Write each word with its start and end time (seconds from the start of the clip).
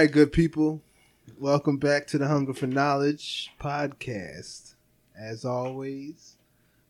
right, 0.00 0.12
good 0.12 0.30
people. 0.30 0.82
Welcome 1.38 1.78
back 1.78 2.06
to 2.08 2.18
the 2.18 2.28
Hunger 2.28 2.52
for 2.52 2.66
Knowledge 2.66 3.50
podcast. 3.58 4.74
As 5.18 5.42
always, 5.42 6.36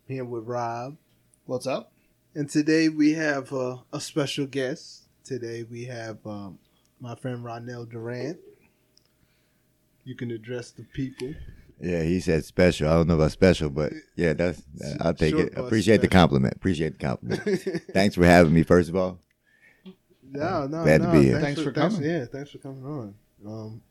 I'm 0.09 0.17
here 0.17 0.25
with 0.25 0.43
Robb. 0.45 0.97
What's 1.45 1.69
up? 1.69 1.93
And 2.35 2.51
today 2.51 2.89
we 2.89 3.13
have 3.13 3.53
uh, 3.53 3.77
a 3.93 4.01
special 4.01 4.47
guest. 4.47 5.05
Today 5.23 5.65
we 5.71 5.85
have 5.85 6.19
um, 6.27 6.59
my 7.01 7.15
friend 7.15 7.45
Ronnell 7.45 7.89
Durante. 7.89 8.41
You 10.03 10.17
can 10.17 10.33
address 10.33 10.73
the 10.73 10.83
people. 10.83 11.33
Yeah, 11.81 12.03
he 12.03 12.19
said 12.19 12.45
special. 12.45 12.89
I 12.89 12.95
don't 12.95 13.07
know 13.07 13.15
about 13.15 13.31
special, 13.31 13.71
but 13.71 13.93
yeah, 14.17 14.33
that's 14.33 14.63
I'll 15.01 15.15
take 15.15 15.33
Short 15.33 15.47
it. 15.47 15.55
bus 15.55 15.67
Appreciate 15.67 16.01
the 16.01 16.09
compliment. 16.09 16.55
Appreciate 16.57 16.99
the 16.99 17.07
compliment. 17.07 17.85
Thanks 17.93 18.17
for 18.17 18.25
having 18.27 18.53
me. 18.53 18.65
First 18.65 18.89
of 18.89 18.97
all, 18.97 19.21
No, 20.33 20.67
no, 20.67 20.83
Glad 20.85 20.99
to 21.03 21.07
no. 21.07 21.13
be 21.13 21.25
here. 21.25 21.41
Thanks 21.41 21.61
for 21.63 21.73
coming. 21.73 22.03
yeah, 22.03 22.25
thanks 22.27 22.51
for 22.51 22.59
coming 22.59 22.85
on. 22.85 23.15
Um, 23.47 23.83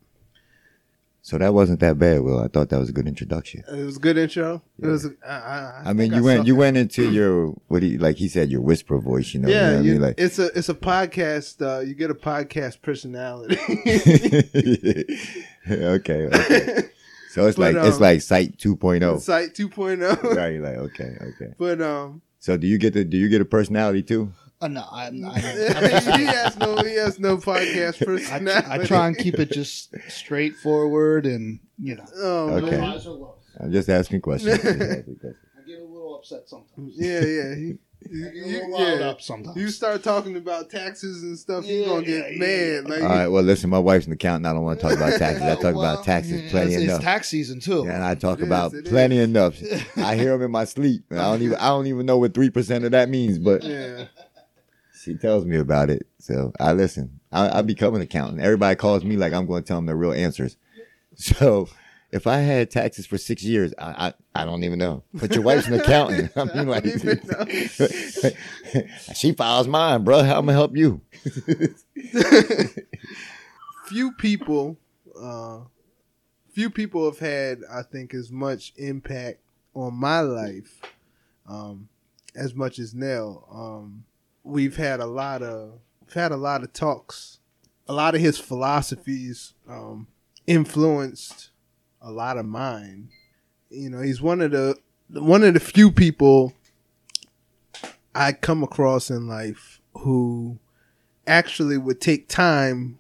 so 1.22 1.40
that 1.40 1.56
wasn't 1.56 1.80
that 1.80 1.98
bad, 1.98 2.22
Will. 2.22 2.40
I 2.40 2.48
thought 2.48 2.70
that 2.70 2.78
was 2.80 2.90
a 2.90 2.92
good 2.92 3.08
introduction. 3.08 3.64
it 3.68 3.84
was 3.84 3.98
a 3.98 4.00
good 4.00 4.16
intro. 4.18 4.62
It 4.80 4.86
was. 4.86 5.08
I, 5.26 5.30
I, 5.34 5.82
I 5.86 5.94
mean, 5.94 6.12
think 6.12 6.14
you 6.16 6.24
went 6.24 6.46
you 6.46 6.54
at 6.54 6.58
went 6.60 6.78
into 6.78 7.10
your 7.10 7.48
what 7.68 7.80
do 7.80 7.88
you 7.88 7.98
like? 7.98 8.18
He 8.18 8.28
said 8.28 8.52
your 8.52 8.62
whisper 8.62 9.00
voice. 9.00 9.34
You 9.34 9.40
know, 9.40 9.48
you 9.48 9.56
know 9.56 9.60
yeah, 9.62 9.70
what 9.72 9.78
I 9.78 9.82
you- 9.82 9.92
mean, 9.94 10.02
like 10.02 10.16
it's 10.20 10.38
a 10.38 10.46
it's 10.58 10.70
a 10.70 10.76
podcast. 10.76 11.62
Uh, 11.66 11.80
you 11.80 11.96
get 11.96 12.12
a 12.12 12.16
podcast 12.16 12.84
personality. 12.84 13.56
okay, 15.68 16.28
okay. 16.28 16.90
So 17.32 17.48
it's 17.48 17.58
But, 17.58 17.74
like 17.74 17.86
it's 17.88 17.96
um, 17.96 18.02
like 18.02 18.20
Cyte 18.20 18.58
2.0. 18.58 19.00
Cyte 19.02 19.56
2.0. 19.56 20.36
right, 20.36 20.60
like 20.62 20.78
okay, 20.92 21.18
okay. 21.22 21.54
But 21.58 21.82
um, 21.82 22.22
So 22.40 22.56
do 22.58 22.68
you 22.68 22.78
get 22.78 22.94
the 22.94 23.04
do 23.04 23.18
you 23.18 23.30
get 23.30 23.42
a 23.42 23.46
personality 23.46 24.04
too? 24.04 24.32
Uh, 24.66 24.68
no, 24.70 24.86
I'm, 24.92 25.26
I'm, 25.26 26.20
he 26.20 26.26
has 26.26 26.58
no 26.58 26.78
he 26.78 26.96
has 26.96 27.20
no 27.20 27.38
podcast 27.38 28.02
I, 28.02 28.06
personality. 28.06 28.68
I 28.70 28.86
try 28.86 29.08
and 29.08 29.18
keep 29.18 29.40
it 29.40 29.52
just 29.52 29.94
straightforward 30.10 31.26
and, 31.26 31.60
you 31.82 31.96
know. 31.96 32.06
Oh, 32.16 32.50
Okay. 32.56 32.72
man. 32.72 32.80
highs 32.92 33.08
or 33.08 33.12
lows. 33.18 33.36
I'm 33.60 33.72
just 33.72 33.90
asking 33.90 34.22
questions. 34.22 34.56
Just 34.56 34.66
asking 34.66 35.16
questions. 35.16 35.36
I 35.58 35.68
get 35.68 35.80
a 35.80 35.84
little 35.84 36.16
upset 36.16 36.48
sometimes. 36.48 36.94
Yeah, 36.96 37.22
yeah. 37.22 37.56
He, 37.56 37.74
I 38.08 38.08
get 38.08 38.34
a 38.34 38.36
you, 38.36 38.46
little 38.46 38.72
riled 38.78 39.00
yeah. 39.00 39.06
up 39.08 39.22
sometimes. 39.22 39.58
You 39.58 39.70
start 39.70 40.04
talking 40.04 40.36
about 40.36 40.70
taxes 40.70 41.24
and 41.24 41.40
stuff, 41.40 41.66
you're 41.66 41.80
Yeah, 41.80 41.86
gonna 41.88 42.06
get 42.06 42.34
yeah, 42.34 42.38
mad. 42.82 42.90
Like, 42.90 43.02
All 43.02 43.08
right. 43.10 43.28
Well, 43.28 43.44
listen, 43.44 43.70
my 43.70 43.80
wife's 43.80 44.06
an 44.06 44.12
accountant. 44.14 44.46
I 44.46 44.54
don't 44.54 44.64
want 44.64 44.80
to 44.80 44.88
talk 44.88 44.96
about 44.98 45.14
taxes. 45.20 45.42
I 45.44 45.56
talk 45.56 45.76
Well, 45.76 45.80
about 45.94 46.04
taxes 46.06 46.44
yeah, 46.44 46.52
plenty 46.52 46.74
it's, 46.76 46.84
enough. 46.84 46.96
It's 46.98 47.04
tax 47.04 47.28
season 47.30 47.60
too. 47.62 47.84
and 47.84 48.04
I 48.04 48.14
talk 48.16 48.40
It 48.40 48.44
is, 48.44 48.48
about 48.48 48.74
it 48.74 48.86
plenty 48.86 49.18
enough. 49.20 49.56
I 49.98 50.16
hear 50.16 50.32
them 50.32 50.44
in 50.44 50.52
my 50.52 50.66
sleep. 50.66 51.04
I 51.12 51.16
don't 51.16 51.42
even 51.42 51.58
I 51.58 51.70
don't 51.70 51.88
even 51.88 52.06
know 52.06 52.18
what 52.18 52.34
three 52.34 52.50
percent 52.52 52.84
of 52.86 52.92
that 52.92 53.10
means, 53.10 53.40
but 53.40 53.64
yeah, 53.64 54.06
she 55.06 55.16
tells 55.16 55.46
me 55.46 55.58
about 55.58 55.90
it. 55.90 56.08
So 56.18 56.52
I 56.60 56.74
listen. 56.74 57.20
I, 57.32 57.60
I 57.60 57.62
become 57.62 57.94
an 57.96 58.02
accountant. 58.02 58.42
Everybody 58.42 58.76
calls 58.76 59.04
me 59.04 59.16
like 59.18 59.34
I'm 59.34 59.46
going 59.46 59.64
to 59.64 59.68
tell 59.68 59.78
them 59.78 59.86
the 59.86 59.96
real 59.96 60.14
answers. 60.14 60.58
So 61.18 61.70
if 62.12 62.28
I 62.28 62.40
had 62.40 62.70
taxes 62.70 63.06
for 63.06 63.18
six 63.18 63.42
years, 63.42 63.74
I 63.78 64.14
I, 64.36 64.42
I 64.42 64.44
don't 64.44 64.66
even 64.66 64.80
know. 64.80 65.04
But 65.14 65.34
your 65.34 65.44
wife's 65.44 65.68
an 65.68 65.76
accountant. 65.80 66.34
I 66.36 66.44
mean, 66.44 66.68
like 66.68 66.84
she 69.16 69.32
files 69.32 69.70
mine, 69.70 70.04
bro. 70.04 70.24
How 70.24 70.40
am 70.40 70.50
I 70.50 70.52
help 70.52 70.76
you? 70.76 71.00
few 73.86 74.12
people, 74.12 74.76
uh, 75.18 75.60
few 76.52 76.70
people 76.70 77.06
have 77.06 77.20
had, 77.20 77.60
I 77.72 77.82
think, 77.82 78.14
as 78.14 78.30
much 78.30 78.74
impact 78.76 79.40
on 79.74 79.94
my 79.94 80.20
life, 80.20 80.82
um, 81.48 81.88
as 82.36 82.54
much 82.54 82.78
as 82.78 82.94
Nell. 82.94 83.48
Um, 83.50 84.04
we've 84.46 84.78
had 84.78 85.00
a 85.00 85.06
lot 85.06 85.42
of, 85.42 85.80
we've 86.02 86.14
had 86.14 86.32
a 86.32 86.38
lot 86.38 86.64
of 86.64 86.72
talks. 86.72 87.40
A 87.88 87.94
lot 87.94 88.16
of 88.16 88.22
his 88.22 88.40
philosophies 88.40 89.54
um, 89.70 90.08
influenced 90.48 91.50
a 92.02 92.12
lot 92.12 92.38
of 92.38 92.46
mine. 92.46 93.10
You 93.70 93.90
know, 93.90 94.02
he's 94.02 94.22
one 94.22 94.42
of 94.42 94.52
the 94.52 94.78
one 95.10 95.44
of 95.44 95.54
the 95.54 95.60
few 95.60 95.92
people 95.92 96.54
I 98.16 98.32
come 98.32 98.64
across 98.64 99.12
in 99.12 99.28
life 99.28 99.82
who 99.98 100.58
actually 101.28 101.78
would 101.78 102.02
take 102.02 102.28
time 102.28 103.00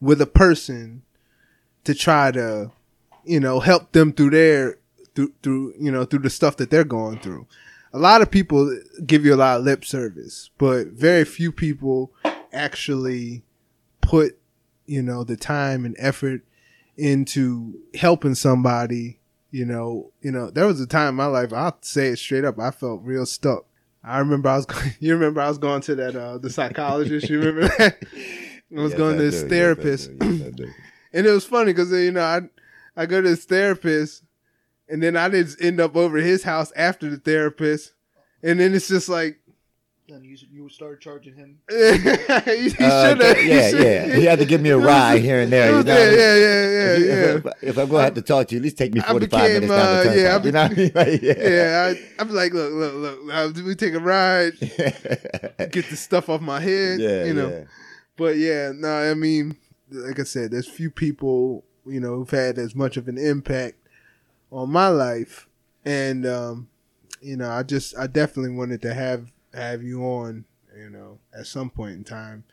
with 0.00 0.20
a 0.20 0.26
person 0.26 1.02
to 1.84 1.94
try 1.94 2.30
to, 2.32 2.72
you 3.24 3.40
know, 3.40 3.60
help 3.60 3.92
them 3.92 4.12
through 4.12 4.30
their 4.30 4.78
through 5.14 5.32
through 5.42 5.74
you 5.78 5.92
know 5.92 6.04
through 6.04 6.20
the 6.20 6.30
stuff 6.30 6.56
that 6.56 6.70
they're 6.70 6.84
going 6.84 7.18
through. 7.18 7.46
A 7.94 7.98
lot 7.98 8.22
of 8.22 8.30
people 8.30 8.76
give 9.06 9.24
you 9.24 9.34
a 9.34 9.36
lot 9.36 9.58
of 9.58 9.64
lip 9.64 9.84
service, 9.84 10.50
but 10.58 10.88
very 10.88 11.24
few 11.24 11.52
people 11.52 12.12
actually 12.52 13.44
put, 14.00 14.36
you 14.84 15.00
know, 15.00 15.22
the 15.22 15.36
time 15.36 15.84
and 15.84 15.94
effort 15.98 16.40
into 16.96 17.78
helping 17.94 18.34
somebody. 18.34 19.20
You 19.52 19.64
know, 19.64 20.10
you 20.20 20.32
know, 20.32 20.50
there 20.50 20.66
was 20.66 20.80
a 20.80 20.86
time 20.88 21.10
in 21.10 21.14
my 21.14 21.26
life. 21.26 21.52
I'll 21.52 21.78
say 21.82 22.08
it 22.08 22.18
straight 22.18 22.44
up. 22.44 22.58
I 22.58 22.72
felt 22.72 23.00
real 23.04 23.26
stuck. 23.26 23.64
I 24.02 24.18
remember 24.18 24.48
I 24.48 24.56
was. 24.56 24.66
You 24.98 25.14
remember 25.14 25.40
I 25.40 25.48
was 25.48 25.58
going 25.58 25.80
to 25.82 25.94
that 25.94 26.16
uh 26.16 26.38
the 26.38 26.50
psychologist. 26.50 27.28
You 27.30 27.38
remember 27.40 27.68
that? 27.78 27.96
I 28.76 28.80
was 28.80 28.90
Yes, 28.90 28.98
going 28.98 29.14
I 29.14 29.18
to 29.18 29.22
this 29.30 29.42
therapist. 29.44 30.10
Yes, 30.20 30.40
and 31.12 31.26
it 31.26 31.30
was 31.30 31.44
funny 31.44 31.72
because 31.72 31.92
you 31.92 32.10
know 32.10 32.24
I 32.24 32.40
I 32.96 33.06
go 33.06 33.22
to 33.22 33.28
this 33.28 33.44
therapist, 33.44 34.23
and 34.88 35.02
then 35.02 35.16
I 35.16 35.28
just 35.28 35.60
end 35.62 35.80
up 35.80 35.96
over 35.96 36.18
at 36.18 36.24
his 36.24 36.42
house 36.42 36.72
after 36.76 37.08
the 37.10 37.16
therapist, 37.18 37.92
and 38.42 38.58
then 38.60 38.74
it's 38.74 38.88
just 38.88 39.08
like 39.08 39.38
Then 40.08 40.22
you, 40.24 40.36
you 40.52 40.68
start 40.68 41.00
charging 41.00 41.34
him. 41.34 41.58
he, 41.70 41.76
he 42.64 42.68
should 42.70 42.80
Uh, 42.82 43.16
have. 43.24 43.44
yeah, 43.44 43.68
yeah. 43.70 44.16
He 44.16 44.24
had 44.26 44.38
to 44.38 44.44
give 44.44 44.60
me 44.60 44.68
a 44.70 44.76
ride 44.78 45.22
here 45.22 45.40
and 45.40 45.50
there. 45.50 45.70
You 45.78 45.82
know? 45.82 45.94
Yeah, 45.94 46.10
yeah, 46.10 46.36
yeah, 46.36 46.94
If, 46.94 47.00
yeah, 47.00 47.14
yeah. 47.14 47.34
if, 47.36 47.46
if 47.70 47.78
I'm 47.78 47.88
gonna 47.88 48.02
have 48.04 48.14
to 48.14 48.22
talk 48.22 48.48
to 48.48 48.54
you, 48.54 48.58
at 48.60 48.64
least 48.64 48.76
take 48.76 48.92
me 48.92 49.00
45 49.00 49.30
became, 49.30 49.52
minutes 49.54 49.72
down 49.72 49.80
uh, 49.80 50.02
the 50.12 50.20
yeah, 50.20 50.36
I 50.36 50.42
you 50.44 50.52
know 50.52 50.62
what 50.62 50.72
I 50.72 50.74
mean? 50.74 50.92
Like, 50.94 51.22
yeah. 51.22 51.48
Yeah, 51.48 51.94
I, 51.94 52.22
I'm 52.22 52.28
like, 52.30 52.52
look, 52.52 52.72
look, 52.74 52.94
look. 52.94 53.34
Uh, 53.34 53.62
we 53.64 53.74
take 53.74 53.94
a 53.94 53.98
ride, 54.00 54.52
get 54.60 55.88
the 55.88 55.96
stuff 55.96 56.28
off 56.28 56.40
my 56.42 56.60
head, 56.60 57.00
yeah, 57.00 57.24
you 57.24 57.32
know. 57.34 57.48
yeah. 57.48 57.64
But 58.16 58.36
yeah, 58.36 58.72
no, 58.74 59.10
I 59.10 59.14
mean, 59.14 59.56
like 59.90 60.20
I 60.20 60.24
said, 60.24 60.50
there's 60.50 60.68
few 60.68 60.90
people, 60.90 61.64
you 61.86 61.98
know, 62.00 62.16
who've 62.16 62.30
had 62.30 62.58
as 62.58 62.74
much 62.74 62.96
of 62.96 63.08
an 63.08 63.16
impact 63.18 63.76
on 64.50 64.70
my 64.70 64.88
life, 64.88 65.48
and 65.84 66.26
um, 66.26 66.68
you 67.20 67.36
know, 67.36 67.50
I 67.50 67.62
just, 67.62 67.96
I 67.96 68.06
definitely 68.06 68.54
wanted 68.56 68.82
to 68.82 68.94
have 68.94 69.32
have 69.54 69.82
you 69.82 70.02
on, 70.02 70.44
you 70.76 70.90
know, 70.90 71.18
at 71.38 71.46
some 71.46 71.70
point 71.70 71.92
in 71.96 72.04
time, 72.04 72.44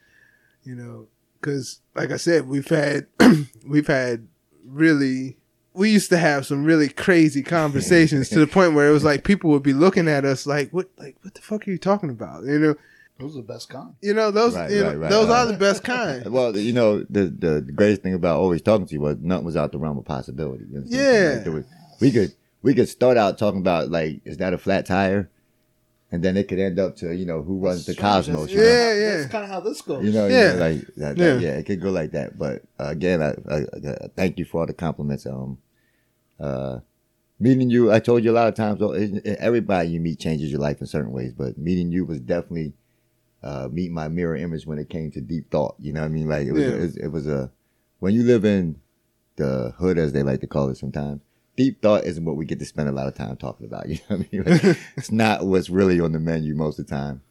you 0.64 0.76
know, 0.76 1.08
because 1.40 1.82
like 1.96 2.12
I 2.12 2.18
said, 2.18 2.48
we've 2.48 2.68
had 2.68 3.08
we've 3.68 3.88
had 3.88 4.28
really. 4.66 5.38
We 5.74 5.90
used 5.90 6.10
to 6.10 6.18
have 6.18 6.46
some 6.46 6.66
really 6.66 6.90
crazy 6.90 7.42
conversations 7.44 8.28
to 8.30 8.40
the 8.40 8.48
point 8.56 8.74
where 8.74 8.90
it 8.90 8.92
was 8.92 9.06
like 9.06 9.24
people 9.24 9.52
would 9.52 9.64
be 9.64 9.72
looking 9.72 10.10
at 10.10 10.26
us 10.26 10.46
like, 10.46 10.70
"What? 10.72 10.90
Like, 10.98 11.16
what 11.22 11.34
the 11.34 11.40
fuck 11.40 11.66
are 11.66 11.72
you 11.72 11.78
talking 11.78 12.10
about?" 12.10 12.44
You 12.44 12.60
know, 12.60 12.76
Those 13.18 13.36
are 13.38 13.42
the 13.42 13.48
best 13.48 13.70
kind. 13.70 13.96
you 14.02 14.14
know 14.14 14.32
those. 14.32 14.54
Right, 14.54 14.70
you 14.70 14.82
know, 14.82 14.88
right, 14.88 14.98
right. 14.98 15.10
those 15.10 15.30
are 15.30 15.46
the 15.46 15.54
best 15.58 15.82
kind. 15.86 16.26
Well, 16.30 16.58
you 16.58 16.74
know, 16.74 17.06
the, 17.10 17.28
the 17.28 17.62
the 17.62 17.72
greatest 17.72 18.02
thing 18.02 18.14
about 18.14 18.38
always 18.42 18.62
talking 18.62 18.86
to 18.86 18.94
you 18.94 19.00
was 19.00 19.16
nothing 19.22 19.46
was 19.46 19.56
out 19.56 19.72
the 19.72 19.78
realm 19.78 19.98
of 19.98 20.04
possibility. 20.04 20.66
You 20.66 20.74
know 20.74 20.80
what 20.82 20.86
I'm 20.88 20.92
saying? 20.92 21.24
Yeah. 21.24 21.34
Like, 21.36 21.44
there 21.46 21.54
was- 21.54 21.66
we 22.02 22.12
could 22.12 22.34
we 22.62 22.74
could 22.74 22.90
start 22.90 23.18
out 23.18 23.38
talking 23.38 23.60
about 23.62 23.90
like, 23.90 24.22
is 24.26 24.38
that 24.38 24.54
a 24.54 24.58
flat 24.58 24.86
tire? 24.86 25.30
And 26.14 26.22
then 26.22 26.36
it 26.36 26.50
could 26.50 26.60
end 26.60 26.78
up 26.78 26.98
to 26.98 27.16
you 27.16 27.26
know 27.26 27.42
who 27.42 27.60
runs 27.60 27.86
the 27.86 27.96
cosmos. 27.96 28.52
You 28.52 28.58
know? 28.58 28.64
Yeah, 28.64 28.94
yeah. 28.94 29.18
That's 29.18 29.32
kind 29.32 29.44
of 29.46 29.50
how 29.50 29.62
this 29.62 29.82
goes. 29.82 30.04
You 30.04 30.12
know, 30.12 30.28
Yeah. 30.28 30.54
yeah, 30.56 30.60
like 30.60 30.82
that, 30.98 31.18
Yeah. 31.18 31.34
that- 31.36 31.42
yeah. 31.42 31.54
it 31.58 31.66
could 31.66 31.80
go 31.82 31.90
like 31.92 32.12
that. 32.12 32.38
But 32.38 32.64
uh, 32.80 32.88
again, 32.90 33.22
I, 33.22 33.30
I, 33.50 33.58
I 33.86 34.08
thank 34.16 34.38
you 34.38 34.44
for 34.46 34.60
all 34.62 34.68
the 34.68 34.74
compliments. 34.74 35.26
Um, 35.26 35.58
uh, 36.40 36.80
meeting 37.40 37.70
you, 37.70 37.92
I 37.92 38.00
told 38.00 38.24
you 38.24 38.32
a 38.32 38.34
lot 38.34 38.48
of 38.50 38.56
times. 38.56 38.82
oh, 38.82 38.92
it- 38.92 39.26
it- 39.26 39.38
Everybody 39.40 39.90
you 39.90 40.00
meet 40.02 40.20
changes 40.20 40.52
your 40.52 40.60
life 40.60 40.82
in 40.82 40.88
certain 40.88 41.12
ways, 41.14 41.34
but 41.34 41.58
meeting 41.58 41.92
you 41.92 42.04
was 42.06 42.20
definitely 42.20 42.74
uh, 43.44 43.70
meet 43.72 43.92
my 43.92 44.08
mirror 44.08 44.36
image 44.36 44.68
when 44.68 44.78
it 44.80 44.90
came 44.90 45.10
to 45.12 45.22
deep 45.22 45.50
thought. 45.50 45.76
You 45.80 45.94
know 45.94 46.02
what 46.02 46.08
I 46.08 46.10
mean? 46.10 46.28
Like 46.28 46.46
it 46.46 46.52
was, 46.52 46.62
Yeah. 46.64 46.70
it, 46.72 46.80
was 46.80 46.98
it 46.98 47.08
was 47.08 47.28
a 47.28 47.52
when 48.00 48.14
you 48.14 48.24
live 48.24 48.44
in 48.46 48.76
the 49.38 49.74
hood, 49.78 49.98
as 49.98 50.12
they 50.14 50.24
like 50.24 50.42
to 50.42 50.48
call 50.48 50.70
it 50.70 50.76
sometimes. 50.78 51.22
Deep 51.62 51.82
thought 51.82 52.06
isn't 52.06 52.26
what 52.26 52.36
we 52.38 52.46
get 52.46 52.58
to 52.60 52.66
spend 52.66 52.90
a 52.90 52.92
lot 52.92 53.08
of 53.08 53.14
time 53.14 53.38
talking 53.38 53.68
about. 53.68 53.86
You 53.90 54.00
know 54.10 54.18
what 54.18 54.28
I 54.32 54.36
mean? 54.36 54.44
Like, 54.46 54.78
it's 54.98 55.12
not 55.12 55.46
what's 55.46 55.70
really 55.70 56.00
on 56.00 56.12
the 56.12 56.20
menu 56.20 56.56
most 56.56 56.80
of 56.80 56.88
the 56.88 56.96
time 56.96 57.22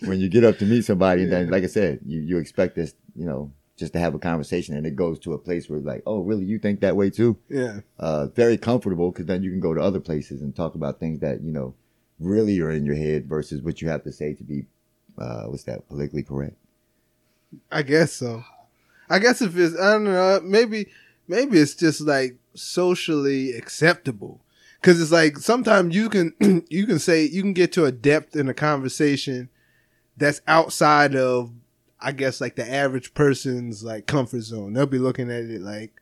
when 0.00 0.20
you 0.20 0.28
get 0.28 0.44
up 0.44 0.58
to 0.58 0.64
meet 0.66 0.84
somebody, 0.84 1.22
and 1.22 1.32
then, 1.32 1.50
like 1.50 1.62
I 1.62 1.68
said, 1.68 2.00
you, 2.04 2.20
you 2.20 2.38
expect 2.38 2.74
this, 2.74 2.94
you 3.14 3.24
know, 3.24 3.52
just 3.76 3.92
to 3.92 3.98
have 3.98 4.14
a 4.14 4.18
conversation, 4.18 4.76
and 4.76 4.84
it 4.86 4.96
goes 4.96 5.18
to 5.20 5.32
a 5.32 5.38
place 5.38 5.68
where, 5.70 5.80
like, 5.80 6.02
oh, 6.06 6.20
really, 6.20 6.44
you 6.44 6.58
think 6.58 6.80
that 6.80 6.96
way 6.96 7.10
too? 7.10 7.36
yeah, 7.48 7.80
Uh, 7.98 8.26
very 8.26 8.58
comfortable 8.58 9.10
because 9.12 9.26
then 9.26 9.42
you 9.42 9.50
can 9.50 9.60
go 9.60 9.74
to 9.74 9.80
other 9.80 10.00
places 10.00 10.42
and 10.42 10.54
talk 10.56 10.74
about 10.74 10.98
things 10.98 11.20
that 11.20 11.42
you 11.42 11.52
know 11.52 11.74
really 12.18 12.60
are 12.60 12.70
in 12.72 12.84
your 12.84 12.96
head 12.96 13.26
versus 13.28 13.62
what 13.62 13.80
you 13.80 13.88
have 13.88 14.02
to 14.04 14.12
say 14.12 14.34
to 14.34 14.44
be, 14.44 14.66
uh, 15.18 15.44
what's 15.44 15.64
that, 15.64 15.88
politically 15.88 16.22
correct? 16.22 16.56
I 17.70 17.82
guess 17.82 18.12
so. 18.12 18.44
I 19.08 19.18
guess 19.18 19.40
if 19.42 19.56
it's 19.56 19.78
I 19.78 19.92
don't 19.92 20.04
know, 20.04 20.40
maybe 20.44 20.86
maybe 21.26 21.58
it's 21.58 21.74
just 21.74 22.00
like 22.00 22.36
socially 22.54 23.52
acceptable. 23.52 24.40
Cause 24.82 25.00
it's 25.00 25.12
like 25.12 25.36
sometimes 25.36 25.94
you 25.94 26.08
can 26.08 26.34
you 26.70 26.86
can 26.86 26.98
say 26.98 27.24
you 27.24 27.42
can 27.42 27.52
get 27.52 27.70
to 27.72 27.84
a 27.84 27.92
depth 27.92 28.34
in 28.34 28.48
a 28.48 28.54
conversation 28.54 29.50
that's 30.16 30.40
outside 30.46 31.14
of 31.14 31.52
I 32.00 32.12
guess 32.12 32.40
like 32.40 32.56
the 32.56 32.70
average 32.70 33.12
person's 33.12 33.84
like 33.84 34.06
comfort 34.06 34.40
zone. 34.40 34.72
They'll 34.72 34.86
be 34.86 34.98
looking 34.98 35.30
at 35.30 35.42
it 35.44 35.60
like, 35.60 35.92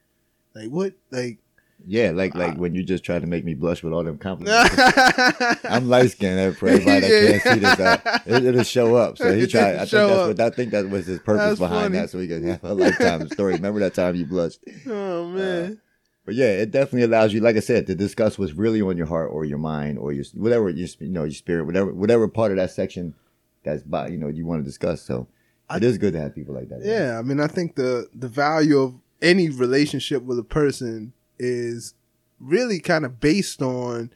like 0.54 0.68
what, 0.68 0.94
like. 1.10 1.38
Yeah, 1.86 2.10
like 2.10 2.34
like 2.34 2.54
Uh, 2.54 2.58
when 2.58 2.74
you 2.74 2.82
just 2.82 3.04
try 3.04 3.18
to 3.20 3.26
make 3.26 3.44
me 3.44 3.54
blush 3.54 3.82
with 3.84 3.92
all 3.92 4.02
them 4.02 4.18
compliments. 4.18 4.74
I'm 5.64 5.88
light 5.88 6.10
skinned 6.10 6.56
for 6.56 6.68
everybody 6.68 7.00
that 7.00 7.40
can't 7.42 7.54
see 7.54 7.60
this. 7.60 7.78
Uh, 7.80 8.18
it, 8.26 8.44
it'll 8.46 8.64
show 8.64 8.96
up. 8.96 9.16
So 9.16 9.32
he 9.36 9.46
tried. 9.46 9.76
I 9.76 9.78
think 9.78 9.90
that's 9.90 10.12
up. 10.12 10.28
what 10.28 10.40
I 10.40 10.50
think 10.50 10.72
that 10.72 10.88
was 10.90 11.06
his 11.06 11.20
purpose 11.20 11.50
That's 11.50 11.58
behind 11.60 11.82
funny. 11.94 11.98
that, 11.98 12.10
so 12.10 12.18
he 12.18 12.26
can 12.26 12.42
have 12.48 12.64
a 12.64 12.74
lifetime 12.74 13.28
story. 13.28 13.54
Remember 13.54 13.78
that 13.80 13.94
time 13.94 14.16
you 14.16 14.26
blushed? 14.26 14.58
oh 14.88 15.26
man. 15.28 15.80
But 16.28 16.34
yeah, 16.34 16.50
it 16.50 16.70
definitely 16.70 17.04
allows 17.04 17.32
you, 17.32 17.40
like 17.40 17.56
I 17.56 17.60
said, 17.60 17.86
to 17.86 17.94
discuss 17.94 18.38
what's 18.38 18.52
really 18.52 18.82
on 18.82 18.98
your 18.98 19.06
heart 19.06 19.30
or 19.32 19.46
your 19.46 19.56
mind 19.56 19.98
or 19.98 20.12
your 20.12 20.26
whatever 20.34 20.68
your 20.68 20.86
you 21.00 21.08
know 21.08 21.24
your 21.24 21.30
spirit, 21.30 21.64
whatever 21.64 21.90
whatever 21.90 22.28
part 22.28 22.50
of 22.50 22.58
that 22.58 22.70
section 22.70 23.14
that's 23.62 23.82
by 23.82 24.08
you 24.08 24.18
know 24.18 24.28
you 24.28 24.44
want 24.44 24.60
to 24.60 24.62
discuss. 24.62 25.00
So 25.00 25.26
it 25.74 25.82
is 25.82 25.96
good 25.96 26.12
to 26.12 26.20
have 26.20 26.34
people 26.34 26.54
like 26.54 26.68
that. 26.68 26.84
Yeah, 26.84 27.18
I 27.18 27.22
mean, 27.22 27.40
I 27.40 27.46
think 27.46 27.76
the 27.76 28.10
the 28.14 28.28
value 28.28 28.78
of 28.78 28.96
any 29.22 29.48
relationship 29.48 30.22
with 30.22 30.38
a 30.38 30.44
person 30.44 31.14
is 31.38 31.94
really 32.38 32.78
kind 32.78 33.06
of 33.06 33.20
based 33.20 33.62
on 33.62 34.10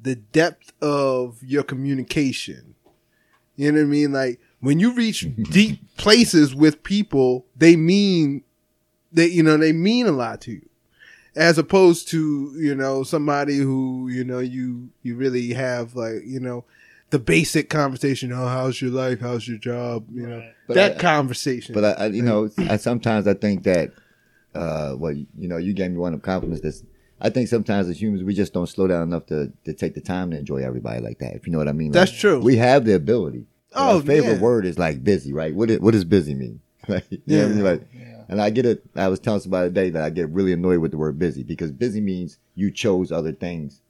the 0.00 0.16
depth 0.16 0.72
of 0.82 1.44
your 1.44 1.62
communication. 1.62 2.74
You 3.54 3.70
know 3.70 3.78
what 3.78 3.84
I 3.84 3.88
mean? 3.88 4.12
Like 4.12 4.40
when 4.58 4.80
you 4.80 4.94
reach 4.94 5.28
deep 5.52 5.96
places 5.96 6.56
with 6.56 6.82
people, 6.82 7.46
they 7.54 7.76
mean 7.76 8.42
they 9.12 9.26
you 9.26 9.44
know 9.44 9.56
they 9.56 9.70
mean 9.70 10.08
a 10.08 10.10
lot 10.10 10.40
to 10.40 10.50
you, 10.54 10.69
as 11.40 11.56
opposed 11.56 12.06
to 12.08 12.52
you 12.56 12.74
know 12.74 13.02
somebody 13.02 13.56
who 13.56 14.08
you 14.08 14.22
know 14.22 14.38
you 14.40 14.90
you 15.02 15.16
really 15.16 15.54
have 15.54 15.96
like 15.96 16.22
you 16.24 16.38
know 16.38 16.64
the 17.08 17.18
basic 17.18 17.70
conversation. 17.70 18.30
Oh, 18.32 18.46
how's 18.46 18.80
your 18.80 18.90
life? 18.92 19.20
How's 19.20 19.48
your 19.48 19.58
job? 19.58 20.04
You 20.12 20.26
know 20.28 20.36
Right. 20.38 20.54
But 20.68 20.74
that 20.74 20.96
I- 20.96 21.00
conversation. 21.00 21.74
But 21.74 21.84
I, 21.84 21.92
I 21.92 22.06
you 22.06 22.22
know, 22.22 22.50
I 22.58 22.76
sometimes 22.76 23.26
I 23.26 23.34
think 23.34 23.64
that, 23.64 23.90
uh, 24.54 24.94
well, 24.96 25.12
you 25.12 25.48
know, 25.48 25.56
you 25.56 25.72
gave 25.72 25.90
me 25.90 25.96
one 25.96 26.14
of 26.14 26.20
the 26.20 26.24
compliments. 26.24 26.62
This, 26.62 26.84
I 27.20 27.30
think 27.30 27.48
sometimes 27.48 27.88
as 27.88 28.00
humans 28.00 28.22
we 28.22 28.34
just 28.34 28.52
don't 28.52 28.68
slow 28.68 28.86
down 28.86 29.02
enough 29.02 29.26
to 29.26 29.50
to 29.64 29.72
take 29.72 29.94
the 29.94 30.00
time 30.00 30.30
to 30.32 30.38
enjoy 30.38 30.58
everybody 30.58 31.00
like 31.00 31.18
that. 31.20 31.34
If 31.34 31.46
you 31.46 31.52
know 31.52 31.58
what 31.58 31.68
I 31.68 31.72
mean. 31.72 31.90
That's 31.90 32.12
true. 32.12 32.38
We 32.40 32.56
have 32.58 32.84
the 32.84 32.94
ability. 32.94 33.46
Oh, 33.74 33.96
our 33.96 34.02
favorite 34.02 34.34
yeah. 34.34 34.40
word 34.40 34.66
is 34.66 34.78
like 34.78 35.02
busy, 35.02 35.32
right? 35.32 35.54
What 35.54 35.70
is, 35.70 35.80
what 35.80 35.92
does 35.92 36.04
busy 36.04 36.34
mean? 36.34 36.60
Like, 36.88 37.04
you 37.10 37.20
know 37.26 37.44
I 37.44 37.48
mean? 37.48 37.64
Like, 37.64 37.80
Yeah. 37.80 37.89
And 38.30 38.40
I 38.40 38.48
get 38.50 38.64
it. 38.64 38.84
I 38.94 39.08
was 39.08 39.18
telling 39.18 39.40
somebody 39.40 39.68
today 39.68 39.90
that 39.90 40.04
I 40.04 40.08
get 40.08 40.28
really 40.30 40.52
annoyed 40.52 40.78
with 40.78 40.92
the 40.92 40.98
word 40.98 41.18
busy 41.18 41.42
because 41.42 41.72
busy 41.72 42.00
means 42.00 42.38
you 42.54 42.70
chose 42.70 43.10
other 43.10 43.32
things 43.32 43.82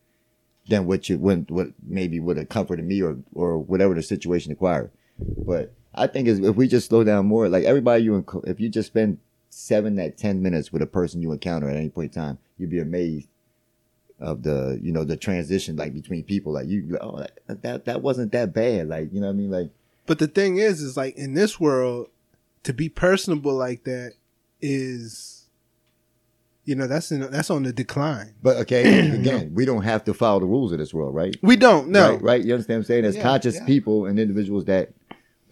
than 0.67 0.87
what 0.87 1.11
you 1.11 1.19
went, 1.19 1.51
what 1.51 1.69
maybe 1.87 2.19
would 2.19 2.39
have 2.39 2.49
comforted 2.49 2.87
me 2.87 3.03
or 3.03 3.19
or 3.35 3.59
whatever 3.59 3.95
the 3.95 4.03
situation 4.03 4.51
required. 4.51 4.91
But 5.19 5.75
I 5.95 6.07
think 6.07 6.27
if 6.27 6.57
we 6.57 6.69
just 6.69 6.89
slow 6.89 7.05
down 7.05 7.27
more, 7.27 7.51
like 7.51 7.65
everybody 7.65 8.03
you, 8.03 8.23
enc- 8.23 8.49
if 8.49 8.59
you 8.59 8.71
just 8.71 8.87
spend 8.87 9.19
seven 9.51 9.97
to 9.97 10.11
ten 10.11 10.41
minutes 10.41 10.73
with 10.73 10.81
a 10.81 10.87
person 10.87 11.21
you 11.21 11.33
encounter 11.33 11.69
at 11.69 11.77
any 11.77 11.91
point 11.91 12.17
in 12.17 12.23
time, 12.23 12.39
you'd 12.57 12.71
be 12.71 12.81
amazed 12.81 13.29
of 14.21 14.43
the 14.43 14.81
you 14.83 14.91
know 14.91 15.05
the 15.05 15.19
transition 15.19 15.77
like 15.77 15.93
between 15.93 16.25
people. 16.25 16.55
Like 16.55 16.67
you, 16.67 16.97
oh 17.03 17.27
that, 17.47 17.85
that 17.85 18.01
wasn't 18.01 18.33
that 18.33 18.55
bad. 18.55 18.89
Like 18.89 19.13
you 19.13 19.21
know 19.21 19.27
what 19.27 19.35
I 19.35 19.37
mean? 19.37 19.51
Like 19.51 19.71
But 20.07 20.19
the 20.19 20.29
thing 20.29 20.57
is, 20.57 20.81
is 20.81 20.97
like 20.97 21.15
in 21.17 21.35
this 21.35 21.61
world, 21.61 22.09
to 22.63 22.73
be 22.73 22.89
personable 22.89 23.55
like 23.55 23.85
that 23.85 24.15
is, 24.63 25.47
you 26.65 26.75
know, 26.75 26.87
that's 26.87 27.11
in, 27.11 27.29
that's 27.31 27.51
on 27.51 27.63
the 27.65 27.73
decline. 27.73 28.35
But 28.43 28.57
okay, 28.59 29.11
again, 29.15 29.53
we 29.55 29.65
don't 29.65 29.83
have 29.83 30.05
to 30.05 30.15
follow 30.15 30.41
the 30.41 30.47
rules 30.47 30.73
of 30.73 30.79
this 30.79 30.93
world, 30.95 31.15
right? 31.15 31.37
We 31.43 31.57
don't 31.57 31.89
know. 31.89 32.13
Right, 32.13 32.23
right. 32.23 32.45
You 32.45 32.55
understand 32.55 32.79
what 32.79 32.81
I'm 32.81 32.85
saying? 32.87 33.05
As 33.05 33.17
Yeah, 33.17 33.23
conscious 33.23 33.57
yeah. 33.57 33.67
people 33.67 34.07
and 34.07 34.19
individuals 34.19 34.65
that 34.67 34.93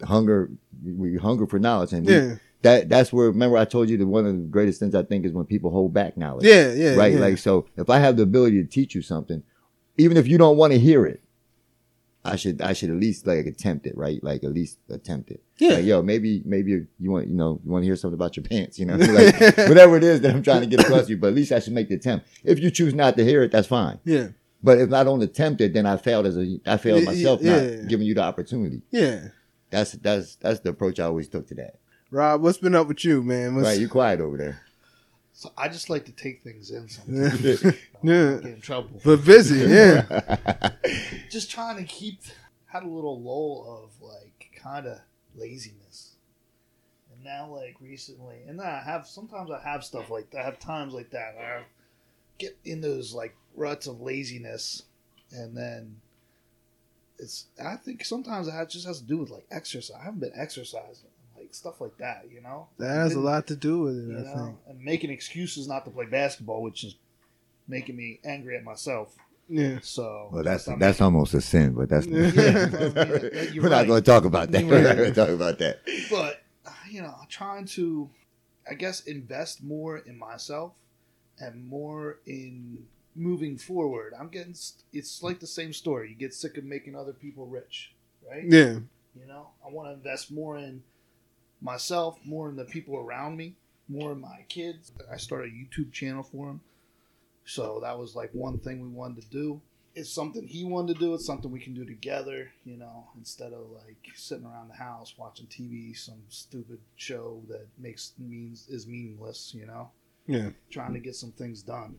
hunger, 0.03 0.49
we 0.83 1.17
hunger 1.17 1.45
for 1.47 1.59
knowledge, 1.59 1.93
and 1.93 2.05
we, 2.05 2.13
Yeah, 2.13 2.35
that 2.61 2.89
that's 2.89 3.11
where. 3.11 3.27
Remember, 3.27 3.57
I 3.57 3.65
told 3.65 3.89
you 3.89 3.97
that 3.97 4.07
one 4.07 4.25
of 4.25 4.33
the 4.33 4.39
greatest 4.43 4.79
things 4.79 4.95
I 4.95 5.03
think 5.03 5.25
is 5.25 5.33
when 5.33 5.45
people 5.45 5.71
hold 5.71 5.93
back 5.93 6.15
knowledge. 6.17 6.45
yeah, 6.45 6.71
yeah. 6.73 6.95
right. 6.95 7.13
Like 7.15 7.37
so, 7.37 7.65
if 7.77 7.89
I 7.89 7.99
have 7.99 8.15
the 8.17 8.23
ability 8.23 8.61
to 8.63 8.67
teach 8.69 8.95
you 8.95 9.01
something, 9.01 9.43
even 9.97 10.15
if 10.17 10.27
you 10.27 10.37
don't 10.37 10.57
want 10.57 10.71
to 10.73 10.79
hear 10.79 11.05
it, 11.05 11.21
I 12.25 12.35
should 12.35 12.61
I 12.61 12.73
should 12.73 12.89
at 12.89 12.97
least 12.97 13.25
like 13.25 13.45
attempt 13.45 13.85
it, 13.87 13.97
right? 13.97 14.21
Like 14.23 14.43
at 14.43 14.51
least 14.53 14.77
attempt 14.89 15.31
it. 15.31 15.41
Yeah. 15.57 15.75
Like, 15.75 15.85
yo, 15.85 16.01
maybe 16.01 16.41
maybe 16.45 16.85
you 16.99 17.11
want 17.11 17.27
you 17.27 17.35
know 17.35 17.61
you 17.63 17.71
want 17.71 17.83
to 17.83 17.85
hear 17.85 17.95
something 17.95 18.15
about 18.15 18.35
your 18.35 18.43
pants, 18.43 18.77
you 18.77 18.85
know, 18.85 18.95
like 18.97 19.39
whatever 19.69 19.95
it 19.97 20.03
is 20.03 20.19
that 20.21 20.35
I'm 20.35 20.43
trying 20.43 20.61
to 20.61 20.67
get 20.67 20.81
across 20.81 21.05
to 21.05 21.11
you. 21.11 21.17
But 21.17 21.27
at 21.27 21.33
least 21.35 21.51
I 21.53 21.59
should 21.59 21.73
make 21.73 21.87
the 21.89 21.95
attempt. 21.95 22.27
If 22.43 22.59
you 22.59 22.71
choose 22.71 22.93
not 22.93 23.15
to 23.17 23.23
hear 23.23 23.41
it, 23.43 23.51
that's 23.51 23.67
fine. 23.67 23.99
yeah, 24.03 24.29
But 24.61 24.79
if 24.79 24.91
I 24.91 25.03
don't 25.05 25.21
attempt 25.21 25.61
it, 25.61 25.73
then 25.73 25.85
I 25.85 25.95
failed 25.97 26.25
as 26.25 26.37
a 26.37 26.59
I 26.65 26.75
failed 26.77 27.01
Yeah, 27.01 27.05
myself 27.05 27.41
yeah. 27.41 27.59
not 27.77 27.87
giving 27.87 28.05
you 28.05 28.13
the 28.15 28.21
opportunity. 28.23 28.81
yeah. 28.91 29.29
That's 29.71 29.93
that's 29.93 30.35
that's 30.37 30.59
the 30.61 30.69
approach 30.71 30.99
I 30.99 31.03
always 31.05 31.29
took 31.29 31.47
to 31.49 31.55
that. 31.55 31.75
Robb, 32.11 32.41
what's 32.41 32.57
been 32.57 32.73
up 32.75 32.87
with 32.87 33.05
you, 33.05 33.21
man? 33.23 33.55
What's, 33.55 33.67
Right, 33.67 33.79
you 33.79 33.87
quiet 33.87 34.19
over 34.19 34.35
there. 34.35 34.61
So 35.39 35.53
I 35.57 35.69
just 35.69 35.89
like 35.89 36.03
to 36.03 36.11
take 36.11 36.43
things 36.43 36.69
in 36.69 36.89
sometimes. 36.89 37.63
yeah. 37.63 37.71
Get 38.03 38.45
in 38.45 38.59
trouble. 38.59 38.99
but 39.05 39.23
busy. 39.23 39.59
Yeah, 39.73 40.71
just 41.31 41.49
trying 41.49 41.77
to 41.77 41.85
keep 41.85 42.19
had 42.65 42.83
a 42.83 42.87
little 42.87 43.21
lull 43.21 43.85
of 43.85 44.01
like 44.05 44.49
kind 44.61 44.85
of 44.85 44.99
laziness 45.37 46.15
and 47.13 47.23
now 47.23 47.47
like 47.47 47.77
recently 47.79 48.35
and 48.47 48.59
then 48.59 48.65
i 48.67 48.81
have 48.83 49.07
sometimes 49.07 49.49
i 49.49 49.59
have 49.63 49.83
stuff 49.85 50.09
like 50.09 50.29
that 50.31 50.41
i 50.41 50.43
have 50.43 50.59
times 50.59 50.93
like 50.93 51.09
that 51.11 51.35
i 51.39 51.61
get 52.37 52.57
in 52.65 52.81
those 52.81 53.13
like 53.13 53.33
ruts 53.55 53.87
of 53.87 54.01
laziness 54.01 54.83
and 55.31 55.55
then 55.55 55.95
it's 57.17 57.45
i 57.63 57.75
think 57.75 58.03
sometimes 58.03 58.47
it 58.47 58.51
has- 58.51 58.71
just 58.73 58.85
has 58.85 58.99
to 58.99 59.05
do 59.07 59.17
with 59.17 59.29
like 59.29 59.45
exercise 59.49 59.95
i 59.99 60.03
haven't 60.03 60.19
been 60.19 60.31
exercising 60.35 61.09
like 61.49 61.55
stuff 61.55 61.81
like 61.81 61.97
that 61.97 62.25
you 62.31 62.41
know 62.41 62.67
that 62.77 62.89
has 62.89 63.15
a 63.15 63.19
lot 63.19 63.47
to 63.47 63.55
do 63.55 63.81
with 63.81 63.97
it. 63.97 64.07
you 64.09 64.17
I 64.17 64.21
know, 64.21 64.45
think. 64.45 64.57
and 64.67 64.83
making 64.83 65.09
excuses 65.09 65.67
not 65.67 65.85
to 65.85 65.91
play 65.91 66.05
basketball 66.05 66.61
which 66.61 66.83
is 66.83 66.95
making 67.67 67.95
me 67.95 68.19
angry 68.23 68.55
at 68.57 68.63
myself 68.63 69.15
Yeah, 69.47 69.79
so 69.81 70.29
Well, 70.31 70.43
that's 70.43 70.67
I'm 70.67 70.79
that's 70.79 71.01
almost 71.01 71.33
a 71.33 71.41
sin, 71.41 71.73
but 71.73 71.89
that's 71.89 72.05
Yeah. 72.07 72.31
Yeah, 72.33 73.41
you're 73.51 73.63
we're 73.63 73.69
not 73.69 73.87
going 73.87 74.01
to 74.03 74.05
talk 74.05 74.25
about 74.25 74.51
that. 74.51 74.61
You're 74.61 74.69
We're 74.71 74.83
not 74.83 74.95
going 74.97 75.13
to 75.13 75.15
talk 75.15 75.29
about 75.29 75.57
that. 75.59 75.79
but 76.09 76.41
you 76.89 77.01
know 77.01 77.15
trying 77.29 77.65
to 77.65 78.09
i 78.69 78.73
guess 78.73 79.01
invest 79.05 79.63
more 79.63 79.97
in 79.97 80.17
myself 80.17 80.73
and 81.39 81.65
more 81.67 82.19
in 82.25 82.77
moving 83.15 83.57
forward 83.57 84.13
i'm 84.19 84.27
getting 84.29 84.55
it's 84.93 85.21
like 85.23 85.39
the 85.39 85.47
same 85.47 85.73
story 85.73 86.09
you 86.09 86.15
get 86.15 86.33
sick 86.33 86.57
of 86.57 86.63
making 86.63 86.95
other 86.95 87.13
people 87.13 87.45
rich 87.47 87.91
right 88.29 88.43
yeah, 88.47 88.73
you 89.19 89.25
know 89.27 89.47
i 89.65 89.69
want 89.69 89.87
to 89.87 89.93
invest 89.93 90.31
more 90.31 90.57
in 90.57 90.81
myself 91.61 92.17
more 92.23 92.49
in 92.49 92.55
the 92.55 92.65
people 92.65 92.97
around 92.97 93.35
me 93.37 93.53
more 93.87 94.11
in 94.11 94.21
my 94.21 94.45
kids 94.47 94.91
i 95.11 95.17
started 95.17 95.51
a 95.51 95.55
youtube 95.55 95.91
channel 95.91 96.23
for 96.23 96.47
them 96.47 96.61
so 97.45 97.79
that 97.81 97.97
was 97.97 98.15
like 98.15 98.29
one 98.33 98.57
thing 98.59 98.81
we 98.81 98.87
wanted 98.87 99.21
to 99.21 99.27
do 99.29 99.59
it's 99.95 100.09
something 100.09 100.47
he 100.47 100.63
wanted 100.63 100.93
to 100.93 100.99
do 100.99 101.13
it's 101.13 101.25
something 101.25 101.51
we 101.51 101.59
can 101.59 101.73
do 101.73 101.83
together 101.83 102.51
you 102.63 102.77
know 102.77 103.07
instead 103.17 103.51
of 103.51 103.65
like 103.71 103.97
sitting 104.15 104.45
around 104.45 104.69
the 104.69 104.75
house 104.75 105.15
watching 105.17 105.47
tv 105.47 105.97
some 105.97 106.21
stupid 106.29 106.79
show 106.95 107.41
that 107.49 107.67
makes 107.77 108.13
means 108.19 108.67
is 108.69 108.87
meaningless 108.87 109.53
you 109.55 109.65
know 109.65 109.89
yeah. 110.27 110.49
trying 110.69 110.93
to 110.93 110.99
get 110.99 111.15
some 111.15 111.31
things 111.31 111.63
done 111.63 111.95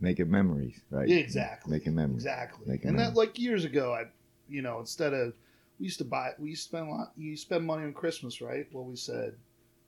Making 0.00 0.30
memories, 0.30 0.80
right? 0.90 1.06
yeah, 1.06 1.16
exactly 1.16 1.70
Making 1.70 1.94
memories. 1.94 2.22
Exactly. 2.22 2.66
Making 2.66 2.90
and 2.90 2.98
that 2.98 3.14
like 3.14 3.38
years 3.38 3.66
ago, 3.66 3.92
I, 3.92 4.04
you 4.48 4.62
know, 4.62 4.80
instead 4.80 5.12
of 5.12 5.34
we 5.80 5.84
used 5.84 5.98
to 5.98 6.04
buy, 6.04 6.32
we 6.38 6.50
used 6.50 6.64
to 6.64 6.68
spend 6.68 6.88
a 6.88 6.90
lot. 6.90 7.12
You 7.16 7.36
spend 7.36 7.64
money 7.64 7.84
on 7.84 7.94
Christmas, 7.94 8.42
right? 8.42 8.66
Well, 8.70 8.84
we 8.84 8.96
said 8.96 9.34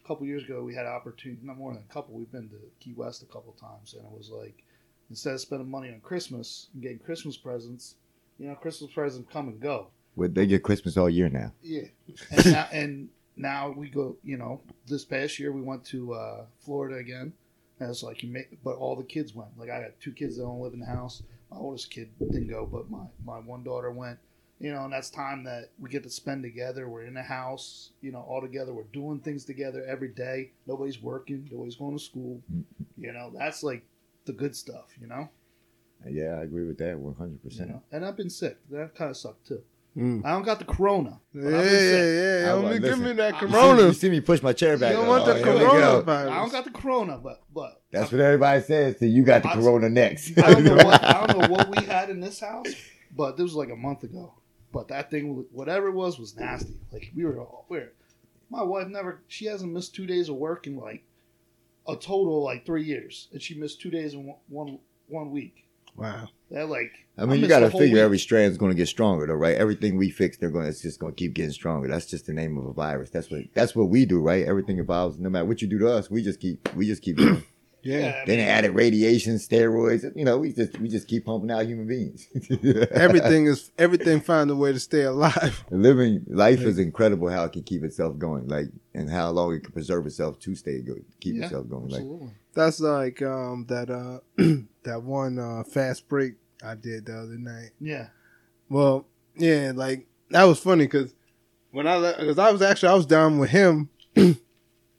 a 0.02 0.08
couple 0.08 0.26
years 0.26 0.42
ago 0.44 0.62
we 0.62 0.74
had 0.74 0.86
opportunity. 0.86 1.40
Not 1.44 1.58
more 1.58 1.74
than 1.74 1.84
a 1.88 1.92
couple. 1.92 2.14
We've 2.14 2.32
been 2.32 2.48
to 2.48 2.56
Key 2.80 2.94
West 2.96 3.22
a 3.22 3.26
couple 3.26 3.52
times, 3.52 3.92
and 3.92 4.02
it 4.02 4.10
was 4.10 4.30
like 4.30 4.64
instead 5.10 5.34
of 5.34 5.40
spending 5.40 5.70
money 5.70 5.90
on 5.90 6.00
Christmas 6.00 6.68
and 6.72 6.82
getting 6.82 6.98
Christmas 6.98 7.36
presents, 7.36 7.96
you 8.38 8.48
know, 8.48 8.54
Christmas 8.54 8.90
presents 8.90 9.30
come 9.30 9.48
and 9.48 9.60
go. 9.60 9.88
Well, 10.16 10.30
they 10.30 10.46
get 10.46 10.62
Christmas 10.62 10.96
all 10.96 11.10
year 11.10 11.28
now. 11.28 11.52
Yeah, 11.62 11.88
and 12.30 12.46
now, 12.46 12.68
and 12.72 13.08
now 13.36 13.70
we 13.70 13.90
go. 13.90 14.16
You 14.24 14.38
know, 14.38 14.62
this 14.86 15.04
past 15.04 15.38
year 15.38 15.52
we 15.52 15.60
went 15.60 15.84
to 15.86 16.14
uh, 16.14 16.44
Florida 16.60 16.96
again. 16.96 17.34
And 17.80 17.90
it's 17.90 18.02
like 18.02 18.22
you 18.22 18.30
make, 18.30 18.62
but 18.62 18.76
all 18.76 18.94
the 18.96 19.02
kids 19.02 19.34
went. 19.34 19.58
Like 19.58 19.68
I 19.68 19.80
got 19.80 20.00
two 20.00 20.12
kids 20.12 20.36
that 20.36 20.44
don't 20.44 20.60
live 20.60 20.72
in 20.72 20.80
the 20.80 20.86
house. 20.86 21.22
My 21.50 21.56
oldest 21.56 21.90
kid 21.90 22.10
didn't 22.18 22.48
go, 22.48 22.64
but 22.64 22.88
my 22.90 23.04
my 23.26 23.40
one 23.40 23.62
daughter 23.62 23.90
went. 23.90 24.18
You 24.58 24.72
know, 24.72 24.84
and 24.84 24.92
that's 24.92 25.10
time 25.10 25.42
that 25.44 25.70
we 25.80 25.90
get 25.90 26.04
to 26.04 26.10
spend 26.10 26.44
together. 26.44 26.88
We're 26.88 27.04
in 27.04 27.14
the 27.14 27.22
house, 27.22 27.90
you 28.00 28.12
know, 28.12 28.20
all 28.20 28.40
together. 28.40 28.72
We're 28.72 28.84
doing 28.92 29.18
things 29.18 29.44
together 29.44 29.84
every 29.88 30.08
day. 30.08 30.52
Nobody's 30.68 31.02
working. 31.02 31.48
Nobody's 31.50 31.74
going 31.74 31.98
to 31.98 32.02
school. 32.02 32.40
You 32.96 33.12
know, 33.12 33.32
that's 33.36 33.64
like 33.64 33.82
the 34.24 34.32
good 34.32 34.54
stuff. 34.54 34.92
You 35.00 35.08
know, 35.08 35.28
Yeah, 36.08 36.38
I 36.38 36.42
agree 36.44 36.64
with 36.64 36.78
that 36.78 36.96
one 36.98 37.14
hundred 37.14 37.42
percent. 37.42 37.72
And 37.90 38.04
I've 38.06 38.16
been 38.16 38.30
sick. 38.30 38.56
That 38.70 38.94
kind 38.94 39.10
of 39.10 39.16
sucked 39.16 39.48
too. 39.48 39.62
Mm. 39.96 40.24
I 40.24 40.30
don't 40.30 40.44
got 40.44 40.58
the 40.60 40.64
corona. 40.64 41.18
Yeah, 41.34 41.42
yeah, 41.42 41.48
I've 41.48 41.52
been 41.64 41.68
sick. 41.70 42.14
yeah. 42.22 42.42
I 42.42 42.46
Don't 42.54 42.62
was- 42.64 42.78
be 42.80 42.88
give 42.88 42.98
me 43.00 43.12
that 43.14 43.34
corona. 43.34 43.82
You 43.82 43.92
see 43.92 44.08
me 44.10 44.20
push 44.20 44.42
my 44.42 44.52
chair 44.54 44.78
back. 44.78 44.92
You 44.92 44.96
don't 44.98 45.06
Oh, 45.06 45.10
want 45.10 45.26
the 45.26 45.34
here 45.34 45.42
corona 45.44 46.00
virus. 46.02 46.30
I 46.32 46.36
don't 46.36 46.52
got 46.52 46.64
the 46.64 46.70
corona, 46.70 47.18
but 47.18 47.42
but 47.52 47.82
That's 47.90 48.10
what 48.12 48.20
everybody 48.20 48.62
says. 48.62 48.98
So 49.00 49.04
you 49.06 49.24
got 49.24 49.42
the 49.42 49.50
I- 49.50 49.54
corona 49.54 49.88
next. 49.90 50.38
I 50.38 50.54
don't 50.54 50.64
know 50.64 50.76
what 50.84 51.02
I 51.04 51.26
don't 51.26 51.38
know 51.40 51.48
what 51.48 51.68
we 51.68 51.84
had 51.84 52.08
in 52.10 52.20
this 52.20 52.38
house, 52.40 52.68
but 53.14 53.36
this 53.36 53.42
was 53.44 53.54
like 53.54 53.70
a 53.70 53.76
month 53.76 54.04
ago. 54.04 54.32
But 54.72 54.88
that 54.88 55.10
thing, 55.10 55.44
whatever 55.52 55.88
it 55.88 55.92
was, 55.92 56.18
was 56.18 56.36
nasty. 56.36 56.74
Like 56.92 57.12
we 57.14 57.24
were 57.24 57.38
all 57.38 57.66
we 57.68 57.78
were 57.78 57.92
My 58.50 58.62
wife 58.62 58.88
never. 58.88 59.20
She 59.28 59.46
hasn't 59.46 59.72
missed 59.72 59.94
two 59.94 60.06
days 60.06 60.28
of 60.28 60.36
work 60.36 60.66
in 60.66 60.76
like 60.76 61.04
a 61.86 61.96
total 61.96 62.38
of 62.38 62.44
like 62.44 62.64
three 62.64 62.84
years, 62.84 63.28
and 63.32 63.42
she 63.42 63.54
missed 63.54 63.80
two 63.80 63.90
days 63.90 64.14
in 64.14 64.26
one 64.26 64.36
one, 64.48 64.78
one 65.08 65.30
week. 65.30 65.66
Wow. 65.96 66.28
That 66.50 66.68
like. 66.68 66.92
I 67.18 67.26
mean, 67.26 67.40
you 67.40 67.46
got 67.48 67.60
to 67.60 67.70
figure 67.70 67.96
week. 67.96 67.96
every 67.96 68.18
strand's 68.18 68.56
going 68.56 68.72
to 68.72 68.76
get 68.76 68.88
stronger, 68.88 69.26
though, 69.26 69.34
right? 69.34 69.54
Everything 69.56 69.98
we 69.98 70.08
fix, 70.08 70.38
they're 70.38 70.50
going. 70.50 70.66
It's 70.66 70.80
just 70.80 70.98
going 70.98 71.12
to 71.12 71.16
keep 71.16 71.34
getting 71.34 71.52
stronger. 71.52 71.88
That's 71.88 72.06
just 72.06 72.24
the 72.26 72.32
name 72.32 72.56
of 72.56 72.64
a 72.64 72.72
virus. 72.72 73.10
That's 73.10 73.30
what. 73.30 73.42
That's 73.52 73.76
what 73.76 73.90
we 73.90 74.06
do, 74.06 74.20
right? 74.20 74.46
Everything 74.46 74.78
evolves. 74.78 75.18
No 75.18 75.28
matter 75.28 75.44
what 75.44 75.60
you 75.60 75.68
do 75.68 75.78
to 75.80 75.92
us, 75.92 76.10
we 76.10 76.22
just 76.22 76.40
keep. 76.40 76.74
We 76.74 76.86
just 76.86 77.02
keep 77.02 77.18
going. 77.84 77.96
Yeah. 77.96 78.24
Then 78.24 78.24
they 78.26 78.36
mean, 78.38 78.48
added 78.48 78.70
radiation, 78.72 79.34
steroids. 79.36 80.10
You 80.16 80.24
know, 80.24 80.38
we 80.38 80.52
just 80.52 80.78
we 80.78 80.88
just 80.88 81.08
keep 81.08 81.24
pumping 81.26 81.50
out 81.50 81.64
human 81.66 81.86
beings. 81.86 82.28
Everything 82.92 83.46
is 83.46 83.70
everything 83.78 84.20
find 84.20 84.50
a 84.50 84.56
way 84.56 84.72
to 84.72 84.80
stay 84.80 85.02
alive. 85.02 85.64
Living 85.70 86.24
life 86.28 86.60
is 86.60 86.78
incredible. 86.78 87.28
How 87.28 87.44
it 87.44 87.52
can 87.52 87.62
keep 87.62 87.82
itself 87.84 88.18
going, 88.18 88.48
like, 88.48 88.66
and 88.94 89.10
how 89.10 89.30
long 89.30 89.54
it 89.54 89.64
can 89.64 89.72
preserve 89.72 90.06
itself 90.06 90.38
to 90.40 90.54
stay 90.54 90.80
good, 90.80 91.04
keep 91.20 91.36
Yeah, 91.36 91.44
itself 91.44 91.68
going. 91.68 91.88
Like, 91.88 92.00
Absolutely. 92.00 92.30
That's 92.54 92.80
like 92.80 93.22
um 93.22 93.66
that 93.68 93.90
uh 93.90 94.20
that 94.84 95.02
one 95.02 95.38
uh 95.38 95.64
fast 95.64 96.08
break 96.08 96.34
I 96.64 96.74
did 96.74 97.06
the 97.06 97.18
other 97.18 97.38
night. 97.38 97.70
Yeah. 97.80 98.08
Well, 98.68 99.06
yeah, 99.36 99.72
like 99.74 100.06
that 100.30 100.44
was 100.44 100.58
funny 100.58 100.84
because 100.84 101.14
when 101.70 101.86
I 101.86 102.12
because 102.12 102.38
I 102.38 102.50
was 102.50 102.62
actually 102.62 102.90
I 102.90 102.94
was 102.94 103.06
down 103.06 103.38
with 103.38 103.50
him. 103.50 103.88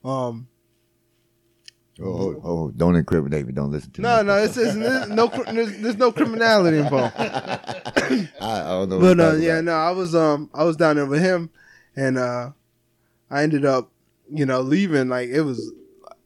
um, 0.04 0.48
oh, 2.02 2.06
oh, 2.06 2.42
oh, 2.44 2.72
don't 2.76 2.96
incriminate 2.96 3.46
me. 3.46 3.54
Don't 3.54 3.72
listen 3.72 3.92
to 3.92 4.02
no, 4.02 4.18
me. 4.22 4.28
no, 4.28 4.38
it's, 4.38 4.58
it's 4.58 4.74
there's 4.76 5.10
no 5.10 5.28
there's, 5.28 5.78
there's 5.82 5.98
no 5.98 6.12
criminality 6.12 6.78
involved. 6.78 7.14
I, 7.18 8.28
I 8.42 8.64
don't 8.70 8.90
know. 8.90 9.00
But 9.00 9.18
you're 9.18 9.26
uh, 9.28 9.36
yeah, 9.36 9.54
about. 9.60 9.64
no, 9.66 9.72
I 9.74 9.92
was 9.92 10.16
um 10.16 10.50
I 10.54 10.64
was 10.64 10.76
down 10.78 10.96
there 10.96 11.06
with 11.06 11.22
him, 11.22 11.50
and 11.96 12.18
uh 12.18 12.52
I 13.30 13.44
ended 13.44 13.66
up 13.66 13.92
you 14.32 14.46
know 14.46 14.62
leaving 14.62 15.10
like 15.10 15.30
it 15.30 15.42
was 15.42 15.72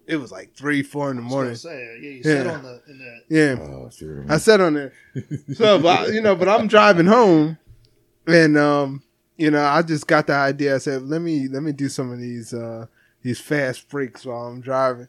it 0.05 0.17
was 0.17 0.31
like 0.31 0.53
three 0.55 0.83
four 0.83 1.11
in 1.11 1.17
the 1.17 1.21
I 1.23 1.25
was 1.25 1.31
morning. 1.31 1.49
gonna 1.49 1.57
say, 1.57 1.99
yeah, 2.01 2.09
you 2.09 2.23
said 2.23 2.45
Yeah. 2.45 2.51
on 2.53 2.63
the 2.63 2.81
in 2.87 2.97
the 2.97 3.19
Yeah, 3.27 3.59
Oh, 3.61 3.89
see 3.89 4.05
what 4.05 4.11
I 4.13 4.19
mean? 4.19 4.31
I 4.31 4.37
said 4.37 4.61
on 4.61 4.73
there. 4.73 4.93
So, 5.53 5.79
but 5.79 6.13
you 6.13 6.21
know, 6.21 6.35
but 6.35 6.47
I'm 6.47 6.67
driving 6.67 7.07
home, 7.07 7.57
and 8.25 8.57
um, 8.57 9.03
you 9.35 9.51
know, 9.51 9.63
I 9.65 9.81
just 9.81 10.07
got 10.07 10.27
the 10.27 10.33
idea. 10.33 10.75
I 10.75 10.77
said, 10.77 11.03
let 11.03 11.21
me 11.21 11.47
let 11.49 11.61
me 11.63 11.71
do 11.73 11.89
some 11.89 12.11
of 12.11 12.19
these 12.19 12.53
uh 12.53 12.85
these 13.21 13.39
fast 13.41 13.89
breaks 13.89 14.25
while 14.25 14.45
I'm 14.47 14.61
driving. 14.61 15.07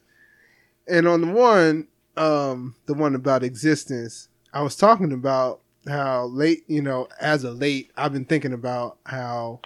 And 0.89 1.07
on 1.07 1.21
the 1.21 1.33
one, 1.33 1.89
um, 2.17 2.75
the 2.87 2.95
one 2.95 3.15
about 3.15 3.43
existence, 3.43 4.29
I 4.53 4.63
was 4.63 4.77
talking 4.77 5.13
about 5.13 5.61
how 5.87 6.27
late, 6.27 6.65
you 6.67 6.83
know, 6.83 7.09
as 7.21 7.45
of 7.45 7.59
late, 7.59 7.91
I've 7.97 8.13
been 8.13 8.25
thinking 8.25 8.53
about 8.53 8.99
how, 9.05 9.61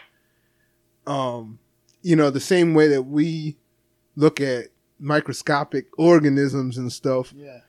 um, 1.07 1.59
you 2.03 2.17
know, 2.17 2.31
the 2.31 2.41
same 2.41 2.75
way 2.75 2.89
that 2.89 3.03
we 3.03 3.57
look 4.17 4.41
at 4.41 4.67
microscopic 4.99 5.87
organisms 5.99 6.79
and 6.79 6.93
stuff 6.93 7.33
yeah. 7.37 7.61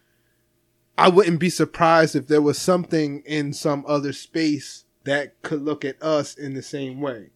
I 0.98 1.10
wouldn't 1.10 1.39
be 1.39 1.50
surprised 1.50 2.15
if 2.15 2.27
there 2.27 2.41
was 2.41 2.60
something 2.60 3.24
in 3.25 3.53
some 3.53 3.83
other 3.88 4.13
space 4.13 4.86
that 5.05 5.41
could 5.41 5.63
look 5.63 5.83
at 5.83 6.01
us 6.01 6.36
in 6.36 6.53
the 6.53 6.62
same 6.62 7.01
way. 7.01 7.31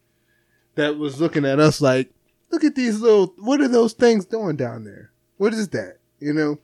That 0.76 0.98
was 0.98 1.20
looking 1.20 1.44
at 1.44 1.60
us 1.60 1.82
like, 1.82 2.14
look 2.52 2.64
at 2.64 2.76
these 2.76 3.02
little, 3.02 3.34
what 3.40 3.62
are 3.62 3.68
those 3.68 3.94
things 3.94 4.26
doing 4.26 4.56
down 4.56 4.84
there? 4.84 5.12
What 5.38 5.54
is 5.54 5.70
that? 5.70 5.97
You 6.20 6.34
know, 6.34 6.60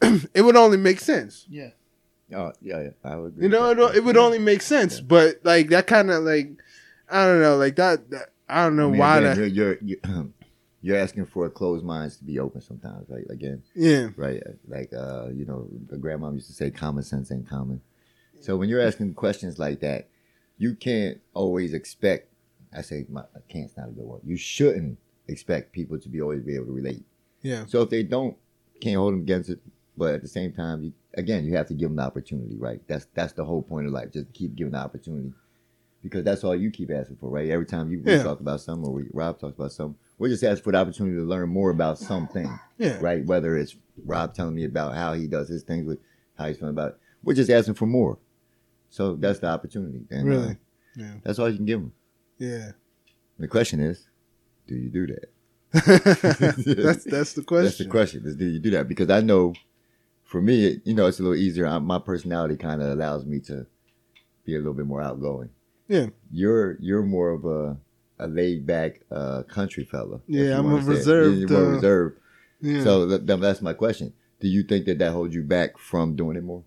it 0.34 0.42
would 0.42 0.56
only 0.56 0.76
make 0.76 1.00
sense. 1.00 1.46
Yeah. 1.48 1.70
Oh, 2.34 2.52
yeah, 2.60 2.82
yeah, 2.82 2.88
I 3.04 3.16
would 3.16 3.28
agree. 3.32 3.44
You 3.44 3.48
know, 3.48 3.70
it, 3.70 3.96
it 3.96 4.04
would 4.04 4.16
only 4.18 4.38
make 4.38 4.60
sense. 4.62 5.00
But 5.00 5.40
like 5.44 5.70
that 5.70 5.86
kind 5.86 6.10
of 6.10 6.24
like, 6.24 6.50
I 7.10 7.24
don't 7.24 7.40
know, 7.40 7.56
like 7.56 7.76
that. 7.76 8.10
that 8.10 8.30
I 8.48 8.64
don't 8.64 8.76
know 8.76 8.88
I 8.88 8.90
mean, 8.90 8.98
why 8.98 9.18
again, 9.18 9.30
that. 9.30 9.36
you're, 9.38 9.46
you're 9.46 9.78
you're 9.82 10.26
you're 10.82 10.96
asking 10.98 11.26
for 11.26 11.48
closed 11.48 11.84
minds 11.84 12.16
to 12.18 12.24
be 12.24 12.38
open 12.38 12.60
sometimes, 12.60 13.08
right? 13.08 13.24
Again, 13.30 13.62
Yeah, 13.74 14.10
right? 14.16 14.42
Like 14.66 14.92
uh, 14.92 15.28
you 15.28 15.44
know, 15.46 15.68
the 15.88 15.96
grandma 15.96 16.30
used 16.30 16.48
to 16.48 16.52
say, 16.52 16.70
"Common 16.70 17.02
sense 17.02 17.32
ain't 17.32 17.48
common." 17.48 17.80
So 18.40 18.56
when 18.56 18.68
you're 18.68 18.80
asking 18.80 19.14
questions 19.14 19.58
like 19.58 19.80
that, 19.80 20.08
you 20.58 20.74
can't 20.74 21.18
always 21.34 21.72
expect. 21.74 22.28
I 22.76 22.82
say, 22.82 23.06
my, 23.08 23.22
I 23.22 23.40
can't's 23.48 23.76
not 23.76 23.88
a 23.88 23.92
good 23.92 24.04
word. 24.04 24.20
You 24.24 24.36
shouldn't 24.36 24.98
expect 25.26 25.72
people 25.72 25.98
to 25.98 26.08
be 26.08 26.20
always 26.20 26.42
be 26.42 26.54
able 26.54 26.66
to 26.66 26.72
relate. 26.72 27.02
yeah, 27.42 27.64
So 27.66 27.82
if 27.82 27.88
they 27.90 28.02
don't, 28.02 28.36
can't 28.80 28.96
hold 28.96 29.12
them 29.14 29.20
against 29.20 29.50
it. 29.50 29.60
But 29.96 30.14
at 30.14 30.22
the 30.22 30.28
same 30.28 30.52
time, 30.52 30.82
you, 30.84 30.92
again, 31.14 31.44
you 31.44 31.56
have 31.56 31.66
to 31.68 31.74
give 31.74 31.88
them 31.88 31.96
the 31.96 32.02
opportunity, 32.02 32.56
right? 32.56 32.80
That's 32.86 33.06
that's 33.14 33.32
the 33.32 33.44
whole 33.44 33.62
point 33.62 33.86
of 33.86 33.92
life. 33.92 34.12
Just 34.12 34.32
keep 34.32 34.54
giving 34.54 34.72
the 34.74 34.78
opportunity, 34.78 35.32
because 36.02 36.22
that's 36.24 36.44
all 36.44 36.54
you 36.54 36.70
keep 36.70 36.90
asking 36.92 37.16
for, 37.16 37.28
right? 37.30 37.50
Every 37.50 37.66
time 37.66 37.90
you 37.90 38.00
Yeah. 38.06 38.22
talk 38.22 38.38
about 38.40 38.60
something, 38.60 38.86
or 38.88 38.92
we, 38.92 39.04
Robb 39.12 39.40
talks 39.40 39.56
about 39.56 39.72
something, 39.72 39.98
we're 40.18 40.28
just 40.28 40.44
asking 40.44 40.62
for 40.62 40.70
the 40.72 40.78
opportunity 40.78 41.16
to 41.16 41.22
learn 41.24 41.48
more 41.48 41.70
about 41.70 41.98
something, 41.98 42.48
yeah, 42.78 42.98
right? 43.00 43.24
Whether 43.26 43.56
it's 43.56 43.74
Robb 44.04 44.34
telling 44.34 44.54
me 44.54 44.64
about 44.64 44.94
how 44.94 45.14
he 45.14 45.26
does 45.26 45.48
his 45.48 45.64
things 45.64 45.84
with 45.84 45.98
how 46.36 46.46
he's 46.46 46.58
feeling 46.58 46.74
about 46.74 46.90
it, 46.92 46.98
we're 47.24 47.34
just 47.34 47.50
asking 47.50 47.74
for 47.74 47.86
more. 47.86 48.18
So 48.90 49.16
that's 49.16 49.40
the 49.40 49.48
opportunity, 49.48 50.02
and 50.10 50.32
uh, 50.32 50.54
Yeah. 50.94 51.14
that's 51.24 51.40
all 51.40 51.50
you 51.50 51.56
can 51.56 51.66
give 51.66 51.80
them. 51.80 51.92
yeah. 52.38 52.72
The 53.40 53.48
question 53.48 53.80
is, 53.80 54.06
do 54.68 54.74
you 54.76 54.88
do 54.90 55.06
that? 55.08 55.30
that's 55.72 57.04
that's 57.04 57.32
the 57.34 57.42
question. 57.46 57.64
That's 57.64 57.78
the 57.78 57.86
question. 57.86 58.22
Is 58.24 58.36
do 58.36 58.46
you 58.46 58.58
do 58.58 58.70
that? 58.70 58.88
Because 58.88 59.10
I 59.10 59.20
know, 59.20 59.54
for 60.24 60.40
me, 60.40 60.80
you 60.84 60.94
know, 60.94 61.06
it's 61.06 61.20
a 61.20 61.22
little 61.22 61.36
easier. 61.36 61.66
I, 61.66 61.78
my 61.78 61.98
personality 61.98 62.56
kind 62.56 62.80
of 62.80 62.88
allows 62.88 63.26
me 63.26 63.40
to 63.40 63.66
be 64.44 64.54
a 64.54 64.58
little 64.58 64.74
bit 64.74 64.86
more 64.86 65.02
outgoing. 65.02 65.50
Yeah. 65.88 66.06
You're 66.30 66.78
you're 66.80 67.02
more 67.02 67.30
of 67.30 67.44
a 67.44 67.76
a 68.18 68.26
laid 68.26 68.66
back 68.66 69.00
uh, 69.10 69.42
country 69.44 69.84
fella. 69.84 70.20
Yeah, 70.26 70.58
I'm 70.58 70.72
a 70.72 70.76
reserved, 70.76 71.38
You're 71.38 71.48
more 71.50 71.72
uh, 71.72 71.74
reserved. 71.74 72.20
Yeah. 72.60 72.82
So 72.82 73.08
th- 73.08 73.26
th- 73.26 73.40
that's 73.40 73.62
my 73.62 73.72
question. 73.72 74.12
Do 74.40 74.48
you 74.48 74.62
think 74.62 74.86
that 74.86 74.98
that 74.98 75.12
holds 75.12 75.34
you 75.34 75.42
back 75.42 75.78
from 75.78 76.16
doing 76.16 76.36
it 76.36 76.44
more? 76.44 76.64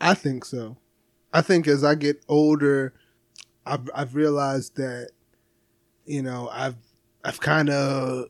I 0.00 0.14
think 0.14 0.44
so. 0.44 0.76
I 1.32 1.42
think 1.42 1.66
as 1.66 1.82
I 1.82 1.94
get 1.94 2.22
older, 2.28 2.94
I've 3.66 3.90
I've 3.94 4.14
realized 4.14 4.76
that, 4.76 5.10
you 6.04 6.22
know, 6.22 6.48
I've 6.52 6.76
I've 7.28 7.40
kind 7.40 7.68
of 7.68 8.28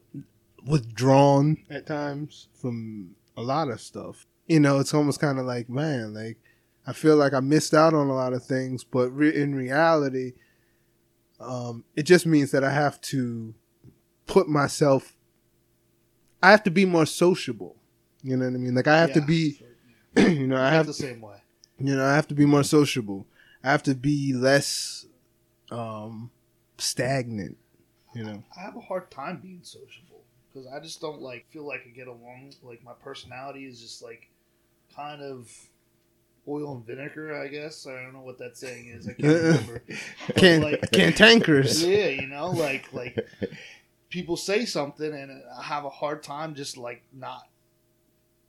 withdrawn 0.67 1.59
at 1.71 1.87
times 1.87 2.49
from 2.61 3.15
a 3.37 3.43
lot 3.43 3.69
of 3.71 3.81
stuff. 3.81 4.27
You 4.49 4.59
know, 4.61 4.81
it's 4.81 4.93
almost 4.93 5.21
kind 5.21 5.39
of 5.39 5.47
like, 5.47 5.69
man, 5.69 6.13
like 6.15 6.39
I 6.87 6.93
feel 6.93 7.17
like 7.17 7.33
I 7.33 7.41
missed 7.41 7.75
out 7.75 7.95
on 7.95 8.09
a 8.09 8.15
lot 8.15 8.33
of 8.33 8.45
things, 8.45 8.83
but 8.83 9.11
re- 9.11 9.35
in 9.35 9.55
reality, 9.55 10.33
um, 11.39 11.85
it 11.95 12.03
just 12.05 12.27
means 12.27 12.51
that 12.51 12.65
I 12.65 12.73
have 12.73 13.01
to 13.03 13.55
put 14.27 14.49
myself. 14.49 15.17
I 16.43 16.51
have 16.51 16.65
to 16.65 16.71
be 16.71 16.85
more 16.85 17.07
sociable. 17.07 17.77
You 18.23 18.37
know 18.37 18.47
what 18.47 18.55
I 18.55 18.59
mean? 18.59 18.75
Like 18.75 18.89
I 18.89 18.99
have 18.99 19.13
to 19.13 19.21
Yeah. 19.21 19.27
be, 19.27 19.61
you 20.17 20.47
know, 20.49 20.57
I 20.57 20.69
I 20.69 20.71
have 20.73 20.87
the 20.87 20.93
same 20.93 21.21
way. 21.21 21.37
you 21.79 21.95
know, 21.95 22.05
I 22.05 22.15
have 22.17 22.27
to 22.29 22.35
be 22.35 22.47
more 22.47 22.65
sociable. 22.65 23.27
I 23.63 23.71
have 23.71 23.83
to 23.85 23.95
be 23.95 24.33
less 24.33 25.07
um 25.71 26.31
stagnant, 26.79 27.59
you 28.15 28.25
know. 28.25 28.43
I 28.57 28.61
have 28.61 28.77
a 28.77 28.81
hard 28.81 29.11
time 29.11 29.41
being 29.41 29.61
sociable 29.63 30.23
because 30.53 30.69
I 30.69 30.81
just 30.81 31.01
don't 31.01 31.21
like 31.21 31.47
feel 31.51 31.67
like 31.67 31.83
I 31.87 31.91
get 31.91 32.09
along. 32.09 32.55
Like 32.63 32.83
my 32.85 32.95
personality 33.03 33.67
is 33.67 33.81
just 33.81 34.03
like 34.03 34.29
kind 34.95 35.23
of 35.23 35.51
oil 36.47 36.77
and 36.77 36.87
vinegar. 36.87 37.35
I 37.35 37.49
guess 37.49 37.87
I 37.87 37.93
don't 38.03 38.15
know 38.15 38.21
what 38.23 38.39
that 38.39 38.57
saying 38.57 38.89
is. 38.89 39.07
I 39.09 39.13
can't 39.13 39.23
remember. 39.43 39.83
Can 40.37 40.63
like, 40.63 40.91
cantankerous. 40.93 41.83
yeah, 41.87 42.09
you 42.09 42.27
know, 42.27 42.51
like 42.51 42.93
like 42.93 43.19
people 44.11 44.37
say 44.37 44.65
something 44.65 45.13
and 45.13 45.43
I 45.59 45.63
have 45.63 45.85
a 45.85 45.91
hard 45.91 46.23
time 46.23 46.55
just 46.55 46.77
like 46.77 47.03
not 47.13 47.47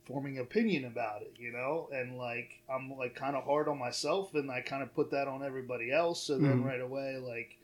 forming 0.04 0.38
opinion 0.38 0.84
about 0.86 1.22
it, 1.22 1.34
you 1.38 1.52
know, 1.52 1.88
and 1.92 2.16
like 2.16 2.60
I'm 2.68 2.96
like 2.96 3.14
kind 3.14 3.36
of 3.36 3.44
hard 3.44 3.68
on 3.68 3.78
myself 3.78 4.34
and 4.34 4.50
I 4.50 4.60
kind 4.60 4.82
of 4.82 4.94
put 4.94 5.10
that 5.12 5.28
on 5.28 5.44
everybody 5.44 5.92
else. 5.92 6.22
So 6.24 6.38
then 6.38 6.62
Mhm. 6.62 6.64
right 6.64 6.80
away, 6.80 7.16
like 7.18 7.56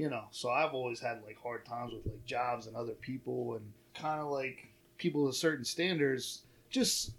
you 0.00 0.08
know, 0.08 0.24
so 0.30 0.48
I've 0.48 0.72
always 0.72 0.98
had 0.98 1.20
like 1.26 1.36
hard 1.42 1.66
times 1.66 1.92
with 1.92 2.06
like 2.06 2.24
jobs 2.24 2.66
and 2.66 2.74
other 2.74 2.94
people 2.94 3.56
and 3.56 3.70
kind 3.94 4.18
of 4.18 4.28
like 4.30 4.68
people 4.96 5.24
with 5.26 5.36
certain 5.36 5.62
standards. 5.62 6.40
Just 6.70 7.10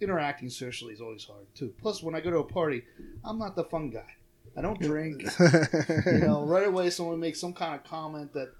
interacting 0.00 0.50
socially 0.50 0.94
is 0.94 1.00
always 1.00 1.24
hard 1.24 1.46
too. 1.54 1.72
Plus, 1.80 2.02
when 2.02 2.16
I 2.16 2.20
go 2.20 2.30
to 2.32 2.38
a 2.38 2.44
party, 2.44 2.82
I'm 3.24 3.38
not 3.38 3.54
the 3.54 3.62
fun 3.62 3.88
guy. 3.90 4.16
I 4.56 4.62
don't 4.62 4.80
drink. 4.80 5.22
you 6.06 6.18
know, 6.18 6.44
right 6.44 6.66
away 6.66 6.90
someone 6.90 7.20
makes 7.20 7.40
some 7.40 7.52
kind 7.52 7.76
of 7.76 7.84
comment 7.84 8.32
that. 8.32 8.50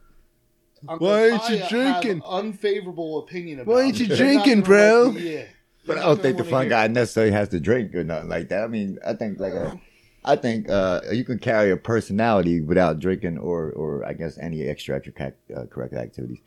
I'm 0.89 0.99
Why 0.99 1.31
gonna 1.31 1.33
ain't 1.33 1.33
you 1.33 1.39
probably 1.39 1.59
have 1.59 1.69
drinking? 2.03 2.23
Unfavorable 2.25 3.19
opinion 3.25 3.59
about. 3.59 3.75
Why 3.75 3.83
ain't 3.83 3.99
you. 3.99 4.07
They're 4.07 4.19
not 4.19 4.25
you 4.25 4.43
drinking, 4.45 4.63
bro? 4.63 5.03
like- 5.13 5.21
yeah, 5.21 5.45
But 5.85 5.99
I 5.99 6.03
don't 6.03 6.23
think 6.23 6.37
the 6.37 6.45
fun 6.45 6.69
guy 6.69 6.87
necessarily 6.87 7.33
has 7.33 7.49
to 7.49 7.59
drink 7.59 7.93
or 7.97 8.05
nothing 8.05 8.29
like 8.29 8.51
that. 8.51 8.63
I 8.63 8.69
mean, 8.69 8.99
I 9.05 9.15
think 9.15 9.41
like 9.41 9.55
a, 9.55 9.81
I 10.25 10.37
think 10.37 10.71
uh, 10.71 11.01
you 11.13 11.25
can 11.25 11.39
carry 11.39 11.71
a 11.71 11.77
personality 11.77 12.61
without 12.61 12.99
drinking 12.99 13.39
or 13.39 13.71
or 13.73 14.05
I 14.07 14.15
guess 14.15 14.39
any 14.39 14.63
extra 14.63 14.99
extracurricular 15.01 15.99
activities. 15.99 16.39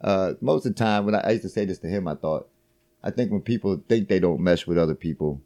Uh, 0.00 0.34
most 0.40 0.64
of 0.66 0.74
the 0.74 0.78
time, 0.78 1.04
when 1.06 1.14
I, 1.14 1.20
I 1.20 1.30
used 1.32 1.42
to 1.42 1.48
say 1.48 1.64
this 1.64 1.80
to 1.80 1.88
him, 1.88 2.06
I 2.06 2.14
thought, 2.14 2.48
I 3.02 3.10
think 3.10 3.32
when 3.32 3.40
people 3.40 3.82
think 3.88 4.08
they 4.08 4.20
don't 4.20 4.40
mesh 4.40 4.66
with 4.66 4.78
other 4.78 4.94
people, 4.94 5.42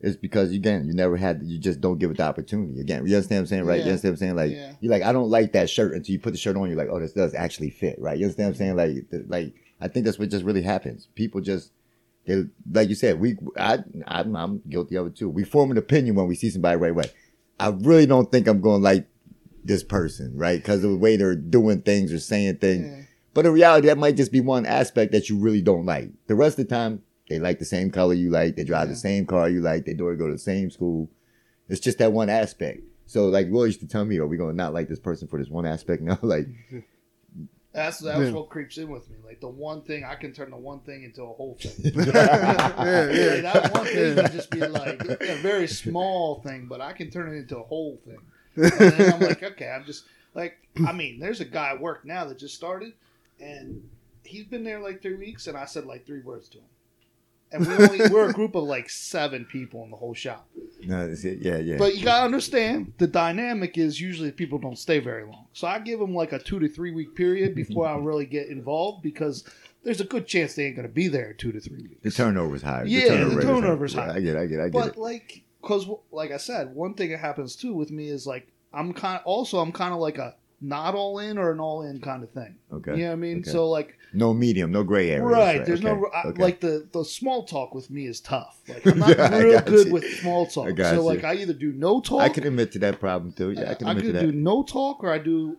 It's 0.00 0.16
because 0.16 0.50
again, 0.52 0.84
you 0.86 0.92
never 0.92 1.16
had, 1.16 1.42
you 1.44 1.58
just 1.58 1.80
don't 1.80 1.98
give 1.98 2.10
it 2.10 2.16
the 2.18 2.24
opportunity. 2.24 2.80
Again, 2.80 3.06
you 3.06 3.14
understand 3.14 3.38
what 3.38 3.42
I'm 3.42 3.46
saying, 3.46 3.64
right? 3.64 3.78
You 3.84 3.90
understand 3.90 4.12
what 4.12 4.16
I'm 4.16 4.36
saying? 4.36 4.36
Like, 4.36 4.50
Yeah. 4.50 4.72
you're 4.80 4.90
like, 4.90 5.02
I 5.04 5.12
don't 5.12 5.30
like 5.30 5.52
that 5.52 5.70
shirt 5.70 5.94
until 5.94 6.12
you 6.12 6.18
put 6.18 6.32
the 6.32 6.38
shirt 6.38 6.56
on. 6.56 6.68
You're 6.68 6.76
like, 6.76 6.88
oh, 6.90 7.00
this 7.00 7.12
does 7.12 7.34
actually 7.34 7.70
fit, 7.70 7.98
right? 8.00 8.18
You 8.18 8.24
understand 8.26 8.48
what 8.48 8.54
I'm 8.54 8.58
saying? 8.58 8.76
Like, 8.76 9.10
th- 9.10 9.28
like 9.28 9.54
I 9.80 9.88
think 9.88 10.04
that's 10.04 10.18
what 10.18 10.28
just 10.28 10.44
really 10.44 10.62
happens. 10.62 11.08
People 11.14 11.40
just, 11.40 11.70
they, 12.26 12.44
like 12.70 12.88
you 12.88 12.94
said, 12.94 13.18
we, 13.20 13.36
I, 13.58 13.78
I'm, 14.06 14.36
I'm 14.36 14.62
guilty 14.68 14.96
of 14.96 15.06
it 15.08 15.16
too. 15.16 15.28
We 15.28 15.44
form 15.44 15.70
an 15.70 15.78
opinion 15.78 16.14
when 16.14 16.26
we 16.28 16.34
see 16.34 16.50
somebody 16.50 16.76
right 16.76 16.90
away. 16.92 17.10
I 17.58 17.68
really 17.68 18.06
don't 18.06 18.30
think 18.30 18.46
I'm 18.46 18.60
going 18.60 18.80
to 18.80 18.84
like 18.84 19.06
this 19.64 19.82
person, 19.82 20.32
right? 20.36 20.58
Because 20.58 20.82
of 20.84 20.90
the 20.90 20.96
way 20.96 21.16
they're 21.16 21.34
doing 21.36 21.82
things 21.82 22.12
or 22.12 22.18
saying 22.18 22.56
things. 22.58 22.86
Yeah. 22.86 23.02
But 23.34 23.46
in 23.46 23.52
reality, 23.52 23.86
that 23.88 23.98
might 23.98 24.16
just 24.16 24.30
be 24.32 24.40
one 24.40 24.66
aspect 24.66 25.12
that 25.12 25.28
you 25.28 25.38
really 25.38 25.62
don't 25.62 25.86
like. 25.86 26.10
The 26.26 26.34
rest 26.34 26.58
of 26.58 26.68
the 26.68 26.74
time, 26.74 27.02
they 27.28 27.38
like 27.38 27.58
the 27.58 27.64
same 27.64 27.90
color 27.90 28.14
you 28.14 28.30
like. 28.30 28.56
They 28.56 28.64
drive 28.64 28.88
Yeah. 28.88 28.94
the 28.94 28.98
same 29.00 29.26
car 29.26 29.48
you 29.48 29.60
like. 29.60 29.84
They 29.86 29.94
do 29.94 30.14
go 30.16 30.26
to 30.26 30.32
the 30.32 30.38
same 30.38 30.70
school. 30.70 31.08
It's 31.68 31.80
just 31.80 31.98
that 31.98 32.12
one 32.12 32.28
aspect. 32.28 32.82
So, 33.06 33.26
like, 33.26 33.48
Will 33.50 33.66
used 33.66 33.80
to 33.80 33.86
tell 33.86 34.04
me, 34.04 34.18
"Are 34.18 34.26
we 34.26 34.36
going 34.36 34.50
to 34.52 34.56
not 34.56 34.74
like 34.74 34.88
this 34.88 34.98
person 34.98 35.28
for 35.28 35.38
this 35.38 35.48
one 35.48 35.64
aspect?" 35.66 36.02
No, 36.02 36.18
like, 36.22 36.46
That's 37.72 37.98
that's 38.00 38.20
Yeah. 38.20 38.30
what 38.32 38.50
creeps 38.50 38.76
in 38.78 38.88
with 38.90 39.08
me. 39.08 39.16
Like 39.24 39.40
the 39.40 39.48
one 39.48 39.80
thing 39.82 40.04
I 40.04 40.14
can 40.14 40.32
turn 40.32 40.50
the 40.50 40.56
one 40.56 40.80
thing 40.80 41.04
into 41.04 41.22
a 41.22 41.32
whole 41.32 41.56
thing. 41.58 41.92
yeah, 41.94 43.10
yeah. 43.10 43.40
That 43.40 43.72
one 43.72 43.86
thing 43.86 44.14
can 44.16 44.30
just 44.32 44.50
be 44.50 44.60
like 44.60 45.02
a 45.04 45.36
very 45.36 45.66
small 45.66 46.40
thing, 46.42 46.66
but 46.66 46.80
I 46.80 46.92
can 46.92 47.10
turn 47.10 47.32
it 47.34 47.38
into 47.38 47.58
a 47.58 47.62
whole 47.62 47.98
thing. 48.06 48.18
And 48.56 48.70
then 48.92 49.14
I'm 49.14 49.20
like, 49.20 49.42
okay, 49.42 49.70
I'm 49.70 49.84
just 49.86 50.04
like, 50.34 50.58
I 50.86 50.92
mean, 50.92 51.18
there's 51.18 51.40
a 51.40 51.46
guy 51.46 51.70
at 51.70 51.80
work 51.80 52.04
now 52.04 52.26
that 52.26 52.38
just 52.38 52.54
started, 52.54 52.92
and 53.40 53.88
he's 54.24 54.44
been 54.44 54.62
there 54.64 54.78
like 54.78 55.00
three 55.00 55.16
weeks, 55.16 55.46
and 55.46 55.56
I 55.56 55.64
said 55.64 55.86
like 55.86 56.04
three 56.06 56.20
words 56.20 56.50
to 56.50 56.58
him. 56.58 56.64
And 57.52 57.66
we 57.66 57.74
only, 57.74 58.08
we're 58.10 58.30
a 58.30 58.32
group 58.32 58.54
of 58.54 58.64
like 58.64 58.88
seven 58.90 59.44
people 59.44 59.84
in 59.84 59.90
the 59.90 59.96
whole 59.96 60.14
shop. 60.14 60.48
no. 60.84 61.14
Yeah, 61.22 61.58
yeah. 61.58 61.76
But 61.78 61.96
you 61.96 62.04
gotta 62.04 62.24
understand, 62.24 62.92
the 62.98 63.06
dynamic 63.06 63.78
is 63.78 64.00
usually 64.00 64.32
people 64.32 64.58
don't 64.58 64.78
stay 64.78 64.98
very 64.98 65.24
long. 65.24 65.46
So 65.52 65.66
I 65.66 65.78
give 65.78 65.98
them 66.00 66.14
like 66.14 66.32
a 66.32 66.38
two 66.38 66.58
to 66.60 66.68
three 66.68 66.92
week 66.92 67.14
period 67.14 67.54
before 67.62 67.86
I 67.86 67.96
really 67.96 68.26
get 68.26 68.48
involved 68.48 69.02
because 69.02 69.44
there's 69.84 70.00
a 70.00 70.04
good 70.04 70.26
chance 70.26 70.54
they 70.54 70.66
ain't 70.66 70.76
gonna 70.76 70.88
be 70.88 71.08
there 71.08 71.32
two 71.32 71.52
to 71.52 71.60
three 71.60 71.82
weeks. 71.82 72.02
the 72.02 72.10
turnover's 72.10 72.62
higher. 72.62 72.84
Yeah, 72.86 73.08
the 73.16 73.26
rate 73.26 73.26
is 73.26 73.34
high. 73.34 73.42
turnover's 73.42 73.94
Yeah. 73.94 74.12
I 74.12 74.20
get, 74.20 74.36
I 74.36 74.46
get, 74.46 74.60
I 74.60 74.64
get 74.64 74.72
but 74.72 74.88
it. 74.88 74.96
like, 74.96 75.42
cause 75.62 75.86
like 76.10 76.30
I 76.30 76.36
said, 76.38 76.74
one 76.74 76.94
thing 76.94 77.10
that 77.10 77.18
happens 77.18 77.56
too 77.56 77.74
with 77.74 77.90
me 77.90 78.08
is 78.08 78.26
like 78.26 78.48
I'm 78.72 78.92
kind. 78.94 79.20
Also, 79.24 79.58
I'm 79.58 79.72
kind 79.72 79.92
of 79.92 80.00
like 80.00 80.18
a 80.18 80.34
not 80.62 80.94
all 80.94 81.18
in 81.18 81.36
or 81.38 81.50
an 81.52 81.60
all 81.60 81.82
in 81.82 82.00
kind 82.00 82.22
of 82.22 82.30
thing. 82.30 82.56
Okay. 82.72 82.92
You 82.92 82.98
know 83.02 83.06
what 83.08 83.12
I 83.12 83.16
mean? 83.16 83.38
Okay. 83.40 83.50
So 83.50 83.68
like, 83.68 83.98
No 84.14 84.32
medium, 84.32 84.70
no 84.72 84.84
gray 84.84 85.10
area. 85.10 85.24
right? 85.24 85.64
There's 85.66 85.82
no 85.82 86.06
I, 86.14 86.28
okay. 86.28 86.42
like 86.42 86.60
the 86.60 86.86
the 86.92 87.04
small 87.04 87.44
talk 87.44 87.74
with 87.74 87.90
me 87.90 88.06
is 88.06 88.20
tough. 88.20 88.60
Like 88.68 88.86
I'm 88.86 88.98
not 88.98 89.18
Yeah, 89.18 89.38
real 89.38 89.60
good 89.62 89.86
you. 89.88 89.92
with 89.92 90.04
small 90.20 90.46
talk. 90.46 90.68
I 90.68 90.72
got 90.72 90.90
so 90.90 90.96
you. 90.96 91.00
like 91.02 91.24
I 91.24 91.34
either 91.34 91.52
do 91.52 91.72
no 91.72 92.00
talk. 92.00 92.20
I 92.22 92.28
can 92.28 92.46
admit 92.46 92.72
to 92.72 92.78
that 92.80 93.00
problem 93.00 93.32
too. 93.32 93.50
Yeah, 93.52 93.70
I 93.70 93.74
can 93.74 93.88
I 93.88 93.90
admit 93.90 94.06
to 94.06 94.12
that. 94.12 94.20
do 94.22 94.32
no 94.32 94.62
talk 94.62 95.02
or 95.02 95.12
I 95.12 95.18
do, 95.18 95.56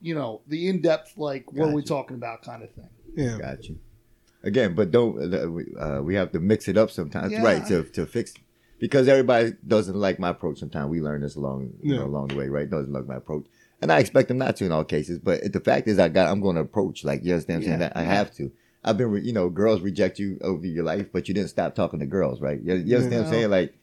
you 0.00 0.14
know, 0.14 0.40
the 0.46 0.68
in 0.68 0.80
depth 0.80 1.18
like 1.18 1.52
what 1.52 1.68
are 1.68 1.74
we 1.74 1.82
Gotcha. 1.82 1.88
talking 1.94 2.16
about 2.16 2.42
kind 2.42 2.62
of 2.62 2.70
thing. 2.72 2.88
yeah. 3.16 3.38
Got 3.38 3.64
you. 3.68 3.78
Again, 4.42 4.74
but 4.76 4.92
don't 4.92 5.34
uh, 5.34 5.50
we, 5.50 5.64
uh, 5.76 6.00
we 6.02 6.14
have 6.14 6.30
to 6.32 6.38
mix 6.40 6.68
it 6.68 6.76
up 6.76 6.90
sometimes, 6.90 7.32
Yeah. 7.32 7.42
right? 7.42 7.66
To 7.66 7.82
to 7.82 8.06
fix 8.06 8.32
because 8.78 9.08
everybody 9.08 9.54
doesn't 9.66 9.96
like 9.96 10.18
my 10.20 10.28
approach. 10.28 10.58
Sometimes 10.60 10.88
we 10.90 11.00
learn 11.00 11.22
this 11.22 11.34
along 11.34 11.72
you 11.82 11.96
know, 11.96 12.04
along 12.04 12.28
the 12.28 12.36
way, 12.36 12.48
right? 12.48 12.68
Doesn't 12.70 12.92
like 12.92 13.06
my 13.06 13.16
approach, 13.16 13.46
and 13.80 13.92
I 13.92 13.98
expect 13.98 14.28
them 14.28 14.38
not 14.38 14.56
to 14.56 14.64
in 14.64 14.72
all 14.72 14.84
cases. 14.84 15.18
But 15.18 15.52
the 15.52 15.60
fact 15.60 15.88
is, 15.88 15.98
I 15.98 16.08
got 16.08 16.28
I'm 16.30 16.40
going 16.40 16.56
to 16.56 16.62
approach 16.62 17.04
like 17.04 17.24
you 17.24 17.32
understand. 17.32 17.60
What 17.60 17.72
I'm 17.72 17.78
saying 17.80 17.90
Yeah, 17.94 18.00
I 18.00 18.02
have 18.02 18.34
to. 18.36 18.50
I've 18.84 18.96
been, 18.96 19.10
re- 19.10 19.22
you 19.22 19.32
know, 19.32 19.48
girls 19.48 19.80
reject 19.80 20.20
you 20.20 20.38
over 20.42 20.64
your 20.64 20.84
life, 20.84 21.08
but 21.12 21.26
you 21.26 21.34
didn't 21.34 21.50
stop 21.50 21.74
talking 21.74 21.98
to 21.98 22.06
girls, 22.06 22.40
right? 22.40 22.60
You, 22.62 22.74
you 22.76 22.96
understand 22.96 23.22
what 23.22 23.26
I'm 23.26 23.32
saying? 23.32 23.50
Like, 23.50 23.74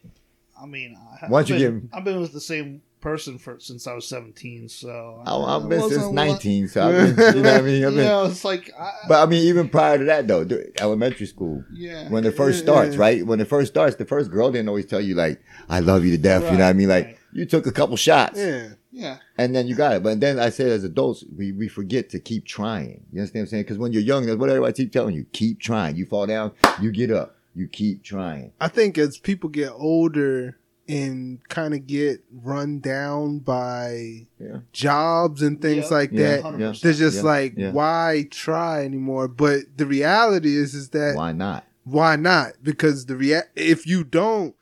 I 0.62 0.66
mean, 0.66 0.98
I, 1.22 1.28
Once 1.28 1.52
I've 1.52 1.60
you 1.60 1.70
been, 1.70 1.80
get- 1.82 1.90
I've 1.94 2.04
been 2.06 2.22
with 2.22 2.32
the 2.32 2.40
same 2.40 2.82
person 3.02 3.38
for 3.38 3.60
since 3.60 3.86
I 3.86 3.94
was 3.94 4.08
17, 4.08 4.70
so 4.70 5.22
I, 5.26 5.32
oh, 5.32 5.44
I've 5.44 5.68
been 5.68 5.90
since 5.90 6.06
19, 6.08 6.70
so 6.70 6.88
I've 6.88 7.16
been, 7.18 7.36
you 7.36 7.42
know 7.44 7.52
what 7.52 7.60
I 7.60 7.62
mean? 7.62 7.84
I've 7.84 7.92
you 7.92 7.98
been, 7.98 8.06
know, 8.06 8.26
it's 8.28 8.46
like, 8.46 8.72
I, 8.80 8.92
but 9.10 9.22
I 9.22 9.30
mean, 9.30 9.44
even 9.44 9.68
prior 9.68 9.98
to 9.98 10.06
that 10.06 10.26
though, 10.26 10.48
elementary 10.80 11.26
school, 11.28 11.66
yeah, 11.74 12.08
when 12.10 12.26
it 12.26 12.38
first 12.38 12.60
starts, 12.60 12.96
yeah. 12.96 13.02
right? 13.02 13.26
When 13.28 13.42
it 13.42 13.50
first 13.50 13.74
starts, 13.74 13.98
the 13.98 14.06
first 14.06 14.32
girl 14.32 14.54
didn't 14.54 14.70
always 14.70 14.86
tell 14.86 15.02
you 15.02 15.16
like, 15.16 15.42
"I 15.68 15.82
love 15.82 16.06
you 16.06 16.12
to 16.12 16.18
death." 16.18 16.44
you 16.44 16.52
know 16.52 16.64
what 16.64 16.70
I 16.70 16.74
mean? 16.74 16.88
Like 16.88 17.06
right. 17.08 17.18
you 17.34 17.46
took 17.46 17.68
a 17.68 17.74
couple 17.74 17.98
shots, 17.98 18.40
Yeah. 18.40 18.70
Yeah, 18.94 19.18
and 19.38 19.56
then 19.56 19.68
you 19.68 19.76
got 19.76 19.96
it. 19.96 20.04
But 20.04 20.20
then 20.20 20.38
I 20.40 20.50
said, 20.50 20.68
as 20.68 20.84
adults, 20.84 21.26
we 21.36 21.52
we 21.52 21.68
forget 21.68 22.10
to 22.12 22.20
keep 22.20 22.46
trying. 22.46 23.04
You 23.12 23.20
understand 23.22 23.42
what 23.42 23.48
I'm 23.48 23.48
saying? 23.48 23.64
Because 23.64 23.78
when 23.80 23.92
you're 23.92 24.02
young, 24.04 24.26
that's 24.28 24.38
what 24.38 24.50
everybody 24.50 24.74
keep 24.74 24.92
telling 24.94 25.16
you: 25.16 25.26
keep 25.34 25.60
trying. 25.60 25.96
You 25.96 26.06
fall 26.06 26.28
down, 26.28 26.52
you 26.82 26.92
get 26.92 27.10
up. 27.12 27.36
You 27.56 27.68
keep 27.68 28.04
trying. 28.04 28.52
I 28.62 28.68
think 28.68 28.98
as 28.98 29.18
people 29.18 29.50
get 29.50 29.72
older 29.74 30.58
and 30.90 31.40
kind 31.48 31.74
of 31.74 31.88
get 31.88 32.24
run 32.32 32.80
down 32.80 33.40
by 33.40 34.28
Yeah. 34.40 34.58
jobs 34.74 35.42
and 35.42 35.62
things 35.62 35.86
Yeah. 35.90 35.98
like 35.98 36.12
Yeah. 36.12 36.20
that, 36.38 36.44
100%. 36.44 36.82
they're 36.82 36.94
just 36.94 37.18
Yeah. 37.18 37.24
like, 37.24 37.54
Yeah. 37.56 37.72
why 37.72 38.28
try 38.30 38.84
anymore? 38.84 39.28
But 39.30 39.78
the 39.78 39.86
reality 39.86 40.58
is, 40.58 40.74
is 40.74 40.90
that 40.90 41.16
Why 41.16 41.32
not? 41.32 41.64
why 41.86 42.16
not? 42.18 42.54
Because 42.64 43.06
the 43.06 43.16
rea- 43.16 43.44
if 43.56 43.88
you 43.88 44.04
don't, 44.04 44.56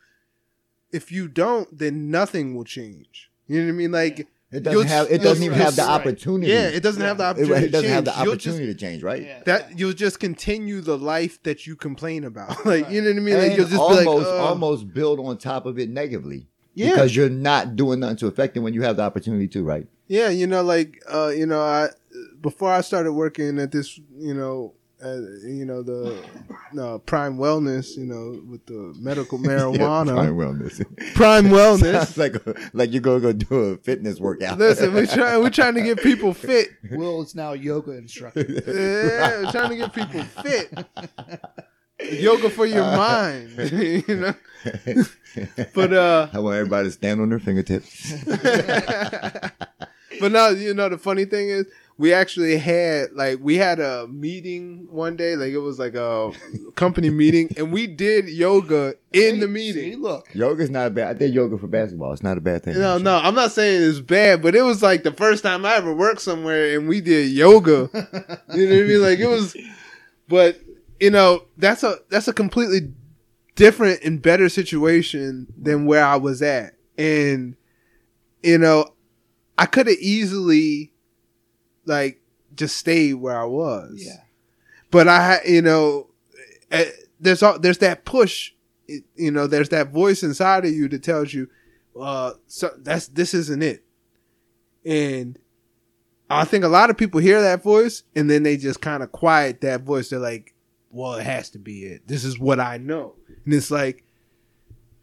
if 0.91 1.11
you 1.11 1.27
don't, 1.27 1.75
then 1.75 2.11
nothing 2.11 2.53
will 2.55 2.65
change. 2.65 3.30
You 3.51 3.59
know 3.61 3.65
what 3.67 3.73
I 3.73 3.77
mean? 3.77 3.91
Like, 3.91 4.27
It 4.51 4.63
doesn't 4.63 4.87
have. 4.87 5.09
It 5.11 5.21
doesn't 5.21 5.43
even 5.43 5.57
have 5.57 5.75
the 5.75 5.83
opportunity. 5.83 6.51
yeah, 6.51 6.67
it 6.67 6.83
doesn't 6.83 7.01
have 7.01 7.17
the 7.17 7.23
Yeah. 7.23 7.29
It, 7.29 7.33
opportunity. 7.33 7.65
it 7.65 7.71
doesn't 7.71 7.87
to 7.89 7.93
have 7.93 8.05
the 8.05 8.11
change. 8.11 8.25
Just- 8.25 8.47
opportunity 8.47 8.73
to 8.73 8.79
change, 8.79 9.03
right? 9.03 9.21
yeah. 9.23 9.41
that 9.45 9.79
you'll 9.79 9.93
just 9.93 10.19
continue 10.19 10.81
the 10.81 10.97
life 10.97 11.41
that 11.43 11.65
you 11.67 11.75
complain 11.75 12.23
about. 12.23 12.49
like, 12.65 12.65
Right. 12.85 12.91
you 12.91 13.01
know 13.01 13.09
what 13.11 13.17
I 13.17 13.19
mean? 13.21 13.37
Like, 13.37 13.57
you'll 13.57 13.67
just 13.67 13.79
almost, 13.79 14.01
be 14.03 14.09
like, 14.09 14.27
"Ugh." 14.27 14.39
almost 14.49 14.93
build 14.93 15.19
on 15.19 15.37
top 15.37 15.65
of 15.65 15.77
it 15.79 15.89
negatively. 15.89 16.47
yeah, 16.73 16.89
Because 16.91 17.15
you're 17.15 17.29
not 17.29 17.75
doing 17.75 17.99
nothing 18.01 18.17
to 18.17 18.27
affect 18.27 18.55
it 18.57 18.61
when 18.61 18.73
you 18.73 18.81
have 18.83 18.95
the 18.97 19.03
opportunity 19.03 19.47
to, 19.49 19.63
right? 19.63 19.87
Yeah, 20.07 20.29
you 20.29 20.47
know, 20.47 20.61
like 20.63 21.01
uh, 21.09 21.31
you 21.35 21.45
know, 21.45 21.61
I 21.61 21.89
before 22.41 22.71
I 22.71 22.81
started 22.81 23.13
working 23.13 23.57
at 23.59 23.71
this, 23.71 23.97
you 24.17 24.33
know, 24.33 24.73
uh, 25.03 25.19
you 25.43 25.65
know 25.65 25.81
the 25.81 26.23
no, 26.73 26.99
Prime 26.99 27.37
Wellness, 27.37 27.97
you 27.97 28.05
know, 28.05 28.41
with 28.49 28.65
the 28.65 28.93
medical 28.99 29.39
marijuana, 29.39 30.07
Yeah, 30.17 30.25
prime 30.25 30.35
wellness. 30.35 31.13
Prime 31.15 31.45
Wellness. 31.49 32.13
Sounds 32.13 32.17
like 32.17 32.73
like 32.73 32.91
you're 32.91 33.01
gonna 33.01 33.19
go 33.19 33.33
do 33.33 33.55
a 33.55 33.77
fitness 33.77 34.19
workout. 34.19 34.57
Listen, 34.57 34.93
we 34.93 35.07
try 35.07 35.37
we're 35.37 35.49
trying 35.49 35.75
to 35.75 35.81
get 35.81 36.01
people 36.01 36.33
fit. 36.33 36.69
Will 36.91 37.21
is 37.21 37.35
now 37.35 37.53
a 37.53 37.55
yoga 37.55 37.91
instructor. 37.91 38.41
Yeah, 38.71 39.41
we're 39.41 39.51
trying 39.51 39.69
to 39.69 39.75
get 39.75 39.93
people 39.93 40.23
fit. 40.23 40.73
Yoga 42.11 42.49
for 42.49 42.65
your 42.65 42.83
mind, 42.83 43.51
you 43.71 44.03
know. 44.07 44.33
But 45.73 45.93
uh, 45.93 46.29
I 46.33 46.39
want 46.39 46.57
everybody 46.57 46.87
to 46.87 46.91
stand 46.91 47.21
on 47.21 47.29
their 47.29 47.39
fingertips. 47.39 48.23
but 50.19 50.31
now 50.31 50.49
you 50.49 50.73
know 50.73 50.89
the 50.89 50.97
funny 50.97 51.25
thing 51.25 51.49
is 51.49 51.65
we 52.01 52.11
actually 52.13 52.57
had 52.57 53.11
like 53.13 53.37
we 53.41 53.57
had 53.57 53.79
a 53.79 54.07
meeting 54.07 54.87
one 54.89 55.15
day 55.15 55.35
like 55.35 55.53
it 55.53 55.59
was 55.59 55.77
like 55.77 55.93
a 55.93 56.31
company 56.75 57.09
meeting 57.23 57.47
and 57.57 57.71
we 57.71 57.85
did 57.85 58.27
yoga 58.27 58.95
in 59.13 59.39
the 59.39 59.45
See, 59.45 59.51
meeting 59.51 60.01
look, 60.01 60.27
Yoga's 60.33 60.71
not 60.71 60.95
bad. 60.95 61.09
I 61.09 61.13
did 61.13 61.31
yoga 61.31 61.59
for 61.59 61.67
basketball. 61.67 62.11
It's 62.11 62.23
not 62.23 62.39
a 62.39 62.41
bad 62.41 62.63
thing. 62.63 62.73
no 62.79 62.97
no 62.97 63.17
i'm 63.17 63.35
not 63.35 63.51
saying 63.51 63.83
it's 63.87 63.99
bad 63.99 64.41
but 64.41 64.55
it 64.55 64.63
was 64.63 64.81
like 64.81 65.03
the 65.03 65.11
first 65.11 65.43
time 65.43 65.63
i 65.63 65.75
ever 65.75 65.93
worked 65.93 66.21
somewhere 66.21 66.75
and 66.75 66.89
we 66.89 67.01
did 67.01 67.29
yoga 67.29 67.87
you 67.93 68.67
know 68.67 68.75
what 68.75 68.83
i 68.83 68.87
mean 68.87 69.01
like 69.01 69.19
it 69.19 69.27
was 69.27 69.55
but 70.27 70.59
you 70.99 71.11
know 71.11 71.43
that's 71.57 71.83
a 71.83 71.97
that's 72.09 72.27
a 72.27 72.33
completely 72.33 72.91
different 73.55 74.01
and 74.03 74.23
better 74.23 74.49
situation 74.49 75.45
than 75.55 75.85
where 75.85 76.03
i 76.03 76.15
was 76.15 76.41
at 76.41 76.73
and 76.97 77.55
you 78.41 78.57
know 78.57 78.85
i 79.59 79.67
could 79.67 79.85
have 79.85 79.97
easily 79.97 80.90
like 81.85 82.21
just 82.55 82.77
stayed 82.77 83.13
where 83.13 83.37
i 83.37 83.45
was 83.45 84.03
yeah, 84.05 84.21
but 84.91 85.07
I, 85.07 85.39
you 85.47 85.61
know, 85.61 86.07
eh, 86.69 86.91
there's 87.19 87.41
all, 87.41 87.57
there's 87.57 87.79
that 87.79 88.03
push, 88.03 88.51
you 88.87 89.31
know, 89.31 89.47
there's 89.47 89.69
that 89.69 89.91
voice 89.91 90.21
inside 90.21 90.65
of 90.65 90.71
you 90.71 90.89
that 90.89 91.01
tells 91.01 91.33
you, 91.33 91.49
uh, 91.99 92.33
so 92.47 92.71
that's 92.77 93.07
this 93.07 93.33
isn't 93.33 93.63
it, 93.63 93.83
and 94.85 95.39
I 96.29 96.43
think 96.43 96.63
a 96.63 96.69
lot 96.69 96.89
of 96.89 96.97
people 96.97 97.19
hear 97.19 97.41
that 97.41 97.63
voice 97.63 98.03
and 98.15 98.29
then 98.29 98.43
they 98.43 98.55
just 98.55 98.81
kind 98.81 99.03
of 99.03 99.11
quiet 99.11 99.59
that 99.61 99.81
voice. 99.81 100.09
They're 100.09 100.19
like, 100.19 100.53
well, 100.89 101.15
it 101.15 101.25
has 101.25 101.49
to 101.51 101.59
be 101.59 101.83
it. 101.83 102.07
This 102.07 102.23
is 102.23 102.37
what 102.37 102.59
I 102.59 102.77
know, 102.77 103.15
and 103.45 103.53
it's 103.53 103.71
like, 103.71 104.03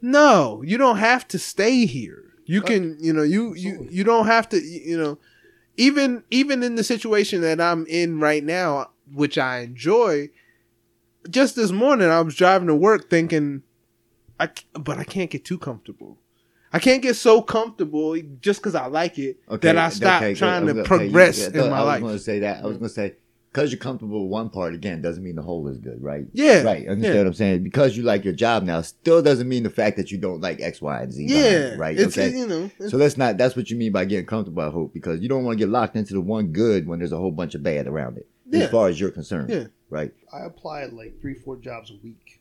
no, 0.03 0.63
you 0.65 0.77
don't 0.77 0.99
have 0.99 1.27
to 1.29 1.39
stay 1.39 1.87
here. 1.87 2.25
You 2.45 2.63
can, 2.63 2.97
you 3.01 3.13
know, 3.13 3.23
you 3.23 3.55
you 3.55 3.87
you 3.91 4.05
don't 4.05 4.27
have 4.27 4.49
to, 4.51 4.59
you 4.59 4.99
know, 4.99 5.19
even 5.79 6.25
even 6.31 6.63
in 6.63 6.75
the 6.75 6.85
situation 6.85 7.41
that 7.41 7.61
I'm 7.61 7.87
in 7.87 8.21
right 8.21 8.45
now, 8.45 8.91
which 9.15 9.39
I 9.39 9.61
enjoy. 9.61 10.29
Just 11.31 11.57
this 11.57 11.71
morning, 11.71 12.09
I 12.09 12.21
was 12.21 12.35
driving 12.35 12.69
to 12.69 12.75
work 12.75 13.09
thinking, 13.09 13.63
I 14.39 14.51
but 14.75 14.99
I 14.99 15.05
can't 15.05 15.31
get 15.31 15.45
too 15.45 15.59
comfortable. 15.59 16.19
I 16.73 16.79
can't 16.81 17.01
get 17.03 17.17
so 17.17 17.41
comfortable 17.41 18.17
just 18.41 18.61
because 18.61 18.75
I 18.75 18.87
like 18.87 19.19
it 19.19 19.39
that 19.61 19.79
I 19.79 19.89
stop 19.89 20.23
okay, 20.23 20.35
trying 20.35 20.67
to 20.67 20.73
Okay, 20.73 20.81
you- 20.81 20.85
progress 20.85 21.49
I 21.49 21.59
in 21.65 21.71
my 21.71 21.79
I 21.79 21.83
was 21.85 22.01
going 22.01 22.13
to 22.15 22.19
say 22.23 22.39
that. 22.41 22.63
I 22.63 22.67
was 22.67 22.77
going 22.77 22.89
to 22.89 22.95
say 22.95 23.15
because 23.59 23.73
you're 23.73 23.79
comfortable 23.81 24.23
with 24.23 24.31
one 24.31 24.49
part 24.51 24.75
again 24.75 25.03
doesn't 25.03 25.23
mean 25.25 25.35
the 25.35 25.43
whole 25.43 25.67
is 25.69 25.79
good, 25.79 26.03
right? 26.03 26.27
Yeah, 26.33 26.63
Right. 26.63 26.89
Understand 26.89 27.05
yeah. 27.05 27.21
what 27.21 27.27
I'm 27.27 27.35
saying? 27.35 27.63
Because 27.65 27.97
you 27.97 28.05
like 28.05 28.25
your 28.25 28.35
job 28.35 28.63
now 28.63 28.81
still 28.83 29.21
doesn't 29.23 29.49
mean 29.49 29.65
the 29.65 29.71
fact 29.71 29.97
that 29.97 30.11
you 30.11 30.19
don't 30.19 30.41
like 30.41 30.61
X, 30.61 30.81
Y, 30.81 31.03
and 31.03 31.13
Z. 31.13 31.25
Yeah, 31.29 31.37
it, 31.39 31.79
right. 31.79 31.99
It's 31.99 32.17
okay. 32.17 32.37
you 32.37 32.47
know. 32.47 32.65
it's- 32.67 32.91
so 32.91 32.99
that's 32.99 33.17
not 33.17 33.37
that's 33.37 33.57
what 33.57 33.71
you 33.71 33.77
mean 33.77 33.93
by 33.93 34.05
getting 34.05 34.27
comfortable, 34.27 34.63
I 34.63 34.71
hope, 34.71 34.93
because 34.95 35.21
you 35.21 35.29
don't 35.29 35.45
want 35.45 35.59
to 35.59 35.65
get 35.65 35.71
locked 35.71 35.97
into 35.97 36.15
the 36.15 36.21
one 36.21 36.49
good 36.53 36.87
when 36.87 36.99
there's 37.01 37.13
a 37.13 37.17
whole 37.19 37.33
bunch 37.33 37.55
of 37.55 37.63
bad 37.63 37.87
around 37.87 38.17
it. 38.19 38.29
Yeah. 38.51 38.65
As 38.65 38.71
far 38.71 38.89
as 38.89 39.01
you're 39.01 39.11
concerned. 39.11 39.51
Yeah. 39.51 39.65
Right. 39.91 40.13
I 40.33 40.45
apply 40.45 40.83
at 40.83 40.93
like 40.93 41.21
three, 41.21 41.35
four 41.35 41.57
jobs 41.57 41.91
a 41.91 41.95
week. 42.03 42.41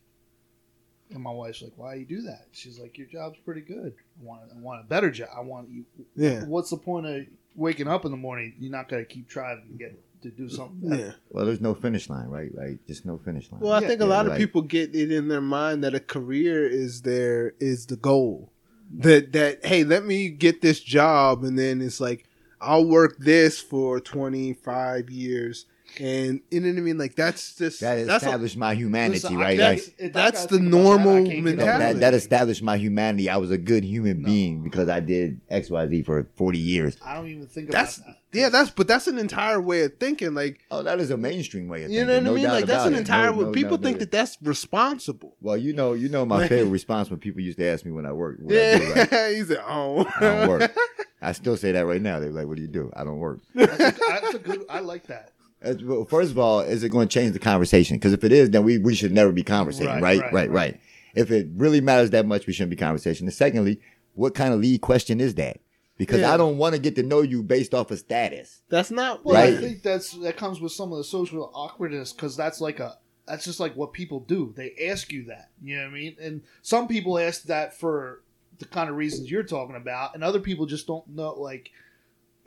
And 1.09 1.23
my 1.23 1.31
wife's 1.31 1.61
like, 1.61 1.71
"Why 1.77 1.93
do 1.93 1.99
you 2.01 2.05
do 2.05 2.21
that?" 2.23 2.47
She's 2.51 2.77
like, 2.79 2.97
"Your 2.97 3.07
job's 3.07 3.37
pretty 3.45 3.61
good. 3.61 3.93
I 4.21 4.25
want, 4.25 4.41
I 4.53 4.59
want 4.59 4.81
a 4.81 4.87
better 4.87 5.09
job. 5.09 5.29
I 5.35 5.39
want 5.39 5.69
you. 5.69 5.85
yeah, 6.17 6.43
What's 6.43 6.69
the 6.69 6.75
point 6.77 7.05
of 7.05 7.25
waking 7.55 7.87
up 7.87 8.03
in 8.03 8.11
the 8.11 8.17
morning? 8.17 8.53
You're 8.59 8.71
not 8.73 8.89
gonna 8.89 9.05
keep 9.05 9.29
trying 9.29 9.61
to 9.61 9.77
get 9.77 9.97
to 10.21 10.31
do 10.31 10.49
something. 10.49 10.89
better. 10.89 11.01
yeah. 11.05 11.11
Well, 11.29 11.45
there's 11.45 11.61
no 11.61 11.73
finish 11.73 12.09
line, 12.09 12.27
right? 12.27 12.53
Like 12.53 12.85
just 12.87 13.05
no 13.05 13.17
finish 13.17 13.51
line. 13.51 13.61
Well, 13.61 13.73
I 13.73 13.81
Yeah, 13.81 13.87
think 13.87 14.01
a 14.01 14.03
yeah, 14.05 14.09
lot 14.09 14.25
of 14.25 14.31
right. 14.33 14.37
people 14.39 14.61
get 14.61 14.95
it 14.95 15.11
in 15.11 15.27
their 15.27 15.41
mind 15.41 15.83
that 15.83 15.93
a 15.95 15.99
career 15.99 16.65
is 16.67 17.01
their 17.03 17.53
is 17.59 17.85
the 17.87 17.95
goal. 17.97 18.51
That 18.99 19.33
that 19.33 19.65
hey, 19.65 19.83
let 19.83 20.05
me 20.05 20.29
get 20.29 20.61
this 20.61 20.79
job, 20.79 21.43
and 21.43 21.57
then 21.59 21.81
it's 21.81 21.99
like 21.99 22.25
I'll 22.61 22.85
work 22.85 23.17
this 23.19 23.59
for 23.59 23.99
twenty 23.99 24.53
five 24.53 25.09
years, 25.09 25.65
and 25.99 26.41
you 26.51 26.59
know 26.61 26.69
what 26.69 26.77
I 26.77 26.81
mean. 26.81 26.97
Like 26.97 27.15
that's 27.15 27.55
just 27.55 27.79
that 27.81 28.05
that's 28.07 28.23
a, 28.23 28.27
established 28.27 28.57
my 28.57 28.73
humanity, 28.75 29.21
Listen, 29.21 29.37
right? 29.37 29.57
can't- 29.57 29.79
Like 29.79 29.95
if 29.97 30.13
that's 30.13 30.45
gotta 30.45 30.53
the 30.55 30.59
think 30.59 30.73
about 30.73 30.77
that, 30.79 30.83
normal 30.83 31.11
I 31.13 31.15
can't 31.17 31.29
get 31.29 31.43
mentality. 31.43 31.83
that, 31.93 31.99
that 31.99 32.13
established 32.13 32.63
my 32.63 32.77
humanity. 32.77 33.29
I 33.29 33.37
was 33.37 33.51
a 33.51 33.57
good 33.57 33.83
human 33.83 34.21
No. 34.21 34.25
being 34.27 34.63
because 34.63 34.89
I 34.89 34.99
did 34.99 35.41
X, 35.49 35.69
Y, 35.69 35.87
Z 35.87 36.01
for 36.03 36.27
40 36.35 36.57
years. 36.59 36.97
I 37.03 37.15
don't 37.15 37.27
even 37.27 37.47
think 37.47 37.71
that's 37.71 37.97
about 37.97 38.07
that. 38.07 38.17
yeah. 38.37 38.49
That's 38.49 38.69
but 38.69 38.87
that's 38.87 39.07
an 39.07 39.17
entire 39.17 39.59
way 39.61 39.83
of 39.83 39.97
thinking. 39.99 40.33
Like 40.33 40.59
Oh, 40.71 40.83
that 40.83 40.99
is 40.99 41.09
a 41.11 41.17
mainstream 41.17 41.67
way 41.67 41.83
of 41.83 41.89
thinking. 41.89 41.99
you 41.99 42.05
know 42.05 42.13
what 42.15 42.23
no 42.23 42.31
I 42.31 42.35
mean. 42.35 42.43
doubt 42.45 42.53
Like 42.53 42.65
that's 42.65 42.85
an 42.85 42.93
it. 42.93 42.99
entire. 42.99 43.31
No, 43.31 43.41
no, 43.41 43.51
people 43.51 43.77
no, 43.77 43.83
think 43.83 43.95
no. 43.97 43.99
that 44.01 44.11
that's 44.11 44.37
responsible. 44.41 45.35
Well, 45.41 45.57
you 45.57 45.73
know, 45.73 45.93
you 45.93 46.09
know 46.09 46.25
my 46.25 46.47
favorite 46.47 46.69
response 46.71 47.09
when 47.09 47.19
people 47.19 47.41
used 47.41 47.57
to 47.59 47.65
ask 47.65 47.85
me 47.85 47.91
when 47.91 48.05
I 48.05 48.11
work. 48.11 48.37
What 48.39 48.53
I 48.55 48.77
do, 48.77 48.83
Yeah, 48.83 49.05
right? 49.11 49.35
he 49.35 49.43
said, 49.43 49.63
"Oh, 49.67 50.05
I 50.17 50.19
don't 50.19 50.49
work. 50.49 50.75
I 51.21 51.31
still 51.31 51.57
say 51.57 51.71
that 51.71 51.85
right 51.87 52.01
now. 52.01 52.19
They're 52.19 52.29
like, 52.29 52.45
"What 52.47 52.57
do 52.57 52.61
you 52.61 52.67
do?" 52.67 52.91
I 52.95 53.03
don't 53.03 53.17
work. 53.17 53.39
That's 53.55 53.73
a, 53.73 53.99
that's 54.07 54.33
a 54.35 54.39
good. 54.39 54.65
I 54.69 54.79
like 54.81 55.07
that. 55.07 55.31
First 55.61 56.31
of 56.31 56.37
all, 56.37 56.59
is 56.61 56.83
it 56.83 56.89
going 56.89 57.07
to 57.07 57.13
change 57.13 57.33
the 57.33 57.39
conversation? 57.39 57.97
Because 57.97 58.13
if 58.13 58.23
it 58.23 58.31
is, 58.31 58.51
then 58.51 58.63
we, 58.63 58.77
we 58.77 58.93
should 58.95 59.11
never 59.11 59.31
be 59.31 59.43
conversating, 59.43 59.87
Right, 59.87 60.01
right? 60.01 60.19
right, 60.19 60.21
Right, 60.21 60.33
right, 60.33 60.51
right. 60.51 60.79
If 61.15 61.31
it 61.31 61.47
really 61.55 61.81
matters 61.81 62.11
that 62.11 62.25
much, 62.27 62.45
we 62.45 62.53
shouldn't 62.53 62.69
be 62.69 62.75
conversation. 62.75 63.25
And 63.25 63.33
secondly, 63.33 63.79
what 64.13 64.35
kind 64.35 64.53
of 64.53 64.59
lead 64.59 64.81
question 64.81 65.19
is 65.19 65.33
that? 65.35 65.59
Because 65.97 66.19
Yeah. 66.21 66.31
I 66.33 66.37
don't 66.37 66.57
want 66.57 66.75
to 66.75 66.81
get 66.81 66.95
to 66.97 67.03
know 67.03 67.21
you 67.21 67.41
based 67.41 67.73
off 67.73 67.89
of 67.89 67.97
status. 67.97 68.61
that's 68.69 68.91
not 68.91 69.25
Well, 69.25 69.33
Right. 69.35 69.57
I 69.57 69.57
think 69.59 69.81
that's 69.81 70.11
that 70.11 70.37
comes 70.37 70.61
with 70.61 70.71
some 70.71 70.91
of 70.91 70.99
the 70.99 71.03
social 71.03 71.49
awkwardness 71.55 72.13
because 72.13 72.37
that's 72.37 72.61
like 72.61 72.79
a 72.79 72.97
that's 73.27 73.43
just 73.45 73.59
like 73.59 73.75
what 73.75 73.93
people 73.93 74.19
do. 74.21 74.53
They 74.55 74.73
ask 74.89 75.11
you 75.11 75.25
that, 75.25 75.49
you 75.61 75.75
know 75.75 75.83
what 75.83 75.89
I 75.89 75.93
mean? 75.93 76.15
And 76.21 76.41
some 76.61 76.87
people 76.87 77.17
ask 77.19 77.43
that 77.45 77.77
for 77.77 78.21
the 78.59 78.65
kind 78.65 78.89
of 78.89 78.95
reasons 78.95 79.29
you're 79.29 79.43
talking 79.43 79.75
about, 79.75 80.13
and 80.15 80.23
other 80.23 80.39
people 80.39 80.65
just 80.65 80.87
don't 80.87 81.07
know. 81.09 81.33
Like, 81.33 81.71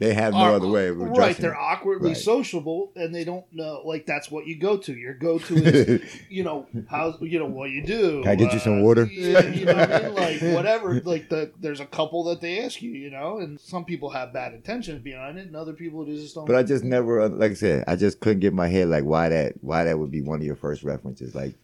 They 0.00 0.14
have 0.14 0.32
no 0.32 0.38
are- 0.40 0.52
other 0.54 0.66
way 0.66 0.88
of 0.88 0.98
right? 0.98 1.36
They're 1.36 1.54
awkwardly 1.54 2.08
Right. 2.08 2.16
sociable, 2.16 2.90
and 2.96 3.14
they 3.14 3.22
don't 3.22 3.44
know. 3.52 3.82
Like, 3.84 4.06
that's 4.06 4.30
what 4.30 4.46
you 4.46 4.58
go 4.58 4.78
to. 4.78 4.94
Your 4.94 5.12
go 5.12 5.38
to 5.38 5.54
is 5.56 6.02
you 6.30 6.42
know 6.42 6.66
how 6.88 7.18
you 7.20 7.38
know 7.38 7.44
what 7.44 7.70
you 7.70 7.82
do. 7.82 8.22
Can 8.22 8.30
I 8.30 8.34
get 8.34 8.54
you 8.54 8.58
some 8.60 8.78
uh, 8.80 8.82
water? 8.82 9.04
Yeah, 9.04 9.46
you 9.48 9.66
know 9.66 9.74
what 9.74 9.92
I 9.92 10.02
mean? 10.02 10.14
Like 10.14 10.40
whatever. 10.56 11.00
Like 11.02 11.28
the 11.28 11.52
there's 11.60 11.80
a 11.80 11.86
couple 11.86 12.24
that 12.24 12.40
they 12.40 12.64
ask 12.64 12.80
you, 12.80 12.92
you 12.92 13.10
know, 13.10 13.40
and 13.40 13.60
some 13.60 13.84
people 13.84 14.08
have 14.08 14.32
bad 14.32 14.54
intentions 14.54 15.02
behind 15.02 15.36
it, 15.38 15.46
and 15.48 15.54
other 15.54 15.74
people 15.74 16.06
just 16.06 16.34
don't. 16.34 16.46
But 16.46 16.56
I 16.56 16.62
just 16.62 16.82
never, 16.82 17.20
uh, 17.20 17.28
like 17.28 17.50
I 17.50 17.54
said, 17.54 17.84
I 17.86 17.94
just 17.96 18.20
couldn't 18.20 18.40
get 18.40 18.54
my 18.54 18.68
head 18.68 18.88
like 18.88 19.04
why 19.04 19.28
that, 19.28 19.62
why 19.62 19.84
that 19.84 19.98
would 19.98 20.10
be 20.10 20.22
one 20.22 20.40
of 20.40 20.46
your 20.46 20.56
first 20.56 20.82
references, 20.82 21.34
like, 21.34 21.54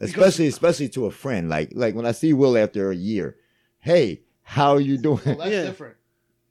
especially, 0.00 0.46
especially 0.48 0.88
to 0.90 1.06
a 1.06 1.10
friend, 1.10 1.48
like, 1.48 1.70
like 1.74 1.94
when 1.94 2.06
I 2.06 2.12
see 2.12 2.32
Will 2.32 2.56
after 2.58 2.90
a 2.90 2.94
year, 2.94 3.36
hey, 3.80 4.20
how 4.42 4.72
are 4.74 4.80
you 4.80 4.98
doing? 4.98 5.20
Well, 5.24 5.36
that's 5.38 5.50
Yeah. 5.50 5.64
different. 5.64 5.96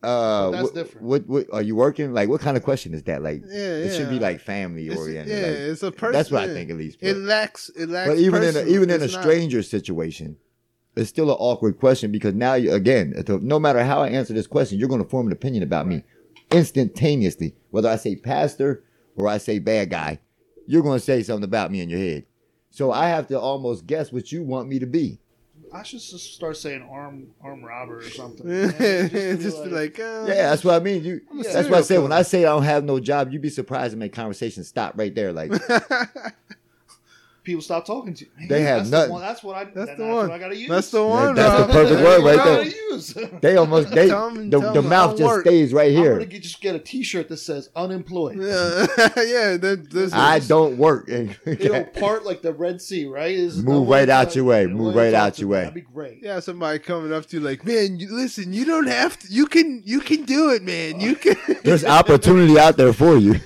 Uh, 0.03 0.51
that's 0.51 0.63
what, 0.63 0.73
different. 0.75 1.05
What, 1.07 1.27
what 1.27 1.47
are 1.51 1.61
you 1.61 1.75
working? 1.75 2.13
Like, 2.13 2.29
what 2.29 2.39
kind 2.41 2.55
of 2.55 2.63
question 2.63 2.93
is 2.93 3.03
that? 3.03 3.23
Like, 3.23 3.41
Yeah, 3.47 3.57
it 3.57 3.95
should 3.95 4.09
be 4.09 4.19
like 4.19 4.39
family 4.39 4.85
It's- 4.85 4.97
oriented. 4.99 5.33
yeah, 5.35 5.47
like, 5.47 5.57
it's 5.71 5.83
a 5.83 5.91
person. 5.91 6.13
that's 6.13 6.29
what 6.31 6.43
I 6.43 6.47
think 6.53 6.69
at 6.69 6.77
least. 6.77 6.99
It 7.01 7.17
lacks. 7.17 7.69
It 7.75 7.89
lacks. 7.89 8.09
but 8.09 8.19
even 8.19 8.43
in 8.43 8.55
a, 8.55 8.63
even 8.65 8.89
in 8.91 9.01
a 9.01 9.05
It's 9.05 9.13
not- 9.15 9.23
stranger 9.23 9.63
situation, 9.63 10.37
it's 10.95 11.09
still 11.09 11.29
an 11.31 11.37
awkward 11.39 11.79
question 11.79 12.11
because 12.11 12.33
now 12.35 12.53
you 12.53 12.71
again, 12.73 13.13
no 13.41 13.59
matter 13.59 13.83
how 13.83 14.01
I 14.01 14.09
answer 14.09 14.33
this 14.33 14.47
question, 14.47 14.77
you're 14.79 14.89
going 14.89 15.03
to 15.03 15.09
form 15.09 15.27
an 15.27 15.33
opinion 15.33 15.63
about 15.63 15.87
me 15.87 16.03
instantaneously. 16.51 17.55
Whether 17.71 17.89
I 17.89 17.95
say 17.95 18.15
pastor 18.15 18.83
or 19.15 19.27
I 19.27 19.37
say 19.37 19.59
bad 19.59 19.89
guy, 19.89 20.19
you're 20.67 20.83
going 20.83 20.99
to 20.99 21.03
say 21.05 21.23
something 21.23 21.43
about 21.43 21.71
me 21.71 21.81
in 21.81 21.89
your 21.89 21.99
head. 21.99 22.25
So 22.69 22.91
I 22.91 23.07
have 23.09 23.27
to 23.27 23.39
almost 23.39 23.87
guess 23.87 24.11
what 24.11 24.31
you 24.31 24.43
want 24.43 24.69
me 24.69 24.79
to 24.79 24.85
be. 24.85 25.19
I 25.73 25.83
should 25.83 25.99
just 25.99 26.33
start 26.33 26.57
saying 26.57 26.87
arm 26.89 27.27
arm 27.43 27.63
robber 27.63 27.97
or 27.99 28.09
something. 28.09 28.47
just, 28.47 28.79
man. 29.59 29.69
be 29.69 29.75
like, 29.75 29.99
uh, 29.99 30.25
Yeah, 30.27 30.49
that's 30.49 30.63
what 30.63 30.75
I 30.75 30.79
mean. 30.79 31.03
You. 31.03 31.21
I'm 31.31 31.43
That's 31.43 31.69
what 31.69 31.79
I 31.79 31.81
serial 31.81 31.83
say. 31.83 31.97
When. 31.99 32.11
I 32.11 32.21
say 32.21 32.45
I 32.45 32.49
don't 32.49 32.63
have 32.63 32.83
no 32.83 32.99
job, 32.99 33.31
you'd 33.31 33.41
be 33.41 33.49
surprised 33.49 33.91
to 33.91 33.97
make 33.97 34.13
conversation 34.13 34.63
stop 34.63 34.93
right 34.97 35.13
there. 35.13 35.33
Like 35.33 35.51
people 37.47 37.61
stop 37.63 37.85
talking 37.85 38.13
to 38.13 38.25
you. 38.25 38.31
Man, 38.37 38.47
They 38.49 38.61
have 38.61 38.77
that's 38.79 38.89
nothing. 38.91 39.07
The 39.07 39.13
one, 39.13 39.21
that's 39.23 39.41
what 39.43 39.55
I. 39.55 39.63
That's 39.63 39.73
That's, 39.75 39.89
the 39.91 39.95
that's 40.03 40.15
one. 40.15 40.27
what 40.29 40.31
I 40.31 40.37
got 40.37 40.47
to 40.49 40.55
use. 40.57 40.69
That's 40.69 40.91
the 40.91 41.03
one. 41.05 41.33
that's 41.35 41.61
the 41.67 41.73
perfect 41.73 42.01
word 42.01 42.23
right 42.23 42.35
That's 42.35 42.49
what 42.49 42.59
I 42.59 42.63
there. 42.63 42.73
use. 42.91 43.13
they 43.41 43.55
almost 43.57 43.89
they 43.91 44.07
Tell 44.09 44.27
'em- 44.27 44.49
the, 44.49 44.59
tell 44.59 44.73
the 44.73 44.79
'em 44.81 44.89
mouth 44.89 45.17
just 45.17 45.23
work. 45.23 45.45
stays 45.45 45.73
right 45.73 45.89
here. 45.91 45.97
I'm 45.99 46.03
here. 46.05 46.13
gonna 46.15 46.25
get, 46.25 46.43
just 46.43 46.61
get 46.61 46.75
a 46.75 46.79
T-shirt 46.79 47.29
that 47.29 47.37
says 47.37 47.69
unemployed. 47.75 48.37
yeah, 48.37 48.85
yeah. 49.17 49.57
That, 49.57 49.87
that's 49.91 50.13
I 50.13 50.39
don't 50.39 50.77
work. 50.77 51.07
It'll 51.09 51.83
part 51.85 52.25
like 52.25 52.41
the 52.41 52.53
Red 52.53 52.81
Sea, 52.81 53.05
right? 53.07 53.31
Is 53.33 53.63
Move 53.63 53.87
right 53.87 54.09
out 54.09 54.35
your 54.35 54.45
way. 54.45 54.67
Move 54.67 54.93
right 54.93 55.13
out 55.13 55.39
your 55.39 55.47
way. 55.49 55.59
That'd 55.61 55.73
be 55.73 55.81
great. 55.81 56.21
Yeah, 56.21 56.39
somebody 56.41 56.79
coming 56.79 57.13
up 57.13 57.25
to 57.27 57.37
you 57.37 57.43
like, 57.43 57.65
man, 57.65 57.97
you, 57.99 58.13
listen, 58.13 58.51
you 58.53 58.65
don't 58.65 58.87
have 58.87 59.17
to. 59.19 59.27
You 59.33 59.47
can, 59.47 59.81
you 59.85 60.01
can 60.01 60.23
do 60.25 60.49
it, 60.51 60.63
man. 60.63 60.99
You 60.99 61.15
can, 61.15 61.35
There's 61.63 61.85
opportunity 61.85 62.59
out 62.59 62.75
there 62.77 62.91
for 62.93 63.15
you. 63.17 63.39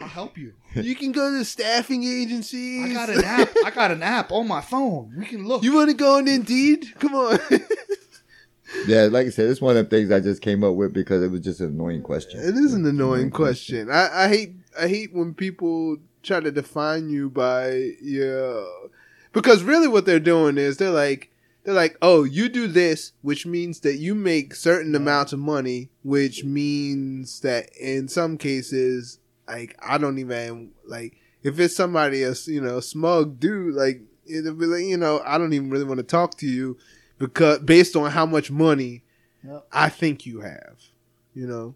I'll 0.00 0.08
help 0.08 0.38
you. 0.38 0.54
You 0.84 0.94
can 0.94 1.12
go 1.12 1.30
to 1.30 1.44
staffing 1.44 2.04
agencies. 2.04 2.84
I 2.84 2.92
got 2.92 3.10
an 3.10 3.24
app. 3.24 3.48
I 3.64 3.70
got 3.70 3.90
an 3.90 4.02
app 4.02 4.32
on 4.32 4.48
my 4.48 4.60
phone. 4.60 5.14
We 5.18 5.26
can 5.26 5.46
look. 5.46 5.62
You 5.62 5.74
want 5.74 5.90
to 5.90 5.96
go 5.96 6.18
on 6.18 6.28
Indeed? 6.28 6.94
Come 6.98 7.14
on. 7.14 7.38
yeah, 8.86 9.04
like 9.04 9.26
I 9.26 9.30
said, 9.30 9.48
it's 9.48 9.60
one 9.60 9.76
of 9.76 9.88
the 9.88 9.96
things 9.96 10.10
I 10.10 10.20
just 10.20 10.42
came 10.42 10.64
up 10.64 10.74
with 10.74 10.92
because 10.92 11.22
it 11.22 11.30
was 11.30 11.40
just 11.40 11.60
an 11.60 11.68
annoying 11.68 12.02
question. 12.02 12.40
It 12.40 12.56
is 12.56 12.74
an 12.74 12.86
annoying 12.86 13.30
question. 13.30 13.90
I, 13.90 14.24
I 14.24 14.28
hate 14.28 14.54
I 14.78 14.88
hate 14.88 15.12
when 15.12 15.34
people 15.34 15.98
try 16.22 16.40
to 16.40 16.50
define 16.50 17.08
you 17.08 17.30
by 17.30 17.92
your 18.02 18.66
because 19.32 19.62
really 19.62 19.88
what 19.88 20.06
they're 20.06 20.20
doing 20.20 20.58
is 20.58 20.76
they're 20.76 20.90
like 20.90 21.30
they're 21.68 21.74
like, 21.74 21.98
oh, 22.00 22.24
you 22.24 22.48
do 22.48 22.66
this, 22.66 23.12
which 23.20 23.44
means 23.44 23.80
that 23.80 23.96
you 23.96 24.14
make 24.14 24.54
certain 24.54 24.94
amounts 24.94 25.34
of 25.34 25.38
money, 25.38 25.90
which 26.02 26.42
means 26.42 27.40
that 27.40 27.68
in 27.76 28.08
some 28.08 28.38
cases, 28.38 29.18
like 29.48 29.76
I 29.82 29.98
don't 29.98 30.18
even 30.18 30.72
like 30.86 31.16
if 31.42 31.58
it's 31.58 31.76
somebody 31.76 32.24
else, 32.24 32.46
you 32.48 32.60
know, 32.60 32.80
smug 32.80 33.40
dude, 33.40 33.74
like 33.74 34.02
it'll 34.26 34.54
be 34.54 34.66
like, 34.66 34.84
you 34.84 34.96
know, 34.96 35.22
I 35.24 35.38
don't 35.38 35.52
even 35.52 35.70
really 35.70 35.84
want 35.84 35.98
to 35.98 36.04
talk 36.04 36.36
to 36.38 36.46
you 36.46 36.76
because 37.18 37.60
based 37.60 37.96
on 37.96 38.10
how 38.10 38.26
much 38.26 38.50
money 38.50 39.02
Yep. 39.44 39.66
I 39.72 39.88
think 39.88 40.26
you 40.26 40.40
have. 40.40 40.78
You 41.34 41.46
know, 41.46 41.74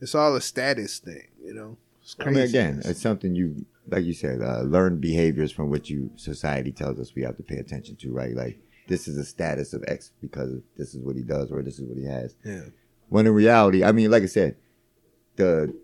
it's 0.00 0.14
all 0.14 0.34
a 0.34 0.40
status 0.40 0.98
thing. 0.98 1.28
You 1.42 1.54
know, 1.54 1.76
it's 2.02 2.16
I 2.18 2.30
mean, 2.30 2.38
again, 2.38 2.82
it's 2.84 3.00
something 3.00 3.34
you, 3.34 3.64
like 3.88 4.04
you 4.04 4.12
said, 4.14 4.42
uh, 4.42 4.62
learn 4.62 4.98
behaviors 4.98 5.52
from 5.52 5.70
which 5.70 5.88
you 5.88 6.10
society 6.16 6.72
tells 6.72 6.98
us 6.98 7.14
we 7.14 7.22
have 7.22 7.36
to 7.36 7.42
pay 7.42 7.56
attention 7.56 7.96
to, 7.96 8.12
right? 8.12 8.34
Like 8.34 8.58
this 8.88 9.06
is 9.06 9.16
a 9.16 9.24
status 9.24 9.72
of 9.72 9.84
X 9.86 10.10
because 10.20 10.60
this 10.76 10.94
is 10.94 11.00
what 11.02 11.16
he 11.16 11.22
does 11.22 11.50
or 11.50 11.62
this 11.62 11.78
is 11.78 11.86
what 11.88 11.98
he 11.98 12.04
has. 12.04 12.34
yeah, 12.44 12.62
When 13.08 13.26
in 13.26 13.34
reality, 13.34 13.84
I 13.84 13.92
mean, 13.92 14.10
like 14.10 14.24
I 14.24 14.26
said, 14.26 14.56
the 15.36 15.74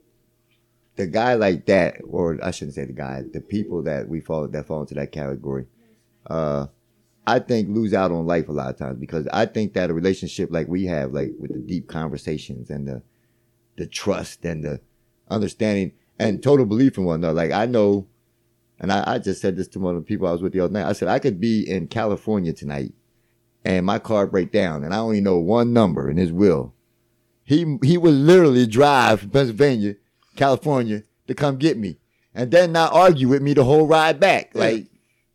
the 1.00 1.06
guy 1.06 1.34
like 1.34 1.64
that, 1.64 1.96
or 2.06 2.38
I 2.42 2.50
shouldn't 2.50 2.74
say 2.74 2.84
the 2.84 2.92
guy, 2.92 3.22
the 3.32 3.40
people 3.40 3.82
that 3.84 4.06
we 4.06 4.20
fall 4.20 4.46
that 4.46 4.66
fall 4.66 4.82
into 4.82 4.94
that 4.94 5.12
category, 5.12 5.64
uh, 6.26 6.66
I 7.26 7.38
think 7.38 7.70
lose 7.70 7.94
out 7.94 8.12
on 8.12 8.26
life 8.26 8.50
a 8.50 8.52
lot 8.52 8.68
of 8.68 8.76
times 8.76 8.98
because 8.98 9.26
I 9.32 9.46
think 9.46 9.72
that 9.72 9.88
a 9.88 9.94
relationship 9.94 10.50
like 10.52 10.68
we 10.68 10.84
have, 10.86 11.12
like 11.12 11.32
with 11.38 11.54
the 11.54 11.58
deep 11.58 11.88
conversations 11.88 12.68
and 12.68 12.86
the 12.86 13.02
the 13.76 13.86
trust 13.86 14.44
and 14.44 14.62
the 14.62 14.80
understanding 15.30 15.92
and 16.18 16.42
total 16.42 16.66
belief 16.66 16.98
in 16.98 17.04
one 17.04 17.20
another. 17.20 17.32
Like 17.32 17.52
I 17.52 17.64
know, 17.64 18.06
and 18.78 18.92
I, 18.92 19.14
I 19.14 19.18
just 19.18 19.40
said 19.40 19.56
this 19.56 19.68
to 19.68 19.80
one 19.80 19.96
of 19.96 20.02
the 20.02 20.06
people 20.06 20.28
I 20.28 20.32
was 20.32 20.42
with 20.42 20.52
the 20.52 20.60
other 20.60 20.72
night. 20.74 20.86
I 20.86 20.92
said 20.92 21.08
I 21.08 21.18
could 21.18 21.40
be 21.40 21.68
in 21.68 21.86
California 21.86 22.52
tonight 22.52 22.92
and 23.64 23.86
my 23.86 23.98
car 23.98 24.26
break 24.26 24.52
down 24.52 24.84
and 24.84 24.92
I 24.92 24.98
only 24.98 25.22
know 25.22 25.38
one 25.38 25.72
number 25.72 26.10
in 26.10 26.18
his 26.18 26.30
will. 26.30 26.74
He 27.42 27.78
he 27.82 27.96
would 27.96 28.12
literally 28.12 28.66
drive 28.66 29.20
from 29.20 29.30
Pennsylvania, 29.30 29.96
California 30.36 31.02
to 31.26 31.34
come 31.34 31.56
get 31.56 31.78
me, 31.78 31.98
and 32.34 32.50
then 32.50 32.72
not 32.72 32.92
argue 32.92 33.28
with 33.28 33.42
me 33.42 33.54
the 33.54 33.64
whole 33.64 33.86
ride 33.86 34.20
back. 34.20 34.52
Yeah. 34.54 34.60
Like 34.60 34.86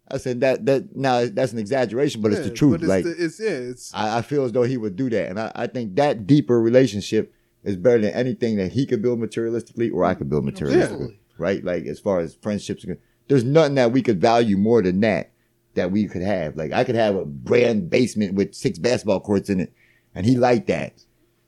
I 0.10 0.18
said, 0.18 0.42
that 0.42 0.66
that 0.66 0.96
now 0.96 1.26
that's 1.26 1.54
an 1.54 1.60
exaggeration, 1.60 2.22
but 2.22 2.32
it's 2.32 2.48
the 2.48 2.54
truth. 2.54 2.76
It's, 2.76 2.86
like 2.86 3.04
the, 3.04 3.16
it's 3.18 3.40
yeah, 3.40 3.50
it's 3.50 3.94
I, 3.94 4.20
I 4.20 4.22
feel 4.22 4.44
as 4.44 4.52
though 4.52 4.64
he 4.64 4.78
would 4.78 4.96
do 4.96 5.10
that, 5.10 5.30
and 5.30 5.40
I, 5.40 5.52
I 5.56 5.68
think 5.68 5.96
that 5.96 6.28
deeper 6.28 6.62
relationship 6.62 7.34
is 7.64 7.76
better 7.76 8.00
than 8.00 8.14
anything 8.14 8.58
that 8.58 8.72
he 8.72 8.86
could 8.86 9.02
build 9.02 9.20
materialistically 9.20 9.92
or 9.92 10.06
I 10.06 10.14
could 10.14 10.30
build 10.30 10.46
materialistically. 10.46 10.84
Absolutely. 10.84 11.20
right? 11.38 11.64
Like 11.64 11.86
as 11.86 12.00
far 12.00 12.20
as 12.20 12.36
friendships, 12.36 12.86
are 12.86 13.00
there's 13.28 13.44
nothing 13.44 13.76
that 13.76 13.92
we 13.92 14.02
could 14.02 14.22
value 14.22 14.58
more 14.58 14.82
than 14.82 15.00
that 15.02 15.32
that 15.74 15.92
we 15.92 16.08
could 16.08 16.22
have. 16.22 16.56
Like 16.56 16.72
I 16.72 16.84
could 16.84 16.96
have 16.96 17.16
a 17.16 17.26
brand 17.26 17.90
basement 17.90 18.36
with 18.36 18.54
six 18.54 18.80
basketball 18.80 19.20
courts 19.20 19.50
in 19.50 19.60
it, 19.60 19.74
and 20.14 20.26
he 20.26 20.38
liked 20.38 20.68
that. 20.68 21.05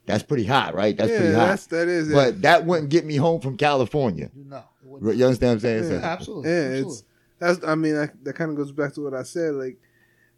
That's 0.08 0.24
pretty 0.24 0.46
hot, 0.46 0.74
right? 0.74 0.98
That's 0.98 1.12
yeah, 1.12 1.18
pretty 1.18 1.34
hot. 1.34 1.48
that's 1.48 1.68
that 1.68 1.88
is. 1.90 2.12
But 2.12 2.42
that 2.42 2.66
wouldn't 2.66 2.90
get 2.90 3.06
me 3.06 3.18
home 3.18 3.42
from 3.42 3.58
California. 3.58 4.32
No. 4.34 4.64
You 5.02 5.26
understand 5.26 5.42
what 5.42 5.52
I'm 5.52 5.60
saying? 5.60 5.84
Yeah. 5.84 5.90
So- 5.90 6.06
absolutely. 6.06 6.50
yeah, 6.50 6.58
absolutely. 6.58 6.94
it's 6.94 7.04
that's. 7.40 7.64
I 7.66 7.76
mean, 7.76 7.98
I, 7.98 8.10
that 8.24 8.34
kind 8.34 8.50
of 8.50 8.58
goes 8.58 8.72
back 8.72 8.94
to 8.94 9.02
what 9.02 9.14
I 9.14 9.24
said. 9.24 9.56
Like 9.56 9.78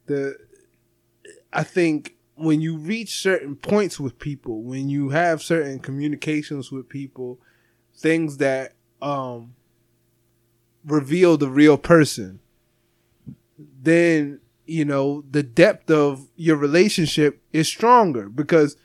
the, 0.07 0.35
I 1.53 1.63
think 1.63 2.15
when 2.33 2.61
you 2.61 2.77
reach 2.77 3.21
certain 3.21 3.55
points 3.55 3.99
with 3.99 4.17
people, 4.17 4.63
when 4.63 4.89
you 4.89 5.09
have 5.09 5.43
certain 5.43 5.77
communications 5.77 6.71
with 6.71 6.89
people, 6.89 7.39
things 7.95 8.37
that 8.37 8.73
um 9.03 9.53
reveal 10.83 11.37
the 11.37 11.49
real 11.49 11.77
person, 11.77 12.39
then 13.57 14.39
you 14.65 14.83
know 14.83 15.23
the 15.29 15.43
depth 15.43 15.91
of 15.91 16.27
your 16.35 16.57
relationship 16.57 17.43
is 17.53 17.67
stronger 17.67 18.29
because 18.29 18.75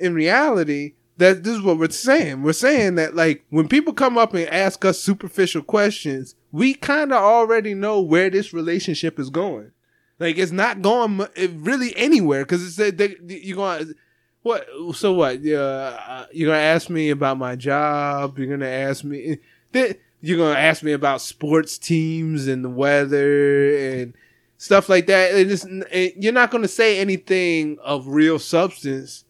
in 0.00 0.14
reality 0.14 0.94
that 1.18 1.44
this 1.44 1.56
is 1.56 1.62
what 1.62 1.78
we're 1.78 1.90
saying. 1.90 2.42
We're 2.42 2.52
saying 2.54 2.94
that 2.96 3.14
like 3.14 3.44
when 3.50 3.68
people 3.68 3.92
come 3.92 4.16
up 4.18 4.34
and 4.34 4.48
ask 4.48 4.84
us 4.84 5.00
superficial 5.00 5.62
questions 5.62 6.34
we 6.52 6.74
kind 6.74 7.12
of 7.12 7.22
already 7.22 7.74
know 7.74 8.00
where 8.00 8.30
this 8.30 8.52
relationship 8.52 9.18
is 9.18 9.30
going. 9.30 9.72
Like 10.18 10.36
it's 10.36 10.52
not 10.52 10.82
going 10.82 11.26
it 11.34 11.50
really 11.54 11.96
anywhere 11.96 12.44
because 12.44 12.66
it's 12.66 12.76
that 12.76 12.98
they, 12.98 13.16
you're 13.26 13.56
going 13.56 13.94
what 14.42 14.66
so 14.94 15.12
what 15.12 15.36
uh, 15.46 16.26
you're 16.32 16.50
gonna 16.50 16.58
ask 16.58 16.90
me 16.90 17.10
about 17.10 17.38
my 17.38 17.56
job 17.56 18.38
you're 18.38 18.48
gonna 18.48 18.70
ask 18.70 19.04
me 19.04 19.38
then 19.72 19.94
you're 20.20 20.38
gonna 20.38 20.58
ask 20.58 20.82
me 20.82 20.92
about 20.92 21.22
sports 21.22 21.78
teams 21.78 22.48
and 22.48 22.64
the 22.64 22.68
weather 22.68 23.76
and 23.76 24.14
stuff 24.58 24.88
like 24.90 25.06
that 25.06 25.34
and 25.34 25.50
it's, 25.50 25.64
and 25.64 26.12
you're 26.16 26.32
not 26.32 26.50
gonna 26.50 26.68
say 26.68 26.98
anything 26.98 27.78
of 27.82 28.06
real 28.06 28.38
substance 28.38 29.24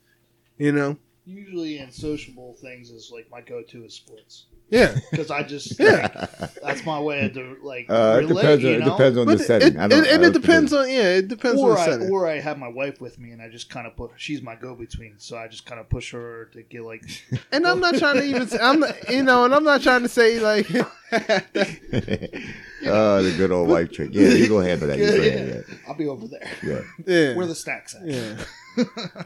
you 0.61 0.73
know 0.73 0.96
Usually 1.27 1.79
in 1.79 1.90
sociable 1.92 2.57
things 2.61 2.90
is 2.90 3.11
like 3.12 3.31
my 3.31 3.40
go-to 3.40 3.85
is 3.85 3.94
sports 3.94 4.46
yeah 4.68 4.96
because 5.11 5.31
I 5.31 5.42
just 5.42 5.79
Yeah. 5.79 6.09
like, 6.40 6.55
that's 6.62 6.85
my 6.87 6.99
way 7.01 7.29
to 7.29 7.57
like 7.62 7.87
Uh, 7.88 8.20
it 8.23 8.27
depends. 8.29 8.64
On, 8.64 8.70
you 8.70 8.77
it 8.79 8.85
depends 8.85 9.18
on 9.18 9.27
the 9.27 9.33
it, 9.35 9.38
setting. 9.40 9.75
it, 9.75 9.79
I 9.79 9.88
don't, 9.88 10.07
and 10.07 10.25
I 10.25 10.29
it 10.29 10.33
depends 10.33 10.73
on 10.73 10.88
yeah 10.88 11.18
it 11.20 11.29
depends 11.29 11.61
or 11.61 11.70
on 11.70 11.75
the 11.77 11.81
I 11.81 11.85
setting 11.87 12.11
or 12.11 12.27
I 12.27 12.40
have 12.40 12.59
my 12.59 12.68
wife 12.68 13.01
with 13.01 13.18
me 13.18 13.31
and 13.33 13.42
I 13.42 13.49
just 13.49 13.68
kind 13.70 13.87
of 13.87 13.96
put 13.96 14.11
she's 14.16 14.42
my 14.42 14.55
go-between, 14.57 15.14
so 15.18 15.37
I 15.37 15.46
just 15.49 15.66
kind 15.66 15.81
of 15.81 15.88
push 15.88 16.12
her 16.12 16.46
to 16.53 16.62
get 16.62 16.83
like 16.83 17.05
and 17.53 17.66
i'm 17.66 17.81
not 17.81 17.96
trying 17.96 18.16
to 18.16 18.25
even 18.25 18.46
say, 18.49 18.59
i'm 18.61 18.81
not, 18.81 19.11
you 19.11 19.23
know 19.23 19.44
and 19.44 19.55
i'm 19.55 19.64
not 19.64 19.83
trying 19.83 20.03
to 20.03 20.09
say 20.09 20.40
like 20.40 20.66
oh, 21.12 23.23
the 23.23 23.35
good 23.37 23.51
old 23.53 23.68
wife 23.68 23.90
trick. 23.92 24.11
Yeah, 24.12 24.29
you 24.29 24.49
go 24.49 24.61
handle 24.61 24.88
that. 24.88 24.99
You 24.99 25.07
go 25.07 25.14
Yeah. 25.23 25.31
handle 25.31 25.64
I'll 25.88 25.94
be 25.94 26.07
over 26.07 26.27
there. 26.29 26.49
Yeah. 26.62 26.81
yeah 27.07 27.35
Where 27.37 27.46
the 27.46 27.55
snacks 27.55 27.94
at? 27.94 28.07
yeah 28.07 28.37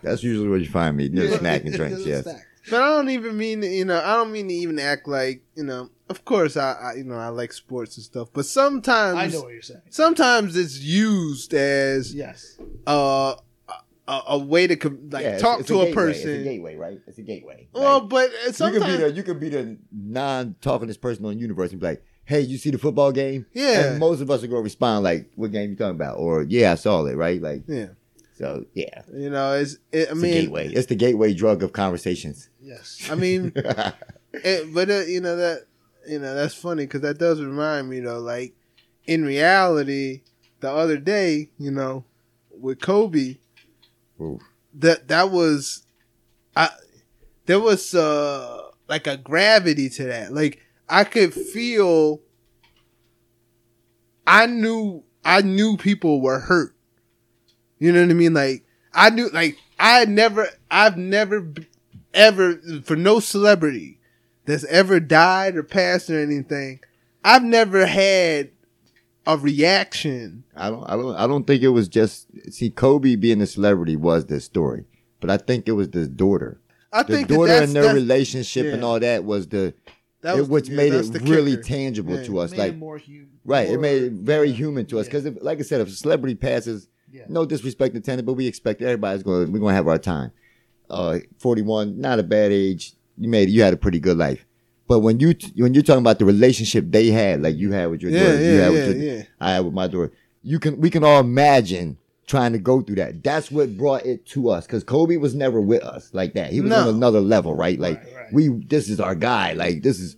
That's 0.03 0.23
usually 0.23 0.49
where 0.49 0.59
you 0.59 0.69
find 0.69 0.97
me. 0.97 1.09
Just 1.09 1.33
Yeah. 1.33 1.39
snack 1.39 1.65
and 1.65 1.75
drinks. 1.77 2.03
The 2.05 2.09
Yes. 2.11 2.23
snacks. 2.25 2.43
But 2.71 2.81
I 2.83 2.89
don't 2.97 3.11
even 3.11 3.37
mean 3.37 3.61
to, 3.61 3.67
you 3.69 3.85
know, 3.85 4.01
I 4.03 4.15
don't 4.17 4.33
mean 4.33 4.49
to 4.49 4.55
even 4.55 4.79
act 4.79 5.07
like, 5.07 5.43
you 5.55 5.65
know, 5.65 5.91
of 6.09 6.25
course 6.25 6.57
I, 6.57 6.73
I 6.73 6.95
you 6.95 7.05
know, 7.05 7.17
I 7.17 7.29
like 7.29 7.53
sports 7.53 7.97
and 7.99 8.05
stuff, 8.05 8.29
but 8.33 8.47
sometimes 8.47 9.19
I 9.19 9.27
know 9.27 9.43
what 9.43 9.53
you're 9.53 9.61
saying. 9.63 9.83
sometimes 9.91 10.57
it's 10.57 10.81
used 10.81 11.53
as 11.53 12.15
Yes. 12.15 12.59
uh, 12.87 13.35
a, 14.09 14.21
a 14.29 14.39
way 14.39 14.67
to 14.67 14.77
com- 14.77 15.11
like 15.11 15.25
Yeah, 15.25 15.39
talk 15.39 15.61
it's 15.61 15.69
to 15.69 15.81
a, 15.81 15.85
gateway. 15.87 16.11
It's 16.11 16.21
a 16.21 16.25
person. 16.25 16.45
gateway, 16.45 16.77
right? 16.77 17.01
It's 17.07 17.19
a 17.19 17.23
gateway. 17.23 17.69
Well, 17.75 18.01
Like, 18.01 18.09
but 18.09 18.31
you 18.31 18.37
could 18.39 18.47
be 18.49 18.53
sometimes 18.53 18.99
the 18.99 19.13
you 19.13 19.23
could 19.23 19.41
be 19.41 19.49
the 19.51 19.79
non 19.93 20.57
talkingest 20.63 21.01
person 21.03 21.25
on 21.27 21.35
the 21.35 21.41
universe 21.41 21.71
and 21.73 21.81
be 21.81 21.87
like, 21.87 22.03
"Hey, 22.25 22.41
you 22.41 22.57
see 22.59 22.71
the 22.71 22.79
football 22.79 23.13
game?" 23.13 23.45
Yeah. 23.55 23.81
And 23.93 23.99
most 24.01 24.21
of 24.21 24.31
us 24.31 24.43
are 24.43 24.47
gonna 24.47 24.61
respond 24.63 25.05
like, 25.05 25.31
"What 25.37 25.53
game 25.53 25.71
you 25.71 25.77
talking 25.77 25.97
about?" 25.97 26.17
Or, 26.19 26.43
"Yeah, 26.43 26.73
I 26.73 26.75
saw 26.77 27.05
it." 27.07 27.15
Right? 27.17 27.41
Like, 27.41 27.63
yeah, 27.67 27.89
so 28.35 28.65
yeah, 28.75 29.03
you 29.13 29.31
know, 29.31 29.53
it's 29.53 29.79
it, 29.93 30.09
I 30.09 30.13
it's 30.13 30.21
mean, 30.21 30.33
gateway. 30.33 30.69
It's 30.69 30.87
the 30.87 30.97
gateway 30.97 31.35
drug 31.35 31.63
of 31.63 31.73
conversations. 31.73 32.51
Yes. 32.61 33.09
I 33.11 33.15
mean, 33.15 33.53
it, 34.33 34.75
but 34.75 34.91
uh, 34.91 35.03
you 35.03 35.21
know 35.21 35.37
that 35.37 35.67
you 36.09 36.19
know 36.19 36.35
that's 36.35 36.55
funny 36.55 36.85
because 36.85 37.03
that 37.03 37.19
does 37.19 37.41
remind 37.41 37.89
me 37.89 38.01
though. 38.01 38.19
Like 38.19 38.55
in 39.07 39.25
reality, 39.25 40.23
the 40.61 40.71
other 40.71 40.97
day, 40.97 41.51
you 41.59 41.71
know, 41.71 42.05
with 42.51 42.81
Kobe, 42.81 43.37
Oof. 44.21 44.43
that 44.75 45.07
that 45.09 45.31
was, 45.31 45.87
I 46.57 46.71
there 47.47 47.61
was 47.61 47.95
uh 47.95 48.63
like 48.89 49.07
a 49.07 49.17
gravity 49.17 49.89
to 49.91 50.05
that. 50.05 50.33
Like 50.33 50.61
I 50.89 51.05
could 51.05 51.33
feel. 51.33 52.21
I 54.27 54.47
knew 54.47 55.05
I 55.25 55.43
knew 55.43 55.77
people 55.77 56.21
were 56.21 56.41
hurt. 56.41 56.74
You 57.79 57.93
know 57.93 58.03
what 58.03 58.11
I 58.11 58.15
mean? 58.15 58.35
Like 58.35 58.65
I 58.93 59.11
knew 59.11 59.29
like 59.31 59.57
I 59.79 60.05
never 60.05 60.49
I've 60.71 60.97
never 60.97 61.53
ever 62.13 62.61
for 62.85 62.97
no 62.97 63.21
celebrity 63.21 63.99
that's 64.47 64.65
ever 64.65 65.01
died 65.01 65.57
or 65.57 65.63
passed 65.63 66.11
or 66.11 66.21
anything. 66.21 66.81
I've 67.25 67.43
never 67.43 67.87
had 67.87 68.51
a 69.27 69.39
reaction. 69.39 70.45
I 70.55 70.69
don't, 70.71 70.85
I 70.85 70.97
don't, 70.97 71.17
I 71.17 71.27
don't 71.27 71.47
think 71.47 71.63
it 71.63 71.69
was 71.69 71.89
just 71.89 72.27
see 72.53 72.71
Kobe 72.71 73.17
being 73.17 73.41
a 73.41 73.47
celebrity 73.47 73.97
was 73.97 74.27
the 74.27 74.41
story, 74.41 74.85
but 75.21 75.31
I 75.31 75.39
think 75.39 75.67
it 75.67 75.73
was 75.73 75.89
the 75.91 76.07
daughter, 76.07 76.61
I 76.93 77.03
the 77.03 77.15
think 77.17 77.29
daughter 77.29 77.47
that's, 77.49 77.67
and 77.67 77.75
their 77.75 77.83
that's- 77.85 77.95
relationship 78.03 78.67
and 78.73 78.85
all 78.85 79.01
that 79.01 79.25
was 79.25 79.49
the 79.49 79.73
that 80.21 80.39
it, 80.39 80.49
which 80.49 80.69
yeah, 80.69 80.77
made 80.77 80.95
it 80.95 81.07
really 81.23 81.53
kicker. 81.53 81.63
tangible 81.63 82.17
Yeah. 82.17 82.25
to 82.25 82.39
us. 82.39 82.51
Made 82.53 82.59
like 82.59 82.73
it 82.73 82.79
more 82.79 82.99
human. 82.99 83.31
right, 83.45 83.69
it 83.69 83.81
made 83.81 84.03
it 84.05 84.13
very 84.13 84.53
human 84.53 84.87
to 84.87 84.99
us 84.99 85.07
because, 85.07 85.25
like 85.43 85.59
I 85.59 85.63
said, 85.63 85.81
if 85.81 85.89
a 85.89 85.91
celebrity 85.93 86.35
passes, 86.35 86.89
Yeah. 87.15 87.25
no 87.29 87.47
disrespect 87.47 87.95
intended, 87.95 88.27
but 88.27 88.35
we 88.35 88.47
expect 88.47 88.83
everybody's 88.83 89.23
going. 89.23 89.47
to 89.47 89.53
We're 89.53 89.61
going 89.61 89.73
to 89.73 89.77
have 89.77 89.89
our 89.89 89.99
time. 89.99 90.33
Uh, 90.91 91.19
forty 91.39 91.63
one, 91.63 92.01
not 92.01 92.19
a 92.19 92.23
bad 92.23 92.51
age. 92.53 92.93
You 93.17 93.29
made 93.29 93.49
you 93.49 93.63
had 93.63 93.73
a 93.73 93.77
pretty 93.77 94.01
good 94.01 94.17
life. 94.19 94.45
But 94.89 94.99
when 95.01 95.21
you 95.21 95.35
when 95.57 95.73
you're 95.75 95.83
talking 95.83 96.03
about 96.03 96.19
the 96.19 96.25
relationship 96.25 96.85
they 96.89 97.07
had, 97.09 97.41
like 97.41 97.57
you 97.57 97.73
had 97.73 97.87
with 97.91 98.03
your 98.03 98.11
Yeah, 98.11 98.21
daughter, 98.21 98.43
you 98.43 98.51
had 98.59 98.59
yeah, 98.59 98.69
with 98.89 98.97
your, 99.03 99.13
yeah. 99.17 99.23
I 99.41 99.53
had 99.53 99.65
with 99.65 99.73
my 99.75 99.87
daughter. 99.87 100.13
You 100.43 100.59
can 100.59 100.81
we 100.81 100.91
can 100.91 101.05
all 101.05 101.21
imagine 101.21 101.97
trying 102.27 102.53
to 102.53 102.59
go 102.59 102.81
through 102.83 102.97
that. 102.97 103.23
That's 103.23 103.51
what 103.51 103.77
brought 103.79 104.05
it 104.05 104.27
to 104.27 104.49
us 104.51 104.67
because 104.67 104.83
Kobe 104.85 105.17
was 105.17 105.35
never 105.35 105.61
with 105.61 105.83
us 105.83 106.11
like 106.13 106.35
that. 106.35 106.53
He 106.53 106.61
was 106.61 106.71
No. 106.71 106.89
on 106.89 106.95
another 106.97 107.21
level, 107.21 107.55
right? 107.55 107.79
Like 107.79 108.03
Right, 108.05 108.15
right. 108.17 108.33
we, 108.33 108.49
this 108.49 108.89
is 108.89 108.99
our 109.01 109.15
guy. 109.15 109.53
Like 109.55 109.83
this 109.83 110.01
is 110.01 110.17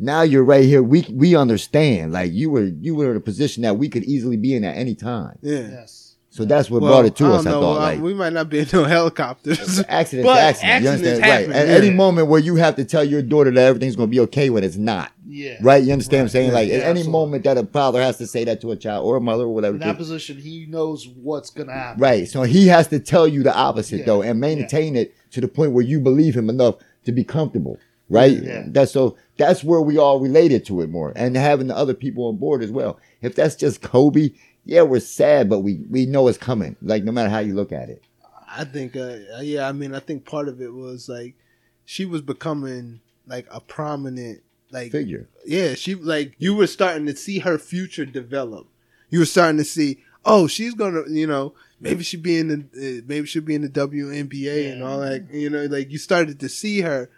now 0.00 0.22
you're 0.22 0.42
right 0.44 0.64
here. 0.64 0.82
We 0.82 1.06
we 1.12 1.36
understand. 1.36 2.12
Like 2.12 2.32
you 2.32 2.50
were 2.50 2.64
you 2.64 2.94
were 2.96 3.10
in 3.12 3.16
a 3.16 3.20
position 3.20 3.62
that 3.62 3.76
we 3.76 3.88
could 3.88 4.02
easily 4.04 4.36
be 4.36 4.54
in 4.56 4.64
at 4.64 4.76
any 4.76 4.94
time. 4.96 5.38
Yeah. 5.42 5.68
Yes. 5.68 6.11
So 6.32 6.46
that's 6.46 6.70
what 6.70 6.80
Well, 6.80 6.90
brought 6.92 7.04
it 7.04 7.14
to 7.16 7.26
I 7.26 7.28
us. 7.36 7.46
I 7.46 7.50
thought 7.50 7.76
uh, 7.76 7.80
like 7.80 8.00
we 8.00 8.14
might 8.14 8.32
not 8.32 8.48
be 8.48 8.60
in 8.60 8.66
no 8.72 8.84
helicopters. 8.96 9.84
accident, 9.86 10.24
but 10.24 10.38
accident. 10.38 10.82
You 10.82 10.88
understand? 10.88 11.22
happen, 11.22 11.50
right. 11.50 11.56
At 11.58 11.68
yeah. 11.68 11.74
any 11.74 11.90
moment 11.90 12.28
where 12.28 12.40
you 12.40 12.56
have 12.56 12.74
to 12.76 12.86
tell 12.86 13.04
your 13.04 13.20
daughter 13.20 13.50
that 13.50 13.60
everything's 13.60 13.96
going 13.96 14.08
to 14.08 14.10
be 14.10 14.20
okay 14.20 14.48
when 14.48 14.64
it's 14.64 14.78
not. 14.78 15.12
Yeah. 15.28 15.58
Right? 15.60 15.84
You 15.84 15.92
understand 15.92 16.20
what 16.20 16.22
I'm 16.22 16.28
saying? 16.30 16.48
Yeah, 16.48 16.54
Like 16.54 16.68
yeah, 16.70 16.76
at 16.76 16.96
any 16.96 17.06
moment 17.06 17.44
that 17.44 17.58
a 17.58 17.66
father 17.66 18.00
has 18.00 18.16
to 18.16 18.26
say 18.26 18.44
that 18.44 18.62
to 18.62 18.70
a 18.70 18.76
child 18.76 19.04
or 19.04 19.16
a 19.16 19.20
mother 19.20 19.44
or 19.44 19.54
whatever. 19.54 19.74
In 19.74 19.80
that 19.80 19.98
position, 19.98 20.38
he 20.38 20.64
knows 20.70 21.06
what's 21.06 21.50
gonna 21.50 21.74
happen. 21.74 22.00
Right. 22.00 22.26
So 22.26 22.44
he 22.44 22.66
has 22.68 22.88
to 22.88 22.98
tell 22.98 23.28
you 23.28 23.42
the 23.42 23.54
opposite 23.54 24.06
though 24.06 24.22
and 24.22 24.40
maintain 24.40 24.96
it 24.96 25.14
to 25.32 25.42
the 25.42 25.48
point 25.48 25.72
where 25.72 25.84
you 25.84 26.00
believe 26.00 26.34
him 26.34 26.48
enough 26.48 26.76
to 27.04 27.12
be 27.12 27.24
comfortable. 27.24 27.78
Right? 28.08 28.42
Yeah. 28.42 28.64
That's 28.68 28.92
so 28.92 29.18
that's 29.36 29.62
where 29.62 29.82
we 29.82 29.98
all 29.98 30.18
related 30.18 30.64
to 30.66 30.80
it 30.80 30.88
more. 30.88 31.12
And 31.14 31.36
having 31.36 31.66
the 31.66 31.76
other 31.76 31.94
people 31.94 32.26
on 32.28 32.36
board 32.36 32.62
as 32.62 32.70
well. 32.70 32.98
If 33.20 33.34
that's 33.34 33.54
just 33.54 33.82
Kobe, 33.82 34.30
yeah, 34.64 34.82
we're 34.82 35.00
sad, 35.00 35.48
but 35.48 35.60
we 35.60 35.84
we 35.90 36.06
know 36.06 36.28
it's 36.28 36.38
coming. 36.38 36.76
Like 36.82 37.04
no 37.04 37.12
matter 37.12 37.28
how 37.30 37.38
you 37.40 37.54
look 37.54 37.72
at 37.72 37.88
it. 37.88 38.02
I 38.54 38.64
think, 38.64 38.96
uh, 38.96 39.16
yeah, 39.40 39.66
I 39.66 39.72
mean, 39.72 39.94
I 39.94 39.98
think 40.00 40.26
part 40.26 40.46
of 40.48 40.60
it 40.60 40.72
was 40.74 41.08
like 41.08 41.34
she 41.84 42.04
was 42.04 42.20
becoming 42.20 43.00
like 43.26 43.46
a 43.50 43.60
prominent, 43.60 44.42
like, 44.70 44.92
Figure. 44.92 45.28
yeah, 45.46 45.74
she 45.74 45.94
like 45.94 46.34
you 46.38 46.54
were 46.54 46.66
starting 46.66 47.06
to 47.06 47.16
see 47.16 47.38
her 47.40 47.58
future 47.58 48.04
develop. 48.04 48.66
You 49.10 49.20
were 49.20 49.24
starting 49.26 49.56
to 49.58 49.64
see, 49.64 50.02
oh, 50.24 50.46
she's 50.46 50.74
gonna, 50.74 51.02
you 51.08 51.26
know, 51.26 51.54
maybe 51.80 52.02
she'll 52.04 52.20
be 52.20 52.38
in 52.38 52.48
the, 52.48 52.98
uh, 52.98 53.02
maybe 53.06 53.26
she'll 53.26 53.42
be 53.42 53.54
in 53.54 53.62
the 53.62 53.68
WNBA 53.68 54.72
and 54.72 54.82
all 54.82 55.00
that. 55.00 55.32
You 55.32 55.48
know, 55.50 55.64
like 55.66 55.90
you 55.90 55.98
started 55.98 56.38
to 56.40 56.48
see 56.48 56.80
her. 56.82 57.08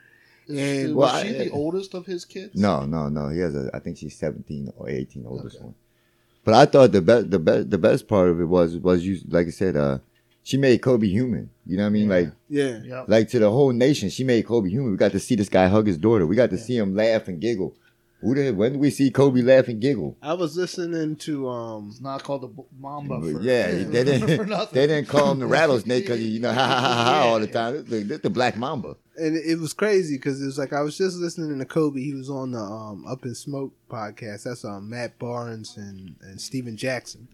Is, 0.46 0.85
And- 0.87 0.94
was 0.94 1.12
Well, 1.12 1.22
she 1.22 1.28
I- 1.30 1.44
the 1.44 1.50
oldest 1.50 1.94
of 1.94 2.04
his 2.07 2.24
kids? 2.24 2.54
No, 2.54 2.85
no, 2.85 3.09
no. 3.09 3.28
He 3.30 3.38
has 3.40 3.54
a. 3.54 3.70
I 3.74 3.78
think 3.78 3.96
she's 3.96 4.14
seventeen 4.16 4.70
or 4.76 4.88
eighteen, 4.90 5.24
oldest 5.26 5.57
Okay. 5.57 5.64
one. 5.64 5.74
But 6.44 6.54
I 6.54 6.66
thought 6.66 6.92
the 6.92 7.00
best, 7.02 7.30
the 7.30 7.38
best, 7.38 7.70
the 7.70 7.78
best 7.78 8.07
part 8.09 8.28
of 8.28 8.40
it 8.40 8.44
was 8.44 8.76
was 8.76 9.04
you 9.04 9.18
like 9.28 9.46
I 9.46 9.50
said. 9.50 9.76
Uh, 9.76 9.98
she 10.46 10.59
made 10.59 10.83
Kobe 10.83 11.09
human. 11.09 11.48
You 11.64 11.78
know 11.78 11.85
what 11.85 11.87
I 11.87 11.90
mean? 11.90 12.02
Yeah. 12.11 12.14
Like, 12.16 12.33
Yeah, 12.50 12.80
Yep. 12.85 13.04
like 13.09 13.28
to 13.30 13.38
the 13.38 13.50
whole 13.50 13.72
nation, 13.72 14.11
she 14.11 14.24
made 14.24 14.44
Kobe 14.46 14.68
human. 14.68 14.90
We 14.90 14.98
got 14.98 15.12
to 15.12 15.18
see 15.20 15.37
this 15.37 15.48
guy 15.48 15.68
hug 15.68 15.87
his 15.87 15.96
daughter. 15.96 16.26
We 16.26 16.37
got 16.37 16.50
to 16.50 16.57
Yeah. 16.57 16.62
see 16.62 16.76
him 16.76 16.94
laugh 16.94 17.28
and 17.28 17.40
giggle. 17.40 17.74
Who 18.20 18.35
the 18.35 18.50
when 18.52 18.72
did 18.72 18.80
we 18.80 18.90
see 18.90 19.11
Kobe 19.11 19.40
laugh 19.40 19.68
and 19.68 19.80
giggle? 19.80 20.16
I 20.22 20.35
was 20.35 20.54
listening 20.57 21.16
to 21.16 21.48
um, 21.48 21.88
It's 21.90 22.00
not 22.02 22.22
called 22.22 22.42
the 22.42 22.48
B- 22.48 22.62
Mamba. 22.78 23.20
For, 23.22 23.40
yeah, 23.42 23.70
they 23.70 23.85
didn't. 24.04 24.48
nothing. 24.48 24.74
they 24.74 24.87
didn't 24.87 25.09
call 25.09 25.33
him 25.33 25.38
the 25.40 25.46
rattlesnake 25.59 26.04
because 26.04 26.20
you 26.22 26.40
know 26.40 26.52
ha 26.52 26.66
ha 26.66 26.80
ha 26.80 27.04
ha 27.04 27.20
all 27.28 27.40
the 27.40 27.46
time. 27.46 27.74
This, 27.76 27.85
the- 27.85 28.02
this 28.02 28.20
the 28.20 28.30
black 28.30 28.57
mamba. 28.59 28.96
And 29.16 29.37
it 29.37 29.59
was 29.61 29.72
crazy 29.72 30.16
because 30.16 30.42
it 30.42 30.46
was 30.46 30.59
like 30.59 30.72
I 30.72 30.81
was 30.81 30.98
just 30.98 31.16
listening 31.16 31.59
to 31.59 31.64
Kobe. 31.64 32.00
He 32.00 32.14
was 32.14 32.29
on 32.29 32.53
the 32.53 32.59
um, 32.59 33.07
Up 33.07 33.24
in 33.24 33.35
Smoke 33.35 33.72
podcast. 33.88 34.44
That's 34.44 34.64
um, 34.64 34.90
Matt 34.90 35.18
Barnes 35.18 35.77
and, 35.77 36.16
and 36.22 36.40
Stephen 36.40 36.77
Jackson. 36.77 37.29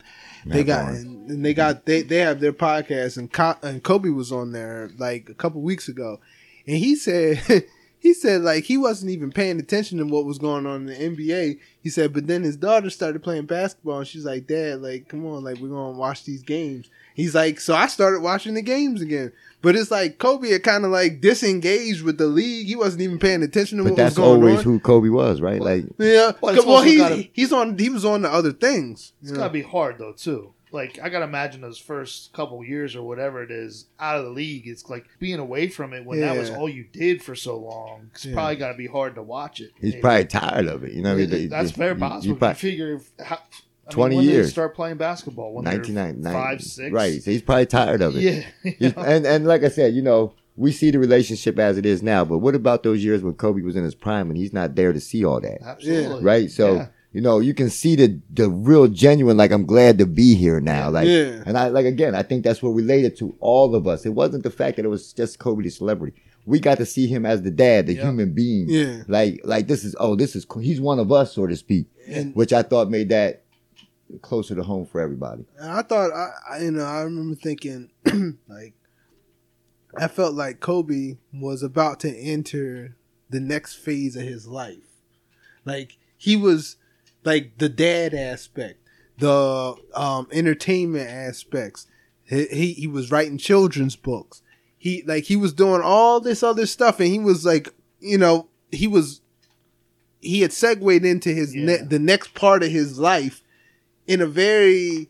they 0.45 0.63
got 0.63 0.91
and, 0.91 1.31
and 1.31 1.45
they 1.45 1.55
got 1.55 1.87
they 1.87 2.03
they 2.03 2.19
have 2.19 2.41
their 2.41 2.53
podcast 2.53 3.17
and 3.17 3.33
Co- 3.33 3.57
and 3.63 3.83
Kobe 3.83 4.11
was 4.11 4.31
on 4.31 4.53
there 4.53 4.91
like 4.99 5.29
a 5.31 5.35
couple 5.35 5.63
weeks 5.63 5.89
ago, 5.89 6.21
and 6.67 6.77
he 6.77 6.95
said. 6.95 7.65
He 8.03 8.15
said 8.15 8.41
like 8.41 8.65
he 8.65 8.79
wasn't 8.79 9.11
even 9.11 9.31
paying 9.31 9.61
attention 9.61 9.99
to 9.99 10.07
what 10.07 10.25
was 10.25 10.39
going 10.39 10.65
on 10.65 10.89
in 10.89 11.17
the 11.17 11.17
NBA. 11.17 11.59
He 11.83 11.91
said, 11.91 12.15
but 12.15 12.27
then 12.27 12.43
his 12.43 12.57
daughter 12.57 12.89
started 12.89 13.23
playing 13.23 13.45
basketball, 13.45 13.99
and 13.99 14.09
she's 14.09 14.25
like, 14.25 14.47
"Dad, 14.47 14.81
like, 14.81 15.07
come 15.07 15.27
on, 15.27 15.45
like, 15.45 15.59
we're 15.59 15.69
gonna 15.69 15.99
watch 15.99 16.25
these 16.25 16.43
games." 16.43 16.89
He's 17.15 17.35
like, 17.35 17.61
so 17.61 17.75
I 17.75 17.87
started 17.87 18.21
watching 18.23 18.55
the 18.55 18.63
games 18.63 19.01
again. 19.03 19.33
But 19.63 19.77
it's 19.77 19.91
like 19.91 20.17
Kobe 20.19 20.49
had 20.51 20.63
kind 20.63 20.85
of 20.87 20.91
like 20.91 21.21
disengaged 21.21 22.03
with 22.03 22.17
the 22.17 22.27
league. 22.27 22.67
He 22.67 22.77
wasn't 22.77 23.03
even 23.03 23.19
paying 23.19 23.43
attention 23.43 23.77
to 23.79 23.85
But 23.85 23.91
what 23.91 23.97
that's 23.99 24.17
was 24.17 24.25
going 24.27 24.43
always 24.43 24.63
who 24.63 24.81
Kobe 24.81 25.11
was, 25.11 25.41
right? 25.43 25.61
Like 25.61 25.85
yeah, 25.99 26.33
Well, 26.41 26.55
it's 26.57 26.65
well, 26.65 26.83
he, 26.83 26.97
gotta- 26.97 27.29
he's 27.33 27.53
on. 27.53 27.77
He 27.79 27.91
was 27.91 28.05
on 28.07 28.23
the 28.23 28.33
other 28.33 28.53
things. 28.53 29.13
It's 29.21 29.33
you 29.33 29.37
gotta 29.37 29.53
be 29.53 29.61
hard 29.63 29.99
though 29.99 30.13
too. 30.13 30.55
Like 30.73 30.99
I 31.03 31.09
gotta 31.11 31.25
imagine 31.27 31.61
those 31.61 31.77
first 31.79 32.33
couple 32.33 32.65
years 32.65 32.95
or 32.97 33.03
whatever 33.03 33.43
it 33.43 33.51
is 33.51 33.87
out 33.99 34.17
of 34.17 34.25
the 34.25 34.31
league. 34.31 34.67
It's 34.67 34.89
like 34.89 35.05
being 35.19 35.41
away 35.41 35.69
from 35.69 35.93
it 35.93 36.07
when 36.07 36.21
that 36.21 36.39
was 36.39 36.49
all 36.49 36.69
you 36.69 36.85
did 36.93 37.23
for 37.23 37.35
so 37.35 37.59
long. 37.59 38.09
It's 38.15 38.25
Yeah. 38.25 38.35
probably 38.35 38.57
gotta 38.57 38.79
be 38.79 38.87
hard 38.87 39.17
to 39.17 39.23
watch 39.23 39.61
it. 39.61 39.73
he's 39.81 39.91
Maybe. 39.95 40.01
probably 40.01 40.25
tired 40.27 40.67
of 40.69 40.85
it. 40.85 40.93
You 40.93 41.03
know, 41.03 41.17
what 41.17 41.23
I 41.25 41.27
mean? 41.27 41.49
that's 41.51 41.73
You- 41.73 41.77
very 41.77 41.95
you- 41.95 41.99
possible. 42.01 42.25
you 42.27 42.33
You, 42.33 42.39
probably- 42.39 42.55
figure 42.55 43.01
how, 43.23 43.41
I 43.91 43.95
20 43.95 44.11
mean, 44.11 44.17
when 44.19 44.27
did 44.27 44.33
years. 44.33 44.47
they 44.47 44.53
start 44.53 44.75
playing 44.75 44.97
basketball 44.97 45.55
when 45.55 45.65
they're 45.65 45.75
99, 45.75 46.23
five, 46.25 46.61
six, 46.63 46.93
Right. 46.93 47.23
So 47.23 47.31
he's 47.31 47.43
probably 47.43 47.67
tired 47.67 48.03
of 48.03 48.17
it. 48.17 48.23
Yeah, 48.23 48.73
you 48.79 48.93
know? 48.97 49.03
and 49.03 49.27
and 49.27 49.47
like 49.47 49.63
I 49.65 49.69
said, 49.69 49.95
you 49.95 50.03
know, 50.03 50.35
we 50.57 50.73
see 50.73 50.91
the 50.91 50.99
relationship 50.99 51.59
as 51.59 51.79
it 51.79 51.87
is 51.87 52.03
now, 52.03 52.25
but 52.25 52.39
what 52.39 52.55
about 52.55 52.83
those 52.83 53.03
years 53.05 53.23
when 53.23 53.35
Kobe 53.35 53.63
was 53.63 53.77
in 53.77 53.85
his 53.85 53.95
prime 53.95 54.29
and 54.31 54.37
he's 54.37 54.53
not 54.53 54.75
there 54.75 54.93
to 54.93 55.01
see 55.01 55.25
all 55.25 55.41
that? 55.41 55.63
absolutely. 55.63 56.23
Right? 56.23 56.51
So 56.51 56.75
Yeah. 56.75 56.87
you 57.13 57.21
know, 57.21 57.41
you 57.41 57.55
can 57.55 57.71
see 57.71 57.97
the 57.97 58.21
the 58.33 58.49
real 58.51 58.87
genuine, 58.89 59.37
like 59.37 59.51
I'm 59.53 59.65
glad 59.67 59.99
to 59.99 60.07
be 60.07 60.35
here 60.35 60.61
now. 60.61 60.91
Like 60.91 61.09
Yeah. 61.09 61.43
and 61.47 61.57
I 61.59 61.69
like 61.69 61.87
again, 61.87 62.15
I 62.15 62.23
think 62.23 62.45
that's 62.45 62.63
what 62.63 62.71
related 62.71 63.17
to 63.19 63.35
all 63.41 63.75
of 63.75 63.87
us. 63.87 64.05
It 64.07 64.11
wasn't 64.15 64.43
the 64.45 64.51
fact 64.51 64.77
that 64.77 64.85
it 64.85 64.89
was 64.89 65.13
just 65.13 65.39
Kobe 65.39 65.63
the 65.63 65.71
celebrity. 65.71 66.15
We 66.47 66.59
got 66.59 66.79
to 66.79 66.87
see 66.87 67.07
him 67.07 67.27
as 67.27 67.43
the 67.43 67.51
dad, 67.51 67.87
the 67.87 67.95
Yeah. 67.95 68.05
human 68.05 68.33
being. 68.33 68.67
Yeah. 68.69 69.03
Like 69.09 69.41
like 69.45 69.67
this 69.67 69.85
is 69.85 69.95
oh, 70.01 70.15
this 70.17 70.35
is 70.37 70.47
he's 70.61 70.81
one 70.81 70.99
of 70.99 71.11
us, 71.13 71.35
so 71.35 71.47
to 71.47 71.57
speak. 71.57 71.87
And- 72.09 72.35
which 72.35 72.53
I 72.53 72.63
thought 72.63 72.91
made 72.91 73.09
that 73.11 73.45
closer 74.19 74.55
to 74.55 74.63
home 74.63 74.87
for 74.87 75.01
everybody. 75.01 75.45
And 75.59 75.71
I 75.71 75.83
thought, 75.83 76.13
I, 76.13 76.31
I 76.51 76.59
you 76.63 76.71
know, 76.71 76.85
I 76.85 77.03
remember 77.03 77.37
thinking, 77.37 77.91
like, 78.49 78.75
I 79.97 80.09
felt 80.09 80.35
like 80.35 80.61
Kobe 80.61 81.17
was 81.33 81.63
about 81.63 82.01
to 82.01 82.17
enter 82.17 82.97
the 83.29 83.41
next 83.41 83.75
phase 83.75 84.17
of 84.17 84.23
his 84.23 84.47
life. 84.47 84.79
Like 85.65 85.99
he 86.17 86.37
was, 86.37 86.77
like 87.25 87.59
the 87.59 87.69
dad 87.69 88.15
aspect, 88.15 88.81
the 89.19 89.75
um, 89.95 90.29
entertainment 90.33 91.09
aspects. 91.09 91.87
He, 92.25 92.47
he 92.47 92.73
he 92.73 92.87
was 92.87 93.11
writing 93.11 93.39
children's 93.39 93.97
books. 93.97 94.43
He 94.79 95.03
like 95.07 95.25
he 95.25 95.37
was 95.37 95.53
doing 95.53 95.83
all 95.83 96.21
this 96.21 96.43
other 96.43 96.67
stuff, 96.67 97.01
and 97.01 97.09
he 97.09 97.19
was 97.19 97.45
like, 97.45 97.69
you 97.99 98.19
know, 98.19 98.49
he 98.71 98.87
was. 98.87 99.21
He 100.23 100.43
had 100.43 100.53
segued 100.53 101.05
into 101.05 101.31
his 101.31 101.55
ne- 101.55 101.83
the 101.83 101.99
next 101.99 102.35
part 102.35 102.63
of 102.63 102.71
his 102.71 102.99
life 102.99 103.43
in 104.11 104.21
a 104.21 104.27
very 104.27 105.09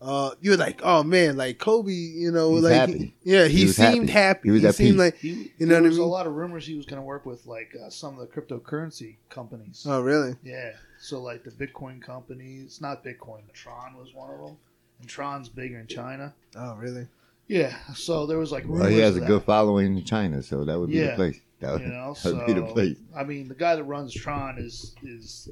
uh 0.00 0.30
you're 0.40 0.56
like 0.56 0.80
oh 0.82 1.02
man 1.04 1.36
like 1.36 1.58
kobe 1.58 1.92
you 1.92 2.30
know 2.32 2.54
He's 2.54 2.62
like 2.64 2.72
happy. 2.74 3.14
yeah 3.22 3.44
he, 3.46 3.58
He 3.58 3.64
was 3.66 3.76
seemed 3.76 4.10
happy. 4.10 4.12
happy 4.12 4.48
He 4.48 4.50
was 4.50 4.64
at 4.64 4.74
seemed 4.74 4.90
peace. 4.92 4.98
like 4.98 5.16
He, 5.18 5.28
You 5.58 5.66
know 5.66 5.74
there 5.74 5.82
what 5.82 5.86
I 5.86 5.88
was 5.90 5.98
a 5.98 6.04
lot 6.04 6.26
of 6.26 6.34
rumors 6.34 6.66
he 6.66 6.74
was 6.74 6.86
going 6.86 7.00
to 7.00 7.04
work 7.06 7.24
with 7.24 7.46
like 7.46 7.72
uh, 7.80 7.88
some 7.88 8.18
of 8.18 8.20
the 8.20 8.26
cryptocurrency 8.26 9.16
companies. 9.30 9.86
oh 9.88 10.00
really 10.00 10.34
Yeah. 10.42 10.72
So 11.00 11.20
like 11.22 11.44
the 11.44 11.50
Bitcoin 11.50 12.00
companies, 12.02 12.80
not 12.80 13.04
Bitcoin, 13.04 13.42
Tron 13.52 13.96
was 13.96 14.12
one 14.14 14.30
of 14.30 14.38
them, 14.40 14.56
and 15.00 15.08
Tron's 15.08 15.48
bigger 15.48 15.78
in 15.78 15.86
China. 15.86 16.34
oh 16.56 16.74
really 16.74 17.06
Yeah. 17.46 17.76
So 17.94 18.26
there 18.26 18.38
was 18.38 18.50
like 18.50 18.64
rumors 18.64 18.80
Well, 18.80 18.90
he 18.90 18.98
has 18.98 19.16
a 19.16 19.20
that, 19.20 19.26
good 19.26 19.44
following 19.44 19.96
in 19.96 20.04
China, 20.04 20.42
so 20.42 20.64
that 20.64 20.78
would 20.80 20.90
be 20.90 21.00
the 21.00 21.12
place. 21.14 21.40
That 21.60 21.72
would, 21.74 21.82
You 21.82 21.88
know, 21.88 22.14
that 22.24 22.34
would 22.34 22.46
be 22.46 22.52
the 22.54 22.66
so 22.66 22.72
place. 22.72 22.96
I 23.16 23.22
mean, 23.22 23.46
the 23.46 23.54
guy 23.54 23.76
that 23.76 23.84
runs 23.84 24.12
Tron 24.12 24.58
is 24.58 24.96
is 25.04 25.48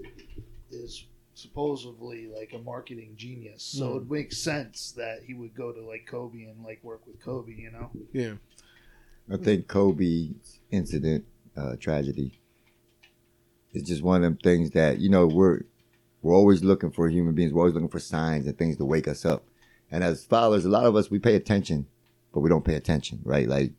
is 0.72 1.04
supposedly 1.40 2.28
like 2.28 2.52
a 2.54 2.58
marketing 2.58 3.14
genius. 3.16 3.62
So 3.62 3.92
Hmm. 3.92 3.96
it 3.98 4.10
makes 4.10 4.38
sense 4.38 4.92
that 4.92 5.22
he 5.26 5.34
would 5.34 5.54
go 5.54 5.72
to 5.72 5.80
like 5.84 6.06
Kobe 6.06 6.44
and 6.44 6.64
like 6.64 6.82
work 6.84 7.06
with 7.06 7.20
Kobe. 7.22 7.52
You 7.52 7.70
know. 7.70 7.90
yeah 8.12 8.34
I 9.32 9.36
think 9.36 9.68
Kobe's 9.68 10.58
incident, 10.72 11.24
uh, 11.56 11.76
tragedy, 11.76 12.40
is 13.72 13.84
just 13.84 14.02
one 14.02 14.16
of 14.16 14.22
them 14.22 14.36
things 14.42 14.70
that 14.72 14.98
you 14.98 15.08
know 15.08 15.26
we're 15.26 15.60
we're 16.22 16.34
always 16.34 16.62
looking 16.64 16.90
for 16.90 17.08
human 17.08 17.34
beings. 17.34 17.52
We're 17.52 17.60
always 17.60 17.74
looking 17.74 17.88
for 17.88 18.00
signs 18.00 18.46
and 18.46 18.58
things 18.58 18.76
to 18.78 18.84
wake 18.84 19.08
us 19.08 19.24
up. 19.24 19.44
And 19.90 20.04
as 20.04 20.24
fathers, 20.24 20.64
a 20.64 20.68
lot 20.68 20.84
of 20.84 20.96
us 20.96 21.10
we 21.10 21.18
pay 21.18 21.34
attention, 21.34 21.86
but 22.34 22.40
we 22.40 22.48
don't 22.48 22.64
pay 22.64 22.74
attention, 22.74 23.20
right? 23.24 23.48
Like 23.48 23.72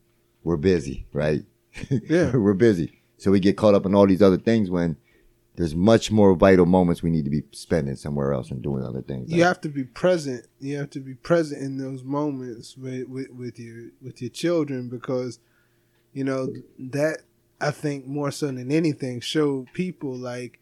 we're 0.44 0.58
busy, 0.58 1.06
right? 1.14 1.44
Yeah. 1.90 2.36
we're 2.36 2.54
busy, 2.54 3.02
so 3.18 3.32
we 3.32 3.40
get 3.40 3.58
caught 3.58 3.76
up 3.76 3.86
in 3.86 3.94
all 3.96 4.08
these 4.08 4.22
other 4.22 4.38
things 4.38 4.70
when 4.70 4.98
there's 5.56 5.76
much 5.76 6.12
more 6.12 6.34
vital 6.36 6.66
moments 6.66 7.04
we 7.04 7.10
need 7.10 7.26
to 7.26 7.32
be 7.32 7.44
spending 7.52 7.96
somewhere 7.96 8.32
else 8.34 8.52
and 8.52 8.62
doing 8.62 8.84
other 8.84 9.02
things. 9.02 9.30
you 9.30 9.38
Like, 9.40 9.48
have 9.48 9.62
to 9.62 9.70
be 9.70 9.84
present 9.84 10.48
you 10.60 10.78
have 10.78 10.90
to 10.92 11.00
be 11.00 11.14
present 11.14 11.62
in 11.62 11.78
those 11.78 12.04
moments 12.04 12.78
with, 12.78 13.08
with 13.08 13.30
with 13.32 13.60
your 13.60 13.90
with 14.02 14.22
your 14.22 14.30
children 14.32 14.90
because 14.90 15.40
you 16.14 16.24
know 16.24 16.48
that 16.80 17.20
i 17.60 17.72
think 17.72 18.08
more 18.08 18.32
so 18.32 18.48
than 18.48 18.72
anything 18.72 19.20
show 19.20 19.66
people 19.74 20.16
like 20.16 20.60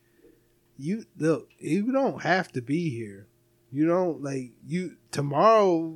you 0.78 1.06
look 1.18 1.50
you 1.60 1.92
don't 1.92 2.22
have 2.24 2.52
to 2.52 2.62
be 2.62 2.90
here 2.90 3.28
you 3.72 3.86
don't 3.88 4.24
like 4.24 4.52
you 4.68 4.96
tomorrow 5.12 5.96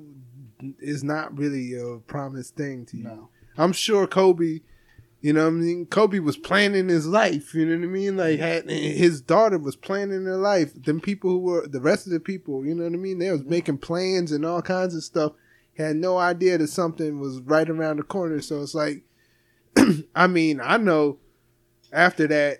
is 0.79 1.03
not 1.03 1.35
really 1.37 1.73
a 1.75 1.97
promised 2.07 2.55
thing 2.55 2.85
to 2.85 2.97
you 2.97 3.03
No. 3.03 3.29
I'm 3.57 3.73
sure 3.73 4.07
Kobe, 4.07 4.61
you 5.23 5.31
know 5.31 5.43
what 5.45 5.47
I 5.47 5.51
mean? 5.51 5.85
Kobe 5.85 6.19
was 6.19 6.35
planning 6.35 6.89
his 6.89 7.07
life, 7.07 7.53
you 7.55 7.65
know 7.65 7.77
what 7.77 7.83
I 7.85 7.87
mean? 7.87 8.17
Like 8.17 8.39
had 8.39 8.69
his 8.69 9.21
daughter 9.21 9.57
was 9.57 9.77
planning 9.77 10.25
her 10.25 10.35
life. 10.35 10.73
Them 10.83 10.99
people 10.99 11.29
who 11.31 11.39
were 11.39 11.65
the 11.65 11.79
rest 11.79 12.05
of 12.05 12.11
the 12.11 12.19
people, 12.19 12.65
you 12.65 12.75
know 12.75 12.83
what 12.83 12.91
I 12.93 12.97
mean? 12.97 13.19
They 13.19 13.31
was 13.31 13.45
making 13.45 13.77
plans 13.77 14.33
and 14.33 14.45
all 14.45 14.61
kinds 14.61 14.93
of 14.95 15.03
stuff. 15.03 15.31
Had 15.77 15.95
no 15.95 16.17
idea 16.17 16.57
that 16.57 16.67
something 16.67 17.21
was 17.21 17.39
right 17.39 17.69
around 17.69 17.97
the 17.97 18.03
corner. 18.03 18.41
So 18.41 18.61
it's 18.61 18.75
like 18.75 19.03
I 20.15 20.27
mean, 20.27 20.59
I 20.61 20.75
know 20.75 21.19
after 21.93 22.27
that 22.27 22.59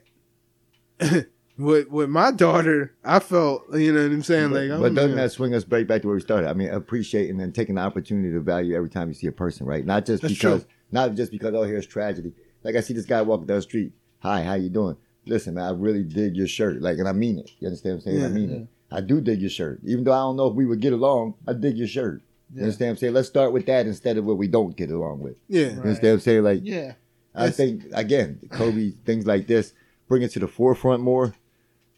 with 1.57 1.89
with 1.89 2.09
my 2.09 2.31
daughter, 2.31 2.95
I 3.03 3.19
felt, 3.19 3.63
you 3.73 3.91
know 3.93 4.03
what 4.03 4.11
I'm 4.13 4.23
saying? 4.23 4.51
but, 4.51 4.61
like 4.61 4.79
but 4.79 4.85
I'm- 4.85 4.95
doesn't 4.95 5.17
that 5.17 5.31
swing 5.31 5.53
us 5.53 5.65
right 5.67 5.87
back 5.87 6.01
to 6.03 6.07
where 6.07 6.15
we 6.15 6.21
started? 6.21 6.49
I 6.49 6.53
mean, 6.53 6.69
appreciating 6.69 7.41
and 7.41 7.53
taking 7.53 7.75
the 7.75 7.81
opportunity 7.81 8.31
to 8.31 8.39
value 8.39 8.75
every 8.75 8.89
time 8.89 9.09
you 9.09 9.13
see 9.13 9.27
a 9.27 9.31
person, 9.31 9.65
right? 9.65 9.85
Not 9.85 10.05
just 10.05 10.21
That's 10.21 10.33
because, 10.33 10.63
true. 10.63 10.71
not 10.91 11.15
just 11.15 11.31
because 11.31 11.53
oh 11.53 11.63
here's 11.63 11.85
tragedy. 11.85 12.33
Like 12.63 12.75
I 12.75 12.81
see 12.81 12.93
this 12.93 13.05
guy 13.05 13.21
walking 13.21 13.45
down 13.47 13.57
the 13.57 13.61
street. 13.61 13.91
Hi, 14.19 14.43
how 14.43 14.53
you 14.55 14.69
doing? 14.69 14.97
Listen, 15.25 15.55
man, 15.55 15.65
I 15.65 15.71
really 15.71 16.03
dig 16.03 16.35
your 16.35 16.47
shirt. 16.47 16.81
Like, 16.81 16.97
and 16.97 17.07
I 17.07 17.11
mean 17.13 17.39
it. 17.39 17.51
You 17.59 17.67
understand 17.67 17.95
what 17.97 18.07
I'm 18.07 18.19
saying? 18.19 18.25
I 18.25 18.27
mean 18.29 18.49
yeah. 18.49 18.55
it. 18.57 18.67
I 18.91 19.01
do 19.01 19.21
dig 19.21 19.41
your 19.41 19.49
shirt, 19.49 19.79
even 19.85 20.03
though 20.03 20.11
I 20.13 20.17
don't 20.17 20.35
know 20.35 20.47
if 20.47 20.55
we 20.55 20.65
would 20.65 20.79
get 20.81 20.93
along. 20.93 21.35
I 21.47 21.53
dig 21.53 21.77
your 21.77 21.87
shirt. 21.87 22.21
You 22.53 22.57
Yeah. 22.59 22.63
understand 22.63 22.87
what 22.89 22.91
I'm 22.91 22.97
saying? 22.97 23.13
Let's 23.13 23.27
start 23.27 23.51
with 23.53 23.65
that 23.65 23.87
instead 23.87 24.17
of 24.17 24.25
what 24.25 24.37
we 24.37 24.47
don't 24.47 24.75
get 24.75 24.91
along 24.91 25.19
with. 25.21 25.35
yeah. 25.47 25.61
You 25.61 25.79
understand 25.81 26.03
what 26.03 26.13
I'm 26.13 26.19
saying? 26.19 26.43
Like, 26.43 26.59
Yeah. 26.63 26.93
I 27.35 27.49
think 27.49 27.85
again, 27.93 28.39
Kobe 28.51 28.91
things 29.05 29.25
like 29.25 29.47
this 29.47 29.73
bring 30.07 30.21
it 30.21 30.31
to 30.31 30.39
the 30.39 30.47
forefront 30.47 31.01
more. 31.01 31.33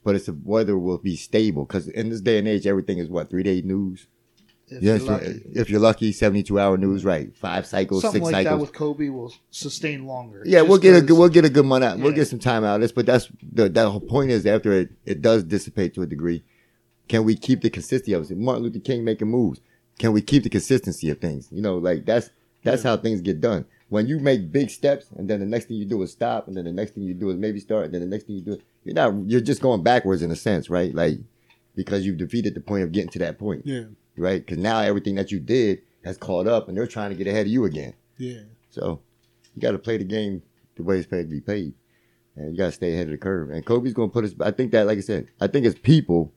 But 0.04 0.16
it's 0.16 0.28
a, 0.28 0.32
whether 0.34 0.74
it 0.74 0.80
will 0.80 1.00
be 1.00 1.16
stable 1.16 1.66
because 1.66 1.88
in 1.88 2.10
this 2.10 2.22
day 2.22 2.38
and 2.38 2.48
age, 2.48 2.68
everything 2.68 3.00
is 3.00 3.10
what 3.10 3.30
three 3.30 3.42
day 3.44 3.62
news. 3.62 4.08
If 4.68 4.82
Yes, 4.82 5.02
you're 5.02 5.12
lucky. 5.12 5.28
Uh, 5.28 5.62
if 5.62 5.70
you're 5.70 5.80
lucky, 5.80 6.12
seventy 6.12 6.42
two 6.44 6.60
hour 6.60 6.78
news, 6.78 7.06
right? 7.06 7.36
Five 7.38 7.66
cycles, 7.68 8.02
Something 8.02 8.24
six 8.24 8.34
like 8.34 8.44
that 8.46 8.52
cycles. 8.52 8.62
with 8.70 8.74
Kobe 8.74 9.10
will 9.10 9.32
sustain 9.52 10.06
longer. 10.08 10.42
yeah, 10.46 10.62
we'll 10.62 10.80
get 10.80 10.96
a 10.96 11.02
good, 11.02 11.18
we'll 11.18 11.30
get 11.30 11.46
a 11.46 11.50
good 11.50 11.66
month 11.66 11.84
out. 11.84 12.00
We'll 12.00 12.14
get 12.14 12.28
some 12.28 12.40
time 12.40 12.64
out 12.64 12.76
of 12.76 12.82
this, 12.82 12.92
but 12.92 13.06
that's 13.06 13.30
the 13.44 13.70
that 13.70 13.88
whole 13.90 14.00
point 14.00 14.32
is 14.32 14.46
after 14.46 14.74
it 14.74 14.90
it 15.06 15.22
does 15.22 15.44
dissipate 15.44 15.94
to 15.96 16.02
a 16.02 16.08
degree. 16.08 16.44
Can 17.08 17.24
we 17.24 17.36
keep 17.36 17.62
the 17.62 17.70
consistency 17.70 18.14
of 18.14 18.30
it? 18.32 18.38
Martin 18.38 18.64
Luther 18.64 18.80
King 18.80 19.04
making 19.04 19.28
moves. 19.30 19.62
Can 20.00 20.12
we 20.14 20.22
keep 20.22 20.42
the 20.44 20.50
consistency 20.50 21.10
of 21.12 21.20
things? 21.20 21.48
You 21.52 21.62
know, 21.62 21.78
like 21.78 22.06
that's 22.06 22.32
that's 22.64 22.82
how 22.82 22.98
things 22.98 23.22
get 23.22 23.40
done. 23.40 23.66
When 23.90 24.08
you 24.08 24.20
make 24.20 24.52
big 24.52 24.72
steps 24.72 25.06
and 25.16 25.30
then 25.30 25.40
the 25.42 25.46
next 25.46 25.66
thing 25.66 25.78
you 25.78 25.86
do 25.86 26.02
is 26.02 26.12
stop, 26.12 26.48
and 26.48 26.58
then 26.58 26.66
the 26.66 26.72
next 26.72 26.96
thing 26.96 27.04
you 27.04 27.14
do 27.14 27.30
is 27.30 27.38
maybe 27.38 27.60
start, 27.60 27.86
and 27.86 27.94
then 27.94 28.02
the 28.02 28.08
next 28.08 28.24
thing 28.24 28.38
you 28.38 28.42
do, 28.42 28.58
you're 28.84 28.96
not 28.96 29.14
you're 29.30 29.42
just 29.42 29.62
going 29.62 29.84
backwards 29.84 30.24
in 30.24 30.32
a 30.32 30.36
sense, 30.36 30.72
right? 30.72 30.94
Like 30.96 31.20
because 31.76 32.04
you've 32.04 32.18
defeated 32.18 32.56
the 32.56 32.62
point 32.62 32.84
of 32.84 32.92
getting 32.92 33.12
to 33.12 33.20
that 33.20 33.38
point, 33.38 33.62
Yeah. 33.66 33.84
Right? 34.18 34.46
Because 34.46 34.58
now 34.58 34.80
everything 34.80 35.16
that 35.16 35.32
you 35.32 35.40
did 35.40 35.82
has 36.04 36.18
caught 36.18 36.48
up, 36.48 36.68
and 36.68 36.78
they're 36.78 36.88
trying 36.88 37.10
to 37.10 37.16
get 37.16 37.28
ahead 37.28 37.46
of 37.46 37.52
you 37.52 37.66
again. 37.66 37.94
Yeah. 38.18 38.42
So 38.70 39.02
you 39.54 39.62
got 39.62 39.72
to 39.72 39.80
play 39.80 39.98
the 39.98 40.04
game 40.04 40.42
the 40.76 40.84
way 40.84 40.98
it's 40.98 41.08
paid 41.08 41.24
to 41.24 41.30
be 41.30 41.42
paid, 41.42 41.74
and 42.36 42.52
you 42.52 42.58
got 42.58 42.68
to 42.68 42.72
stay 42.72 42.94
ahead 42.94 43.08
of 43.08 43.12
the 43.12 43.18
curve. 43.18 43.50
And 43.50 43.66
Kobe's 43.66 43.94
going 43.94 44.10
to 44.10 44.14
put 44.14 44.26
us. 44.26 44.34
I 44.40 44.52
think 44.52 44.72
that, 44.72 44.88
like 44.88 44.98
I 44.98 45.02
said, 45.02 45.28
I 45.40 45.48
think 45.48 45.66
as 45.66 45.76
people, 45.76 46.34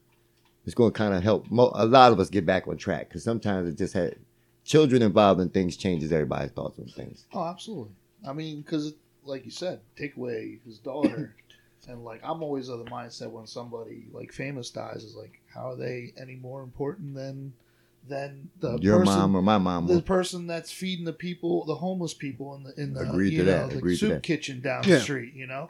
it's 0.65 0.75
going 0.75 0.91
to 0.91 0.97
kind 0.97 1.13
of 1.13 1.23
help 1.23 1.49
mo- 1.49 1.71
a 1.75 1.85
lot 1.85 2.11
of 2.11 2.19
us 2.19 2.29
get 2.29 2.45
back 2.45 2.67
on 2.67 2.77
track 2.77 3.09
because 3.09 3.23
sometimes 3.23 3.67
it 3.69 3.77
just 3.77 3.93
had 3.93 4.15
children 4.63 5.01
involved 5.01 5.41
in 5.41 5.49
things 5.49 5.77
changes 5.77 6.11
everybody's 6.11 6.51
thoughts 6.51 6.79
on 6.79 6.85
things. 6.85 7.25
Oh, 7.33 7.45
absolutely. 7.45 7.93
I 8.27 8.33
mean, 8.33 8.61
because 8.61 8.93
like 9.23 9.45
you 9.45 9.51
said, 9.51 9.81
take 9.95 10.15
away 10.17 10.59
his 10.65 10.79
daughter. 10.79 11.35
and 11.87 12.03
like 12.03 12.21
I'm 12.23 12.43
always 12.43 12.69
of 12.69 12.79
the 12.79 12.85
mindset 12.85 13.31
when 13.31 13.47
somebody 13.47 14.07
like 14.11 14.31
famous 14.31 14.69
dies 14.69 15.03
is 15.03 15.15
like, 15.15 15.41
how 15.53 15.71
are 15.71 15.75
they 15.75 16.13
any 16.17 16.35
more 16.35 16.61
important 16.61 17.15
than 17.15 17.53
than 18.09 18.49
the 18.59 18.77
Your 18.79 18.99
person, 18.99 19.13
mom 19.13 19.35
or 19.35 19.41
my 19.41 19.57
mom. 19.57 19.87
the 19.87 20.01
person 20.01 20.47
that's 20.47 20.71
feeding 20.71 21.05
the 21.05 21.13
people, 21.13 21.65
the 21.65 21.75
homeless 21.75 22.13
people 22.13 22.55
in 22.55 22.63
the 22.63 22.73
in 22.81 22.93
the 22.93 23.01
Agreed 23.01 23.33
you 23.33 23.39
to 23.39 23.45
know, 23.45 23.51
that. 23.51 23.69
the 23.71 23.77
Agreed 23.77 23.93
to 23.95 23.99
soup 23.99 24.09
that. 24.09 24.23
kitchen 24.23 24.59
down 24.61 24.83
Yeah. 24.85 24.95
the 24.95 25.01
street. 25.01 25.33
You 25.35 25.47
know, 25.47 25.69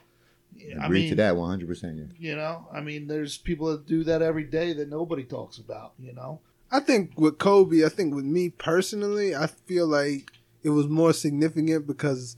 I 0.80 0.86
Agree 0.86 1.02
mean, 1.02 1.10
to 1.10 1.16
that 1.16 1.36
100%. 1.36 1.98
Yeah. 2.20 2.30
you 2.32 2.36
know, 2.36 2.68
I 2.74 2.82
mean, 2.82 3.08
there's 3.08 3.38
people 3.38 3.68
that 3.72 3.86
do 3.86 4.04
that 4.06 4.22
every 4.22 4.46
day 4.46 4.74
that 4.74 4.90
nobody 4.90 5.24
talks 5.24 5.58
about. 5.58 5.94
You 6.00 6.14
know, 6.14 6.40
I 6.72 6.80
think 6.80 7.18
with 7.20 7.38
Kobe, 7.38 7.86
I 7.86 7.90
think 7.90 8.14
with 8.16 8.26
me 8.26 8.50
personally, 8.50 9.36
I 9.36 9.48
feel 9.48 9.88
like 9.88 10.32
it 10.64 10.70
was 10.70 10.88
more 10.88 11.14
significant 11.14 11.86
because 11.88 12.36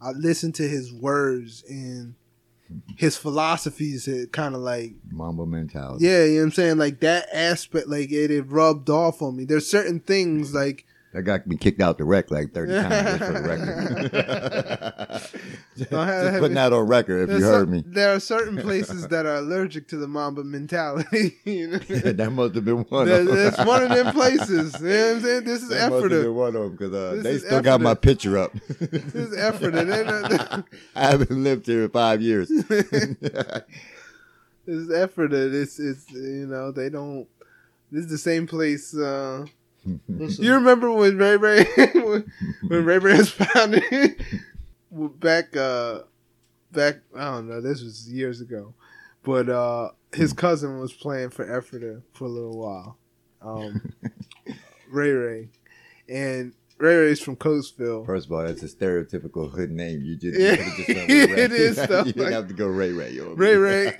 I 0.00 0.10
listened 0.12 0.54
to 0.56 0.68
his 0.68 0.92
words 0.92 1.64
and 1.68 2.14
his 2.96 3.16
philosophies 3.16 4.06
had 4.06 4.32
kind 4.32 4.54
of 4.54 4.60
like 4.60 4.92
Mamba 5.10 5.46
mentality. 5.46 6.04
yeah, 6.04 6.24
you 6.24 6.34
know 6.34 6.40
what 6.40 6.44
I'm 6.44 6.52
saying? 6.52 6.78
Like 6.78 7.00
that 7.00 7.28
aspect, 7.32 7.88
like 7.88 8.10
it 8.10 8.30
had 8.30 8.52
rubbed 8.52 8.90
off 8.90 9.22
on 9.22 9.36
me. 9.36 9.44
There's 9.44 9.70
certain 9.70 10.00
things 10.00 10.54
like 10.54 10.84
That 11.14 11.22
got 11.22 11.46
me 11.46 11.56
kicked 11.56 11.80
out 11.80 11.96
the 11.96 12.04
rec 12.04 12.30
like 12.30 12.52
30 12.52 12.72
times 12.74 13.18
just 13.18 13.24
for 13.24 13.32
the 13.32 13.48
record. 13.48 14.10
just, 15.78 15.90
Don't 15.90 16.06
have- 16.06 16.26
just 16.26 16.38
putting 16.40 16.54
that 16.56 16.72
on 16.74 16.86
record 16.86 17.30
if 17.30 17.38
you 17.38 17.44
heard 17.46 17.66
cer- 17.66 17.72
me. 17.72 17.82
There 17.86 18.14
are 18.14 18.20
certain 18.20 18.56
places 18.58 19.08
that 19.08 19.24
are 19.24 19.36
allergic 19.36 19.88
to 19.88 19.96
the 19.96 20.06
Mamba 20.06 20.44
mentality. 20.44 21.38
you 21.44 21.68
know? 21.68 21.78
that 21.78 22.30
must 22.30 22.54
have 22.56 22.64
been 22.66 22.84
one 22.90 23.06
That- 23.08 23.20
of 23.22 23.26
them. 23.26 23.36
that's 23.36 23.64
one 23.64 23.82
of 23.84 23.88
them 23.88 24.12
places. 24.12 24.78
You 24.80 24.86
know 24.88 25.06
what 25.08 25.16
I'm 25.16 25.22
saying? 25.22 25.44
This 25.44 25.62
is 25.62 25.68
That 25.70 25.90
must 25.90 26.02
have 26.02 26.10
been 26.22 26.34
one 26.34 26.48
of 26.48 26.54
them 26.62 26.72
because 26.72 26.92
uh, 26.92 27.22
they 27.22 27.30
is 27.30 27.42
still 27.44 27.62
got 27.62 27.80
my 27.80 27.92
Ephrata. 27.92 28.00
picture 28.02 28.36
up. 28.38 28.52
This 28.52 29.14
is 29.14 29.32
Ephrata. 29.34 29.80
Ain't- 30.52 30.64
I 30.94 31.06
haven't 31.10 31.30
lived 31.42 31.64
here 31.66 31.84
in 31.84 31.90
five 31.90 32.20
years. 32.20 32.50
It's 32.50 33.64
Ephrata. 34.90 35.60
It's 35.62 35.78
it's 35.78 36.10
you 36.10 36.46
know 36.46 36.70
they 36.70 36.90
don't. 36.90 37.26
This 37.90 38.04
is 38.04 38.10
the 38.10 38.18
same 38.18 38.46
place. 38.46 38.94
Uh, 38.94 39.46
listen, 40.08 40.44
you 40.44 40.54
remember 40.54 40.90
when 40.90 41.18
Ray 41.18 41.36
Ray 41.36 41.64
when, 41.94 42.32
when 42.68 42.84
Ray 42.84 42.98
Ray 42.98 43.18
was 43.18 43.30
founded 43.30 44.16
back 44.90 45.56
uh 45.56 46.00
back 46.72 46.96
I 47.16 47.24
don't 47.24 47.48
know 47.48 47.60
this 47.60 47.82
was 47.82 48.10
years 48.10 48.40
ago, 48.40 48.74
but 49.22 49.48
uh 49.48 49.90
his 50.12 50.32
cousin 50.32 50.78
was 50.80 50.92
playing 50.92 51.30
for 51.30 51.44
Ephrata 51.44 52.02
for 52.12 52.24
a 52.24 52.28
little 52.28 52.58
while, 52.58 52.98
um 53.42 53.92
Ray 54.90 55.10
Ray, 55.10 55.48
and 56.08 56.52
Ray 56.78 56.96
Ray's 56.96 57.20
from 57.20 57.36
Coatesville. 57.36 58.06
First 58.06 58.26
of 58.26 58.32
all, 58.32 58.44
that's 58.44 58.62
a 58.62 58.66
stereotypical 58.66 59.50
hood 59.50 59.70
name. 59.70 60.02
You 60.02 60.16
just, 60.16 60.38
Yeah, 60.38 60.52
you 60.52 60.76
just 60.76 60.88
went 60.88 61.08
with 61.08 61.30
Ray. 61.30 61.40
it 61.42 61.52
is, 61.52 61.76
you 61.78 62.12
didn't 62.12 62.32
have 62.32 62.48
to 62.48 62.54
go 62.54 62.68
Ray 62.68 62.92
Ray. 62.92 63.18
Ray 63.18 63.56
Ray. 63.56 63.98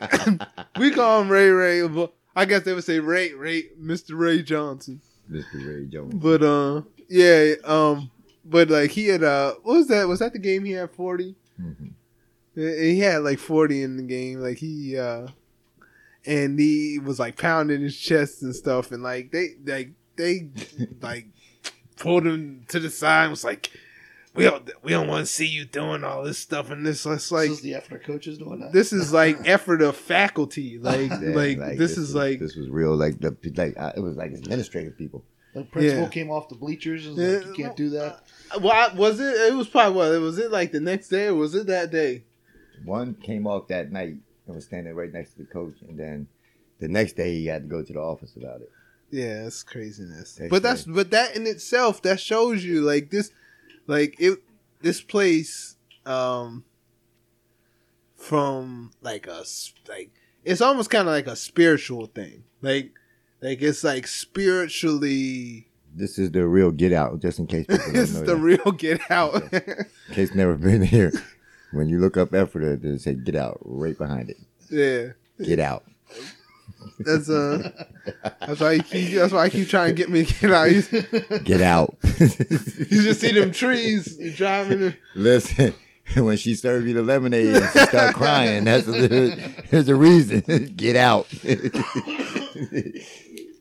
we 0.79 0.93
call 0.93 1.20
him 1.22 1.29
Ray 1.29 1.49
Ray, 1.51 1.87
but 1.89 2.14
I 2.37 2.45
guess 2.45 2.62
they 2.62 2.72
would 2.72 2.85
say 2.85 3.01
Ray 3.01 3.33
Ray 3.33 3.70
Mr. 3.81 4.11
Ray 4.12 4.43
Johnson. 4.43 5.01
Mr. 5.31 5.66
Ray 5.66 5.87
Jones. 5.87 6.14
But 6.14 6.43
uh, 6.43 6.83
yeah, 7.09 7.55
um, 7.64 8.11
but 8.45 8.70
like 8.70 8.91
he 8.91 9.09
had 9.09 9.22
uh, 9.22 9.55
what 9.62 9.76
was 9.79 9.89
that? 9.89 10.09
Was 10.09 10.20
that 10.20 10.33
the 10.33 10.39
game 10.39 10.64
he 10.64 10.72
had 10.72 10.91
forty? 10.91 11.35
Mhm. 11.61 11.93
He 12.55 12.99
had 13.01 13.18
like 13.22 13.39
forty 13.39 13.83
in 13.83 13.97
the 13.97 14.03
game. 14.03 14.41
Like 14.41 14.59
he 14.59 14.97
uh, 14.99 15.29
and 16.26 16.59
he 16.59 16.99
was 16.99 17.18
like 17.18 17.37
pounding 17.37 17.83
his 17.83 17.97
chest 17.97 18.43
and 18.43 18.55
stuff, 18.55 18.91
and 18.93 19.03
like 19.03 19.31
they 19.31 19.51
like 19.64 19.91
they 20.16 20.49
like 21.03 21.26
pulled 21.97 22.26
him 22.26 22.64
to 22.68 22.81
the 22.81 22.91
side. 22.91 23.24
and 23.24 23.31
Was 23.31 23.45
like. 23.45 23.70
We 24.39 24.45
don't, 24.45 24.70
we 24.82 24.91
don't 24.93 25.09
want 25.09 25.26
to 25.26 25.32
see 25.32 25.47
you 25.47 25.64
doing 25.64 26.05
all 26.05 26.22
this 26.24 26.39
stuff 26.39 26.70
and 26.70 26.86
this. 26.86 27.05
It's 27.07 27.30
like 27.32 27.49
this 27.49 27.59
is 27.59 27.62
the 27.62 27.74
Ephrata 27.74 28.05
coaches 28.05 28.39
doing 28.39 28.61
that. 28.61 28.72
this 28.72 28.93
is 28.93 29.12
like 29.12 29.36
effort 29.45 29.82
of 29.82 29.97
faculty. 29.97 30.78
Like 30.78 31.11
Yeah, 31.11 31.16
like, 31.34 31.59
this, 31.78 31.93
is 31.93 31.99
was- 31.99 32.14
like 32.14 32.39
this 32.41 32.57
was 32.57 32.68
real. 32.68 32.95
Like 32.97 33.20
the 33.20 33.36
like 33.57 33.74
uh, 33.78 33.93
it 33.97 34.01
was 34.01 34.16
like 34.16 34.32
administrative 34.32 34.97
people. 34.97 35.24
the 35.55 35.64
principal 35.64 36.03
yeah. 36.05 36.09
came 36.09 36.30
off 36.30 36.49
the 36.49 36.55
bleachers 36.55 37.07
and 37.07 37.16
was 37.16 37.24
Yeah, 37.26 37.39
like, 37.39 37.59
you 37.59 37.64
can't 37.64 37.76
do 37.76 37.91
that. 37.91 38.24
Well, 38.61 38.72
I- 38.72 38.95
was 38.95 39.20
it? 39.20 39.34
It 39.34 39.55
was 39.55 39.68
probably 39.68 39.97
what? 39.97 40.20
Was 40.20 40.39
it 40.39 40.51
like 40.51 40.72
the 40.72 40.80
next 40.80 41.09
day 41.09 41.26
or 41.26 41.34
was 41.34 41.55
it 41.55 41.66
that 41.66 41.91
day? 41.91 42.24
One 42.84 43.14
came 43.14 43.47
off 43.47 43.68
that 43.68 43.91
night 43.93 44.16
and 44.47 44.55
was 44.55 44.64
standing 44.64 44.95
right 44.95 45.12
next 45.12 45.32
to 45.32 45.39
the 45.39 45.45
coach, 45.47 45.74
and 45.89 45.99
then 45.99 46.28
the 46.78 46.89
next 46.89 47.14
day 47.14 47.34
he 47.34 47.47
had 47.47 47.62
to 47.62 47.68
go 47.68 47.82
to 47.82 47.93
the 47.93 47.99
office 47.99 48.36
about 48.36 48.61
it. 48.61 48.70
Yeah, 49.11 49.43
that's 49.45 49.62
craziness. 49.62 50.34
That's 50.34 50.51
but 50.51 50.62
that's 50.62 50.84
but 50.84 51.11
that 51.11 51.34
in 51.34 51.47
itself 51.47 52.03
that 52.03 52.20
shows 52.20 52.62
you 52.62 52.82
like 52.82 53.11
this, 53.11 53.30
like 53.89 54.14
it 54.20 54.39
this 54.80 55.01
place 55.01 55.74
um 56.07 56.64
from 58.16 58.93
like 59.01 59.26
a 59.26 59.43
like 59.89 60.11
it's 60.45 60.61
almost 60.61 60.91
kind 60.91 61.09
of 61.09 61.12
like 61.12 61.26
a 61.26 61.34
spiritual 61.36 62.07
thing. 62.07 62.45
Like 62.62 62.93
like 63.43 63.61
it's 63.62 63.82
like 63.84 64.07
spiritually. 64.07 65.66
This 65.95 66.18
is 66.18 66.30
the 66.30 66.47
real 66.47 66.70
get 66.70 66.93
out, 66.93 67.20
just 67.20 67.39
in 67.39 67.47
case 67.47 67.66
people 67.66 67.84
it's 67.95 68.12
know. 68.14 68.20
the 68.20 68.34
that. 68.34 68.36
real 68.36 68.72
get 68.72 69.01
out. 69.11 69.53
in 69.53 69.86
case 70.12 70.34
never 70.34 70.55
been 70.55 70.82
here. 70.82 71.12
When 71.72 71.89
you 71.89 71.99
look 71.99 72.16
up 72.16 72.32
Ephrata, 72.32 72.76
they 72.76 72.97
say 72.99 73.14
get 73.14 73.34
out 73.34 73.59
right 73.62 73.97
behind 73.97 74.30
it. 74.30 74.36
yeah. 74.70 75.45
Get 75.45 75.59
out. 75.61 75.84
That's 77.01 77.29
uh. 77.29 77.70
That's 78.41 78.61
why 78.61 78.72
you 78.72 78.83
keep. 78.83 79.14
That's 79.14 79.33
why 79.33 79.45
I 79.45 79.49
keep 79.49 79.68
trying 79.68 79.89
to 79.89 79.95
get 79.95 80.09
me 80.09 80.24
to 80.24 80.35
get 80.35 80.51
out. 80.51 80.70
You, 80.70 81.39
Get 81.41 81.61
out. 81.61 81.97
you 82.03 83.03
just 83.03 83.20
see 83.20 83.33
them 83.33 83.53
trees. 83.53 84.18
You 84.18 84.33
driving. 84.33 84.95
Listen, 85.14 85.74
when 86.16 86.37
she 86.37 86.55
served 86.55 86.87
you 86.87 86.95
the 86.95 87.03
lemonade 87.03 87.55
and 87.55 87.70
she 87.72 87.79
started 87.81 88.14
crying, 88.14 88.64
that's 88.64 88.89
a, 88.89 89.09
there's 89.70 89.89
a 89.89 89.95
reason. 89.95 90.41
Get 90.76 90.97
out. 90.97 91.26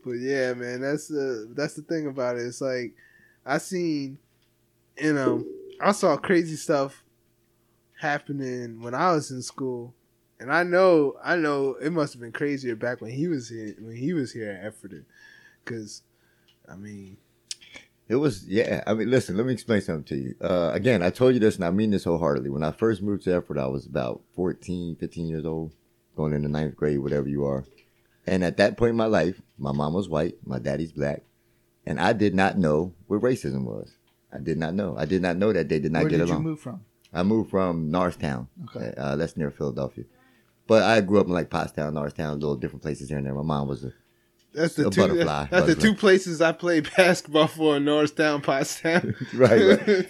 But 0.08 0.14
yeah, 0.20 0.54
man, 0.54 0.82
that's 0.82 1.08
the 1.10 1.52
that's 1.54 1.74
the 1.74 1.82
thing 1.82 2.08
about 2.08 2.38
it. 2.38 2.44
It's 2.44 2.62
like 2.62 2.94
I 3.46 3.58
seen, 3.58 4.18
you 4.98 5.14
know, 5.14 5.44
I 5.82 5.92
saw 5.92 6.16
crazy 6.16 6.56
stuff 6.56 7.04
happening 8.00 8.82
when 8.82 8.94
I 8.94 9.12
was 9.12 9.32
in 9.32 9.42
school, 9.42 9.94
and 10.40 10.52
I 10.52 10.64
know, 10.64 11.16
I 11.24 11.36
know 11.36 11.76
it 11.82 11.92
must 11.92 12.14
have 12.14 12.22
been 12.22 12.32
crazier 12.32 12.76
back 12.76 13.02
when 13.02 13.12
he 13.12 13.28
was 13.28 13.50
here 13.50 13.76
when 13.80 13.96
he 13.96 14.14
was 14.14 14.32
here 14.32 14.52
at 14.52 14.68
Ephrata, 14.68 15.04
because, 15.64 16.04
I 16.70 16.76
mean, 16.76 17.18
It 18.08 18.16
was, 18.16 18.48
yeah. 18.48 18.84
I 18.88 18.94
mean, 18.94 19.10
listen, 19.10 19.36
let 19.36 19.46
me 19.46 19.54
explain 19.54 19.82
something 19.82 20.06
to 20.06 20.16
you. 20.16 20.36
Uh, 20.42 20.72
again, 20.74 21.04
I 21.04 21.10
told 21.10 21.34
you 21.34 21.40
this 21.40 21.56
and 21.56 21.66
I 21.66 21.72
mean 21.72 21.92
this 21.92 22.06
wholeheartedly. 22.06 22.50
When 22.50 22.64
I 22.64 22.72
first 22.72 23.02
moved 23.02 23.24
to 23.24 23.36
Ephrata, 23.38 23.62
I 23.64 23.68
was 23.68 23.86
about 23.86 24.22
14, 24.36 24.96
15 24.96 25.28
years 25.28 25.46
old, 25.46 25.74
going 26.16 26.34
into 26.34 26.48
ninth 26.48 26.76
grade, 26.76 27.00
whatever 27.00 27.28
you 27.28 27.46
are. 27.46 27.66
And 28.26 28.44
at 28.44 28.58
that 28.58 28.78
point 28.78 28.92
in 28.92 28.96
my 28.98 29.06
life, 29.06 29.42
my 29.58 29.72
mom 29.72 29.94
was 29.94 30.08
white, 30.10 30.36
my 30.46 30.60
daddy's 30.60 30.92
black, 30.92 31.24
and 31.86 32.00
I 32.00 32.14
did 32.14 32.36
not 32.36 32.58
know 32.58 32.94
what 33.08 33.22
racism 33.22 33.64
was. 33.64 33.98
I 34.34 34.40
did 34.40 34.58
not 34.58 34.74
know. 34.74 34.96
I 34.98 35.06
did 35.06 35.22
not 35.22 35.38
know 35.38 35.54
that 35.54 35.70
they 35.70 35.80
did 35.80 35.92
not 35.94 36.04
Where 36.04 36.10
get 36.10 36.18
did 36.18 36.30
along. 36.30 36.44
Where 36.44 36.44
did 36.44 36.44
you 36.44 36.50
move 36.52 36.60
from? 36.60 36.82
I 37.14 37.24
moved 37.24 37.50
from 37.50 37.90
Norristown. 37.90 38.50
Okay. 38.66 38.94
Uh, 38.98 39.16
that's 39.16 39.38
near 39.38 39.50
Philadelphia. 39.52 40.04
But 40.68 40.84
I 40.84 41.02
grew 41.02 41.20
up 41.20 41.28
in 41.28 41.34
like 41.34 41.50
Pottstown, 41.50 41.94
Norristown, 41.94 42.40
little 42.40 42.56
different 42.56 42.84
places 42.84 43.10
here 43.10 43.18
and 43.18 43.26
there. 43.26 43.34
My 43.34 43.42
mom 43.42 43.68
was 43.68 43.86
a 43.86 43.94
that's 44.54 44.76
the 44.76 44.88
A 44.88 44.90
two. 44.90 45.02
butterfly, 45.02 45.48
that's 45.52 45.68
the 45.68 45.76
two 45.76 45.94
places 45.94 46.42
I 46.42 46.52
played 46.52 46.90
basketball 46.98 47.48
for: 47.48 47.80
Norristown, 47.80 48.42
Pottstown. 48.42 49.16
right, 49.34 50.08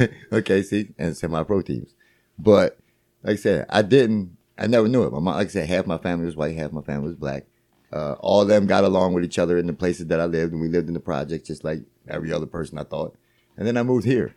right. 0.00 0.10
okay, 0.32 0.62
see, 0.62 0.88
and 0.98 1.16
semi-pro 1.16 1.62
teams. 1.62 1.94
But 2.38 2.78
like 3.22 3.34
I 3.34 3.36
said, 3.36 3.66
I 3.68 3.82
didn't. 3.82 4.36
I 4.58 4.66
never 4.66 4.88
knew 4.88 5.04
it. 5.04 5.12
My 5.12 5.20
mom, 5.20 5.36
like 5.36 5.48
I 5.48 5.50
said, 5.50 5.68
half 5.68 5.86
my 5.86 5.98
family 5.98 6.26
was 6.26 6.36
white, 6.36 6.56
half 6.56 6.72
my 6.72 6.82
family 6.82 7.08
was 7.08 7.16
black. 7.16 7.44
Uh, 7.92 8.12
all 8.20 8.42
of 8.42 8.48
them 8.48 8.66
got 8.66 8.84
along 8.84 9.14
with 9.14 9.24
each 9.24 9.38
other 9.38 9.58
in 9.58 9.66
the 9.66 9.72
places 9.72 10.06
that 10.06 10.20
I 10.20 10.24
lived, 10.26 10.52
and 10.52 10.60
we 10.60 10.68
lived 10.68 10.88
in 10.88 10.94
the 10.94 11.00
projects 11.00 11.48
just 11.48 11.64
like 11.64 11.80
every 12.08 12.32
other 12.32 12.46
person. 12.46 12.78
I 12.78 12.84
thought, 12.84 13.16
and 13.56 13.66
then 13.66 13.76
I 13.76 13.82
moved 13.82 14.06
here, 14.06 14.34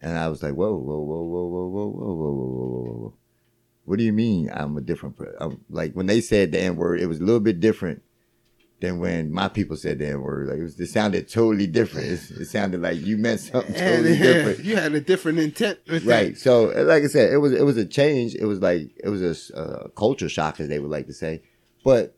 and 0.00 0.16
I 0.18 0.28
was 0.28 0.42
like, 0.42 0.54
whoa, 0.54 0.74
whoa, 0.74 0.98
whoa, 0.98 1.22
whoa, 1.22 1.46
whoa, 1.46 1.68
whoa, 1.68 1.88
whoa, 1.88 2.08
whoa, 2.08 2.14
whoa, 2.14 2.32
whoa, 2.32 2.66
whoa, 2.66 2.92
whoa. 2.92 3.14
What 3.84 3.98
do 3.98 4.04
you 4.04 4.12
mean 4.12 4.50
I'm 4.52 4.76
a 4.76 4.80
different? 4.80 5.16
Per- 5.16 5.36
I'm, 5.40 5.64
like 5.68 5.92
when 5.92 6.06
they 6.06 6.20
said 6.20 6.52
the 6.52 6.60
N 6.60 6.76
word, 6.76 7.00
it 7.00 7.06
was 7.06 7.20
a 7.20 7.24
little 7.24 7.40
bit 7.40 7.60
different 7.60 8.02
than 8.80 8.98
when 8.98 9.30
my 9.30 9.48
people 9.48 9.76
said 9.76 9.98
the 9.98 10.08
N 10.08 10.20
word. 10.22 10.48
Like 10.48 10.58
it, 10.58 10.62
was, 10.62 10.80
it 10.80 10.88
sounded 10.88 11.28
totally 11.28 11.66
different. 11.66 12.06
It, 12.06 12.30
it 12.40 12.46
sounded 12.46 12.80
like 12.80 13.00
you 13.00 13.16
meant 13.16 13.40
something 13.52 13.74
totally 13.74 14.16
different. 14.16 14.64
you 14.64 14.76
had 14.76 14.94
a 14.94 15.00
different 15.00 15.38
intent 15.38 15.80
with 15.88 16.04
that. 16.04 16.10
Right. 16.10 16.36
So, 16.36 16.64
like 16.64 17.02
I 17.04 17.08
said, 17.08 17.32
it 17.32 17.38
was 17.38 17.52
it 17.52 17.64
was 17.64 17.76
a 17.76 17.84
change. 17.84 18.34
It 18.34 18.46
was 18.46 18.60
like 18.60 18.90
it 19.02 19.08
was 19.08 19.50
a 19.50 19.56
uh, 19.56 19.88
culture 19.88 20.28
shock, 20.28 20.60
as 20.60 20.68
they 20.68 20.78
would 20.78 20.90
like 20.90 21.06
to 21.06 21.14
say. 21.14 21.42
But 21.84 22.16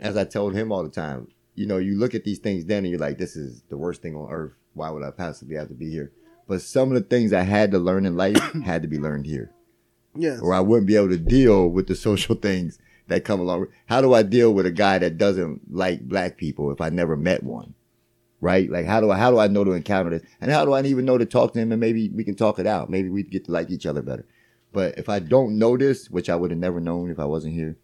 as 0.00 0.16
I 0.16 0.24
told 0.24 0.54
him 0.54 0.72
all 0.72 0.82
the 0.82 0.90
time, 0.90 1.28
you 1.54 1.66
know, 1.66 1.78
you 1.78 1.96
look 1.96 2.14
at 2.14 2.24
these 2.24 2.38
things 2.38 2.64
then, 2.64 2.78
and 2.78 2.88
you're 2.88 2.98
like, 2.98 3.18
this 3.18 3.36
is 3.36 3.62
the 3.68 3.76
worst 3.76 4.02
thing 4.02 4.16
on 4.16 4.30
earth. 4.30 4.54
Why 4.72 4.90
would 4.90 5.04
I 5.04 5.12
possibly 5.12 5.54
have 5.56 5.68
to 5.68 5.74
be 5.74 5.90
here? 5.90 6.12
But 6.46 6.62
some 6.62 6.90
of 6.90 7.00
the 7.00 7.08
things 7.08 7.32
I 7.32 7.42
had 7.42 7.70
to 7.70 7.78
learn 7.78 8.04
in 8.04 8.16
life 8.16 8.36
had 8.64 8.82
to 8.82 8.88
be 8.88 8.98
learned 8.98 9.26
here, 9.26 9.52
Yes. 10.16 10.40
or 10.40 10.54
I 10.54 10.60
wouldn't 10.60 10.86
be 10.86 10.96
able 10.96 11.08
to 11.08 11.18
deal 11.18 11.68
with 11.68 11.86
the 11.88 11.94
social 11.94 12.34
things 12.46 12.78
that 13.08 13.24
come 13.24 13.40
along. 13.40 13.66
How 13.86 14.00
do 14.00 14.14
I 14.14 14.22
deal 14.22 14.54
with 14.54 14.66
a 14.66 14.70
guy 14.70 14.98
that 14.98 15.18
doesn't 15.18 15.62
like 15.74 16.02
black 16.08 16.36
people 16.36 16.70
if 16.70 16.80
I 16.80 16.88
never 16.90 17.16
met 17.16 17.42
one? 17.42 17.74
Right? 18.40 18.70
Like 18.70 18.86
how 18.86 19.00
do 19.00 19.10
I 19.10 19.16
how 19.16 19.30
do 19.30 19.38
I 19.38 19.46
know 19.46 19.64
to 19.64 19.72
encounter 19.72 20.10
this? 20.10 20.22
And 20.40 20.50
how 20.50 20.64
do 20.64 20.72
I 20.72 20.82
even 20.82 21.04
know 21.04 21.18
to 21.18 21.24
talk 21.26 21.52
to 21.54 21.58
him 21.58 21.72
and 21.72 21.80
maybe 21.80 22.10
we 22.10 22.24
can 22.24 22.34
talk 22.34 22.58
it 22.58 22.66
out? 22.66 22.90
Maybe 22.90 23.08
we 23.08 23.22
get 23.22 23.46
to 23.46 23.52
like 23.52 23.70
each 23.70 23.86
other 23.86 24.02
better. 24.02 24.26
But 24.72 24.98
if 24.98 25.08
I 25.08 25.18
don't 25.20 25.58
know 25.58 25.76
this, 25.76 26.10
which 26.10 26.28
I 26.28 26.36
would 26.36 26.50
have 26.50 26.58
never 26.58 26.80
known 26.80 27.10
if 27.10 27.18
I 27.18 27.24
wasn't 27.24 27.54
here, 27.54 27.76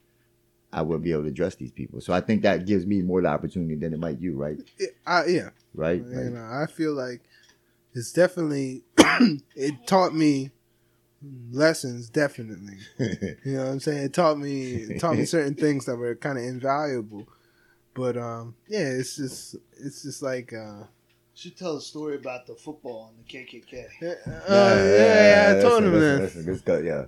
I 0.72 0.82
wouldn't 0.82 1.04
be 1.04 1.12
able 1.12 1.22
to 1.22 1.28
address 1.28 1.54
these 1.54 1.70
people. 1.72 2.00
So 2.00 2.12
I 2.12 2.20
think 2.20 2.42
that 2.42 2.66
gives 2.66 2.84
me 2.86 3.00
more 3.02 3.22
the 3.22 3.28
opportunity 3.28 3.74
than 3.76 3.92
it 3.94 3.98
might 4.00 4.20
you, 4.20 4.36
right? 4.36 4.58
I, 5.06 5.26
yeah, 5.26 5.50
Right? 5.74 6.00
and 6.02 6.34
Like, 6.34 6.42
I 6.42 6.66
feel 6.66 6.92
like 6.92 7.22
it's 7.94 8.12
definitely 8.12 8.82
it 9.56 9.86
taught 9.86 10.14
me 10.14 10.50
lessons. 11.50 12.08
Definitely, 12.08 12.78
you 12.98 13.56
know 13.56 13.64
what 13.64 13.70
I'm 13.72 13.80
saying. 13.80 14.04
It 14.04 14.14
taught 14.14 14.38
me 14.38 14.72
it 14.74 15.00
taught 15.00 15.16
me 15.16 15.24
certain 15.26 15.54
things 15.54 15.86
that 15.86 15.96
were 15.96 16.14
kind 16.14 16.38
of 16.38 16.44
invaluable. 16.44 17.26
But 17.94 18.16
um, 18.16 18.54
yeah, 18.68 18.86
it's 18.86 19.16
just 19.16 19.56
it's 19.78 20.02
just 20.02 20.22
like 20.22 20.52
uh, 20.52 20.84
Should 21.34 21.56
tell 21.56 21.76
a 21.76 21.80
story 21.80 22.16
about 22.16 22.46
the 22.46 22.54
football 22.54 23.12
and 23.14 23.24
the 23.24 23.38
KKK. 23.38 23.84
uh, 24.02 24.14
yeah, 24.48 25.52
yeah, 25.52 25.58
I 25.58 25.60
told 25.60 25.82
listen, 25.82 25.84
him 25.84 25.92
listen, 25.92 26.00
that. 26.16 26.22
listen, 26.22 26.46
this 26.46 26.60
guy, 26.60 26.78
yeah. 26.80 27.04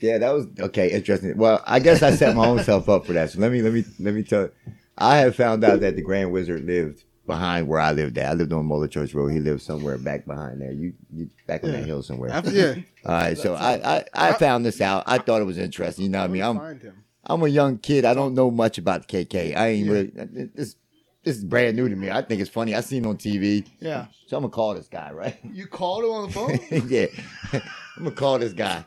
Yeah, 0.00 0.18
that 0.18 0.30
was 0.32 0.46
okay. 0.58 0.90
Interesting. 0.90 1.36
Well, 1.36 1.62
I 1.66 1.78
guess 1.78 2.02
I 2.02 2.10
set 2.12 2.34
my 2.34 2.46
own 2.46 2.62
self 2.64 2.88
up 2.88 3.06
for 3.06 3.12
that. 3.12 3.30
So 3.30 3.38
let 3.38 3.52
me 3.52 3.62
let 3.62 3.72
me 3.72 3.84
let 3.98 4.14
me 4.14 4.22
tell. 4.22 4.50
I 4.96 5.18
have 5.18 5.36
found 5.36 5.62
out 5.64 5.80
that 5.80 5.96
the 5.96 6.02
Grand 6.02 6.32
Wizard 6.32 6.64
lived 6.64 7.04
behind 7.30 7.68
where 7.68 7.80
I 7.80 7.92
lived 7.92 8.18
at. 8.18 8.30
I 8.30 8.34
lived 8.34 8.52
on 8.52 8.66
Mohler 8.68 8.90
Church 8.90 9.14
Road. 9.14 9.28
He 9.28 9.38
lived 9.40 9.62
somewhere 9.62 9.96
back 9.98 10.26
behind 10.26 10.60
there. 10.60 10.72
You 10.72 10.92
you 11.14 11.30
back 11.46 11.62
on 11.64 11.72
that 11.72 11.84
hill 11.84 12.02
somewhere. 12.02 12.30
I- 12.32 12.42
yeah, 12.50 12.74
All 13.06 13.12
right, 13.12 13.38
so 13.38 13.54
I, 13.54 13.96
I 13.98 14.04
I 14.14 14.32
found 14.34 14.64
this 14.66 14.80
out. 14.80 15.04
I 15.06 15.18
thought 15.18 15.40
it 15.40 15.44
was 15.44 15.58
interesting. 15.58 16.04
You 16.04 16.10
know 16.10 16.18
what 16.18 16.24
I 16.30 16.32
mean? 16.32 16.42
I'm 16.42 16.58
find 16.58 16.82
him. 16.82 17.04
I'm 17.24 17.42
a 17.42 17.48
young 17.48 17.78
kid. 17.78 18.04
I 18.04 18.14
don't 18.14 18.34
know 18.34 18.50
much 18.50 18.78
about 18.78 19.06
the 19.06 19.24
KK. 19.24 19.56
I 19.56 19.68
ain't 19.68 19.86
Yeah. 19.86 19.92
really. 19.92 20.10
This 20.54 20.76
this 21.22 21.36
is 21.36 21.44
brand 21.44 21.76
new 21.76 21.88
to 21.88 21.94
me. 21.96 22.10
I 22.10 22.22
think 22.22 22.40
it's 22.40 22.50
funny. 22.50 22.74
I 22.74 22.80
seen 22.80 23.04
it 23.04 23.08
on 23.08 23.16
TV, 23.18 23.66
Yeah. 23.78 24.06
so 24.26 24.36
I'm 24.38 24.42
gonna 24.42 24.50
call 24.52 24.74
this 24.74 24.88
guy 24.88 25.10
right. 25.12 25.36
You 25.44 25.66
called 25.66 26.04
him 26.04 26.10
on 26.10 26.26
the 26.26 26.32
phone? 26.32 26.88
yeah, 26.88 27.06
I'm 27.96 28.04
gonna 28.04 28.16
call 28.16 28.38
this 28.38 28.54
guy, 28.54 28.84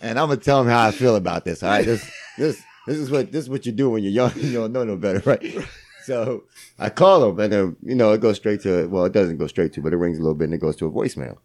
and 0.00 0.18
I'm 0.18 0.28
gonna 0.28 0.36
tell 0.36 0.60
him 0.60 0.66
how 0.68 0.86
I 0.86 0.90
feel 0.90 1.16
about 1.16 1.44
this. 1.44 1.62
All 1.62 1.70
right, 1.70 1.84
this 1.84 2.08
this 2.38 2.62
this 2.86 2.96
is 2.96 3.10
what 3.10 3.32
this 3.32 3.44
is 3.44 3.50
what 3.50 3.66
you 3.66 3.72
do 3.72 3.90
when 3.90 4.02
you're 4.02 4.12
young. 4.12 4.32
You 4.36 4.52
don't 4.52 4.72
know 4.72 4.84
no 4.84 4.96
better, 4.96 5.22
right? 5.24 5.42
So 6.04 6.44
I 6.78 6.90
call 6.90 7.28
him, 7.30 7.38
and 7.38 7.52
then 7.52 7.76
you 7.82 7.94
know 7.94 8.12
it 8.12 8.20
goes 8.20 8.36
straight 8.36 8.62
to 8.62 8.86
well, 8.88 9.04
it 9.04 9.12
doesn't 9.12 9.38
go 9.38 9.46
straight 9.46 9.72
to, 9.74 9.80
but 9.80 9.92
it 9.92 9.96
rings 9.96 10.18
a 10.18 10.22
little 10.22 10.34
bit, 10.34 10.46
and 10.46 10.54
it 10.54 10.58
goes 10.58 10.76
to 10.76 10.86
a 10.86 10.90
voicemail. 10.90 11.38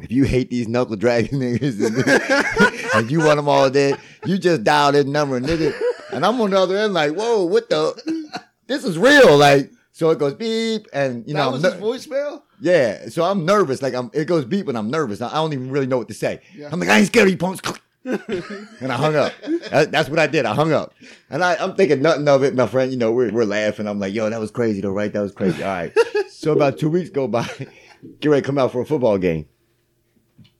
If 0.00 0.10
you 0.10 0.24
hate 0.24 0.50
these 0.50 0.68
knuckle 0.68 0.96
dragging 0.96 1.38
niggas 1.40 2.94
and, 2.94 3.10
you 3.10 3.18
want 3.18 3.36
them 3.36 3.48
all 3.48 3.68
dead, 3.68 3.98
you 4.24 4.38
just 4.38 4.64
dial 4.64 4.92
this 4.92 5.04
number, 5.04 5.38
nigga. 5.38 5.74
And 6.12 6.24
I'm 6.24 6.40
on 6.40 6.50
the 6.50 6.58
other 6.58 6.78
end, 6.78 6.94
like, 6.94 7.12
whoa, 7.12 7.44
what 7.44 7.68
the? 7.68 8.32
This 8.66 8.84
is 8.84 8.96
real, 8.98 9.36
like. 9.36 9.70
So 9.94 10.08
it 10.08 10.18
goes 10.18 10.32
beep, 10.34 10.86
and 10.94 11.26
you 11.28 11.34
that 11.34 11.40
know, 11.40 11.50
was 11.50 11.64
I'm 11.64 11.72
his 11.72 11.82
voicemail? 11.82 12.42
yeah, 12.60 13.08
so 13.10 13.24
I'm 13.24 13.44
nervous. 13.44 13.82
Like 13.82 13.92
I'm, 13.92 14.10
it 14.14 14.24
goes 14.24 14.46
beep, 14.46 14.68
and 14.68 14.78
I'm 14.78 14.90
nervous. 14.90 15.20
I 15.20 15.28
I 15.28 15.34
don't 15.34 15.52
even 15.52 15.70
really 15.70 15.86
know 15.86 15.98
what 15.98 16.08
to 16.08 16.14
say. 16.14 16.40
Yeah. 16.54 16.70
I'm 16.72 16.80
like, 16.80 16.88
I 16.88 16.98
ain't 16.98 17.08
scared 17.08 17.26
of 17.26 17.32
you, 17.32 17.36
punks. 17.36 17.60
And 18.04 18.92
I 18.92 18.96
hung 18.96 19.14
up. 19.16 19.32
That's 19.70 20.08
what 20.08 20.18
I 20.18 20.26
did. 20.26 20.44
I 20.44 20.54
hung 20.54 20.72
up, 20.72 20.94
and 21.30 21.42
I, 21.42 21.54
I'm 21.56 21.74
thinking 21.74 22.02
nothing 22.02 22.26
of 22.28 22.42
it. 22.42 22.54
My 22.54 22.66
friend, 22.66 22.90
you 22.90 22.98
know, 22.98 23.12
we're 23.12 23.30
we're 23.32 23.44
laughing. 23.44 23.86
I'm 23.86 24.00
like, 24.00 24.14
yo, 24.14 24.28
that 24.28 24.40
was 24.40 24.50
crazy, 24.50 24.80
though, 24.80 24.90
right? 24.90 25.12
That 25.12 25.20
was 25.20 25.32
crazy. 25.32 25.62
All 25.62 25.68
right. 25.68 25.92
so 26.28 26.52
about 26.52 26.78
two 26.78 26.90
weeks 26.90 27.10
go 27.10 27.28
by, 27.28 27.44
get 28.20 28.28
ready 28.28 28.42
to 28.42 28.46
come 28.46 28.58
out 28.58 28.72
for 28.72 28.80
a 28.80 28.86
football 28.86 29.18
game. 29.18 29.46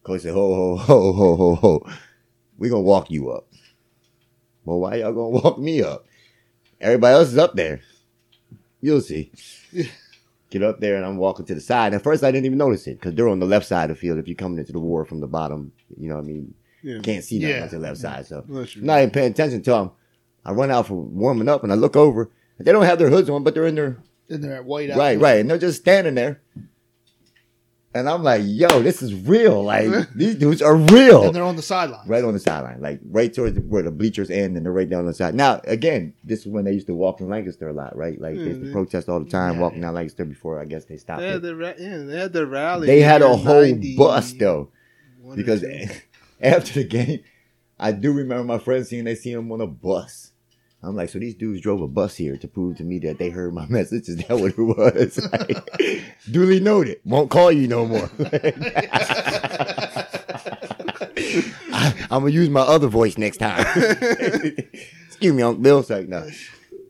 Coach 0.05 0.23
said, 0.23 0.35
ho 0.35 0.55
ho 0.55 0.77
ho 0.77 1.13
ho 1.13 1.37
ho 1.37 1.55
ho, 1.57 1.87
we 2.59 2.69
gonna 2.69 2.83
walk 2.83 3.11
you 3.11 3.31
up. 3.31 3.49
Well, 4.65 4.81
why 4.81 4.97
y'all 4.97 5.13
gonna 5.13 5.29
walk 5.43 5.59
me 5.59 5.83
up? 5.83 6.07
Everybody 6.81 7.15
else 7.15 7.29
is 7.29 7.39
up 7.39 7.55
there. 7.55 7.81
You'll 8.81 9.01
see 9.01 9.31
get 10.53 10.63
up 10.63 10.81
there 10.81 10.97
and 10.97 11.05
I'm 11.05 11.17
walking 11.17 11.47
to 11.47 11.55
the 11.55 11.61
side. 11.61 11.95
At 11.95 12.03
first, 12.03 12.23
I 12.23 12.31
didn't 12.31 12.45
even 12.45 12.59
notice 12.59 12.87
it 12.87 13.01
because 13.01 13.15
they're 13.15 13.29
on 13.29 13.41
the 13.41 13.47
left 13.47 13.67
side 13.67 13.91
of 13.91 13.97
the 13.97 14.01
field. 14.01 14.19
If 14.19 14.29
you're 14.29 14.37
coming 14.37 14.59
into 14.59 14.73
the 14.73 14.79
war 14.79 15.05
from 15.07 15.21
the 15.21 15.27
bottom, 15.27 15.73
you 15.97 16.11
know 16.11 16.17
what 16.17 16.25
I 16.25 16.27
mean? 16.27 16.55
Yeah. 16.83 16.99
Can't 17.01 17.25
see 17.25 17.39
nothing 17.39 17.57
Yeah. 17.57 17.63
on 17.65 17.69
the 17.71 17.79
left 17.79 17.99
side. 17.99 18.27
So 18.27 18.45
Unless 18.49 18.75
you- 18.77 18.83
I'm 18.83 18.87
not 18.87 18.99
even 18.99 19.11
paying 19.11 19.31
attention 19.33 19.63
to 19.63 19.71
them. 19.71 19.91
I 20.45 20.53
run 20.53 20.71
out 20.71 20.89
for 20.89 20.95
warming 20.95 21.49
up 21.49 21.63
and 21.63 21.73
I 21.73 21.77
look 21.77 21.97
over. 21.97 22.31
They 22.59 22.73
don't 22.73 22.85
have 22.85 22.99
their 22.99 23.11
hoods 23.11 23.31
on, 23.31 23.43
but 23.45 23.55
they're 23.55 23.67
in 23.67 23.75
their 23.77 23.97
In 24.29 24.41
there 24.41 24.55
at 24.57 24.65
white 24.65 24.91
right, 24.97 25.19
right, 25.21 25.41
and 25.41 25.49
they're 25.51 25.59
just 25.59 25.81
standing 25.81 26.15
there. 26.15 26.41
And 27.95 28.09
I'm 28.09 28.23
like, 28.23 28.41
yo, 28.47 28.81
this 28.81 29.03
is 29.03 29.13
real. 29.15 29.63
Like 29.65 29.87
these 30.15 30.35
dudes 30.37 30.63
are 30.63 30.75
real. 30.77 31.25
And 31.25 31.35
they're 31.35 31.43
on 31.45 31.57
the 31.57 31.63
sideline. 31.63 32.09
Right 32.09 32.25
on 32.25 32.33
the 32.33 32.39
sideline, 32.41 32.81
like 32.81 33.01
right 33.05 33.33
towards 33.33 33.59
where 33.61 33.83
the 33.83 33.91
bleachers 33.91 34.31
end, 34.31 34.57
and 34.57 34.65
they're 34.65 34.73
right 34.73 34.89
down 34.89 35.05
the 35.05 35.13
side. 35.13 35.35
Now, 35.35 35.61
again, 35.65 36.15
this 36.25 36.41
is 36.41 36.47
when 36.49 36.65
they 36.65 36.73
used 36.73 36.87
to 36.87 36.95
walk 36.95 37.21
in 37.21 37.29
Lancaster 37.29 37.69
a 37.69 37.73
lot, 37.75 37.95
right? 37.97 38.19
Like 38.19 38.37
they 38.37 38.45
used 38.45 38.63
to 38.65 38.73
protest 38.73 39.09
all 39.11 39.21
the 39.21 39.29
time, 39.29 39.57
Yeah, 39.57 39.61
walking 39.61 39.79
yeah. 39.81 39.87
down 39.89 39.95
Lancaster 39.97 40.25
before 40.25 40.59
I 40.59 40.65
guess 40.65 40.87
they 40.87 40.97
stopped 40.97 41.21
They 41.21 41.29
it. 41.31 41.43
the 41.43 41.55
ra- 41.55 41.75
yeah, 41.79 41.99
they 41.99 42.19
had 42.19 42.33
the 42.33 42.47
rally. 42.47 42.87
They 42.87 43.01
had 43.01 43.21
a 43.23 43.37
whole 43.37 43.61
90 43.63 43.97
bus 43.97 44.33
though, 44.33 44.71
because 45.37 45.61
two. 45.61 45.69
after 46.43 46.75
the 46.75 46.85
game, 46.85 47.23
I 47.79 47.93
do 47.93 48.13
remember 48.13 48.45
my 48.45 48.59
friends 48.59 48.89
seeing 48.89 49.05
they 49.05 49.15
see 49.15 49.33
him 49.33 49.51
on 49.53 49.61
a 49.61 49.67
bus. 49.67 50.33
I'm 50.85 50.97
like, 50.97 51.11
so 51.11 51.21
these 51.21 51.37
dudes 51.37 51.61
drove 51.61 51.81
a 51.81 51.87
bus 51.87 52.17
here 52.17 52.37
to 52.37 52.49
prove 52.49 52.77
to 52.79 52.85
me 52.85 52.99
that 53.01 53.19
they 53.19 53.31
heard 53.31 53.55
my 53.55 53.67
message. 53.71 54.09
Is 54.09 54.17
that 54.17 54.39
what 54.39 54.53
it 54.53 54.59
was? 54.59 55.21
Like, 55.33 56.17
duly 56.31 56.61
noted. 56.61 57.01
Won't 57.05 57.31
call 57.31 57.53
you 57.53 57.69
no 57.69 57.87
more. 57.87 58.11
I, 61.75 61.95
am 62.11 62.23
gonna 62.23 62.31
use 62.31 62.49
my 62.49 62.61
other 62.61 62.89
voice 62.89 63.17
next 63.17 63.39
time. 63.39 63.65
Excuse 65.07 65.33
me, 65.33 65.43
Uncle 65.43 65.63
Bill. 65.63 65.81
It's 65.81 65.91
like 65.91 66.09
no, 66.09 66.29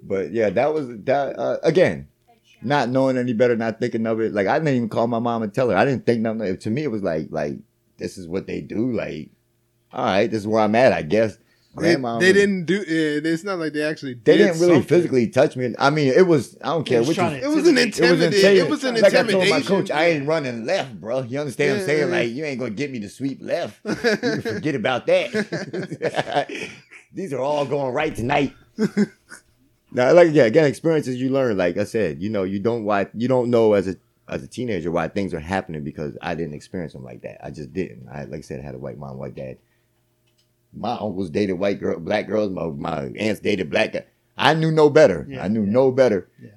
but 0.02 0.32
yeah, 0.32 0.50
that 0.50 0.74
was 0.74 0.88
that 1.04 1.38
uh, 1.38 1.58
again. 1.62 2.08
Not 2.64 2.88
knowing 2.90 3.18
any 3.18 3.32
better, 3.32 3.56
not 3.56 3.80
thinking 3.80 4.06
of 4.06 4.20
it. 4.20 4.32
Like 4.32 4.46
I 4.46 4.58
didn't 4.58 4.74
even 4.74 4.88
call 4.88 5.06
my 5.06 5.18
mom 5.18 5.42
and 5.42 5.52
tell 5.52 5.70
her. 5.70 5.76
I 5.76 5.84
didn't 5.84 6.06
think 6.06 6.20
nothing. 6.20 6.56
To 6.56 6.70
me, 6.70 6.84
it 6.84 6.90
was 6.90 7.02
like 7.02 7.28
like 7.30 7.58
this 8.02 8.18
is 8.18 8.28
what 8.28 8.46
they 8.46 8.60
do. 8.60 8.92
Like, 8.92 9.30
all 9.92 10.04
right, 10.04 10.30
this 10.30 10.40
is 10.40 10.46
where 10.46 10.62
I'm 10.62 10.74
at. 10.74 10.92
I 10.92 11.02
guess. 11.02 11.36
They, 11.74 11.94
Grandma 11.94 12.18
they 12.18 12.26
was- 12.26 12.34
didn't 12.34 12.64
do 12.66 12.82
it. 12.86 13.24
It's 13.24 13.44
not 13.44 13.58
like 13.58 13.72
they 13.72 13.82
actually. 13.82 14.12
They 14.14 14.36
did 14.36 14.44
didn't 14.46 14.60
really 14.60 14.74
something. 14.74 14.82
physically 14.88 15.26
touch 15.28 15.56
me. 15.56 15.74
I 15.78 15.88
mean, 15.88 16.12
it 16.12 16.26
was. 16.26 16.54
I 16.62 16.66
don't 16.66 16.84
care 16.84 16.98
was 16.98 17.08
which. 17.08 17.16
trying 17.16 17.36
is- 17.36 17.44
to 17.44 17.50
It 17.50 17.54
was 17.54 17.66
an 17.66 17.78
Intimidate. 17.78 17.98
it 17.98 18.10
was 18.10 18.20
intimidation. 18.20 18.66
It 18.66 18.70
was 18.70 18.84
an 18.84 18.94
like 18.96 19.04
I 19.04 19.10
told 19.10 19.24
intimidation. 19.30 19.56
my 19.58 19.62
coach, 19.80 19.90
I 19.90 20.04
ain't 20.08 20.26
running 20.28 20.66
left, 20.66 21.00
bro. 21.00 21.22
You 21.22 21.40
understand 21.40 21.70
what 21.72 21.80
I'm 21.80 21.86
saying? 21.86 22.08
Yeah. 22.10 22.14
Like 22.16 22.30
you 22.30 22.44
ain't 22.44 22.58
gonna 22.58 22.70
get 22.72 22.90
me 22.90 23.00
to 23.00 23.08
sweep 23.08 23.38
left. 23.40 23.80
You 23.86 23.94
forget 24.42 24.74
about 24.74 25.06
that. 25.06 26.50
These 27.14 27.32
are 27.32 27.40
all 27.40 27.64
going 27.64 27.94
right 27.94 28.14
tonight. 28.14 28.52
now, 29.92 30.12
like 30.12 30.28
yeah, 30.32 30.44
again, 30.44 30.64
experiences 30.66 31.20
you 31.20 31.30
learn. 31.30 31.56
Like 31.56 31.76
I 31.76 31.84
said, 31.84 32.22
you 32.22 32.30
know, 32.30 32.42
you 32.42 32.58
don't 32.58 32.84
why 32.84 33.06
you 33.14 33.28
don't 33.28 33.50
know 33.50 33.72
as 33.74 33.88
a 33.88 33.96
as 34.28 34.42
a 34.42 34.46
teenager 34.46 34.90
why 34.90 35.08
things 35.08 35.34
are 35.34 35.40
happening 35.40 35.84
because 35.84 36.16
I 36.22 36.34
didn't 36.34 36.54
experience 36.54 36.92
them 36.92 37.04
like 37.04 37.22
that. 37.22 37.44
I 37.44 37.50
just 37.50 37.72
didn't. 37.72 38.08
I 38.12 38.24
like 38.24 38.38
I 38.38 38.42
said, 38.42 38.60
I 38.60 38.62
had 38.62 38.74
a 38.74 38.78
white 38.78 38.98
mom, 38.98 39.18
white 39.18 39.34
dad. 39.34 39.58
My 40.74 40.92
uncles 40.92 41.30
dated 41.30 41.58
white 41.58 41.80
girl, 41.80 41.98
black 42.00 42.26
girls. 42.26 42.50
My 42.50 42.66
my 42.68 43.10
aunts 43.18 43.40
dated 43.40 43.70
black. 43.70 43.92
guy. 43.92 44.04
I 44.36 44.54
knew 44.54 44.70
no 44.72 44.88
better. 44.90 45.26
Yeah, 45.28 45.44
I 45.44 45.48
knew 45.48 45.64
yeah. 45.64 45.70
no 45.72 45.92
better. 45.92 46.28
Yeah. 46.42 46.50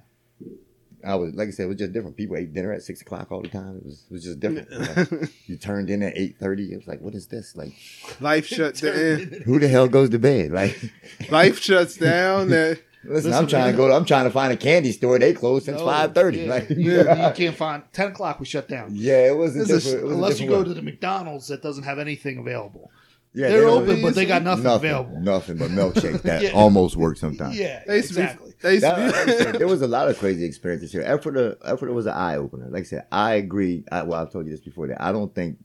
I 1.06 1.16
was 1.16 1.36
like 1.36 1.50
I 1.50 1.52
said, 1.52 1.66
it 1.66 1.68
was 1.68 1.78
just 1.78 1.94
different. 1.94 2.18
People 2.18 2.36
ate 2.38 2.52
dinner 2.54 2.72
at 2.74 2.82
six 2.82 3.02
o'clock 3.02 3.32
all 3.32 3.42
the 3.42 3.48
time. 3.48 3.78
It 3.78 3.86
was 3.86 4.06
it 4.10 4.14
was 4.14 4.24
just 4.24 4.40
different. 4.40 4.72
Like, 4.72 5.32
you 5.46 5.58
turned 5.58 5.90
in 5.90 6.02
at 6.02 6.18
eight 6.18 6.38
thirty. 6.40 6.72
It 6.74 6.78
was 6.78 6.88
like, 6.88 7.02
what 7.02 7.14
is 7.14 7.28
this? 7.28 7.56
Like, 7.56 7.74
Life 8.20 8.48
shuts 8.48 8.82
down. 8.82 8.94
who 9.46 9.60
the 9.60 9.68
hell 9.68 9.88
goes 9.88 10.10
to 10.12 10.20
bed? 10.20 10.52
Like, 10.52 10.80
Life 11.30 11.60
shuts 11.60 11.98
down. 11.98 12.50
That 12.50 12.80
listen, 13.04 13.14
Listen, 13.14 13.34
I'm 13.34 13.46
trying 13.48 13.72
to 13.74 13.78
go. 13.78 13.96
I'm 13.96 14.06
trying 14.06 14.24
to 14.24 14.32
find 14.32 14.52
a 14.52 14.58
candy 14.58 14.94
store. 14.94 15.20
They 15.20 15.34
closed 15.34 15.66
since 15.66 15.78
No, 15.80 15.86
five 15.86 16.16
thirty. 16.16 16.40
yeah. 16.40 16.50
Like, 16.50 16.70
you, 16.72 16.98
you 16.98 17.32
can't 17.36 17.56
find 17.56 17.84
ten 17.94 18.08
o'clock. 18.08 18.40
We 18.40 18.48
shut 18.48 18.68
down. 18.68 18.90
yeah, 18.96 19.28
it 19.28 19.38
was 19.38 19.56
a 19.56 19.60
This 19.60 19.70
is- 19.70 19.84
different. 19.84 20.00
It 20.02 20.08
was 20.08 20.12
a 20.14 20.16
Unless 20.16 20.40
you 20.40 20.48
go 20.50 20.60
way. 20.60 20.66
to 20.66 20.74
the 20.74 20.82
McDonald's 20.82 21.48
that 21.50 21.62
doesn't 21.62 21.84
have 21.84 22.00
anything 22.00 22.40
available. 22.40 22.90
Yeah, 23.36 23.50
They're 23.50 23.60
they 23.60 23.66
don't- 23.66 23.84
open, 23.84 24.02
but 24.02 24.16
they 24.16 24.26
got 24.26 24.42
nothing, 24.44 24.64
nothing, 24.64 24.90
available. 24.90 25.20
nothing 25.22 25.58
but 25.58 25.70
milkshakes 25.72 26.22
that 26.24 26.42
Yeah. 26.44 26.52
almost 26.52 26.96
work 26.96 27.18
sometimes. 27.18 27.58
Yeah, 27.58 27.84
they 27.86 27.98
used 27.98 28.10
exactly. 28.12 28.50
be. 28.52 28.56
They 28.62 28.78
That- 28.80 28.96
to 28.96 29.02
like 29.06 29.16
I 29.16 29.26
said, 29.38 29.52
be. 29.52 29.58
there 29.60 29.68
was 29.68 29.82
a 29.82 29.88
lot 29.88 30.08
of 30.10 30.18
crazy 30.18 30.46
experiences 30.46 30.92
here. 30.92 31.02
Ephrata, 31.02 31.58
Ephrata 31.66 31.94
was 31.94 32.06
an 32.06 32.14
eye 32.14 32.38
opener. 32.38 32.68
Like 32.70 32.82
I 32.82 32.86
said, 32.86 33.06
I 33.12 33.36
agree. 33.36 33.84
I, 33.92 34.04
well, 34.04 34.22
I've 34.22 34.32
told 34.32 34.46
you 34.46 34.52
this 34.52 34.62
before 34.62 34.88
that 34.88 35.02
I 35.02 35.12
don't 35.12 35.34
think 35.36 35.58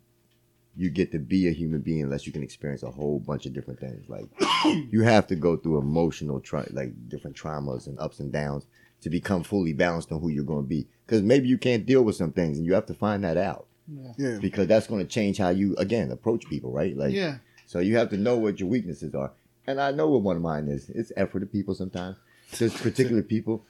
you 0.76 0.88
get 0.88 1.12
to 1.12 1.18
be 1.18 1.48
a 1.48 1.52
human 1.52 1.80
being 1.80 2.02
unless 2.02 2.26
you 2.26 2.32
can 2.32 2.42
experience 2.42 2.82
a 2.82 2.90
whole 2.90 3.18
bunch 3.18 3.44
of 3.46 3.52
different 3.52 3.80
things. 3.80 4.08
Like 4.08 4.26
you 4.90 5.02
have 5.02 5.26
to 5.28 5.36
go 5.36 5.56
through 5.56 5.78
emotional, 5.78 6.40
tra- 6.40 6.66
like 6.72 6.92
different 7.08 7.36
traumas 7.36 7.86
and 7.86 7.98
ups 7.98 8.20
and 8.20 8.32
downs 8.32 8.66
to 9.02 9.10
become 9.10 9.42
fully 9.42 9.72
balanced 9.72 10.12
on 10.12 10.20
who 10.20 10.28
you're 10.28 10.44
going 10.44 10.62
to 10.64 10.68
be. 10.68 10.86
Because 11.06 11.22
maybe 11.22 11.48
you 11.48 11.58
can't 11.58 11.86
deal 11.86 12.02
with 12.02 12.16
some 12.16 12.32
things, 12.32 12.56
and 12.58 12.66
you 12.66 12.74
have 12.74 12.86
to 12.86 12.94
find 12.94 13.24
that 13.24 13.36
out 13.36 13.66
Yeah. 13.88 14.12
yeah. 14.16 14.38
because 14.40 14.68
that's 14.68 14.86
going 14.86 15.00
to 15.00 15.08
change 15.08 15.38
how 15.38 15.48
you 15.48 15.74
again 15.76 16.10
approach 16.12 16.46
people, 16.48 16.70
right? 16.72 16.96
Like 16.96 17.12
yeah. 17.14 17.38
So 17.70 17.78
you 17.78 17.96
have 17.98 18.10
to 18.10 18.16
know 18.16 18.36
what 18.36 18.58
your 18.58 18.68
weaknesses 18.68 19.14
are. 19.14 19.30
And 19.64 19.80
I 19.80 19.92
know 19.92 20.08
what 20.08 20.22
one 20.22 20.34
of 20.34 20.42
mine 20.42 20.66
is. 20.66 20.90
It's 20.90 21.12
effort 21.16 21.44
of 21.44 21.52
people 21.52 21.72
sometimes. 21.72 22.16
There's 22.58 22.74
particular 22.82 23.22
people 23.22 23.64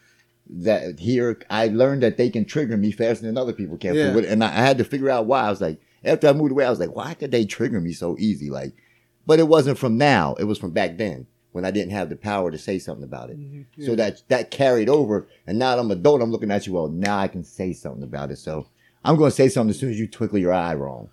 that 0.48 0.98
here 0.98 1.38
I 1.50 1.66
learned 1.66 2.02
that 2.02 2.16
they 2.16 2.30
can 2.30 2.46
trigger 2.46 2.78
me 2.78 2.92
faster 2.92 3.26
than 3.26 3.36
other 3.36 3.52
people 3.52 3.76
can. 3.76 3.94
Yeah. 3.94 4.16
And 4.16 4.42
I 4.42 4.52
had 4.52 4.78
to 4.78 4.84
figure 4.84 5.10
out 5.10 5.26
why. 5.26 5.42
I 5.42 5.50
was 5.50 5.60
like, 5.60 5.82
after 6.02 6.28
I 6.28 6.32
moved 6.32 6.52
away, 6.52 6.64
I 6.64 6.70
was 6.70 6.80
like, 6.80 6.96
why 6.96 7.12
could 7.12 7.30
they 7.30 7.44
trigger 7.44 7.78
me 7.78 7.92
so 7.92 8.16
easy? 8.18 8.48
Like, 8.48 8.72
but 9.26 9.38
it 9.38 9.48
wasn't 9.48 9.76
from 9.76 9.98
now. 9.98 10.32
It 10.36 10.44
was 10.44 10.56
from 10.56 10.70
back 10.70 10.96
then 10.96 11.26
when 11.52 11.66
I 11.66 11.70
didn't 11.70 11.92
have 11.92 12.08
the 12.08 12.16
power 12.16 12.50
to 12.50 12.56
say 12.56 12.78
something 12.78 13.04
about 13.04 13.28
it. 13.28 13.38
Mm-hmm. 13.38 13.84
So 13.84 13.96
that 13.96 14.22
that 14.28 14.50
carried 14.50 14.88
over. 14.88 15.28
And 15.46 15.58
now 15.58 15.76
that 15.76 15.82
I'm 15.82 15.90
adult, 15.90 16.22
I'm 16.22 16.32
looking 16.32 16.50
at 16.50 16.66
you. 16.66 16.72
Well, 16.72 16.88
now 16.88 17.18
I 17.18 17.28
can 17.28 17.44
say 17.44 17.74
something 17.74 18.02
about 18.02 18.30
it. 18.30 18.38
So 18.38 18.66
I'm 19.04 19.16
going 19.16 19.30
to 19.30 19.36
say 19.36 19.50
something 19.50 19.68
as 19.68 19.78
soon 19.78 19.90
as 19.90 20.00
you 20.00 20.08
twinkle 20.08 20.38
your 20.38 20.54
eye 20.54 20.72
wrong. 20.72 21.10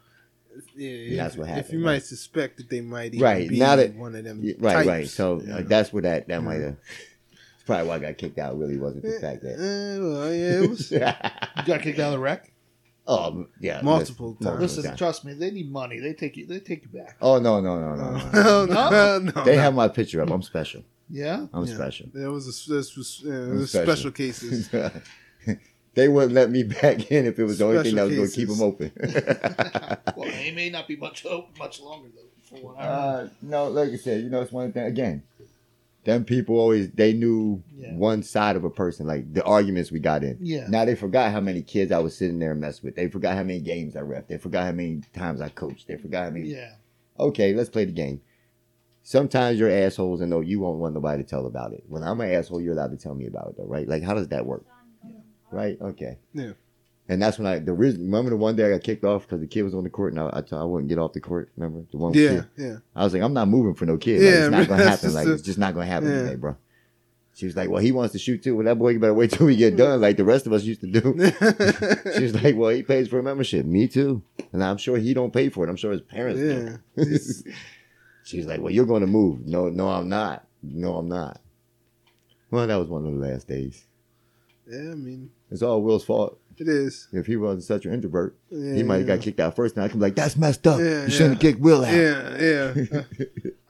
Yeah, 0.75 1.23
that's 1.23 1.35
what 1.37 1.49
what 1.49 1.57
If 1.59 1.71
you 1.71 1.79
right? 1.79 1.93
might 1.93 2.03
suspect 2.03 2.57
that 2.57 2.69
they 2.69 2.81
might 2.81 3.13
even 3.13 3.21
Right, 3.21 3.47
be 3.49 3.59
now 3.59 3.75
that- 3.75 3.95
one 3.95 4.15
of 4.15 4.23
them. 4.23 4.39
Yeah, 4.43 4.53
right, 4.59 4.85
right. 4.85 5.07
So 5.07 5.41
you 5.41 5.47
like, 5.53 5.67
that's 5.67 5.91
where 5.93 6.03
that 6.03 6.27
that 6.27 6.43
might 6.43 6.59
Yeah. 6.59 6.65
have. 6.65 6.77
Probably 7.65 7.87
why 7.87 7.95
I 7.95 7.99
got 7.99 8.17
kicked 8.17 8.39
out. 8.39 8.57
Really 8.57 8.77
wasn't 8.77 9.03
the 9.03 9.19
fact 9.19 9.41
that. 9.43 9.59
eh, 9.59 9.99
well, 9.99 10.33
yeah, 10.33 10.63
it 10.63 10.69
was 10.69 10.89
You 10.91 10.99
got 10.99 11.81
kicked 11.81 11.99
out 11.99 12.07
of 12.07 12.11
the 12.13 12.19
rec. 12.19 12.51
oh 13.07 13.47
yeah, 13.59 13.81
Multiple 13.81 14.37
listen- 14.39 14.45
times. 14.47 14.61
Listen, 14.61 14.83
times. 14.83 14.97
trust 14.97 15.25
me, 15.25 15.33
they 15.33 15.51
need 15.51 15.69
money. 15.71 15.99
They 15.99 16.13
take 16.13 16.37
you. 16.37 16.45
They 16.45 16.59
take 16.59 16.83
you 16.83 16.89
back. 16.99 17.17
Oh 17.21 17.39
no 17.39 17.59
no 17.59 17.79
no 17.79 17.95
no. 17.95 18.11
no. 18.31 18.65
no, 18.65 18.65
no, 18.89 19.31
no. 19.35 19.43
They 19.43 19.57
have 19.57 19.73
my 19.75 19.87
picture 19.89 20.21
up. 20.21 20.29
I'm 20.31 20.41
special. 20.43 20.83
Yeah. 21.09 21.47
I'm 21.53 21.65
Yeah. 21.65 21.75
special. 21.75 22.07
There 22.13 22.31
was 22.31 22.45
a 22.47 22.69
this 22.73 22.95
was, 22.97 23.21
yeah, 23.23 23.31
there 23.31 23.53
was 23.55 23.69
special. 23.71 23.93
special 23.93 24.11
cases. 24.11 24.69
they 25.97 26.07
wouldn't 26.07 26.33
let 26.33 26.51
me 26.51 26.61
back 26.81 27.11
in 27.11 27.25
if 27.25 27.39
it 27.39 27.43
was 27.43 27.57
the 27.57 27.65
only 27.65 27.81
thing 27.81 27.95
that 27.95 28.03
was 28.03 28.15
going 28.15 28.29
to 28.29 28.35
keep 28.35 28.47
them 28.47 28.61
open. 28.61 28.91
Well, 30.15 30.29
they 30.31 30.51
may 30.51 30.69
not 30.69 30.87
be 30.87 30.95
much 30.95 31.25
much 31.59 31.79
longer 31.79 32.09
though. 32.15 32.21
For 32.43 32.55
what 32.65 32.79
I 32.79 32.87
uh, 32.87 33.29
no, 33.41 33.67
like 33.67 33.89
I 33.89 33.97
said, 33.97 34.23
you 34.23 34.29
know, 34.29 34.41
it's 34.41 34.51
one 34.51 34.71
thing. 34.71 34.85
Again, 34.85 35.23
them 36.05 36.23
people 36.23 36.57
always 36.57 36.89
they 36.91 37.13
knew 37.13 37.61
Yeah. 37.75 37.93
one 37.93 38.23
side 38.23 38.55
of 38.55 38.63
a 38.63 38.69
person, 38.69 39.05
like 39.05 39.31
the 39.31 39.43
arguments 39.43 39.91
we 39.91 39.99
got 39.99 40.23
in. 40.23 40.37
Yeah. 40.41 40.65
Now 40.69 40.85
they 40.85 40.95
forgot 40.95 41.31
how 41.31 41.39
many 41.39 41.61
kids 41.61 41.91
I 41.91 41.99
was 41.99 42.17
sitting 42.17 42.39
there 42.39 42.51
and 42.53 42.61
mess 42.61 42.81
with. 42.81 42.95
They 42.95 43.09
forgot 43.09 43.35
how 43.35 43.43
many 43.43 43.59
games 43.59 43.95
I 43.95 44.01
ref. 44.01 44.27
They 44.27 44.37
forgot 44.37 44.65
how 44.65 44.71
many 44.71 45.01
times 45.13 45.39
I 45.41 45.49
coached. 45.49 45.87
They 45.87 45.97
forgot 45.97 46.25
how 46.25 46.29
many. 46.31 46.47
Yeah. 46.49 46.73
Okay, 47.19 47.53
let's 47.53 47.69
play 47.69 47.85
the 47.85 47.91
game. 47.91 48.21
Sometimes 49.03 49.59
you're 49.59 49.71
assholes 49.71 50.21
and 50.21 50.29
no, 50.29 50.41
you 50.41 50.59
won't 50.59 50.79
want 50.79 50.93
nobody 50.93 51.23
to 51.23 51.29
tell 51.29 51.45
about 51.45 51.73
it. 51.73 51.83
When 51.87 52.03
I'm 52.03 52.19
an 52.21 52.31
asshole, 52.31 52.61
you're 52.61 52.73
allowed 52.73 52.91
to 52.91 52.97
tell 52.97 53.13
me 53.15 53.25
about 53.27 53.49
it, 53.49 53.57
though, 53.57 53.65
right? 53.65 53.87
Like, 53.87 54.03
how 54.03 54.13
does 54.13 54.27
that 54.29 54.45
work? 54.45 54.65
Right? 55.51 55.77
Okay. 55.81 56.17
Yeah. 56.33 56.51
And 57.09 57.21
that's 57.21 57.37
when 57.37 57.47
I 57.47 57.59
the 57.59 57.71
reason. 57.73 58.01
Remember 58.03 58.29
the 58.31 58.35
one 58.37 58.55
day 58.57 58.65
I 58.65 58.69
got 58.71 58.83
kicked 58.83 59.05
off 59.05 59.21
because 59.23 59.39
the 59.39 59.47
kid 59.47 59.61
was 59.63 59.73
on 59.73 59.85
the 59.85 59.89
court 59.89 60.11
and 60.13 60.21
I, 60.21 60.29
I, 60.33 60.41
told- 60.41 60.61
I 60.61 60.65
wouldn't 60.65 60.89
get 60.89 60.97
off 60.99 61.13
the 61.13 61.21
court. 61.21 61.49
Remember 61.55 61.85
the 61.89 61.97
one 61.97 62.13
Yeah, 62.13 62.29
kid? 62.29 62.45
yeah. 62.57 62.75
I 62.95 63.03
was 63.05 63.13
like, 63.13 63.21
I'm 63.21 63.33
not 63.33 63.47
moving 63.47 63.75
for 63.75 63.85
no 63.85 63.97
kid. 63.97 64.21
Like, 64.21 64.23
Yeah, 64.23 64.39
it's 64.41 64.51
not 64.51 64.67
gonna 64.67 64.83
happen. 64.89 65.13
Like 65.13 65.27
a- 65.27 65.33
it's 65.33 65.41
just 65.43 65.57
not 65.57 65.73
gonna 65.73 65.85
happen 65.85 66.09
Yeah. 66.09 66.23
today, 66.23 66.35
bro. 66.35 66.57
She 67.33 67.45
was 67.45 67.55
like, 67.55 67.69
Well, 67.69 67.81
he 67.81 67.93
wants 67.93 68.11
to 68.11 68.19
shoot 68.19 68.43
too. 68.43 68.57
Well, 68.57 68.65
that 68.65 68.77
boy, 68.77 68.89
you 68.89 68.99
better 68.99 69.13
wait 69.13 69.31
till 69.31 69.45
we 69.45 69.55
get 69.55 69.77
done, 69.77 70.01
like 70.01 70.17
the 70.17 70.25
rest 70.25 70.47
of 70.47 70.53
us 70.53 70.63
used 70.63 70.81
to 70.81 70.87
do. 70.87 71.01
she 72.17 72.23
was 72.23 72.35
like, 72.43 72.55
Well, 72.57 72.71
he 72.71 72.83
pays 72.83 73.07
for 73.07 73.19
a 73.19 73.23
membership. 73.23 73.65
Me 73.65 73.87
too. 73.87 74.21
And 74.51 74.61
I'm 74.61 74.77
sure 74.77 74.97
he 74.97 75.13
don't 75.13 75.31
pay 75.31 75.47
for 75.47 75.65
it. 75.65 75.69
I'm 75.69 75.75
sure 75.77 75.91
his 75.93 76.01
parents 76.01 76.39
do. 76.41 76.77
yeah. 76.97 77.17
She's 78.25 78.45
like, 78.45 78.59
Well, 78.59 78.73
you're 78.73 78.85
gonna 78.85 79.07
move. 79.07 79.45
No, 79.45 79.69
no, 79.69 79.87
I'm 79.87 80.09
not. 80.09 80.45
No, 80.61 80.97
I'm 80.97 81.07
not. 81.07 81.39
Well, 82.51 82.67
that 82.67 82.75
was 82.75 82.89
one 82.89 83.05
of 83.05 83.13
the 83.13 83.19
last 83.19 83.47
days. 83.47 83.85
yeah, 84.69 84.91
I 84.91 84.95
mean, 84.95 85.29
It's 85.51 85.61
all 85.61 85.81
Will's 85.81 86.03
fault. 86.05 86.39
it 86.57 86.67
is. 86.67 87.07
If 87.13 87.25
he 87.27 87.37
wasn't 87.37 87.63
such 87.63 87.85
an 87.85 87.93
introvert, 87.93 88.35
Yeah, 88.49 88.73
he 88.75 88.83
might 88.83 88.97
have 88.97 89.07
got 89.07 89.21
kicked 89.21 89.39
out 89.39 89.55
first. 89.55 89.77
Now 89.77 89.83
I 89.83 89.87
can 89.87 89.99
be 89.99 90.05
like, 90.05 90.15
That's 90.15 90.35
messed 90.37 90.65
up. 90.67 90.79
Yeah, 90.79 91.03
you 91.05 91.09
shouldn't 91.09 91.35
have 91.35 91.43
yeah. 91.43 91.49
kicked 91.51 91.61
Will 91.61 91.85
out. 91.85 91.93
Yeah, 91.93 92.39
yeah. 92.39 93.01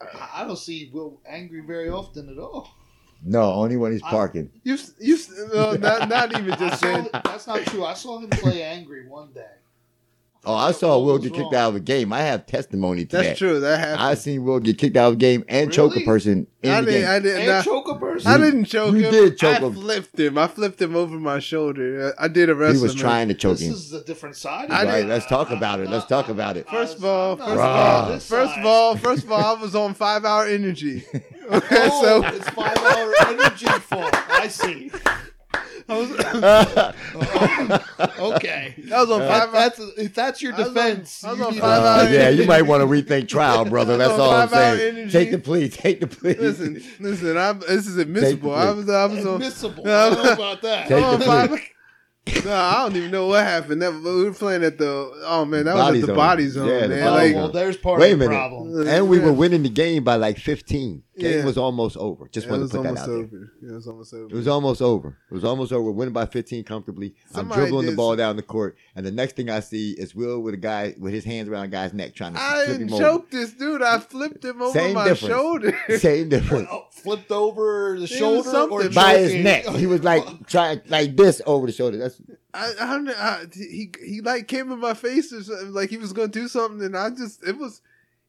I, 0.00 0.42
I 0.42 0.44
don't 0.46 0.56
see 0.58 0.90
Will 0.92 1.20
angry 1.26 1.60
very 1.60 1.88
often 1.90 2.28
at 2.28 2.38
all. 2.38 2.70
No, 3.24 3.42
only 3.52 3.76
when 3.76 3.92
he's 3.92 4.02
I- 4.02 4.10
parking. 4.10 4.50
You, 4.62 4.78
you, 5.00 5.18
no, 5.52 5.72
not, 5.74 6.08
not 6.08 6.38
even 6.38 6.50
just 6.58 6.80
saying. 6.80 7.08
that's 7.12 7.46
not 7.46 7.60
true. 7.66 7.84
I 7.84 7.94
saw 7.94 8.18
him 8.20 8.30
play 8.30 8.62
angry 8.62 9.06
one 9.08 9.32
day. 9.32 9.46
Oh, 10.44 10.54
I 10.54 10.72
saw 10.72 10.98
Will 10.98 11.18
get 11.18 11.32
kicked 11.34 11.42
wrong? 11.52 11.54
out 11.56 11.68
of 11.70 11.76
a 11.76 11.80
game. 11.80 12.12
I 12.12 12.20
have 12.20 12.46
testimony 12.46 13.04
to 13.04 13.16
That's 13.16 13.28
that. 13.30 13.36
true. 13.36 13.60
That 13.60 13.80
happened. 13.80 14.00
I 14.00 14.14
seen 14.14 14.44
Will 14.44 14.60
get 14.60 14.78
kicked 14.78 14.96
out 14.96 15.08
of 15.08 15.14
a 15.14 15.16
game 15.16 15.44
and 15.48 15.70
choke 15.70 15.90
a 15.92 15.94
Really? 15.96 16.04
person 16.06 16.46
in 16.62 16.70
I 16.70 16.80
the 16.80 16.86
didn't. 16.86 17.00
game. 17.02 17.10
I 17.10 17.18
didn't. 17.18 17.42
And 17.42 17.50
I, 17.50 17.62
choke 17.62 17.88
a 17.88 17.94
person. 17.98 18.30
I 18.32 18.38
didn't 18.38 18.64
choke 18.64 18.94
You 18.94 19.00
him. 19.06 19.10
did 19.12 19.38
choke 19.38 19.56
I 19.56 19.60
him. 19.66 19.74
flipped 19.74 20.18
him. 20.18 20.38
I 20.38 20.46
flipped 20.46 20.80
him 20.80 20.96
over 20.96 21.18
my 21.18 21.38
shoulder. 21.40 22.14
I 22.18 22.28
did 22.28 22.48
a 22.48 22.54
wrestling. 22.54 22.76
he 22.78 22.82
was 22.82 22.94
trying 22.94 23.28
to 23.28 23.34
choke 23.34 23.58
him. 23.60 23.70
this 23.72 23.90
him. 23.90 23.96
is 23.98 24.02
a 24.02 24.04
different 24.04 24.36
side. 24.36 24.70
I 24.70 24.82
of 24.84 24.88
Right, 24.88 25.04
it. 25.04 25.08
let's 25.08 25.26
talk 25.26 25.50
about 25.50 25.80
it. 25.80 25.90
Let's 25.90 26.06
talk 26.06 26.28
about 26.28 26.56
it. 26.56 26.68
First 26.70 26.96
of 26.98 27.04
all, 27.04 27.36
first 27.36 27.50
of 27.50 27.58
all, 27.58 28.08
this 28.08 28.28
first 28.28 28.52
side. 28.54 28.60
of 28.60 28.66
all, 28.66 28.96
first 28.96 29.24
of 29.24 29.32
all, 29.32 29.56
I 29.56 29.60
was 29.60 29.74
on 29.74 29.92
five 29.94 30.24
hour 30.24 30.46
energy. 30.46 31.04
Okay, 31.50 31.88
Oh, 31.90 32.02
so 32.22 32.26
it's 32.36 32.48
five 32.50 32.76
hour 32.76 33.14
energy 33.28 33.66
fault. 33.80 34.10
I 34.30 34.48
see. 34.48 34.90
I 35.90 35.96
was, 35.96 36.10
Okay. 38.18 38.74
I 38.92 39.00
was 39.00 39.10
on 39.10 39.20
five 39.20 39.48
hour. 39.48 39.52
that's 39.52 39.78
if 39.78 40.14
that's 40.14 40.42
your 40.42 40.54
I 40.54 40.58
was 40.58 40.68
on- 40.68 40.74
defense. 40.74 41.24
I 41.24 41.30
was 41.30 41.38
you 41.38 41.44
on 41.46 41.54
five 41.54 42.08
Uh, 42.08 42.10
yeah, 42.12 42.28
you 42.28 42.46
might 42.46 42.62
want 42.62 42.82
to 42.82 42.86
rethink 42.86 43.28
trial, 43.28 43.64
brother. 43.64 43.96
That's 43.96 44.12
all 44.12 44.30
I'm 44.30 44.48
saying. 44.48 44.96
energy. 44.98 45.10
Take 45.12 45.30
the 45.30 45.38
plea. 45.38 45.68
Take 45.68 46.00
the 46.00 46.06
plea. 46.06 46.34
Listen, 46.34 46.82
listen. 47.00 47.36
I'm, 47.38 47.60
this 47.60 47.86
is 47.86 47.96
admissible. 47.96 48.54
I 48.54 48.70
was, 48.70 48.88
I 48.88 49.04
was 49.06 49.24
on. 49.26 49.34
Admissible. 49.36 49.82
I 49.88 50.10
don't 50.10 50.22
know 50.24 50.32
about 50.32 50.62
that. 50.62 50.88
Take 50.88 50.98
I'm 50.98 51.04
on 51.14 51.20
the 51.20 51.26
five- 51.26 51.48
plea. 51.50 51.62
No, 52.44 52.52
I 52.54 52.74
don't 52.84 52.96
even 52.96 53.10
know 53.10 53.26
what 53.26 53.44
happened. 53.44 53.82
That, 53.82 53.92
we 53.92 54.24
were 54.24 54.32
playing 54.32 54.64
at 54.64 54.78
the. 54.78 55.10
Oh 55.24 55.44
man, 55.44 55.64
that 55.66 55.74
Body 55.74 56.00
was 56.00 56.02
at 56.04 56.06
the 56.06 56.06
zone. 56.06 56.16
body 56.16 56.48
zone, 56.48 56.68
Yeah, 56.68 56.80
the 56.80 56.88
man. 56.88 57.04
Body 57.04 57.16
Like, 57.26 57.32
zone. 57.32 57.42
well, 57.42 57.52
there's 57.52 57.76
part 57.76 58.00
Wait 58.00 58.10
a 58.10 58.12
of 58.14 58.18
the 58.18 58.24
minute. 58.28 58.38
problem. 58.38 58.88
And 58.88 59.08
we 59.08 59.18
Yeah. 59.18 59.24
were 59.26 59.32
winning 59.32 59.62
the 59.62 59.68
game 59.68 60.04
by 60.04 60.16
like 60.16 60.38
15. 60.38 61.02
Game 61.18 61.38
Yeah. 61.40 61.44
was 61.44 61.58
almost 61.58 61.96
over. 61.96 62.28
Just 62.30 62.46
it 62.46 62.50
wanted 62.50 62.62
was 62.62 62.70
to 62.70 62.76
put 62.76 62.82
that 62.84 62.88
almost 62.90 63.02
out 63.02 63.06
there. 63.08 63.16
over. 63.16 63.52
It 63.60 63.72
was 63.74 63.86
almost 63.88 64.14
over. 64.14 64.26
It 64.28 64.34
was 64.36 64.48
almost 64.48 64.82
over. 64.82 65.08
It 65.30 65.34
was 65.34 65.44
almost 65.44 65.72
over. 65.72 65.82
We're 65.82 65.90
winning 65.90 66.14
by 66.14 66.26
15 66.26 66.62
comfortably. 66.62 67.14
Somebody 67.32 67.60
I'm 67.60 67.66
dribbling 67.66 67.86
the 67.86 67.92
did 67.92 67.96
ball 67.96 68.14
down 68.14 68.36
the 68.36 68.42
court, 68.42 68.76
and 68.94 69.04
the 69.04 69.10
next 69.10 69.34
thing 69.34 69.50
I 69.50 69.58
see 69.58 69.92
is 69.98 70.14
Will 70.14 70.38
with 70.40 70.54
a 70.54 70.58
guy 70.58 70.94
with 70.96 71.12
his 71.12 71.24
hands 71.24 71.48
around 71.48 71.64
a 71.64 71.68
guy's 71.68 71.92
neck 71.92 72.14
trying 72.14 72.34
to 72.34 72.40
I 72.40 72.64
flip 72.66 72.66
didn't 72.78 72.88
him 72.88 72.94
over. 72.94 73.02
choke 73.02 73.30
this 73.32 73.52
dude. 73.52 73.82
I 73.82 73.98
flipped 73.98 74.44
him 74.44 74.62
over 74.62 74.78
Same 74.78 74.94
my 74.94 75.08
difference. 75.08 75.34
shoulder. 75.34 75.78
Same 75.98 76.28
difference. 76.28 76.68
Oh, 76.70 76.84
flipped 76.92 77.32
over 77.32 77.96
the 77.98 78.06
shoulder 78.06 78.48
or 78.48 78.52
something. 78.52 78.92
By 78.92 79.18
his 79.18 79.30
choking? 79.32 79.42
neck, 79.44 79.66
he 79.70 79.86
was 79.86 80.04
like 80.04 80.46
trying 80.46 80.82
like 80.88 81.16
this 81.16 81.42
over 81.46 81.66
the 81.66 81.72
shoulder. 81.72 81.96
That's 81.96 82.17
I, 82.54 82.72
I, 82.80 82.86
don't 82.86 83.04
know, 83.04 83.14
I 83.16 83.44
he 83.52 83.90
he 84.04 84.20
like 84.22 84.48
came 84.48 84.72
in 84.72 84.78
my 84.80 84.94
face 84.94 85.32
or 85.32 85.42
something, 85.42 85.72
like 85.72 85.90
he 85.90 85.96
was 85.98 86.12
gonna 86.12 86.28
do 86.28 86.48
something, 86.48 86.82
and 86.84 86.96
I 86.96 87.10
just 87.10 87.46
it 87.46 87.56
was 87.58 87.82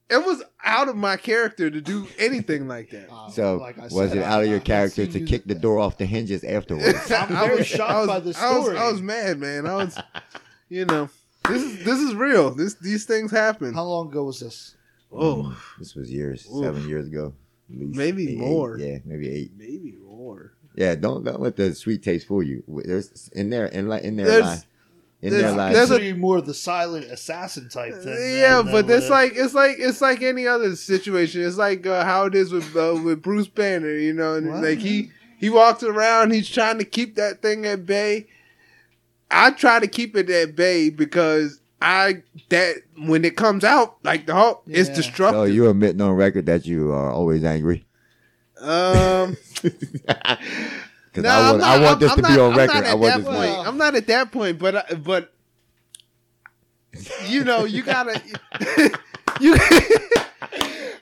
it 0.10 0.26
was 0.26 0.44
out 0.64 0.90
of 0.90 0.96
my 0.98 1.16
character 1.18 1.70
to 1.70 1.80
do 1.82 2.06
anything 2.18 2.68
like 2.68 2.90
that. 2.90 3.10
Uh, 3.12 3.30
so. 3.30 3.58
like 3.58 3.78
I 3.78 3.84
was 3.84 3.94
said, 4.10 4.18
it 4.18 4.22
I- 4.22 4.26
out 4.26 4.44
of 4.44 4.50
your 4.50 4.60
character 4.60 5.06
to 5.06 5.20
you- 5.20 5.26
kick 5.26 5.46
the 5.46 5.56
door 5.56 5.80
off 5.80 5.98
the 5.98 6.06
hinges 6.06 6.44
afterwards? 6.44 7.12
I'm 7.12 7.32
I 7.36 7.46
very 7.48 7.58
was- 7.60 7.68
shocked 7.68 7.92
I 7.92 8.00
was- 8.00 8.08
by 8.08 8.20
this 8.20 8.38
I 8.42 8.54
was, 8.56 8.64
story. 8.66 8.78
I 8.78 8.92
was 8.92 9.02
mad, 9.02 9.40
man. 9.40 9.66
I 9.68 9.76
was, 9.76 9.98
you 10.70 10.86
know, 10.86 11.10
this 11.48 11.64
is 11.64 11.86
this 11.86 12.00
is 12.00 12.14
real. 12.16 12.52
This 12.52 12.74
these 12.76 13.06
things 13.06 13.32
happen. 13.32 13.74
How 13.74 13.84
long 13.86 14.08
ago 14.10 14.24
was 14.26 14.40
this? 14.42 14.76
Oh, 15.12 15.58
this 15.80 15.96
was 15.96 16.12
years, 16.12 16.46
Oof. 16.54 16.64
seven 16.64 16.88
years 16.88 17.08
ago, 17.08 17.34
at 17.72 17.80
least. 17.80 17.98
Maybe 17.98 18.32
Eight, 18.34 18.38
more. 18.38 18.78
Eight, 18.80 18.86
yeah, 18.86 18.98
maybe 19.06 19.30
eight. 19.30 19.52
maybe 19.58 19.98
more. 20.06 20.54
Yeah, 20.76 20.96
don't 20.96 21.24
don't 21.24 21.42
let 21.42 21.56
the 21.56 21.74
sweet 21.76 22.04
taste 22.04 22.28
fool 22.28 22.44
you. 22.44 22.64
There's 22.68 23.30
in 23.34 23.50
there 23.50 23.66
in 23.68 23.90
li- 23.90 24.02
in 24.04 24.16
there 24.16 24.26
There's- 24.28 24.46
lie. 24.46 24.64
In 25.22 25.32
there's- 25.32 25.44
there 25.48 25.58
lies. 25.58 25.74
there's 25.76 25.90
a- 25.90 25.94
Consider 25.96 26.06
you 26.06 26.16
more 26.16 26.40
the 26.40 26.54
silent 26.54 27.06
assassin 27.12 27.68
type 27.68 27.94
thing. 27.96 28.38
yeah, 28.38 28.62
than- 28.62 28.72
but 28.72 28.88
than 28.88 28.98
it's 28.98 29.06
with- 29.06 29.12
like 29.12 29.34
it's 29.36 29.54
like 29.54 29.76
it's 29.78 30.00
like 30.02 30.22
any 30.22 30.48
other 30.48 30.74
situation. 30.78 31.42
It's 31.44 31.58
like 31.58 31.86
uh, 31.86 32.06
how 32.06 32.26
it 32.28 32.36
is 32.36 32.52
with 32.54 32.74
uh, 32.76 32.98
with 33.04 33.22
Bruce 33.22 33.48
Banner. 33.50 33.92
You 33.94 34.14
know, 34.14 34.36
and 34.36 34.48
What? 34.50 34.64
like 34.64 34.80
he 34.80 35.12
he 35.38 35.50
walks 35.50 35.84
around, 35.84 36.32
he's 36.32 36.48
trying 36.50 36.78
to 36.78 36.86
keep 36.86 37.16
that 37.16 37.42
thing 37.42 37.66
at 37.66 37.86
bay. 37.86 38.28
I 39.32 39.52
try 39.52 39.80
to 39.80 39.88
keep 39.88 40.16
it 40.16 40.30
at 40.30 40.56
bay 40.56 40.90
because 40.90 41.60
I 41.82 42.24
that 42.50 42.76
when 42.98 43.26
it 43.26 43.36
comes 43.36 43.64
out 43.66 43.98
like 44.04 44.26
the 44.26 44.34
Hulk, 44.36 44.64
it's 44.68 44.88
Yeah. 44.90 44.96
so 44.96 45.02
destructive. 45.02 45.54
you 45.56 45.70
admitting 45.70 46.00
on 46.02 46.14
record 46.14 46.46
that 46.46 46.66
you 46.66 46.92
are 46.92 47.12
always 47.12 47.44
angry. 47.44 47.86
Um, 48.62 49.38
Because 51.12 51.24
no, 51.24 51.30
I 51.30 51.50
want, 51.50 51.58
not- 51.60 51.68
I 51.80 51.84
want 51.84 52.00
this 52.00 52.12
I'm 52.12 52.18
to 52.18 52.22
be 52.24 52.30
not- 52.30 52.40
on 52.40 52.52
I'm 52.52 52.58
record. 52.60 52.74
not 52.76 52.84
I 52.84 52.90
at 52.90 53.00
want 53.00 53.14
that 53.14 53.18
this. 53.18 53.26
point. 53.28 53.40
Well- 53.40 53.62
I'm 53.68 53.78
not 53.78 53.96
at 53.96 54.08
that 54.08 54.32
point, 54.32 54.60
but 54.60 54.76
I- 54.76 54.94
but 54.96 55.34
you 57.28 57.44
know, 57.44 57.66
you 57.66 57.82
gotta 57.84 58.22
you. 59.40 59.56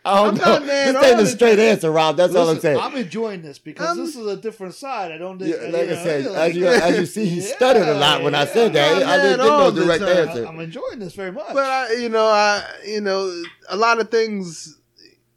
I 0.06 0.24
don't 0.24 0.30
I'm 0.30 0.36
know. 0.36 0.44
not 0.46 0.66
mad 0.66 0.96
this 0.96 1.04
ain't 1.04 1.14
on 1.16 1.20
a 1.20 1.24
it. 1.24 1.26
straight 1.28 1.60
answer, 1.60 1.92
Robb. 1.92 2.16
That's 2.16 2.34
all 2.34 2.50
I'm 2.50 2.60
saying. 2.62 2.80
I'm 2.80 2.96
enjoying 2.96 3.42
this 3.42 3.60
because 3.60 3.86
I'm- 3.90 3.98
this 3.98 4.16
is 4.16 4.26
a 4.26 4.38
different 4.38 4.76
side. 4.76 5.12
I 5.12 5.18
don't. 5.18 5.40
Yeah, 5.42 5.48
you 5.66 5.72
like 5.74 5.82
I 5.82 5.86
know, 5.88 6.04
said, 6.04 6.26
like- 6.28 6.50
as 6.52 6.56
you 6.56 6.68
as 6.68 6.98
you 7.00 7.06
see, 7.06 7.26
he 7.26 7.42
stuttered 7.56 7.88
a 7.90 7.96
lot 7.96 8.24
when 8.24 8.34
I 8.34 8.46
said 8.46 8.72
that. 8.74 9.02
yeah. 9.02 9.10
I 9.10 9.18
didn't 9.18 9.38
get 9.40 9.46
no 9.46 9.72
the 9.72 9.84
direct 9.84 10.04
time. 10.04 10.30
answer. 10.30 10.46
I'm 10.48 10.60
enjoying 10.62 11.00
this 11.00 11.14
very 11.16 11.34
much. 11.34 11.54
but 11.54 11.66
I, 11.66 11.94
you 11.96 12.08
know, 12.08 12.26
I, 12.28 12.64
you 12.86 13.02
know, 13.02 13.44
a 13.70 13.76
lot 13.76 14.00
of 14.00 14.10
things, 14.10 14.78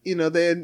you 0.05 0.14
know, 0.14 0.29
they 0.29 0.55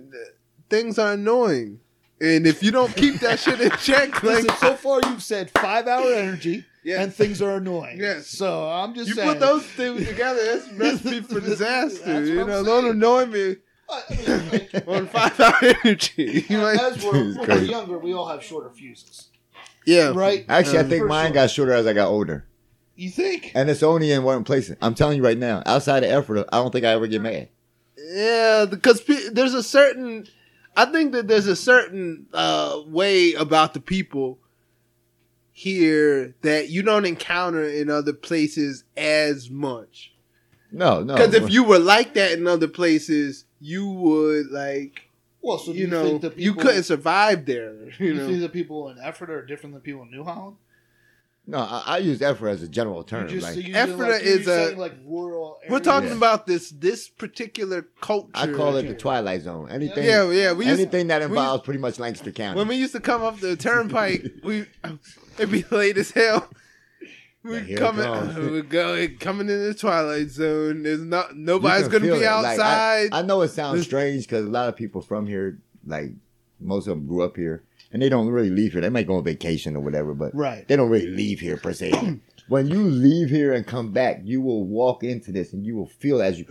things 0.68 0.98
are 0.98 1.12
annoying, 1.12 1.80
and 2.20 2.46
if 2.46 2.62
you 2.62 2.70
don't 2.70 2.94
keep 2.96 3.20
that 3.20 3.38
shit 3.38 3.60
in 3.60 3.70
check, 3.82 4.10
like 4.22 4.44
Listen, 4.44 4.56
so 4.58 4.74
far 4.74 5.00
you've 5.06 5.22
said 5.22 5.50
five 5.50 5.86
hour 5.86 6.12
energy 6.12 6.64
Yeah. 6.84 7.02
and 7.02 7.12
things 7.14 7.42
are 7.42 7.56
annoying. 7.56 7.98
Yes. 7.98 8.26
So 8.28 8.68
I'm 8.68 8.94
just 8.94 9.08
you 9.08 9.14
saying. 9.14 9.28
put 9.28 9.40
those 9.40 9.64
things 9.66 10.06
together, 10.06 10.40
that's 10.44 10.72
recipe 10.74 11.20
for 11.20 11.40
disaster. 11.40 12.04
That's 12.04 12.28
you 12.28 12.38
what 12.38 12.46
know, 12.48 12.58
I'm 12.60 12.64
don't 12.64 12.86
annoy 12.86 13.26
me 13.26 13.56
on 14.86 15.06
five 15.08 15.38
hour 15.40 15.54
energy. 15.84 16.44
You 16.48 16.58
might- 16.58 16.80
as 16.80 17.02
we're, 17.04 17.36
we're 17.38 17.58
younger, 17.62 17.98
we 17.98 18.12
all 18.14 18.26
have 18.28 18.42
shorter 18.42 18.70
fuses, 18.70 19.28
yeah, 19.86 20.12
right? 20.14 20.44
Actually, 20.48 20.78
I 20.78 20.82
Uh, 20.82 20.88
think 20.88 21.06
mine 21.06 21.26
sure. 21.28 21.34
got 21.34 21.50
shorter 21.50 21.72
as 21.72 21.86
I 21.86 21.92
got 21.92 22.08
older, 22.08 22.46
You 22.96 23.10
think? 23.10 23.52
and 23.54 23.70
it's 23.70 23.82
only 23.84 24.10
in 24.10 24.24
one 24.24 24.42
place. 24.42 24.72
I'm 24.82 24.94
telling 24.94 25.18
you 25.18 25.22
right 25.24 25.38
now. 25.38 25.62
Outside 25.66 26.02
of 26.02 26.10
Ephrata, 26.10 26.46
I 26.52 26.56
don't 26.56 26.72
think 26.72 26.84
I 26.84 26.90
ever 26.92 27.06
get 27.06 27.20
mad. 27.22 27.48
Yeah, 27.96 28.66
because 28.68 29.00
pe- 29.00 29.28
there's 29.32 29.54
a 29.54 29.62
certain, 29.62 30.26
I 30.76 30.84
think 30.86 31.12
that 31.12 31.26
there's 31.26 31.46
a 31.46 31.56
certain 31.56 32.26
uh, 32.34 32.82
way 32.86 33.32
about 33.32 33.72
the 33.74 33.80
people 33.80 34.38
here 35.52 36.34
that 36.42 36.68
you 36.68 36.82
don't 36.82 37.06
encounter 37.06 37.64
in 37.64 37.88
other 37.88 38.12
places 38.12 38.84
as 38.96 39.48
much. 39.48 40.12
No, 40.70 41.02
no. 41.02 41.14
Because 41.14 41.32
if 41.32 41.50
you 41.50 41.64
were 41.64 41.78
like 41.78 42.12
that 42.14 42.32
in 42.32 42.46
other 42.46 42.68
places, 42.68 43.46
you 43.58 43.88
would 43.88 44.50
like 44.50 45.08
Well, 45.40 45.56
so 45.58 45.72
do 45.72 45.78
you 45.78 45.84
you, 45.86 45.90
know 45.90 46.04
think 46.04 46.20
the 46.20 46.30
people, 46.30 46.42
you 46.42 46.54
couldn't 46.54 46.82
survive 46.82 47.46
there. 47.46 47.74
You 47.98 48.06
You 48.08 48.14
know, 48.14 48.26
think 48.26 48.40
the 48.40 48.48
people 48.50 48.90
in 48.90 48.98
Ephrata 48.98 49.32
are 49.32 49.46
different 49.46 49.74
than 49.74 49.80
people 49.80 50.02
in 50.02 50.10
New 50.10 50.24
Holland? 50.24 50.56
No, 51.48 51.58
I, 51.58 51.82
I 51.86 51.98
use 51.98 52.20
Ephrata 52.22 52.54
as 52.54 52.62
a 52.64 52.68
general 52.68 52.98
You 52.98 53.04
term. 53.04 53.28
just 53.28 53.46
like, 53.46 53.56
using, 53.56 53.74
Ephrata 53.76 54.12
like, 54.14 54.22
is 54.22 54.48
a- 54.48 54.74
like 54.74 54.94
rural. 55.06 55.58
we're 55.68 55.78
talking 55.78 56.08
Yeah. 56.10 56.16
about 56.16 56.46
this 56.46 56.70
this 56.70 57.08
particular 57.08 57.86
culture. 58.00 58.30
I 58.34 58.48
call 58.52 58.76
it 58.76 58.88
the 58.88 58.94
twilight 58.94 59.42
zone. 59.42 59.68
Anything, 59.70 60.04
Yeah, 60.04 60.28
yeah. 60.30 60.52
We 60.52 60.66
used, 60.66 60.80
anything 60.80 61.06
that 61.06 61.20
we- 61.20 61.26
involves 61.26 61.62
pretty 61.62 61.78
much 61.78 62.00
Lancaster 62.00 62.32
County. 62.32 62.58
when 62.58 62.66
we 62.66 62.74
used 62.76 62.92
to 62.94 63.00
come 63.00 63.22
up 63.22 63.38
the 63.38 63.54
turnpike, 63.56 64.24
we 64.42 64.66
it'd 65.38 65.52
be 65.52 65.64
late 65.70 65.96
as 65.98 66.10
hell. 66.10 66.48
We're 67.44 67.58
it 67.62 67.78
coming, 67.78 68.04
comes. 68.04 68.36
we 68.50 68.62
going 68.62 69.18
coming 69.18 69.48
in 69.48 69.62
the 69.68 69.72
twilight 69.74 70.30
zone. 70.30 70.82
There's 70.82 71.00
not 71.00 71.36
nobody's 71.36 71.86
gonna 71.86 72.00
be 72.00 72.08
it. 72.08 72.14
Like, 72.22 72.24
outside. 72.24 73.08
I, 73.12 73.20
I 73.20 73.22
know 73.22 73.40
it 73.42 73.48
sounds 73.50 73.84
strange 73.84 74.24
because 74.24 74.44
a 74.44 74.48
lot 74.50 74.68
of 74.68 74.74
people 74.74 75.00
from 75.00 75.28
here, 75.28 75.58
like 75.86 76.10
most 76.58 76.88
of 76.88 76.96
them 76.96 77.06
grew 77.06 77.22
up 77.22 77.36
here, 77.36 77.62
and 77.96 78.02
they 78.02 78.10
don't 78.10 78.28
really 78.28 78.50
leave 78.50 78.72
here. 78.72 78.82
They 78.82 78.90
might 78.90 79.06
go 79.06 79.16
on 79.16 79.24
vacation 79.24 79.74
or 79.74 79.80
whatever, 79.80 80.12
but 80.12 80.34
Right. 80.34 80.68
they 80.68 80.76
don't 80.76 80.90
really 80.90 81.06
leave 81.08 81.40
here 81.40 81.56
per 81.56 81.72
se. 81.72 81.92
when 82.48 82.68
you 82.68 82.82
leave 82.82 83.30
here 83.30 83.54
and 83.54 83.66
come 83.66 83.90
back, 83.90 84.20
you 84.22 84.42
will 84.42 84.66
walk 84.66 85.02
into 85.02 85.32
this 85.32 85.54
and 85.54 85.64
you 85.64 85.74
will 85.76 85.86
feel 85.86 86.20
as 86.20 86.38
you. 86.38 86.44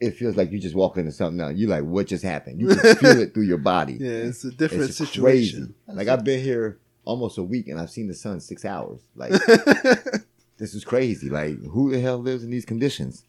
It 0.00 0.12
feels 0.12 0.34
like 0.34 0.50
you 0.50 0.58
just 0.58 0.74
walk 0.74 0.96
into 0.96 1.12
something 1.12 1.40
else. 1.42 1.56
You're 1.56 1.68
like, 1.68 1.84
what 1.84 2.06
just 2.06 2.24
happened? 2.24 2.58
You 2.58 2.68
can 2.68 2.96
feel 2.96 3.20
it 3.20 3.34
through 3.34 3.42
your 3.42 3.58
body. 3.58 3.98
yeah, 4.00 4.08
it's 4.30 4.44
a 4.44 4.50
different 4.50 4.84
it's 4.84 4.96
situation. 4.96 5.74
crazy. 5.84 5.96
Like 5.98 6.08
I've 6.08 6.24
been 6.24 6.42
here 6.42 6.78
almost 7.04 7.36
a 7.36 7.42
week 7.42 7.68
and 7.68 7.78
I've 7.78 7.90
seen 7.90 8.08
the 8.08 8.14
sun 8.14 8.40
six 8.40 8.64
hours. 8.64 9.02
Like 9.14 9.32
this 10.56 10.74
is 10.74 10.84
crazy. 10.86 11.28
Like 11.28 11.62
who 11.64 11.90
the 11.90 12.00
hell 12.00 12.16
lives 12.18 12.44
in 12.44 12.50
these 12.50 12.64
conditions? 12.64 13.24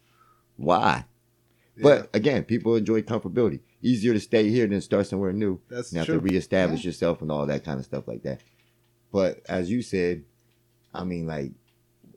Why? 0.56 1.04
But 1.82 2.08
again, 2.14 2.44
people 2.44 2.74
enjoy 2.76 3.02
comfortability. 3.02 3.60
Easier 3.82 4.12
to 4.12 4.20
stay 4.20 4.48
here 4.50 4.66
than 4.66 4.80
start 4.80 5.06
somewhere 5.06 5.32
new. 5.32 5.60
that's 5.68 5.92
You 5.92 5.98
have 5.98 6.06
true. 6.06 6.16
to 6.20 6.20
reestablish 6.20 6.84
yourself 6.84 7.22
and 7.22 7.32
all 7.32 7.46
that 7.46 7.64
kind 7.64 7.78
of 7.78 7.84
stuff 7.86 8.06
like 8.06 8.22
that. 8.24 8.40
But 9.12 9.40
as 9.48 9.70
you 9.70 9.82
said, 9.82 10.24
I 10.94 11.04
mean, 11.04 11.26
like, 11.26 11.52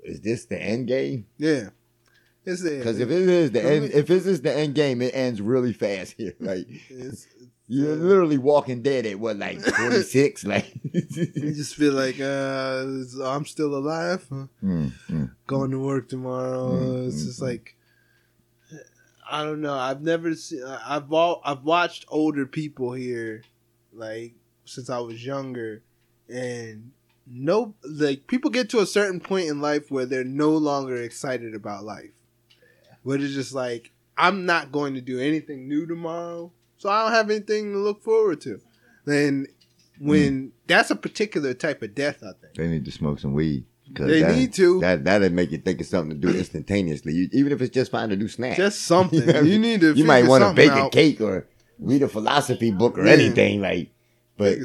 is 0.04 0.20
this 0.22 0.46
the 0.46 0.62
end 0.62 0.88
game? 0.88 1.26
yeah, 1.38 1.70
it's 2.46 2.62
the 2.62 2.78
Because 2.78 3.00
if 3.00 3.10
it 3.10 3.30
is 3.30 3.52
the 3.52 3.64
end, 3.64 3.86
if 3.94 4.08
this 4.08 4.26
is 4.26 4.42
the 4.42 4.54
end 4.54 4.76
game, 4.76 5.02
it 5.02 5.16
ends 5.16 5.42
really 5.42 5.72
fast 5.74 6.14
here. 6.18 6.34
Like 6.40 6.68
it's, 6.90 7.26
you're 7.68 7.96
Yeah. 7.96 8.04
literally 8.04 8.38
walking 8.38 8.82
dead 8.82 9.06
at 9.06 9.18
what, 9.20 9.38
like 9.38 9.62
46? 9.62 10.44
like, 10.46 10.70
you 10.92 11.54
just 11.54 11.76
feel 11.76 11.94
like 11.94 12.20
uh, 12.20 12.84
I'm 13.24 13.46
still 13.46 13.74
alive. 13.76 14.28
Mm, 14.30 14.92
mm. 15.10 15.32
going 15.48 15.72
to 15.72 15.80
work 15.80 16.10
tomorrow. 16.10 16.72
Mm, 16.74 17.08
it's 17.08 17.24
mm, 17.24 17.26
just 17.26 17.40
mm. 17.40 17.44
like 17.44 17.78
I 19.34 19.44
don't 19.44 19.62
know. 19.62 19.74
I've 19.74 20.04
never 20.04 20.36
seen. 20.36 20.64
I've 20.64 21.12
all, 21.12 21.42
I've 21.44 21.64
watched 21.64 22.06
older 22.08 22.46
people 22.46 22.94
here, 22.94 23.42
like 23.92 24.36
since 24.64 24.92
I 24.92 25.00
was 25.00 25.26
younger, 25.26 25.82
and 26.30 26.92
no, 27.26 27.74
like 27.84 28.28
people 28.28 28.52
get 28.52 28.70
to 28.70 28.80
a 28.80 28.86
certain 28.86 29.20
point 29.20 29.48
in 29.50 29.60
life 29.60 29.90
where 29.90 30.06
they're 30.06 30.24
no 30.24 30.52
longer 30.52 30.98
excited 30.98 31.56
about 31.56 31.84
life. 31.84 32.12
Where 33.02 33.18
they're 33.18 33.28
just 33.28 33.56
like, 33.56 33.92
I'm 34.16 34.46
not 34.46 34.72
going 34.72 34.94
to 34.94 35.02
do 35.02 35.20
anything 35.20 35.68
new 35.68 35.88
tomorrow, 35.88 36.52
so 36.78 36.90
I 36.90 37.02
don't 37.02 37.14
have 37.14 37.32
anything 37.32 37.74
to 37.74 37.80
look 37.80 38.04
forward 38.04 38.40
to. 38.42 38.62
Then 39.06 39.48
when 40.00 40.50
mm. 40.50 40.52
that's 40.68 40.92
a 40.92 40.96
particular 40.96 41.56
type 41.56 41.82
of 41.82 41.96
death, 41.96 42.18
I 42.22 42.34
think 42.40 42.54
They 42.56 42.68
need 42.68 42.86
to 42.86 42.92
smoke 42.92 43.18
some 43.18 43.34
weed. 43.34 43.66
They 43.96 44.22
that, 44.22 44.36
need 44.36 44.54
to. 44.54 44.80
That 44.82 45.04
that'll 45.04 45.30
make 45.30 45.52
you 45.52 45.58
think 45.58 45.82
of 45.82 45.88
something 45.88 46.20
to 46.22 46.28
do 46.28 46.38
instantaneously. 46.38 47.14
You, 47.14 47.30
even 47.32 47.52
if 47.52 47.62
it's 47.62 47.74
just 47.74 47.92
find 47.92 48.12
a 48.12 48.16
new 48.16 48.28
snack. 48.28 48.58
Just 48.58 48.82
something. 48.84 49.20
You 49.28 49.34
know 49.34 49.42
you 49.42 49.60
need 49.60 49.82
to. 49.82 49.94
you 49.94 50.06
might 50.06 50.26
want 50.28 50.44
to 50.44 50.54
bake 50.54 50.72
a 50.72 50.90
cake 50.90 51.22
or 51.22 51.48
read 51.80 52.02
a 52.04 52.08
philosophy 52.08 52.72
book 52.72 52.98
or 52.98 53.06
Yeah. 53.06 53.14
anything 53.14 53.62
like. 53.62 53.90
But 54.38 54.58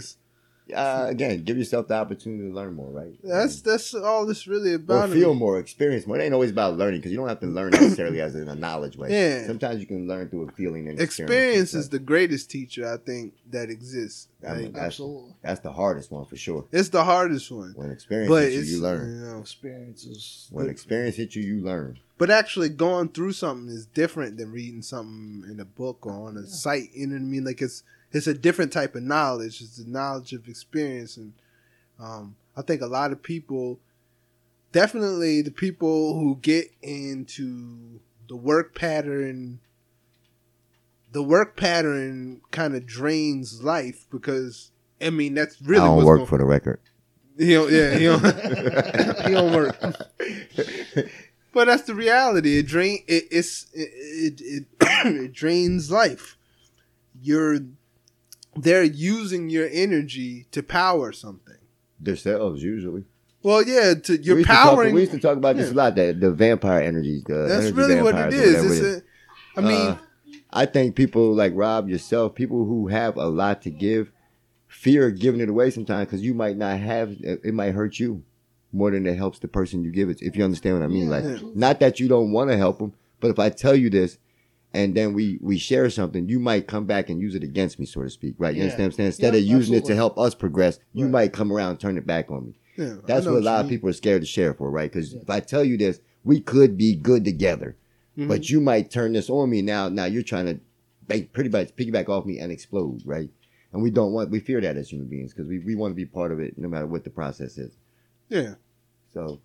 uh, 0.74 1.06
again, 1.08 1.44
give 1.44 1.56
yourself 1.58 1.88
the 1.88 1.94
opportunity 1.94 2.48
to 2.48 2.54
learn 2.54 2.74
more, 2.74 2.90
right? 2.90 3.12
That's 3.24 3.60
that's 3.62 3.94
all 3.94 4.26
this 4.26 4.46
really 4.46 4.72
or 4.72 4.76
about. 4.76 5.10
feel 5.10 5.34
more, 5.34 5.58
experience 5.58 6.06
more. 6.06 6.18
It 6.18 6.24
ain't 6.24 6.34
always 6.34 6.50
about 6.50 6.76
learning 6.76 7.00
because 7.00 7.10
you 7.12 7.18
don't 7.18 7.28
have 7.28 7.40
to 7.40 7.46
learn 7.46 7.70
necessarily 7.70 8.20
as 8.20 8.34
in 8.34 8.48
a 8.48 8.54
knowledge 8.54 8.96
way. 8.96 9.10
Yeah. 9.10 9.46
Sometimes 9.46 9.80
you 9.80 9.86
can 9.86 10.06
learn 10.06 10.28
through 10.28 10.48
a 10.48 10.52
feeling 10.52 10.88
and 10.88 11.00
Experience 11.00 11.32
experience 11.70 11.74
is 11.74 11.88
the 11.88 11.98
greatest 11.98 12.50
teacher 12.50 12.86
I 12.92 12.96
think 12.98 13.34
that 13.50 13.70
exists. 13.70 14.28
I 14.46 14.54
mean, 14.54 14.64
Like, 14.64 14.72
that's, 14.74 14.84
Absolutely. 14.86 15.34
that's 15.42 15.60
the 15.60 15.72
hardest 15.72 16.10
one 16.10 16.24
for 16.26 16.36
sure. 16.36 16.64
it's 16.70 16.90
the 16.90 17.04
hardest 17.04 17.50
one, 17.50 17.72
When 17.76 17.90
experience 17.90 18.28
but 18.28 18.44
hits 18.52 18.68
you, 18.68 18.76
you 18.76 18.82
learn. 18.82 19.10
You 19.20 19.26
know, 19.26 19.38
Experiences. 19.40 20.48
When 20.50 20.68
experience 20.68 21.16
hits 21.16 21.34
you, 21.36 21.42
you 21.42 21.62
learn. 21.62 21.98
but 22.18 22.30
actually 22.30 22.68
going 22.68 23.08
through 23.08 23.32
something 23.32 23.68
is 23.74 23.86
different 23.86 24.36
than 24.36 24.52
reading 24.52 24.82
something 24.82 25.44
in 25.50 25.60
a 25.60 25.64
book 25.64 26.04
or 26.06 26.12
on 26.28 26.36
a 26.36 26.46
site. 26.46 26.90
You 26.94 27.06
know 27.06 27.14
what 27.14 27.22
I 27.22 27.24
mean? 27.24 27.44
Like 27.44 27.62
it's 27.62 27.82
it's 28.12 28.26
a 28.26 28.34
different 28.34 28.72
type 28.72 28.94
of 28.94 29.02
knowledge. 29.02 29.61
It's 29.61 29.76
the 29.76 29.90
knowledge 29.90 30.32
of 30.32 30.48
experience, 30.48 31.16
and 31.16 31.32
um, 31.98 32.36
I 32.56 32.62
think 32.62 32.80
a 32.80 32.86
lot 32.86 33.12
of 33.12 33.22
people, 33.22 33.78
definitely 34.72 35.42
the 35.42 35.50
people 35.50 36.18
who 36.18 36.36
get 36.40 36.70
into 36.82 38.00
the 38.28 38.36
work 38.36 38.74
pattern, 38.74 39.61
the 41.12 41.22
work 41.22 41.56
pattern 41.56 42.40
kind 42.50 42.74
of 42.74 42.86
drains 42.86 43.62
life 43.62 44.06
because 44.11 44.70
I 45.00 45.11
mean 45.11 45.34
that's 45.34 45.61
really 45.62 45.82
I 45.82 45.86
don't 45.86 46.04
work 46.04 46.18
gonna- 46.18 46.26
for 46.26 46.38
the 46.38 46.44
record. 46.44 46.80
he 47.38 47.52
don't, 47.54 47.70
yeah, 47.72 47.94
he 47.96 48.04
don't, 48.04 48.24
he 49.26 49.32
don't 49.32 49.52
work. 49.54 49.80
But 51.52 51.66
that's 51.66 51.82
the 51.84 51.94
reality. 51.94 52.59
It 52.59 52.66
drain. 52.66 53.04
It, 53.06 53.24
it's 53.30 53.66
it 53.72 53.90
it, 53.94 54.40
it 54.40 54.64
it 54.80 55.32
drains 55.32 55.90
life. 55.90 56.36
You're 57.20 57.61
they're 58.62 58.84
using 58.84 59.50
your 59.50 59.68
energy 59.70 60.46
to 60.52 60.62
power 60.62 61.12
something. 61.12 61.56
Themselves 62.00 62.62
usually. 62.62 63.04
Well, 63.42 63.62
yeah, 63.62 63.94
to 63.94 64.12
we 64.12 64.18
you're 64.22 64.36
used 64.38 64.48
to 64.48 64.54
talk- 64.54 64.64
powering. 64.74 64.94
we 64.94 65.00
used 65.00 65.12
to 65.12 65.18
talk 65.18 65.36
about 65.36 65.56
this 65.56 65.70
a 65.70 65.74
lot. 65.74 65.94
The, 65.94 66.12
the 66.12 66.30
vampire 66.30 66.82
energies. 66.82 67.24
The 67.24 67.34
that's 67.48 67.64
energy 67.66 67.72
really 67.76 68.02
what 68.02 68.14
it 68.16 68.34
is. 68.34 68.64
It's 68.64 68.78
it 68.80 68.84
is. 68.84 68.96
a, 68.98 69.02
I 69.56 69.61
mean, 69.61 69.88
Uh, 69.88 69.98
I 70.50 70.66
think 70.66 70.94
people 70.96 71.34
like 71.34 71.52
Robb, 71.54 71.88
yourself, 71.88 72.34
people 72.34 72.64
who 72.64 72.88
have 72.88 73.16
a 73.16 73.26
lot 73.26 73.62
to 73.62 73.70
give, 73.70 74.11
fear 74.66 75.11
giving 75.11 75.40
it 75.40 75.48
away 75.48 75.70
sometimes 75.70 76.06
because 76.06 76.22
you 76.22 76.34
might 76.34 76.56
not 76.56 76.78
have. 76.78 77.14
It 77.20 77.54
might 77.54 77.74
hurt 77.74 77.98
you 77.98 78.22
more 78.72 78.90
than 78.90 79.06
it 79.06 79.16
helps 79.16 79.38
the 79.38 79.48
person 79.48 79.82
you 79.82 79.90
give 79.90 80.09
it. 80.11 80.18
to, 80.18 80.26
If 80.26 80.36
you 80.36 80.44
understand 80.44 80.76
what 80.78 80.84
I 80.84 80.88
mean, 80.88 81.09
like 81.09 81.24
not 81.54 81.80
that 81.80 82.00
you 82.00 82.09
don't 82.09 82.32
want 82.32 82.50
to 82.50 82.56
help 82.56 82.78
them, 82.78 82.92
but 83.20 83.30
if 83.30 83.38
I 83.38 83.50
tell 83.50 83.74
you 83.74 83.90
this. 83.90 84.18
And 84.74 84.94
then 84.94 85.14
we 85.14 85.38
we 85.40 85.56
share 85.58 85.88
something. 85.88 86.28
You 86.28 86.38
might 86.38 86.66
come 86.66 86.84
back 86.84 87.08
and 87.08 87.20
use 87.20 87.34
it 87.34 87.42
against 87.42 87.78
me, 87.78 87.86
so 87.86 88.02
to 88.02 88.10
speak, 88.10 88.34
right? 88.38 88.54
You 88.54 88.58
Yeah. 88.60 88.64
understand 88.64 88.84
what 88.84 88.86
I'm 88.86 88.96
saying? 88.96 89.06
Instead 89.06 89.34
Yeah, 89.34 89.40
of 89.40 89.46
using 89.46 89.74
it 89.76 89.84
to 89.86 89.94
help 89.94 90.18
us 90.18 90.34
progress, 90.34 90.78
you 90.92 91.06
Right. 91.06 91.12
might 91.12 91.32
come 91.32 91.50
around 91.52 91.70
and 91.70 91.80
turn 91.80 91.96
it 91.96 92.06
back 92.06 92.30
on 92.30 92.46
me. 92.46 92.58
yeah, 92.76 92.96
That's 93.06 93.26
what 93.26 93.36
a 93.40 93.44
lot 93.44 93.64
of 93.64 93.68
people 93.68 93.88
are 93.88 93.92
scared 93.94 94.22
to 94.22 94.26
share 94.26 94.52
for, 94.54 94.70
right? 94.70 94.92
Because 94.92 95.14
if 95.14 95.28
I 95.30 95.40
tell 95.40 95.64
you 95.64 95.76
this, 95.78 96.00
we 96.22 96.40
could 96.40 96.76
be 96.76 96.94
good 96.94 97.24
together, 97.24 97.76
Mhm. 98.16 98.28
but 98.28 98.50
you 98.50 98.60
might 98.60 98.90
turn 98.90 99.14
this 99.14 99.30
on 99.30 99.48
me 99.50 99.62
now. 99.62 99.88
Now 99.88 100.04
you're 100.04 100.22
trying 100.22 100.46
to 100.46 100.60
pretty 101.32 101.48
much 101.48 101.74
piggyback 101.74 102.08
off 102.10 102.26
me 102.26 102.38
and 102.38 102.52
explode, 102.52 103.00
right? 103.06 103.30
And 103.72 103.82
we 103.82 103.90
don't 103.90 104.12
want, 104.12 104.30
we 104.30 104.40
fear 104.40 104.60
that 104.60 104.76
as 104.76 104.90
human 104.92 105.08
beings 105.08 105.32
because 105.32 105.48
we, 105.48 105.58
we 105.60 105.74
want 105.74 105.92
to 105.92 105.96
be 105.96 106.04
part 106.04 106.30
of 106.32 106.40
it 106.40 106.58
no 106.58 106.68
matter 106.68 106.86
what 106.86 107.04
the 107.04 107.10
process 107.10 107.56
is. 107.58 107.76
yeah, 108.28 108.54
So, 109.12 109.40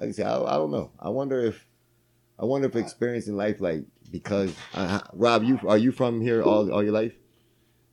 like 0.00 0.08
I 0.08 0.12
said, 0.12 0.26
I, 0.26 0.42
I 0.42 0.56
don't 0.56 0.70
know. 0.70 0.90
I 0.98 1.10
wonder 1.10 1.40
if, 1.44 1.66
I 2.38 2.44
wonder 2.44 2.66
if 2.66 2.76
experiencing 2.76 3.36
life 3.36 3.60
like 3.60 3.84
because 4.10 4.54
uh, 4.74 5.00
Robb, 5.12 5.44
you 5.44 5.58
are 5.66 5.78
you 5.78 5.92
from 5.92 6.20
here 6.20 6.42
all 6.42 6.72
all 6.72 6.82
your 6.82 6.92
life? 6.92 7.14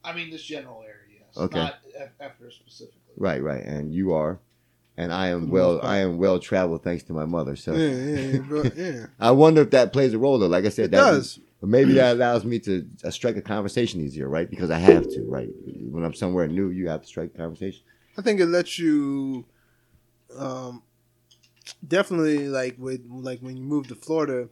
I 0.04 0.14
mean, 0.14 0.32
this 0.32 0.44
general 0.44 0.82
area, 0.82 1.20
yes. 1.20 1.38
Okay. 1.38 1.60
Not 1.60 1.76
after 2.20 2.50
specifically. 2.52 3.00
Right, 3.18 3.44
right, 3.44 3.64
and 3.64 3.94
you 3.94 4.14
are, 4.14 4.40
and 4.98 5.14
I 5.14 5.28
am 5.28 5.50
well. 5.50 5.80
I 5.84 5.98
am 5.98 6.18
well 6.18 6.40
traveled 6.40 6.84
thanks 6.84 7.04
to 7.04 7.14
my 7.14 7.26
mother. 7.26 7.56
So. 7.56 7.74
yeah, 7.76 7.88
yeah, 7.88 8.42
yeah, 8.50 8.70
yeah. 8.76 9.06
I 9.20 9.32
wonder 9.32 9.62
if 9.62 9.72
that 9.72 9.94
plays 9.94 10.14
a 10.14 10.18
role 10.18 10.40
though. 10.40 10.48
Like 10.48 10.66
I 10.66 10.70
said, 10.70 10.86
It 10.86 10.92
that 10.92 11.12
does. 11.12 11.40
But 11.60 11.70
maybe 11.70 11.94
that 11.94 12.16
allows 12.16 12.46
me 12.46 12.60
to 12.60 12.88
uh, 13.04 13.12
strike 13.12 13.36
a 13.36 13.42
conversation 13.42 14.00
easier, 14.00 14.30
right? 14.30 14.50
Because 14.50 14.72
I 14.72 14.78
have 14.78 15.10
to, 15.10 15.24
right? 15.24 15.50
When 15.92 16.06
I'm 16.06 16.14
somewhere 16.14 16.48
new, 16.48 16.70
you 16.70 16.88
have 16.88 17.02
to 17.02 17.08
strike 17.08 17.32
a 17.36 17.38
conversation. 17.38 17.82
I 18.18 18.22
think 18.22 18.40
it 18.40 18.46
lets 18.46 18.80
you, 18.80 19.46
um, 20.38 20.84
definitely 21.88 22.48
like 22.50 22.76
with 22.78 23.06
like 23.10 23.40
when 23.40 23.58
you 23.58 23.64
move 23.64 23.88
to 23.88 23.96
Florida, 23.96 24.50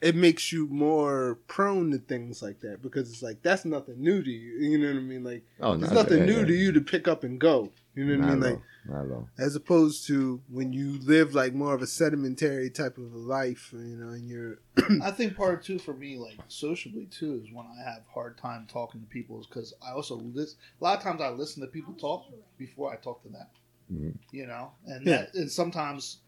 it 0.00 0.14
makes 0.14 0.52
you 0.52 0.66
more 0.68 1.38
prone 1.46 1.90
to 1.92 1.98
things 1.98 2.42
like 2.42 2.60
that 2.60 2.82
because 2.82 3.10
it's 3.10 3.22
like 3.22 3.42
that's 3.42 3.64
nothing 3.64 4.00
new 4.02 4.22
to 4.22 4.30
you. 4.30 4.54
You 4.70 4.78
know 4.78 4.88
what 4.88 4.96
I 4.96 5.00
mean? 5.00 5.24
Like 5.24 5.44
Oh, 5.60 5.76
there's 5.76 5.92
no, 5.92 6.02
nothing 6.02 6.18
yeah, 6.20 6.26
new 6.26 6.38
yeah. 6.40 6.46
to 6.46 6.52
you 6.54 6.72
to 6.72 6.80
pick 6.80 7.08
up 7.08 7.24
and 7.24 7.38
go. 7.38 7.72
You 7.94 8.04
know 8.04 8.18
what 8.18 8.26
I 8.26 8.30
mean? 8.30 8.40
Like. 8.40 8.60
Not 8.86 9.06
at 9.06 9.44
as 9.46 9.56
opposed 9.56 10.06
to 10.08 10.42
when 10.50 10.74
you 10.74 10.98
live 11.04 11.34
like 11.34 11.54
more 11.54 11.72
of 11.72 11.80
a 11.80 11.86
sedimentary 11.86 12.68
type 12.68 12.98
of 12.98 13.14
a 13.14 13.16
life. 13.16 13.70
You 13.72 13.96
know, 13.96 14.08
and 14.10 14.28
you're 14.28 14.58
I 15.02 15.10
think 15.10 15.36
part 15.36 15.64
two 15.64 15.78
for 15.78 15.94
me, 15.94 16.18
like 16.18 16.36
sociably 16.48 17.06
too, 17.06 17.40
is 17.42 17.50
when 17.50 17.64
I 17.64 17.90
have 17.90 18.02
hard 18.12 18.36
time 18.36 18.66
talking 18.70 19.00
to 19.00 19.06
people, 19.06 19.40
is 19.40 19.46
because 19.46 19.72
I 19.82 19.92
also 19.92 20.16
listen. 20.16 20.58
A 20.82 20.84
lot 20.84 20.98
of 20.98 21.02
times 21.02 21.22
I 21.22 21.30
listen 21.30 21.62
to 21.62 21.68
people 21.68 21.94
talk 21.94 22.26
before 22.58 22.92
I 22.92 22.96
talk 22.96 23.22
to 23.22 23.30
them. 23.30 23.46
Mhm. 23.90 24.18
You 24.32 24.46
know, 24.48 24.72
and 24.84 25.06
Yeah. 25.06 25.22
that, 25.22 25.34
and 25.34 25.50
sometimes, 25.50 26.18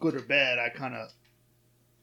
good 0.00 0.14
or 0.14 0.20
bad, 0.20 0.58
I 0.58 0.68
kind 0.70 0.94
of 0.94 1.10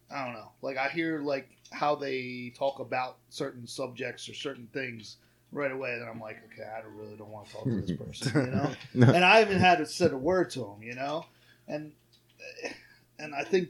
I 0.09 0.25
don't 0.25 0.33
know. 0.33 0.51
Like 0.61 0.77
I 0.77 0.87
hear 0.87 1.19
like 1.19 1.49
how 1.71 1.95
they 1.95 2.53
talk 2.57 2.79
about 2.79 3.17
certain 3.29 3.67
subjects 3.67 4.29
or 4.29 4.33
certain 4.33 4.67
things 4.71 5.17
right 5.51 5.71
away, 5.71 5.93
and 5.93 6.07
I'm 6.07 6.19
like, 6.19 6.37
okay, 6.51 6.67
I 6.69 6.81
don't- 6.81 6.95
really 6.95 7.15
don't 7.17 7.29
want 7.29 7.47
to 7.47 7.53
talk 7.53 7.63
to 7.65 7.81
this 7.81 7.89
hmm. 7.97 8.03
person, 8.03 8.45
you 8.45 8.51
know. 8.51 8.71
No. 8.93 9.13
and 9.13 9.25
I 9.25 9.39
haven't 9.39 9.59
had 9.59 9.79
to 9.79 9.85
said 9.85 10.13
a 10.13 10.17
word 10.17 10.49
to 10.51 10.61
him, 10.65 10.83
you 10.83 10.95
know. 10.95 11.25
And 11.67 11.91
and 13.19 13.35
I 13.35 13.43
think 13.43 13.69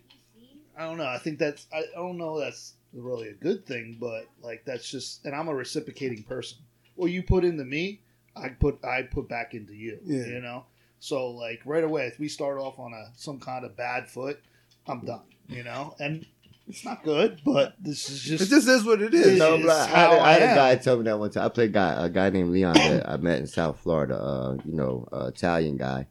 I 0.77 0.81
don't 0.81 0.97
know. 0.97 1.07
I 1.07 1.17
think 1.17 1.39
that's 1.39 1.67
I, 1.73 1.79
I 1.79 1.95
don't 1.95 2.17
know. 2.17 2.39
That's 2.39 2.73
really 2.93 3.29
a 3.29 3.33
good 3.33 3.65
thing, 3.65 3.97
but 3.99 4.27
like 4.41 4.63
that's 4.65 4.89
just. 4.89 5.25
And 5.25 5.35
I'm 5.35 5.47
a 5.47 5.55
reciprocating 5.55 6.23
person. 6.23 6.59
Well, 6.95 7.07
you 7.07 7.23
put 7.23 7.43
into 7.43 7.65
me, 7.65 8.01
I 8.35 8.49
put 8.49 8.83
I 8.85 9.03
put 9.03 9.27
back 9.27 9.53
into 9.53 9.73
you. 9.73 9.99
Yeah. 10.03 10.25
You 10.25 10.41
know. 10.41 10.65
So 10.99 11.29
like 11.29 11.61
right 11.65 11.83
away, 11.83 12.07
if 12.07 12.19
we 12.19 12.27
start 12.27 12.57
off 12.59 12.79
on 12.79 12.93
a 12.93 13.11
some 13.15 13.39
kind 13.39 13.65
of 13.65 13.75
bad 13.77 14.09
foot, 14.09 14.39
I'm 14.87 15.05
done. 15.05 15.21
You 15.47 15.63
know, 15.63 15.95
and 15.99 16.25
it's 16.67 16.83
not 16.83 17.03
good, 17.03 17.39
but 17.45 17.75
this 17.79 18.09
is 18.09 18.21
just. 18.21 18.43
It 18.43 18.49
just 18.49 18.67
is 18.67 18.83
what 18.83 19.01
it 19.01 19.13
is. 19.13 19.27
It 19.35 19.37
No, 19.39 19.55
is 19.55 19.65
but 19.65 19.71
I, 19.71 19.87
how 19.87 19.95
had, 19.95 20.11
a- 20.11 20.21
I 20.21 20.31
had 20.33 20.41
I 20.41 20.45
a 20.45 20.49
am. 20.49 20.55
guy 20.55 20.75
tell 20.75 20.97
me 20.97 21.03
that 21.03 21.17
one 21.19 21.29
time. 21.31 21.45
I 21.45 21.49
played 21.49 21.69
a 21.69 21.73
guy, 21.73 22.05
a 22.05 22.09
guy 22.09 22.29
named 22.29 22.51
Leon 22.51 22.73
that 22.73 23.09
I 23.09 23.15
met 23.17 23.39
in 23.39 23.47
South 23.47 23.79
Florida. 23.79 24.17
Uh, 24.21 24.57
you 24.65 24.73
know, 24.73 25.07
uh, 25.13 25.27
Italian 25.27 25.77
guy, 25.77 26.07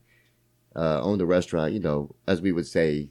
uh, 0.74 1.02
owned 1.02 1.20
a 1.20 1.26
restaurant. 1.26 1.72
You 1.74 1.80
know, 1.80 2.14
as 2.26 2.40
we 2.40 2.52
would 2.52 2.66
say, 2.66 3.10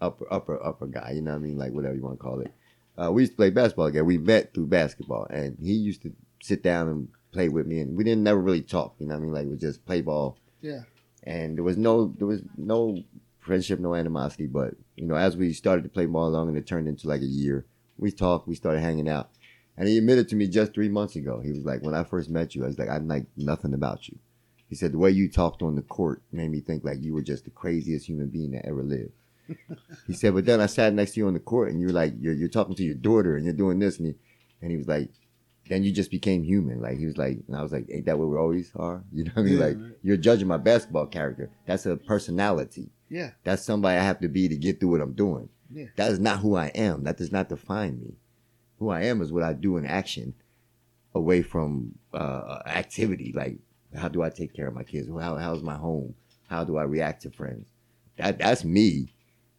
upper, 0.00 0.26
upper, 0.30 0.62
upper 0.64 0.86
guy. 0.86 1.12
You 1.14 1.22
know 1.22 1.30
what 1.32 1.38
I 1.38 1.40
mean? 1.40 1.56
Like 1.56 1.72
whatever 1.72 1.94
you 1.94 2.02
want 2.02 2.18
to 2.18 2.22
call 2.22 2.40
it. 2.40 2.52
Uh, 2.98 3.10
we 3.10 3.22
used 3.22 3.32
to 3.32 3.36
play 3.36 3.48
basketball 3.50 3.86
together. 3.86 4.04
We 4.04 4.18
met 4.18 4.52
through 4.52 4.66
basketball, 4.66 5.26
and 5.30 5.56
he 5.58 5.72
used 5.72 6.02
to 6.02 6.12
sit 6.42 6.62
down 6.62 6.88
and 6.88 7.08
play 7.32 7.48
with 7.48 7.66
me, 7.66 7.78
and 7.80 7.96
we 7.96 8.04
didn't 8.04 8.24
never 8.24 8.40
really 8.40 8.60
talk. 8.60 8.96
You 8.98 9.06
know 9.06 9.14
what 9.14 9.20
I 9.20 9.24
mean? 9.24 9.32
Like 9.32 9.46
we 9.46 9.56
just 9.56 9.86
play 9.86 10.02
ball. 10.02 10.36
Yeah. 10.60 10.80
And 11.22 11.56
there 11.56 11.64
was 11.64 11.76
no, 11.76 12.14
there 12.18 12.26
was 12.26 12.42
no 12.56 13.02
friendship, 13.40 13.80
no 13.80 13.94
animosity. 13.94 14.46
But 14.46 14.74
you 14.96 15.06
know, 15.06 15.16
as 15.16 15.36
we 15.36 15.52
started 15.52 15.82
to 15.82 15.88
play 15.88 16.06
ball 16.06 16.28
along, 16.28 16.48
and 16.48 16.56
it 16.56 16.66
turned 16.66 16.88
into 16.88 17.08
like 17.08 17.22
a 17.22 17.26
year, 17.26 17.66
we 17.98 18.10
talked, 18.10 18.48
we 18.48 18.54
started 18.54 18.80
hanging 18.80 19.08
out. 19.08 19.30
And 19.76 19.88
he 19.88 19.98
admitted 19.98 20.28
to 20.28 20.36
me 20.36 20.46
just 20.46 20.74
three 20.74 20.88
months 20.88 21.16
ago. 21.16 21.40
He 21.40 21.52
was 21.52 21.64
like, 21.64 21.82
when 21.82 21.94
I 21.94 22.04
first 22.04 22.28
met 22.28 22.54
you, 22.54 22.64
I 22.64 22.66
was 22.66 22.78
like, 22.78 22.88
I 22.88 22.98
like 22.98 23.26
nothing 23.36 23.72
about 23.72 24.08
you. 24.08 24.18
He 24.68 24.76
said 24.76 24.92
the 24.92 24.98
way 24.98 25.10
you 25.10 25.28
talked 25.28 25.62
on 25.62 25.74
the 25.74 25.82
court 25.82 26.22
made 26.32 26.50
me 26.50 26.60
think 26.60 26.84
like 26.84 27.02
you 27.02 27.14
were 27.14 27.22
just 27.22 27.44
the 27.44 27.50
craziest 27.50 28.06
human 28.06 28.28
being 28.28 28.52
that 28.52 28.66
ever 28.66 28.82
lived. 28.82 29.12
he 30.06 30.12
said, 30.12 30.34
but 30.34 30.44
then 30.44 30.60
I 30.60 30.66
sat 30.66 30.92
next 30.92 31.12
to 31.12 31.20
you 31.20 31.26
on 31.26 31.34
the 31.34 31.40
court 31.40 31.70
and 31.70 31.80
you're 31.80 31.90
like, 31.90 32.14
you're, 32.20 32.34
you're 32.34 32.48
talking 32.48 32.76
to 32.76 32.84
your 32.84 32.94
daughter 32.94 33.36
and 33.36 33.44
you're 33.44 33.54
doing 33.54 33.78
this. 33.78 33.98
And 33.98 34.08
he, 34.08 34.14
and 34.62 34.70
he 34.70 34.76
was 34.76 34.86
like, 34.86 35.10
then 35.70 35.84
you 35.84 35.92
just 35.92 36.10
became 36.10 36.42
human. 36.42 36.82
Like 36.82 36.98
he 36.98 37.06
was 37.06 37.16
like, 37.16 37.38
and 37.46 37.56
I 37.56 37.62
was 37.62 37.72
like, 37.72 37.86
ain't 37.90 38.04
that 38.06 38.18
what 38.18 38.28
we 38.28 38.36
always 38.36 38.72
are? 38.74 39.04
You 39.12 39.24
know 39.24 39.30
what 39.34 39.42
I 39.42 39.44
mean? 39.44 39.54
Yeah, 39.54 39.64
like 39.64 39.76
right. 39.76 39.92
you're 40.02 40.16
judging 40.16 40.48
my 40.48 40.56
basketball 40.56 41.06
character. 41.06 41.48
That's 41.66 41.86
a 41.86 41.96
personality. 41.96 42.90
Yeah. 43.08 43.30
That's 43.44 43.64
somebody 43.64 43.96
I 43.96 44.02
have 44.02 44.20
to 44.20 44.28
be 44.28 44.48
to 44.48 44.56
get 44.56 44.80
through 44.80 44.90
what 44.90 45.00
I'm 45.00 45.14
doing. 45.14 45.48
Yeah. 45.72 45.86
That 45.96 46.10
is 46.10 46.18
not 46.18 46.40
who 46.40 46.56
I 46.56 46.66
am. 46.74 47.04
That 47.04 47.16
does 47.16 47.30
not 47.30 47.48
define 47.48 48.00
me. 48.00 48.14
Who 48.80 48.90
I 48.90 49.04
am 49.04 49.22
is 49.22 49.32
what 49.32 49.44
I 49.44 49.52
do 49.52 49.76
in 49.76 49.86
action, 49.86 50.34
away 51.14 51.42
from 51.42 51.94
uh, 52.12 52.58
activity. 52.66 53.32
Like 53.34 53.58
how 53.96 54.08
do 54.08 54.22
I 54.22 54.30
take 54.30 54.54
care 54.54 54.66
of 54.66 54.74
my 54.74 54.82
kids? 54.82 55.08
How 55.08 55.36
how's 55.36 55.62
my 55.62 55.76
home? 55.76 56.14
How 56.48 56.64
do 56.64 56.78
I 56.78 56.82
react 56.82 57.22
to 57.22 57.30
friends? 57.30 57.68
That 58.16 58.38
that's 58.38 58.64
me. 58.64 59.14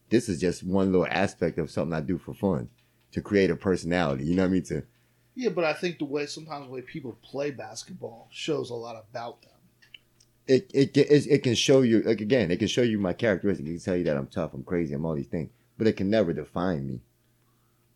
This 0.09 0.28
is 0.28 0.41
just 0.41 0.64
one 0.64 0.91
little 0.91 1.07
aspect 1.09 1.57
of 1.57 1.72
something 1.72 1.93
I 1.93 2.01
do 2.01 2.18
for 2.18 2.34
fun, 2.34 2.68
to 3.14 3.22
create 3.22 3.49
a 3.49 3.55
personality. 3.55 4.26
You 4.26 4.36
know 4.36 4.43
what 4.43 4.49
I 4.49 4.51
mean? 4.51 4.64
To 4.64 4.84
Yeah, 5.36 5.49
but 5.49 5.63
I 5.63 5.73
think 5.73 5.99
the 5.99 6.05
way 6.05 6.25
sometimes 6.25 6.65
the 6.67 6.71
way 6.71 6.82
people 6.82 7.17
play 7.21 7.51
basketball 7.51 8.27
shows 8.32 8.69
a 8.69 8.75
lot 8.75 8.95
about 9.09 9.41
them. 9.41 9.51
it 10.47 10.69
it 10.73 10.93
can- 10.93 11.05
it, 11.09 11.27
it 11.27 11.43
can 11.43 11.55
show 11.55 11.82
you 11.82 12.01
like 12.01 12.19
again. 12.21 12.51
It 12.51 12.57
can 12.59 12.67
show 12.67 12.82
you 12.82 12.99
my 12.99 13.13
characteristics. 13.13 13.67
It 13.69 13.73
can 13.73 13.79
tell 13.82 13.95
you 13.95 14.03
that 14.05 14.17
I'm 14.17 14.27
tough, 14.27 14.53
I'm 14.53 14.63
crazy, 14.63 14.93
I'm 14.93 15.05
all 15.05 15.15
these 15.15 15.27
things, 15.27 15.49
but 15.77 15.88
it 15.88 15.93
can 15.93 16.09
never 16.09 16.34
define 16.34 16.86
me. 16.88 16.99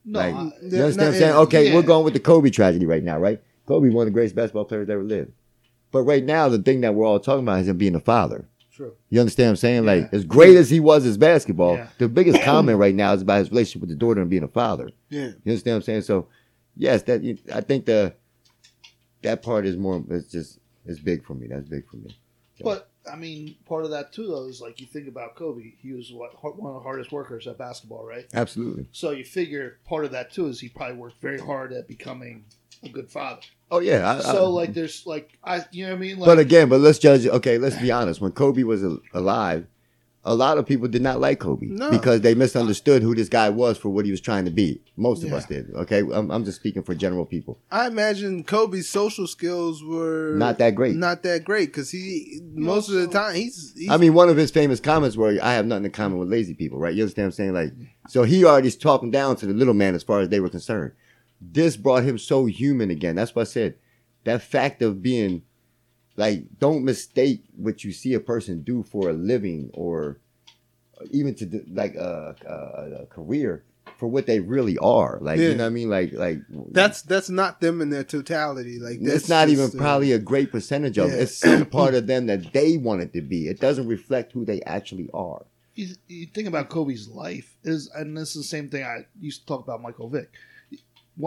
No, 0.05 0.19
Like, 0.19 0.33
I- 0.35 0.41
You 0.43 0.51
Yeah, 0.61 0.79
understand 0.83 0.97
what 0.97 1.07
I'm 1.07 1.13
saying? 1.19 1.33
Okay, 1.35 1.67
yeah. 1.69 1.75
we're 1.75 1.81
going 1.81 2.05
with 2.05 2.13
the 2.13 2.19
Kobe 2.19 2.49
tragedy 2.51 2.85
right 2.85 3.03
now, 3.03 3.17
right? 3.19 3.41
Kobe, 3.65 3.89
one 3.89 4.03
of 4.03 4.05
the 4.05 4.11
greatest 4.11 4.35
basketball 4.35 4.65
players 4.65 4.87
that 4.87 4.93
ever 4.93 5.03
lived. 5.03 5.31
But 5.91 6.03
right 6.03 6.23
now, 6.23 6.47
the 6.49 6.59
thing 6.59 6.81
that 6.81 6.93
we're 6.93 7.05
all 7.07 7.19
talking 7.19 7.43
about 7.43 7.61
is 7.61 7.67
him 7.67 7.77
being 7.77 7.95
a 7.95 7.99
father. 7.99 8.47
true. 8.71 8.93
You 9.09 9.19
understand 9.21 9.47
what 9.47 9.51
I'm 9.51 9.55
saying? 9.57 9.85
Like, 9.85 10.13
as 10.13 10.23
great 10.25 10.55
as 10.57 10.69
he 10.69 10.79
was 10.81 11.05
as 11.05 11.17
basketball, 11.17 11.75
Yeah. 11.77 11.87
the 11.97 12.07
biggest 12.09 12.41
comment 12.43 12.77
right 12.77 12.93
now 12.93 13.13
is 13.13 13.21
about 13.23 13.39
his 13.39 13.49
relationship 13.49 13.81
with 13.81 13.89
the 13.89 13.95
daughter 13.95 14.19
and 14.21 14.29
being 14.29 14.43
a 14.43 14.47
father. 14.49 14.91
Yeah. 15.09 15.31
You 15.43 15.51
understand 15.51 15.73
what 15.73 15.75
I'm 15.77 15.81
saying? 15.83 16.01
So, 16.03 16.27
yes, 16.75 17.03
that 17.03 17.21
I 17.53 17.61
think 17.61 17.85
the 17.85 18.13
that 19.21 19.41
part 19.41 19.65
is 19.65 19.77
more. 19.77 20.03
It's 20.09 20.31
just 20.31 20.59
it's 20.85 20.99
big 20.99 21.25
for 21.25 21.33
me. 21.33 21.47
That's 21.47 21.67
big 21.67 21.87
for 21.89 21.97
me. 21.97 22.15
But 22.61 22.89
I 23.11 23.15
mean, 23.15 23.55
part 23.65 23.83
of 23.85 23.91
that 23.91 24.13
too, 24.13 24.27
though, 24.27 24.45
is 24.45 24.61
like 24.61 24.79
you 24.79 24.87
think 24.87 25.07
about 25.07 25.35
Kobe. 25.35 25.73
He 25.81 25.91
was 25.91 26.11
what 26.11 26.31
one 26.57 26.69
of 26.73 26.75
the 26.75 26.83
hardest 26.83 27.11
workers 27.11 27.47
at 27.47 27.57
basketball, 27.57 28.05
right? 28.05 28.25
Absolutely. 28.33 28.87
So 28.91 29.11
you 29.11 29.23
figure 29.25 29.79
part 29.85 30.05
of 30.05 30.11
that 30.11 30.31
too 30.31 30.47
is 30.47 30.59
he 30.59 30.69
probably 30.69 30.97
worked 30.97 31.21
very 31.21 31.39
hard 31.39 31.73
at 31.73 31.87
becoming 31.87 32.45
a 32.83 32.89
good 32.89 33.09
father. 33.09 33.41
Oh 33.71 33.79
yeah. 33.79 34.09
I, 34.17 34.19
so 34.21 34.45
I- 34.45 34.47
like, 34.47 34.73
there's 34.73 35.05
like 35.05 35.37
I, 35.43 35.65
you 35.71 35.85
know 35.85 35.91
what 35.91 35.97
I 35.97 35.99
mean? 35.99 36.19
Like, 36.19 36.27
but 36.27 36.39
again, 36.39 36.69
but 36.69 36.79
let's 36.79 36.99
judge. 36.99 37.25
Okay, 37.27 37.57
let's 37.57 37.77
be 37.77 37.91
honest. 37.91 38.21
When 38.21 38.31
Kobe 38.31 38.63
was 38.63 38.83
alive, 39.13 39.67
a 40.27 40.33
lot 40.33 40.57
of 40.57 40.65
people 40.65 40.87
did 40.87 41.03
not 41.03 41.19
like 41.19 41.39
Kobe 41.39 41.67
No. 41.67 41.91
because 41.91 42.21
they 42.21 42.33
misunderstood 42.33 43.03
who 43.03 43.13
this 43.13 43.29
guy 43.29 43.49
was 43.49 43.77
for 43.77 43.89
what 43.89 44.05
he 44.05 44.11
was 44.11 44.19
trying 44.19 44.45
to 44.45 44.51
be. 44.51 44.81
Most 44.97 45.23
of 45.23 45.31
us 45.31 45.45
did. 45.45 45.71
Okay, 45.75 45.99
I'm, 45.99 46.31
I'm 46.31 46.43
just 46.43 46.57
speaking 46.59 46.81
for 46.81 46.95
general 46.95 47.25
people. 47.25 47.59
I 47.69 47.85
imagine 47.87 48.43
Kobe's 48.43 48.89
social 48.89 49.27
skills 49.27 49.83
were 49.83 50.35
Not 50.35 50.57
that 50.57 50.71
great. 50.71 50.95
Not 50.95 51.21
that 51.23 51.43
great 51.45 51.67
because 51.67 51.91
he 51.91 52.39
most 52.53 52.89
of 52.89 52.95
the 52.95 53.07
time 53.07 53.35
he's, 53.35 53.73
he's 53.77 53.89
I 53.89 53.97
mean, 53.97 54.13
one 54.15 54.29
of 54.29 54.37
his 54.37 54.49
famous 54.51 54.79
comments 54.79 55.15
were, 55.15 55.37
"I 55.41 55.53
have 55.53 55.65
nothing 55.67 55.85
in 55.85 55.91
common 55.91 56.17
with 56.17 56.29
lazy 56.29 56.55
people." 56.55 56.79
Right? 56.79 56.93
You 56.95 57.03
understand 57.03 57.25
what 57.27 57.27
I'm 57.27 57.31
saying? 57.33 57.53
Like, 57.53 57.73
so 58.09 58.23
he 58.23 58.43
already 58.43 58.71
talking 58.71 59.11
down 59.11 59.35
to 59.37 59.45
the 59.45 59.53
little 59.53 59.73
man 59.75 59.93
as 59.95 60.03
far 60.03 60.21
as 60.21 60.29
they 60.29 60.39
were 60.39 60.49
concerned. 60.49 60.93
This 61.39 61.77
brought 61.77 62.03
him 62.03 62.17
so 62.17 62.45
human 62.47 62.89
again. 62.89 63.15
That's 63.15 63.35
what 63.35 63.43
I 63.43 63.45
said. 63.45 63.75
That 64.23 64.41
fact 64.41 64.81
of 64.81 65.03
being 65.03 65.43
like, 66.17 66.43
don't 66.59 66.83
mistake 66.83 67.43
what 67.55 67.83
you 67.83 67.91
see 67.91 68.13
a 68.13 68.19
person 68.19 68.61
do 68.63 68.83
for 68.83 69.09
a 69.09 69.13
living 69.13 69.69
or 69.73 70.19
even 71.11 71.35
to 71.35 71.45
do, 71.45 71.63
like 71.71 71.95
a, 71.95 72.35
a, 72.45 73.01
a 73.03 73.05
career 73.07 73.63
for 73.97 74.07
what 74.07 74.25
they 74.25 74.39
really 74.39 74.77
are. 74.79 75.19
Like, 75.21 75.39
Yeah. 75.39 75.49
you 75.49 75.55
know 75.55 75.63
what 75.63 75.67
I 75.67 75.73
mean? 75.73 75.89
Like, 75.89 76.11
like 76.13 76.39
that's 76.71 77.01
that's 77.01 77.29
not 77.29 77.61
them 77.61 77.81
in 77.81 77.89
their 77.89 78.03
totality. 78.03 78.79
Like 78.79 78.99
that's 79.01 79.15
it's 79.21 79.29
not 79.29 79.49
even 79.49 79.65
just, 79.65 79.75
uh, 79.75 79.79
probably 79.79 80.11
a 80.13 80.19
great 80.19 80.51
percentage 80.51 80.97
of 80.97 81.11
it. 81.11 81.19
It's 81.21 81.35
some 81.35 81.65
part 81.65 81.93
of 81.95 82.07
them 82.07 82.25
that 82.27 82.51
they 82.53 82.77
want 82.77 83.01
it 83.01 83.13
to 83.13 83.21
be. 83.21 83.47
It 83.47 83.59
doesn't 83.59 83.87
reflect 83.87 84.31
who 84.33 84.45
they 84.45 84.61
actually 84.63 85.09
are. 85.13 85.45
you, 85.75 85.95
you 86.07 86.25
think 86.27 86.47
about 86.47 86.69
Kobe's 86.69 87.07
life 87.09 87.55
is, 87.63 87.89
and 87.93 88.17
this 88.17 88.29
is 88.35 88.43
the 88.43 88.47
same 88.47 88.69
thing 88.69 88.83
I 88.83 89.05
used 89.19 89.41
to 89.41 89.45
talk 89.47 89.61
about 89.63 89.81
Michael 89.81 90.09
Vick. 90.09 90.31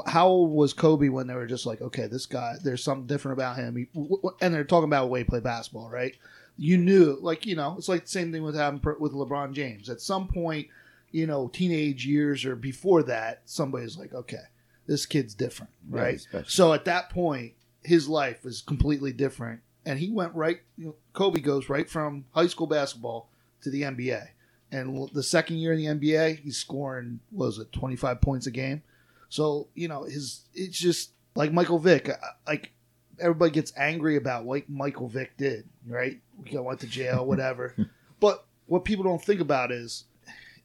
How 0.06 0.28
old 0.28 0.52
was 0.52 0.72
Kobe 0.72 1.08
when 1.08 1.26
they 1.26 1.34
were 1.34 1.46
just 1.46 1.64
like, 1.66 1.80
okay, 1.80 2.06
this 2.06 2.26
guy, 2.26 2.56
there's 2.62 2.84
something 2.84 3.06
different 3.06 3.38
about 3.38 3.56
him, 3.56 3.76
he, 3.76 3.84
w- 3.94 4.16
w- 4.16 4.36
and 4.40 4.52
they're 4.52 4.64
talking 4.64 4.88
about 4.88 5.02
the 5.02 5.08
way 5.08 5.20
he 5.20 5.24
played 5.24 5.44
basketball, 5.44 5.88
right? 5.88 6.14
You 6.58 6.76
knew, 6.76 7.16
like 7.20 7.46
you 7.46 7.56
know, 7.56 7.76
it's 7.78 7.88
like 7.88 8.02
the 8.02 8.08
same 8.10 8.32
thing 8.32 8.42
with 8.42 8.54
having 8.56 8.80
with 8.98 9.12
LeBron 9.12 9.52
James. 9.52 9.88
At 9.88 10.00
some 10.00 10.28
point, 10.28 10.66
you 11.10 11.26
know, 11.26 11.48
teenage 11.48 12.04
years 12.04 12.44
or 12.44 12.56
before 12.56 13.02
that, 13.04 13.42
somebody's 13.46 13.96
like, 13.96 14.12
okay, 14.12 14.42
this 14.86 15.06
kid's 15.06 15.34
different, 15.34 15.72
right? 15.88 16.16
especially. 16.16 16.50
So 16.50 16.72
at 16.72 16.84
that 16.86 17.10
point, 17.10 17.52
his 17.82 18.08
life 18.08 18.44
is 18.44 18.60
completely 18.60 19.12
different, 19.12 19.60
and 19.86 19.98
he 19.98 20.10
went 20.10 20.34
right. 20.34 20.58
You 20.76 20.86
know, 20.86 20.94
Kobe 21.12 21.40
goes 21.40 21.68
right 21.68 21.88
from 21.88 22.24
high 22.32 22.48
school 22.48 22.66
basketball 22.66 23.30
to 23.62 23.70
the 23.70 23.82
NBA, 23.82 24.26
and 24.72 25.08
the 25.14 25.22
second 25.22 25.58
year 25.58 25.72
in 25.72 25.78
the 25.78 25.86
NBA, 25.86 26.40
he's 26.40 26.58
scoring 26.58 27.20
what 27.30 27.46
was 27.46 27.58
it 27.58 27.72
twenty 27.72 27.96
five 27.96 28.20
points 28.20 28.46
a 28.46 28.50
game. 28.50 28.82
So 29.28 29.68
you 29.74 29.88
know 29.88 30.04
his 30.04 30.44
it's 30.54 30.78
just 30.78 31.12
like 31.34 31.52
Michael 31.52 31.78
Vick. 31.78 32.08
Uh, 32.08 32.14
like 32.46 32.72
everybody 33.20 33.50
gets 33.50 33.72
angry 33.76 34.16
about 34.16 34.44
what 34.44 34.68
Michael 34.68 35.08
Vick 35.08 35.36
did, 35.36 35.68
right? 35.86 36.20
He 36.44 36.56
went 36.58 36.80
to 36.80 36.86
jail, 36.86 37.26
whatever. 37.26 37.74
but 38.20 38.44
what 38.66 38.84
people 38.84 39.04
don't 39.04 39.22
think 39.22 39.40
about 39.40 39.72
is 39.72 40.04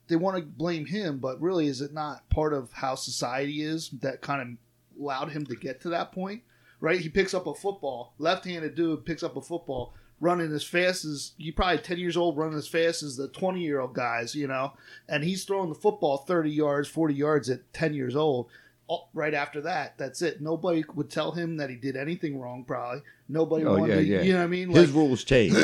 they 0.07 0.15
want 0.15 0.37
to 0.37 0.43
blame 0.43 0.85
him, 0.85 1.19
but 1.19 1.41
really, 1.41 1.67
is 1.67 1.81
it 1.81 1.93
not 1.93 2.29
part 2.29 2.53
of 2.53 2.71
how 2.73 2.95
society 2.95 3.61
is 3.61 3.89
that 4.01 4.21
kind 4.21 4.41
of 4.41 5.01
allowed 5.01 5.31
him 5.31 5.45
to 5.45 5.55
get 5.55 5.81
to 5.81 5.89
that 5.89 6.11
point? 6.11 6.43
Right? 6.79 6.99
He 6.99 7.07
picks 7.07 7.33
up 7.33 7.47
a 7.47 7.53
football, 7.53 8.13
left-handed 8.17 8.75
dude 8.75 9.05
picks 9.05 9.23
up 9.23 9.37
a 9.37 9.41
football, 9.41 9.93
running 10.23 10.53
as 10.53 10.63
fast 10.63 11.03
as 11.05 11.33
you 11.37 11.53
probably 11.53 11.77
ten 11.79 11.99
years 11.99 12.15
old, 12.17 12.37
running 12.37 12.57
as 12.57 12.67
fast 12.67 13.03
as 13.03 13.17
the 13.17 13.27
twenty-year-old 13.27 13.93
guys, 13.93 14.33
you 14.33 14.47
know, 14.47 14.73
and 15.09 15.23
he's 15.23 15.43
throwing 15.43 15.69
the 15.69 15.75
football 15.75 16.17
thirty 16.17 16.49
yards, 16.51 16.87
forty 16.87 17.13
yards 17.13 17.49
at 17.49 17.71
ten 17.73 17.93
years 17.93 18.15
old. 18.15 18.47
Oh, 18.89 19.07
Right 19.13 19.33
after 19.33 19.61
that, 19.61 19.97
that's 19.97 20.21
it. 20.21 20.41
Nobody 20.41 20.83
would 20.93 21.09
tell 21.09 21.31
him 21.31 21.55
that 21.57 21.69
he 21.69 21.75
did 21.77 21.95
anything 21.95 22.39
wrong. 22.39 22.63
Probably 22.65 23.01
nobody. 23.29 23.63
Oh, 23.65 23.77
wanted 23.77 23.89
yeah, 23.89 23.95
to, 23.95 24.03
yeah. 24.03 24.21
You 24.23 24.33
know 24.33 24.39
what 24.39 24.45
I 24.45 24.47
mean? 24.47 24.69
His 24.71 24.89
Like- 24.89 24.95
rules 24.95 25.23
change. 25.33 25.55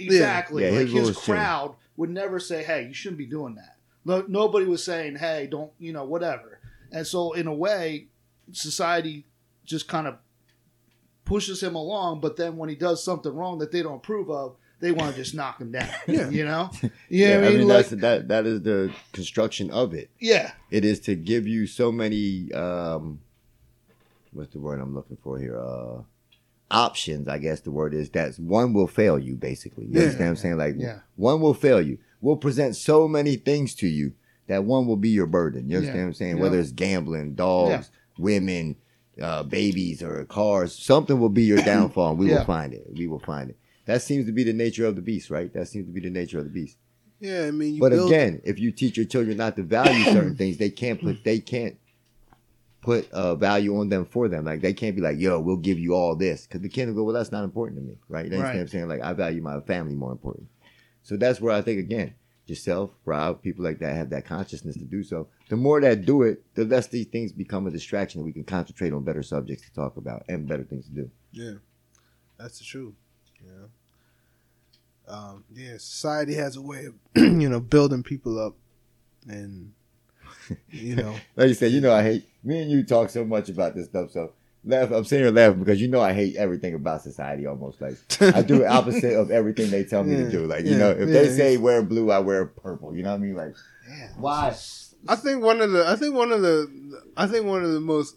exactly. 0.00 0.64
Yeah, 0.64 0.70
like 0.70 0.78
his 0.80 0.92
his, 0.92 0.94
rules 1.02 1.16
change. 1.16 1.24
crowd 1.38 1.74
would 1.96 2.10
never 2.10 2.38
say, 2.38 2.62
"Hey, 2.64 2.86
you 2.86 2.94
shouldn't 2.94 3.18
be 3.18 3.26
doing 3.26 3.54
that." 3.56 3.76
No, 4.04 4.24
nobody 4.28 4.66
was 4.66 4.84
saying, 4.84 5.16
"Hey, 5.16 5.48
don't," 5.50 5.72
you 5.78 5.92
know, 5.92 6.04
whatever. 6.04 6.60
And 6.92 7.06
so, 7.06 7.32
in 7.32 7.46
a 7.46 7.54
way, 7.54 8.06
society 8.52 9.26
just 9.64 9.88
kind 9.88 10.06
of 10.06 10.16
pushes 11.28 11.62
him 11.62 11.74
along. 11.76 12.20
But 12.20 12.36
then, 12.36 12.56
when 12.56 12.68
he 12.68 12.74
does 12.74 13.04
something 13.04 13.32
wrong 13.32 13.58
that 13.58 13.70
they 13.70 13.82
don't 13.82 13.96
approve 13.96 14.30
of, 14.30 14.56
they 14.80 14.92
want 14.92 15.14
to 15.14 15.22
just 15.22 15.34
knock 15.34 15.60
him 15.60 15.70
down. 15.72 15.88
Yeah. 16.08 16.28
You 16.30 16.44
know? 16.44 16.70
Yeah, 17.08 17.40
Yeah, 17.40 17.48
I 17.48 17.50
mean, 17.50 17.68
like, 17.68 17.88
that's 17.88 18.02
that 18.02 18.28
that 18.28 18.46
is 18.46 18.62
the 18.62 18.92
construction 19.12 19.70
of 19.70 19.94
it. 19.94 20.10
yeah, 20.20 20.52
It 20.70 20.84
is 20.84 21.00
to 21.00 21.14
give 21.14 21.46
you 21.46 21.66
so 21.66 21.90
many 21.92 22.52
um 22.52 23.20
what's 24.32 24.52
the 24.52 24.60
word 24.60 24.80
I'm 24.80 24.94
looking 24.94 25.16
for 25.22 25.38
here? 25.38 25.58
Uh 25.58 26.02
options, 26.70 27.28
I 27.28 27.38
guess 27.38 27.60
the 27.60 27.70
word 27.70 27.94
is 27.94 28.10
that 28.10 28.38
one 28.38 28.72
will 28.74 28.86
fail 28.88 29.18
you 29.18 29.36
basically. 29.36 29.86
You 29.86 29.92
Yeah. 29.94 30.00
understand 30.02 30.24
what 30.26 30.30
I'm 30.30 30.36
saying? 30.36 30.56
Like 30.58 30.74
Yeah. 30.78 30.98
one 31.16 31.40
will 31.40 31.54
fail 31.54 31.80
you. 31.80 31.98
We'll 32.20 32.36
present 32.36 32.76
so 32.76 33.08
many 33.08 33.36
things 33.36 33.74
to 33.76 33.86
you 33.88 34.12
that 34.48 34.64
one 34.64 34.86
will 34.86 34.96
be 34.96 35.08
your 35.08 35.26
burden. 35.26 35.68
You 35.70 35.76
understand 35.76 35.98
Yeah. 35.98 36.02
what 36.04 36.08
I'm 36.08 36.14
saying? 36.14 36.38
Whether 36.40 36.58
it's 36.58 36.72
gambling, 36.72 37.34
dogs, 37.34 37.90
women, 38.18 38.76
uh, 39.20 39.42
babies, 39.42 40.02
or 40.02 40.24
cars, 40.24 40.74
something 40.74 41.18
will 41.20 41.28
be 41.28 41.42
your 41.44 41.62
downfall. 41.64 42.10
and 42.10 42.18
We 42.18 42.28
Yeah. 42.28 42.38
will 42.38 42.44
find 42.44 42.72
it. 42.74 42.86
We 42.94 43.06
will 43.06 43.18
find 43.20 43.50
it. 43.50 43.56
That 43.86 44.02
seems 44.02 44.26
to 44.26 44.32
be 44.32 44.44
the 44.44 44.52
nature 44.52 44.84
of 44.86 44.96
the 44.96 45.02
beast, 45.02 45.30
right? 45.30 45.52
That 45.54 45.66
seems 45.68 45.86
to 45.86 45.92
be 45.92 46.00
the 46.00 46.10
nature 46.10 46.38
of 46.38 46.44
the 46.44 46.50
beast. 46.50 46.76
Yeah, 47.20 47.44
I 47.46 47.50
mean, 47.50 47.74
you 47.74 47.80
But 47.80 47.92
build, 47.92 48.10
again, 48.10 48.40
if 48.44 48.58
you 48.58 48.70
teach 48.70 48.96
your 48.96 49.06
children 49.06 49.36
not 49.38 49.56
to 49.56 49.62
value 49.62 50.04
certain 50.04 50.34
things, 50.40 50.58
they 50.58 50.70
can't 50.70 51.00
put 51.00 51.24
they 51.24 51.40
can't 51.40 51.76
put 52.80 53.08
a 53.12 53.34
value 53.34 53.78
on 53.78 53.88
them 53.88 54.04
for 54.04 54.28
them. 54.28 54.44
Like 54.44 54.60
they 54.60 54.72
can't 54.72 54.94
be 54.94 55.02
like, 55.02 55.18
"Yo, 55.18 55.40
we'll 55.40 55.56
give 55.56 55.78
you 55.78 55.94
all 55.94 56.14
this," 56.14 56.46
because 56.46 56.60
the 56.60 56.68
kid 56.68 56.86
will 56.88 56.94
go, 56.94 57.04
"Well, 57.04 57.14
that's 57.14 57.32
not 57.32 57.44
important 57.44 57.80
to 57.80 57.84
me, 57.86 57.96
right?" 58.08 58.26
You 58.26 58.32
understand 58.32 58.42
Right. 58.42 58.54
what 58.54 58.60
I'm 58.60 58.68
saying? 58.68 58.88
Like 58.88 59.00
I 59.02 59.12
value 59.14 59.42
my 59.42 59.60
family 59.62 59.94
more 59.94 60.12
important. 60.12 60.48
So 61.02 61.16
that's 61.16 61.40
where 61.40 61.52
I 61.54 61.62
think 61.62 61.80
again, 61.80 62.14
yourself, 62.48 62.90
Robb, 63.04 63.42
people 63.42 63.64
like 63.64 63.78
that 63.80 63.94
have 63.94 64.10
that 64.10 64.24
consciousness 64.24 64.76
to 64.76 64.84
do 64.84 65.02
so. 65.02 65.28
The 65.48 65.56
more 65.56 65.80
that 65.80 66.04
do 66.04 66.22
it, 66.22 66.42
the 66.54 66.64
less 66.64 66.86
these 66.86 67.06
things 67.06 67.32
become 67.32 67.66
a 67.66 67.70
distraction, 67.70 68.20
and 68.20 68.26
we 68.26 68.32
can 68.32 68.44
concentrate 68.44 68.92
on 68.92 69.04
better 69.04 69.22
subjects 69.22 69.64
to 69.66 69.72
talk 69.74 69.96
about 69.96 70.24
and 70.28 70.46
better 70.48 70.64
things 70.64 70.86
to 70.86 70.92
do. 70.92 71.10
yeah, 71.32 71.52
that's 72.38 72.58
the 72.58 72.64
truth. 72.64 72.94
Yeah, 73.44 75.12
um, 75.14 75.44
yeah. 75.52 75.74
Society 75.78 76.34
has 76.34 76.56
a 76.56 76.62
way 76.62 76.86
of 76.86 76.94
you 77.16 77.48
know 77.48 77.60
building 77.60 78.02
people 78.02 78.38
up, 78.38 78.56
and 79.26 79.72
you 80.70 80.96
know, 80.96 81.14
Like 81.36 81.48
you 81.48 81.54
said, 81.54 81.72
you 81.72 81.80
know 81.80 81.92
I 81.92 82.02
hate 82.02 82.28
me 82.42 82.62
and 82.62 82.70
you 82.70 82.82
talk 82.82 83.10
so 83.10 83.24
much 83.24 83.48
about 83.48 83.74
this 83.74 83.86
stuff. 83.86 84.10
So 84.10 84.32
laugh, 84.64 84.90
I'm 84.90 85.04
sitting 85.04 85.24
here 85.24 85.32
laughing 85.34 85.60
because 85.60 85.80
you 85.80 85.88
know 85.88 86.00
I 86.00 86.12
hate 86.12 86.36
everything 86.36 86.74
about 86.74 87.02
society 87.02 87.46
almost. 87.46 87.80
Like 87.80 87.96
I 88.20 88.42
do 88.42 88.58
the 88.58 88.68
opposite 88.68 89.14
of 89.18 89.30
everything 89.40 89.70
they 89.70 89.84
tell 89.84 90.04
me 90.04 90.16
Yeah, 90.16 90.24
to 90.24 90.30
do. 90.30 90.46
Like 90.46 90.64
you 90.64 90.76
know, 90.76 90.90
if 90.90 91.08
yeah, 91.08 91.14
they 91.14 91.28
say 91.30 91.56
wear 91.56 91.82
blue, 91.82 92.10
I 92.10 92.18
wear 92.18 92.46
purple. 92.46 92.94
You 92.94 93.02
know 93.02 93.10
what 93.10 93.16
I 93.16 93.18
mean? 93.18 93.36
Like 93.36 93.54
yeah. 93.88 94.08
Why? 94.18 94.54
I 95.06 95.16
think 95.16 95.42
one 95.42 95.60
of 95.60 95.70
the 95.70 95.86
I 95.88 95.96
think 95.96 96.14
one 96.14 96.32
of 96.32 96.42
the 96.42 97.02
I 97.16 97.26
think 97.26 97.46
one 97.46 97.62
of 97.64 97.72
the 97.72 97.80
most 97.80 98.16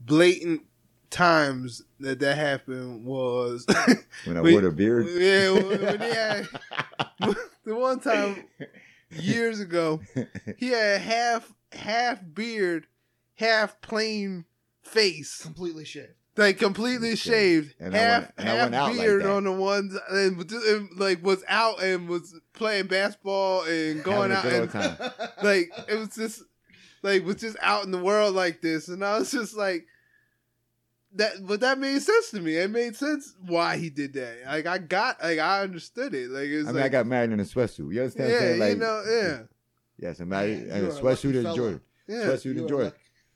blatant 0.00 0.62
times 1.10 1.82
that 1.98 2.20
that 2.20 2.36
happened 2.36 3.04
was 3.04 3.66
when 4.24 4.36
I 4.36 4.40
We- 4.40 4.52
wore 4.52 4.62
the 4.62 4.70
beard. 4.70 5.06
yeah 5.08 5.50
when, 5.50 5.80
when 5.82 6.00
he 6.00 6.08
had 6.08 6.48
the 7.64 7.74
one 7.74 8.00
time 8.00 8.44
years 9.10 9.58
ago 9.60 10.00
he 10.56 10.68
had 10.68 11.00
half 11.00 11.52
half 11.72 12.20
beard 12.32 12.86
half 13.34 13.80
plain 13.80 14.44
face 14.90 15.40
completely 15.42 15.84
shaved. 15.84 16.12
like 16.36 16.58
completely 16.58 17.08
Okay. 17.10 17.16
shaved 17.16 17.74
And 17.80 17.94
I 17.94 17.98
half 17.98 18.22
went- 18.22 18.34
and 18.38 18.48
I 18.48 18.52
half 18.52 18.62
went 18.64 18.74
out 18.74 18.88
like 18.92 18.98
beard 19.00 19.22
that. 19.24 19.30
on 19.30 19.44
the 19.44 19.52
ones 19.52 19.96
and, 20.10 20.36
was 20.36 20.52
and, 20.52 20.88
like 20.98 21.22
was 21.24 21.42
out 21.48 21.82
and 21.82 22.08
was 22.08 22.34
playing 22.52 22.86
basketball 22.86 23.62
and 23.64 24.02
going 24.04 24.32
out 24.32 24.44
and 24.46 24.70
time. 24.70 24.96
like 25.42 25.70
it 25.88 25.96
was 25.98 26.14
just 26.14 26.42
like 27.02 27.24
was 27.24 27.36
just 27.36 27.56
out 27.60 27.84
in 27.84 27.90
the 27.90 27.98
world 27.98 28.34
like 28.34 28.60
this 28.60 28.88
and 28.88 29.04
i 29.04 29.18
was 29.18 29.30
just 29.30 29.56
like 29.56 29.86
that 31.14 31.32
but 31.46 31.60
that 31.60 31.78
made 31.78 32.00
sense 32.00 32.30
to 32.30 32.40
me 32.40 32.56
it 32.56 32.70
made 32.70 32.94
sense 32.94 33.34
why 33.46 33.76
he 33.76 33.90
did 33.90 34.12
that 34.12 34.36
like 34.46 34.66
i 34.66 34.78
got 34.78 35.20
like 35.22 35.38
i 35.38 35.60
understood 35.62 36.14
it 36.14 36.30
like 36.30 36.48
it 36.48 36.58
was 36.58 36.68
I 36.68 36.72
mean, 36.72 36.82
I 36.82 36.88
got 36.88 37.06
married 37.06 37.32
in 37.32 37.40
a 37.40 37.44
sweatsuit. 37.44 37.92
You 37.92 38.00
understand? 38.02 38.30
what 38.30 38.36
I'm 38.36 38.42
yeah 38.42 38.48
saying? 38.48 38.60
Like, 38.60 38.70
you 38.72 38.76
know 38.76 39.02
yeah 39.08 39.38
Yes, 39.98 40.20
I'm 40.20 40.28
married 40.30 40.58
in 40.62 40.70
a 40.70 40.78
you 40.78 40.84
are 40.86 40.88
a 40.88 40.92
sweatsuit 40.92 41.34
in 41.34 41.42
fella. 41.42 41.56
Jordan. 41.56 41.80
yeah 42.06 42.16
Sweatsuit 42.24 42.44
You 42.44 42.50
in 42.52 42.64
are 42.64 42.68
Jordan. 42.68 42.92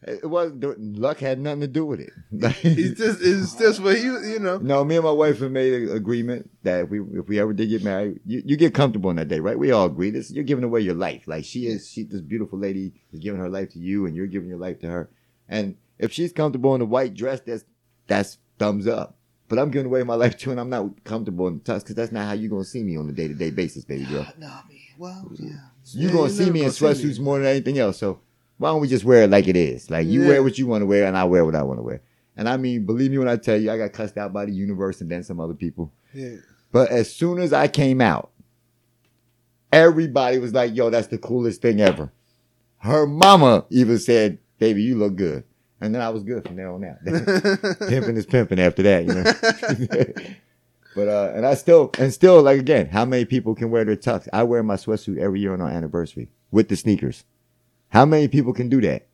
It 0.06 0.28
wasn't 0.28 0.98
luck 0.98 1.18
had 1.18 1.38
nothing 1.40 1.62
to 1.62 1.66
do 1.66 1.86
with 1.86 2.00
it. 2.00 2.12
it's 2.32 3.00
just 3.00 3.20
it's 3.22 3.54
just 3.54 3.80
what 3.82 3.96
he 3.96 4.02
you 4.04 4.38
know 4.38 4.58
No, 4.58 4.84
me 4.84 4.96
and 4.96 5.04
my 5.04 5.10
wife 5.10 5.38
have 5.40 5.50
made 5.50 5.72
an 5.72 5.96
agreement 5.96 6.50
that 6.62 6.84
if 6.84 6.90
we 6.90 7.00
if 7.00 7.26
we 7.26 7.40
ever 7.40 7.54
did 7.54 7.70
get 7.70 7.82
married, 7.82 8.20
you, 8.26 8.42
you 8.44 8.56
get 8.58 8.74
comfortable 8.74 9.08
on 9.10 9.16
that 9.16 9.28
day, 9.28 9.40
right? 9.40 9.58
We 9.58 9.70
all 9.70 9.86
agree. 9.86 10.10
This 10.10 10.30
you're 10.30 10.44
giving 10.44 10.64
away 10.64 10.80
your 10.80 10.94
life. 10.94 11.26
Like 11.26 11.44
she 11.46 11.66
is, 11.66 11.88
she 11.90 12.02
this 12.02 12.20
beautiful 12.20 12.58
lady 12.58 12.92
is 13.12 13.20
giving 13.20 13.40
her 13.40 13.48
life 13.48 13.70
to 13.70 13.78
you, 13.78 14.04
and 14.04 14.14
you're 14.14 14.26
giving 14.26 14.48
your 14.48 14.58
life 14.58 14.78
to 14.80 14.88
her. 14.88 15.10
And 15.48 15.76
if 15.98 16.12
she's 16.12 16.32
comfortable 16.32 16.74
in 16.74 16.82
a 16.82 16.86
white 16.86 17.14
dress, 17.14 17.40
that's 17.40 17.64
that's 18.06 18.38
thumbs 18.58 18.86
up. 18.86 19.16
But 19.48 19.58
I'm 19.58 19.70
giving 19.70 19.86
away 19.86 20.02
my 20.02 20.16
life 20.16 20.36
too, 20.36 20.50
and 20.50 20.60
I'm 20.60 20.70
not 20.70 21.04
comfortable 21.04 21.48
in 21.48 21.54
the 21.54 21.60
tux 21.60 21.78
because 21.80 21.94
that's 21.94 22.12
not 22.12 22.26
how 22.26 22.32
you're 22.32 22.50
gonna 22.50 22.64
see 22.64 22.82
me 22.82 22.96
on 22.98 23.08
a 23.08 23.12
day 23.12 23.28
to 23.28 23.34
day 23.34 23.50
basis, 23.50 23.84
baby 23.86 24.04
girl. 24.04 24.26
No. 24.38 24.52
Well, 24.98 25.30
yeah. 25.38 25.48
You're 25.92 26.10
Yeah, 26.10 26.12
gonna 26.16 26.20
you're 26.22 26.28
see 26.28 26.50
me 26.50 26.60
in 26.60 26.66
gonna 26.66 26.72
sweatsuits 26.94 27.20
more 27.20 27.38
than 27.38 27.48
anything 27.48 27.78
else. 27.78 27.98
So 27.98 28.20
why 28.58 28.70
don't 28.70 28.80
we 28.80 28.88
just 28.88 29.04
wear 29.04 29.22
it 29.24 29.30
like 29.30 29.48
it 29.48 29.56
is? 29.56 29.90
Like 29.90 30.06
you 30.06 30.22
Yeah. 30.22 30.28
wear 30.28 30.42
what 30.42 30.58
you 30.58 30.66
want 30.66 30.82
to 30.82 30.86
wear, 30.86 31.06
and 31.06 31.16
I 31.16 31.24
wear 31.24 31.44
what 31.44 31.54
I 31.54 31.62
want 31.62 31.78
to 31.78 31.82
wear. 31.82 32.00
And 32.36 32.48
I 32.48 32.56
mean, 32.56 32.84
believe 32.86 33.10
me 33.10 33.18
when 33.18 33.28
I 33.28 33.36
tell 33.36 33.56
you, 33.60 33.70
I 33.70 33.78
got 33.78 33.92
cussed 33.92 34.16
out 34.16 34.32
by 34.32 34.44
the 34.44 34.52
universe 34.52 35.00
and 35.00 35.10
then 35.10 35.22
some 35.22 35.38
other 35.40 35.54
people. 35.54 35.92
yeah 36.12 36.36
But 36.72 36.90
as 36.90 37.12
soon 37.14 37.38
as 37.38 37.52
I 37.52 37.68
came 37.68 38.00
out, 38.00 38.30
everybody 39.72 40.38
was 40.38 40.52
like, 40.54 40.74
yo, 40.74 40.90
that's 40.90 41.08
the 41.08 41.18
coolest 41.18 41.62
thing 41.62 41.80
ever. 41.80 42.12
Her 42.78 43.06
mama 43.06 43.64
even 43.70 43.98
said, 43.98 44.38
baby, 44.58 44.82
you 44.82 44.96
look 44.96 45.16
good. 45.16 45.44
And 45.80 45.94
then 45.94 46.02
I 46.02 46.08
was 46.10 46.22
good 46.22 46.44
from 46.46 46.56
there 46.56 46.70
on 46.70 46.84
out. 46.84 46.96
pimping 47.88 48.16
is 48.16 48.26
pimping 48.26 48.58
after 48.60 48.82
that, 48.84 49.04
you 49.04 49.14
know. 49.14 50.24
but 50.96 51.08
uh 51.08 51.32
and 51.34 51.44
I 51.44 51.54
still 51.54 51.90
and 51.98 52.12
still 52.12 52.40
like 52.42 52.58
again, 52.58 52.86
how 52.86 53.04
many 53.04 53.24
people 53.24 53.54
can 53.54 53.70
wear 53.70 53.84
their 53.84 53.96
tux? 53.96 54.28
I 54.32 54.44
wear 54.44 54.62
my 54.62 54.76
sweatsuit 54.76 55.18
every 55.18 55.40
year 55.40 55.52
on 55.52 55.60
our 55.60 55.68
anniversary 55.70 56.30
with 56.50 56.68
the 56.68 56.76
sneakers. 56.76 57.24
How 57.94 58.04
many 58.04 58.26
people 58.26 58.52
can 58.52 58.68
do 58.68 58.80
that? 58.80 59.06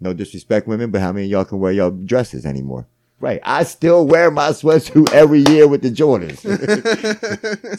No 0.00 0.14
disrespect 0.14 0.66
women, 0.66 0.90
but 0.90 1.02
how 1.02 1.12
many 1.12 1.26
of 1.26 1.30
y'all 1.30 1.44
can 1.44 1.60
wear 1.60 1.72
y'all 1.72 1.90
dresses 1.90 2.46
anymore? 2.46 2.88
Right. 3.20 3.38
I 3.44 3.64
still 3.64 4.06
wear 4.06 4.30
my 4.30 4.48
sweatsuit 4.48 5.12
every 5.12 5.40
year 5.40 5.68
with 5.68 5.82
the 5.82 5.90
Jordans. 5.90 6.40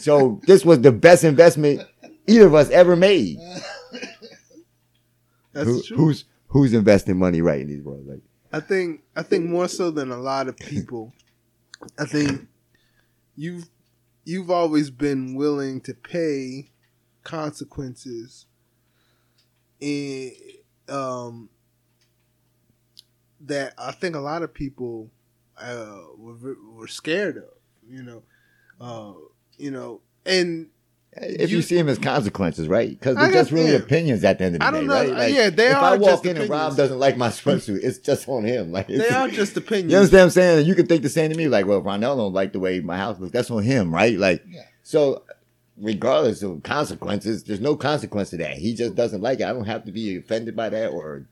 so 0.00 0.40
this 0.46 0.64
was 0.64 0.80
the 0.82 0.92
best 0.92 1.24
investment 1.24 1.82
either 2.28 2.46
of 2.46 2.54
us 2.54 2.70
ever 2.70 2.94
made. 2.94 3.38
that's 5.52 5.68
Who- 5.68 5.82
true 5.82 5.96
who's 5.96 6.24
who's 6.46 6.72
investing 6.72 7.18
money 7.18 7.42
right 7.42 7.60
in 7.60 7.66
these 7.66 7.82
worlds? 7.82 8.06
Like 8.08 8.22
I 8.52 8.60
think 8.60 9.02
I 9.16 9.22
think 9.24 9.46
more 9.46 9.66
so 9.66 9.90
than 9.90 10.12
a 10.12 10.16
lot 10.18 10.46
of 10.46 10.56
people, 10.56 11.12
I 11.98 12.04
think 12.04 12.46
you've 13.34 13.68
you've 14.24 14.50
always 14.50 14.90
been 14.90 15.34
willing 15.34 15.80
to 15.82 15.94
pay 15.94 16.70
consequences 17.24 18.46
in 19.80 20.32
um 20.88 21.48
that 23.40 23.74
I 23.78 23.92
think 23.92 24.16
a 24.16 24.20
lot 24.20 24.42
of 24.42 24.52
people 24.54 25.10
uh 25.60 25.98
were 26.16 26.56
were 26.74 26.88
scared 26.88 27.36
of, 27.38 27.44
you 27.88 28.02
know. 28.02 28.22
Uh 28.80 29.12
you 29.58 29.70
know, 29.70 30.00
and 30.26 30.68
if 31.18 31.50
you, 31.50 31.56
You- 31.58 31.62
see 31.62 31.76
them 31.76 31.88
as 31.88 31.98
consequences, 31.98 32.68
right? 32.68 32.90
Because 32.90 33.16
they're 33.16 33.32
just 33.32 33.50
really 33.50 33.70
yeah. 33.70 33.78
opinions 33.78 34.22
at 34.22 34.36
the 34.38 34.44
end 34.44 34.56
of 34.56 34.60
the 34.60 34.66
I 34.66 34.70
day, 34.70 34.76
don't 34.78 34.86
know. 34.86 34.92
right? 34.94 35.08
Like, 35.10 35.34
Yeah, 35.34 35.48
they 35.48 35.68
if 35.68 35.76
are 35.76 35.94
I 35.94 35.96
walk 35.96 36.26
in 36.26 36.36
and 36.36 36.50
Robb 36.50 36.76
doesn't 36.76 36.98
like 36.98 37.16
my 37.16 37.28
sweatsuit, 37.30 37.82
it's 37.82 37.98
just 37.98 38.28
on 38.28 38.44
him. 38.44 38.70
Like 38.70 38.88
they 38.88 39.08
are 39.08 39.28
just 39.28 39.56
opinions. 39.56 39.92
You 39.92 39.96
understand 39.98 40.18
what 40.20 40.24
I'm 40.24 40.30
saying? 40.30 40.66
You 40.66 40.74
can 40.74 40.86
think 40.86 41.02
the 41.02 41.08
same 41.08 41.30
to 41.30 41.36
me, 41.36 41.48
like, 41.48 41.64
well, 41.66 41.80
Ronnell 41.80 42.16
don't 42.18 42.34
like 42.34 42.52
the 42.52 42.60
way 42.60 42.80
my 42.80 42.98
house 42.98 43.18
looks. 43.18 43.32
That's 43.32 43.50
on 43.50 43.62
him, 43.62 43.94
right? 43.94 44.18
Like, 44.18 44.44
Yeah. 44.46 44.64
so 44.82 45.22
regardless 45.78 46.42
of 46.42 46.62
consequences, 46.62 47.44
there's 47.44 47.60
no 47.60 47.76
consequence 47.76 48.30
to 48.30 48.36
that. 48.38 48.56
He 48.58 48.74
just 48.74 48.94
doesn't 48.94 49.20
like 49.22 49.40
it. 49.40 49.44
I 49.46 49.52
don't 49.52 49.66
have 49.66 49.84
to 49.84 49.92
be 49.92 50.16
offended 50.16 50.56
by 50.56 50.68
that 50.70 50.88
or 50.90 51.26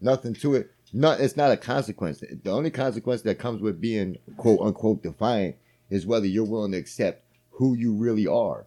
nothing 0.00 0.34
to 0.34 0.54
it. 0.54 0.70
No, 0.92 1.12
it's 1.12 1.36
not 1.36 1.50
a 1.50 1.56
consequence. 1.56 2.20
The 2.42 2.50
only 2.50 2.70
consequence 2.70 3.22
that 3.22 3.38
comes 3.38 3.62
with 3.62 3.80
being 3.80 4.18
quote 4.36 4.60
unquote 4.60 5.02
defiant 5.02 5.56
is 5.90 6.06
whether 6.06 6.26
you're 6.26 6.44
willing 6.44 6.72
to 6.72 6.78
accept 6.78 7.24
who 7.52 7.74
you 7.74 7.94
really 7.94 8.26
are. 8.26 8.66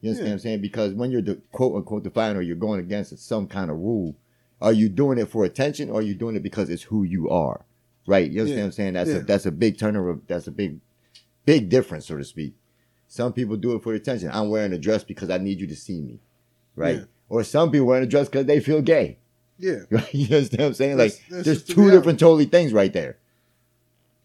You 0.00 0.10
understand 0.10 0.16
Yeah. 0.18 0.22
what 0.24 0.32
I'm 0.34 0.38
saying? 0.40 0.60
Because 0.60 0.92
when 0.92 1.10
you're 1.10 1.22
de- 1.22 1.36
quote 1.52 1.74
unquote 1.76 2.04
defiant 2.04 2.36
or 2.38 2.42
you're 2.42 2.56
going 2.56 2.80
against 2.80 3.18
some 3.18 3.46
kind 3.48 3.70
of 3.70 3.78
rule, 3.78 4.14
are 4.60 4.72
you 4.72 4.88
doing 4.88 5.18
it 5.18 5.28
for 5.28 5.44
attention 5.44 5.88
or 5.90 6.00
are 6.00 6.02
you 6.02 6.14
doing 6.14 6.36
it 6.36 6.42
because 6.42 6.68
it's 6.68 6.82
who 6.84 7.02
you 7.02 7.28
are? 7.30 7.64
Right? 8.06 8.30
You 8.30 8.40
understand 8.40 8.56
Yeah. 8.58 8.62
what 8.62 8.66
I'm 8.66 8.72
saying? 8.72 8.92
That's 8.94 9.10
Yeah. 9.10 9.16
a 9.16 9.20
that's 9.22 9.46
a 9.46 9.52
big 9.52 9.78
turner 9.78 10.08
of 10.08 10.26
that's 10.26 10.46
a 10.46 10.50
big 10.52 10.80
big 11.46 11.68
difference, 11.70 12.06
so 12.06 12.16
to 12.18 12.24
speak. 12.24 12.54
Some 13.08 13.32
people 13.32 13.56
do 13.56 13.74
it 13.74 13.82
for 13.82 13.94
attention. 13.94 14.30
I'm 14.32 14.50
wearing 14.50 14.72
a 14.72 14.78
dress 14.78 15.02
because 15.02 15.30
I 15.30 15.38
need 15.38 15.60
you 15.60 15.66
to 15.66 15.76
see 15.76 16.00
me. 16.00 16.20
Right? 16.76 16.98
Yeah. 16.98 17.04
Or 17.28 17.42
some 17.42 17.70
people 17.72 17.86
wearing 17.86 18.04
a 18.04 18.08
dress 18.08 18.28
because 18.28 18.46
they 18.46 18.60
feel 18.60 18.82
gay. 18.82 19.18
Yeah. 19.58 19.80
you 20.12 20.26
understand 20.36 20.60
what 20.60 20.66
I'm 20.66 20.74
saying? 20.74 20.96
That's- 20.98 21.18
like 21.18 21.28
that's 21.30 21.44
there's 21.44 21.64
two 21.64 21.80
reality. 21.80 21.96
different 21.96 22.20
totally 22.20 22.44
things 22.44 22.72
right 22.72 22.92
there. 22.92 23.18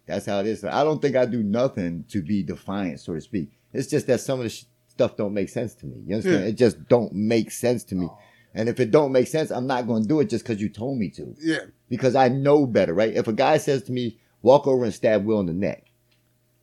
That's 0.05 0.25
how 0.25 0.39
it 0.39 0.47
is. 0.47 0.63
I 0.65 0.83
don't 0.83 1.01
think 1.01 1.15
I 1.15 1.25
do 1.25 1.41
nothing 1.41 2.03
to 2.09 2.21
be 2.21 2.43
defiant, 2.43 2.99
so 2.99 3.13
to 3.13 3.21
speak. 3.21 3.51
It's 3.71 3.87
just 3.87 4.05
that 4.07 4.19
some 4.19 4.39
of 4.39 4.43
the 4.43 4.49
sh- 4.49 4.65
stuff 4.89 5.15
don't 5.15 5.33
make 5.33 5.49
sense 5.49 5.73
to 5.75 5.85
me. 5.85 6.03
You 6.05 6.15
understand? 6.15 6.43
Yeah. 6.43 6.49
It 6.49 6.53
just 6.55 6.87
don't 6.89 7.13
make 7.13 7.51
sense 7.51 7.83
to 7.85 7.95
me. 7.95 8.07
Oh. 8.09 8.17
And 8.53 8.67
if 8.69 8.79
it 8.79 8.91
don't 8.91 9.11
make 9.13 9.27
sense, 9.27 9.49
I'm 9.49 9.65
not 9.65 9.87
going 9.87 10.03
to 10.03 10.07
do 10.07 10.19
it 10.19 10.29
just 10.29 10.43
because 10.43 10.61
you 10.61 10.69
told 10.69 10.99
me 10.99 11.09
to. 11.11 11.33
Yeah. 11.39 11.59
Because 11.89 12.15
I 12.15 12.27
know 12.27 12.67
better, 12.67 12.93
right? 12.93 13.15
If 13.15 13.27
a 13.27 13.33
guy 13.33 13.57
says 13.57 13.81
to 13.83 13.91
me, 13.91 14.19
walk 14.41 14.67
over 14.67 14.83
and 14.83 14.93
stab 14.93 15.25
Will 15.25 15.39
in 15.39 15.45
the 15.47 15.53
neck, 15.53 15.82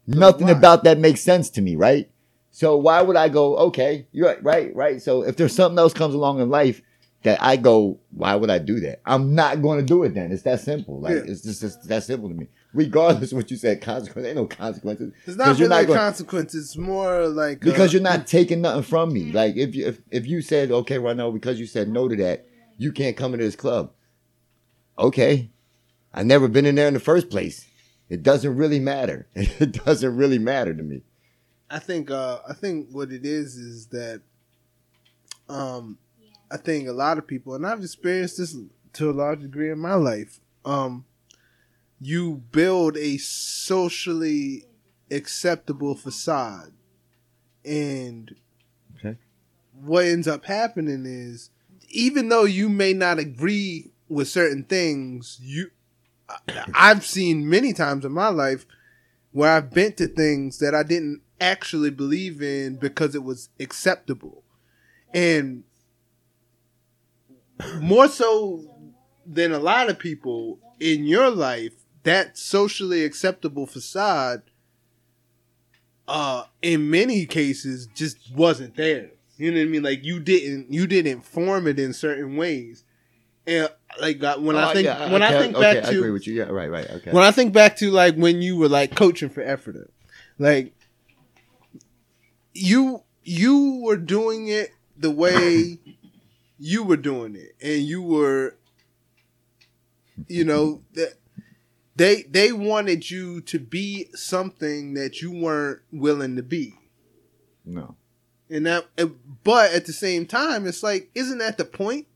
nothing 0.06 0.46
why? 0.46 0.52
about 0.52 0.84
that 0.84 0.98
makes 0.98 1.20
sense 1.20 1.50
to 1.50 1.62
me, 1.62 1.76
right? 1.76 2.10
So 2.50 2.76
why 2.76 3.00
would 3.02 3.16
I 3.16 3.28
go? 3.28 3.56
Okay, 3.56 4.06
you're 4.12 4.26
right, 4.28 4.42
right, 4.42 4.74
right. 4.76 5.02
So 5.02 5.22
if 5.22 5.36
there's 5.36 5.54
something 5.54 5.78
else 5.78 5.92
comes 5.94 6.14
along 6.14 6.40
in 6.40 6.50
life 6.50 6.82
that 7.22 7.40
I 7.42 7.56
go, 7.56 8.00
why 8.10 8.34
would 8.34 8.50
I 8.50 8.58
do 8.58 8.80
that? 8.80 9.00
I'm 9.04 9.34
not 9.34 9.62
going 9.62 9.78
to 9.78 9.84
do 9.84 10.02
it. 10.04 10.14
Then 10.14 10.32
it's 10.32 10.42
that 10.42 10.60
simple. 10.60 11.00
Like 11.00 11.14
Yeah. 11.14 11.22
it's 11.26 11.42
just 11.42 11.62
it's 11.62 11.76
that 11.86 12.02
simple 12.02 12.28
to 12.28 12.34
me. 12.34 12.48
Regardless 12.72 13.32
of 13.32 13.36
what 13.36 13.50
you 13.50 13.56
said, 13.56 13.80
consequences 13.82 14.26
ain't 14.28 14.36
no 14.36 14.46
consequences. 14.46 15.12
It's 15.26 15.36
not 15.36 15.58
really 15.58 15.64
a 15.66 15.86
gonna- 15.86 15.98
consequence. 15.98 16.54
It's 16.54 16.76
more 16.76 17.28
like 17.28 17.60
because 17.60 17.90
uh, 17.90 17.92
you're 17.98 18.02
not 18.02 18.26
taking 18.26 18.62
nothing 18.62 18.82
from 18.82 19.12
me. 19.12 19.32
Like 19.32 19.56
if 19.56 19.74
you 19.74 19.86
if, 19.86 20.00
if 20.10 20.26
you 20.26 20.40
said 20.40 20.70
okay, 20.72 20.96
Ronnell, 20.98 21.32
because 21.32 21.60
you 21.60 21.66
said 21.66 21.88
no 21.88 22.08
to 22.08 22.16
that, 22.16 22.46
you 22.78 22.90
can't 22.92 23.16
come 23.16 23.32
into 23.34 23.44
this 23.44 23.56
club. 23.56 23.92
Okay, 24.98 25.50
I 26.12 26.22
never 26.22 26.48
been 26.48 26.66
in 26.66 26.74
there 26.74 26.88
in 26.88 26.94
the 26.94 27.00
first 27.00 27.30
place. 27.30 27.66
It 28.10 28.22
doesn't 28.22 28.56
really 28.56 28.80
matter. 28.80 29.28
It 29.34 29.84
doesn't 29.84 30.16
really 30.16 30.38
matter 30.38 30.74
to 30.74 30.82
me. 30.82 31.02
I 31.70 31.78
think 31.78 32.10
uh 32.10 32.40
I 32.46 32.52
think 32.52 32.88
what 32.90 33.12
it 33.12 33.24
is 33.24 33.56
is 33.56 33.86
that 33.86 34.20
um 35.48 35.98
I 36.50 36.56
think 36.56 36.88
a 36.88 36.92
lot 36.92 37.16
of 37.18 37.26
people 37.26 37.54
and 37.54 37.66
I've 37.66 37.80
experienced 37.80 38.38
this 38.38 38.56
to 38.94 39.10
a 39.10 39.12
large 39.12 39.40
degree 39.42 39.70
in 39.70 39.78
my 39.78 39.94
life. 39.94 40.40
Um 40.64 41.04
you 42.00 42.42
build 42.50 42.96
a 42.96 43.18
socially 43.18 44.64
acceptable 45.10 45.94
facade 45.94 46.72
and 47.64 48.34
Okay. 48.98 49.16
what 49.82 50.04
ends 50.06 50.26
up 50.26 50.44
happening 50.46 51.04
is 51.06 51.50
even 51.88 52.28
though 52.28 52.44
you 52.44 52.68
may 52.68 52.92
not 52.92 53.18
agree 53.18 53.90
with 54.08 54.28
certain 54.28 54.64
things, 54.64 55.38
you 55.42 55.70
I've 56.74 57.04
seen 57.04 57.48
many 57.48 57.72
times 57.72 58.04
in 58.04 58.12
my 58.12 58.28
life 58.28 58.66
where 59.32 59.52
I've 59.52 59.70
bent 59.70 59.96
to 59.98 60.06
things 60.06 60.58
that 60.58 60.74
I 60.74 60.82
didn't 60.82 61.22
actually 61.40 61.90
believe 61.90 62.42
in 62.42 62.76
because 62.76 63.14
it 63.14 63.22
was 63.24 63.48
acceptable. 63.58 64.42
And 65.14 65.64
more 67.80 68.08
so 68.08 68.64
than 69.26 69.52
a 69.52 69.58
lot 69.58 69.90
of 69.90 69.98
people 69.98 70.58
in 70.78 71.04
your 71.04 71.30
life, 71.30 71.72
that 72.02 72.38
socially 72.38 73.04
acceptable 73.04 73.66
facade 73.66 74.42
uh 76.08 76.44
in 76.62 76.90
many 76.90 77.24
cases 77.24 77.86
just 77.94 78.16
wasn't 78.34 78.74
there. 78.76 79.10
You 79.36 79.52
know 79.52 79.58
what 79.58 79.66
I 79.66 79.68
mean? 79.68 79.82
Like 79.82 80.04
you 80.04 80.18
didn't 80.18 80.72
you 80.72 80.86
didn't 80.86 81.22
form 81.22 81.66
it 81.66 81.78
in 81.78 81.92
certain 81.92 82.36
ways. 82.36 82.84
And 83.46 83.68
like 84.00 84.20
when 84.20 84.56
oh, 84.56 84.58
I 84.58 84.70
Oh, 84.70 84.72
think 84.74 84.84
yeah, 84.84 85.12
when 85.12 85.22
I 85.22 85.28
okay, 85.28 85.38
think 85.38 85.56
okay, 85.56 85.74
back 85.74 85.84
I 85.88 85.90
to 85.92 85.98
agree 85.98 86.10
with 86.10 86.26
you. 86.26 86.34
Yeah, 86.34 86.44
right, 86.44 86.70
right. 86.70 86.88
Okay. 86.90 87.10
when 87.10 87.24
I 87.24 87.30
think 87.30 87.52
back 87.52 87.76
to 87.76 87.90
like 87.90 88.14
when 88.16 88.42
you 88.42 88.56
were 88.56 88.68
like 88.68 88.94
coaching 88.94 89.28
for 89.28 89.42
Ephrata, 89.42 89.86
like 90.38 90.74
you 92.52 93.02
you 93.24 93.80
were 93.82 93.96
doing 93.96 94.48
it 94.48 94.70
the 94.96 95.10
way 95.10 95.78
you 96.58 96.82
were 96.84 96.96
doing 96.96 97.34
it, 97.36 97.56
and 97.62 97.82
you 97.82 98.02
were, 98.02 98.56
you 100.28 100.44
know, 100.44 100.82
that 100.94 101.14
they 101.96 102.22
they 102.22 102.52
wanted 102.52 103.10
you 103.10 103.40
to 103.42 103.58
be 103.58 104.08
something 104.14 104.94
that 104.94 105.20
you 105.22 105.32
weren't 105.32 105.80
willing 105.92 106.36
to 106.36 106.42
be, 106.42 106.74
no. 107.64 107.96
and 108.48 108.66
that. 108.66 108.86
But 109.42 109.72
at 109.72 109.86
the 109.86 109.92
same 109.92 110.26
time, 110.26 110.66
it's 110.66 110.82
like, 110.82 111.10
isn't 111.14 111.38
that 111.38 111.56
the 111.58 111.64
point? 111.64 112.06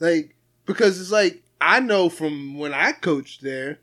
Like, 0.00 0.34
because 0.66 1.00
it's 1.00 1.12
like 1.12 1.42
I 1.60 1.80
know 1.80 2.08
from 2.08 2.58
when 2.58 2.74
I 2.74 2.92
coached 2.92 3.42
there, 3.42 3.78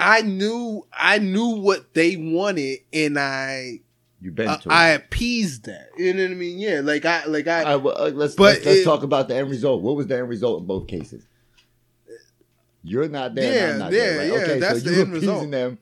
I 0.00 0.22
knew 0.22 0.86
I 0.92 1.18
knew 1.18 1.60
what 1.60 1.94
they 1.94 2.16
wanted, 2.16 2.80
and 2.92 3.18
I 3.18 3.80
You've 4.20 4.34
been 4.34 4.48
I, 4.48 4.56
to 4.56 4.72
I 4.72 4.88
appeased 4.88 5.64
that. 5.66 5.88
You 5.96 6.14
know 6.14 6.22
what 6.24 6.30
I 6.32 6.34
mean? 6.34 6.58
Yeah, 6.58 6.80
like 6.82 7.04
I 7.04 7.24
like 7.26 7.46
I. 7.46 7.62
Right, 7.64 7.76
well, 7.76 7.96
uh, 7.96 8.10
let's 8.10 8.34
But 8.34 8.44
let's, 8.54 8.66
let's 8.66 8.80
it- 8.80 8.84
talk 8.84 9.02
about 9.02 9.28
the 9.28 9.36
end 9.36 9.50
result. 9.50 9.82
What 9.82 9.96
was 9.96 10.06
the 10.06 10.18
end 10.18 10.28
result 10.28 10.60
in 10.60 10.66
both 10.66 10.86
cases? 10.88 11.26
You're 12.84 13.08
not 13.08 13.34
there. 13.36 13.68
Yeah, 13.68 13.72
I'm 13.74 13.78
not 13.78 13.92
yeah, 13.92 13.98
there. 13.98 14.18
Right? 14.18 14.26
yeah, 14.28 14.44
Okay, 14.44 14.58
that's 14.58 14.82
so 14.82 14.88
the 14.88 14.94
you 14.96 15.00
end 15.02 15.10
appeasing 15.16 15.28
result. 15.34 15.50
them 15.52 15.78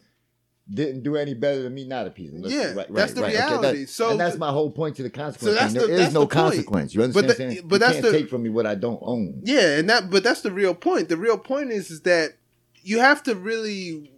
didn't 0.73 1.03
do 1.03 1.17
any 1.17 1.35
better 1.35 1.63
than 1.63 1.75
me 1.75 1.85
not 1.87 2.07
appeasing. 2.07 2.43
Let's- 2.43 2.55
Yeah, 2.55 2.67
right, 2.69 2.77
right, 2.77 2.93
that's 2.95 3.13
the 3.15 3.23
right. 3.23 3.35
Okay, 3.35 3.45
reality. 3.45 3.87
So 3.87 4.11
and 4.11 4.21
that's 4.21 4.39
my 4.39 4.51
whole 4.51 4.71
point 4.71 4.97
to 4.97 5.03
the 5.03 5.11
consequence. 5.11 5.55
So 5.57 5.61
that's. 5.61 5.73
There 5.75 5.87
the- 5.87 5.93
is 5.95 5.99
that's 6.01 6.15
no 6.15 6.21
the 6.21 6.27
consequence. 6.29 6.95
You 6.95 7.03
understand? 7.03 7.27
But 7.27 7.39
what 7.39 7.45
I'm 7.45 7.55
the- 7.57 7.61
but 7.63 7.75
you 7.75 7.79
that's 7.81 7.93
can't 7.95 8.05
the- 8.07 8.13
take 8.13 8.31
from 8.31 8.43
me 8.45 8.51
what 8.51 8.67
I 8.67 8.75
don't 8.77 9.01
own. 9.03 9.41
Yeah, 9.45 9.79
and 9.79 9.91
that 9.91 10.11
but 10.11 10.23
that's 10.23 10.43
the 10.43 10.53
real 10.53 10.75
point. 10.75 11.09
The 11.09 11.17
real 11.17 11.39
point 11.39 11.71
is 11.73 11.91
is 11.91 12.03
that 12.03 12.37
you 12.83 13.01
have 13.01 13.23
to 13.25 13.35
really 13.35 14.13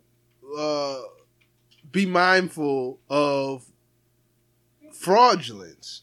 uh 0.59 1.01
be 1.91 2.05
mindful 2.07 3.01
of 3.09 3.65
fraudulence. 4.93 6.03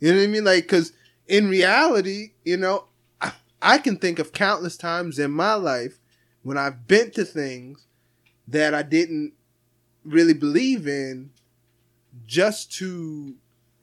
You 0.00 0.12
know 0.12 0.18
what 0.18 0.24
I 0.24 0.28
mean? 0.28 0.44
Like 0.44 0.66
cuz 0.68 0.92
in 1.26 1.48
reality, 1.48 2.32
you 2.44 2.56
know, 2.56 2.86
I, 3.20 3.32
I 3.60 3.78
can 3.78 3.96
think 3.96 4.18
of 4.18 4.32
countless 4.32 4.76
times 4.76 5.18
in 5.18 5.30
my 5.30 5.54
life 5.54 5.98
when 6.42 6.58
I've 6.58 6.86
bent 6.88 7.14
to 7.14 7.24
things 7.24 7.86
that 8.48 8.74
I 8.74 8.82
didn't 8.82 9.34
really 10.04 10.34
believe 10.34 10.86
in 10.86 11.30
just 12.26 12.72
to 12.72 13.34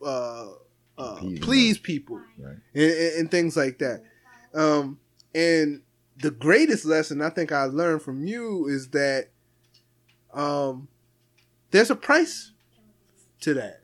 uh, 0.04 0.48
uh, 0.98 1.14
them. 1.16 1.38
please 1.38 1.78
people 1.78 2.20
Right. 2.38 2.56
and, 2.74 2.92
and, 3.18 3.30
things 3.30 3.56
like 3.56 3.78
that. 3.78 4.02
Um, 4.54 4.98
and 5.34 5.82
the 6.18 6.30
greatest 6.30 6.84
lesson 6.84 7.22
I 7.22 7.30
think 7.30 7.52
I 7.52 7.64
learned 7.64 8.02
from 8.02 8.26
you 8.26 8.66
is 8.68 8.88
that 8.90 9.28
um, 10.32 10.88
there's 11.70 11.90
a 11.90 11.96
price 11.96 12.52
to 13.40 13.54
that. 13.54 13.80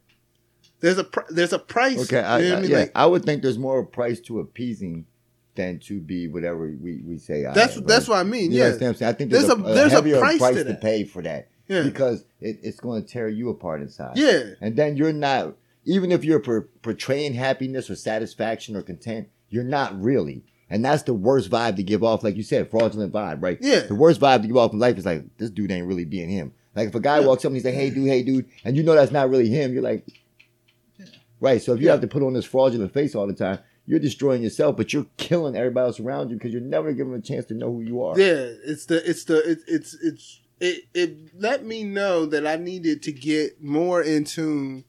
There's 0.80 0.98
a 0.98 1.04
pr- 1.04 1.20
there's 1.30 1.52
a 1.54 1.58
price. 1.58 1.98
Okay, 2.02 2.20
I, 2.20 2.38
you 2.38 2.48
know 2.50 2.54
I- 2.54 2.58
I 2.58 2.60
mean? 2.62 2.70
yeah, 2.70 2.78
Like, 2.80 2.92
I 2.94 3.06
would 3.06 3.24
think 3.24 3.42
there's 3.42 3.58
more 3.58 3.80
a 3.80 3.86
price 3.86 4.20
to 4.22 4.40
appeasing 4.40 5.06
than 5.54 5.78
to 5.80 6.00
be 6.00 6.28
whatever 6.28 6.76
we, 6.80 7.00
we 7.02 7.16
say. 7.18 7.46
I 7.46 7.54
that's 7.54 7.78
am, 7.78 7.84
that's 7.86 8.08
right? 8.08 8.16
what 8.16 8.20
I 8.20 8.24
mean. 8.24 8.52
You 8.52 8.58
Yeah, 8.58 8.66
I'm 8.74 8.94
saying? 8.94 9.02
I 9.02 9.12
think 9.12 9.30
there's, 9.30 9.46
There's 9.46 9.58
a, 9.58 9.62
a- 9.62 9.74
there's 9.74 9.92
a 9.94 10.18
price 10.18 10.38
price, 10.38 10.54
to 10.56 10.64
to, 10.64 10.74
pay 10.74 11.04
for 11.04 11.22
that 11.22 11.48
yeah, 11.68 11.82
because 11.82 12.24
it, 12.40 12.58
it's 12.62 12.80
going 12.80 13.02
to 13.02 13.08
tear 13.08 13.28
you 13.28 13.48
apart 13.50 13.80
inside. 13.82 14.16
yeah. 14.16 14.50
And 14.60 14.76
then 14.76 14.96
you're 14.96 15.12
not, 15.12 15.54
even 15.84 16.10
if 16.12 16.24
you're 16.24 16.40
per, 16.40 16.62
portraying 16.82 17.34
happiness 17.34 17.88
or 17.90 17.96
satisfaction 17.96 18.76
or 18.76 18.82
content, 18.82 19.28
you're 19.50 19.64
not 19.64 20.00
really. 20.00 20.42
And 20.68 20.84
that's 20.84 21.04
the 21.04 21.14
worst 21.14 21.48
vibe 21.50 21.76
to 21.76 21.82
give 21.84 22.02
off, 22.02 22.24
like 22.24 22.34
you 22.36 22.42
said, 22.42 22.70
fraudulent 22.70 23.12
vibe, 23.12 23.40
right? 23.42 23.58
Yeah. 23.60 23.80
The 23.80 23.94
worst 23.94 24.20
vibe 24.20 24.42
to 24.42 24.48
give 24.48 24.56
off 24.56 24.72
in 24.72 24.78
life 24.80 24.98
is 24.98 25.06
like, 25.06 25.24
this 25.38 25.50
dude 25.50 25.70
ain't 25.70 25.86
really 25.86 26.04
being 26.04 26.28
him. 26.28 26.52
Like 26.74 26.88
if 26.88 26.94
a 26.94 27.00
guy 27.00 27.20
Yeah. 27.20 27.26
walks 27.26 27.44
up 27.44 27.50
and 27.50 27.56
he's 27.56 27.64
like, 27.64 27.74
hey 27.74 27.90
dude, 27.90 28.08
hey 28.08 28.22
dude, 28.22 28.46
and 28.64 28.76
you 28.76 28.82
know 28.82 28.94
that's 28.94 29.12
not 29.12 29.30
really 29.30 29.48
him, 29.48 29.72
you're 29.72 29.82
like, 29.82 30.04
right. 31.40 31.62
So 31.62 31.72
if 31.74 31.80
you 31.80 31.86
Yeah. 31.86 31.92
have 31.92 32.00
to 32.00 32.08
put 32.08 32.22
on 32.22 32.32
this 32.34 32.44
fraudulent 32.44 32.92
face 32.92 33.14
all 33.14 33.26
the 33.26 33.32
time, 33.34 33.58
you're 33.86 34.00
destroying 34.00 34.42
yourself, 34.42 34.76
but 34.76 34.92
you're 34.92 35.06
killing 35.16 35.54
everybody 35.56 35.86
else 35.86 36.00
around 36.00 36.30
you 36.30 36.36
because 36.36 36.52
you're 36.52 36.60
never 36.60 36.92
giving 36.92 37.12
them 37.12 37.20
a 37.20 37.22
chance 37.22 37.46
to 37.46 37.54
know 37.54 37.72
who 37.72 37.82
you 37.82 38.02
are. 38.02 38.18
Yeah, 38.18 38.48
it's 38.64 38.86
the 38.86 39.08
it's 39.08 39.24
the 39.24 39.38
it, 39.52 39.58
it's 39.68 39.94
it's 40.02 40.40
it 40.60 40.84
it 40.94 41.40
let 41.40 41.64
me 41.64 41.84
know 41.84 42.26
that 42.26 42.46
I 42.46 42.56
needed 42.56 43.02
to 43.04 43.12
get 43.12 43.62
more 43.62 44.02
in 44.02 44.24
tune 44.24 44.84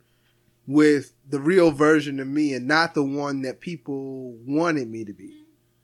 with 0.66 1.14
the 1.30 1.40
real 1.40 1.72
version 1.72 2.20
of 2.20 2.28
me 2.28 2.54
and 2.54 2.68
not 2.68 2.94
the 2.94 3.04
one 3.04 3.42
that 3.44 3.60
people 3.60 4.34
wanted 4.46 4.90
me 4.90 5.06
to 5.06 5.14
be. 5.14 5.44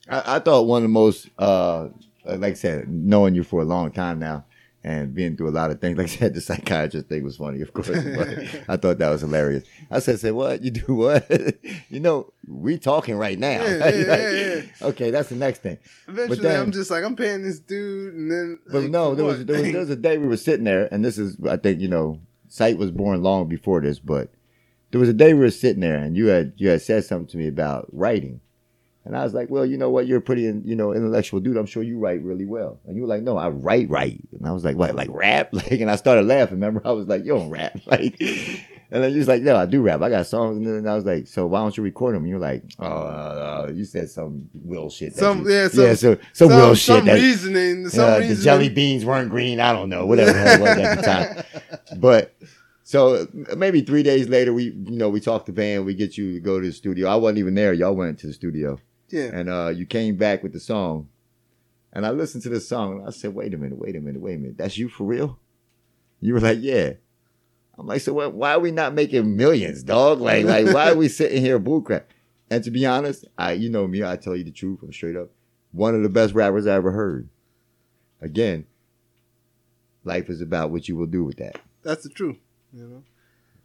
I, 0.10 0.35
I 0.35 0.39
thought 0.39 0.68
one 0.68 0.80
of 0.80 0.84
the 0.84 0.89
most, 0.89 1.30
uh, 1.38 1.88
like 2.26 2.51
I 2.51 2.53
said, 2.53 2.89
knowing 2.89 3.35
you 3.35 3.43
for 3.43 3.61
a 3.61 3.65
long 3.65 3.91
time 3.91 4.19
now 4.19 4.45
and 4.84 5.14
being 5.14 5.38
through 5.38 5.49
a 5.49 5.51
lot 5.51 5.72
of 5.72 5.80
things, 5.80 5.97
like 5.99 6.07
I 6.07 6.10
said, 6.10 6.34
the 6.34 6.41
psychiatrist 6.41 7.07
thing 7.07 7.23
was 7.23 7.38
funny, 7.38 7.61
of 7.61 7.73
course. 7.73 7.89
But 7.89 8.27
I 8.68 8.77
thought 8.77 8.97
that 8.97 9.10
was 9.10 9.22
hilarious. 9.22 9.64
I 9.89 9.99
said, 9.99 10.19
"Say 10.19 10.31
what? 10.31 10.61
You 10.61 10.72
do 10.72 10.95
what? 10.95 11.30
you 11.89 11.99
know, 11.99 12.34
we 12.47 12.77
talking 12.77 13.15
right 13.15 13.39
now. 13.39 13.64
Yeah, 13.64 13.89
yeah, 13.89 14.15
yeah, 14.15 14.31
yeah. 14.55 14.61
Okay, 14.81 15.11
that's 15.11 15.30
the 15.30 15.35
next 15.35 15.60
thing. 15.60 15.77
Eventually, 16.07 16.39
then- 16.41 16.60
I'm 16.60 16.72
just 16.72 16.91
like 16.91 17.03
I'm 17.03 17.15
paying 17.15 17.43
this 17.43 17.60
dude, 17.60 18.14
and 18.14 18.31
then 18.31 18.60
But 18.68 18.84
like, 18.84 18.91
no, 18.91 19.15
there 19.15 19.26
was, 19.26 19.45
there 19.45 19.61
was 19.61 19.72
there 19.72 19.80
was 19.81 19.89
a 19.89 19.95
day 19.95 20.18
we 20.18 20.27
were 20.27 20.38
sitting 20.38 20.65
there, 20.65 20.88
and 20.91 21.03
this 21.03 21.18
is 21.18 21.38
I 21.49 21.57
think 21.57 21.80
you 21.80 21.88
know, 21.88 22.19
Cyte 22.49 22.77
was 22.77 22.91
born 22.91 23.23
long 23.23 23.47
before 23.47 23.81
this, 23.81 23.99
but 23.99 24.31
there 24.91 24.99
was 24.99 25.10
a 25.10 25.14
day 25.14 25.34
we 25.34 25.39
were 25.39 25.49
sitting 25.51 25.81
there, 25.81 25.97
and 25.97 26.15
you 26.15 26.27
had 26.27 26.53
you 26.57 26.69
had 26.69 26.81
said 26.81 27.03
something 27.05 27.27
to 27.27 27.38
me 27.38 27.47
about 27.47 27.88
writing, 27.91 28.41
and 29.05 29.17
I 29.17 29.23
was 29.23 29.34
like, 29.34 29.49
well, 29.49 29.65
you 29.65 29.77
know 29.77 29.89
what, 29.89 30.07
you're 30.07 30.19
a 30.19 30.21
pretty 30.21 30.43
you 30.43 30.75
know 30.75 30.93
intellectual 30.93 31.39
dude. 31.39 31.57
I'm 31.57 31.65
sure 31.65 31.84
you 31.84 31.97
write 31.99 32.21
really 32.23 32.45
well, 32.45 32.80
and 32.85 32.95
you 32.95 33.01
were 33.03 33.07
like, 33.07 33.23
no, 33.23 33.38
I 33.38 33.49
write 33.49 33.89
right, 33.89 34.21
and 34.38 34.47
I 34.47 34.51
was 34.51 34.63
like, 34.63 34.75
what, 34.75 34.95
like 34.95 35.09
rap, 35.11 35.49
like, 35.53 35.71
and 35.71 35.89
I 35.91 35.95
started 35.95 36.25
laughing. 36.25 36.55
Remember, 36.55 36.81
I 36.85 36.91
was 36.91 37.07
like, 37.07 37.25
you 37.25 37.34
don't 37.34 37.49
rap, 37.49 37.80
like. 37.85 38.19
And 38.91 39.01
then 39.03 39.11
you 39.13 39.17
was 39.17 39.27
like, 39.27 39.41
no, 39.41 39.55
I 39.55 39.65
do 39.65 39.81
rap. 39.81 40.03
I 40.03 40.09
got 40.11 40.27
songs. 40.27 40.55
And 40.57 40.67
then 40.67 40.88
I 40.88 40.93
was 40.93 41.03
like, 41.03 41.25
so 41.25 41.47
why 41.47 41.61
don't 41.61 41.75
you 41.75 41.81
record 41.81 42.13
them? 42.13 42.21
And 42.23 42.30
you're 42.30 42.38
like, 42.38 42.63
oh, 42.77 42.85
uh, 42.85 43.71
you 43.73 43.85
said 43.85 44.07
some 44.11 44.47
will 44.53 44.88
shit. 44.91 45.15
Some- 45.15 45.45
you- 45.45 45.51
yeah, 45.51 45.67
some- 45.67 45.84
yeah, 45.84 45.93
so, 45.95 46.17
some, 46.31 46.49
will 46.49 46.75
shit. 46.75 46.97
some 46.97 47.05
that, 47.05 47.13
reasoning, 47.15 47.89
some 47.89 48.03
uh, 48.07 48.17
reasoning. 48.19 48.38
the 48.38 48.43
jelly 48.43 48.69
beans 48.69 49.03
weren't 49.03 49.31
green. 49.31 49.59
I 49.59 49.73
don't 49.73 49.89
know, 49.89 50.05
whatever 50.05 50.34
the 50.34 50.38
hell 50.38 50.55
it 50.57 50.61
was 50.61 50.77
at 50.77 50.95
the 50.97 51.01
time. 51.01 51.43
But 51.99 52.35
so 52.84 53.27
maybe 53.57 53.81
three 53.81 54.03
days 54.03 54.30
later, 54.30 54.53
we 54.53 54.65
you 54.65 54.91
know 54.97 55.09
we 55.09 55.19
talked 55.19 55.47
to 55.47 55.51
Van. 55.51 55.85
We 55.85 55.95
get 55.95 56.15
you 56.15 56.34
to 56.34 56.39
go 56.39 56.59
to 56.59 56.67
the 56.67 56.73
studio. 56.73 57.07
I 57.07 57.15
wasn't 57.15 57.39
even 57.39 57.55
there. 57.55 57.73
Y'all 57.73 57.95
went 57.95 58.19
to 58.19 58.27
the 58.27 58.34
studio, 58.34 58.77
Yeah, 59.14 59.30
and 59.31 59.48
uh, 59.48 59.68
you 59.69 59.85
came 59.85 60.15
back 60.18 60.41
with 60.41 60.53
the 60.53 60.60
song. 60.60 61.10
And 61.95 62.03
I 62.07 62.10
listened 62.10 62.41
to 62.44 62.49
the 62.49 62.60
song, 62.60 62.98
and 62.99 63.07
I 63.07 63.11
said, 63.11 63.35
"Wait 63.35 63.53
a 63.53 63.57
minute, 63.57 63.77
wait 63.77 63.95
a 63.95 64.02
minute, 64.02 64.19
wait 64.19 64.35
a 64.35 64.40
minute. 64.40 64.57
That's 64.57 64.77
you 64.80 64.90
for 64.90 65.03
real?" 65.03 65.38
You 66.19 66.34
were 66.34 66.40
like, 66.40 66.57
"Yeah." 66.61 66.94
I'm 67.77 67.85
like, 67.88 68.02
so 68.02 68.14
what, 68.14 68.34
why 68.34 68.53
are 68.53 68.60
we 68.60 68.72
not 68.72 68.94
making 68.94 69.35
millions, 69.35 69.84
dog? 69.84 70.19
Like, 70.19 70.45
like 70.45 70.68
why 70.73 70.91
are 70.91 70.95
we 70.95 71.07
sitting 71.19 71.41
here 71.41 71.60
bullcrap? 71.60 72.03
And 72.49 72.64
to 72.64 72.72
be 72.72 72.85
honest, 72.85 73.26
I, 73.38 73.53
you 73.53 73.69
know 73.69 73.88
me, 73.88 74.03
I 74.03 74.15
tell 74.15 74.35
you 74.35 74.44
the 74.44 74.52
truth. 74.52 74.80
I'm 74.84 74.94
straight 74.94 75.15
up. 75.15 75.30
One 75.72 75.95
of 75.95 76.03
the 76.03 76.10
best 76.10 76.34
rappers 76.35 76.68
I 76.68 76.76
ever 76.76 76.91
heard. 76.91 77.30
Again, 78.22 78.65
life 80.03 80.30
is 80.30 80.41
about 80.41 80.72
what 80.72 80.88
you 80.88 80.95
will 80.95 81.07
do 81.07 81.23
with 81.23 81.38
that. 81.38 81.60
That's 81.84 82.03
the 82.03 82.10
truth. 82.10 82.38
You 82.72 82.88
know. 82.88 83.03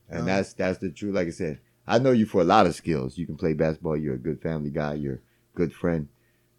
And 0.09 0.21
Um, 0.21 0.27
that's 0.27 0.53
that's 0.55 0.79
the 0.79 0.91
truth. 0.91 1.15
Like 1.15 1.29
I 1.29 1.33
said, 1.33 1.61
I 1.87 1.99
know 1.99 2.13
you 2.13 2.27
for 2.27 2.41
a 2.41 2.45
lot 2.45 2.67
of 2.67 2.75
skills. 2.75 3.17
You 3.19 3.27
can 3.27 3.37
play 3.37 3.53
basketball. 3.53 3.97
You're 3.97 4.15
a 4.15 4.19
good 4.19 4.41
family 4.43 4.71
guy. 4.71 4.95
You're 4.95 5.21
good 5.59 5.73
friend, 5.83 6.09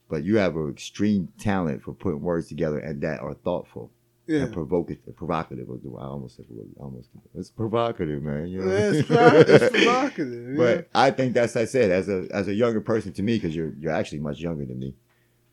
but 0.09 0.23
you 0.27 0.37
have 0.43 0.55
an 0.55 0.69
extreme 0.69 1.29
talent 1.39 1.83
for 1.83 1.93
putting 1.93 2.21
words 2.21 2.47
together 2.47 2.79
and 2.87 3.01
that 3.01 3.19
are 3.21 3.33
thoughtful 3.33 3.85
Yeah. 4.27 4.43
and 4.43 4.53
provocative. 4.53 5.15
Provocative. 5.15 5.67
I 5.69 6.03
almost 6.13 6.35
said 6.35 6.45
I 6.51 6.81
almost. 6.85 7.09
It's 7.39 7.49
provocative, 7.61 8.21
man. 8.29 8.47
You 8.51 8.57
know? 8.61 8.71
Yeah, 8.71 8.91
it's, 8.91 9.09
it's 9.09 9.69
provocative. 9.75 10.43
Yeah. 10.49 10.57
But 10.63 10.89
I 10.93 11.11
think 11.17 11.33
that's 11.33 11.55
I 11.55 11.65
said 11.65 11.89
as 11.99 12.07
a 12.09 12.19
as 12.39 12.47
a 12.47 12.53
younger 12.63 12.81
person 12.81 13.11
to 13.13 13.23
me 13.27 13.33
because 13.37 13.55
you're 13.57 13.73
you're 13.81 13.97
actually 14.01 14.21
much 14.29 14.39
younger 14.47 14.65
than 14.65 14.79
me. 14.85 14.91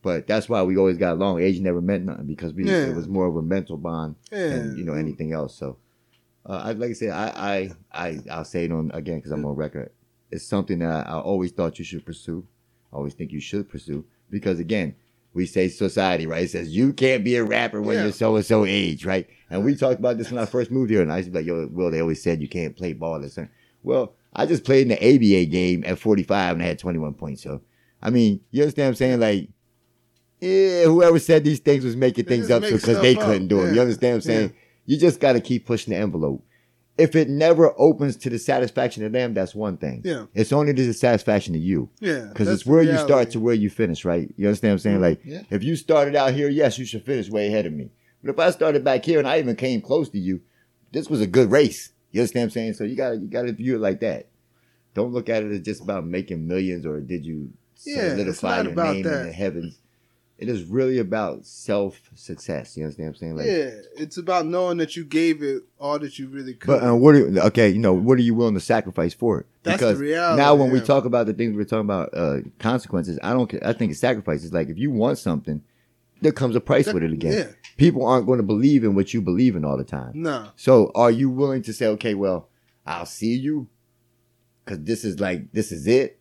But 0.03 0.27
that's 0.31 0.49
why 0.49 0.61
we 0.63 0.77
always 0.77 0.99
got 0.99 1.13
along. 1.19 1.41
Age 1.41 1.59
never 1.61 1.81
meant 1.91 2.05
nothing 2.05 2.27
because 2.35 2.53
we 2.53 2.65
Yeah. 2.65 2.87
it 2.91 2.95
was 3.01 3.09
more 3.09 3.27
of 3.31 3.37
a 3.37 3.43
mental 3.57 3.77
bond 3.77 4.15
yeah. 4.31 4.49
than 4.53 4.77
you 4.79 4.85
know 4.85 4.95
anything 5.05 5.31
else. 5.33 5.53
So, 5.63 5.79
uh, 6.49 6.61
I 6.67 6.73
like 6.83 6.91
I 6.91 6.99
said, 7.01 7.11
I 7.25 7.29
I 7.51 7.57
I 8.05 8.07
I'll 8.35 8.45
say 8.53 8.65
it 8.67 8.73
on 8.73 8.91
again 9.01 9.17
because 9.19 9.33
I'm 9.33 9.45
on 9.45 9.57
record. 9.67 9.91
It's 10.31 10.45
something 10.55 10.79
that 10.81 10.93
I, 10.93 11.01
I 11.15 11.19
always 11.31 11.51
thought 11.53 11.79
you 11.79 11.85
should 11.85 12.05
pursue. 12.05 12.41
I 12.93 12.97
always 12.97 13.15
think 13.15 13.33
you 13.33 13.41
should 13.41 13.69
pursue 13.69 14.05
because 14.31 14.59
again, 14.61 14.95
we 15.35 15.45
say 15.47 15.69
society 15.69 16.27
right. 16.27 16.45
It 16.45 16.51
says 16.51 16.75
you 16.75 16.93
can't 16.95 17.23
be 17.25 17.37
a 17.37 17.45
rapper 17.45 17.83
when 17.83 17.97
Yeah. 17.97 18.05
you're 18.05 18.13
so 18.13 18.37
and 18.37 18.45
so 18.45 18.65
age, 18.65 19.05
right? 19.05 19.29
And 19.51 19.65
we 19.65 19.75
talked 19.77 19.99
about 20.01 20.17
this 20.19 20.31
when 20.31 20.39
I 20.41 20.47
first 20.47 20.71
moved 20.71 20.91
here, 20.91 21.03
and 21.03 21.13
I 21.13 21.19
used 21.19 21.29
to 21.29 21.33
be 21.33 21.39
like, 21.41 21.47
"Yo, 21.47 21.69
Will, 21.71 21.91
they 21.91 22.01
always 22.01 22.23
said 22.23 22.41
you 22.41 22.49
can't 22.49 22.75
play 22.75 22.95
ball." 22.95 23.21
This 23.21 23.37
and 23.37 23.49
well, 23.83 24.15
I 24.35 24.47
just 24.47 24.65
played 24.65 24.83
in 24.83 24.89
the 24.89 24.97
ABA 25.15 25.47
game 25.51 25.85
at 25.87 25.99
45 25.99 26.55
and 26.55 26.63
I 26.63 26.67
had 26.67 26.79
21 26.79 27.15
points. 27.15 27.43
So, 27.43 27.61
I 28.03 28.11
mean, 28.11 28.41
you 28.51 28.63
understand 28.63 28.87
what 28.87 28.89
I'm 28.89 28.95
saying? 28.97 29.21
Like, 29.21 29.49
yeah, 30.41 30.85
whoever 30.85 31.19
said 31.19 31.45
these 31.45 31.61
things 31.61 31.85
was 31.85 31.97
making 31.97 32.25
They 32.25 32.37
things 32.37 32.51
up 32.51 32.63
because 32.63 33.01
they 33.01 33.17
up. 33.17 33.23
couldn't 33.25 33.49
do 33.49 33.61
it. 33.65 33.75
You 33.75 33.81
understand 33.81 34.13
what 34.13 34.17
I'm 34.17 34.21
saying? 34.23 34.53
You 34.87 34.99
just 34.99 35.21
got 35.21 35.33
to 35.33 35.41
keep 35.41 35.67
pushing 35.67 35.93
the 35.93 35.99
envelope. 36.01 36.45
If 36.99 37.15
it 37.15 37.29
never 37.29 37.75
opens 37.79 38.17
to 38.17 38.31
the 38.31 38.39
satisfaction 38.39 39.05
of 39.05 39.13
them, 39.13 39.35
that's 39.35 39.55
one 39.55 39.77
thing. 39.77 40.01
Yeah. 40.05 40.27
It's 40.35 40.53
only 40.53 40.73
to 40.73 40.87
the 40.87 40.95
satisfaction 40.95 41.55
of 41.55 41.61
you 41.61 41.91
Yeah. 42.01 42.27
because 42.33 42.49
it's 42.49 42.65
where 42.65 42.83
you 42.83 42.97
start 42.97 43.31
to 43.33 43.41
where 43.41 43.55
you 43.55 43.69
finish, 43.69 44.05
right? 44.05 44.33
You 44.37 44.47
understand 44.47 44.71
what 44.71 44.75
I'm 44.75 44.79
saying? 44.79 45.01
Like, 45.03 45.21
Yeah. 45.25 45.43
if 45.51 45.63
you 45.63 45.77
started 45.77 46.17
out 46.17 46.33
here, 46.33 46.49
yes, 46.49 46.79
you 46.79 46.87
should 46.87 47.05
finish 47.05 47.29
way 47.29 47.49
ahead 47.49 47.67
of 47.67 47.75
me. 47.75 47.91
But 48.23 48.31
if 48.33 48.39
I 48.39 48.51
started 48.51 48.83
back 48.83 49.05
here 49.05 49.19
and 49.19 49.29
I 49.29 49.39
even 49.39 49.57
came 49.57 49.83
close 49.83 50.09
to 50.11 50.19
you, 50.19 50.41
this 50.93 51.11
was 51.11 51.21
a 51.21 51.27
good 51.27 51.51
race. 51.51 51.93
You 52.13 52.23
understand 52.23 52.43
what 52.43 52.45
I'm 52.47 52.51
saying? 52.53 52.73
So 52.75 52.85
you 52.85 52.97
gotta 52.97 53.17
you 53.17 53.27
gotta 53.29 53.53
view 53.53 53.77
it 53.77 53.81
like 53.81 54.01
that. 54.01 54.29
Don't 54.95 55.13
look 55.13 55.29
at 55.29 55.43
it 55.43 55.53
as 55.53 55.61
just 55.61 55.83
about 55.83 56.07
making 56.07 56.49
millions 56.49 56.87
or 56.87 57.01
did 57.01 57.27
you 57.27 57.51
Yeah, 57.85 58.11
solidify 58.11 58.63
your 58.63 58.75
name 58.75 59.03
that. 59.03 59.21
in 59.21 59.27
the 59.27 59.33
heavens. 59.33 59.79
It 60.39 60.51
is 60.51 60.65
really 60.65 60.99
about 60.99 61.47
self 61.47 61.99
success. 62.15 62.77
You 62.77 62.85
understand 62.85 63.09
what 63.09 63.15
I'm 63.15 63.19
saying? 63.19 63.37
Like, 63.37 63.47
yeah, 63.47 64.03
it's 64.03 64.19
about 64.19 64.45
knowing 64.45 64.77
that 64.79 64.95
you 64.95 65.05
gave 65.05 65.43
it 65.43 65.63
all 65.81 65.99
that 65.99 66.19
you 66.19 66.29
really 66.29 66.53
could. 66.53 66.67
But 66.67 66.85
uh, 66.87 66.95
what? 66.95 67.15
Are, 67.15 67.41
okay, 67.47 67.71
you 67.71 67.79
know, 67.79 67.95
what 67.95 68.19
are 68.19 68.23
you 68.23 68.35
willing 68.35 68.55
to 68.55 68.61
sacrifice 68.61 69.15
for 69.15 69.41
it? 69.41 69.47
That's 69.63 69.81
the 69.81 69.87
because 69.87 69.99
reality, 70.01 70.43
now, 70.43 70.55
when 70.55 70.71
we 70.71 70.81
talk 70.81 71.07
about 71.07 71.27
the 71.27 71.33
things 71.33 71.57
we're 71.57 71.65
talking 71.65 71.87
about, 71.87 72.11
uh, 72.13 72.39
consequences, 72.59 73.19
I 73.23 73.33
don't. 73.33 73.51
I 73.65 73.73
think 73.73 73.93
it's 73.93 74.01
sacrifices. 74.01 74.53
Like 74.53 74.69
if 74.69 74.77
you 74.77 74.91
want 74.91 75.17
something, 75.17 75.63
there 76.21 76.33
comes 76.33 76.55
a 76.55 76.61
price 76.61 76.93
with 76.93 77.03
it 77.03 77.13
again. 77.13 77.33
Yeah, 77.33 77.47
People 77.79 78.07
aren't 78.07 78.27
going 78.27 78.39
to 78.39 78.43
believe 78.43 78.85
in 78.85 78.95
what 78.95 79.15
you 79.15 79.23
believe 79.23 79.57
in 79.57 79.65
all 79.65 79.79
the 79.79 79.85
time. 79.85 80.13
no, 80.15 80.49
So, 80.57 80.91
are 80.95 81.11
you 81.11 81.31
willing 81.31 81.63
to 81.63 81.73
say, 81.73 81.87
okay, 81.87 82.15
well, 82.15 82.49
I'll 82.85 83.07
see 83.07 83.35
you, 83.35 83.69
because 84.65 84.83
this 84.85 85.03
is 85.03 85.19
like 85.19 85.53
this 85.53 85.73
is 85.73 85.87
it? 85.87 86.21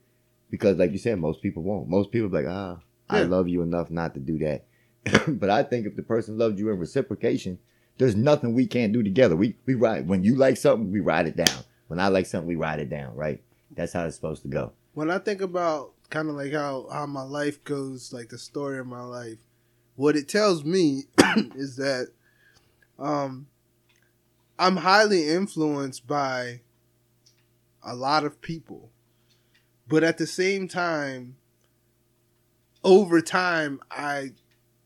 Because, 0.50 0.78
like 0.78 0.92
you 0.94 1.00
said, 1.00 1.20
most 1.20 1.42
people 1.42 1.64
won't. 1.64 1.90
Most 1.90 2.12
people 2.12 2.30
be 2.30 2.38
like, 2.38 2.48
ah, 2.48 2.78
I 3.10 3.24
love 3.24 3.48
you 3.48 3.62
enough 3.62 3.90
not 3.92 4.14
to 4.16 4.20
do 4.20 4.40
that. 4.40 4.66
but 5.28 5.50
I 5.50 5.64
think 5.64 5.86
if 5.86 5.96
the 5.96 6.04
person 6.04 6.38
loved 6.38 6.58
you 6.60 6.70
in 6.72 6.80
reciprocation, 6.80 7.60
there's 7.98 8.16
nothing 8.16 8.54
we 8.54 8.68
can't 8.68 8.94
do 8.94 9.04
together. 9.04 9.36
We 9.36 9.56
we 9.66 9.76
ride 9.76 10.08
when 10.08 10.24
you 10.24 10.36
like 10.36 10.58
something, 10.58 10.92
we 10.92 11.00
ride 11.00 11.28
it 11.28 11.36
down. 11.38 11.64
When 11.88 12.00
I 12.00 12.08
like 12.08 12.26
something, 12.26 12.48
we 12.48 12.56
ride 12.56 12.80
it 12.80 12.90
down. 12.90 13.16
Right? 13.16 13.42
That's 13.72 13.94
how 13.94 14.06
it's 14.06 14.16
supposed 14.16 14.42
to 14.44 14.48
go. 14.48 14.74
when 14.94 15.12
I 15.12 15.20
think 15.20 15.42
about 15.42 15.92
kind 16.10 16.30
of 16.30 16.36
like 16.36 16.54
how 16.54 16.88
how 16.92 17.06
my 17.06 17.24
life 17.24 17.64
goes, 17.64 18.12
like 18.12 18.30
the 18.30 18.38
story 18.38 18.80
of 18.80 18.88
my 18.88 19.04
life, 19.04 19.38
what 19.96 20.16
it 20.16 20.28
tells 20.28 20.64
me 20.64 21.04
is 21.56 21.76
that 21.78 22.10
um 22.98 23.48
I'm 24.58 24.78
highly 24.78 25.30
influenced 25.30 26.08
by 26.08 26.62
a 27.84 27.96
lot 27.96 28.24
of 28.24 28.42
people. 28.42 28.90
But 29.88 30.04
at 30.04 30.18
the 30.18 30.26
same 30.26 30.68
time 30.68 31.36
over 32.86 33.20
time 33.20 33.82
I 33.92 34.32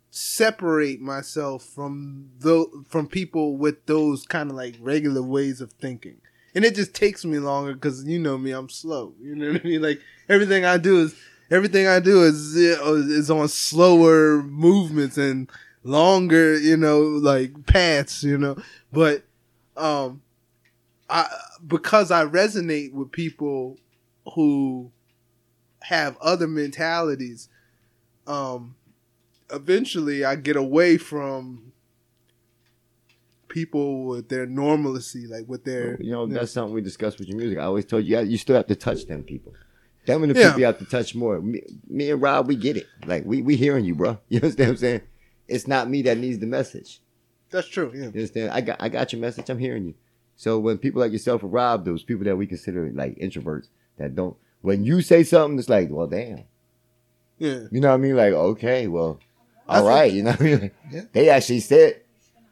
separate 0.09 0.99
myself 0.99 1.63
from 1.63 2.29
the 2.39 2.65
from 2.89 3.07
people 3.07 3.57
with 3.57 3.85
those 3.85 4.25
kind 4.25 4.49
of 4.49 4.55
like 4.55 4.75
regular 4.79 5.21
ways 5.21 5.61
of 5.61 5.71
thinking. 5.73 6.19
And 6.55 6.65
it 6.65 6.73
just 6.73 6.95
takes 6.95 7.23
me 7.23 7.37
longer 7.37 7.73
because 7.73 8.03
you 8.05 8.17
know 8.17 8.37
me, 8.37 8.51
I'm 8.51 8.69
slow. 8.69 9.13
You 9.21 9.35
know 9.35 9.51
what 9.51 9.61
I 9.61 9.67
mean? 9.67 9.81
Like 9.81 10.01
everything 10.27 10.65
I 10.65 10.77
do 10.77 11.01
is 11.01 11.15
everything 11.51 11.87
I 11.87 11.99
do 11.99 12.23
is 12.23 12.55
is 12.55 13.29
on 13.29 13.47
slower 13.49 14.41
movements 14.41 15.17
and 15.17 15.49
longer, 15.83 16.57
you 16.57 16.77
know, 16.77 17.01
like 17.01 17.65
paths, 17.67 18.23
you 18.23 18.37
know. 18.37 18.57
But 18.91 19.23
um 19.77 20.21
I 21.09 21.27
because 21.67 22.11
I 22.11 22.25
resonate 22.25 22.93
with 22.93 23.11
people 23.11 23.77
who 24.35 24.91
have 25.83 26.17
other 26.21 26.47
mentalities, 26.47 27.49
um 28.29 28.75
eventually 29.51 30.23
I 30.23 30.35
get 30.35 30.55
away 30.55 30.97
from 30.97 31.73
people 33.47 34.05
with 34.05 34.29
their 34.29 34.45
normalcy, 34.45 35.25
like 35.27 35.45
with 35.47 35.63
their 35.65 35.99
You 36.01 36.11
know, 36.11 36.27
that's 36.27 36.51
something 36.51 36.73
we 36.73 36.81
discussed 36.81 37.17
with 37.19 37.27
your 37.27 37.37
music. 37.37 37.57
I 37.57 37.63
always 37.63 37.85
told 37.85 38.05
you, 38.05 38.19
you 38.21 38.37
still 38.37 38.55
have 38.55 38.67
to 38.67 38.75
touch 38.75 39.05
them 39.07 39.23
people. 39.23 39.53
Them 40.05 40.23
and 40.23 40.33
the 40.33 40.39
Yeah. 40.39 40.47
people 40.47 40.59
you 40.61 40.65
have 40.67 40.77
to 40.79 40.85
touch 40.85 41.15
more. 41.15 41.41
Me, 41.41 41.61
me 41.87 42.11
and 42.11 42.21
Robb, 42.21 42.47
we 42.47 42.55
get 42.55 42.77
it. 42.77 42.85
Like 43.05 43.25
we 43.25 43.41
we 43.41 43.55
hearing 43.55 43.85
you, 43.85 43.95
bro. 43.95 44.19
You 44.29 44.37
understand 44.37 44.67
what 44.69 44.73
I'm 44.73 44.77
saying? 44.77 45.01
It's 45.47 45.67
not 45.67 45.89
me 45.89 46.03
that 46.03 46.17
needs 46.19 46.37
the 46.39 46.45
message. 46.45 47.01
That's 47.49 47.67
true. 47.67 47.91
Yeah. 47.93 48.01
You 48.01 48.07
understand? 48.07 48.51
I 48.51 48.61
got 48.61 48.77
I 48.79 48.89
got 48.89 49.11
your 49.11 49.19
message. 49.21 49.49
I'm 49.49 49.57
hearing 49.59 49.85
you. 49.85 49.95
So 50.35 50.59
when 50.59 50.77
people 50.77 51.01
like 51.01 51.11
yourself 51.11 51.41
and 51.43 51.51
Robb, 51.51 51.83
those 51.85 52.03
people 52.03 52.23
that 52.25 52.37
we 52.37 52.45
consider 52.45 52.89
like 52.93 53.17
introverts 53.17 53.67
that 53.97 54.15
don't, 54.15 54.37
when 54.61 54.83
you 54.85 55.01
say 55.01 55.23
something, 55.23 55.57
it's 55.59 55.67
like, 55.67 55.89
well, 55.89 56.07
damn. 56.07 56.43
Yeah. 57.39 57.61
You 57.71 57.79
know 57.81 57.87
what 57.89 57.95
I 57.95 57.97
mean? 57.97 58.15
Like, 58.15 58.33
okay, 58.33 58.87
well, 58.87 59.19
all 59.67 59.83
what- 59.83 59.89
right. 59.89 60.11
You 60.11 60.23
know 60.23 60.31
what 60.31 60.41
I 60.41 60.43
mean? 60.43 60.71
Yeah. 60.91 61.01
They 61.13 61.29
actually 61.29 61.59
said. 61.61 62.01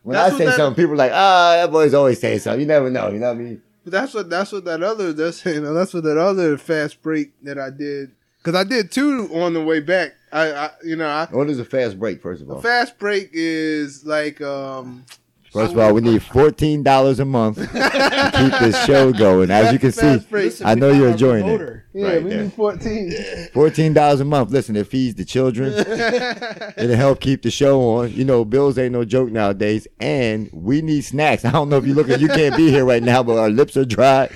When 0.04 0.14
That's 0.16 0.36
I 0.36 0.38
say 0.38 0.46
that- 0.46 0.56
something, 0.56 0.82
people 0.82 0.94
are 0.94 0.98
like, 0.98 1.12
ah, 1.14 1.54
that 1.62 1.72
boy's 1.72 1.94
always 1.94 2.20
saying 2.20 2.40
something. 2.40 2.62
You 2.62 2.66
never 2.68 2.90
know. 2.90 3.10
You 3.10 3.20
know 3.20 3.28
what 3.28 3.38
I 3.38 3.42
mean? 3.42 3.62
But 3.84 3.92
that's 3.92 4.14
what 4.14 4.30
that's 4.30 4.52
what 4.52 4.64
that 4.66 4.82
other 4.84 5.12
that's 5.14 5.46
you 5.46 5.60
know 5.62 5.74
that's 5.74 5.94
what 5.94 6.04
that 6.04 6.18
other 6.18 6.58
fast 6.58 7.02
break 7.02 7.32
that 7.44 7.58
I 7.60 7.70
did 7.70 8.12
because 8.40 8.54
I 8.56 8.64
did 8.64 8.92
two 8.92 9.30
on 9.34 9.54
the 9.54 9.64
way 9.64 9.80
back. 9.82 10.14
I, 10.32 10.52
I 10.52 10.70
you 10.84 10.96
know 10.98 11.08
I 11.08 11.26
What 11.32 11.50
is 11.50 11.60
a 11.60 11.66
fast 11.66 11.98
break? 12.00 12.22
First 12.22 12.42
of 12.42 12.50
all, 12.52 12.60
a 12.60 12.62
fast 12.62 12.98
break 13.00 13.30
is 13.34 14.06
like 14.06 14.40
um 14.42 15.06
First 15.52 15.74
of 15.74 15.80
all, 15.80 15.94
we 15.94 16.02
need 16.02 16.22
fourteen 16.22 16.84
dollars 16.84 17.20
a 17.20 17.26
month 17.26 17.58
to 17.58 18.32
keep 18.36 18.60
this 18.60 18.86
show 18.86 19.12
going. 19.14 19.50
As 19.50 19.72
you 19.74 19.80
can 19.80 19.92
see, 19.92 20.02
Fast 20.02 20.30
break. 20.30 20.46
Listen, 20.46 20.68
I 20.68 20.76
know 20.76 20.92
you're 20.92 21.10
enjoying 21.10 21.46
it. 21.48 21.84
yeah 21.94 22.06
Right 22.08 22.24
we 22.24 22.30
there. 22.30 22.44
need 22.44 22.54
fourteen. 22.54 23.14
fourteen 23.54 23.94
dollars 23.94 24.20
a 24.20 24.26
month. 24.26 24.52
Listen, 24.52 24.76
it 24.76 24.88
feeds 24.88 25.16
the 25.16 25.26
children. 25.26 25.74
It'll 26.78 26.96
help 26.96 27.22
keep 27.22 27.42
the 27.42 27.50
show 27.52 27.82
on. 27.82 28.12
You 28.14 28.26
know, 28.26 28.46
bills 28.46 28.78
ain't 28.78 28.92
no 28.94 29.06
joke 29.06 29.32
nowadays, 29.32 29.88
and 30.00 30.50
we 30.52 30.82
need 30.82 31.02
snacks. 31.06 31.44
I 31.46 31.52
don't 31.52 31.70
know 31.70 31.78
if 31.78 31.88
you 31.88 31.94
look 31.94 32.10
at 32.10 32.20
you 32.20 32.28
can't 32.28 32.56
be 32.56 32.70
here 32.70 32.86
right 32.86 33.02
now, 33.02 33.24
but 33.24 33.38
our 33.38 33.50
lips 33.50 33.78
are 33.78 33.86
dry 33.86 34.30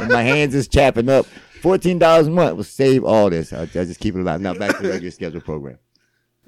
and 0.00 0.10
my 0.10 0.22
hands 0.22 0.54
is 0.54 0.68
chapping 0.68 1.08
up. 1.08 1.26
Fourteen 1.62 1.98
dollars 1.98 2.28
a 2.28 2.30
month 2.30 2.56
will 2.56 2.62
save 2.64 3.02
all 3.04 3.30
this. 3.30 3.52
I, 3.52 3.62
I 3.62 3.66
just 3.66 3.98
keep 3.98 4.14
it 4.14 4.20
alive. 4.20 4.40
Now 4.40 4.54
back 4.54 4.76
to 4.76 4.82
the 4.82 4.90
regular 4.90 5.10
schedule 5.10 5.40
program. 5.40 5.78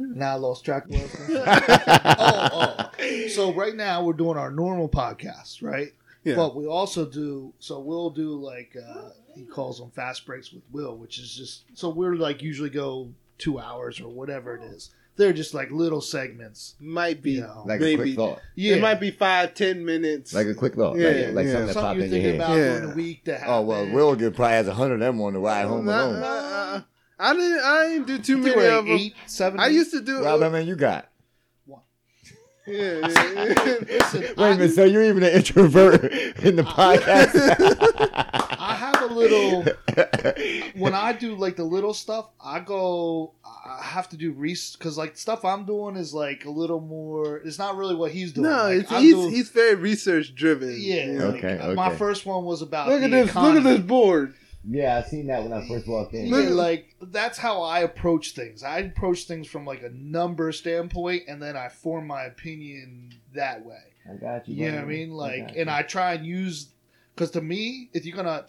Now 0.01 0.33
I 0.33 0.35
lost 0.37 0.65
track 0.65 0.87
of 0.87 0.91
what 0.93 1.01
I 1.01 1.03
was 1.05 1.13
going 1.13 1.29
to 1.29 1.45
say. 1.47 2.01
oh, 2.19 2.91
oh. 2.99 3.29
So 3.29 3.53
right 3.53 3.75
now 3.77 4.03
we're 4.03 4.15
doing 4.15 4.37
our 4.39 4.51
normal 4.51 4.89
podcast, 4.89 5.63
right? 5.63 5.93
Yeah. 6.25 6.37
But 6.37 6.57
we 6.57 6.67
also 6.67 7.05
do. 7.07 7.53
So 7.59 7.81
we'll 7.81 8.11
do 8.11 8.35
like 8.35 8.77
uh, 8.77 9.11
he 9.35 9.45
calls 9.45 9.79
them 9.79 9.91
fast 9.91 10.27
breaks 10.27 10.53
with 10.53 10.63
Will, 10.73 10.97
which 10.97 11.19
is 11.19 11.35
just 11.35 11.65
so 11.75 11.89
we're 11.91 12.15
like 12.17 12.43
usually 12.43 12.71
go 12.71 13.11
two 13.39 13.59
hours 13.59 14.01
or 14.01 14.09
whatever 14.09 14.57
it 14.57 14.63
is. 14.65 14.91
They're 15.17 15.33
just 15.35 15.53
like 15.53 15.71
little 15.71 16.01
segments. 16.01 16.77
might 16.81 17.21
be 17.23 17.33
Yeah. 17.33 17.53
Like 17.67 17.81
a 17.81 17.83
maybe 17.83 17.97
quick 18.03 18.17
thought. 18.17 18.41
Yeah, 18.55 18.77
it 18.77 18.81
might 18.83 19.01
be 19.01 19.11
five 19.11 19.55
ten 19.55 19.85
minutes. 19.85 20.33
Like 20.33 20.47
a 20.47 20.55
quick 20.55 20.75
thought. 20.77 20.97
Yeah, 20.99 21.09
like 21.09 21.35
like 21.35 21.47
yeah. 21.47 21.53
something 21.53 21.67
that 21.67 21.73
something 21.75 21.83
popped 21.83 21.97
you're 21.99 22.07
in 22.07 22.13
your 22.13 22.21
head. 22.23 22.35
about 22.37 22.51
Yeah. 22.57 22.65
during 22.79 22.89
the 22.89 22.95
week 22.97 23.25
that 23.25 23.43
Oh 23.47 23.61
well, 23.63 23.79
happened. 23.79 23.95
Will 23.95 24.17
probably 24.17 24.47
has 24.55 24.69
a 24.69 24.75
hundred 24.75 24.95
of 24.95 25.01
them 25.01 25.21
on 25.21 25.33
the 25.35 25.39
ride 25.41 25.67
home 25.67 25.85
Nah, 25.87 26.05
alone. 26.05 26.21
nah, 26.21 26.27
uh, 26.27 26.81
I 27.21 27.35
didn't 27.35 27.61
I 27.61 27.89
didn't 27.89 28.07
do 28.07 28.19
too 28.19 28.37
many 28.39 28.57
we're 28.57 28.79
of 28.79 28.87
them. 28.87 28.97
eight, 28.97 29.15
seven. 29.27 29.61
I 29.61 29.67
used 29.69 29.91
to 29.93 30.01
do 30.01 30.25
Robb, 30.25 30.41
how 30.41 30.49
many 30.49 30.67
you 30.67 30.77
got? 30.77 31.07
Yeah, 32.67 32.99
yeah, 33.09 33.09
yeah. 33.47 33.55
Listen, 33.89 34.21
Wait 34.23 34.39
a 34.39 34.51
minute, 34.57 34.73
so 34.75 34.85
you're 34.85 35.03
even 35.03 35.25
an 35.25 35.31
introvert 35.33 36.05
in 36.05 36.55
the 36.57 36.63
podcast? 36.63 37.33
I 38.61 38.75
have 38.75 39.11
a 39.11 39.13
little. 39.13 39.65
When 40.81 40.95
I 40.95 41.13
do 41.15 41.35
like 41.35 41.57
the 41.57 41.65
little 41.65 41.95
stuff, 41.95 42.29
I 42.41 42.61
go. 42.61 43.33
I 43.45 43.83
have 43.83 44.09
to 44.11 44.17
do 44.17 44.33
research 44.33 44.79
because 44.79 44.97
like 44.97 45.17
stuff 45.17 45.45
I'm 45.45 45.65
doing 45.65 45.97
is 45.97 46.15
like 46.15 46.45
a 46.45 46.51
little 46.51 46.81
more. 46.81 47.39
It's 47.39 47.59
not 47.59 47.77
really 47.77 47.95
what 47.97 48.13
he's 48.13 48.33
doing. 48.33 48.49
no, 48.51 48.65
Like, 48.65 48.83
it's, 48.83 48.91
he's 48.91 49.15
doing- 49.15 49.31
he's 49.31 49.49
very 49.49 49.75
research 49.75 50.35
driven. 50.35 50.77
yeah. 50.79 51.07
you 51.07 51.13
know? 51.19 51.25
Okay, 51.29 51.73
My 51.75 51.97
first 51.97 52.25
one 52.25 52.45
was 52.45 52.63
about. 52.63 52.89
Look 52.89 53.03
at 53.03 53.11
the 53.11 53.25
this! 53.25 53.35
Look 53.35 53.57
at 53.57 53.65
this 53.65 53.81
board. 53.81 54.35
Yeah, 54.69 54.97
I 55.05 55.09
seen 55.09 55.27
that 55.29 55.43
when 55.43 55.53
I 55.53 55.67
first 55.69 55.87
walked 55.89 56.15
in. 56.15 56.27
Yeah, 56.27 56.37
like 56.51 56.95
that's 57.01 57.39
how 57.39 57.63
I 57.63 57.81
approach 57.81 58.33
things. 58.33 58.63
I 58.63 58.79
approach 58.81 59.25
things 59.25 59.47
from 59.47 59.65
like 59.65 59.83
a 59.83 59.91
number 59.91 60.53
standpoint, 60.53 61.25
and 61.29 61.43
then 61.43 61.57
I 61.57 61.69
form 61.69 62.07
my 62.07 62.25
opinion 62.25 63.15
that 63.35 63.65
way. 63.65 63.79
I 64.11 64.15
got 64.17 64.49
you. 64.49 64.57
You 64.57 64.71
know 64.73 64.77
what 64.79 64.85
I 64.85 64.89
mean? 64.89 65.11
Like, 65.13 65.49
got 65.49 65.57
and. 65.57 65.71
I 65.71 65.83
try 65.83 66.15
and 66.15 66.27
use 66.27 66.69
because 67.15 67.31
to 67.33 67.41
me, 67.41 67.91
if 67.93 68.05
you're 68.05 68.17
gonna 68.17 68.47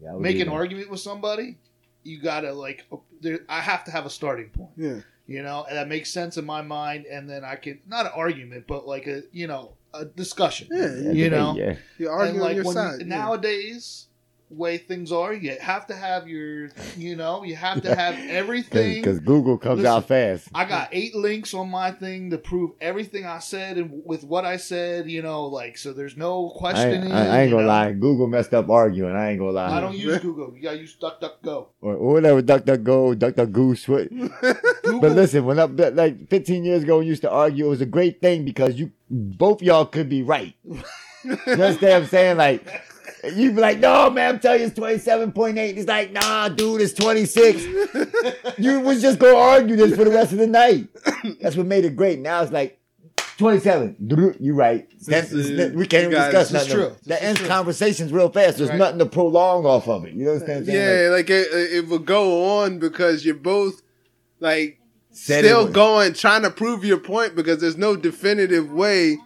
Yeah, 0.00 0.14
make 0.18 0.38
an 0.40 0.46
that. 0.48 0.52
argument 0.54 0.90
with 0.90 1.00
somebody, 1.00 1.58
you 2.02 2.20
gotta 2.20 2.52
like, 2.52 2.84
there, 3.20 3.40
I 3.48 3.60
have 3.60 3.84
to 3.84 3.90
have 3.90 4.06
a 4.06 4.10
starting 4.10 4.48
point. 4.50 4.70
Yeah, 4.76 5.00
You 5.26 5.42
know, 5.42 5.64
and 5.68 5.76
that 5.76 5.88
makes 5.88 6.10
sense 6.10 6.36
in 6.36 6.44
my 6.44 6.62
mind, 6.62 7.06
and 7.06 7.28
then 7.28 7.44
I 7.44 7.56
can 7.56 7.80
not 7.86 8.06
an 8.06 8.12
argument, 8.14 8.66
but 8.66 8.86
like 8.86 9.06
a 9.06 9.22
you 9.32 9.46
know 9.46 9.74
a 9.94 10.04
discussion. 10.06 10.68
yeah. 10.70 10.78
Yeah, 10.86 10.86
you 11.12 11.24
debate, 11.24 11.32
know. 11.32 11.54
yeah. 11.56 11.74
You're 11.98 12.22
And 12.24 12.38
like 12.40 12.50
on 12.50 12.54
your 12.56 12.64
when 12.64 12.74
side. 12.74 13.00
you, 13.00 13.06
yeah. 13.06 13.16
nowadays, 13.18 14.06
way 14.52 14.78
things 14.78 15.12
are, 15.12 15.32
you 15.32 15.56
have 15.60 15.86
to 15.88 15.94
have 15.94 16.28
your, 16.28 16.70
you 16.96 17.16
know, 17.16 17.42
you 17.42 17.56
have 17.56 17.82
to 17.82 17.94
have 17.94 18.14
everything. 18.28 19.02
Because 19.02 19.20
Google 19.20 19.58
comes 19.58 19.78
Listen, 19.78 19.92
out 19.96 20.08
fast. 20.08 20.48
I 20.54 20.64
got 20.64 20.88
eight 20.92 21.14
links 21.14 21.54
on 21.54 21.70
my 21.70 21.90
thing 21.90 22.30
to 22.30 22.38
prove 22.38 22.72
everything 22.80 23.26
I 23.26 23.38
said 23.38 23.78
and 23.78 24.02
with 24.04 24.24
what 24.24 24.44
I 24.44 24.56
said, 24.56 25.10
you 25.10 25.22
know, 25.22 25.46
like 25.46 25.78
so. 25.78 25.92
There's 25.92 26.16
no 26.16 26.50
questioning. 26.56 27.12
I, 27.12 27.26
I 27.26 27.40
ain't 27.42 27.50
gonna 27.50 27.62
know. 27.62 27.68
lie. 27.68 27.92
Google 27.92 28.26
messed 28.26 28.54
up 28.54 28.68
arguing. 28.70 29.14
I 29.14 29.30
ain't 29.30 29.38
gonna 29.38 29.52
lie. 29.52 29.76
I 29.76 29.80
don't 29.80 29.96
use 29.96 30.18
Google. 30.20 30.52
You 30.54 30.62
gotta 30.62 30.78
use 30.78 30.96
DuckDuckGo. 31.00 31.66
or, 31.80 31.94
or 31.94 32.12
whatever. 32.14 32.42
Duck, 32.42 32.64
duck, 32.64 32.82
go. 32.82 33.14
Duck, 33.14 33.34
duck, 33.34 33.50
goose. 33.50 33.88
What? 33.88 34.08
But 35.00 35.12
listen, 35.12 35.44
when 35.44 35.58
I 35.58 35.64
like 35.64 36.28
15 36.28 36.64
years 36.64 36.82
ago, 36.82 36.98
we 36.98 37.06
used 37.06 37.22
to 37.22 37.30
argue. 37.30 37.66
It 37.66 37.68
was 37.68 37.80
a 37.80 37.86
great 37.86 38.20
thing 38.20 38.44
because 38.44 38.78
you 38.78 38.92
both 39.10 39.62
y'all 39.62 39.86
could 39.86 40.08
be 40.08 40.22
right. 40.22 40.54
You 41.24 41.32
understand 41.46 41.80
what 41.80 41.92
I'm 41.92 42.06
saying? 42.06 42.36
Like, 42.36 42.82
you'd 43.34 43.54
be 43.54 43.60
like, 43.60 43.78
no, 43.78 44.10
man, 44.10 44.34
I'm 44.34 44.40
telling 44.40 44.60
you 44.60 44.66
it's 44.66 44.78
27.8. 44.78 45.74
He's 45.76 45.86
like, 45.86 46.12
nah, 46.12 46.48
dude, 46.48 46.80
it's 46.80 46.92
26. 46.92 47.62
you 48.58 48.80
was 48.80 49.00
just 49.02 49.18
going 49.18 49.34
to 49.34 49.38
argue 49.38 49.76
this 49.76 49.94
for 49.96 50.04
the 50.04 50.10
rest 50.10 50.32
of 50.32 50.38
the 50.38 50.46
night. 50.46 50.88
That's 51.40 51.56
what 51.56 51.66
made 51.66 51.84
it 51.84 51.96
great. 51.96 52.18
Now 52.18 52.42
it's 52.42 52.52
like, 52.52 52.78
27. 53.38 54.36
You're 54.40 54.54
right. 54.54 54.86
That- 55.06 55.32
is- 55.32 55.74
we 55.74 55.86
can't 55.86 56.04
even 56.12 56.18
discuss 56.22 56.52
nothing. 56.52 56.72
true. 56.72 56.96
This 57.04 57.22
ends 57.22 57.40
true. 57.40 57.48
conversations 57.48 58.12
real 58.12 58.28
fast. 58.28 58.58
There's 58.58 58.70
Right. 58.70 58.78
nothing 58.78 58.98
to 59.00 59.06
prolong 59.06 59.64
off 59.66 59.88
of 59.88 60.04
it. 60.04 60.12
You 60.14 60.28
understand 60.30 60.66
what 60.66 60.74
I'm 60.74 60.78
saying? 60.78 61.04
yeah, 61.06 61.10
like 61.10 61.30
it, 61.30 61.48
it 61.52 61.88
will 61.88 61.98
go 61.98 62.60
on 62.60 62.78
because 62.78 63.24
you're 63.24 63.34
both 63.34 63.82
like 64.38 64.78
Said 65.10 65.44
still 65.44 65.66
going 65.68 66.12
trying 66.12 66.42
to 66.42 66.50
prove 66.50 66.84
your 66.84 66.98
point 66.98 67.34
because 67.34 67.60
there's 67.60 67.76
no 67.76 67.96
definitive 67.96 68.70
way 68.72 69.16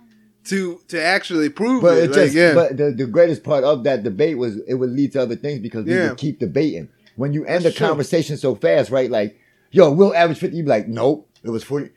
to 0.49 0.81
to 0.89 1.03
actually 1.03 1.49
prove 1.49 1.83
But 1.83 1.99
it. 1.99 2.05
it 2.05 2.07
Like, 2.11 2.15
just, 2.17 2.35
yeah, 2.35 2.55
but 2.55 2.77
the, 2.77 2.91
the 2.93 3.07
greatest 3.07 3.43
part 3.45 3.65
of 3.65 3.85
that 3.85 4.03
debate 4.03 4.39
was 4.39 4.57
it 4.67 4.75
would 4.75 4.91
lead 4.91 5.13
to 5.13 5.23
other 5.23 5.37
things 5.37 5.61
because 5.61 5.85
we 5.85 5.95
Yeah. 5.95 6.09
would 6.11 6.19
keep 6.19 6.39
debating. 6.39 6.89
When 7.17 7.33
you 7.33 7.45
end 7.47 7.65
That's 7.65 7.75
the 7.75 7.79
true. 7.79 7.89
conversation 7.89 8.37
so 8.37 8.55
fast, 8.55 8.91
right? 8.91 9.11
Like, 9.11 9.39
yo, 9.71 9.91
we'll 9.93 10.15
average 10.15 10.39
50. 10.39 10.57
You 10.57 10.63
be 10.65 10.69
like, 10.69 10.87
nope, 10.89 11.29
it 11.43 11.51
was 11.51 11.65
40. 11.65 11.91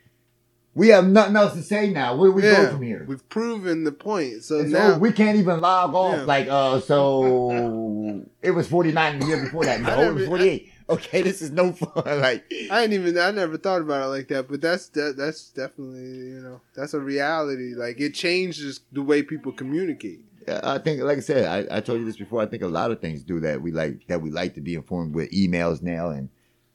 We 0.74 0.88
have 0.88 1.06
nothing 1.06 1.34
else 1.36 1.54
to 1.54 1.62
say 1.62 1.90
now. 1.90 2.14
Where 2.16 2.30
do 2.30 2.36
we 2.36 2.42
yeah, 2.44 2.64
go 2.64 2.70
from 2.72 2.82
here? 2.82 3.04
we've 3.06 3.28
proven 3.28 3.82
the 3.84 3.92
point. 3.92 4.44
So 4.44 4.60
And 4.60 4.70
now 4.72 4.92
so 4.92 4.98
we 4.98 5.10
can't 5.12 5.36
even 5.36 5.60
log 5.60 5.94
off. 5.94 6.16
Yeah. 6.18 6.22
Like, 6.24 6.46
uh, 6.48 6.80
so 6.80 8.24
it 8.42 8.52
was 8.52 8.68
49 8.68 9.18
the 9.18 9.26
year 9.26 9.42
before 9.44 9.64
that. 9.64 9.80
No, 9.80 9.88
it 10.00 10.14
was 10.14 10.22
never- 10.22 10.26
48. 10.26 10.72
Okay, 11.00 11.22
this 11.22 11.40
is 11.40 11.52
no 11.52 11.72
fun. 11.72 11.92
like, 12.20 12.44
I 12.70 12.86
didn't 12.86 12.94
even 12.94 13.18
I 13.18 13.30
never 13.30 13.56
thought 13.56 13.80
about 13.80 14.04
it 14.04 14.08
like 14.08 14.28
that, 14.28 14.48
but 14.48 14.60
that's 14.60 14.88
that, 14.90 15.16
that's 15.16 15.50
definitely 15.50 16.00
you 16.00 16.40
know 16.40 16.60
that's 16.74 16.94
a 16.94 17.00
reality. 17.00 17.74
Like 17.74 18.00
it 18.00 18.12
changes 18.12 18.80
the 18.90 19.02
way 19.02 19.22
people 19.22 19.52
communicate. 19.52 20.24
I 20.48 20.78
think, 20.78 21.02
like 21.02 21.18
I 21.18 21.20
said, 21.20 21.68
I, 21.70 21.76
I 21.76 21.80
told 21.80 22.00
you 22.00 22.06
this 22.06 22.16
before. 22.16 22.42
I 22.42 22.46
think 22.46 22.62
a 22.62 22.68
lot 22.68 22.90
of 22.90 23.00
things 23.00 23.22
do 23.22 23.38
that. 23.40 23.62
We 23.62 23.70
like 23.70 24.06
that. 24.08 24.20
We 24.20 24.30
like 24.30 24.54
to 24.54 24.60
be 24.60 24.74
informed 24.74 25.14
with 25.14 25.30
emails 25.30 25.80
now 25.82 26.10
and 26.10 26.28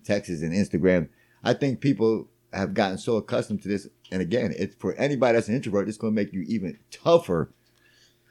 texts 0.05 0.41
and 0.41 0.53
Instagram. 0.53 1.09
I 1.43 1.53
think 1.53 1.81
people 1.81 2.29
have 2.53 2.73
gotten 2.73 2.97
so 2.97 3.17
accustomed 3.17 3.63
to 3.63 3.67
this. 3.67 3.87
And 4.11 4.21
again, 4.21 4.53
it's 4.57 4.75
for 4.75 4.93
anybody 4.93 5.33
that's 5.33 5.49
an 5.49 5.55
introvert. 5.55 5.89
It's 5.89 5.97
going 5.97 6.15
to 6.15 6.15
make 6.15 6.31
you 6.31 6.43
even 6.47 6.77
tougher 6.89 7.51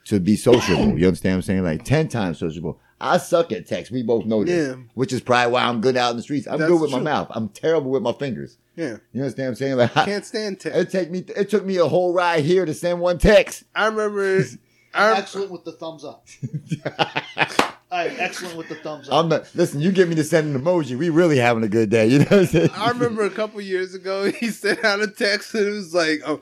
to 0.06 0.20
be 0.20 0.36
sociable. 0.36 0.98
You 0.98 1.08
understand 1.08 1.34
what 1.34 1.38
I'm 1.38 1.42
saying? 1.42 1.64
Like 1.64 1.84
ten 1.84 2.08
times 2.08 2.38
sociable. 2.38 2.80
I 3.04 3.18
suck 3.18 3.52
at 3.52 3.66
text. 3.66 3.90
We 3.92 4.02
both 4.02 4.24
know 4.24 4.44
this, 4.44 4.68
Yeah. 4.68 4.76
which 4.94 5.12
is 5.12 5.20
probably 5.20 5.52
why 5.52 5.64
I'm 5.64 5.80
good 5.80 5.96
out 5.96 6.12
in 6.12 6.16
the 6.16 6.22
streets. 6.22 6.46
I'm 6.46 6.58
That's 6.58 6.70
good 6.70 6.80
with 6.80 6.90
my 6.90 7.00
mouth. 7.00 7.28
I'm 7.30 7.48
terrible 7.50 7.90
with 7.90 8.02
my 8.02 8.12
fingers. 8.12 8.56
Yeah, 8.76 8.96
You 9.12 9.20
understand 9.22 9.46
what 9.46 9.48
I'm 9.50 9.54
saying? 9.56 9.76
Like, 9.76 9.96
I, 9.96 10.04
can't 10.06 10.24
stand 10.26 10.58
text. 10.60 10.78
it 10.78 10.90
take 10.90 11.10
me. 11.10 11.24
It 11.36 11.48
took 11.50 11.64
me 11.64 11.76
a 11.76 11.86
whole 11.86 12.12
ride 12.12 12.44
here 12.44 12.64
to 12.64 12.74
send 12.74 13.00
one 13.00 13.18
text. 13.18 13.64
I 13.74 13.86
remember. 13.86 14.42
I'm 14.94 15.16
excellent 15.16 15.50
with 15.50 15.64
the 15.64 15.72
thumbs 15.72 16.04
up. 16.04 16.26
I'm 17.90 18.12
excellent 18.18 18.56
with 18.56 18.68
the 18.68 18.74
thumbs 18.76 19.08
up. 19.08 19.14
I'm 19.14 19.28
not. 19.28 19.48
Listen, 19.54 19.80
you 19.80 19.92
get 19.92 20.08
me 20.08 20.14
to 20.16 20.24
send 20.24 20.54
an 20.54 20.60
emoji. 20.62 20.96
We 20.96 21.10
really 21.10 21.36
having 21.38 21.62
a 21.62 21.68
good 21.68 21.90
day. 21.90 22.06
You 22.06 22.18
know 22.20 22.24
what 22.26 22.32
I'm 22.40 22.46
saying? 22.46 22.70
I 22.74 22.88
remember 22.90 23.24
a 23.24 23.30
couple 23.30 23.60
years 23.60 23.94
ago 23.94 24.30
he 24.30 24.48
sent 24.50 24.84
out 24.84 25.00
a 25.00 25.08
text 25.08 25.54
and 25.54 25.66
it 25.66 25.70
was 25.70 25.94
like, 25.94 26.22
"Oh, 26.26 26.40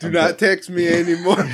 do 0.00 0.06
I'm 0.08 0.12
not 0.12 0.38
text 0.38 0.70
me 0.70 0.88
anymore. 0.88 1.44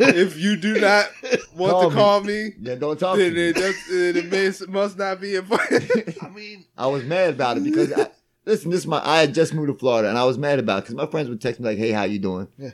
If 0.00 0.38
you 0.38 0.56
do 0.56 0.80
not 0.80 1.06
want 1.54 1.72
Call 1.72 1.90
to 1.90 1.94
call 1.96 2.20
me, 2.22 2.50
Yeah, 2.60 2.74
don't 2.76 2.98
talk 2.98 3.16
then 3.18 3.34
to 3.34 3.48
it, 3.50 3.56
me. 3.56 3.60
does, 3.60 3.74
then 3.90 4.16
it 4.16 4.30
may, 4.30 4.72
must 4.72 4.98
not 4.98 5.20
be 5.20 5.34
important." 5.36 6.16
I 6.22 6.28
mean, 6.28 6.64
I 6.76 6.86
was 6.86 7.04
mad 7.04 7.30
about 7.34 7.56
it 7.58 7.64
because 7.64 7.92
I, 7.92 8.08
listen, 8.44 8.70
this 8.70 8.80
is 8.80 8.86
my. 8.86 9.00
I 9.04 9.20
had 9.20 9.34
just 9.34 9.54
moved 9.54 9.68
to 9.68 9.74
Florida 9.74 10.08
and 10.08 10.16
I 10.18 10.24
was 10.24 10.38
mad 10.38 10.58
about 10.58 10.78
it 10.78 10.80
because 10.82 10.94
my 10.94 11.06
friends 11.06 11.28
would 11.28 11.40
text 11.40 11.60
me 11.60 11.66
like, 11.66 11.78
"Hey, 11.78 11.90
how 11.90 12.04
you 12.04 12.18
doing?" 12.18 12.48
Yeah. 12.58 12.70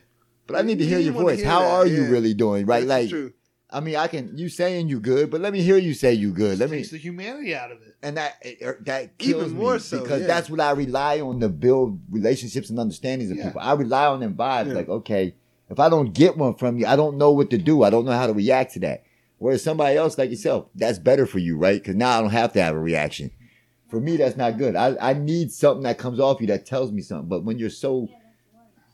But 0.47 0.57
I 0.57 0.63
need 0.63 0.79
to 0.79 0.85
hear 0.87 0.99
You 0.99 1.07
your 1.13 1.15
voice. 1.15 1.39
hear 1.41 1.49
How 1.49 1.61
that, 1.61 1.71
are 1.71 1.87
you 1.87 2.05
really 2.07 2.33
doing? 2.35 2.67
Right? 2.67 2.87
That's 2.87 3.03
like, 3.05 3.11
true. 3.11 3.33
I 3.69 3.81
mean, 3.81 3.97
I 3.97 4.07
can. 4.07 4.39
You 4.39 4.49
saying 4.49 4.89
you 4.89 5.01
good, 5.01 5.29
but 5.29 5.41
let 5.41 5.53
me 5.53 5.61
hear 5.61 5.77
you 5.77 5.93
say 5.93 6.13
you 6.15 6.31
good. 6.31 6.61
Let 6.61 6.71
me. 6.71 6.77
takes 6.79 6.91
the 6.91 6.99
humanity 6.99 7.53
out 7.53 7.73
of 7.73 7.83
it. 7.83 7.97
And 8.01 8.17
that 8.17 8.35
it- 8.43 8.59
er, 8.63 8.79
that 8.85 9.19
kills 9.19 9.43
Even 9.47 9.57
me 9.57 9.63
more 9.65 9.81
so, 9.81 10.01
because 10.01 10.21
yeah. 10.21 10.27
that's 10.29 10.49
what 10.49 10.61
I 10.61 10.71
rely 10.71 11.21
on 11.21 11.41
to 11.41 11.49
build 11.49 11.99
relationships 12.09 12.71
and 12.71 12.79
understandings 12.79 13.33
of 13.33 13.39
Yeah. 13.39 13.47
people. 13.47 13.61
I 13.61 13.73
rely 13.73 14.07
on 14.07 14.21
them 14.21 14.35
vibes. 14.35 14.69
Yeah. 14.69 14.75
Like, 14.75 14.89
okay, 14.89 15.35
if 15.69 15.81
I 15.81 15.89
don't 15.89 16.15
get 16.15 16.37
one 16.37 16.55
from 16.55 16.79
you, 16.79 16.87
I 16.87 16.97
don't 16.97 17.19
know 17.19 17.33
what 17.33 17.51
to 17.51 17.59
do. 17.59 17.83
I 17.83 17.91
don't 17.91 18.05
know 18.05 18.13
how 18.13 18.27
to 18.27 18.33
react 18.33 18.75
to 18.75 18.81
that. 18.81 19.05
Whereas 19.39 19.63
somebody 19.63 19.97
else 19.97 20.17
like 20.17 20.31
yourself, 20.31 20.69
that's 20.75 20.99
better 20.99 21.27
for 21.27 21.39
you, 21.39 21.59
right? 21.59 21.81
Because 21.81 21.97
now 21.97 22.19
I 22.19 22.21
don't 22.23 22.31
have 22.31 22.53
to 22.55 22.63
have 22.63 22.75
a 22.75 22.81
reaction. 22.81 23.31
For 23.89 24.01
me, 24.01 24.17
that's 24.17 24.37
not 24.37 24.59
good. 24.59 24.75
I, 24.77 24.97
I 25.01 25.13
need 25.13 25.53
something 25.53 25.83
that 25.83 25.99
comes 25.99 26.19
off 26.19 26.41
you 26.41 26.47
that 26.49 26.67
tells 26.67 26.91
me 26.91 27.03
something. 27.03 27.29
But 27.29 27.45
when 27.45 27.59
you're 27.59 27.71
so 27.71 28.09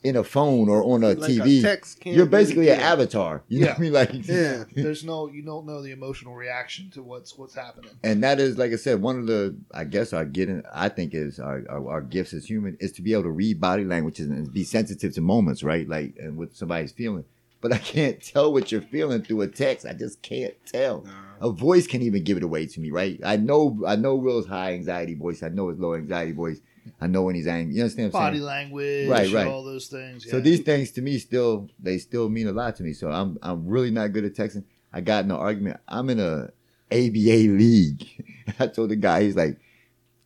in 0.04 0.16
a 0.16 0.24
phone 0.24 0.68
or 0.68 0.82
on 0.82 1.04
a 1.04 1.14
Like 1.14 1.30
a 1.30 1.32
TV, 1.34 1.62
text 1.62 2.04
you're 2.04 2.26
basically 2.26 2.68
an 2.70 2.80
avatar. 2.80 3.42
You 3.48 3.60
know 3.60 3.66
what 3.68 3.76
I 3.76 3.80
mean? 3.80 3.92
Like, 4.00 4.26
Yeah. 4.26 4.64
There's 4.74 5.04
no, 5.12 5.28
you 5.28 5.42
don't 5.42 5.66
know 5.66 5.80
the 5.82 5.92
emotional 5.92 6.34
reaction 6.34 6.90
to 6.90 7.02
what's 7.02 7.38
what's 7.38 7.54
happening. 7.54 7.92
and 8.02 8.22
that 8.24 8.40
is 8.40 8.58
like 8.58 8.72
I 8.72 8.76
said, 8.76 9.00
one 9.00 9.18
of 9.18 9.26
the 9.26 9.56
I 9.72 9.84
guess 9.84 10.12
our 10.12 10.24
getting 10.24 10.62
I 10.74 10.88
think 10.88 11.14
is 11.14 11.38
our, 11.38 11.62
our 11.68 11.88
our 11.88 12.00
gifts 12.00 12.32
as 12.32 12.46
human 12.46 12.76
is 12.80 12.92
to 12.92 13.02
be 13.02 13.12
able 13.12 13.24
to 13.24 13.30
read 13.30 13.60
body 13.60 13.84
languages 13.84 14.28
and 14.28 14.52
be 14.52 14.64
sensitive 14.64 15.14
to 15.14 15.20
moments, 15.20 15.62
right? 15.62 15.88
Like 15.88 16.16
and 16.18 16.36
what 16.36 16.54
somebody's 16.54 16.92
feeling. 16.92 17.24
But 17.60 17.72
I 17.72 17.78
can't 17.78 18.20
tell 18.32 18.52
what 18.52 18.72
you're 18.72 18.82
feeling 18.82 19.22
through 19.22 19.42
a 19.42 19.48
text. 19.48 19.86
I 19.86 19.92
just 19.92 20.20
can't 20.22 20.54
tell. 20.66 21.06
A 21.40 21.50
voice 21.50 21.86
can 21.86 22.02
even 22.02 22.22
give 22.24 22.36
it 22.36 22.42
away 22.42 22.66
to 22.66 22.80
me, 22.80 22.90
right? 22.90 23.20
I 23.24 23.36
know 23.36 23.82
I 23.86 23.96
know 23.96 24.16
Will's 24.16 24.46
high 24.46 24.72
anxiety 24.74 25.14
voice. 25.14 25.42
I 25.44 25.48
know 25.48 25.68
his 25.68 25.78
low 25.78 25.94
anxiety 25.94 26.32
voice. 26.32 26.60
I 27.00 27.06
know 27.06 27.22
when 27.22 27.34
he's 27.34 27.46
angry. 27.46 27.74
You 27.76 27.82
understand 27.82 28.12
what 28.12 28.18
I'm 28.20 28.26
Body 28.26 28.36
saying? 28.38 28.46
language, 28.46 29.08
Right, 29.08 29.32
right. 29.32 29.46
all 29.46 29.62
those 29.64 29.86
things. 29.86 30.28
So 30.30 30.40
these 30.40 30.60
things 30.60 30.90
to 30.92 31.02
me 31.02 31.18
still 31.18 31.68
they 31.78 31.98
still 31.98 32.28
mean 32.28 32.48
a 32.48 32.52
lot 32.52 32.76
to 32.76 32.82
me. 32.82 32.92
So 32.92 33.10
I'm 33.10 33.38
I'm 33.42 33.66
really 33.66 33.90
not 33.90 34.12
good 34.12 34.24
at 34.24 34.34
texting. 34.34 34.64
I 34.92 35.00
got 35.00 35.24
in 35.24 35.30
an 35.30 35.36
argument. 35.36 35.78
I'm 35.88 36.10
in 36.10 36.18
a 36.20 36.50
ABA 36.90 37.52
league. 37.56 38.06
I 38.58 38.66
told 38.66 38.90
the 38.90 38.96
guy 38.96 39.22
he's 39.22 39.36
like 39.36 39.58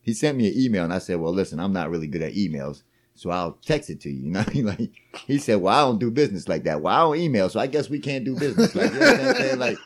he 0.02 0.12
sent 0.14 0.38
me 0.38 0.48
an 0.48 0.54
email 0.56 0.84
and 0.84 0.92
I 0.92 0.98
said, 0.98 1.18
well, 1.20 1.32
listen, 1.32 1.58
I'm 1.60 1.72
not 1.72 1.90
really 1.90 2.06
good 2.06 2.22
at 2.22 2.32
emails, 2.34 2.82
so 3.14 3.30
I'll 3.30 3.52
text 3.64 3.90
it 3.90 4.00
to 4.02 4.10
you. 4.10 4.22
You 4.24 4.30
know, 4.32 4.42
He 4.42 4.62
like 4.62 4.90
he 5.26 5.38
said, 5.38 5.56
well, 5.60 5.74
I 5.74 5.80
don't 5.88 5.98
do 5.98 6.10
business 6.10 6.48
like 6.48 6.64
that. 6.64 6.80
Well, 6.80 6.94
I 6.94 7.00
don't 7.00 7.24
email, 7.24 7.48
so 7.48 7.58
I 7.60 7.66
guess 7.66 7.90
we 7.90 7.98
can't 8.00 8.24
do 8.24 8.36
business. 8.38 8.74
Like, 8.74 8.92
you 8.92 8.98
know 9.00 9.06
what 9.06 9.20
I'm 9.20 9.34
saying? 9.36 9.58
Like, 9.58 9.78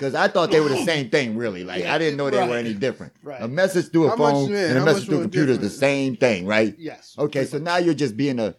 because 0.00 0.14
I 0.14 0.28
thought 0.28 0.50
they 0.50 0.60
were 0.60 0.70
the 0.70 0.82
same 0.82 1.10
thing, 1.10 1.36
really. 1.36 1.62
Like, 1.62 1.84
I 1.84 1.98
didn't 1.98 2.16
know 2.16 2.30
they 2.30 2.48
were 2.48 2.56
any 2.56 2.72
different. 2.72 3.12
Right. 3.22 3.42
A 3.42 3.46
message 3.46 3.92
through 3.92 4.06
a 4.06 4.08
How 4.08 4.16
phone 4.16 4.50
yeah, 4.50 4.70
and 4.70 4.78
a 4.78 4.84
message 4.86 5.04
through 5.04 5.18
a 5.18 5.22
computer 5.22 5.52
is 5.52 5.58
the 5.58 5.68
same 5.68 6.16
thing, 6.16 6.46
right? 6.46 6.74
yes. 6.78 7.14
Okay, 7.18 7.44
so 7.44 7.58
now 7.58 7.76
you're 7.76 7.92
just 7.92 8.16
being 8.16 8.40
a 8.40 8.54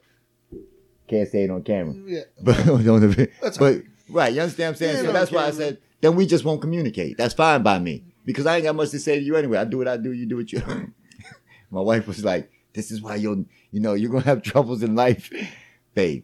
can't 1.07 1.27
say 1.27 1.43
it 1.45 1.49
on 1.49 1.63
camera. 1.63 1.95
Yeah. 2.05 2.22
But 2.43 2.69
on 2.69 2.84
the, 2.84 3.30
That's 3.41 3.57
but 3.57 3.81
right, 4.07 4.31
you 4.31 4.39
understand 4.39 4.68
what 4.68 4.69
I'm 4.69 4.76
saying? 4.76 4.95
Yeah, 4.97 5.01
so 5.01 5.11
that's 5.11 5.31
why 5.31 5.47
I 5.47 5.51
said 5.51 5.80
then 6.01 6.15
we 6.15 6.27
just 6.27 6.45
won't 6.45 6.61
communicate. 6.61 7.18
That's 7.18 7.34
fine 7.34 7.63
by 7.63 7.80
me 7.80 8.03
because 8.23 8.45
I 8.45 8.57
ain't 8.57 8.65
got 8.65 8.76
much 8.76 8.91
to 8.91 8.99
say 8.99 9.15
to 9.18 9.22
you 9.22 9.35
anyway. 9.35 9.57
I 9.57 9.65
do 9.65 9.80
what 9.80 9.88
I 9.88 9.97
do, 9.97 10.11
you 10.11 10.27
do 10.27 10.38
what 10.38 10.51
you. 10.51 10.61
My 11.72 11.81
wife 11.81 12.07
was 12.07 12.23
like, 12.23 12.51
"This 12.73 12.91
is 12.91 13.01
why 13.01 13.15
you'll, 13.15 13.45
you 13.72 13.80
know, 13.80 13.95
you're 13.95 14.11
gonna 14.11 14.26
have 14.26 14.41
troubles 14.51 14.84
in 14.84 14.95
life 14.95 15.31
babe, 15.95 16.23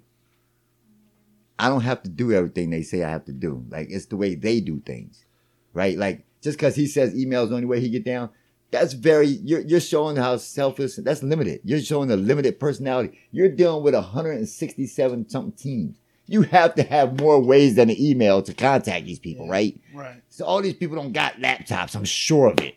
I 1.60 1.70
don't 1.70 1.82
have 1.82 2.04
to 2.04 2.10
do 2.10 2.32
everything 2.34 2.70
they 2.70 2.84
say 2.84 3.04
I 3.04 3.10
have 3.10 3.26
to 3.26 3.32
do. 3.34 3.66
Like 3.70 3.88
it's 3.90 4.06
the 4.08 4.18
way 4.18 4.36
they 4.36 4.60
do 4.60 4.80
things, 4.86 5.26
right? 5.74 5.98
Like 5.98 6.26
just 6.42 6.58
because 6.58 6.76
he 6.76 6.88
says 6.88 7.16
email 7.18 7.44
is 7.44 7.50
the 7.50 7.56
only 7.56 7.68
way 7.68 7.80
he 7.80 7.90
get 7.90 8.06
down, 8.06 8.30
that's 8.70 8.94
very 8.94 9.28
you're 9.28 9.62
you're 9.62 9.80
showing 9.80 10.18
how 10.18 10.38
selfish. 10.38 10.96
That's 10.98 11.24
limited. 11.24 11.62
You're 11.64 11.80
showing 11.82 12.12
a 12.12 12.16
limited 12.16 12.60
personality. 12.60 13.18
You're 13.32 13.50
dealing 13.50 13.84
with 13.84 13.96
167 13.96 15.30
something 15.30 15.52
teams. 15.54 15.98
You 16.30 16.42
have 16.42 16.76
to 16.76 16.84
have 16.84 17.20
more 17.22 17.40
ways 17.42 17.76
than 17.76 17.90
an 17.90 17.96
email 18.00 18.42
to 18.42 18.54
contact 18.54 19.06
these 19.06 19.20
people, 19.20 19.46
Yeah. 19.46 19.52
right? 19.52 19.82
Right. 19.94 20.22
So 20.30 20.46
all 20.46 20.62
these 20.62 20.74
people 20.74 20.98
don't 20.98 21.14
got 21.14 21.36
laptops. 21.36 21.96
I'm 21.96 22.04
sure 22.04 22.48
of 22.52 22.60
it, 22.60 22.76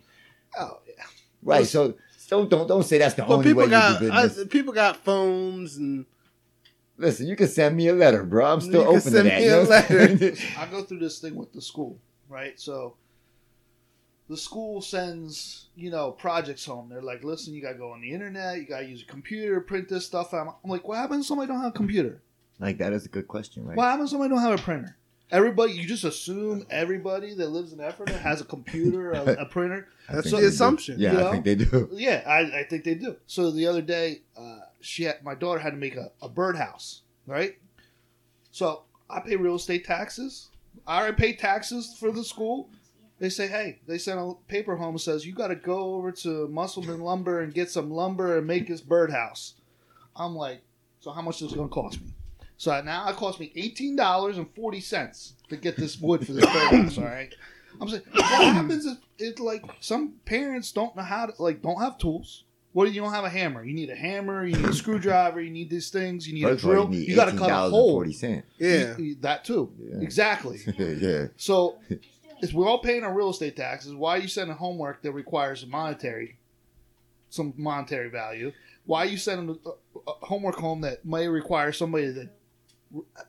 Oh 0.58 0.78
yeah. 0.86 1.04
right? 1.42 1.66
So 1.66 1.94
don't 2.28 2.48
don't 2.48 2.68
don't 2.68 2.84
say 2.84 2.98
that's 2.98 3.14
the 3.14 3.26
only 3.26 3.38
way 3.38 3.42
people 3.50 3.64
you 3.64 3.70
got 3.70 4.00
do 4.00 4.12
I, 4.12 4.28
people 4.48 4.72
got 4.72 4.96
phones 5.04 5.76
and 5.76 6.06
Listen, 7.00 7.26
you 7.26 7.34
can 7.36 7.48
send 7.48 7.76
me 7.76 7.88
a 7.88 7.94
letter, 7.94 8.22
bro. 8.24 8.44
I'm 8.46 8.60
still 8.60 8.82
You 8.82 8.86
can 8.86 8.96
open 8.98 9.02
to 9.02 9.10
that. 9.10 9.24
me 9.24 9.44
you 9.44 9.50
know 9.50 9.64
what 9.64 9.90
I'm 9.90 10.18
letter. 10.18 10.34
I 10.58 10.66
go 10.66 10.82
through 10.82 10.98
this 10.98 11.18
thing 11.18 11.34
with 11.34 11.52
the 11.52 11.62
school, 11.62 11.98
right? 12.28 12.60
So 12.60 12.96
the 14.28 14.36
school 14.36 14.80
sends, 14.80 15.66
you 15.74 15.90
know, 15.90 16.12
projects 16.12 16.64
home. 16.64 16.88
They're 16.88 17.02
like, 17.02 17.24
listen, 17.24 17.54
you 17.54 17.62
gotta 17.62 17.78
go 17.78 17.90
on 17.92 18.00
the 18.00 18.12
internet, 18.12 18.58
you 18.58 18.66
gotta 18.66 18.84
use 18.86 19.02
a 19.02 19.06
computer, 19.06 19.60
print 19.60 19.88
this 19.88 20.06
stuff 20.06 20.34
out. 20.34 20.58
I'm 20.62 20.70
like, 20.70 20.86
what 20.86 20.98
happens 20.98 21.22
if 21.24 21.26
somebody 21.28 21.48
don't 21.48 21.60
have 21.60 21.70
a 21.70 21.76
computer? 21.76 22.22
like 22.60 22.76
that 22.76 22.92
is 22.92 23.06
a 23.06 23.08
good 23.08 23.26
question, 23.26 23.64
right? 23.64 23.76
What 23.76 23.84
happens 23.84 24.08
if 24.08 24.10
somebody 24.10 24.28
don't 24.34 24.42
have 24.42 24.60
a 24.60 24.62
printer? 24.62 24.96
Everybody, 25.32 25.72
you 25.72 25.86
just 25.86 26.04
assume 26.04 26.66
everybody 26.70 27.34
that 27.34 27.48
lives 27.50 27.72
in 27.72 27.80
Ephrata 27.80 28.18
has 28.18 28.40
a 28.40 28.44
computer, 28.44 29.12
a, 29.12 29.42
a 29.42 29.46
printer. 29.46 29.88
That's 30.10 30.24
think 30.24 30.30
the 30.30 30.36
they 30.36 30.42
do. 30.42 30.48
assumption. 30.48 30.98
Yeah, 30.98 31.12
You 31.12 31.26
I 31.26 31.30
think 31.30 31.44
they 31.44 31.54
do. 31.54 31.88
Yeah, 31.92 32.22
I, 32.26 32.60
I 32.60 32.64
think 32.64 32.84
they 32.84 32.94
do. 32.96 33.16
So 33.26 33.50
the 33.52 33.66
other 33.66 33.80
day, 33.80 34.22
uh, 34.36 34.58
she 34.80 35.04
had, 35.04 35.22
my 35.22 35.34
daughter 35.34 35.60
had 35.60 35.70
to 35.70 35.76
make 35.76 35.96
a, 35.96 36.10
a 36.22 36.28
birdhouse, 36.28 37.02
right? 37.26 37.56
So 38.50 38.82
I 39.08 39.20
pay 39.20 39.36
real 39.36 39.56
estate 39.56 39.84
taxes. 39.84 40.48
I 40.86 41.00
already 41.00 41.16
pay 41.16 41.32
taxes 41.34 41.96
for 41.98 42.10
the 42.10 42.24
school. 42.24 42.70
They 43.18 43.28
say, 43.28 43.48
hey, 43.48 43.80
they 43.86 43.98
sent 43.98 44.18
a 44.18 44.34
paper 44.48 44.76
home 44.76 44.94
that 44.94 45.00
says 45.00 45.26
you 45.26 45.34
got 45.34 45.48
to 45.48 45.56
go 45.56 45.94
over 45.94 46.10
to 46.12 46.48
Musselman 46.48 47.00
Lumber 47.00 47.40
and 47.40 47.52
get 47.52 47.70
some 47.70 47.90
lumber 47.90 48.38
and 48.38 48.46
make 48.46 48.66
this 48.66 48.80
birdhouse. 48.80 49.54
I'm 50.16 50.34
like, 50.34 50.62
so 51.00 51.10
how 51.10 51.22
much 51.22 51.42
is 51.42 51.52
it 51.52 51.56
going 51.56 51.68
to 51.68 51.74
cost 51.74 52.00
me? 52.00 52.08
So 52.56 52.80
now 52.82 53.08
it 53.08 53.16
cost 53.16 53.40
me 53.40 53.52
eighteen 53.56 53.96
dollars 53.96 54.36
and 54.36 54.46
forty 54.54 54.80
cents 54.80 55.34
to 55.48 55.56
get 55.56 55.76
this 55.76 55.98
wood 55.98 56.26
for 56.26 56.32
this 56.32 56.44
birdhouse. 56.44 56.98
All 56.98 57.04
right. 57.04 57.34
I'm 57.80 57.88
saying, 57.88 58.02
what 58.12 58.24
happens 58.24 58.84
if 58.84 58.98
it's 59.18 59.40
like 59.40 59.64
some 59.80 60.14
parents 60.26 60.70
don't 60.72 60.94
know 60.94 61.02
how 61.02 61.26
to 61.26 61.42
like 61.42 61.62
don't 61.62 61.80
have 61.80 61.96
tools? 61.96 62.44
What 62.72 62.84
do 62.86 62.92
you 62.92 63.00
don't 63.00 63.12
have 63.12 63.24
a 63.24 63.28
hammer? 63.30 63.64
You 63.64 63.74
need 63.74 63.90
a 63.90 63.96
hammer. 63.96 64.46
You 64.46 64.54
need 64.56 64.64
a 64.68 64.72
screwdriver. 64.72 65.40
You 65.40 65.50
need 65.50 65.70
these 65.70 65.90
things. 65.90 66.28
You 66.28 66.34
need 66.34 66.42
First 66.44 66.64
a 66.64 66.70
of 66.70 66.78
all, 66.78 66.86
drill. 66.86 67.00
you 67.00 67.06
You, 67.06 67.16
got 67.16 67.24
to 67.24 67.36
cut 67.36 67.50
a 67.50 67.52
$18.40. 67.52 67.70
hole. 67.70 68.12
cent. 68.12 68.44
Yeah. 68.58 68.96
You- 68.96 69.16
that 69.22 69.44
too. 69.44 69.72
Yeah. 69.78 70.00
Exactly. 70.00 70.60
yeah. 70.78 71.26
So, 71.36 71.78
if 72.40 72.52
we're 72.52 72.68
all 72.68 72.78
paying 72.78 73.02
our 73.02 73.12
real 73.12 73.30
estate 73.30 73.56
taxes, 73.56 73.92
why 73.94 74.16
are 74.16 74.20
you 74.20 74.28
sending 74.28 74.56
homework 74.56 75.02
that 75.02 75.10
requires 75.12 75.64
a 75.64 75.66
monetary, 75.66 76.38
some 77.28 77.54
monetary 77.56 78.08
value? 78.08 78.52
Why 78.86 79.00
are 79.04 79.06
you 79.08 79.16
sending 79.18 79.58
a, 79.66 79.70
a 80.10 80.12
homework 80.26 80.54
home 80.56 80.80
that 80.82 81.04
may 81.04 81.26
require 81.28 81.72
somebody 81.72 82.10
that 82.10 82.28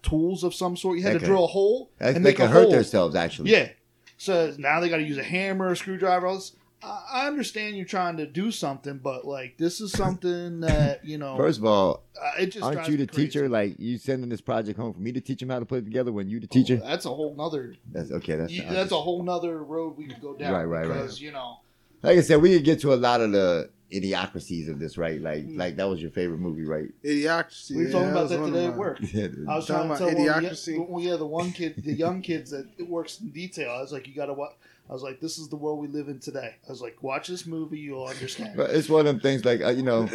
tools 0.03 0.43
of 0.43 0.53
some 0.53 0.77
sort? 0.77 0.97
You 0.97 1.03
had 1.03 1.13
They 1.13 1.19
to 1.19 1.19
can- 1.21 1.29
drill 1.29 1.45
a 1.45 1.47
hole 1.47 1.89
They, 1.97 2.07
and 2.09 2.17
they 2.17 2.19
make 2.29 2.35
a 2.39 2.43
can 2.43 2.51
hurt 2.51 2.63
hole. 2.65 2.71
themselves, 2.73 3.15
actually. 3.15 3.51
Yeah. 3.51 3.69
So 4.17 4.53
now 4.59 4.79
they 4.79 4.89
got 4.89 4.97
to 4.97 5.03
use 5.03 5.17
a 5.17 5.23
hammer, 5.23 5.71
a 5.71 5.75
screwdriver. 5.75 6.27
All 6.27 6.35
this. 6.35 6.53
I 6.83 7.03
I 7.13 7.27
understand 7.27 7.75
you're 7.75 7.85
trying 7.85 8.17
to 8.17 8.25
do 8.25 8.51
something, 8.51 8.97
but 8.97 9.25
like 9.25 9.57
this 9.57 9.81
is 9.81 9.91
something 9.91 10.61
that 10.61 11.05
you 11.05 11.17
know. 11.17 11.37
First 11.37 11.59
of 11.59 11.65
all, 11.65 12.03
uh, 12.21 12.31
it 12.39 12.47
just 12.47 12.63
aren't 12.63 12.85
you 12.87 12.97
me 12.97 13.05
the 13.05 13.07
teacher? 13.07 13.47
Like 13.49 13.75
you 13.79 13.97
sending 13.97 14.29
this 14.29 14.41
project 14.41 14.79
home 14.79 14.93
for 14.93 14.99
me 14.99 15.11
to 15.11 15.21
teach 15.21 15.41
him 15.41 15.49
how 15.49 15.59
to 15.59 15.65
put 15.65 15.79
it 15.79 15.85
together 15.85 16.11
when 16.11 16.29
you 16.29 16.39
the 16.39 16.47
teacher? 16.47 16.79
Oh, 16.83 16.87
that's 16.87 17.05
a 17.05 17.09
whole 17.09 17.35
nother. 17.35 17.75
That's 17.91 18.11
okay. 18.11 18.35
That's, 18.35 18.51
you- 18.51 18.63
that's 18.63 18.91
a 18.91 18.99
whole 19.01 19.23
nother 19.23 19.63
road 19.63 19.97
we 19.97 20.07
could 20.07 20.21
go 20.21 20.35
down. 20.35 20.53
Right, 20.53 20.63
right, 20.65 20.87
right. 20.87 20.93
because, 21.01 21.21
You 21.21 21.31
know. 21.31 21.59
like 22.03 22.17
I 22.17 22.21
said. 22.21 22.41
We 22.41 22.53
could 22.55 22.63
get 22.65 22.79
to 22.81 22.93
a 22.93 22.95
lot 22.95 23.21
of 23.21 23.31
the 23.31 23.69
idiocracies 23.93 24.69
of 24.69 24.79
this, 24.79 24.97
right? 24.97 25.21
Like, 25.21 25.45
Mm. 25.45 25.57
like 25.57 25.75
that 25.75 25.83
was 25.89 26.01
your 26.01 26.11
favorite 26.11 26.39
movie, 26.39 26.63
right? 26.63 26.87
Idiocracy. 27.03 27.71
We 27.71 27.77
were 27.77 27.83
yeah, 27.83 27.91
talking 27.91 28.09
about 28.11 28.21
was 28.23 28.31
that 28.31 28.45
today 28.45 28.63
at 28.65 28.69
mine. 28.69 28.77
work. 28.79 28.97
Yeah, 29.13 29.27
I 29.49 29.55
was 29.57 29.67
Talking 29.67 29.67
trying 29.67 29.67
to 29.67 29.85
about 29.85 29.97
tell 29.97 30.07
one 30.07 30.43
idiocracy? 30.43 30.65
the, 30.75 30.81
well, 30.81 31.03
yeah, 31.03 31.15
the 31.17 31.25
one 31.27 31.51
kid, 31.51 31.73
the 31.83 31.93
young 31.93 32.21
kids 32.21 32.51
that 32.51 32.67
it 32.77 32.87
works 32.89 33.19
in 33.19 33.29
detail. 33.31 33.71
I 33.71 33.81
was 33.81 33.91
like, 33.91 34.07
you 34.07 34.15
gotta 34.15 34.33
what? 34.33 34.57
I 34.89 34.93
was 34.93 35.03
like, 35.03 35.21
this 35.21 35.37
is 35.37 35.47
the 35.47 35.55
world 35.55 35.79
we 35.79 35.87
live 35.87 36.09
in 36.09 36.19
today. 36.19 36.55
I 36.67 36.69
was 36.69 36.81
like, 36.81 37.01
watch 37.01 37.29
this 37.29 37.45
movie, 37.45 37.79
you'll 37.79 38.05
understand. 38.05 38.57
But 38.57 38.71
it's 38.71 38.89
one 38.89 39.01
of 39.01 39.05
them 39.05 39.19
things 39.19 39.45
like 39.45 39.59
you 39.59 39.83
know, 39.83 40.09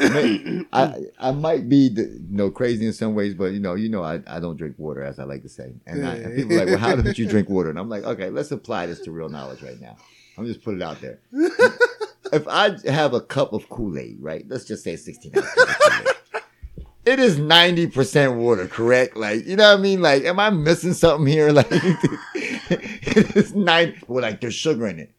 I 0.73 1.05
I 1.19 1.31
might 1.31 1.69
be 1.69 1.89
the, 1.89 2.03
you 2.03 2.37
know 2.37 2.51
crazy 2.51 2.87
in 2.87 2.93
some 2.93 3.15
ways, 3.15 3.35
but 3.35 3.53
you 3.53 3.61
know, 3.61 3.75
you 3.75 3.89
know, 3.89 4.03
I, 4.03 4.21
I 4.27 4.39
don't 4.39 4.57
drink 4.57 4.75
water 4.79 5.03
as 5.03 5.19
I 5.19 5.25
like 5.25 5.43
to 5.43 5.49
say, 5.49 5.73
and, 5.87 6.07
I, 6.07 6.17
and 6.17 6.37
people 6.37 6.55
are 6.55 6.59
like, 6.59 6.69
well, 6.69 6.79
how 6.79 6.95
don't 6.97 7.19
you 7.19 7.27
drink 7.27 7.49
water? 7.49 7.71
And 7.71 7.79
I'm 7.79 7.89
like, 7.89 8.05
okay, 8.05 8.29
let's 8.29 8.51
apply 8.51 8.87
this 8.87 9.01
to 9.01 9.13
real 9.13 9.29
knowledge 9.29 9.63
right 9.63 9.81
now. 9.81 9.97
I'm 10.37 10.47
just 10.47 10.63
put 10.63 10.75
it 10.75 10.83
out 10.83 11.01
there. 11.01 11.21
if 12.33 12.47
I 12.47 12.77
have 12.91 13.15
a 13.15 13.21
cup 13.21 13.53
of 13.53 13.69
Kool 13.69 13.99
Aid, 13.99 14.19
right? 14.21 14.45
Let's 14.47 14.65
just 14.65 14.85
say 14.85 14.97
16 14.97 15.33
ounces. 15.37 16.13
It 17.07 17.21
is 17.21 17.39
90% 17.39 18.35
water, 18.35 18.67
correct? 18.67 19.17
Like, 19.17 19.47
you 19.47 19.55
know 19.55 19.71
what 19.71 19.79
I 19.79 19.81
mean? 19.81 20.03
Like, 20.03 20.25
am 20.25 20.41
I 20.41 20.51
missing 20.51 20.93
something 20.93 21.27
here? 21.27 21.53
Like, 21.53 21.71
it 22.71 23.37
is 23.37 23.55
90, 23.55 24.01
well, 24.09 24.23
like, 24.23 24.41
there's 24.41 24.55
sugar 24.55 24.87
in 24.87 24.99
it. 24.99 25.11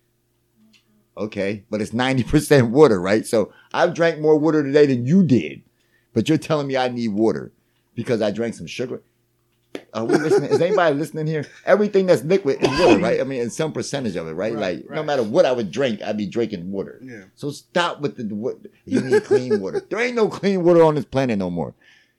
Okay, 1.17 1.63
but 1.69 1.81
it's 1.81 1.91
90% 1.91 2.69
water, 2.69 3.01
right? 3.01 3.25
So 3.25 3.51
I've 3.73 3.93
drank 3.93 4.19
more 4.19 4.37
water 4.37 4.63
today 4.63 4.85
than 4.85 5.05
you 5.05 5.23
did. 5.23 5.63
But 6.13 6.29
you're 6.29 6.37
telling 6.37 6.67
me 6.67 6.77
I 6.77 6.87
need 6.87 7.09
water 7.09 7.51
because 7.95 8.21
I 8.21 8.31
drank 8.31 8.55
some 8.55 8.67
sugar. 8.67 9.01
Are 9.93 10.05
we 10.05 10.15
listening? 10.15 10.49
Is 10.49 10.61
anybody 10.61 10.95
listening 10.95 11.27
here? 11.27 11.45
Everything 11.65 12.05
that's 12.05 12.23
liquid 12.23 12.57
is 12.61 12.69
water, 12.79 12.99
right? 12.99 13.19
I 13.19 13.23
mean, 13.23 13.41
in 13.41 13.49
some 13.49 13.71
percentage 13.71 14.15
of 14.15 14.27
it, 14.27 14.31
right? 14.31 14.53
Right, 14.53 14.77
like 14.77 14.89
no 14.89 15.03
matter 15.03 15.23
what 15.23 15.45
I 15.45 15.51
would 15.51 15.71
drink, 15.71 16.01
I'd 16.01 16.17
be 16.17 16.25
drinking 16.25 16.71
water. 16.71 16.99
Yeah. 17.03 17.25
So 17.35 17.51
stop 17.51 18.01
with 18.01 18.17
the, 18.17 18.23
the 18.23 18.35
what 18.35 18.57
you 18.85 19.01
need 19.01 19.23
clean 19.25 19.59
water. 19.59 19.81
There 19.87 19.99
ain't 19.99 20.15
no 20.15 20.27
clean 20.27 20.63
water 20.63 20.83
on 20.83 20.95
this 20.95 21.05
planet 21.05 21.37
no 21.37 21.49
more. 21.49 21.73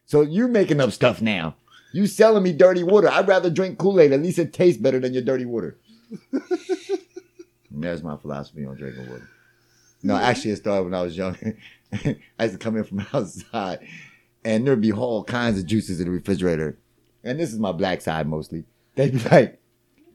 So 0.06 0.22
you're 0.22 0.48
making 0.48 0.80
up 0.80 0.92
stuff 0.92 1.20
now. 1.20 1.56
You 1.92 2.06
selling 2.06 2.42
me 2.42 2.52
dirty 2.52 2.82
water. 2.82 3.08
I'd 3.08 3.28
rather 3.28 3.50
drink 3.50 3.78
Kool-Aid. 3.78 4.12
At 4.12 4.22
least 4.22 4.38
it 4.38 4.52
tastes 4.52 4.80
better 4.80 5.00
than 5.00 5.14
your 5.14 5.22
dirty 5.22 5.46
water. 5.46 5.78
That's 7.70 8.02
my 8.02 8.16
philosophy 8.16 8.66
on 8.66 8.76
drinking 8.76 9.08
water. 9.08 9.28
No, 10.02 10.16
actually, 10.16 10.52
it 10.52 10.56
started 10.56 10.84
when 10.84 10.94
I 10.94 11.02
was 11.02 11.16
young. 11.16 11.36
I 11.92 12.44
used 12.44 12.54
to 12.54 12.58
come 12.58 12.76
in 12.76 12.84
from 12.84 13.06
outside, 13.12 13.86
and 14.44 14.66
there'd 14.66 14.80
be 14.80 14.92
all 14.92 15.24
kinds 15.24 15.58
of 15.58 15.66
juices 15.66 16.00
in 16.00 16.06
the 16.06 16.12
refrigerator. 16.12 16.78
And 17.24 17.38
this 17.38 17.52
is 17.52 17.58
my 17.58 17.72
black 17.72 18.00
side 18.00 18.26
mostly. 18.28 18.64
They'd 18.94 19.12
be 19.12 19.28
like, 19.28 19.60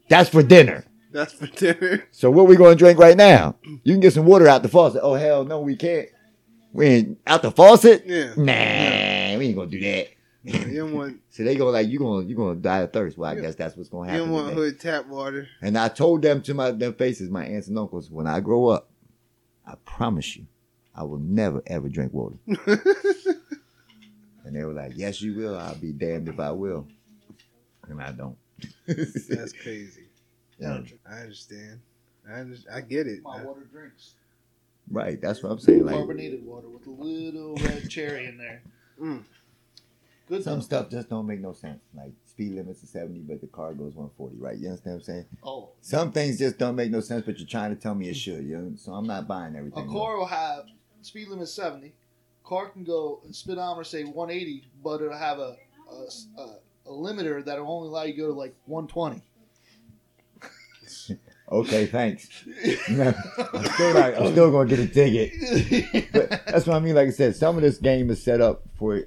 "That's 0.08 0.28
for 0.28 0.42
dinner." 0.42 0.84
That's 1.12 1.32
for 1.32 1.46
dinner. 1.46 2.04
So 2.10 2.28
what 2.30 2.48
we 2.48 2.56
gonna 2.56 2.74
drink 2.74 2.98
right 2.98 3.16
now? 3.16 3.54
You 3.62 3.94
can 3.94 4.00
get 4.00 4.14
some 4.14 4.26
water 4.26 4.48
out 4.48 4.62
the 4.62 4.68
faucet. 4.68 5.00
Oh 5.02 5.14
hell 5.14 5.44
no, 5.44 5.60
we 5.60 5.76
can't. 5.76 6.08
We 6.72 6.86
ain't 6.86 7.18
out 7.26 7.42
the 7.42 7.52
faucet. 7.52 8.02
Yeah. 8.04 8.32
Nah, 8.36 9.38
we 9.38 9.46
ain't 9.46 9.56
gonna 9.56 9.70
do 9.70 9.80
that. 9.80 10.08
You 10.70 10.76
don't 10.80 10.92
want 10.94 11.20
So 11.30 11.42
they 11.42 11.56
go 11.56 11.70
like, 11.70 11.88
you 11.88 11.98
gonna 11.98 12.26
you 12.26 12.36
gonna 12.36 12.54
die 12.56 12.80
of 12.80 12.92
thirst. 12.92 13.16
Well, 13.16 13.30
I 13.30 13.34
Yeah. 13.34 13.40
guess 13.42 13.54
that's 13.54 13.76
what's 13.76 13.88
gonna 13.88 14.10
happen. 14.10 14.28
you 14.28 14.34
happen. 14.34 14.34
don't 14.34 14.44
want 14.44 14.56
today. 14.56 14.68
hood 14.70 14.80
tap 14.80 15.06
water. 15.08 15.48
And 15.62 15.78
I 15.78 15.88
told 15.88 16.20
them 16.22 16.42
to 16.42 16.52
my 16.54 16.70
their 16.70 16.92
faces, 16.92 17.30
my 17.30 17.46
aunts 17.46 17.68
and 17.68 17.78
uncles, 17.78 18.10
when 18.10 18.26
I 18.26 18.40
grow 18.40 18.68
up, 18.68 18.90
I 19.66 19.74
promise 19.86 20.36
you, 20.36 20.46
I 20.94 21.04
will 21.04 21.18
never 21.18 21.62
ever 21.66 21.88
drink 21.88 22.12
water. 22.12 22.36
and 24.44 24.54
they 24.54 24.62
were 24.64 24.72
like, 24.74 24.92
Yes, 24.96 25.22
you 25.22 25.34
will. 25.34 25.58
I'll 25.58 25.74
be 25.76 25.92
damned 25.92 26.28
if 26.28 26.38
I 26.38 26.50
will. 26.50 26.86
And 27.88 28.00
I 28.02 28.12
don't. 28.12 28.36
That's 28.86 29.52
crazy. 29.62 30.08
Yeah. 30.58 30.80
I 31.10 31.20
understand. 31.20 31.80
I 32.30 32.40
under, 32.40 32.56
I 32.72 32.80
get 32.80 33.06
it. 33.06 33.22
My 33.22 33.42
water 33.42 33.66
drinks. 33.70 34.14
Right. 34.90 35.20
That's 35.20 35.42
what 35.42 35.52
I'm 35.52 35.58
saying. 35.58 35.84
Like 35.84 35.96
Carbonated 35.96 36.44
water 36.44 36.68
with 36.68 36.86
a 36.86 36.90
little 36.90 37.56
red 37.56 37.88
cherry 37.90 38.26
in 38.26 38.38
there. 38.38 38.62
Mm. 39.00 39.22
Good 40.26 40.42
some 40.42 40.60
stuff. 40.62 40.86
stuff 40.86 40.90
just 40.90 41.10
don't 41.10 41.26
make 41.26 41.40
no 41.40 41.52
sense. 41.52 41.80
Like 41.94 42.12
speed 42.24 42.52
limits 42.54 42.82
is 42.82 42.90
70, 42.90 43.20
but 43.20 43.40
the 43.40 43.46
car 43.46 43.74
goes 43.74 43.94
140, 43.94 44.36
right? 44.38 44.56
You 44.56 44.68
understand 44.68 44.94
what 44.94 45.00
I'm 45.00 45.04
saying? 45.04 45.26
Oh, 45.42 45.68
Some 45.80 46.12
things 46.12 46.38
just 46.38 46.58
don't 46.58 46.76
make 46.76 46.90
no 46.90 47.00
sense, 47.00 47.24
but 47.26 47.38
you're 47.38 47.46
trying 47.46 47.74
to 47.74 47.80
tell 47.80 47.94
me 47.94 48.08
it 48.08 48.16
should. 48.16 48.44
You 48.44 48.56
know? 48.58 48.72
So 48.76 48.92
I'm 48.92 49.06
not 49.06 49.28
buying 49.28 49.54
everything. 49.54 49.88
a 49.88 49.92
car 49.92 50.16
will 50.16 50.26
have 50.26 50.64
speed 51.02 51.28
limit 51.28 51.48
70. 51.48 51.92
Car 52.42 52.68
can 52.70 52.84
go 52.84 53.20
speedometer 53.30 53.84
say 53.84 54.04
180, 54.04 54.68
but 54.82 55.00
it'll 55.02 55.16
have 55.16 55.38
a 55.38 55.56
a, 55.90 56.40
a, 56.40 56.56
a 56.86 56.90
limiter 56.90 57.44
that'll 57.44 57.70
only 57.70 57.88
allow 57.88 58.02
you 58.04 58.12
to 58.14 58.18
go 58.18 58.26
to 58.28 58.32
like 58.32 58.54
120. 58.66 59.22
Okay, 61.52 61.84
thanks. 61.86 62.26
I'm 62.88 63.64
still 63.74 63.92
not, 63.94 64.14
I'm 64.14 64.32
still 64.32 64.50
gonna 64.50 64.66
get 64.68 64.78
a 64.78 64.88
ticket. 64.88 66.10
But 66.10 66.30
that's 66.46 66.66
what 66.66 66.74
I 66.74 66.80
mean. 66.80 66.94
Like 66.94 67.08
I 67.08 67.10
said, 67.10 67.36
some 67.36 67.56
of 67.56 67.62
this 67.62 67.76
game 67.76 68.08
is 68.10 68.22
set 68.22 68.40
up 68.40 68.62
for 68.78 69.02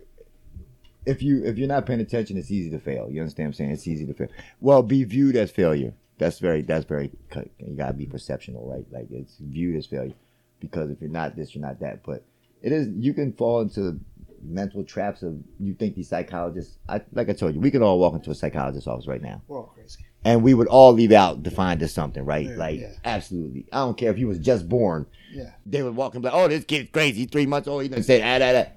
if 1.07 1.21
you 1.23 1.43
if 1.43 1.57
you're 1.57 1.67
not 1.67 1.85
paying 1.85 1.99
attention, 2.01 2.37
it's 2.37 2.51
easy 2.51 2.69
to 2.71 2.79
fail. 2.79 3.09
You 3.09 3.21
understand 3.21 3.47
what 3.47 3.49
I'm 3.49 3.53
saying? 3.53 3.71
It's 3.71 3.87
easy 3.87 4.05
to 4.05 4.13
fail. 4.13 4.27
Well, 4.61 4.83
be 4.83 5.03
viewed 5.03 5.35
as 5.35 5.49
failure. 5.51 5.93
That's 6.19 6.39
very 6.39 6.61
that's 6.61 6.85
very 6.85 7.11
you 7.59 7.75
gotta 7.77 7.93
be 7.93 8.05
perceptional, 8.05 8.67
right? 8.69 8.85
Like 8.91 9.07
it's 9.11 9.37
viewed 9.39 9.75
as 9.77 9.85
failure 9.85 10.15
because 10.59 10.89
if 10.91 10.99
you're 11.01 11.09
not 11.09 11.35
this, 11.35 11.53
you're 11.55 11.65
not 11.65 11.79
that. 11.79 12.03
But 12.03 12.23
it 12.61 12.71
is 12.71 12.87
you 12.89 13.13
can 13.13 13.33
fall 13.33 13.61
into 13.61 13.99
mental 14.43 14.83
traps 14.83 15.23
of 15.23 15.35
you 15.59 15.73
think 15.73 15.95
these 15.95 16.09
psychologists. 16.09 16.77
I, 16.89 17.01
like 17.13 17.29
I 17.29 17.33
told 17.33 17.53
you, 17.55 17.59
we 17.61 17.71
could 17.71 17.81
all 17.81 17.99
walk 17.99 18.13
into 18.13 18.31
a 18.31 18.35
psychologist's 18.35 18.87
office 18.87 19.07
right 19.07 19.21
now, 19.21 19.41
We're 19.47 19.59
all 19.59 19.73
crazy. 19.75 20.05
and 20.25 20.43
we 20.43 20.53
would 20.53 20.67
all 20.67 20.93
leave 20.93 21.11
out 21.11 21.43
defined 21.43 21.81
as 21.83 21.93
something, 21.93 22.23
right? 22.25 22.47
Yeah. 22.47 22.55
like 22.55 22.79
Yeah. 22.79 22.91
absolutely. 23.05 23.65
I 23.71 23.77
don't 23.79 23.97
care 23.97 24.11
if 24.11 24.17
he 24.17 24.25
was 24.25 24.39
just 24.39 24.67
born. 24.69 25.05
Yeah. 25.31 25.51
They 25.65 25.83
would 25.83 25.95
walk 25.95 26.13
and 26.15 26.21
be 26.23 26.29
like, 26.29 26.35
"Oh, 26.35 26.47
this 26.47 26.63
kid's 26.65 26.89
crazy. 26.91 27.25
Three 27.25 27.45
months 27.45 27.67
old. 27.67 27.83
He 27.83 27.89
done 27.89 28.01
said 28.03 28.21
ah, 28.21 28.39
da, 28.39 28.53
da. 28.63 28.69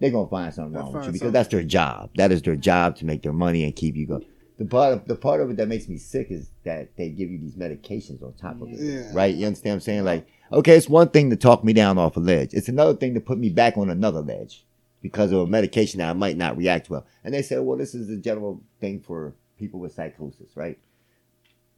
They're 0.00 0.10
gonna 0.10 0.28
find 0.28 0.52
something 0.52 0.72
wrong 0.72 0.92
with 0.92 1.06
you 1.06 1.12
because 1.12 1.20
something. 1.20 1.32
that's 1.32 1.48
their 1.50 1.62
job. 1.62 2.10
That 2.16 2.32
is 2.32 2.42
their 2.42 2.56
job 2.56 2.96
to 2.96 3.04
make 3.04 3.22
their 3.22 3.32
money 3.32 3.64
and 3.64 3.76
keep 3.76 3.96
you 3.96 4.06
going. 4.06 4.24
The 4.58 4.64
part 4.64 4.92
of 4.94 5.06
the 5.06 5.14
part 5.14 5.40
of 5.40 5.50
it 5.50 5.56
that 5.58 5.68
makes 5.68 5.88
me 5.88 5.98
sick 5.98 6.28
is 6.30 6.50
that 6.64 6.96
they 6.96 7.10
give 7.10 7.30
you 7.30 7.38
these 7.38 7.54
medications 7.54 8.22
on 8.22 8.32
top 8.34 8.60
of 8.60 8.68
it. 8.68 8.78
Yeah. 8.78 9.10
Right? 9.12 9.34
You 9.34 9.46
understand 9.46 9.72
what 9.72 9.76
I'm 9.76 9.80
saying? 9.80 10.04
Like, 10.04 10.26
okay, 10.52 10.76
it's 10.76 10.88
one 10.88 11.10
thing 11.10 11.30
to 11.30 11.36
talk 11.36 11.62
me 11.64 11.72
down 11.72 11.98
off 11.98 12.16
a 12.16 12.20
ledge. 12.20 12.54
It's 12.54 12.68
another 12.68 12.94
thing 12.94 13.14
to 13.14 13.20
put 13.20 13.38
me 13.38 13.50
back 13.50 13.76
on 13.76 13.90
another 13.90 14.20
ledge 14.20 14.64
because 15.02 15.32
of 15.32 15.40
a 15.40 15.46
medication 15.46 15.98
that 15.98 16.10
I 16.10 16.12
might 16.14 16.36
not 16.36 16.56
react 16.56 16.90
well. 16.90 17.06
And 17.24 17.32
they 17.32 17.42
say, 17.42 17.58
well, 17.58 17.78
this 17.78 17.94
is 17.94 18.10
a 18.10 18.16
general 18.16 18.62
thing 18.80 19.00
for 19.00 19.34
people 19.58 19.80
with 19.80 19.94
psychosis, 19.94 20.54
right? 20.54 20.78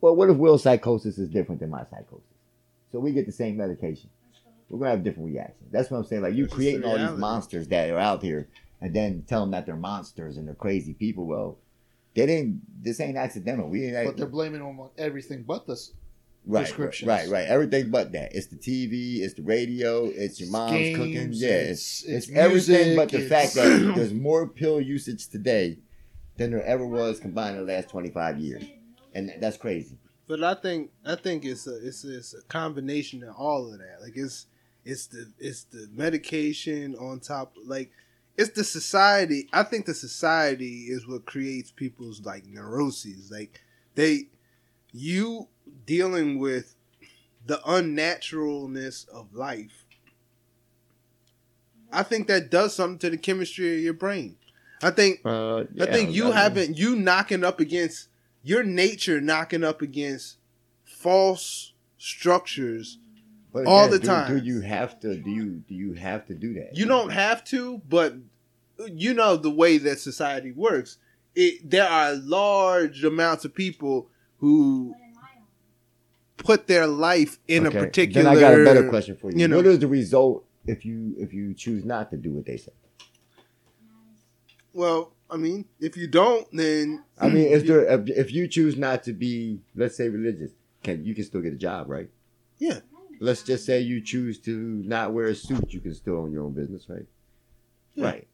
Well, 0.01 0.17
what 0.17 0.31
if 0.31 0.37
Will's 0.37 0.65
psychosis 0.65 1.19
is 1.19 1.29
different 1.29 1.61
than 1.61 1.71
my 1.71 1.85
psychosis? 1.85 2.27
So 2.91 2.99
we 2.99 3.13
get 3.13 3.27
the 3.27 3.33
same 3.33 3.57
medication. 3.57 4.11
We're 4.73 4.79
gonna 4.79 4.91
have 4.93 5.05
different 5.05 5.29
reactions. 5.29 5.69
That's 5.71 5.91
what 5.91 5.99
I'm 5.99 6.05
saying. 6.05 6.23
Like 6.23 6.35
you 6.35 6.45
It's 6.47 6.55
creating 6.55 6.81
the 6.81 6.89
all 6.89 6.97
these 6.99 7.19
monsters 7.19 7.69
that 7.69 7.91
are 7.91 7.99
out 7.99 8.23
here, 8.23 8.49
and 8.81 8.95
then 8.95 9.23
tell 9.29 9.41
them 9.43 9.51
that 9.51 9.67
they're 9.67 9.77
monsters 9.77 10.39
and 10.39 10.49
they're 10.49 10.55
crazy 10.55 10.95
people. 10.95 11.27
Well, 11.27 11.59
they 12.15 12.25
didn't. 12.25 12.63
This 12.83 12.99
ain't 12.99 13.19
accidental. 13.19 13.69
We 13.69 13.85
ain't. 13.95 14.07
But 14.07 14.17
they're 14.17 14.27
blaming 14.27 14.63
on 14.63 14.89
everything 14.97 15.43
but 15.47 15.67
this. 15.67 15.93
right, 16.47 16.63
prescriptions. 16.65 17.07
Right, 17.07 17.29
right. 17.29 17.47
Everything 17.47 17.91
but 17.91 18.13
that. 18.13 18.35
It's 18.35 18.47
the 18.47 18.57
TV. 18.57 19.21
It's 19.21 19.35
the 19.35 19.43
radio. 19.43 20.07
It's 20.07 20.41
your 20.41 20.51
mom's 20.51 20.73
Games, 20.73 20.97
cooking. 20.97 21.29
Yeah, 21.35 21.49
it's 21.51 22.03
it's- 22.05 22.05
it's, 22.05 22.29
it's 22.29 22.37
everything 22.39 22.97
but 22.97 23.11
the 23.11 23.29
fact 23.29 23.53
that 23.55 23.93
there's 23.95 24.15
more 24.15 24.49
pill 24.49 24.81
usage 24.81 25.29
today 25.29 25.79
than 26.39 26.51
there 26.51 26.65
ever 26.65 26.87
was 26.87 27.21
combined 27.21 27.59
in 27.59 27.67
the 27.67 27.71
last 27.73 27.91
25 27.91 28.39
years, 28.39 28.65
and 29.15 29.35
that's 29.39 29.59
crazy. 29.59 29.99
But 30.27 30.43
I 30.43 30.55
think 30.55 30.93
I 31.05 31.17
think 31.17 31.45
it's 31.45 31.67
a 31.67 31.87
it's 31.87 32.05
it's 32.05 32.33
a 32.33 32.41
combination 32.49 33.23
of 33.23 33.35
all 33.37 33.71
of 33.71 33.79
that. 33.79 33.99
Like 34.01 34.17
it's 34.17 34.47
it's 34.85 35.07
the 35.07 35.31
it's 35.39 35.65
the 35.65 35.89
medication 35.93 36.95
on 36.97 37.21
top. 37.21 37.55
Like 37.65 37.91
it's 38.37 38.51
the 38.51 38.65
society. 38.65 39.49
I 39.53 39.63
think 39.63 39.87
the 39.87 39.95
society 39.95 40.87
is 40.89 41.07
what 41.07 41.27
creates 41.27 41.71
people's 41.71 42.23
like 42.23 42.47
neuroses. 42.47 43.31
Like 43.31 43.61
they 43.95 44.29
you 44.93 45.49
dealing 45.87 46.39
with 46.39 46.75
the 47.47 47.59
unnaturalness 47.67 49.09
of 49.09 49.35
life. 49.35 49.85
I 51.93 52.03
think 52.03 52.27
that 52.29 52.51
does 52.51 52.75
something 52.75 52.99
to 53.01 53.11
the 53.11 53.19
chemistry 53.19 53.77
of 53.77 53.81
your 53.83 53.93
brain. 53.95 54.37
I 54.83 54.91
think 54.91 55.21
Uh, 55.25 55.65
I 55.81 55.87
think 55.87 56.13
you 56.13 56.33
haven't 56.33 56.77
you 56.77 56.97
knocking 56.97 57.45
up 57.45 57.61
against 57.61 58.09
your 58.43 58.65
nature 58.65 59.21
knocking 59.21 59.63
up 59.63 59.83
against 59.83 60.39
false 60.85 61.73
structures. 61.99 62.99
But 63.53 63.67
all 63.67 63.89
the 63.89 63.99
do- 63.99 64.07
time. 64.07 64.39
Do 64.39 64.43
you 64.45 64.61
have 64.63 64.99
to? 65.01 65.17
Do 65.17 65.31
you 65.31 65.63
do 65.69 65.75
you 65.75 65.93
have 65.95 66.27
to 66.27 66.35
do 66.35 66.55
that? 66.55 66.77
You 66.77 66.87
don't 66.87 67.11
have 67.11 67.45
to, 67.47 67.83
but 67.89 68.15
you 68.89 69.13
know 69.15 69.37
the 69.37 69.51
way 69.51 69.79
that 69.79 69.99
society 70.01 70.53
works. 70.53 70.99
It 71.35 71.69
there 71.69 71.89
are 71.89 72.15
large 72.15 73.05
amounts 73.05 73.45
of 73.45 73.55
people 73.55 74.09
who 74.39 74.95
put 76.39 76.67
their 76.67 76.87
life 76.87 77.39
in 77.47 77.67
Okay, 77.67 77.79
a 77.79 77.81
particular. 77.83 78.25
Then 78.25 78.37
I 78.37 78.41
got 78.41 78.55
a 78.59 78.65
better 78.65 78.89
question 78.89 79.17
for 79.17 79.31
you. 79.31 79.39
you 79.39 79.49
know- 79.49 79.57
what 79.59 79.67
is 79.67 79.79
the 79.79 79.87
result 79.87 80.45
if 80.67 80.85
you 80.85 81.15
if 81.19 81.33
you 81.33 81.55
choose 81.55 81.85
not 81.85 82.11
to 82.11 82.17
do 82.17 82.31
what 82.33 82.47
they 82.47 82.57
say? 82.57 82.73
Well, 84.73 85.13
I 85.31 85.37
mean, 85.37 85.67
if 85.81 85.97
you 85.97 86.07
don't, 86.07 86.47
then 86.53 87.05
I 87.21 87.29
mean, 87.29 87.47
is 87.49 87.65
there 87.65 87.85
if, 87.85 88.09
if 88.09 88.33
you 88.33 88.49
choose 88.49 88.77
not 88.77 89.03
to 89.05 89.13
be, 89.13 89.61
let's 89.77 89.97
say, 89.97 90.09
religious, 90.09 90.51
can 90.83 91.05
you 91.05 91.15
can 91.15 91.25
still 91.25 91.41
get 91.43 91.53
a 91.53 91.57
job, 91.57 91.89
right? 91.91 92.09
Yeah. 92.59 92.81
Let's 93.21 93.43
just 93.43 93.65
say 93.67 93.81
you 93.81 94.01
choose 94.01 94.39
to 94.41 94.57
not 94.85 95.13
wear 95.13 95.27
a 95.27 95.35
suit, 95.35 95.73
you 95.73 95.81
can 95.81 95.95
still 95.95 96.17
own 96.19 96.33
your 96.33 96.45
own 96.45 96.53
business, 96.53 96.87
right? 96.89 97.07
Yeah. 97.95 98.05
Right. 98.07 98.29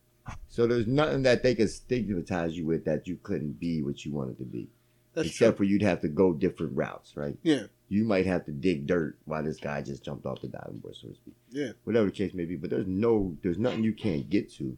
So 0.49 0.67
there's 0.67 0.87
nothing 0.87 1.23
that 1.23 1.43
they 1.43 1.55
can 1.55 1.69
stigmatize 1.69 2.57
you 2.57 2.67
with 2.67 2.85
that 2.85 3.07
you 3.09 3.19
couldn't 3.23 3.59
be 3.59 3.83
what 3.83 4.05
you 4.05 4.13
wanted 4.13 4.39
to 4.39 4.45
be, 4.45 4.69
that's 5.15 5.29
except 5.29 5.57
true. 5.57 5.67
for 5.67 5.71
you'd 5.71 5.83
have 5.83 6.01
to 6.03 6.09
go 6.09 6.33
different 6.35 6.77
routes, 6.77 7.17
right? 7.17 7.37
Yeah, 7.43 7.63
You 7.89 8.05
might 8.05 8.27
have 8.27 8.45
to 8.47 8.53
dig 8.53 8.87
dirt 8.87 9.17
while 9.25 9.43
this 9.43 9.59
guy 9.59 9.81
just 9.83 10.05
jumped 10.05 10.27
off 10.27 10.43
the 10.43 10.49
diving 10.49 10.79
board, 10.79 10.97
so 10.97 11.09
to 11.09 11.15
speak. 11.15 11.35
yeah. 11.51 11.71
whatever 11.85 12.07
the 12.07 12.13
case 12.13 12.35
may 12.35 12.45
be. 12.45 12.57
But 12.57 12.71
there's 12.71 12.87
no, 12.87 13.37
there's 13.43 13.59
nothing 13.59 13.85
you 13.85 13.95
can't 13.95 14.29
get 14.29 14.53
to. 14.55 14.77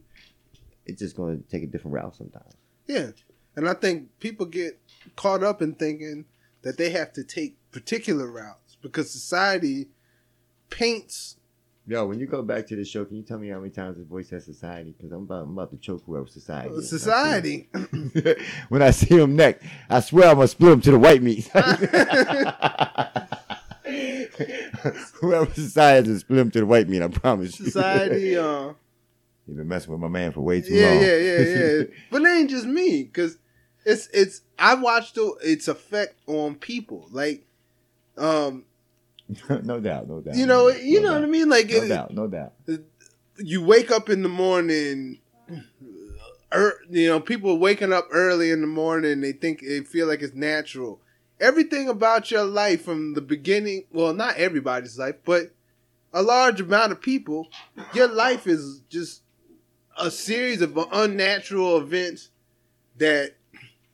It's 0.85 0.99
just 1.01 1.15
going 1.17 1.41
to 1.43 1.49
take 1.49 1.63
a 1.63 1.67
different 1.67 1.95
route 1.95 2.15
sometimes. 2.15 2.53
Yeah. 2.87 3.11
And 3.55 3.67
I 3.67 3.73
think 3.73 4.07
people 4.19 4.45
get 4.45 4.79
caught 5.17 5.43
up 5.43 5.61
in 5.61 5.73
thinking 5.75 6.25
that 6.61 6.77
they 6.77 6.91
have 6.91 7.11
to 7.13 7.23
take 7.25 7.57
particular 7.71 8.31
routes 8.31 8.70
because 8.81 9.11
society 9.11 9.87
paints 10.69 11.37
Yo, 11.87 12.05
when 12.05 12.19
you 12.19 12.27
go 12.27 12.43
back 12.43 12.67
to 12.67 12.75
the 12.75 12.85
show, 12.85 13.03
can 13.03 13.17
you 13.17 13.23
tell 13.23 13.39
me 13.39 13.49
how 13.49 13.57
many 13.57 13.71
times 13.71 13.97
this 13.97 14.05
voice 14.05 14.29
has 14.29 14.45
society? 14.45 14.93
Because 14.95 15.11
I'm 15.11 15.23
about, 15.23 15.43
I'm 15.43 15.51
about 15.51 15.71
to 15.71 15.77
choke 15.77 16.03
whoever 16.05 16.27
society. 16.27 16.73
is. 16.75 16.89
society. 16.89 17.69
when 18.69 18.83
I 18.83 18.91
see 18.91 19.17
him 19.17 19.35
next, 19.35 19.65
I 19.89 19.99
swear 19.99 20.29
I'm 20.29 20.35
gonna 20.35 20.47
split 20.47 20.73
him 20.73 20.81
to 20.81 20.91
the 20.91 20.99
white 20.99 21.23
meat. 21.23 21.47
whoever 25.19 25.51
society 25.53 26.11
is, 26.11 26.19
split 26.19 26.39
him 26.39 26.51
to 26.51 26.59
the 26.59 26.65
white 26.67 26.87
meat. 26.87 27.01
I 27.01 27.07
promise. 27.07 27.59
you. 27.59 27.65
society, 27.65 28.37
uh, 28.41 28.73
You've 29.47 29.57
been 29.57 29.67
messing 29.67 29.91
with 29.91 29.99
my 29.99 30.07
man 30.07 30.31
for 30.33 30.41
way 30.41 30.61
too 30.61 30.75
yeah, 30.75 30.91
long. 30.91 31.01
yeah, 31.01 31.17
yeah, 31.17 31.39
yeah. 31.39 31.83
But 32.11 32.21
it 32.21 32.27
ain't 32.27 32.49
just 32.49 32.67
me 32.67 33.03
because 33.03 33.39
it's 33.85 34.07
it's 34.13 34.41
I 34.59 34.75
watched 34.75 35.15
the, 35.15 35.35
its 35.43 35.67
effect 35.67 36.15
on 36.27 36.55
people. 36.55 37.07
Like, 37.11 37.45
um, 38.17 38.65
no 39.63 39.79
doubt, 39.79 40.07
no 40.07 40.19
doubt. 40.21 40.35
you 40.35 40.45
know, 40.45 40.69
no 40.69 40.75
you 40.75 41.01
know 41.01 41.09
doubt. 41.09 41.21
what 41.21 41.23
I 41.23 41.31
mean. 41.31 41.49
Like, 41.49 41.69
No 41.69 41.75
it- 41.77 41.87
doubt, 41.87 42.13
no 42.13 42.27
doubt. 42.27 42.53
you 43.37 43.63
wake 43.63 43.91
up 43.91 44.09
in 44.09 44.23
the 44.23 44.29
morning. 44.29 45.19
Er, 46.53 46.73
you 46.89 47.07
know, 47.07 47.19
people 47.21 47.57
waking 47.57 47.93
up 47.93 48.07
early 48.11 48.51
in 48.51 48.59
the 48.61 48.67
morning. 48.67 49.21
They 49.21 49.31
think 49.31 49.61
they 49.61 49.79
feel 49.81 50.07
like 50.07 50.21
it's 50.21 50.35
natural. 50.35 50.99
Everything 51.39 51.87
about 51.87 52.29
your 52.29 52.43
life 52.43 52.83
from 52.83 53.13
the 53.13 53.21
beginning. 53.21 53.85
Well, 53.91 54.13
not 54.13 54.35
everybody's 54.35 54.99
life, 54.99 55.15
but 55.25 55.51
a 56.13 56.21
large 56.21 56.59
amount 56.59 56.91
of 56.91 57.01
people. 57.01 57.47
Your 57.93 58.07
life 58.09 58.47
is 58.47 58.81
just 58.89 59.21
a 59.97 60.11
series 60.11 60.61
of 60.61 60.77
unnatural 60.91 61.77
events 61.77 62.29
that 62.97 63.35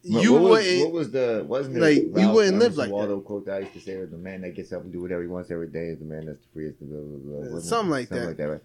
you 0.07 0.33
what 0.33 0.41
was, 0.41 0.51
wouldn't. 0.51 0.83
What 0.83 0.93
was 0.93 1.11
the 1.11 1.45
wasn't 1.47 1.77
it 1.77 1.81
like, 1.81 2.23
you 2.23 2.29
wouldn't 2.29 2.59
live 2.59 2.77
like 2.77 2.89
that. 2.89 2.93
Waldo 2.93 3.19
quote 3.19 3.45
that 3.45 3.55
I 3.55 3.59
used 3.59 3.73
to 3.73 3.79
say 3.79 3.97
was 3.97 4.09
the 4.09 4.17
man 4.17 4.41
that 4.41 4.55
gets 4.55 4.71
up 4.71 4.81
and 4.81 4.91
do 4.91 5.01
whatever 5.01 5.21
he 5.21 5.27
wants 5.27 5.51
every 5.51 5.67
day 5.67 5.87
is 5.87 5.99
the 5.99 6.05
man 6.05 6.25
that's 6.25 6.39
the 6.39 6.47
freest. 6.53 6.77
Blah, 6.79 6.99
blah, 6.99 7.49
blah? 7.49 7.59
Something 7.59 7.91
like 7.91 8.09
that. 8.09 8.25
like 8.27 8.37
that. 8.37 8.49
Right? 8.49 8.61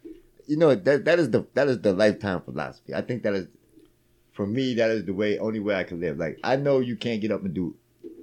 You 0.46 0.56
know 0.56 0.74
that 0.74 1.04
that 1.04 1.18
is 1.18 1.30
the 1.30 1.46
that 1.54 1.68
is 1.68 1.80
the 1.80 1.92
lifetime 1.92 2.40
philosophy. 2.42 2.94
I 2.94 3.02
think 3.02 3.22
that 3.22 3.34
is 3.34 3.48
for 4.32 4.46
me 4.46 4.74
that 4.74 4.90
is 4.90 5.04
the 5.04 5.14
way 5.14 5.38
only 5.38 5.60
way 5.60 5.74
I 5.74 5.84
can 5.84 6.00
live. 6.00 6.18
Like 6.18 6.38
I 6.44 6.56
know 6.56 6.80
you 6.80 6.96
can't 6.96 7.20
get 7.20 7.30
up 7.30 7.42
and 7.44 7.54
do. 7.54 7.74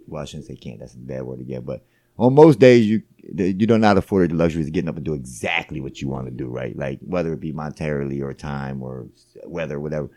Well, 0.08 0.22
I 0.22 0.26
shouldn't 0.26 0.48
say 0.48 0.56
can't. 0.56 0.80
That's 0.80 0.96
a 0.96 0.98
bad 0.98 1.24
word 1.24 1.40
again. 1.40 1.62
But 1.62 1.84
on 2.18 2.34
most 2.34 2.60
days 2.60 2.86
you 2.86 3.04
you 3.22 3.68
don't 3.68 3.82
not 3.82 3.98
afford 3.98 4.32
the 4.32 4.36
luxuries 4.36 4.68
of 4.68 4.74
getting 4.74 4.90
up 4.90 4.96
and 4.96 5.06
do 5.06 5.14
exactly 5.14 5.82
what 5.82 6.02
you 6.02 6.08
want 6.08 6.26
to 6.26 6.32
do. 6.32 6.48
Right, 6.48 6.76
like 6.78 7.00
whether 7.02 7.34
it 7.34 7.40
be 7.40 7.54
monetarily 7.54 8.22
or 8.22 8.34
time 8.34 8.82
or 8.82 9.08
weather, 9.46 9.80
whatever. 9.80 10.10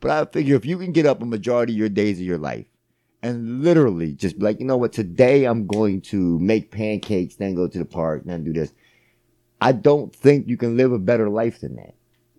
But 0.00 0.10
I 0.10 0.24
figure 0.30 0.56
if 0.56 0.64
you 0.64 0.78
can 0.78 0.92
get 0.92 1.06
up 1.06 1.22
a 1.22 1.26
majority 1.26 1.72
of 1.72 1.78
your 1.78 1.88
days 1.88 2.18
of 2.18 2.24
your 2.26 2.38
life 2.38 2.66
and 3.22 3.62
literally 3.62 4.12
just 4.12 4.38
be 4.38 4.44
like, 4.44 4.60
you 4.60 4.66
know 4.66 4.76
what, 4.76 4.92
today 4.92 5.44
I'm 5.44 5.66
going 5.66 6.00
to 6.02 6.38
make 6.38 6.70
pancakes, 6.70 7.36
then 7.36 7.54
go 7.54 7.66
to 7.66 7.78
the 7.78 7.84
park, 7.84 8.22
then 8.24 8.44
do 8.44 8.52
this. 8.52 8.72
I 9.60 9.72
don't 9.72 10.14
think 10.14 10.46
you 10.48 10.56
can 10.56 10.76
live 10.76 10.92
a 10.92 10.98
better 11.00 11.28
life 11.28 11.60
than 11.60 11.76
that. 11.76 11.94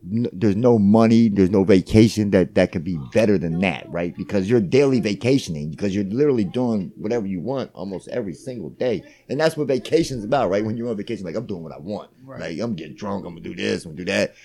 N- 0.10 0.30
There's 0.32 0.56
no 0.56 0.80
money, 0.80 1.28
there's 1.28 1.50
no 1.50 1.66
vacation 1.66 2.32
that 2.32 2.56
that 2.56 2.72
could 2.72 2.86
be 2.86 2.98
better 3.12 3.38
than 3.38 3.60
that, 3.60 3.90
right? 3.92 4.16
Because 4.16 4.50
you're 4.50 4.62
daily 4.62 5.02
vacationing, 5.02 5.70
because 5.70 5.94
you're 5.94 6.06
literally 6.06 6.46
doing 6.46 6.94
whatever 6.96 7.28
you 7.28 7.42
want 7.42 7.72
almost 7.74 8.08
every 8.08 8.34
single 8.34 8.70
day, 8.70 9.04
and 9.28 9.38
that's 9.38 9.58
what 9.58 9.68
vacation's 9.68 10.24
about, 10.24 10.50
right? 10.50 10.64
When 10.64 10.78
you're 10.78 10.88
on 10.90 10.96
vacation, 10.96 11.26
like 11.26 11.36
I'm 11.36 11.46
doing 11.46 11.64
what 11.64 11.74
I 11.74 11.80
want, 11.80 12.12
Right. 12.24 12.40
like 12.40 12.60
I'm 12.62 12.76
getting 12.76 12.96
drunk, 12.96 13.26
I'm 13.26 13.34
gonna 13.34 13.42
do 13.42 13.54
this, 13.54 13.84
I'm 13.84 13.92
gonna 13.92 14.06
do 14.06 14.12
that. 14.12 14.36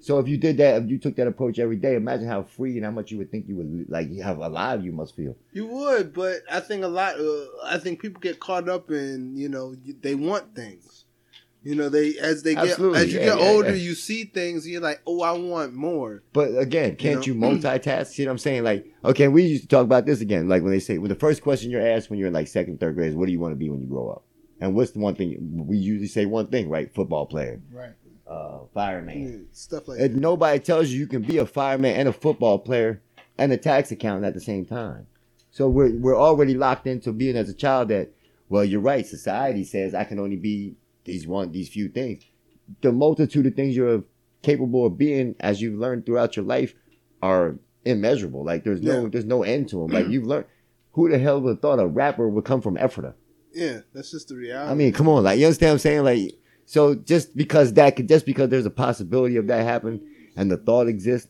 So 0.00 0.18
if 0.18 0.26
you 0.26 0.38
did 0.38 0.56
that, 0.56 0.82
if 0.82 0.90
you 0.90 0.98
took 0.98 1.16
that 1.16 1.26
approach 1.26 1.58
every 1.58 1.76
day, 1.76 1.94
imagine 1.94 2.26
how 2.26 2.42
free 2.42 2.76
and 2.76 2.84
how 2.84 2.90
much 2.90 3.10
you 3.10 3.18
would 3.18 3.30
think 3.30 3.46
you 3.46 3.56
would 3.56 3.86
like, 3.88 4.08
how 4.20 4.34
alive 4.34 4.82
you 4.82 4.92
must 4.92 5.14
feel. 5.14 5.36
You 5.52 5.66
would, 5.66 6.14
but 6.14 6.40
I 6.50 6.60
think 6.60 6.82
a 6.84 6.88
lot. 6.88 7.20
Uh, 7.20 7.44
I 7.64 7.78
think 7.78 8.00
people 8.00 8.20
get 8.20 8.40
caught 8.40 8.68
up 8.68 8.90
in 8.90 9.36
you 9.36 9.48
know 9.48 9.76
they 10.00 10.14
want 10.14 10.54
things. 10.54 11.04
You 11.62 11.74
know 11.74 11.90
they 11.90 12.16
as 12.16 12.42
they 12.42 12.54
get 12.54 12.70
Absolutely, 12.70 12.98
as 13.00 13.12
you 13.12 13.18
yeah, 13.20 13.26
get 13.26 13.40
yeah, 13.40 13.48
older, 13.48 13.68
yeah. 13.68 13.74
you 13.82 13.94
see 13.94 14.24
things. 14.24 14.64
And 14.64 14.72
you're 14.72 14.80
like, 14.80 15.02
oh, 15.06 15.20
I 15.20 15.32
want 15.32 15.74
more. 15.74 16.22
But 16.32 16.56
again, 16.56 16.96
can't 16.96 17.26
You 17.26 17.34
you, 17.34 17.38
know? 17.38 17.50
multitask? 17.58 18.06
See 18.06 18.24
what 18.24 18.32
I'm 18.32 18.38
saying? 18.38 18.64
Like, 18.64 18.86
okay, 19.04 19.28
we 19.28 19.42
used 19.42 19.64
to 19.64 19.68
talk 19.68 19.84
about 19.84 20.06
this 20.06 20.22
again. 20.22 20.48
Like 20.48 20.62
when 20.62 20.72
they 20.72 20.80
say, 20.80 20.96
when 20.96 21.10
the 21.10 21.14
first 21.14 21.42
question 21.42 21.70
you're 21.70 21.86
asked 21.86 22.08
when 22.08 22.18
you're 22.18 22.28
in 22.28 22.34
like 22.34 22.48
second, 22.48 22.80
third 22.80 22.94
grade 22.94 23.10
is, 23.10 23.14
what 23.14 23.26
do 23.26 23.32
you 23.32 23.40
want 23.40 23.52
to 23.52 23.56
be 23.56 23.68
when 23.68 23.82
you 23.82 23.86
grow 23.86 24.08
up? 24.08 24.24
And 24.60 24.74
what's 24.74 24.92
the 24.92 25.00
one 25.00 25.14
thing 25.14 25.64
we 25.66 25.76
usually 25.76 26.08
say? 26.08 26.26
One 26.26 26.46
thing, 26.46 26.68
right? 26.68 26.94
Football 26.94 27.26
player. 27.26 27.60
Right. 27.72 27.92
Uh, 28.30 28.60
fireman. 28.72 29.22
Yeah, 29.28 29.38
stuff 29.52 29.88
like 29.88 30.00
And 30.00 30.14
that. 30.14 30.20
nobody 30.20 30.58
tells 30.60 30.88
you 30.90 31.00
you 31.00 31.06
can 31.06 31.22
be 31.22 31.38
a 31.38 31.46
fireman 31.46 31.96
and 31.96 32.08
a 32.08 32.12
football 32.12 32.58
player 32.58 33.02
and 33.38 33.52
a 33.52 33.56
tax 33.56 33.90
accountant 33.90 34.24
at 34.26 34.34
the 34.34 34.40
same 34.40 34.64
time. 34.64 35.06
So 35.50 35.68
we're 35.68 35.92
we're 35.98 36.16
already 36.16 36.54
locked 36.54 36.86
into 36.86 37.12
being 37.12 37.36
as 37.36 37.48
a 37.48 37.54
child 37.54 37.88
that, 37.88 38.10
well, 38.48 38.64
you're 38.64 38.80
right. 38.80 39.04
Society 39.06 39.64
says 39.64 39.94
I 39.94 40.04
can 40.04 40.18
only 40.20 40.36
be 40.36 40.76
these 41.04 41.26
one 41.26 41.50
these 41.50 41.68
few 41.68 41.88
things. 41.88 42.22
The 42.82 42.92
multitude 42.92 43.46
of 43.46 43.54
things 43.54 43.74
you're 43.74 44.04
capable 44.42 44.86
of 44.86 44.96
being, 44.96 45.34
as 45.40 45.60
you've 45.60 45.78
learned 45.78 46.06
throughout 46.06 46.36
your 46.36 46.44
life, 46.44 46.72
are 47.20 47.56
immeasurable. 47.84 48.44
Like 48.44 48.62
there's 48.64 48.80
no 48.82 49.02
Yeah. 49.02 49.08
there's 49.10 49.24
no 49.24 49.42
end 49.42 49.68
to 49.70 49.76
them. 49.82 49.88
Like 49.88 50.08
you've 50.08 50.26
learned. 50.26 50.46
Who 50.92 51.08
the 51.08 51.18
hell 51.18 51.40
would 51.40 51.50
have 51.50 51.60
thought 51.60 51.78
a 51.78 51.86
rapper 51.86 52.28
would 52.28 52.44
come 52.44 52.60
from 52.60 52.76
Ephrata? 52.76 53.14
Yeah, 53.52 53.80
that's 53.92 54.10
just 54.10 54.28
the 54.28 54.36
reality. 54.36 54.70
I 54.70 54.74
mean, 54.74 54.92
come 54.92 55.08
on, 55.08 55.22
like 55.24 55.38
you 55.38 55.46
understand 55.46 55.70
what 55.70 55.74
I'm 55.74 55.78
saying? 55.78 56.04
Like, 56.04 56.34
so 56.70 56.94
just 56.94 57.36
because 57.36 57.72
that 57.72 57.96
could, 57.96 58.06
just 58.06 58.24
because 58.24 58.48
there's 58.48 58.64
a 58.64 58.70
possibility 58.70 59.36
of 59.38 59.48
that 59.48 59.64
happen 59.64 60.00
and 60.36 60.48
the 60.48 60.56
thought 60.56 60.86
exists, 60.86 61.28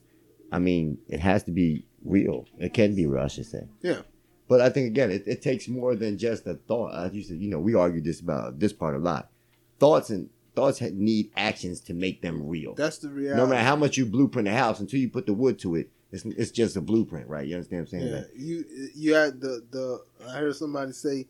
I 0.53 0.59
mean, 0.59 0.99
it 1.09 1.19
has 1.21 1.45
to 1.45 1.51
be 1.51 1.87
real. 2.05 2.45
It 2.59 2.75
can 2.75 2.95
be 2.95 3.07
real, 3.07 3.23
I 3.23 3.29
should 3.29 3.47
say. 3.47 3.67
Yeah. 3.81 4.03
But 4.49 4.61
I 4.61 4.69
think 4.69 4.89
again, 4.89 5.11
it, 5.11 5.27
it 5.27 5.41
takes 5.41 5.67
more 5.67 5.97
than 5.97 6.19
just 6.19 6.47
a 6.47 6.57
thought. 6.57 6.93
I 6.93 7.07
used 7.07 7.31
to, 7.31 7.37
you 7.37 7.49
know, 7.49 7.59
we 7.59 7.75
argue 7.75 8.03
this 8.03 8.21
about 8.21 8.59
this 8.59 8.75
part 8.75 8.95
a 8.95 8.99
lot. 8.99 9.31
Thoughts 9.79 10.11
and 10.11 10.29
thoughts 10.55 10.83
need 10.83 11.31
actions 11.39 11.81
to 11.83 11.95
make 11.95 12.21
them 12.21 12.47
real. 12.47 12.75
that's 12.75 12.99
the 12.99 13.09
reality. 13.09 13.41
No 13.41 13.47
matter 13.47 13.65
how 13.65 13.77
much 13.77 13.97
you 13.97 14.05
blueprint 14.05 14.47
a 14.47 14.53
house, 14.53 14.79
until 14.79 15.01
you 15.01 15.09
put 15.09 15.25
the 15.25 15.33
wood 15.33 15.59
to 15.61 15.75
it, 15.75 15.89
it's, 16.12 16.27
it's 16.27 16.51
just 16.51 16.77
a 16.77 16.83
blueprint, 16.83 17.29
right? 17.29 17.47
You 17.47 17.55
understand 17.55 17.87
what 17.87 17.95
I'm 17.95 18.01
saying? 18.01 18.12
Yeah, 18.12 18.19
Like, 18.19 18.31
you 18.37 18.65
you 18.95 19.15
had 19.15 19.41
the 19.41 19.65
the. 19.71 20.05
I 20.29 20.33
heard 20.33 20.55
somebody 20.55 20.93
say, 20.93 21.29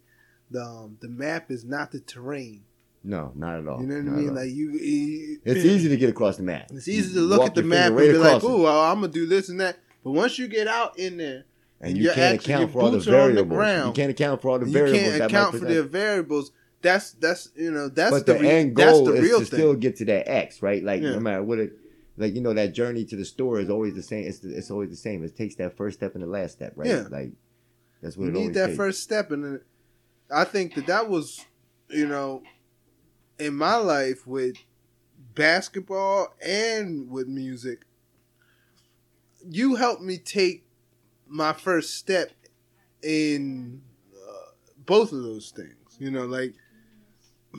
the 0.51 0.65
um, 0.65 0.99
the 1.01 1.09
map 1.09 1.53
is 1.53 1.65
not 1.65 1.93
the 1.93 2.01
terrain. 2.01 2.65
No, 3.03 3.33
not 3.35 3.59
at 3.61 3.67
all. 3.67 3.81
You 3.81 3.87
know 3.87 3.95
what 3.97 4.01
I 4.01 4.05
Not 4.05 4.17
mean? 4.17 4.35
Like 4.35 4.51
you, 4.51 4.71
you 4.73 5.41
it's 5.45 5.65
easy 5.65 5.89
to 5.89 5.97
get 5.97 6.11
across 6.11 6.37
the 6.37 6.43
map. 6.43 6.71
It's 6.73 6.89
easy 6.89 7.15
to 7.15 7.21
look 7.21 7.47
at 7.47 7.55
the 7.55 7.63
map 7.63 7.89
finger 7.89 8.03
and 8.03 8.13
be 8.13 8.19
like, 8.19 8.27
across 8.37 8.43
it. 8.45 8.47
"Oh, 8.47 8.63
well, 8.63 8.81
I'm 8.81 9.01
gonna 9.01 9.13
do 9.13 9.27
this 9.27 9.49
and 9.49 9.61
that." 9.61 9.79
But 10.05 10.13
once 10.13 10.39
you 10.39 10.49
get 10.49 10.67
out 10.69 10.99
in 10.99 11.17
there, 11.17 11.45
and 11.81 11.97
you 11.97 12.11
can't 12.13 12.41
account 12.41 12.73
for 12.73 12.81
all 12.83 12.91
the 12.91 12.99
variables. 13.01 13.87
You 13.87 13.93
can't 13.93 14.11
account 14.11 14.43
for 14.43 14.51
all 14.51 14.59
the 14.59 14.67
variables. 14.67 15.03
you 15.03 15.11
can't 15.11 15.25
account 15.25 15.57
for 15.57 15.65
the 15.65 15.83
variables. 15.83 16.53
That's 16.83 17.13
that's 17.13 17.51
you 17.57 17.71
know 17.71 17.89
that's 17.89 18.11
but 18.11 18.27
the, 18.27 18.35
the, 18.35 18.49
end 18.51 18.77
that's 18.77 18.93
goal 18.93 19.05
the 19.07 19.15
is 19.15 19.31
to 19.31 19.37
thing. 19.37 19.45
still 19.45 19.75
get 19.75 19.97
to 19.97 20.05
that 20.07 20.31
X, 20.31 20.63
right? 20.63 20.83
Like 20.83 21.03
Yeah. 21.03 21.11
no 21.13 21.21
matter 21.21 21.43
what 21.43 21.59
it, 21.59 21.73
like 22.17 22.35
you 22.35 22.41
know 22.41 22.55
that 22.55 22.73
journey 22.75 23.05
to 23.05 23.17
the 23.17 23.25
store 23.27 23.61
is 23.61 23.69
always 23.69 23.95
the 23.95 24.03
same. 24.03 24.27
It's 24.27 24.39
the, 24.39 24.57
it's 24.57 24.71
always 24.71 24.89
the 24.91 24.97
same. 24.97 25.23
It 25.25 25.37
takes 25.37 25.57
that 25.57 25.77
first 25.77 25.99
step 25.99 26.15
and 26.15 26.23
the 26.23 26.27
last 26.27 26.53
step, 26.53 26.73
right? 26.77 26.89
Yeah. 26.89 27.05
Like 27.11 27.33
that's 28.03 28.17
what 28.17 28.25
you 28.27 28.31
it 28.31 28.35
need 28.35 28.55
that 28.55 28.67
takes. 28.69 28.77
first 28.79 29.03
step, 29.03 29.31
and 29.31 29.45
then 29.45 29.61
I 30.31 30.45
think 30.45 30.75
that 30.75 30.87
that 30.87 31.11
was, 31.11 31.45
you 31.91 32.07
know, 32.07 32.43
in 33.41 33.55
my 33.55 33.77
life 33.77 34.27
with 34.27 34.57
basketball 35.35 36.35
and 36.45 37.11
with 37.11 37.29
music. 37.29 37.87
You 39.49 39.77
helped 39.77 40.03
me 40.03 40.19
take 40.19 40.65
my 41.27 41.53
first 41.53 41.95
step 41.95 42.33
in 43.03 43.81
uh, 44.15 44.51
both 44.85 45.13
of 45.13 45.23
those 45.23 45.51
things. 45.51 45.97
You 45.99 46.11
know, 46.11 46.27
like 46.27 46.55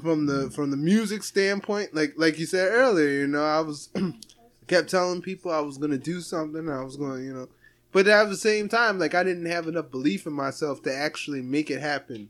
from 0.02 0.26
the 0.26 0.50
from 0.52 0.72
the 0.72 0.78
music 0.78 1.24
standpoint, 1.24 1.94
like 1.94 2.14
like 2.18 2.40
you 2.40 2.46
said 2.46 2.72
earlier. 2.72 3.10
You 3.10 3.28
know, 3.28 3.44
I 3.44 3.62
was 3.62 3.90
kept 4.68 4.90
telling 4.90 5.22
people 5.22 5.52
I 5.52 5.60
was 5.62 5.78
gonna 5.78 5.98
do 5.98 6.22
something. 6.22 6.70
I 6.70 6.84
was 6.84 6.98
going, 6.98 7.24
you 7.26 7.34
know. 7.34 7.50
But 7.92 8.08
at 8.08 8.30
the 8.30 8.38
same 8.38 8.70
time, 8.70 9.00
like 9.00 9.16
I 9.16 9.24
didn't 9.24 9.48
have 9.48 9.68
enough 9.68 9.92
belief 9.92 10.26
in 10.26 10.34
myself 10.34 10.82
to 10.84 10.96
actually 10.96 11.42
make 11.42 11.70
it 11.70 11.82
happen. 11.82 12.30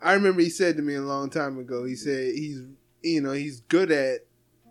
I 0.00 0.12
remember 0.12 0.42
he 0.42 0.50
said 0.50 0.76
to 0.76 0.82
me 0.82 0.94
a 0.94 1.02
long 1.02 1.30
time 1.30 1.58
ago. 1.58 1.84
He 1.84 1.96
said 1.96 2.34
he's 2.34 2.62
you 3.14 3.20
know 3.20 3.32
he's 3.32 3.60
good 3.60 3.90
at 3.90 4.20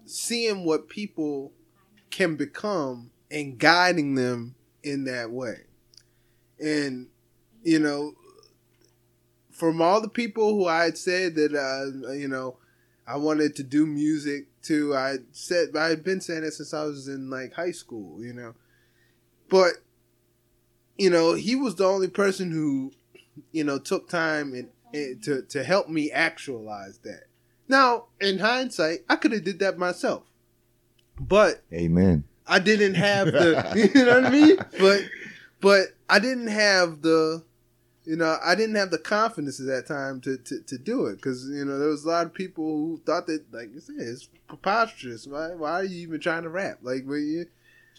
seeing 0.05 0.63
what 0.63 0.89
people 0.89 1.51
can 2.09 2.35
become 2.35 3.11
and 3.29 3.59
guiding 3.59 4.15
them 4.15 4.55
in 4.83 5.03
that 5.05 5.31
way. 5.31 5.65
And 6.59 7.07
you 7.63 7.79
know, 7.79 8.13
from 9.51 9.81
all 9.81 10.01
the 10.01 10.09
people 10.09 10.53
who 10.55 10.65
I 10.67 10.85
had 10.85 10.97
said 10.97 11.35
that 11.35 11.53
uh, 11.53 12.11
you 12.11 12.27
know 12.27 12.57
I 13.05 13.17
wanted 13.17 13.55
to 13.57 13.63
do 13.63 13.85
music 13.85 14.47
to, 14.63 14.95
I 14.95 15.17
said 15.31 15.75
I 15.75 15.89
had 15.89 16.03
been 16.03 16.21
saying 16.21 16.43
it 16.43 16.51
since 16.51 16.73
I 16.73 16.83
was 16.83 17.07
in 17.07 17.29
like 17.29 17.53
high 17.53 17.71
school. 17.71 18.23
You 18.23 18.33
know, 18.33 18.55
but 19.49 19.73
you 20.97 21.09
know, 21.09 21.33
he 21.35 21.55
was 21.55 21.75
the 21.75 21.85
only 21.85 22.07
person 22.07 22.51
who, 22.51 22.91
you 23.51 23.63
know, 23.63 23.77
took 23.77 24.09
time 24.09 24.53
and, 24.53 24.69
and 24.93 25.23
to 25.23 25.43
to 25.43 25.63
help 25.63 25.89
me 25.89 26.11
actualize 26.11 26.99
that. 26.99 27.26
Now, 27.67 28.05
in 28.21 28.39
hindsight, 28.39 28.99
I 29.09 29.15
could 29.17 29.31
have 29.33 29.43
did 29.43 29.59
that 29.59 29.77
myself, 29.77 30.23
but 31.19 31.63
Amen. 31.73 32.23
I 32.47 32.59
didn't 32.59 32.95
have 32.95 33.27
the, 33.31 33.91
you 33.93 34.05
know 34.05 34.21
what 34.21 34.25
I 34.25 34.29
mean. 34.29 34.57
But 34.79 35.01
but 35.59 35.87
I 36.09 36.19
didn't 36.19 36.47
have 36.47 37.01
the, 37.01 37.43
you 38.05 38.15
know, 38.15 38.37
I 38.43 38.55
didn't 38.55 38.75
have 38.75 38.91
the 38.91 38.97
confidence 38.97 39.59
at 39.59 39.65
that 39.67 39.87
time 39.87 40.21
to 40.21 40.37
to, 40.37 40.61
to 40.61 40.77
do 40.77 41.07
it 41.07 41.15
because 41.17 41.49
you 41.49 41.65
know 41.65 41.77
there 41.77 41.89
was 41.89 42.05
a 42.05 42.09
lot 42.09 42.25
of 42.25 42.33
people 42.33 42.63
who 42.63 43.01
thought 43.05 43.27
that, 43.27 43.45
like 43.51 43.73
you 43.73 43.81
said, 43.81 43.95
it's 43.99 44.29
preposterous. 44.47 45.27
Why 45.27 45.49
why 45.49 45.71
are 45.71 45.83
you 45.83 46.07
even 46.07 46.19
trying 46.19 46.43
to 46.43 46.49
rap? 46.49 46.79
Like, 46.81 47.03
well, 47.05 47.17
you, 47.17 47.47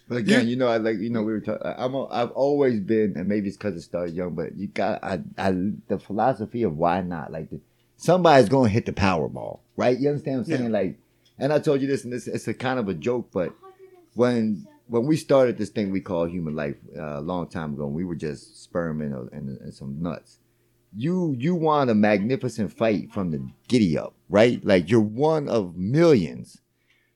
But 0.08 0.18
again, 0.18 0.48
you 0.48 0.56
know, 0.56 0.68
I 0.68 0.78
like 0.78 0.98
you 0.98 1.10
know 1.10 1.22
we 1.22 1.32
were 1.32 1.40
talking. 1.40 1.74
I'm 1.76 1.94
a, 1.94 2.06
I've 2.06 2.30
always 2.30 2.80
been, 2.80 3.14
and 3.16 3.28
maybe 3.28 3.48
it's 3.48 3.58
because 3.58 3.76
it 3.76 3.82
started 3.82 4.14
young, 4.14 4.34
but 4.34 4.56
you 4.56 4.68
got 4.68 5.04
I, 5.04 5.20
I 5.36 5.50
the 5.88 5.98
philosophy 5.98 6.62
of 6.62 6.78
why 6.78 7.02
not 7.02 7.30
like 7.30 7.50
the, 7.50 7.60
somebody's 7.98 8.48
going 8.48 8.68
to 8.68 8.72
hit 8.72 8.86
the 8.86 8.92
Powerball, 8.92 9.60
right? 9.76 9.98
You 9.98 10.08
understand 10.08 10.38
what 10.38 10.46
I'm 10.46 10.56
saying? 10.56 10.72
Yeah. 10.72 10.78
Like, 10.78 10.98
and 11.38 11.52
I 11.52 11.58
told 11.58 11.82
you 11.82 11.86
this, 11.86 12.04
and 12.04 12.12
this 12.12 12.26
it's 12.26 12.48
a 12.48 12.54
kind 12.54 12.78
of 12.78 12.88
a 12.88 12.94
joke, 12.94 13.28
but 13.30 13.52
when 14.14 14.66
when 14.86 15.06
we 15.06 15.16
started 15.16 15.58
this 15.58 15.68
thing 15.68 15.90
we 15.90 16.00
call 16.00 16.26
human 16.26 16.56
life 16.56 16.76
uh, 16.96 17.18
a 17.18 17.20
long 17.20 17.48
time 17.48 17.74
ago, 17.74 17.84
and 17.84 17.94
we 17.94 18.04
were 18.04 18.16
just 18.16 18.62
sperm 18.62 19.02
and, 19.02 19.30
and, 19.32 19.60
and 19.60 19.74
some 19.74 20.00
nuts. 20.02 20.38
You 20.96 21.34
you 21.38 21.54
won 21.54 21.90
a 21.90 21.94
magnificent 21.94 22.72
fight 22.72 23.12
from 23.12 23.30
the 23.30 23.46
giddy 23.68 23.98
up, 23.98 24.14
right? 24.30 24.64
Like 24.64 24.90
you're 24.90 25.00
one 25.00 25.48
of 25.48 25.76
millions. 25.76 26.62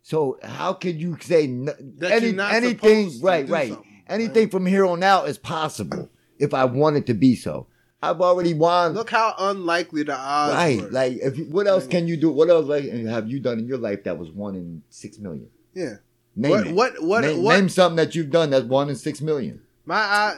So 0.02 0.38
how 0.42 0.74
could 0.74 1.00
you 1.00 1.16
say 1.20 1.44
any, 1.44 2.38
anything? 2.38 3.20
Right, 3.22 3.48
right. 3.48 3.70
something, 3.70 4.02
Anything 4.08 4.50
from 4.50 4.66
here 4.66 4.84
on 4.84 5.02
out 5.02 5.28
is 5.28 5.38
possible 5.38 6.10
if 6.38 6.52
I 6.52 6.64
want 6.66 6.96
it 6.96 7.06
to 7.06 7.14
be 7.14 7.34
so. 7.34 7.66
I've 8.02 8.20
already 8.20 8.54
won. 8.54 8.94
look 8.94 9.10
how 9.10 9.34
unlikely 9.38 10.02
the 10.02 10.16
odds 10.16 10.54
right, 10.54 10.80
were. 10.80 10.90
like 10.90 11.18
if 11.22 11.38
you, 11.38 11.44
what 11.44 11.66
else 11.66 11.86
can 11.86 12.08
you 12.08 12.16
do? 12.16 12.30
What 12.30 12.50
else 12.50 12.66
like 12.66 12.84
have 12.84 13.28
you 13.28 13.38
done 13.40 13.58
in 13.60 13.66
your 13.66 13.78
life 13.78 14.04
that 14.04 14.18
was 14.18 14.30
one 14.30 14.54
in 14.56 14.82
six 14.90 15.18
million? 15.18 15.48
yeah. 15.74 15.94
Name 16.34 16.50
What 16.50 16.66
it. 16.66 16.74
what 16.74 17.02
what 17.02 17.20
name, 17.24 17.42
what? 17.42 17.56
name 17.58 17.68
something 17.68 17.96
that 17.96 18.14
you've 18.14 18.30
done 18.30 18.50
that's 18.50 18.64
one 18.64 18.88
in 18.88 18.96
six 18.96 19.20
million. 19.20 19.60
my 19.84 19.96
eye. 19.96 20.36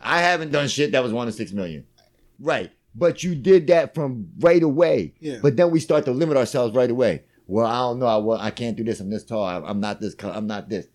I 0.00 0.20
haven't 0.22 0.50
done 0.50 0.66
shit 0.68 0.92
that 0.92 1.02
was 1.02 1.12
one 1.12 1.26
in 1.28 1.32
six 1.34 1.52
million. 1.52 1.84
Right. 2.40 2.72
But 2.94 3.22
you 3.22 3.34
did 3.34 3.66
that 3.66 3.94
from 3.94 4.30
right 4.40 4.62
away. 4.62 5.12
Yeah. 5.20 5.38
But 5.42 5.56
then 5.56 5.70
we 5.70 5.80
start 5.80 6.06
to 6.06 6.12
limit 6.12 6.38
ourselves 6.38 6.74
right 6.74 6.90
away. 6.90 7.24
Well, 7.46 7.66
I 7.66 7.78
don't 7.80 7.98
know. 7.98 8.06
I, 8.06 8.16
well, 8.16 8.38
I 8.40 8.50
can't 8.50 8.76
do 8.76 8.82
this. 8.82 8.98
I'm 9.00 9.10
this 9.10 9.24
tall. 9.24 9.44
I, 9.44 9.56
I'm 9.58 9.78
not 9.78 10.00
this. 10.00 10.16
I'm 10.22 10.46
not 10.46 10.70
this. 10.70 10.86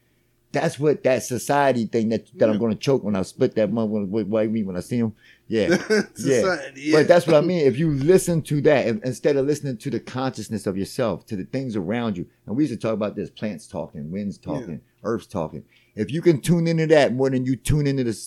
That's 0.51 0.79
what 0.79 1.03
that 1.03 1.21
society 1.23 1.85
thing 1.85 2.09
that 2.09 2.27
that 2.39 2.49
I'm 2.49 2.57
going 2.57 2.73
to 2.73 2.77
choke 2.77 3.03
when 3.03 3.15
I 3.15 3.21
split 3.21 3.53
that 3.55 3.71
money. 3.71 3.88
What, 3.89 4.07
what, 4.07 4.27
what 4.27 4.43
I 4.43 4.47
mean 4.47 4.65
when 4.65 4.75
I 4.75 4.81
see 4.81 4.97
him? 4.97 5.13
Yeah. 5.52 5.76
Society, 6.15 6.82
yeah. 6.82 6.99
But 6.99 7.07
that's 7.10 7.28
what 7.28 7.36
I 7.36 7.41
mean. 7.41 7.65
If 7.68 7.78
you 7.78 7.91
listen 7.91 8.41
to 8.44 8.61
that 8.61 8.88
and- 8.88 9.03
instead 9.03 9.36
of 9.36 9.45
listening 9.45 9.76
to 9.78 9.90
the 9.90 9.99
consciousness 9.99 10.65
of 10.65 10.78
yourself, 10.78 11.26
to 11.26 11.36
the 11.36 11.44
things 11.44 11.76
around 11.76 12.18
you, 12.18 12.26
and 12.45 12.56
we 12.56 12.64
used 12.64 12.73
to 12.73 12.80
talk 12.80 12.94
about 12.94 13.15
this: 13.18 13.30
plants 13.30 13.68
talking, 13.68 14.10
winds 14.11 14.38
talking, 14.38 14.80
earth's 15.03 15.28
talking. 15.28 15.64
If 15.95 16.10
you 16.10 16.22
can 16.22 16.40
tune 16.40 16.68
into 16.68 16.88
that 16.88 17.14
more 17.14 17.30
than 17.30 17.45
you 17.45 17.57
tune 17.57 17.86
into 17.86 18.06
the 18.06 18.18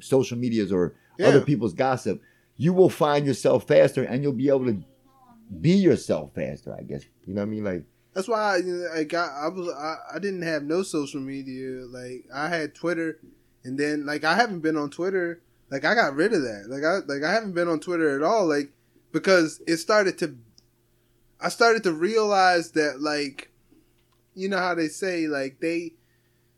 social 0.00 0.36
medias 0.36 0.70
or 0.70 0.94
Yeah. 1.18 1.28
other 1.28 1.40
people's 1.40 1.72
gossip, 1.72 2.20
you 2.58 2.74
will 2.74 2.90
find 2.90 3.24
yourself 3.26 3.66
faster, 3.66 4.02
and 4.04 4.22
you'll 4.22 4.32
be 4.32 4.48
able 4.48 4.66
to 4.66 4.82
be 5.60 5.70
yourself 5.72 6.34
faster. 6.34 6.74
I 6.78 6.82
guess 6.82 7.04
you 7.26 7.32
know 7.34 7.40
what 7.40 7.46
I 7.48 7.50
mean. 7.50 7.64
Like 7.64 7.84
That's 8.12 8.28
why 8.28 8.40
I, 8.40 8.56
you 8.58 8.74
know, 8.74 8.88
like 8.94 9.14
I, 9.14 9.44
I 9.44 9.48
was 9.48 9.68
I, 9.74 10.16
I 10.16 10.18
didn't 10.18 10.42
have 10.42 10.64
no 10.64 10.82
social 10.82 11.20
media. 11.20 11.86
Like 11.86 12.26
I 12.34 12.48
had 12.48 12.74
Twitter, 12.74 13.18
and 13.64 13.78
then 13.78 14.04
like 14.04 14.22
I 14.24 14.34
haven't 14.34 14.60
been 14.60 14.76
on 14.76 14.90
Twitter. 14.90 15.40
Like 15.74 15.84
I 15.84 15.96
got 15.96 16.14
rid 16.14 16.32
of 16.32 16.42
that. 16.42 16.66
Like 16.68 16.84
I 16.84 16.98
like 17.12 17.24
I 17.24 17.32
haven't 17.32 17.52
been 17.52 17.66
on 17.66 17.80
Twitter 17.80 18.14
at 18.14 18.22
all. 18.22 18.46
Like 18.46 18.70
because 19.10 19.60
it 19.66 19.78
started 19.78 20.16
to, 20.18 20.36
I 21.40 21.48
started 21.48 21.82
to 21.82 21.92
realize 21.92 22.70
that 22.72 23.00
like, 23.00 23.50
you 24.36 24.48
know 24.48 24.58
how 24.58 24.76
they 24.76 24.88
say 24.88 25.26
like 25.26 25.58
they. 25.60 25.94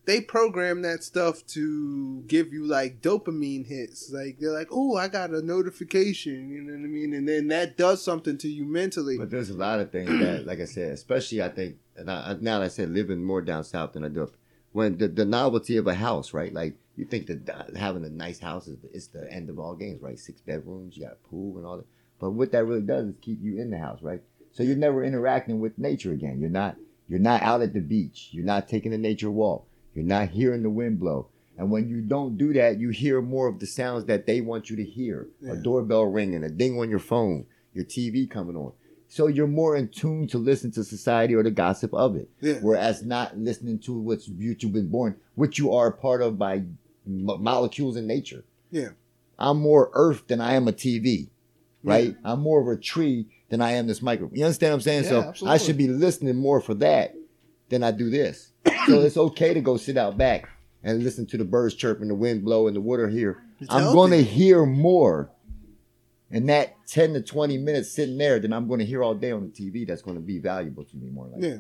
They 0.05 0.21
program 0.21 0.83
that 0.83 1.03
stuff 1.03 1.45
to 1.49 2.23
give 2.29 2.53
you 2.53 2.65
like 2.65 3.03
dopamine 3.03 3.67
hits. 3.67 4.13
Like 4.13 4.39
they're 4.39 4.53
like, 4.53 4.69
"Oh, 4.71 4.95
I 4.95 5.09
got 5.09 5.31
a 5.31 5.43
notification," 5.43 6.49
you 6.49 6.63
know 6.63 6.75
what 6.75 6.85
I 6.85 6.87
mean, 6.87 7.13
and 7.13 7.29
then 7.29 7.49
that 7.49 7.77
does 7.77 8.05
something 8.05 8.39
to 8.39 8.49
you 8.49 8.65
mentally. 8.65 9.19
But 9.19 9.31
there's 9.31 9.51
a 9.51 9.57
lot 9.57 9.81
of 9.81 9.91
things 9.91 10.09
that, 10.21 10.47
like 10.47 10.61
I 10.61 10.65
said, 10.65 10.93
especially 10.93 11.43
I 11.43 11.49
think, 11.49 11.79
and 11.97 12.09
I, 12.09 12.37
now 12.41 12.61
that 12.61 12.67
I 12.67 12.69
said 12.69 12.91
living 12.91 13.25
more 13.25 13.43
down 13.43 13.65
south 13.65 13.95
than 13.95 14.05
I 14.05 14.09
do 14.09 14.31
when 14.71 14.97
the, 14.99 15.09
the 15.09 15.25
novelty 15.25 15.77
of 15.77 15.89
a 15.89 15.95
house, 15.95 16.33
right? 16.33 16.55
Like 16.55 16.77
you 16.97 17.05
think 17.05 17.27
that 17.27 17.49
uh, 17.49 17.79
having 17.79 18.05
a 18.05 18.09
nice 18.09 18.39
house 18.39 18.67
is, 18.67 18.79
is 18.93 19.09
the 19.09 19.31
end 19.31 19.51
of 19.51 19.59
all 19.59 19.75
games, 19.75 20.03
right? 20.03 20.19
Six 20.19 20.41
bedrooms, 20.41 20.97
you 20.97 21.05
got 21.05 21.13
a 21.13 21.29
pool 21.29 21.59
and 21.59 21.67
all 21.67 21.77
that. 21.77 21.87
But 22.19 22.31
what 22.31 22.53
that 22.53 22.65
really 22.65 22.81
does 22.81 23.09
is 23.09 23.15
keep 23.21 23.43
you 23.43 23.61
in 23.61 23.71
the 23.71 23.79
house, 23.79 24.01
right? 24.03 24.23
So 24.53 24.63
you're 24.63 24.77
never 24.77 25.05
interacting 25.05 25.61
with 25.61 25.79
nature 25.79 26.13
again. 26.13 26.41
You're 26.41 26.49
not 26.49 26.77
You're 27.09 27.19
not 27.21 27.43
out 27.43 27.63
at 27.63 27.75
the 27.75 27.81
beach. 27.81 28.31
You're 28.33 28.45
not 28.45 28.69
taking 28.69 28.95
a 28.95 28.99
nature 28.99 29.31
walk. 29.31 29.67
You're 29.95 30.05
not 30.05 30.31
hearing 30.31 30.63
the 30.63 30.71
wind 30.71 30.99
blow. 30.99 31.29
And 31.59 31.71
when 31.71 31.89
you 31.89 32.01
don't 32.01 32.37
do 32.37 32.53
that, 32.55 32.79
you 32.79 32.91
hear 32.91 33.23
more 33.23 33.47
of 33.49 33.61
the 33.61 33.67
sounds 33.67 34.05
that 34.07 34.27
they 34.27 34.41
want 34.41 34.69
you 34.69 34.77
to 34.77 34.85
hear. 34.85 35.29
A 35.49 35.57
doorbell 35.57 36.05
ringing, 36.05 36.45
a 36.45 36.51
ding 36.51 36.79
on 36.79 36.91
your 36.91 36.99
phone, 36.99 37.47
your 37.73 37.85
TV 37.85 38.29
coming 38.29 38.57
on. 38.57 38.73
So 39.09 39.29
you're 39.29 39.47
more 39.47 39.77
in 39.77 39.89
tune 39.89 40.27
to 40.29 40.39
listen 40.39 40.71
to 40.73 40.85
society 40.85 41.35
or 41.35 41.43
the 41.43 41.51
gossip 41.51 41.95
of 41.95 42.17
it. 42.17 42.29
Yeah. 42.41 42.55
Whereas 42.61 43.05
not 43.05 43.39
listening 43.39 43.79
to 43.81 43.93
what's 43.93 44.29
you've 44.29 44.73
been 44.73 44.89
born, 44.89 45.17
which 45.35 45.59
you 45.59 45.73
are 45.73 45.87
a 45.87 45.93
part 45.93 46.21
of 46.21 46.39
by 46.39 46.65
mo- 47.07 47.39
molecules 47.39 47.97
in 47.97 48.07
nature. 48.07 48.45
Yeah. 48.71 48.91
I'm 49.39 49.59
more 49.59 49.91
earth 49.93 50.27
than 50.29 50.41
I 50.41 50.55
am 50.55 50.67
a 50.69 50.73
TV, 50.73 51.29
right? 51.83 52.17
I'm 52.25 52.41
more 52.41 52.61
of 52.61 52.69
a 52.69 52.81
tree 52.81 53.29
than 53.49 53.61
I 53.61 53.73
am 53.73 53.87
this 53.87 54.03
micro. 54.03 54.31
You 54.33 54.45
understand 54.45 54.73
what 54.73 54.77
I'm 54.77 54.81
saying? 54.83 55.05
Yeah, 55.05 55.33
so 55.35 55.47
I 55.47 55.59
should 55.59 55.77
be 55.77 55.89
listening 55.89 56.37
more 56.37 56.61
for 56.61 56.75
that 56.75 57.15
than 57.69 57.83
I 57.83 57.91
do 57.91 58.11
this. 58.11 58.53
so 58.87 59.01
it's 59.03 59.17
okay 59.17 59.53
to 59.55 59.61
go 59.61 59.77
sit 59.77 59.97
out 59.97 60.17
back 60.17 60.49
and 60.83 61.03
listen 61.03 61.27
to 61.27 61.37
the 61.37 61.45
birds 61.45 61.75
chirping, 61.75 62.09
the 62.09 62.15
wind 62.15 62.45
blow, 62.45 62.67
and 62.67 62.77
the 62.77 62.81
water 62.81 63.09
here. 63.09 63.43
It's 63.61 63.73
I'm 63.73 63.93
going 63.93 64.11
to 64.13 64.23
hear 64.23 64.65
more 64.65 65.31
in 66.31 66.47
that 66.47 66.75
10 66.89 67.15
to 67.15 67.23
20 67.23 67.59
minutes 67.59 67.91
sitting 67.93 68.19
there 68.19 68.39
than 68.39 68.53
I'm 68.53 68.69
going 68.69 68.81
to 68.81 68.87
hear 68.87 69.03
all 69.03 69.15
day 69.15 69.33
on 69.33 69.43
the 69.43 69.49
TV 69.49 69.87
that's 69.87 70.03
going 70.03 70.17
to 70.17 70.23
be 70.23 70.39
valuable 70.39 70.85
to 70.85 70.97
me 70.97 71.09
more. 71.11 71.27
Like 71.27 71.43
Yeah. 71.43 71.59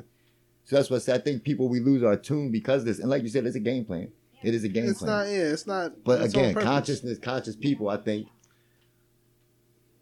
So 0.65 0.77
that's 0.77 0.91
what 0.91 0.97
I 0.97 1.01
said. 1.01 1.21
I 1.21 1.23
think 1.23 1.45
people, 1.45 1.69
we 1.69 1.79
lose 1.81 2.03
our 2.03 2.17
tune 2.17 2.51
because 2.51 2.83
of 2.83 2.87
this. 2.87 2.99
And 2.99 3.09
like 3.09 3.23
you 3.23 3.29
said, 3.29 3.47
it's 3.47 3.55
a 3.57 3.61
game 3.61 3.85
plan. 3.85 4.11
It 4.43 4.55
is 4.55 4.65
a 4.65 4.69
game 4.69 4.87
It's 4.89 4.99
plan. 5.01 5.11
not. 5.27 5.33
Yeah. 5.33 5.39
It's 5.53 5.67
not. 5.67 6.05
But 6.05 6.21
it's 6.23 6.35
again, 6.35 6.55
consciousness, 6.55 7.19
conscious 7.19 7.57
people, 7.57 7.89
I 7.89 7.97
think, 7.97 8.29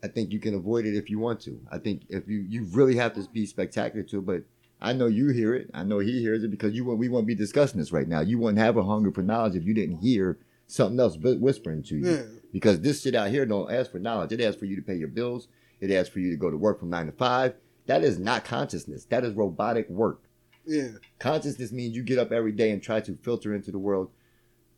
I 0.02 0.08
think 0.08 0.32
you 0.32 0.38
can 0.38 0.54
avoid 0.54 0.86
it 0.86 0.96
if 0.96 1.08
you 1.08 1.18
want 1.18 1.40
to. 1.42 1.58
I 1.70 1.78
think 1.78 2.02
if 2.08 2.28
you 2.28 2.44
you 2.48 2.64
really 2.72 2.96
have 2.96 3.14
to 3.14 3.26
be 3.32 3.46
spectacular 3.46 4.04
to 4.06 4.18
it. 4.18 4.26
But 4.26 4.42
I 4.80 4.92
know 4.92 5.06
you 5.06 5.28
hear 5.28 5.54
it. 5.54 5.70
I 5.72 5.82
know 5.84 5.98
he 6.00 6.20
hears 6.20 6.44
it 6.44 6.50
because 6.50 6.74
you 6.74 6.84
we 6.84 7.08
won't 7.08 7.26
be 7.26 7.34
discussing 7.34 7.78
this 7.80 7.92
right 7.92 8.06
now. 8.08 8.20
You 8.20 8.38
wouldn't 8.38 8.58
have 8.58 8.76
a 8.76 8.82
hunger 8.82 9.10
for 9.10 9.22
knowledge 9.22 9.56
if 9.56 9.64
you 9.64 9.72
didn't 9.72 9.98
hear 9.98 10.38
something 10.66 10.98
else 11.00 11.16
whispering 11.16 11.82
to 11.84 11.96
you. 11.96 12.10
Yeah. 12.10 12.22
Because 12.52 12.80
this 12.80 13.02
shit 13.02 13.14
out 13.14 13.30
here 13.30 13.46
don't 13.46 13.70
ask 13.72 13.90
for 13.90 13.98
knowledge. 13.98 14.32
It 14.32 14.40
asks 14.40 14.58
for 14.58 14.66
you 14.66 14.76
to 14.76 14.82
pay 14.82 14.94
your 14.96 15.08
bills. 15.08 15.48
It 15.80 15.90
asks 15.90 16.10
for 16.10 16.20
you 16.20 16.30
to 16.30 16.36
go 16.36 16.50
to 16.50 16.56
work 16.56 16.80
from 16.80 16.90
nine 16.90 17.06
to 17.06 17.12
five. 17.12 17.54
That 17.86 18.04
is 18.04 18.18
not 18.18 18.44
consciousness. 18.44 19.04
That 19.06 19.24
is 19.24 19.34
robotic 19.34 19.88
work. 19.88 20.20
Yeah. 20.66 20.88
Consciousness 21.18 21.72
means 21.72 21.96
you 21.96 22.02
get 22.02 22.18
up 22.18 22.32
every 22.32 22.52
day 22.52 22.70
and 22.70 22.82
try 22.82 23.00
to 23.00 23.16
filter 23.22 23.54
into 23.54 23.70
the 23.70 23.78
world 23.78 24.10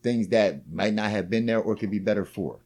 things 0.07 0.29
that 0.29 0.63
might 0.73 0.95
not 0.95 1.11
have 1.11 1.29
been 1.29 1.47
there 1.47 1.59
or 1.59 1.75
could 1.75 1.91
be 1.91 1.99
better 1.99 2.25
for. 2.25 2.61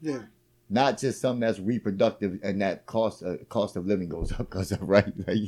Yeah. 0.00 0.22
Not 0.70 0.96
just 0.98 1.20
something 1.20 1.40
that's 1.40 1.58
reproductive 1.58 2.38
and 2.42 2.62
that 2.62 2.86
cost 2.86 3.22
uh, 3.22 3.36
cost 3.50 3.76
of 3.76 3.86
living 3.86 4.08
goes 4.08 4.32
up 4.32 4.38
because 4.50 4.72
of 4.72 4.82
right 4.82 5.12
like, 5.26 5.38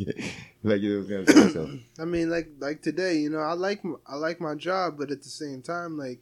like 0.63 0.81
you 0.83 1.01
know 1.01 1.17
what 1.17 1.29
I'm 1.31 1.35
saying. 1.35 1.53
So 1.53 1.71
I 2.03 2.05
mean, 2.05 2.29
like 2.29 2.49
like 2.59 2.83
today, 2.83 3.17
you 3.17 3.31
know, 3.31 3.39
I 3.39 3.55
like 3.55 3.83
I 4.07 4.17
like 4.17 4.39
my 4.41 4.55
job, 4.55 4.97
but 4.99 5.11
at 5.11 5.23
the 5.23 5.29
same 5.31 5.63
time, 5.63 5.97
like 5.97 6.21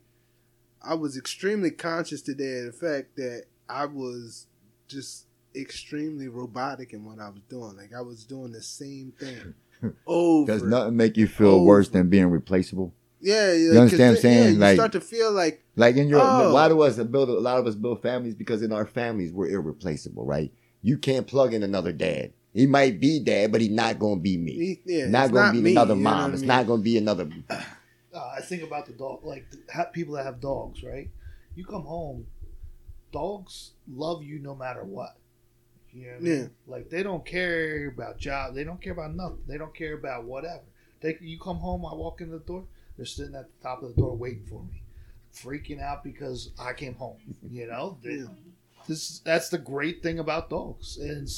I 0.83 0.95
was 0.95 1.17
extremely 1.19 1.73
conscious 1.73 2.23
today 2.23 2.61
of 2.61 2.67
the 2.67 2.73
fact 2.73 3.17
that 3.17 3.45
I 3.69 3.87
was 3.87 4.47
just 4.87 5.27
extremely 5.57 6.29
robotic 6.29 6.93
in 6.93 7.05
what 7.05 7.19
I 7.19 7.29
was 7.29 7.43
doing. 7.49 7.77
Like 7.77 7.93
I 7.97 8.03
was 8.03 8.25
doing 8.25 8.53
the 8.53 8.63
same 8.63 9.13
thing 9.19 9.55
over. 10.07 10.53
does 10.53 10.63
nothing 10.63 10.97
make 10.97 11.17
you 11.17 11.27
feel 11.27 11.55
Over. 11.55 11.65
worse 11.65 11.89
than 11.89 12.09
being 12.09 12.27
replaceable? 12.27 12.95
Yeah, 13.21 13.53
yeah. 13.53 13.73
You 13.73 13.79
understand 13.81 14.01
what 14.01 14.07
I'm 14.09 14.15
'cause, 14.15 14.23
saying? 14.23 14.43
Yeah, 14.45 14.51
you 14.51 14.59
Like- 14.59 14.75
start 14.77 14.93
to 14.93 15.01
feel 15.01 15.33
like 15.33 15.63
Like 15.77 15.97
in 15.97 16.09
your 16.09 16.21
Oh. 16.23 16.53
why 16.55 16.69
do 16.69 16.81
us 16.83 16.97
build 16.99 17.29
a 17.29 17.33
lot 17.41 17.59
of 17.59 17.67
us 17.67 17.75
build 17.75 18.03
families 18.03 18.35
because 18.35 18.63
in 18.63 18.73
our 18.73 18.87
families 18.87 19.33
we're 19.33 19.49
irreplaceable, 19.51 20.25
right? 20.27 20.53
You 20.83 20.99
can't 20.99 21.27
plug 21.27 21.55
in 21.55 21.63
another 21.63 21.93
dad. 21.93 22.33
He 22.53 22.67
might 22.67 22.99
be 23.01 23.21
dad, 23.21 23.53
but 23.53 23.61
he's 23.61 23.71
not 23.71 23.99
gonna 23.99 24.21
be 24.21 24.37
me. 24.39 24.53
he- 24.53 24.81
yeah, 24.85 25.07
not 25.09 25.31
gonna 25.33 25.47
not 25.47 25.53
be 25.55 25.61
me, 25.61 25.73
another 25.73 25.95
you 25.95 26.01
know 26.01 26.11
mom. 26.11 26.23
what 26.23 26.33
It's 26.33 26.41
mean? 26.43 26.49
not 26.49 26.67
gonna 26.67 26.83
be 26.83 26.97
another 26.99 27.29
uh, 27.51 27.61
I 28.37 28.41
think 28.41 28.63
about 28.63 28.87
the 28.87 28.93
dog, 28.93 29.21
like 29.25 29.45
ha- 29.73 29.85
people 29.93 30.15
that 30.15 30.25
have 30.25 30.41
dogs, 30.41 30.83
right? 30.83 31.09
You 31.55 31.65
come 31.65 31.83
home, 31.83 32.27
dogs 33.13 33.73
love 33.93 34.23
you 34.23 34.39
no 34.39 34.55
matter 34.55 34.85
what. 34.85 35.17
You 35.93 36.03
know 36.07 36.09
what 36.13 36.17
I 36.17 36.21
mean? 36.23 36.39
Yeah. 36.41 36.47
Like 36.67 36.91
they 36.91 37.03
don't 37.03 37.25
care 37.25 37.89
about 37.89 38.19
job. 38.19 38.55
They 38.55 38.65
don't 38.65 38.81
care 38.81 38.93
about 38.93 39.15
nothing. 39.15 39.43
They 39.49 39.59
don't 39.59 39.75
care 39.75 39.95
about 39.95 40.25
whatever. 40.25 40.63
They, 41.01 41.17
you 41.21 41.39
come 41.39 41.59
home, 41.59 41.85
I 41.87 41.95
walk 41.95 42.21
in 42.21 42.31
the 42.31 42.39
door, 42.41 42.65
they're 42.99 43.07
sitting 43.07 43.37
at 43.37 43.47
the 43.47 43.63
top 43.63 43.83
of 43.83 43.95
the 43.95 44.03
door 44.03 44.15
waiting 44.15 44.45
for 44.45 44.63
me, 44.65 44.83
freaking 45.33 45.81
out 45.81 46.05
because 46.05 46.51
I 46.59 46.75
came 46.75 46.95
home. 46.95 47.17
You 47.49 47.69
know, 47.69 47.97
this 48.87 49.21
that's 49.21 49.49
the 49.49 49.59
great 49.59 50.03
thing 50.03 50.19
about 50.19 50.51
dogs, 50.51 50.99
and 50.99 51.29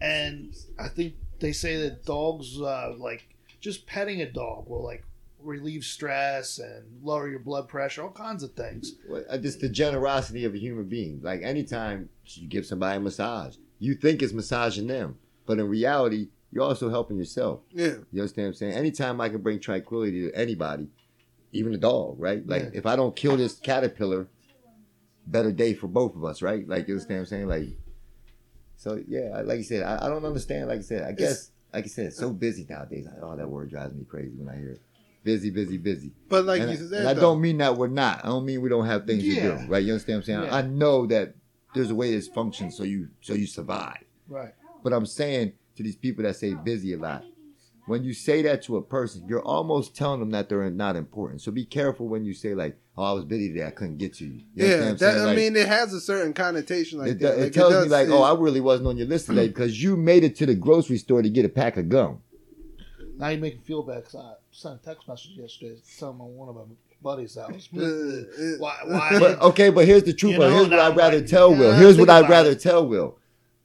and 0.00 0.54
I 0.78 0.88
think 0.88 1.14
they 1.38 1.52
say 1.52 1.76
that 1.82 2.04
dogs 2.04 2.60
uh, 2.60 2.94
like 2.98 3.28
just 3.60 3.86
petting 3.86 4.20
a 4.22 4.30
dog 4.30 4.68
will 4.68 4.82
like 4.82 5.04
relieve 5.38 5.84
stress 5.84 6.58
and 6.58 6.84
lower 7.02 7.28
your 7.28 7.38
blood 7.38 7.68
pressure, 7.68 8.02
all 8.02 8.10
kinds 8.10 8.42
of 8.42 8.52
things. 8.54 8.94
Well, 9.08 9.24
uh, 9.28 9.38
just 9.38 9.60
the 9.60 9.68
generosity 9.68 10.44
of 10.44 10.54
a 10.54 10.58
human 10.58 10.88
being. 10.88 11.20
Like 11.22 11.42
anytime 11.42 12.08
you 12.26 12.48
give 12.48 12.66
somebody 12.66 12.96
a 12.96 13.00
massage, 13.00 13.56
you 13.78 13.94
think 13.94 14.20
it's 14.20 14.32
massaging 14.32 14.88
them, 14.88 15.18
but 15.46 15.58
in 15.58 15.68
reality, 15.68 16.28
you're 16.52 16.64
also 16.64 16.90
helping 16.90 17.16
yourself. 17.16 17.60
Yeah, 17.72 17.94
You 18.12 18.20
understand 18.20 18.46
what 18.46 18.48
I'm 18.50 18.54
saying? 18.54 18.72
Anytime 18.74 19.20
I 19.20 19.28
can 19.30 19.40
bring 19.40 19.58
tranquility 19.58 20.22
to 20.28 20.32
anybody, 20.34 20.88
even 21.52 21.74
a 21.74 21.78
dog, 21.78 22.16
right? 22.18 22.46
Like 22.46 22.62
Yeah. 22.64 22.70
if 22.74 22.86
I 22.86 22.94
don't 22.96 23.16
kill 23.16 23.36
this 23.36 23.54
caterpillar, 23.54 24.28
better 25.26 25.52
day 25.52 25.74
for 25.74 25.86
both 25.88 26.14
of 26.14 26.24
us, 26.24 26.42
right? 26.42 26.66
Like 26.68 26.88
you 26.88 26.94
understand 26.94 27.18
what 27.20 27.22
I'm 27.22 27.26
saying? 27.26 27.48
Like, 27.48 27.68
so 28.76 29.02
yeah, 29.06 29.42
like 29.44 29.58
you 29.58 29.64
said, 29.64 29.82
I, 29.82 30.06
I 30.06 30.08
don't 30.08 30.24
understand. 30.24 30.68
Like 30.68 30.80
I 30.80 30.82
said, 30.82 31.02
I 31.04 31.12
guess, 31.12 31.50
like 31.72 31.84
you 31.84 31.90
said, 31.90 32.06
it's 32.06 32.18
so 32.18 32.30
busy 32.30 32.66
nowadays. 32.68 33.06
Like, 33.06 33.22
oh, 33.22 33.36
that 33.36 33.48
word 33.48 33.70
drives 33.70 33.94
me 33.94 34.04
crazy 34.04 34.34
when 34.36 34.48
I 34.48 34.56
hear 34.58 34.72
it. 34.72 34.82
Busy, 35.24 35.50
busy, 35.50 35.78
busy. 35.78 36.10
but 36.28 36.44
like 36.44 36.60
and, 36.62 36.70
you 36.72 36.76
I- 36.86 36.88
said, 36.90 37.06
I 37.06 37.14
though, 37.14 37.20
don't 37.20 37.40
mean 37.40 37.58
that 37.58 37.76
we're 37.76 37.86
not. 37.86 38.24
I 38.24 38.28
don't 38.28 38.44
mean 38.44 38.60
we 38.60 38.68
don't 38.68 38.86
have 38.86 39.06
things 39.06 39.22
Yeah. 39.24 39.34
to 39.34 39.40
do, 39.58 39.70
right? 39.70 39.82
You 39.82 39.92
understand 39.92 40.16
what 40.16 40.20
I'm 40.20 40.24
saying? 40.24 40.42
Yeah. 40.50 40.56
I 40.56 40.62
know 40.62 41.06
that 41.06 41.34
there's 41.74 41.90
a 41.90 41.94
way 41.94 42.10
this 42.10 42.28
functions 42.28 42.76
so 42.76 42.82
you 42.82 43.08
so 43.20 43.32
you 43.34 43.46
survive. 43.46 44.02
Right. 44.28 44.52
But 44.82 44.92
I'm 44.92 45.06
saying 45.06 45.52
to 45.76 45.82
these 45.82 45.96
people 45.96 46.24
that 46.24 46.36
say 46.36 46.54
busy 46.54 46.92
a 46.94 46.98
lot, 46.98 47.24
when 47.86 48.04
you 48.04 48.14
say 48.14 48.42
that 48.42 48.62
to 48.62 48.76
a 48.76 48.82
person, 48.82 49.24
you're 49.28 49.42
almost 49.42 49.96
telling 49.96 50.20
them 50.20 50.30
that 50.30 50.48
they're 50.48 50.70
not 50.70 50.94
important. 50.96 51.40
So 51.40 51.50
be 51.50 51.64
careful 51.64 52.06
when 52.08 52.24
you 52.24 52.32
say 52.32 52.54
like, 52.54 52.76
"Oh, 52.96 53.02
I 53.02 53.12
was 53.12 53.24
busy 53.24 53.48
today, 53.48 53.66
I 53.66 53.70
couldn't 53.70 53.98
get 53.98 54.14
to 54.14 54.24
you." 54.24 54.40
You 54.54 54.66
yeah, 54.66 54.74
I'm 54.74 54.96
that, 54.96 54.98
saying? 55.00 55.26
I 55.28 55.34
mean, 55.34 55.56
it 55.56 55.66
has 55.66 55.92
a 55.92 56.00
certain 56.00 56.32
connotation 56.32 57.00
like 57.00 57.08
it, 57.12 57.18
that. 57.20 57.38
it 57.38 57.42
Like, 57.44 57.52
tells 57.52 57.72
does- 57.72 57.84
me 57.86 57.90
like, 57.90 58.08
"Oh, 58.08 58.22
I 58.22 58.38
really 58.38 58.60
wasn't 58.60 58.88
on 58.88 58.96
your 58.96 59.08
list 59.08 59.26
today 59.26 59.48
because 59.48 59.82
you 59.82 59.96
made 59.96 60.22
it 60.22 60.36
to 60.36 60.46
the 60.46 60.54
grocery 60.54 60.98
store 60.98 61.22
to 61.22 61.28
get 61.30 61.44
a 61.44 61.48
pack 61.48 61.76
of 61.76 61.88
gum." 61.88 62.20
Now 63.18 63.28
you 63.28 63.38
make 63.38 63.56
me 63.56 63.60
feel 63.64 63.82
bad 63.82 64.04
because 64.04 64.14
I 64.16 64.32
sent 64.52 64.80
a 64.80 64.84
text 64.84 65.06
message 65.08 65.32
yesterday 65.36 65.76
telling 65.98 66.18
my 66.18 66.24
one 66.24 66.48
of 66.48 66.54
my 66.54 66.62
buddies 67.02 67.34
that 67.34 67.48
I 67.48 67.52
was 67.52 67.68
Uh, 67.76 67.80
uh, 68.42 68.58
why 68.58 68.74
why 68.86 69.18
But 69.18 69.40
okay, 69.42 69.70
but 69.70 69.86
here's 69.86 70.04
the 70.04 70.12
truth. 70.12 70.32
You 70.34 70.38
but 70.38 70.50
know, 70.50 70.56
here's 70.56 70.68
what 70.68 70.78
I'd 70.78 70.96
rather 70.96 71.18
like, 71.18 71.26
tell 71.26 71.50
Will. 71.54 71.74
Here's 71.74 71.98
what 71.98 72.08
I'd 72.10 72.28
rather 72.30 72.50
it. 72.52 72.60
tell 72.60 72.86
Will. 72.86 73.18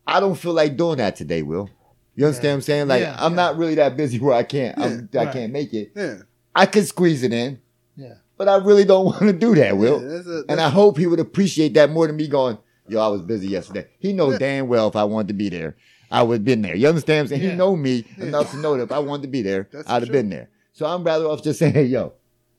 I 0.07 0.19
don't 0.19 0.35
feel 0.35 0.53
like 0.53 0.75
doing 0.77 0.97
that 0.97 1.15
today, 1.15 1.41
Will. 1.43 1.69
You 2.18 2.26
understand 2.26 2.44
Yeah. 2.45 2.52
what 2.52 2.56
I'm 2.56 2.61
saying? 2.61 2.88
Like 2.89 3.02
Yeah, 3.03 3.15
I'm 3.18 3.31
yeah. 3.31 3.35
not 3.38 3.57
really 3.57 3.76
that 3.76 3.95
busy 3.95 4.19
where 4.19 4.34
I 4.35 4.44
can't 4.44 4.77
I'm, 4.77 5.07
I 5.14 5.18
right. 5.26 5.31
can't 5.31 5.53
make 5.53 5.73
it. 5.73 5.94
yeah, 5.95 6.15
I 6.53 6.65
could 6.65 6.85
squeeze 6.85 7.23
it 7.23 7.31
in, 7.31 7.61
yeah 7.95 8.15
but 8.38 8.48
I 8.49 8.57
really 8.57 8.85
don't 8.85 9.06
want 9.11 9.19
to 9.22 9.34
do 9.34 9.56
that, 9.56 9.77
Will. 9.77 9.99
that's 9.99 10.27
a, 10.27 10.44
And 10.49 10.60
I 10.61 10.69
hope 10.69 10.98
he 10.98 11.07
would 11.07 11.19
appreciate 11.19 11.73
that 11.73 11.89
more 11.89 12.06
than 12.06 12.18
me 12.18 12.27
going, 12.27 12.57
yo, 12.88 12.99
I 13.02 13.07
was 13.07 13.22
busy 13.23 13.48
yesterday. 13.48 13.88
He 13.98 14.14
knows 14.14 14.38
damn 14.38 14.68
well 14.68 14.88
if 14.89 14.95
I 14.95 15.06
wanted 15.06 15.30
to 15.30 15.34
be 15.34 15.49
there, 15.49 15.76
I 16.11 16.22
would 16.23 16.34
have 16.35 16.45
been 16.45 16.61
there. 16.61 16.76
You 16.76 16.88
understand 16.88 17.18
what 17.30 17.35
I'm 17.35 17.39
saying? 17.41 17.52
He 17.52 17.57
know 17.57 17.76
me 17.76 18.06
enough 18.19 18.52
to 18.52 18.57
know 18.57 18.77
that 18.77 18.84
if 18.84 18.91
I 18.91 18.99
wanted 18.99 19.23
to 19.23 19.27
be 19.30 19.41
there, 19.41 19.68
That's 19.73 19.89
I'd 19.89 20.03
have 20.03 20.10
true. 20.10 20.14
been 20.14 20.30
there. 20.30 20.49
So 20.73 20.85
I'm 20.85 21.03
rather 21.03 21.26
off 21.26 21.44
just 21.44 21.57
saying, 21.57 21.73
hey, 21.73 21.85
yo, 21.85 22.14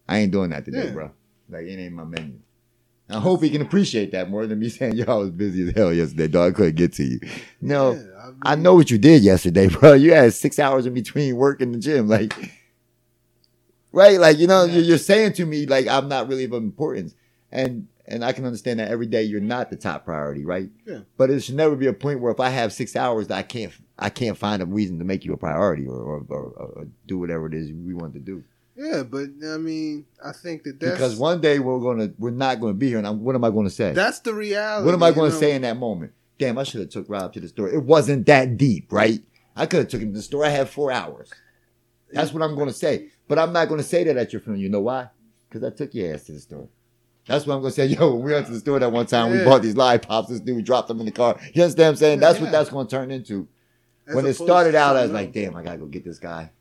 I 0.08 0.18
ain't 0.18 0.32
doing 0.32 0.50
that 0.50 0.64
today, 0.64 0.90
bro. 0.90 1.12
Like, 1.48 1.66
it 1.66 1.78
ain't 1.78 1.92
my 1.94 2.04
menu. 2.04 2.40
I 3.10 3.18
hope 3.20 3.42
he 3.42 3.48
can 3.50 3.62
appreciate 3.62 4.12
that 4.12 4.28
more 4.28 4.46
than 4.46 4.58
me 4.58 4.68
saying, 4.68 4.94
yo, 4.96 5.04
I 5.06 5.14
was 5.14 5.30
busy 5.30 5.68
as 5.68 5.74
hell 5.74 5.92
yesterday, 5.92 6.28
dog. 6.28 6.52
I 6.52 6.56
couldn't 6.56 6.76
get 6.76 6.92
to 6.94 7.04
you. 7.04 7.20
No, 7.60 7.92
yeah, 7.92 8.02
I, 8.44 8.52
I 8.52 8.54
know 8.54 8.74
what 8.74 8.90
you 8.90 8.98
did 8.98 9.22
yesterday, 9.22 9.68
bro. 9.70 9.94
You 9.94 10.12
had 10.12 10.34
six 10.34 10.58
hours 10.58 10.84
in 10.86 10.94
between 10.94 11.36
work 11.36 11.60
and 11.62 11.74
the 11.74 11.78
gym. 11.78 12.08
Like, 12.08 12.34
right? 13.92 14.18
Like, 14.20 14.38
you 14.38 14.46
know, 14.46 14.64
Yeah. 14.64 14.74
you're, 14.74 14.84
you're 14.84 14.98
saying 14.98 15.34
to 15.34 15.46
me, 15.46 15.66
like, 15.66 15.86
I'm 15.88 16.08
not 16.08 16.28
really 16.28 16.44
of 16.44 16.52
importance. 16.52 17.14
And, 17.50 17.88
and 18.06 18.24
I 18.24 18.32
can 18.32 18.44
understand 18.44 18.80
that 18.80 18.90
every 18.90 19.06
day 19.06 19.22
you're 19.22 19.40
not 19.40 19.70
the 19.70 19.76
top 19.76 20.04
priority, 20.04 20.44
right? 20.44 20.68
Yeah. 20.86 21.00
But 21.16 21.30
it 21.30 21.40
should 21.40 21.56
never 21.56 21.76
be 21.76 21.86
a 21.86 21.92
point 21.92 22.20
where 22.20 22.32
if 22.32 22.40
I 22.40 22.50
have 22.50 22.72
six 22.72 22.94
hours 22.96 23.28
that 23.28 23.38
I 23.38 23.42
can't, 23.42 23.72
I 23.98 24.10
can't 24.10 24.36
find 24.36 24.62
a 24.62 24.66
reason 24.66 24.98
to 24.98 25.04
make 25.04 25.24
you 25.24 25.32
a 25.32 25.36
priority 25.36 25.86
or, 25.86 25.96
or, 25.96 26.24
or, 26.28 26.42
or 26.42 26.86
do 27.06 27.18
whatever 27.18 27.46
it 27.46 27.54
is 27.54 27.72
we 27.72 27.94
want 27.94 28.12
to 28.14 28.20
do. 28.20 28.44
Yeah, 28.78 29.02
but 29.02 29.26
I 29.44 29.56
mean, 29.56 30.06
I 30.24 30.30
think 30.30 30.62
that 30.62 30.78
that's 30.78 30.92
because 30.92 31.16
one 31.16 31.40
day 31.40 31.58
we're 31.58 31.80
gonna, 31.80 32.12
we're 32.16 32.30
not 32.30 32.60
gonna 32.60 32.74
be 32.74 32.88
here. 32.88 32.98
And 32.98 33.06
I'm, 33.08 33.24
what 33.24 33.34
am 33.34 33.42
I 33.42 33.50
gonna 33.50 33.70
say? 33.70 33.92
that's 33.92 34.20
the 34.20 34.32
reality. 34.32 34.86
What 34.86 34.94
am 34.94 35.02
I 35.02 35.10
going 35.10 35.30
to 35.30 35.34
know? 35.34 35.40
say 35.40 35.52
in 35.52 35.62
that 35.62 35.76
moment? 35.76 36.12
Damn, 36.38 36.56
I 36.58 36.62
should 36.62 36.80
have 36.80 36.90
took 36.90 37.06
Robb 37.08 37.32
to 37.32 37.40
the 37.40 37.48
store. 37.48 37.68
It 37.68 37.82
wasn't 37.82 38.26
that 38.26 38.56
deep, 38.56 38.92
right? 38.92 39.20
I 39.56 39.66
could 39.66 39.80
have 39.80 39.88
took 39.88 40.00
him 40.00 40.12
to 40.12 40.18
the 40.18 40.22
store. 40.22 40.44
I 40.44 40.50
had 40.50 40.68
four 40.68 40.92
hours. 40.92 41.32
That's 42.12 42.32
what 42.32 42.44
I'm 42.44 42.54
going 42.54 42.68
to 42.68 42.72
say. 42.72 43.08
But 43.26 43.40
I'm 43.40 43.52
not 43.52 43.66
going 43.68 43.80
to 43.80 43.86
say 43.86 44.04
that 44.04 44.16
at 44.16 44.32
your 44.32 44.40
funeral. 44.40 44.62
You 44.62 44.68
know 44.68 44.80
why? 44.80 45.08
Because 45.48 45.64
I 45.64 45.74
took 45.74 45.92
your 45.94 46.14
ass 46.14 46.22
to 46.24 46.32
the 46.32 46.38
store. 46.38 46.68
That's 47.26 47.44
what 47.44 47.54
I'm 47.54 47.60
going 47.60 47.72
to 47.72 47.74
say. 47.76 47.86
Yo, 47.98 48.14
when 48.14 48.22
we 48.22 48.32
went 48.32 48.46
to 48.46 48.52
the 48.52 48.60
store 48.60 48.78
that 48.78 48.92
one 48.92 49.06
time, 49.06 49.32
we 49.32 49.42
bought 49.44 49.62
these 49.62 49.76
lollipops. 49.76 50.28
This 50.28 50.38
dude 50.38 50.64
dropped 50.64 50.86
them 50.86 51.00
in 51.00 51.06
the 51.06 51.12
car. 51.12 51.36
You 51.52 51.64
understand 51.64 51.86
what 51.86 51.88
I'm 51.88 51.96
saying? 51.96 52.20
That's 52.20 52.38
Yeah. 52.38 52.44
what 52.44 52.52
that's 52.52 52.70
going 52.70 52.86
to 52.86 52.90
turn 52.96 53.10
into. 53.10 53.48
As 54.06 54.14
when 54.14 54.26
it 54.26 54.34
started 54.34 54.76
out, 54.76 54.96
I 54.96 55.02
was 55.02 55.10
like, 55.10 55.32
damn, 55.32 55.56
I 55.56 55.64
got 55.64 55.72
to 55.72 55.78
go 55.78 55.86
get 55.86 56.04
this 56.04 56.20
guy. 56.20 56.52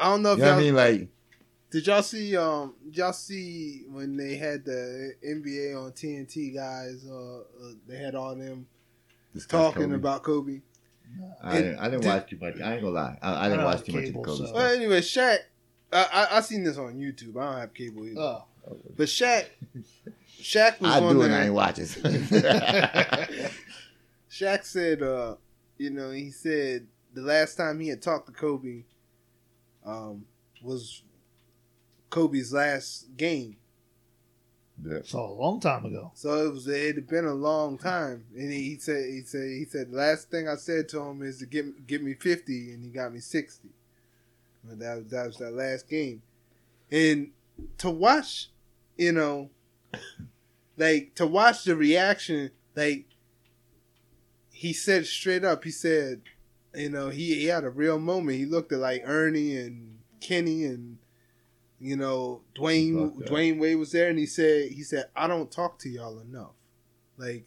I 0.00 0.10
don't 0.10 0.22
know 0.22 0.32
if 0.32 0.38
You 0.38 0.44
know 0.44 0.48
y'all 0.50 0.56
what 0.56 0.62
I 0.62 0.64
mean? 0.64 0.74
Like, 1.00 1.08
did 1.70 1.86
y'all 1.86 2.02
see 2.02 2.36
um 2.36 2.74
did 2.86 2.96
y'all 2.96 3.12
see 3.12 3.84
when 3.88 4.16
they 4.16 4.36
had 4.36 4.64
the 4.64 5.14
NBA 5.24 5.76
on 5.80 5.92
TNT 5.92 6.54
guys 6.54 7.06
uh, 7.08 7.40
uh 7.40 7.72
they 7.86 7.96
had 7.98 8.14
all 8.14 8.34
them 8.34 8.66
talking 9.48 9.82
Kobe. 9.84 9.94
about 9.94 10.22
Kobe. 10.24 10.60
I 11.42 11.56
didn't, 11.56 11.78
I 11.78 11.84
didn't 11.90 12.02
Did- 12.02 12.08
watch 12.08 12.30
too 12.30 12.38
much. 12.40 12.60
I 12.60 12.72
ain't 12.74 12.82
gonna 12.82 12.94
lie. 12.94 13.18
I, 13.20 13.46
I 13.46 13.48
didn't 13.48 13.60
I 13.60 13.64
watch 13.64 13.76
have 13.78 13.84
too 13.86 13.92
much 13.92 14.04
of 14.08 14.12
the 14.14 14.18
Kobe 14.20 14.38
so- 14.38 14.44
stuff. 14.46 14.54
Well, 14.56 14.72
anyway, 14.74 15.00
Shaq. 15.00 15.38
I, 15.92 16.06
I 16.12 16.36
I 16.36 16.40
seen 16.40 16.62
this 16.64 16.78
on 16.78 16.94
YouTube. 16.94 17.36
I 17.36 17.50
don't 17.50 17.60
have 17.60 17.74
cable 17.74 18.06
either. 18.06 18.20
Oh, 18.20 18.44
But 18.96 19.08
Shaq, 19.08 19.46
Shaq 20.40 20.80
was 20.80 20.90
I 20.92 21.00
on 21.00 21.16
do 21.16 21.22
and 21.22 21.34
I 21.34 21.44
ain't 21.46 21.54
watching. 21.54 21.86
Shaq 24.30 24.64
said, 24.64 25.02
uh, 25.02 25.34
you 25.78 25.90
know, 25.90 26.10
he 26.10 26.30
said 26.30 26.86
the 27.14 27.22
last 27.22 27.56
time 27.56 27.80
he 27.80 27.88
had 27.88 28.02
talked 28.02 28.26
to 28.26 28.32
Kobe, 28.32 28.82
um, 29.84 30.24
was 30.62 31.02
Kobe's 32.10 32.52
last 32.52 33.16
game. 33.16 33.56
Yeah. 34.82 35.00
so 35.04 35.20
a 35.20 35.32
long 35.34 35.60
time 35.60 35.84
ago. 35.84 36.10
So 36.14 36.46
it 36.46 36.52
was 36.52 36.66
it 36.66 36.96
had 36.96 37.06
been 37.06 37.26
a 37.26 37.34
long 37.34 37.76
time, 37.76 38.24
and 38.34 38.52
he 38.52 38.78
said 38.78 39.10
he 39.10 39.22
said 39.22 39.48
he 39.48 39.66
said 39.66 39.90
the 39.90 39.96
last 39.96 40.30
thing 40.30 40.48
I 40.48 40.56
said 40.56 40.88
to 40.90 41.00
him 41.02 41.22
is 41.22 41.38
to 41.38 41.46
give 41.46 41.86
give 41.86 42.02
me 42.02 42.14
fifty, 42.14 42.72
and 42.72 42.82
he 42.82 42.90
got 42.90 43.12
me 43.12 43.20
sixty. 43.20 43.70
But 44.64 44.78
that 44.78 44.96
was 44.96 45.06
that 45.10 45.26
was 45.26 45.36
that 45.36 45.52
last 45.52 45.88
game, 45.88 46.22
and 46.90 47.30
to 47.78 47.90
watch, 47.90 48.50
you 48.96 49.12
know, 49.12 49.50
like 50.78 51.14
to 51.16 51.26
watch 51.26 51.64
the 51.64 51.76
reaction, 51.76 52.50
like 52.74 53.04
he 54.50 54.72
said 54.72 55.06
straight 55.06 55.44
up, 55.44 55.64
he 55.64 55.70
said, 55.70 56.22
you 56.74 56.88
know, 56.90 57.08
he 57.08 57.34
he 57.34 57.46
had 57.46 57.64
a 57.64 57.70
real 57.70 57.98
moment. 57.98 58.38
He 58.38 58.44
looked 58.46 58.72
at 58.72 58.78
like 58.78 59.02
Ernie 59.04 59.56
and 59.56 59.98
Kenny 60.20 60.64
and 60.64 60.98
you 61.78 61.96
know 61.96 62.42
Dwyane 62.56 63.14
Fuck. 63.18 63.28
Dwyane 63.28 63.58
Wade 63.58 63.78
was 63.78 63.92
there, 63.92 64.08
and 64.08 64.18
he 64.18 64.26
said 64.26 64.70
he 64.70 64.82
said 64.82 65.06
I 65.16 65.26
don't 65.26 65.50
talk 65.50 65.78
to 65.80 65.88
y'all 65.88 66.20
enough, 66.20 66.54
like. 67.16 67.46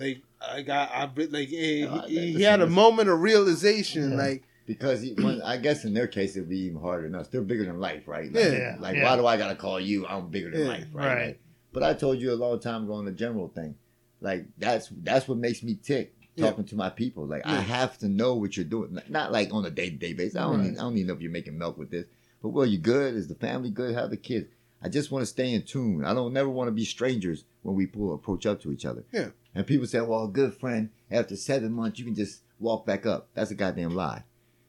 Like 0.00 0.22
I 0.40 0.62
got, 0.62 0.90
I 0.90 1.04
like 1.30 1.48
he, 1.48 1.82
No, 1.84 2.00
I- 2.02 2.08
he, 2.08 2.32
he 2.32 2.42
had 2.42 2.60
a 2.60 2.66
moment 2.66 3.08
of 3.08 3.20
realization. 3.20 4.12
Yeah. 4.12 4.16
Like 4.16 4.42
Because 4.66 5.00
he, 5.00 5.12
when, 5.12 5.40
I 5.42 5.58
guess 5.58 5.84
in 5.84 5.94
their 5.94 6.08
case 6.08 6.34
it'd 6.34 6.48
be 6.48 6.58
even 6.60 6.80
harder 6.80 7.04
than 7.04 7.14
us. 7.14 7.28
They're 7.28 7.42
bigger 7.42 7.64
than 7.66 7.78
life, 7.78 8.08
right? 8.08 8.32
Like, 8.32 8.44
Yeah. 8.52 8.76
like 8.80 8.96
Yeah. 8.96 9.04
why 9.04 9.16
do 9.16 9.26
I 9.26 9.36
gotta 9.36 9.54
call 9.54 9.78
you? 9.78 10.04
I'm 10.06 10.28
bigger 10.28 10.50
than 10.50 10.60
Yeah. 10.62 10.66
life, 10.68 10.86
right? 10.92 11.06
Right. 11.06 11.26
Like, 11.26 11.40
but 11.72 11.82
I 11.84 11.94
told 11.94 12.18
you 12.18 12.32
a 12.32 12.34
long 12.34 12.58
time 12.58 12.84
ago 12.84 12.94
on 12.94 13.04
the 13.04 13.12
general 13.12 13.48
thing. 13.48 13.76
Like 14.20 14.46
that's 14.58 14.88
that's 15.04 15.28
what 15.28 15.38
makes 15.38 15.62
me 15.62 15.76
tick. 15.80 16.14
Yeah. 16.34 16.46
Talking 16.48 16.64
to 16.64 16.76
my 16.76 16.88
people, 16.88 17.26
like 17.26 17.42
I 17.44 17.56
have 17.60 17.98
to 17.98 18.08
know 18.08 18.34
what 18.36 18.56
you're 18.56 18.64
doing. 18.64 18.98
Not 19.08 19.32
like 19.32 19.52
on 19.52 19.66
a 19.66 19.70
day 19.70 19.90
to 19.90 19.96
day 19.96 20.14
basis. 20.14 20.36
I 20.36 20.42
don't 20.44 20.58
Right. 20.60 20.70
need, 20.70 20.78
I 20.78 20.82
don't 20.82 20.94
need 20.94 21.02
to 21.02 21.08
know 21.08 21.14
if 21.14 21.20
you're 21.20 21.30
making 21.30 21.58
milk 21.58 21.76
with 21.76 21.90
this. 21.90 22.06
But 22.40 22.48
well, 22.50 22.64
you 22.64 22.78
good? 22.78 23.14
Is 23.14 23.28
the 23.28 23.34
family 23.34 23.68
good? 23.70 23.94
How 23.94 24.06
the 24.06 24.16
kids? 24.16 24.48
I 24.82 24.88
just 24.88 25.10
want 25.12 25.22
to 25.22 25.26
stay 25.26 25.52
in 25.52 25.62
tune. 25.62 26.04
I 26.04 26.14
don't 26.14 26.32
never 26.32 26.48
want 26.48 26.68
to 26.68 26.72
be 26.72 26.84
strangers 26.84 27.44
when 27.62 27.76
we 27.76 27.86
pull 27.86 28.14
approach 28.14 28.46
up 28.46 28.60
to 28.62 28.72
each 28.72 28.84
other. 28.86 29.04
Yeah. 29.12 29.28
And 29.54 29.66
people 29.66 29.86
say, 29.86 30.00
well, 30.00 30.26
good 30.26 30.54
friend, 30.54 30.88
after 31.10 31.36
seven 31.36 31.72
months, 31.72 31.98
you 31.98 32.04
can 32.06 32.14
just 32.14 32.40
walk 32.58 32.86
back 32.86 33.04
up. 33.06 33.28
That's 33.34 33.50
a 33.50 33.54
goddamn 33.54 33.94
lie. 33.94 34.24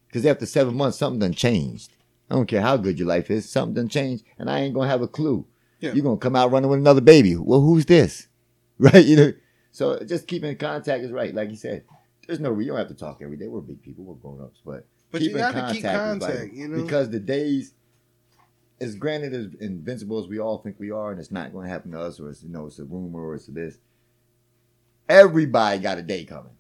Because 0.08 0.26
after 0.26 0.46
seven 0.46 0.76
months, 0.76 0.98
something 0.98 1.20
done 1.20 1.34
changed. 1.34 1.94
I 2.30 2.36
don't 2.36 2.46
care 2.46 2.62
how 2.62 2.78
good 2.78 3.00
your 3.00 3.08
life 3.08 3.32
is, 3.32 3.50
something 3.50 3.74
done 3.74 3.88
changed, 3.90 4.24
and 4.38 4.50
I 4.50 4.60
ain't 4.60 4.74
gonna 4.74 4.90
have 4.90 5.02
a 5.02 5.08
clue. 5.08 5.46
Yeah. 5.80 5.94
You're 5.94 6.04
gonna 6.04 6.18
come 6.18 6.36
out 6.36 6.52
running 6.52 6.70
with 6.70 6.80
another 6.80 7.02
baby. 7.02 7.36
Well, 7.38 7.62
who's 7.62 7.86
this? 7.86 8.28
Right? 8.80 9.06
You 9.06 9.16
know. 9.16 9.34
So 9.74 10.00
just 10.06 10.28
keeping 10.28 10.52
in 10.52 10.56
contact 10.58 11.04
is 11.04 11.12
right. 11.12 11.34
Like 11.34 11.50
you 11.50 11.56
said, 11.56 11.84
there's 12.28 12.40
no 12.40 12.58
you 12.58 12.68
don't 12.68 12.78
have 12.78 12.88
to 12.90 12.94
talk 12.94 13.22
every 13.22 13.38
day. 13.38 13.48
We're 13.48 13.60
big 13.60 13.82
people, 13.82 14.06
we're 14.06 14.14
grown 14.14 14.40
ups, 14.40 14.62
but 14.64 14.86
But 15.12 15.22
you 15.22 15.30
keeping 15.30 15.42
gotta 15.42 15.74
keep 15.74 15.84
contact, 15.84 16.54
you 16.54 16.68
know? 16.68 16.84
because 16.84 17.10
the 17.10 17.20
days, 17.20 17.74
as 18.80 18.96
granted 18.96 19.34
as 19.34 19.48
invincible 19.60 20.20
as 20.20 20.28
we 20.28 20.40
all 20.40 20.60
think 20.60 20.80
we 20.80 20.92
are, 20.92 21.12
and 21.12 21.20
it's 21.20 21.32
not 21.32 21.52
going 21.52 21.66
to 21.66 21.72
happen 21.72 21.92
to 21.92 22.00
us, 22.00 22.20
or 22.20 22.30
it's 22.30 22.44
you 22.44 22.50
know 22.50 22.68
it's 22.68 22.78
a 22.78 22.86
rumor 22.86 23.20
or 23.20 23.36
it's 23.36 23.48
this. 23.48 23.80
Everybody 25.10 25.80
got 25.80 25.98
a 25.98 26.04
day 26.04 26.24
coming. 26.24 26.54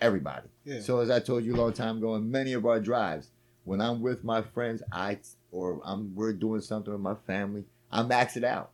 Everybody. 0.00 0.46
Yeah. 0.64 0.80
So 0.80 1.00
as 1.00 1.10
I 1.10 1.18
told 1.18 1.44
you 1.44 1.56
a 1.56 1.58
long 1.58 1.72
time 1.72 1.98
ago, 1.98 2.14
in 2.14 2.30
many 2.30 2.52
of 2.52 2.64
our 2.64 2.78
drives, 2.78 3.30
when 3.64 3.80
I'm 3.80 4.00
with 4.00 4.22
my 4.22 4.42
friends, 4.42 4.80
I 4.92 5.18
or 5.50 5.80
I'm 5.84 6.14
we're 6.14 6.32
doing 6.32 6.60
something 6.60 6.92
with 6.92 7.02
my 7.02 7.16
family, 7.26 7.64
I 7.90 8.04
max 8.04 8.36
it 8.36 8.44
out. 8.44 8.70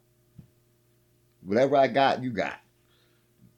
Whatever 1.40 1.76
I 1.76 1.88
got, 1.88 2.22
you 2.22 2.30
got. 2.30 2.60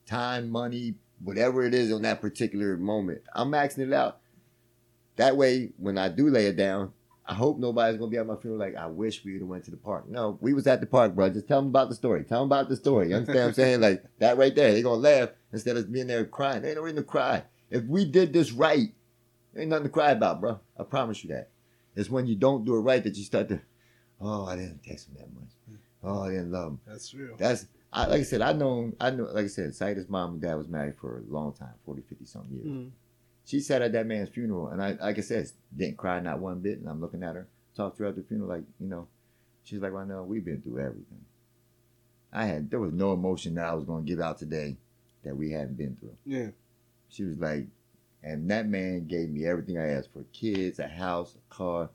Time, 0.07 0.49
money, 0.49 0.95
whatever 1.23 1.63
it 1.63 1.73
is 1.73 1.91
on 1.91 2.01
that 2.03 2.21
particular 2.21 2.77
moment, 2.77 3.21
I'm 3.35 3.51
maxing 3.51 3.79
it 3.79 3.93
out. 3.93 4.19
That 5.17 5.37
way, 5.37 5.71
when 5.77 5.97
I 5.97 6.09
do 6.09 6.29
lay 6.29 6.47
it 6.47 6.55
down, 6.55 6.93
I 7.25 7.33
hope 7.33 7.59
nobody's 7.59 7.99
gonna 7.99 8.09
be 8.09 8.17
at 8.17 8.25
my 8.25 8.37
funeral 8.37 8.59
like, 8.59 8.75
I 8.75 8.87
wish 8.87 9.25
we 9.25 9.33
would 9.33 9.41
have 9.41 9.49
went 9.49 9.65
to 9.65 9.71
the 9.71 9.77
park. 9.77 10.07
No, 10.07 10.37
we 10.39 10.53
was 10.53 10.65
at 10.65 10.79
the 10.79 10.85
park, 10.85 11.13
bro. 11.13 11.29
Just 11.29 11.47
tell 11.47 11.59
them 11.59 11.69
about 11.69 11.89
the 11.89 11.95
story. 11.95 12.23
Tell 12.23 12.39
them 12.39 12.47
about 12.47 12.69
the 12.69 12.77
story. 12.77 13.09
You 13.09 13.15
understand 13.15 13.39
what 13.39 13.47
I'm 13.47 13.53
saying? 13.53 13.81
Like 13.81 14.03
that 14.19 14.37
right 14.37 14.55
there. 14.55 14.71
They 14.71 14.81
gonna 14.81 14.95
laugh 14.95 15.29
instead 15.51 15.75
of 15.75 15.91
being 15.91 16.07
there 16.07 16.23
crying. 16.23 16.61
They 16.61 16.69
ain't 16.69 16.77
no 16.77 16.83
reason 16.83 16.97
to 16.97 17.03
cry. 17.03 17.43
If 17.69 17.83
we 17.83 18.05
did 18.05 18.31
this 18.31 18.53
right, 18.53 18.93
ain't 19.57 19.69
nothing 19.69 19.83
to 19.83 19.89
cry 19.89 20.11
about, 20.11 20.39
bro. 20.39 20.61
I 20.79 20.83
promise 20.83 21.21
you 21.23 21.33
that. 21.33 21.49
It's 21.97 22.09
when 22.09 22.27
you 22.27 22.35
don't 22.35 22.63
do 22.63 22.75
it 22.75 22.81
right 22.81 23.03
that 23.03 23.17
you 23.17 23.23
start 23.23 23.49
to, 23.49 23.59
oh, 24.21 24.45
I 24.45 24.55
didn't 24.55 24.83
text 24.83 25.09
him 25.09 25.15
that 25.17 25.33
much. 25.33 25.49
Oh, 26.03 26.21
I 26.21 26.29
didn't 26.29 26.51
love 26.51 26.67
him. 26.69 26.79
That's 26.87 27.13
real. 27.13 27.35
That's 27.37 27.65
I, 27.97 28.05
like 28.07 28.19
I 28.19 28.23
said. 28.23 28.41
I 28.41 28.53
know. 28.53 28.91
I 28.99 29.09
know. 29.09 29.23
Like 29.25 29.45
I 29.45 29.47
said, 29.47 29.71
Saida's 29.71 30.07
mom 30.07 30.33
and 30.33 30.41
dad 30.41 30.55
was 30.55 30.67
married 30.67 30.95
for 30.95 31.19
a 31.19 31.33
long 31.33 31.53
time, 31.53 31.73
40, 31.85 32.01
50 32.03 32.25
something 32.25 32.51
years. 32.53 32.65
Mhm. 32.67 32.91
She 33.45 33.59
sat 33.59 33.81
at 33.81 33.93
that 33.93 34.05
man's 34.05 34.29
funeral, 34.29 34.67
and 34.67 34.83
I, 34.83 34.91
like 35.01 35.17
I 35.17 35.21
said, 35.21 35.49
didn't 35.75 35.97
cry 35.97 36.19
not 36.19 36.39
one 36.39 36.59
bit. 36.59 36.79
And 36.79 36.87
I'm 36.89 36.99
looking 37.01 37.23
at 37.23 37.35
her, 37.35 37.47
talked 37.75 37.99
at 38.01 38.15
the 38.15 38.23
funeral, 38.23 38.49
like 38.49 38.63
you 38.79 38.87
know, 38.87 39.07
she's 39.63 39.79
like, 39.79 39.93
"I 39.93 40.05
know 40.05 40.23
we've 40.23 40.45
been 40.45 40.61
through 40.61 40.79
everything." 40.79 41.25
I 42.31 42.45
had 42.45 42.69
there 42.69 42.79
was 42.79 42.93
no 42.93 43.13
emotion 43.13 43.55
that 43.55 43.65
I 43.65 43.73
was 43.73 43.85
going 43.85 44.05
to 44.05 44.09
give 44.09 44.19
out 44.19 44.37
today 44.37 44.77
that 45.23 45.35
we 45.35 45.51
hadn't 45.51 45.77
been 45.77 45.95
through. 45.95 46.17
Yeah. 46.25 46.49
She 47.09 47.23
was 47.23 47.39
like, 47.39 47.67
and 48.21 48.51
that 48.51 48.67
man 48.67 49.07
gave 49.07 49.29
me 49.29 49.45
everything 49.45 49.77
I 49.77 49.91
asked 49.91 50.11
for: 50.11 50.23
kids, 50.33 50.79
a 50.79 50.87
house, 50.87 51.35
a 51.35 51.53
car. 51.53 51.89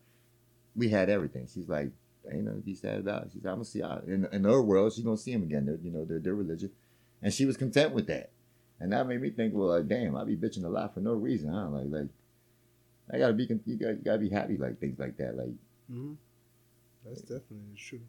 We 0.75 0.89
had 0.89 1.11
everything. 1.11 1.47
She's 1.53 1.69
like, 1.69 1.91
ain't 2.31 2.45
nothing 2.45 2.61
to 2.61 2.65
be 2.65 2.75
sad 2.75 2.99
about. 2.99 3.29
She's 3.33 3.43
like, 3.43 3.53
I'm 3.53 3.59
gonna 3.59 3.65
see 3.65 3.83
I, 3.83 3.99
in 4.07 4.29
in 4.33 4.45
her 4.45 4.63
world. 4.63 4.93
She's 4.93 5.05
gonna 5.05 5.17
see 5.17 5.33
him 5.33 5.43
again. 5.43 5.67
They're, 5.67 5.79
you 5.83 5.91
know, 5.91 6.05
they're 6.05 6.21
they're 6.21 6.35
religious, 6.35 6.71
and 7.23 7.33
she 7.33 7.45
was 7.47 7.57
content 7.57 7.93
with 7.93 8.07
that. 8.09 8.31
And 8.81 8.93
that 8.93 9.07
made 9.07 9.21
me 9.21 9.31
think, 9.31 9.55
well, 9.55 9.69
like, 9.69 9.87
damn, 9.87 10.17
I 10.17 10.25
be 10.25 10.37
bitching 10.37 10.65
a 10.65 10.69
lot 10.69 10.93
for 10.95 11.01
no 11.01 11.13
reason, 11.13 11.53
huh? 11.53 11.69
Like, 11.69 11.87
like, 11.89 12.09
I 13.13 13.19
gotta 13.19 13.33
be, 13.33 13.45
you 13.67 13.77
gotta, 13.77 13.93
you 13.95 14.01
gotta 14.05 14.19
be 14.19 14.29
happy, 14.29 14.57
like 14.57 14.81
things 14.81 14.99
like 14.99 15.17
that. 15.19 15.37
Like, 15.37 15.53
hmm 15.89 16.15
That's 17.05 17.21
definitely 17.23 17.77
true. 17.77 18.01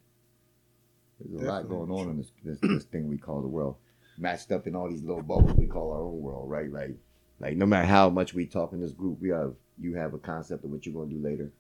there's 1.20 1.42
a 1.42 1.46
lot 1.46 1.70
going 1.70 1.92
on 1.92 2.10
in 2.10 2.18
this, 2.18 2.32
this 2.44 2.60
this 2.62 2.84
thing 2.86 3.08
we 3.08 3.18
call 3.18 3.42
the 3.42 3.48
world, 3.48 3.76
matched 4.18 4.52
up 4.52 4.66
in 4.68 4.76
all 4.76 4.90
these 4.90 5.04
little 5.04 5.22
bubbles 5.22 5.54
we 5.58 5.68
call 5.68 5.92
our 5.92 6.02
own 6.02 6.22
world, 6.22 6.50
right? 6.50 6.72
Like, 6.72 6.96
like 7.40 7.58
no 7.58 7.66
matter 7.66 7.86
how 7.88 8.10
much 8.10 8.34
we 8.34 8.46
talk 8.46 8.74
in 8.74 8.82
this 8.82 8.94
group, 8.94 9.20
we 9.22 9.30
have 9.30 9.54
you 9.80 9.96
have 9.96 10.14
a 10.14 10.20
concept 10.20 10.64
of 10.64 10.72
what 10.72 10.86
you're 10.86 10.96
gonna 10.96 11.14
do 11.14 11.22
later, 11.22 11.52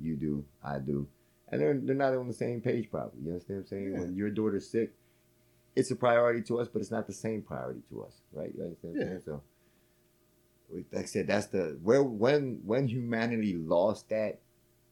you 0.00 0.16
do, 0.16 0.44
I 0.64 0.78
do, 0.78 1.06
and 1.48 1.60
they're 1.60 1.78
they're 1.82 1.94
not 1.94 2.14
on 2.14 2.28
the 2.28 2.34
same 2.34 2.60
page 2.60 2.90
probably. 2.90 3.20
You 3.22 3.32
understand 3.32 3.58
what 3.58 3.62
I'm 3.62 3.68
saying? 3.68 3.92
Yeah. 3.92 4.00
When 4.00 4.16
your 4.16 4.30
daughter's 4.30 4.68
sick, 4.68 4.92
it's 5.74 5.90
a 5.90 5.96
priority 5.96 6.42
to 6.42 6.60
us, 6.60 6.68
but 6.68 6.80
it's 6.80 6.90
not 6.90 7.06
the 7.06 7.12
same 7.12 7.42
priority 7.42 7.82
to 7.90 8.02
us, 8.02 8.14
right? 8.32 8.52
You 8.56 8.64
understand 8.64 8.94
what 8.94 9.02
I'm 9.02 9.08
saying? 9.08 9.22
So, 9.24 9.42
like 10.72 11.04
I 11.04 11.04
said, 11.04 11.26
that's 11.26 11.46
the 11.46 11.78
where 11.82 12.02
when 12.02 12.60
when 12.64 12.88
humanity 12.88 13.54
lost 13.54 14.08
that 14.08 14.38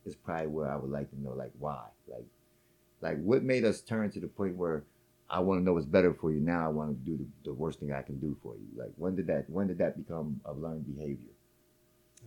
is 0.04 0.14
probably 0.14 0.48
where 0.48 0.70
I 0.70 0.76
would 0.76 0.90
like 0.90 1.10
to 1.10 1.20
know, 1.20 1.32
like 1.32 1.52
why, 1.58 1.84
like 2.08 2.26
like 3.00 3.20
what 3.22 3.42
made 3.42 3.64
us 3.64 3.80
turn 3.80 4.10
to 4.12 4.20
the 4.20 4.28
point 4.28 4.56
where 4.56 4.84
I 5.28 5.40
want 5.40 5.60
to 5.60 5.64
know 5.64 5.72
what's 5.72 5.86
better 5.86 6.14
for 6.14 6.30
you. 6.30 6.40
Now 6.40 6.64
I 6.64 6.68
want 6.68 6.90
to 6.90 7.10
do 7.10 7.16
the, 7.16 7.50
the 7.50 7.54
worst 7.54 7.80
thing 7.80 7.92
I 7.92 8.02
can 8.02 8.18
do 8.18 8.36
for 8.42 8.54
you. 8.54 8.66
Like 8.76 8.92
when 8.96 9.16
did 9.16 9.26
that 9.26 9.48
when 9.48 9.66
did 9.66 9.78
that 9.78 9.96
become 9.96 10.40
a 10.44 10.52
learned 10.52 10.86
behavior? 10.94 11.32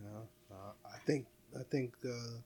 Yeah, 0.02 0.20
uh, 0.52 0.72
I 0.84 0.98
think 1.06 1.26
I 1.58 1.62
think 1.70 1.94
uh, 2.04 2.38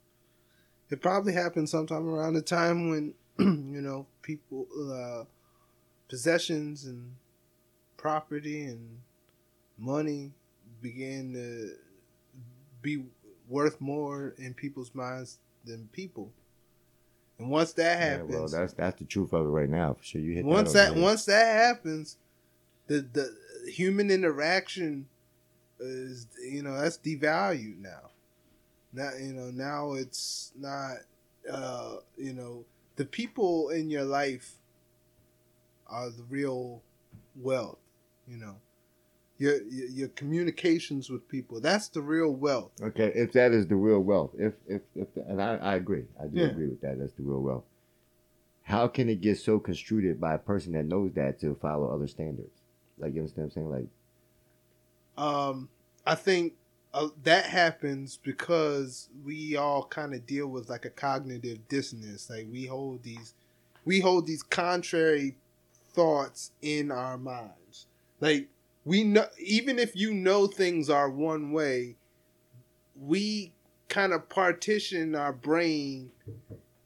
it 0.90 1.00
probably 1.00 1.32
happened 1.32 1.68
sometime 1.68 2.08
around 2.08 2.34
the 2.34 2.42
time 2.42 2.90
when 2.90 3.14
you 3.38 3.80
know 3.80 4.06
people 4.22 4.66
uh, 4.92 5.24
possessions 6.08 6.84
and 6.84 7.14
property 7.96 8.64
and 8.64 9.00
money 9.78 10.32
began 10.80 11.32
to 11.32 11.74
be 12.82 13.04
worth 13.48 13.80
more 13.80 14.34
in 14.38 14.54
people's 14.54 14.94
minds 14.94 15.38
than 15.64 15.88
people. 15.92 16.32
And 17.38 17.50
once 17.50 17.72
that 17.74 17.98
Yeah, 17.98 18.10
happens, 18.10 18.30
well, 18.30 18.48
that's 18.48 18.72
that's 18.74 18.98
the 18.98 19.04
truth 19.04 19.32
of 19.32 19.46
it 19.46 19.50
right 19.50 19.68
now. 19.68 19.94
For 19.94 20.04
sure, 20.04 20.20
you 20.20 20.34
hit 20.34 20.44
once 20.44 20.72
that. 20.72 20.94
that 20.94 21.00
once 21.00 21.24
that 21.24 21.56
happens, 21.56 22.16
the 22.86 23.00
the 23.00 23.34
human 23.70 24.10
interaction 24.10 25.08
is 25.80 26.26
you 26.44 26.62
know 26.62 26.80
that's 26.80 26.98
devalued 26.98 27.78
now. 27.78 28.10
Now 28.92 29.10
you 29.20 29.32
know 29.32 29.50
now 29.50 29.94
it's 29.94 30.52
not 30.58 30.96
uh 31.50 31.96
you 32.16 32.32
know 32.32 32.64
the 32.96 33.04
people 33.04 33.70
in 33.70 33.90
your 33.90 34.04
life 34.04 34.52
are 35.86 36.10
the 36.10 36.24
real 36.28 36.82
wealth. 37.36 37.78
You 38.28 38.36
know, 38.36 38.56
your, 39.36 39.62
your 39.64 40.08
communications 40.08 41.10
with 41.10 41.28
people. 41.28 41.60
That's 41.60 41.88
the 41.88 42.00
real 42.00 42.30
wealth. 42.30 42.70
Okay, 42.80 43.12
if 43.14 43.32
that 43.32 43.52
is 43.52 43.66
the 43.66 43.74
real 43.76 44.00
wealth, 44.00 44.30
if 44.38 44.54
if 44.68 44.82
if, 44.94 45.08
and 45.28 45.42
I, 45.42 45.56
I 45.56 45.74
agree, 45.76 46.04
I 46.20 46.26
do 46.26 46.38
Yeah. 46.38 46.46
agree 46.46 46.68
with 46.68 46.80
that. 46.82 46.98
That's 46.98 47.12
the 47.12 47.22
real 47.22 47.40
wealth. 47.42 47.64
How 48.62 48.86
can 48.88 49.08
it 49.08 49.20
get 49.20 49.38
so 49.38 49.58
construed 49.58 50.20
by 50.20 50.34
a 50.34 50.38
person 50.38 50.72
that 50.74 50.84
knows 50.86 51.12
that 51.14 51.40
to 51.40 51.56
follow 51.56 51.88
other 51.92 52.06
standards? 52.06 52.60
Like 52.98 53.12
you 53.14 53.20
understand 53.20 53.52
what 53.54 53.62
I'm 53.62 53.70
saying? 53.70 53.88
Like 55.16 55.24
Um, 55.24 55.68
I 56.06 56.14
think 56.14 56.54
uh, 56.94 57.08
that 57.22 57.46
happens 57.46 58.18
because 58.22 59.08
we 59.24 59.56
all 59.56 59.84
kind 59.84 60.14
of 60.14 60.26
deal 60.26 60.46
with 60.46 60.68
like 60.68 60.84
a 60.84 60.90
cognitive 60.90 61.66
dissonance. 61.68 62.28
Like 62.28 62.46
we 62.50 62.66
hold 62.66 63.02
these, 63.02 63.34
we 63.84 64.00
hold 64.00 64.26
these 64.26 64.42
contrary 64.42 65.36
thoughts 65.94 66.52
in 66.60 66.90
our 66.90 67.16
minds. 67.16 67.86
Like 68.20 68.48
we 68.84 69.04
know, 69.04 69.26
even 69.38 69.78
if 69.78 69.96
you 69.96 70.12
know 70.12 70.46
things 70.46 70.90
are 70.90 71.08
one 71.08 71.52
way, 71.52 71.96
we 73.00 73.52
kind 73.88 74.12
of 74.12 74.28
partition 74.28 75.14
our 75.14 75.32
brain 75.32 76.10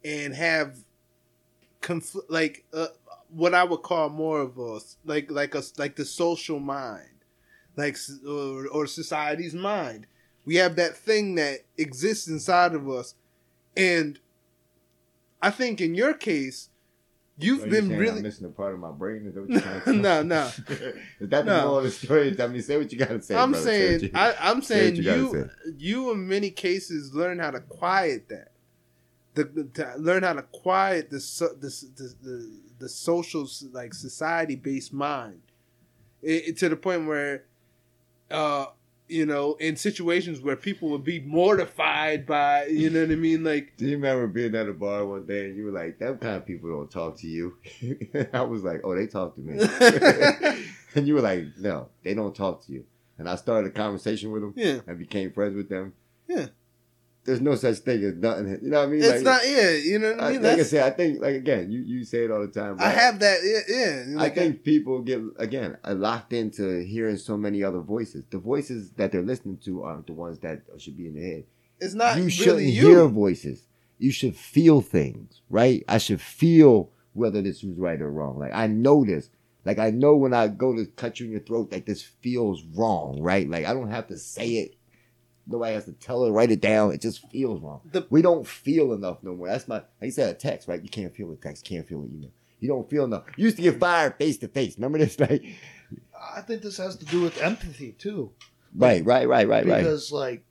and 0.04 0.34
have 0.34 0.78
confl- 1.82 2.24
like 2.28 2.64
uh, 2.72 2.88
what 3.28 3.54
I 3.54 3.64
would 3.64 3.82
call 3.82 4.08
more 4.08 4.40
of 4.40 4.58
a 4.58 4.80
like 5.04 5.30
like 5.30 5.54
a 5.54 5.62
like 5.78 5.96
the 5.96 6.04
social 6.04 6.60
mind 6.60 7.15
like 7.76 7.96
or, 8.26 8.66
or 8.68 8.86
society's 8.86 9.54
mind. 9.54 10.06
We 10.44 10.56
have 10.56 10.76
that 10.76 10.96
thing 10.96 11.34
that 11.36 11.60
exists 11.76 12.28
inside 12.28 12.74
of 12.74 12.88
us, 12.88 13.14
and 13.76 14.18
I 15.42 15.50
think 15.50 15.80
in 15.80 15.94
your 15.94 16.14
case, 16.14 16.68
you've 17.38 17.68
been 17.68 17.88
really 17.90 18.18
I'm 18.18 18.22
missing 18.22 18.46
a 18.46 18.50
part 18.50 18.72
of 18.72 18.78
my 18.80 18.90
brain. 18.92 19.26
Is 19.26 19.34
that 19.34 19.40
what 19.42 19.50
you're 19.50 19.60
trying 19.60 19.80
to 19.82 19.92
no 19.92 20.22
no. 20.22 20.46
is 20.68 21.28
that 21.28 21.28
the 21.30 21.42
No. 21.44 21.60
moral 21.62 21.78
of 21.78 21.84
the 21.84 21.90
story? 21.90 22.36
I 22.40 22.46
mean, 22.46 22.62
say 22.62 22.78
what 22.78 22.92
you 22.92 22.98
gotta 22.98 23.20
say. 23.20 23.34
I'm 23.34 23.50
brother. 23.50 23.64
Say 23.66 23.98
saying 23.98 24.00
you- 24.04 24.10
I, 24.14 24.34
I'm 24.40 24.62
say 24.62 24.90
what 24.90 24.96
saying 24.96 24.96
you 24.96 25.02
you 25.34 25.50
you 25.78 26.12
in 26.12 26.28
many 26.28 26.50
cases 26.50 27.12
learn 27.14 27.38
how 27.40 27.50
to 27.50 27.60
quiet 27.60 28.28
that. 28.28 28.52
The, 29.34 29.44
the 29.44 29.64
to 29.64 29.94
learn 29.98 30.22
how 30.22 30.32
to 30.34 30.42
quiet 30.42 31.10
the 31.10 31.16
the, 31.60 31.68
the 31.96 32.14
the 32.22 32.50
the 32.78 32.88
social 32.88 33.48
like 33.72 33.94
society 33.94 34.54
based 34.54 34.92
mind, 34.92 35.42
it, 36.22 36.48
it- 36.50 36.56
to 36.58 36.68
the 36.68 36.76
point 36.76 37.06
where, 37.06 37.44
uh, 38.30 38.66
you 39.08 39.24
know, 39.24 39.54
in 39.54 39.76
situations 39.76 40.40
where 40.40 40.56
people 40.56 40.88
would 40.90 41.04
be 41.04 41.20
mortified 41.20 42.26
by, 42.26 42.66
you 42.66 42.90
know 42.90 43.02
what 43.02 43.10
I 43.12 43.14
mean, 43.14 43.44
like 43.44 43.74
Do 43.76 43.86
you 43.86 43.92
remember 43.92 44.26
being 44.26 44.54
at 44.54 44.68
a 44.68 44.72
bar 44.72 45.06
one 45.06 45.26
day 45.26 45.46
and 45.46 45.56
you 45.56 45.64
were 45.64 45.70
like, 45.70 45.98
"That 45.98 46.20
kind 46.20 46.36
of 46.36 46.46
people 46.46 46.70
don't 46.70 46.90
talk 46.90 47.16
to 47.18 47.26
you"? 47.26 47.56
I 48.32 48.42
was 48.42 48.62
like, 48.64 48.80
"Oh, 48.84 48.96
they 48.96 49.06
talk 49.06 49.34
to 49.36 49.40
me," 49.40 49.58
and 50.94 51.06
you 51.06 51.14
were 51.14 51.20
like, 51.20 51.44
"No, 51.58 51.88
they 52.02 52.14
don't 52.14 52.34
talk 52.34 52.64
to 52.66 52.72
you." 52.72 52.84
And 53.18 53.28
I 53.28 53.36
started 53.36 53.68
a 53.68 53.70
conversation 53.70 54.30
with 54.32 54.42
them 54.42 54.54
yeah, 54.56 54.80
and 54.86 54.98
became 54.98 55.32
friends 55.32 55.54
with 55.54 55.68
them. 55.68 55.94
Yeah. 56.28 56.46
There's 57.26 57.40
no 57.40 57.54
such 57.56 57.78
thing 57.78 58.02
as 58.04 58.14
nothing. 58.14 58.58
You 58.62 58.70
know 58.70 58.78
what 58.80 58.88
I 58.88 58.90
mean? 58.92 59.00
it's 59.02 59.08
Like- 59.16 59.22
not 59.24 59.40
yeah, 59.46 59.70
you 59.72 59.98
know 59.98 60.12
what 60.12 60.22
I 60.22 60.30
mean. 60.32 60.42
like 60.42 60.58
I 60.60 60.62
said, 60.62 60.84
I 60.92 60.94
think 60.96 61.20
like 61.20 61.34
again, 61.34 61.70
you, 61.70 61.80
you 61.80 62.04
say 62.04 62.24
it 62.24 62.30
all 62.30 62.40
the 62.40 62.48
time. 62.48 62.76
I 62.80 62.90
have 62.90 63.18
that 63.18 63.38
yeah, 63.42 64.14
yeah 64.14 64.22
I 64.22 64.28
think 64.30 64.62
people 64.62 65.02
get 65.02 65.20
again 65.38 65.76
uh, 65.84 65.94
locked 65.94 66.32
into 66.32 66.82
hearing 66.84 67.16
so 67.16 67.36
many 67.36 67.62
other 67.64 67.80
voices. 67.80 68.24
The 68.30 68.38
voices 68.38 68.92
that 68.92 69.12
they're 69.12 69.22
listening 69.22 69.58
to 69.64 69.82
aren't 69.82 70.06
the 70.06 70.12
ones 70.12 70.38
that 70.40 70.62
should 70.78 70.96
be 70.96 71.06
in 71.08 71.14
their 71.14 71.24
head. 71.24 71.44
it's 71.80 71.94
not 71.94 72.16
you 72.16 72.30
shouldn't 72.30 72.58
really 72.58 72.70
hear 72.70 73.06
voices. 73.06 73.66
You 73.98 74.12
should 74.12 74.36
feel 74.36 74.80
things, 74.80 75.40
right? 75.50 75.84
I 75.88 75.98
should 75.98 76.20
feel 76.20 76.90
whether 77.14 77.42
this 77.42 77.62
was 77.62 77.76
right 77.76 78.00
or 78.00 78.10
wrong. 78.10 78.38
Like 78.38 78.52
I 78.54 78.66
know 78.66 79.04
this. 79.04 79.30
Like 79.64 79.80
I 79.80 79.90
know 79.90 80.14
when 80.14 80.32
I 80.32 80.46
go 80.46 80.76
to 80.76 80.86
cut 80.86 81.18
you 81.18 81.26
in 81.26 81.32
your 81.32 81.40
throat, 81.40 81.72
like 81.72 81.86
this 81.86 82.02
feels 82.02 82.62
wrong, 82.76 83.20
right? 83.20 83.50
Like 83.50 83.64
I 83.66 83.74
don't 83.74 83.90
have 83.90 84.06
to 84.08 84.16
say 84.16 84.48
it. 84.58 84.75
Nobody 85.46 85.74
has 85.74 85.84
to 85.84 85.92
tell 85.92 86.24
it, 86.24 86.30
write 86.30 86.50
it 86.50 86.60
down. 86.60 86.92
It 86.92 87.00
just 87.00 87.28
feels 87.30 87.60
wrong. 87.60 87.80
The- 87.92 88.06
we 88.10 88.22
don't 88.22 88.46
feel 88.46 88.92
enough 88.92 89.22
no 89.22 89.34
more. 89.34 89.48
That's 89.48 89.68
my. 89.68 89.76
Like 89.76 89.86
you 90.02 90.10
said, 90.10 90.30
a 90.30 90.38
text, 90.38 90.68
right? 90.68 90.82
You 90.82 90.88
can't 90.88 91.14
feel 91.14 91.30
a 91.32 91.36
text. 91.36 91.64
Can't 91.64 91.86
feel 91.86 92.00
an 92.00 92.10
email. 92.12 92.30
You 92.58 92.68
don't 92.68 92.88
feel 92.88 93.04
enough. 93.04 93.24
You 93.36 93.44
used 93.44 93.56
to 93.56 93.62
get 93.62 93.78
fired 93.78 94.16
face 94.16 94.38
to 94.38 94.48
face. 94.48 94.76
Remember 94.76 94.98
this, 94.98 95.16
right? 95.20 95.42
I 96.34 96.40
think 96.40 96.62
this 96.62 96.78
has 96.78 96.96
to 96.96 97.04
do 97.04 97.20
with 97.20 97.40
empathy 97.40 97.92
too. 97.92 98.32
Right, 98.74 99.04
right, 99.04 99.28
right, 99.28 99.48
right, 99.48 99.66
right. 99.66 99.78
because 99.78 100.12
like 100.12 100.44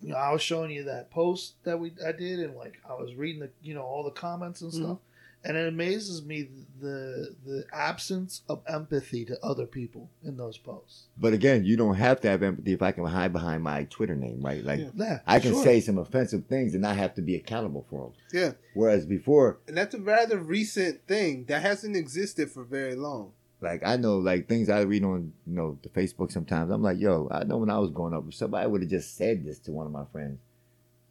you 0.00 0.10
know, 0.10 0.16
I 0.16 0.32
was 0.32 0.42
showing 0.42 0.70
you 0.70 0.84
that 0.84 1.10
post 1.10 1.54
that 1.64 1.78
we 1.78 1.92
I 2.06 2.12
did, 2.12 2.40
and 2.40 2.56
like 2.56 2.78
I 2.88 2.94
was 2.94 3.14
reading 3.14 3.40
the 3.40 3.50
you 3.62 3.74
know 3.74 3.82
all 3.82 4.04
the 4.04 4.10
comments 4.10 4.60
and 4.60 4.72
mm-hmm. 4.72 4.84
stuff, 4.84 4.98
and 5.44 5.56
it 5.56 5.68
amazes 5.68 6.24
me 6.24 6.48
the 6.80 7.34
the 7.44 7.64
absence 7.72 8.42
of 8.48 8.62
empathy 8.68 9.24
to 9.24 9.38
other 9.44 9.66
people 9.66 10.10
in 10.24 10.36
those 10.36 10.58
posts. 10.58 11.06
But 11.18 11.32
again, 11.32 11.64
you 11.64 11.76
don't 11.76 11.94
have 11.94 12.20
to 12.22 12.28
have 12.28 12.42
empathy 12.42 12.72
if 12.72 12.82
I 12.82 12.92
can 12.92 13.04
hide 13.06 13.32
behind 13.32 13.62
my 13.62 13.84
Twitter 13.84 14.14
name, 14.14 14.40
right? 14.42 14.62
Like 14.64 14.80
Yeah. 14.80 14.90
Yeah, 14.94 15.18
I 15.26 15.38
can 15.40 15.52
sure. 15.52 15.62
say 15.64 15.80
some 15.80 15.98
offensive 15.98 16.46
things 16.46 16.74
and 16.74 16.82
not 16.82 16.96
have 16.96 17.14
to 17.14 17.22
be 17.22 17.34
accountable 17.36 17.86
for 17.88 18.02
them. 18.04 18.12
Yeah. 18.32 18.52
Whereas 18.74 19.06
before, 19.06 19.58
And 19.68 19.76
that's 19.76 19.94
a 19.94 20.00
rather 20.00 20.38
recent 20.38 21.06
thing 21.06 21.44
that 21.46 21.62
hasn't 21.62 21.96
existed 21.96 22.50
for 22.50 22.64
very 22.64 22.94
long. 22.94 23.32
like 23.62 23.82
I 23.86 23.96
know, 23.96 24.18
like 24.18 24.48
things 24.48 24.68
I 24.68 24.80
read 24.80 25.02
on, 25.04 25.32
you 25.46 25.54
know, 25.54 25.78
the 25.82 25.88
Facebook 25.88 26.30
sometimes. 26.30 26.70
I'm 26.70 26.82
like, 26.82 26.98
yo, 26.98 27.28
I 27.30 27.44
know 27.44 27.56
when 27.58 27.70
I 27.70 27.78
was 27.78 27.90
growing 27.90 28.12
up, 28.14 28.24
if 28.28 28.34
somebody 28.34 28.68
would 28.68 28.82
have 28.82 28.90
just 28.90 29.16
said 29.16 29.44
this 29.46 29.58
to 29.60 29.72
one 29.72 29.86
of 29.86 29.92
my 29.92 30.04
friends, 30.12 30.38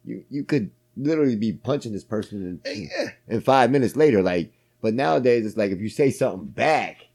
you 0.04 0.24
you 0.30 0.44
could 0.44 0.70
literally 0.96 1.36
be 1.36 1.52
punching 1.52 1.92
this 1.92 2.04
person 2.04 2.60
in, 2.64 2.70
eh, 2.70 2.86
yeah. 2.96 3.08
and 3.28 3.44
five 3.44 3.70
minutes 3.70 3.96
later, 3.96 4.22
like. 4.22 4.52
But 4.82 4.94
nowadays, 4.94 5.46
it's 5.46 5.56
like 5.56 5.70
if 5.72 5.80
you 5.80 5.88
say 5.88 6.10
something 6.10 6.48
back, 6.48 7.06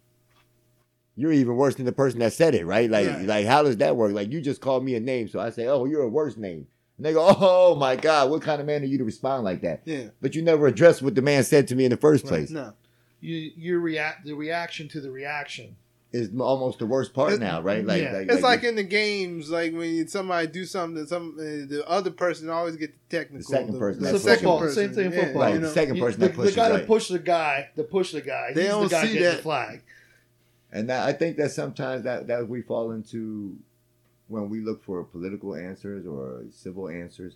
you're 1.16 1.32
even 1.32 1.56
worse 1.56 1.76
than 1.76 1.86
the 1.86 1.92
person 1.92 2.20
that 2.20 2.34
said 2.34 2.56
it, 2.56 2.66
right? 2.66 2.90
Like, 2.90 3.08
Right. 3.08 3.26
like 3.26 3.46
how 3.46 3.64
does 3.64 3.78
that 3.78 3.96
work? 3.96 4.14
Like 4.14 4.32
you 4.32 4.42
just 4.42 4.62
called 4.62 4.84
me 4.84 4.96
a 4.96 5.00
name, 5.00 5.28
so 5.28 5.40
I 5.40 5.52
say, 5.52 5.68
oh, 5.68 5.86
you're 5.86 6.02
a 6.02 6.10
worse 6.10 6.38
name. 6.38 6.68
And 6.98 7.06
they 7.06 7.14
go, 7.14 7.24
oh 7.40 7.76
my 7.76 7.96
god, 7.96 8.30
what 8.30 8.42
kind 8.42 8.60
of 8.60 8.68
man 8.68 8.82
are 8.82 8.86
you 8.86 8.98
to 8.98 9.04
respond 9.04 9.44
like 9.44 9.62
that? 9.62 9.82
Yeah. 9.86 10.08
But 10.22 10.36
you 10.36 10.42
never 10.42 10.68
address 10.68 11.02
what 11.02 11.16
the 11.16 11.22
man 11.22 11.44
said 11.44 11.68
to 11.70 11.76
me 11.76 11.86
in 11.86 11.92
the 11.92 11.98
first 11.98 12.26
place. 12.26 12.50
No. 12.50 12.74
You 13.20 13.52
you 13.56 13.80
react 13.80 14.26
the 14.26 14.34
reaction 14.34 14.88
to 14.90 15.00
the 15.02 15.12
reaction. 15.12 15.76
Is 16.14 16.30
almost 16.38 16.80
the 16.80 16.86
worst 16.86 17.14
part 17.14 17.32
It- 17.32 17.40
now, 17.40 17.62
right? 17.62 17.86
Like, 17.86 18.02
yeah. 18.02 18.24
It's 18.28 18.42
like 18.42 18.66
in 18.66 18.76
the 18.76 18.84
games, 18.84 19.50
like 19.50 19.72
when 19.72 19.90
you, 19.96 20.08
somebody 20.08 20.48
do 20.48 20.66
something, 20.66 21.06
some 21.06 21.38
uh, 21.40 21.42
the 21.72 21.84
other 21.88 22.12
person 22.12 22.50
always 22.50 22.76
get 22.76 22.92
the 22.94 23.18
technical. 23.18 23.38
The 23.38 23.44
second 23.46 23.80
person 23.80 24.04
the 24.04 24.12
that's 24.12 24.24
second 24.24 24.40
football, 24.40 24.60
person, 24.60 24.76
same 24.88 24.94
thing 24.94 25.06
in 25.06 25.12
yeah, 25.14 25.24
football. 25.24 25.42
right, 25.44 25.54
you 25.54 25.60
the 25.62 25.68
know. 25.68 25.74
second 25.74 25.96
You- 25.96 26.04
person 26.04 26.20
the, 26.20 26.28
that 26.28 26.36
pushes 26.36 26.54
the 26.56 26.62
guy 26.62 26.70
right. 26.72 26.80
to 26.82 26.86
push 26.86 27.08
the 27.08 27.20
guy, 27.20 27.70
to 27.78 27.84
push 27.84 28.12
the 28.12 28.22
guy. 28.22 28.52
They 28.54 28.62
he's 28.64 28.72
don't 28.72 28.84
the 28.84 28.90
guy 28.90 29.02
see 29.04 29.08
getting 29.14 29.24
that. 29.24 29.36
the 29.38 29.42
flag. 29.44 29.84
And 30.74 30.90
that, 30.90 31.08
I 31.08 31.14
think 31.14 31.38
that 31.38 31.52
sometimes 31.52 32.04
that, 32.04 32.28
that 32.28 32.48
we 32.50 32.62
fall 32.62 32.92
into 32.92 33.58
when 34.28 34.50
we 34.50 34.60
look 34.60 34.84
for 34.84 35.04
political 35.06 35.56
answers 35.56 36.06
or 36.06 36.44
civil 36.52 36.90
answers, 36.90 37.36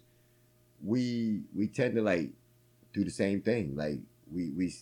we 0.83 1.41
we 1.55 1.67
tend 1.67 1.95
to 1.95 2.01
like 2.01 2.31
do 2.93 3.03
the 3.05 3.09
same 3.11 3.39
thing. 3.41 3.75
Like 3.75 3.99
we 4.31 4.49
we 4.51 4.73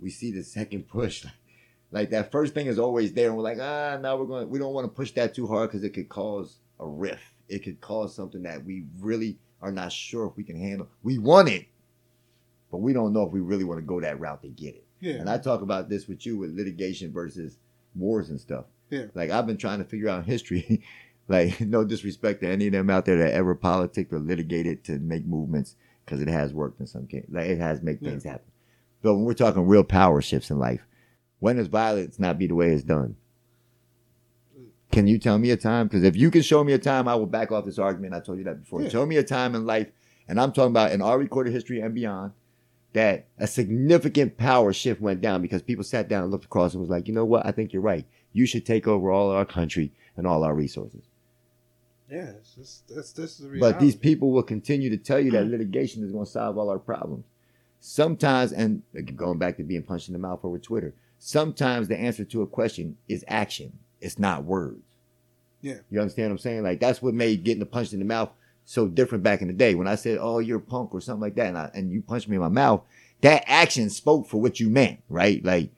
we 0.00 0.10
see 0.10 0.30
the 0.30 0.44
second 0.44 0.86
push. 0.88 1.24
Like, 1.34 1.34
that 1.92 2.32
first 2.32 2.54
thing 2.54 2.66
is 2.66 2.78
always 2.78 3.12
there, 3.12 3.28
and 3.28 3.36
we're 3.36 3.42
like, 3.42 3.58
ah, 3.60 3.98
now 4.00 4.16
we're 4.16 4.26
going. 4.26 4.48
We 4.50 4.58
don't 4.58 4.74
want 4.74 4.84
to 4.86 4.88
push 4.94 5.12
that 5.12 5.34
too 5.34 5.46
hard 5.46 5.70
because 5.70 5.84
it 5.84 5.90
could 5.90 6.08
cause 6.08 6.58
a 6.80 6.86
rift. 6.86 7.22
It 7.48 7.60
could 7.62 7.80
cause 7.80 8.14
something 8.14 8.42
that 8.42 8.64
we 8.64 8.84
really 8.98 9.38
are 9.62 9.70
not 9.72 9.92
sure 9.92 10.26
if 10.26 10.36
we 10.36 10.42
can 10.44 10.58
handle. 10.58 10.88
We 11.02 11.18
want 11.18 11.48
it, 11.48 11.66
but 12.70 12.78
we 12.78 12.92
don't 12.92 13.12
know 13.12 13.22
if 13.22 13.32
we 13.32 13.40
really 13.40 13.64
want 13.64 13.78
to 13.78 13.86
go 13.86 14.00
that 14.00 14.18
route 14.18 14.42
to 14.42 14.48
get 14.48 14.74
it. 14.74 14.84
Yeah. 15.00 15.14
And 15.14 15.28
I 15.28 15.38
talk 15.38 15.62
about 15.62 15.88
this 15.88 16.08
with 16.08 16.24
you 16.26 16.38
with 16.38 16.56
litigation 16.56 17.12
versus 17.12 17.58
wars 17.94 18.30
and 18.30 18.40
stuff. 18.40 18.64
Yeah. 18.90 19.06
Like 19.14 19.30
I've 19.30 19.46
been 19.46 19.56
trying 19.56 19.78
to 19.78 19.84
figure 19.84 20.08
out 20.08 20.24
history, 20.24 20.82
like 21.28 21.60
no 21.60 21.84
disrespect 21.84 22.40
to 22.40 22.48
any 22.48 22.66
of 22.66 22.72
them 22.72 22.90
out 22.90 23.04
there 23.04 23.18
that 23.18 23.34
ever 23.34 23.54
politicked 23.54 24.12
or 24.12 24.18
litigated 24.18 24.84
to 24.84 24.98
make 24.98 25.24
movements 25.26 25.76
because 26.04 26.20
it 26.20 26.28
has 26.28 26.52
worked 26.52 26.80
in 26.80 26.86
some 26.86 27.06
cases. 27.06 27.30
Like 27.32 27.46
it 27.48 27.58
has 27.58 27.82
made 27.82 27.98
Yeah. 28.00 28.10
things 28.10 28.24
happen. 28.24 28.50
But 29.02 29.14
when 29.14 29.24
we're 29.24 29.34
talking 29.34 29.66
real 29.66 29.84
power 29.84 30.22
shifts 30.22 30.50
in 30.50 30.58
life, 30.58 30.80
when 31.44 31.56
does 31.56 31.66
violence 31.66 32.18
not 32.18 32.38
be 32.38 32.46
the 32.46 32.54
way 32.54 32.70
it's 32.70 32.82
done? 32.82 33.16
Can 34.90 35.06
you 35.06 35.18
tell 35.18 35.36
me 35.36 35.50
a 35.50 35.58
time? 35.58 35.88
Because 35.88 36.02
if 36.02 36.16
you 36.16 36.30
can 36.30 36.40
show 36.40 36.64
me 36.64 36.72
a 36.72 36.78
time, 36.78 37.06
I 37.06 37.16
will 37.16 37.26
back 37.26 37.52
off 37.52 37.66
this 37.66 37.78
argument. 37.78 38.14
I 38.14 38.20
told 38.20 38.38
you 38.38 38.44
that 38.44 38.62
before. 38.62 38.80
Yeah. 38.80 38.88
Show 38.88 39.04
me 39.04 39.18
a 39.18 39.22
time 39.22 39.54
in 39.54 39.66
life, 39.66 39.88
and 40.26 40.40
I'm 40.40 40.52
talking 40.52 40.70
about 40.70 40.92
in 40.92 41.02
our 41.02 41.18
recorded 41.18 41.52
history 41.52 41.80
and 41.80 41.94
beyond, 41.94 42.32
that 42.94 43.28
a 43.38 43.46
significant 43.46 44.38
power 44.38 44.72
shift 44.72 45.02
went 45.02 45.20
down 45.20 45.42
because 45.42 45.60
people 45.60 45.84
sat 45.84 46.08
down 46.08 46.22
and 46.22 46.32
looked 46.32 46.46
across 46.46 46.72
and 46.72 46.80
was 46.80 46.88
like, 46.88 47.08
you 47.08 47.12
know 47.12 47.26
what? 47.26 47.44
I 47.44 47.52
think 47.52 47.74
you're 47.74 47.82
right. 47.82 48.06
You 48.32 48.46
should 48.46 48.64
take 48.64 48.88
over 48.88 49.10
all 49.10 49.30
our 49.30 49.44
country 49.44 49.92
and 50.16 50.26
all 50.26 50.44
our 50.44 50.54
resources. 50.54 51.04
yeah. 52.10 52.30
It's 52.38 52.54
just, 52.54 52.88
that's 52.88 53.12
this 53.12 53.38
is 53.38 53.50
the 53.50 53.58
But 53.58 53.80
these 53.80 53.96
people 53.96 54.32
will 54.32 54.44
continue 54.44 54.88
to 54.88 54.96
tell 54.96 55.20
you 55.20 55.32
that 55.32 55.44
mm. 55.44 55.50
litigation 55.50 56.04
is 56.04 56.10
going 56.12 56.24
to 56.24 56.30
solve 56.30 56.56
all 56.56 56.70
our 56.70 56.78
problems. 56.78 57.26
Sometimes, 57.80 58.52
and 58.52 58.82
going 59.14 59.36
back 59.36 59.58
to 59.58 59.62
being 59.62 59.82
punched 59.82 60.08
in 60.08 60.14
the 60.14 60.18
mouth 60.18 60.40
over 60.42 60.58
Twitter, 60.58 60.94
sometimes 61.18 61.88
the 61.88 61.96
answer 61.96 62.24
to 62.24 62.42
a 62.42 62.46
question 62.46 62.96
is 63.08 63.24
action. 63.28 63.78
It's 64.00 64.18
not 64.18 64.44
words. 64.44 64.82
Yeah. 65.62 65.78
You 65.90 66.00
understand 66.00 66.28
what 66.30 66.32
I'm 66.34 66.38
saying? 66.38 66.62
Like 66.62 66.80
that's 66.80 67.00
what 67.00 67.14
made 67.14 67.44
getting 67.44 67.60
the 67.60 67.66
punch 67.66 67.92
in 67.92 67.98
the 67.98 68.04
mouth 68.04 68.30
so 68.66 68.86
different 68.86 69.24
back 69.24 69.40
in 69.42 69.48
the 69.48 69.54
day. 69.54 69.74
When 69.74 69.88
I 69.88 69.94
said, 69.94 70.18
"Oh, 70.20 70.38
you're 70.38 70.58
a 70.58 70.60
punk" 70.60 70.94
or 70.94 71.00
something 71.00 71.20
like 71.22 71.34
that, 71.36 71.48
and, 71.48 71.58
I, 71.58 71.70
and 71.74 71.90
you 71.92 72.02
punched 72.02 72.28
me 72.28 72.36
in 72.36 72.42
my 72.42 72.48
mouth, 72.48 72.82
that 73.22 73.44
action 73.46 73.88
spoke 73.90 74.26
for 74.26 74.40
what 74.40 74.60
you 74.60 74.68
meant, 74.68 75.00
right? 75.08 75.42
Like, 75.44 75.70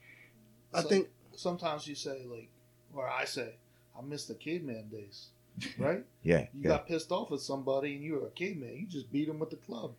I 0.73 0.81
So- 0.81 0.89
think 0.89 1.07
sometimes 1.35 1.87
you 1.87 1.95
say 1.95 2.25
like, 2.29 2.49
or 2.93 3.07
I 3.09 3.25
say, 3.25 3.55
I 3.97 4.01
miss 4.01 4.25
the 4.25 4.35
caveman 4.35 4.89
days, 4.89 5.27
right? 5.77 6.03
Yeah. 6.23 6.41
You 6.53 6.63
yeah. 6.63 6.67
got 6.69 6.87
pissed 6.87 7.11
off 7.11 7.31
at 7.31 7.39
somebody 7.39 7.95
and 7.95 8.03
you 8.03 8.13
were 8.15 8.27
a 8.27 8.31
caveman. 8.31 8.75
You 8.75 8.87
just 8.87 9.11
beat 9.11 9.27
him 9.29 9.39
with 9.39 9.49
the 9.51 9.55
club. 9.57 9.93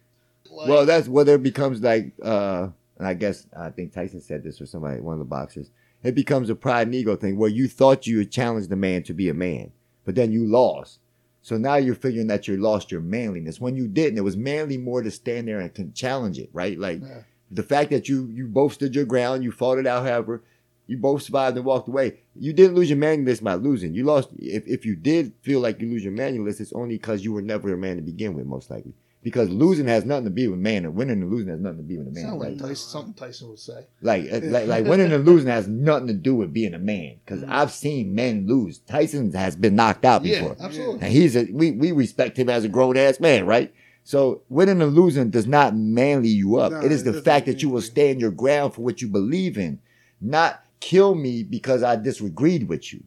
Like, 0.50 0.68
well, 0.68 0.86
that's 0.86 1.08
whether 1.08 1.34
it 1.34 1.42
becomes 1.42 1.80
like, 1.82 2.12
uh, 2.22 2.68
and 2.98 3.06
I 3.06 3.14
guess 3.14 3.46
I 3.56 3.70
think 3.70 3.92
Tyson 3.92 4.20
said 4.20 4.42
this 4.42 4.60
or 4.60 4.66
somebody, 4.66 5.00
one 5.00 5.14
of 5.14 5.18
the 5.20 5.24
boxers. 5.24 5.70
It 6.02 6.14
becomes 6.14 6.48
a 6.50 6.54
pride 6.54 6.86
and 6.86 6.94
ego 6.94 7.16
thing 7.16 7.36
where 7.36 7.50
you 7.50 7.66
thought 7.68 8.06
you 8.06 8.18
had 8.18 8.30
challenged 8.30 8.68
the 8.70 8.76
man 8.76 9.02
to 9.04 9.12
be 9.14 9.28
a 9.28 9.34
man, 9.34 9.72
but 10.04 10.14
then 10.14 10.30
you 10.32 10.46
lost. 10.46 11.00
So 11.42 11.56
now 11.56 11.76
you're 11.76 11.94
figuring 11.94 12.26
that 12.28 12.46
you 12.46 12.56
lost 12.56 12.92
your 12.92 13.00
manliness 13.00 13.60
when 13.60 13.74
you 13.76 13.88
didn't. 13.88 14.18
It 14.18 14.22
was 14.24 14.36
manly 14.36 14.76
more 14.76 15.02
to 15.02 15.10
stand 15.10 15.48
there 15.48 15.60
and 15.60 15.72
can 15.74 15.92
challenge 15.92 16.38
it, 16.38 16.50
right? 16.52 16.78
Like 16.78 17.00
Yeah. 17.02 17.22
the 17.50 17.62
fact 17.62 17.90
that 17.90 18.08
you 18.08 18.26
you 18.26 18.46
both 18.46 18.74
stood 18.74 18.94
your 18.94 19.06
ground, 19.06 19.42
you 19.44 19.50
fought 19.50 19.78
it 19.78 19.86
out, 19.86 20.04
however, 20.06 20.42
you 20.86 20.98
both 20.98 21.22
survived 21.22 21.56
and 21.56 21.66
walked 21.66 21.88
away. 21.88 22.18
You 22.34 22.52
didn't 22.52 22.74
lose 22.76 22.88
your 22.90 22.98
manliness 22.98 23.40
by 23.40 23.54
losing. 23.54 23.94
You 23.94 24.04
lost 24.04 24.30
if 24.38 24.66
if 24.66 24.86
you 24.86 24.94
did 24.96 25.32
feel 25.42 25.60
like 25.60 25.80
you 25.80 25.88
lose 25.88 26.04
your 26.04 26.12
manliness, 26.12 26.60
it's 26.60 26.72
only 26.72 26.96
because 26.96 27.24
you 27.24 27.32
were 27.32 27.42
never 27.42 27.72
a 27.72 27.78
man 27.78 27.96
to 27.96 28.02
begin 28.02 28.34
with, 28.34 28.46
most 28.46 28.70
likely. 28.70 28.94
Because 29.20 29.50
losing 29.50 29.88
has 29.88 30.04
nothing 30.04 30.24
to 30.26 30.30
be 30.30 30.46
with 30.46 30.60
man, 30.60 30.84
and 30.84 30.94
winning 30.94 31.20
and 31.22 31.30
losing 31.30 31.48
has 31.48 31.58
nothing 31.58 31.78
to 31.78 31.82
be 31.82 31.98
with 31.98 32.06
a 32.06 32.10
man. 32.12 32.24
sound 32.24 32.38
like? 32.40 32.58
Tyson, 32.58 32.76
something 32.76 33.14
Tyson 33.14 33.48
would 33.48 33.58
say. 33.58 33.84
Like, 34.00 34.32
uh, 34.32 34.40
like, 34.44 34.68
like 34.68 34.86
winning 34.86 35.12
and 35.12 35.24
losing 35.24 35.48
has 35.48 35.66
nothing 35.66 36.06
to 36.06 36.14
do 36.14 36.36
with 36.36 36.52
being 36.52 36.72
a 36.72 36.78
man. 36.78 37.16
Because 37.24 37.42
Mhm. 37.42 37.48
I've 37.48 37.72
seen 37.72 38.14
men 38.14 38.46
lose. 38.46 38.78
Tyson 38.78 39.32
has 39.32 39.56
been 39.56 39.74
knocked 39.74 40.04
out 40.04 40.22
before. 40.22 40.54
Yeah, 40.58 40.64
absolutely. 40.64 41.00
And 41.02 41.12
he's 41.12 41.36
a 41.36 41.48
we 41.52 41.72
we 41.72 41.90
respect 41.90 42.38
him 42.38 42.48
as 42.48 42.64
a 42.64 42.68
grown 42.68 42.96
ass 42.96 43.18
man, 43.18 43.44
right? 43.44 43.72
So 44.04 44.42
winning 44.48 44.80
and 44.80 44.94
losing 44.94 45.30
does 45.30 45.46
not 45.48 45.76
manly 45.76 46.28
you 46.28 46.56
up. 46.56 46.72
No, 46.72 46.80
it 46.80 46.92
is 46.92 47.02
the 47.04 47.20
fact 47.20 47.46
that 47.46 47.60
you 47.60 47.68
will 47.70 47.82
stand 47.82 48.20
your 48.20 48.30
ground 48.30 48.72
for 48.74 48.82
what 48.82 49.02
you 49.02 49.08
believe 49.08 49.58
in, 49.58 49.80
not 50.20 50.64
kill 50.80 51.14
me 51.16 51.42
because 51.42 51.82
I 51.82 51.96
disagreed 51.96 52.68
with 52.68 52.92
you. 52.92 53.02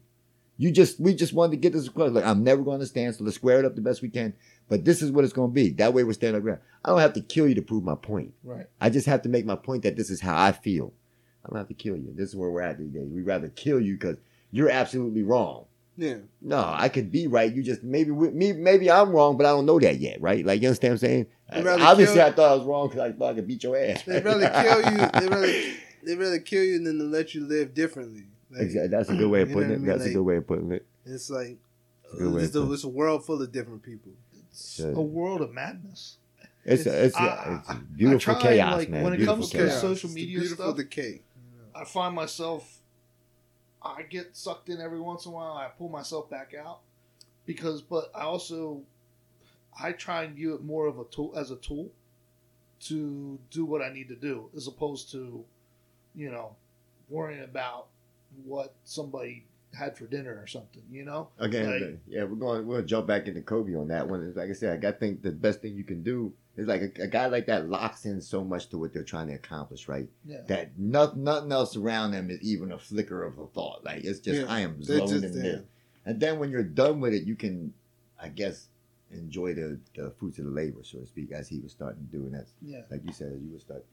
You 0.58 0.70
just 0.70 1.00
we 1.00 1.14
just 1.14 1.32
wanted 1.32 1.52
to 1.52 1.56
get 1.56 1.72
this 1.72 1.88
across. 1.88 2.12
Like 2.12 2.24
I'm 2.26 2.44
never 2.44 2.62
going 2.62 2.80
to 2.80 2.86
stand, 2.86 3.14
so 3.16 3.24
let's 3.24 3.36
square 3.36 3.58
it 3.58 3.64
up 3.64 3.74
the 3.74 3.80
best 3.80 4.02
we 4.02 4.10
can. 4.10 4.34
But 4.68 4.84
this 4.84 5.02
is 5.02 5.10
what 5.10 5.24
it's 5.24 5.32
going 5.32 5.50
to 5.50 5.54
be. 5.54 5.70
That 5.70 5.92
way 5.92 6.04
we're 6.04 6.12
standing 6.14 6.36
our 6.36 6.40
ground. 6.40 6.60
I 6.84 6.90
don't 6.90 7.00
have 7.00 7.12
to 7.14 7.20
kill 7.20 7.46
you 7.46 7.54
to 7.56 7.62
prove 7.62 7.84
my 7.84 7.94
point. 7.94 8.32
Right. 8.42 8.66
I 8.80 8.90
just 8.90 9.06
have 9.06 9.22
to 9.22 9.28
make 9.28 9.44
my 9.44 9.56
point 9.56 9.82
that 9.82 9.96
this 9.96 10.10
is 10.10 10.20
how 10.20 10.40
I 10.40 10.52
feel. 10.52 10.92
I 11.44 11.48
don't 11.50 11.58
have 11.58 11.68
to 11.68 11.74
kill 11.74 11.96
you. 11.96 12.12
This 12.14 12.30
is 12.30 12.36
where 12.36 12.50
we're 12.50 12.62
at 12.62 12.78
these 12.78 12.90
days. 12.90 13.08
We'd 13.10 13.26
rather 13.26 13.48
kill 13.48 13.80
you 13.80 13.94
because 13.94 14.16
you're 14.50 14.70
absolutely 14.70 15.22
wrong. 15.22 15.66
Yeah. 15.96 16.16
No, 16.40 16.64
I 16.74 16.88
could 16.88 17.12
be 17.12 17.26
right. 17.26 17.52
You 17.52 17.62
just 17.62 17.82
maybe 17.82 18.10
with 18.10 18.32
me, 18.32 18.52
maybe 18.52 18.90
I'm 18.90 19.10
wrong, 19.10 19.36
but 19.36 19.44
I 19.44 19.50
don't 19.50 19.66
know 19.66 19.78
that 19.78 19.98
yet, 19.98 20.20
right? 20.22 20.44
Like 20.44 20.62
you 20.62 20.68
understand 20.68 20.92
what 20.92 21.02
I'm 21.02 21.08
saying? 21.08 21.26
Obviously, 21.82 22.16
kill- 22.16 22.26
I 22.26 22.30
thought 22.32 22.50
I 22.50 22.54
was 22.54 22.64
wrong 22.64 22.88
because 22.88 23.02
I 23.02 23.12
thought 23.12 23.32
I 23.32 23.34
could 23.34 23.46
beat 23.46 23.62
your 23.62 23.76
ass. 23.76 24.02
They'd 24.04 24.24
rather 24.24 24.48
kill 24.48 24.92
you. 24.92 24.98
They'd 25.20 25.30
rather, 25.30 25.52
they'd 26.04 26.16
rather 26.18 26.38
kill 26.38 26.64
you 26.64 26.82
than 26.82 26.98
to 26.98 27.04
let 27.04 27.34
you 27.34 27.46
live 27.46 27.74
differently. 27.74 28.24
Like, 28.50 28.62
Exactly. 28.62 28.88
That's 28.88 29.10
a 29.10 29.16
good 29.16 29.30
way 29.30 29.42
of 29.42 29.50
You 29.50 29.54
know 29.56 29.60
putting 29.60 29.72
it. 29.72 29.74
I 29.74 29.78
mean? 29.78 29.86
That's 29.86 30.06
a 30.06 30.12
good 30.12 30.22
way 30.22 30.36
of 30.36 30.46
putting 30.46 30.72
it. 30.72 30.86
It's 31.04 31.28
like 31.30 31.58
a 32.18 32.36
it's, 32.38 32.54
a, 32.54 32.62
uh, 32.62 32.70
it's 32.72 32.84
a 32.84 32.88
world 32.88 33.24
full 33.26 33.40
of 33.42 33.52
different 33.52 33.82
people. 33.82 34.12
It's 34.52 34.78
Yeah. 34.80 34.86
a 34.88 35.00
world 35.00 35.40
of 35.40 35.52
madness. 35.52 36.18
It's 36.64 36.86
a, 36.86 37.06
it's, 37.06 37.16
a, 37.16 37.20
I- 37.20 37.62
it's 37.68 37.74
beautiful 37.96 38.34
try, 38.34 38.42
chaos, 38.42 38.76
like, 38.78 38.88
man. 38.88 39.02
when 39.02 39.14
it 39.14 39.16
beautiful 39.16 39.38
comes 39.42 39.50
to 39.50 39.56
chaos. 39.56 39.70
chaos. 39.70 39.80
social 39.80 39.92
It's 40.10 40.14
the 40.14 40.20
media 40.20 40.38
beautiful 40.40 40.64
stuff. 40.66 40.76
decay. 40.76 41.22
I 41.74 41.84
find 41.84 42.14
myself, 42.14 42.78
I 43.82 44.02
get 44.02 44.36
sucked 44.36 44.68
in 44.68 44.80
every 44.80 45.00
once 45.00 45.24
in 45.26 45.32
a 45.32 45.34
while. 45.34 45.54
I 45.54 45.68
pull 45.76 45.88
myself 45.88 46.30
back 46.30 46.54
out 46.54 46.80
because, 47.46 47.82
but 47.82 48.12
I 48.14 48.22
also, 48.22 48.82
I 49.80 49.92
try 49.92 50.22
and 50.24 50.36
view 50.36 50.54
it 50.54 50.62
more 50.62 50.86
of 50.86 50.98
a 51.00 51.04
tool 51.04 51.32
as 51.36 51.50
a 51.50 51.56
tool 51.56 51.90
to 52.82 53.38
do 53.50 53.64
what 53.64 53.80
I 53.82 53.92
need 53.92 54.08
to 54.08 54.16
do, 54.16 54.50
as 54.56 54.66
opposed 54.68 55.10
to, 55.12 55.44
you 56.14 56.30
know, 56.30 56.54
worrying 57.08 57.42
about 57.42 57.86
what 58.44 58.74
somebody 58.84 59.46
had 59.74 59.96
for 59.96 60.06
dinner 60.06 60.38
or 60.40 60.46
something. 60.46 60.82
You 60.90 61.04
know, 61.04 61.28
Again, 61.38 61.80
Like- 61.80 62.00
yeah, 62.06 62.24
we're 62.24 62.36
going. 62.36 62.66
We're 62.66 62.76
gonna 62.76 62.86
jump 62.86 63.06
back 63.06 63.26
into 63.26 63.42
Kobe 63.42 63.74
on 63.74 63.88
that 63.88 64.08
one. 64.08 64.32
Like 64.34 64.50
I 64.50 64.52
said, 64.52 64.84
I 64.84 64.92
think 64.92 65.22
the 65.22 65.32
best 65.32 65.60
thing 65.60 65.74
you 65.74 65.84
can 65.84 66.02
do 66.02 66.32
is 66.56 66.68
like 66.68 66.82
a, 66.82 67.02
a 67.04 67.06
guy 67.06 67.26
like 67.26 67.46
that 67.46 67.68
locks 67.68 68.04
in 68.04 68.20
so 68.20 68.44
much 68.44 68.68
to 68.68 68.78
what 68.78 68.92
they're 68.92 69.02
trying 69.02 69.28
to 69.28 69.34
accomplish, 69.34 69.88
right? 69.88 70.08
yeah. 70.24 70.42
That 70.46 70.78
nothing, 70.78 71.24
nothing 71.24 71.50
else 71.50 71.76
around 71.76 72.10
them 72.12 72.30
is 72.30 72.42
even 72.42 72.72
a 72.72 72.78
flicker 72.78 73.24
of 73.24 73.38
a 73.38 73.46
thought. 73.46 73.84
Like 73.84 74.04
it's 74.04 74.20
just 74.20 74.42
Yeah, 74.42 74.52
I 74.52 74.60
am 74.60 74.82
zoned 74.82 75.24
in 75.24 75.42
there. 75.42 75.64
And 76.04 76.20
then 76.20 76.38
when 76.38 76.50
you're 76.50 76.62
done 76.62 77.00
with 77.00 77.14
it, 77.14 77.22
you 77.24 77.36
can, 77.36 77.72
I 78.20 78.28
guess, 78.28 78.66
enjoy 79.12 79.54
the, 79.54 79.78
the 79.94 80.10
fruits 80.18 80.38
of 80.38 80.46
the 80.46 80.50
labor, 80.50 80.80
so 80.82 80.98
to 80.98 81.06
speak, 81.06 81.32
as 81.32 81.48
he 81.48 81.60
was 81.60 81.72
starting 81.72 82.06
to 82.06 82.16
do. 82.16 82.24
And 82.24 82.34
that's 82.34 82.52
yeah. 82.60 82.80
like 82.90 83.02
you 83.04 83.12
said, 83.12 83.32
as 83.32 83.40
you 83.40 83.50
would 83.52 83.60
start. 83.60 83.84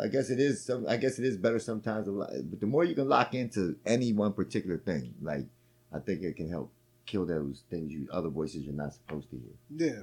I 0.00 0.08
guess 0.08 0.30
it 0.30 0.38
is 0.38 0.62
some. 0.62 0.86
I 0.88 0.96
guess 0.96 1.18
it 1.18 1.24
is 1.24 1.36
better 1.36 1.58
sometimes. 1.58 2.06
But 2.08 2.60
the 2.60 2.66
more 2.66 2.84
you 2.84 2.94
can 2.94 3.08
lock 3.08 3.34
into 3.34 3.76
any 3.86 4.12
one 4.12 4.32
particular 4.32 4.78
thing, 4.78 5.14
like 5.22 5.46
I 5.92 5.98
think 5.98 6.22
it 6.22 6.36
can 6.36 6.48
help 6.48 6.70
kill 7.06 7.26
those 7.26 7.64
things 7.70 7.92
you 7.92 8.06
other 8.12 8.28
voices 8.28 8.62
you're 8.62 8.74
not 8.74 8.94
supposed 8.94 9.28
to 9.30 9.36
hear. 9.36 9.88
Yeah, 9.88 10.02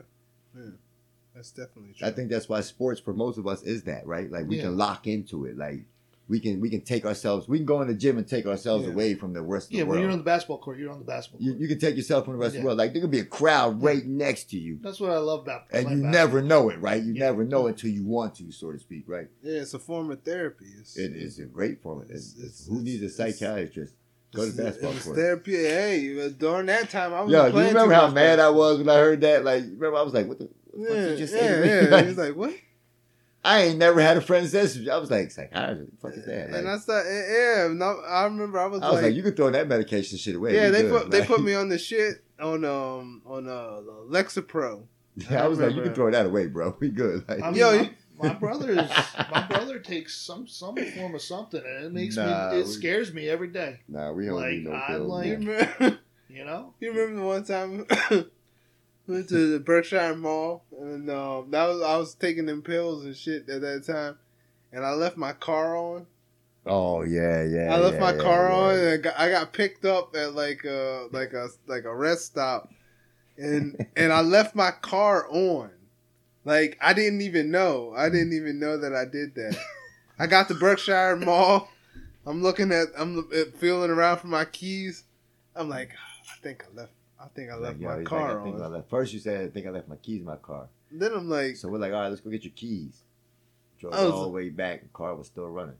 yeah, 0.61 0.71
that's 1.33 1.51
definitely 1.51 1.93
true. 1.97 2.07
I 2.07 2.11
think 2.11 2.29
that's 2.29 2.49
why 2.49 2.59
sports 2.61 2.99
for 2.99 3.13
most 3.13 3.37
of 3.37 3.47
us 3.47 3.63
is 3.63 3.83
that 3.83 4.05
right. 4.05 4.29
Like 4.29 4.47
we 4.47 4.57
Yeah. 4.57 4.63
can 4.63 4.77
lock 4.77 5.07
into 5.07 5.45
it. 5.45 5.57
Like 5.57 5.85
we 6.29 6.39
can 6.39 6.59
we 6.59 6.69
can 6.69 6.81
take 6.81 7.05
ourselves. 7.05 7.47
We 7.47 7.57
can 7.57 7.65
go 7.65 7.81
in 7.81 7.87
the 7.87 7.93
gym 7.93 8.17
and 8.17 8.27
take 8.27 8.45
ourselves 8.45 8.85
Yeah. 8.85 8.91
away 8.91 9.15
from 9.15 9.33
the 9.33 9.41
rest 9.41 9.67
of 9.67 9.73
Yeah, 9.73 9.79
the 9.81 9.85
world. 9.85 9.95
Yeah, 9.95 9.99
when 9.99 10.01
you're 10.03 10.11
on 10.11 10.17
the 10.17 10.23
basketball 10.25 10.57
court, 10.59 10.77
you're 10.77 10.91
on 10.91 10.99
the 10.99 11.05
basketball 11.05 11.41
you, 11.41 11.51
court. 11.51 11.61
you 11.61 11.67
can 11.69 11.79
take 11.79 11.95
yourself 11.95 12.25
from 12.25 12.33
the 12.33 12.39
rest 12.39 12.55
of 12.55 12.61
the 12.61 12.65
world. 12.65 12.77
Like 12.77 12.93
there 12.93 13.01
could 13.01 13.11
be 13.11 13.19
a 13.19 13.25
crowd 13.25 13.81
right 13.81 14.05
next 14.05 14.49
to 14.51 14.57
you, 14.57 14.77
That's 14.81 14.99
what 14.99 15.11
I 15.11 15.17
love 15.19 15.41
about 15.41 15.63
and 15.71 15.83
you 15.83 16.03
basketball. 16.03 16.11
never 16.11 16.41
know 16.41 16.69
it. 16.69 16.81
Right? 16.81 17.01
You 17.01 17.13
Yeah. 17.13 17.25
never 17.27 17.43
know 17.45 17.67
until 17.67 17.89
you 17.91 18.03
want 18.05 18.35
to, 18.35 18.51
so 18.51 18.71
to 18.71 18.79
speak. 18.79 19.05
Right? 19.07 19.27
yeah, 19.41 19.61
it's 19.61 19.73
a 19.73 19.79
form 19.79 20.11
of 20.11 20.21
therapy. 20.23 20.65
It's, 20.79 20.97
It 20.97 21.15
is 21.15 21.39
a 21.39 21.45
great 21.45 21.81
form. 21.81 21.99
of 21.99 22.05
It's- 22.05 22.33
It's, 22.35 22.39
it's- 22.39 22.67
who 22.67 22.81
needs 22.81 23.03
a 23.03 23.09
psychiatrist? 23.09 23.93
Go 24.35 24.45
to 24.49 24.55
basketball 24.57 24.91
It's 24.91 25.05
court. 25.05 25.15
therapy. 25.15 25.53
Hey, 25.55 26.29
during 26.37 26.65
that 26.65 26.89
time, 26.89 27.13
I 27.13 27.21
was 27.21 27.31
Yeah, 27.31 27.47
Yo, 27.47 27.57
you 27.59 27.67
remember 27.69 27.93
how 27.93 28.11
mad 28.11 28.39
I 28.41 28.49
was 28.49 28.79
when 28.79 28.89
I 28.89 28.95
heard 28.97 29.21
that? 29.21 29.45
Like, 29.45 29.63
remember 29.63 29.95
I 29.95 30.01
was 30.01 30.13
like, 30.13 30.27
"What 30.27 30.39
the? 30.39 30.49
What 30.71 30.89
the 30.89 31.09
fuck 31.11 31.19
Yeah, 31.19 31.25
say 31.25 31.47
to 31.47 31.61
me?" 31.61 31.67
yeah, 31.69 31.89
yeah. 31.89 32.01
He's 32.03 32.17
like, 32.17 32.35
what? 32.35 32.53
I 33.45 33.61
ain't 33.63 33.77
never 33.77 34.01
had 34.01 34.17
a 34.17 34.21
friend's 34.21 34.51
that 34.51 34.89
I 34.91 34.97
was 34.97 35.09
like, 35.09 35.31
psychiatrist. 35.31 35.91
What 36.01 36.13
the 36.15 36.17
fuck 36.17 36.17
is 36.19 36.25
that? 36.25 36.49
Like, 36.51 36.59
and 36.59 36.69
I 36.69 36.77
started, 36.79 37.09
yeah, 37.09 37.67
no, 37.73 38.01
I 38.01 38.23
remember 38.25 38.59
I 38.59 38.65
was, 38.65 38.81
I 38.81 38.87
was 38.87 38.95
like, 38.95 39.03
like, 39.05 39.15
you 39.15 39.23
can 39.23 39.35
throw 39.35 39.49
that 39.51 39.67
medication 39.67 40.17
shit 40.17 40.35
away. 40.35 40.55
yeah, 40.55 40.69
they 40.69 40.81
good. 40.83 41.03
put 41.03 41.11
they 41.11 41.25
put 41.25 41.41
me 41.41 41.53
on 41.61 41.69
the 41.69 41.77
shit 41.77 42.23
on 42.39 42.65
um 42.65 43.21
on 43.25 43.47
uh 43.47 43.79
Lexapro. 44.09 44.83
Yeah, 45.15 45.43
I 45.43 45.47
was 45.47 45.59
like, 45.59 45.73
you 45.75 45.81
can 45.81 45.93
throw 45.95 46.11
that 46.11 46.25
away, 46.25 46.47
bro. 46.47 46.75
We 46.79 46.89
good. 46.89 47.23
Like, 47.27 47.41
I 47.41 47.47
mean, 47.51 47.55
Yo, 47.59 47.83
my, 48.19 48.27
my 48.29 48.33
brother 48.33 48.71
is 48.71 48.77
my 49.31 49.47
brother 49.47 49.79
takes 49.79 50.15
some 50.15 50.47
some 50.47 50.75
form 50.75 51.15
of 51.15 51.21
something, 51.21 51.61
and 51.65 51.85
it 51.85 51.93
makes 51.93 52.17
Nah, 52.17 52.51
me 52.51 52.57
it 52.59 52.65
we- 52.65 52.71
scares 52.71 53.13
me 53.13 53.29
every 53.29 53.47
day. 53.47 53.79
nah, 53.87 54.11
we 54.11 54.25
don't 54.25 54.35
like, 54.35 54.51
need 54.51 54.65
no 54.65 54.73
I'm 54.73 54.87
pills. 54.87 55.07
like- 55.09 55.25
You 55.27 55.37
man. 55.39 55.99
You 56.29 56.43
know, 56.45 56.73
you 56.81 56.91
remember 56.91 57.21
the 57.21 57.25
one 57.25 57.43
time 57.45 57.85
we 58.11 58.25
went 59.07 59.29
to 59.29 59.51
the 59.53 59.59
Berkshire 59.59 60.15
Mall 60.15 60.63
and 60.79 61.09
um, 61.09 61.51
that 61.51 61.65
was 61.67 61.81
I 61.81 61.97
was 61.97 62.13
taking 62.15 62.45
them 62.45 62.61
pills 62.61 63.05
and 63.05 63.15
shit 63.15 63.49
at 63.49 63.61
that 63.61 63.85
time, 63.85 64.17
and 64.71 64.85
I 64.85 64.91
left 64.91 65.17
my 65.17 65.33
car 65.33 65.75
on. 65.77 66.07
oh 66.65 67.03
yeah, 67.03 67.43
yeah. 67.43 67.73
I 67.73 67.77
left 67.77 67.95
yeah, 67.95 68.01
my 68.01 68.13
yeah, 68.13 68.21
car 68.21 68.49
yeah. 68.49 68.55
on 68.55 68.75
and 68.75 68.89
I 68.89 68.97
got, 68.97 69.19
I 69.19 69.29
got 69.29 69.53
picked 69.53 69.85
up 69.85 70.15
at 70.15 70.33
like 70.33 70.63
a 70.65 71.07
like 71.11 71.33
a 71.33 71.49
like 71.67 71.85
a 71.85 71.95
rest 71.95 72.25
stop, 72.25 72.71
and 73.37 73.85
and 73.95 74.11
I 74.11 74.21
left 74.21 74.55
my 74.55 74.71
car 74.71 75.27
on, 75.29 75.71
like 76.45 76.77
I 76.81 76.93
didn't 76.93 77.21
even 77.21 77.51
know. 77.51 77.93
I 77.95 78.09
didn't 78.09 78.33
even 78.33 78.59
know 78.59 78.77
that 78.77 78.93
I 78.93 79.05
did 79.05 79.35
that. 79.35 79.57
I 80.19 80.27
got 80.27 80.47
to 80.49 80.55
Berkshire 80.55 81.15
Mall. 81.15 81.69
I'm 82.25 82.41
looking 82.41 82.71
at 82.73 82.87
I'm 82.97 83.29
feeling 83.57 83.89
around 83.89 84.17
for 84.17 84.27
my 84.27 84.43
keys. 84.45 85.03
I'm 85.55 85.69
like, 85.69 85.91
"Ah, 85.95 86.33
I 86.33 86.41
think 86.41 86.65
I 86.65 86.77
left. 86.77 86.91
I 87.19 87.27
think 87.29 87.51
I 87.51 87.55
left 87.55 87.79
yo, 87.79 87.87
my 87.89 88.03
car 88.03 88.33
like, 88.33 88.41
I 88.41 88.43
think 88.43 88.61
I 88.61 88.65
on. 88.65 88.71
left. 88.73 88.89
First, 88.89 89.13
you 89.13 89.19
said, 89.19 89.45
I 89.45 89.49
think 89.49 89.65
I 89.67 89.71
left 89.71 89.87
my 89.87 89.95
keys 89.97 90.19
in 90.19 90.25
my 90.25 90.35
car. 90.35 90.67
Then 90.91 91.13
I'm 91.13 91.29
like, 91.29 91.55
So 91.57 91.67
we're 91.67 91.79
like, 91.79 91.91
all 91.93 92.01
right, 92.01 92.09
let's 92.09 92.21
go 92.21 92.29
get 92.29 92.43
your 92.43 92.53
keys. 92.55 93.01
Drove 93.79 93.93
was- 93.93 94.11
all 94.11 94.23
the 94.23 94.29
way 94.29 94.49
back. 94.49 94.83
The 94.83 94.89
car 94.89 95.15
was 95.15 95.27
still 95.27 95.47
running. 95.49 95.77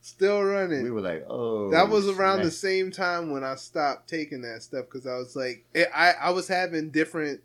still 0.00 0.42
running. 0.42 0.82
We 0.82 0.90
were 0.90 1.00
like, 1.00 1.24
oh. 1.28 1.70
That 1.70 1.88
was 1.88 2.08
around 2.08 2.42
the 2.42 2.50
same 2.50 2.90
time 2.90 3.30
when 3.30 3.44
I 3.44 3.54
stopped 3.54 4.08
taking 4.08 4.42
that 4.42 4.62
stuff 4.62 4.86
because 4.86 5.06
I 5.06 5.14
was 5.16 5.36
like, 5.36 5.64
it, 5.74 5.88
I 5.94 6.12
I 6.12 6.30
was 6.30 6.48
having 6.48 6.90
different, 6.90 7.40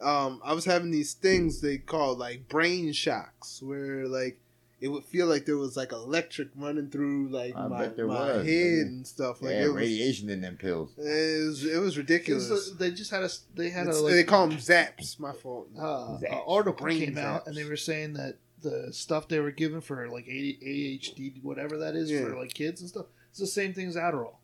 um, 0.00 0.40
I 0.44 0.52
was 0.52 0.64
having 0.64 0.90
these 0.90 1.14
things 1.14 1.60
they 1.60 1.78
call 1.78 2.16
like 2.16 2.48
brain 2.48 2.92
shocks 2.92 3.62
where 3.62 4.08
like 4.08 4.38
it 4.80 4.88
would 4.88 5.04
feel 5.04 5.26
like 5.26 5.46
there 5.46 5.56
was 5.56 5.76
like 5.76 5.92
electric 5.92 6.48
running 6.54 6.90
through 6.90 7.28
like 7.30 7.56
I 7.56 7.66
my, 7.66 7.86
there 7.88 8.06
my 8.06 8.36
was, 8.36 8.46
head 8.46 8.52
yeah. 8.52 8.82
and 8.82 9.06
stuff 9.06 9.40
like 9.40 9.52
yeah, 9.54 9.64
it 9.64 9.68
was, 9.68 9.76
radiation 9.76 10.28
in 10.28 10.40
them 10.42 10.56
pills. 10.56 10.92
it 10.98 11.46
was 11.46 11.64
it 11.64 11.78
was 11.78 11.96
ridiculous. 11.96 12.50
It's, 12.50 12.70
uh, 12.72 12.74
they 12.78 12.90
just 12.90 13.10
had 13.10 13.22
a 13.22 13.30
they 13.54 13.70
had 13.70 13.86
a 13.86 13.92
like, 13.94 14.12
they 14.12 14.24
call 14.24 14.48
them 14.48 14.58
zaps. 14.58 15.18
My 15.18 15.32
fault. 15.32 15.68
uh, 15.78 16.18
Zaps. 16.18 16.32
an 16.32 16.40
article 16.46 16.84
Brain 16.84 17.00
came 17.06 17.18
out, 17.18 17.46
and 17.46 17.56
they 17.56 17.64
were 17.64 17.76
saying 17.76 18.14
that 18.14 18.36
the 18.62 18.92
stuff 18.92 19.28
they 19.28 19.40
were 19.40 19.50
given 19.50 19.80
for 19.80 20.08
like 20.08 20.26
ADHD, 20.26 21.42
whatever 21.42 21.78
that 21.78 21.94
is 21.94 22.10
Yeah. 22.10 22.24
for 22.24 22.36
like 22.36 22.52
kids 22.52 22.80
and 22.80 22.90
stuff, 22.90 23.06
it's 23.30 23.38
the 23.38 23.46
same 23.46 23.72
thing 23.72 23.88
as 23.88 23.96
Adderall. 23.96 24.36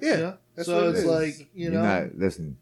Yeah, 0.00 0.18
Yeah? 0.18 0.32
that's 0.54 0.68
so 0.68 0.76
what 0.76 0.94
it 0.94 0.98
it's 0.98 1.04
like 1.06 1.48
you 1.54 1.70
know, 1.70 1.82
not 1.82 2.16
listen. 2.16 2.58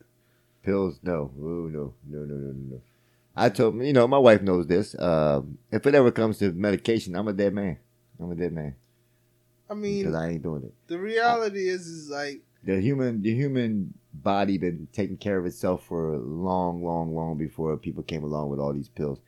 Pills, 0.62 0.99
no, 1.03 1.31
Ooh, 1.39 1.69
no, 1.71 1.93
no, 2.09 2.21
no, 2.21 2.35
no, 2.37 2.53
no, 2.53 2.53
no. 2.77 2.81
I 3.36 3.48
told 3.48 3.82
you 3.82 3.93
know, 3.93 4.06
my 4.06 4.19
wife 4.19 4.43
knows 4.43 4.66
this. 4.66 4.94
Um, 4.98 5.59
if 5.73 5.86
it 5.86 5.94
ever 5.94 6.11
comes 6.11 6.39
to 6.39 6.52
medication, 6.52 7.16
I'm 7.16 7.28
a 7.28 7.32
dead 7.32 7.52
man. 7.52 7.78
I'm 8.20 8.31
a 8.31 8.35
dead 8.36 8.52
man 8.52 8.77
I 9.69 9.74
mean, 9.74 10.05
because 10.05 10.15
I 10.15 10.28
ain't 10.31 10.43
doing 10.43 10.62
it. 10.62 10.74
the 10.86 10.98
reality 10.98 11.69
is 11.69 11.86
is 11.86 12.11
like 12.11 12.43
the 12.62 12.81
human 12.81 13.23
the 13.23 13.35
human 13.35 13.94
body 14.12 14.59
been 14.59 14.89
taking 14.93 15.16
care 15.16 15.39
of 15.39 15.47
itself 15.47 15.85
for 15.85 16.16
long, 16.16 16.85
long, 16.85 17.15
long 17.15 17.36
before 17.36 17.77
people 17.77 18.02
came 18.02 18.23
along 18.23 18.51
with 18.51 18.61
all 18.61 18.73
these 18.73 18.89
pills. 18.89 19.19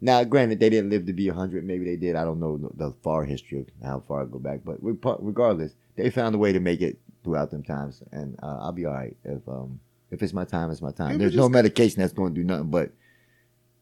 Now, 0.00 0.24
granted, 0.24 0.58
they 0.58 0.68
didn't 0.68 0.90
live 0.90 1.06
to 1.06 1.12
be 1.12 1.28
hundred. 1.28 1.64
Maybe 1.64 1.84
they 1.84 1.96
did. 1.96 2.16
I 2.16 2.24
don't 2.24 2.40
know 2.40 2.58
the 2.58 2.70
the 2.74 2.94
far 3.02 3.24
history 3.24 3.60
of 3.60 3.66
how 3.84 4.00
far 4.00 4.22
I 4.22 4.26
go 4.26 4.38
back. 4.38 4.60
But 4.64 4.78
regardless, 4.80 5.74
they 5.96 6.10
found 6.10 6.34
a 6.34 6.38
way 6.38 6.52
to 6.52 6.60
make 6.60 6.80
it 6.80 6.98
throughout 7.22 7.50
them 7.50 7.62
times, 7.62 8.02
and 8.10 8.36
uh, 8.42 8.58
I'll 8.62 8.72
be 8.72 8.86
all 8.86 8.94
right 8.94 9.16
if 9.24 9.46
um 9.48 9.78
if 10.10 10.22
it's 10.22 10.32
my 10.32 10.44
time, 10.44 10.70
it's 10.70 10.82
my 10.82 10.90
time. 10.90 11.10
People 11.10 11.20
There's 11.20 11.36
no 11.36 11.48
medication 11.48 12.00
that's 12.00 12.12
going 12.12 12.34
to 12.34 12.40
do 12.40 12.44
nothing 12.44 12.68
but 12.68 12.90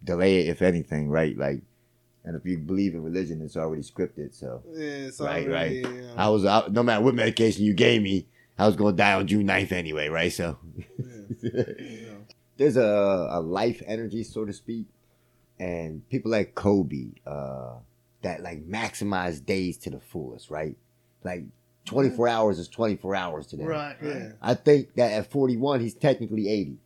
delay 0.04 0.40
it, 0.40 0.48
if 0.48 0.62
anything, 0.62 1.08
right? 1.08 1.36
Like, 1.36 1.62
and 2.24 2.36
if 2.36 2.44
you 2.44 2.58
believe 2.58 2.94
in 2.94 3.02
religion, 3.02 3.40
it's 3.42 3.56
already 3.56 3.82
scripted. 3.82 4.34
So 4.34 4.62
Yeah, 4.72 4.78
it's 5.08 5.20
Right, 5.20 5.46
already, 5.48 5.82
right. 5.84 5.94
yeah. 5.94 6.14
I 6.16 6.28
was 6.28 6.44
out, 6.44 6.72
no 6.72 6.82
matter 6.82 7.02
what 7.02 7.14
medication 7.14 7.64
you 7.64 7.74
gave 7.74 8.02
me, 8.02 8.26
I 8.58 8.66
was 8.66 8.76
going 8.76 8.94
to 8.94 8.96
die 8.96 9.14
on 9.14 9.26
June 9.26 9.46
9th 9.46 9.72
anyway, 9.72 10.08
right? 10.08 10.32
So 10.32 10.58
yeah, 11.42 12.16
there's 12.56 12.76
a, 12.76 13.28
a 13.30 13.40
life 13.40 13.82
energy, 13.86 14.22
so 14.22 14.44
to 14.44 14.52
speak, 14.52 14.86
and 15.58 16.06
people 16.10 16.30
like 16.30 16.54
Kobe 16.54 17.08
uh, 17.26 17.74
that 18.22 18.42
like 18.42 18.66
maximize 18.68 19.44
days 19.44 19.78
to 19.78 19.90
the 19.90 20.00
fullest, 20.00 20.50
right? 20.50 20.76
Like 21.24 21.44
24 21.86 22.28
hours 22.28 22.58
is 22.58 22.68
24 22.68 23.14
hours 23.14 23.46
to 23.48 23.56
them. 23.56 23.66
Right. 23.66 23.96
Yeah. 24.02 24.10
Right. 24.12 24.32
I 24.42 24.54
think 24.54 24.94
that 24.94 25.12
at 25.12 25.30
41, 25.30 25.80
he's 25.80 25.94
technically 25.94 26.48
80. 26.48 26.76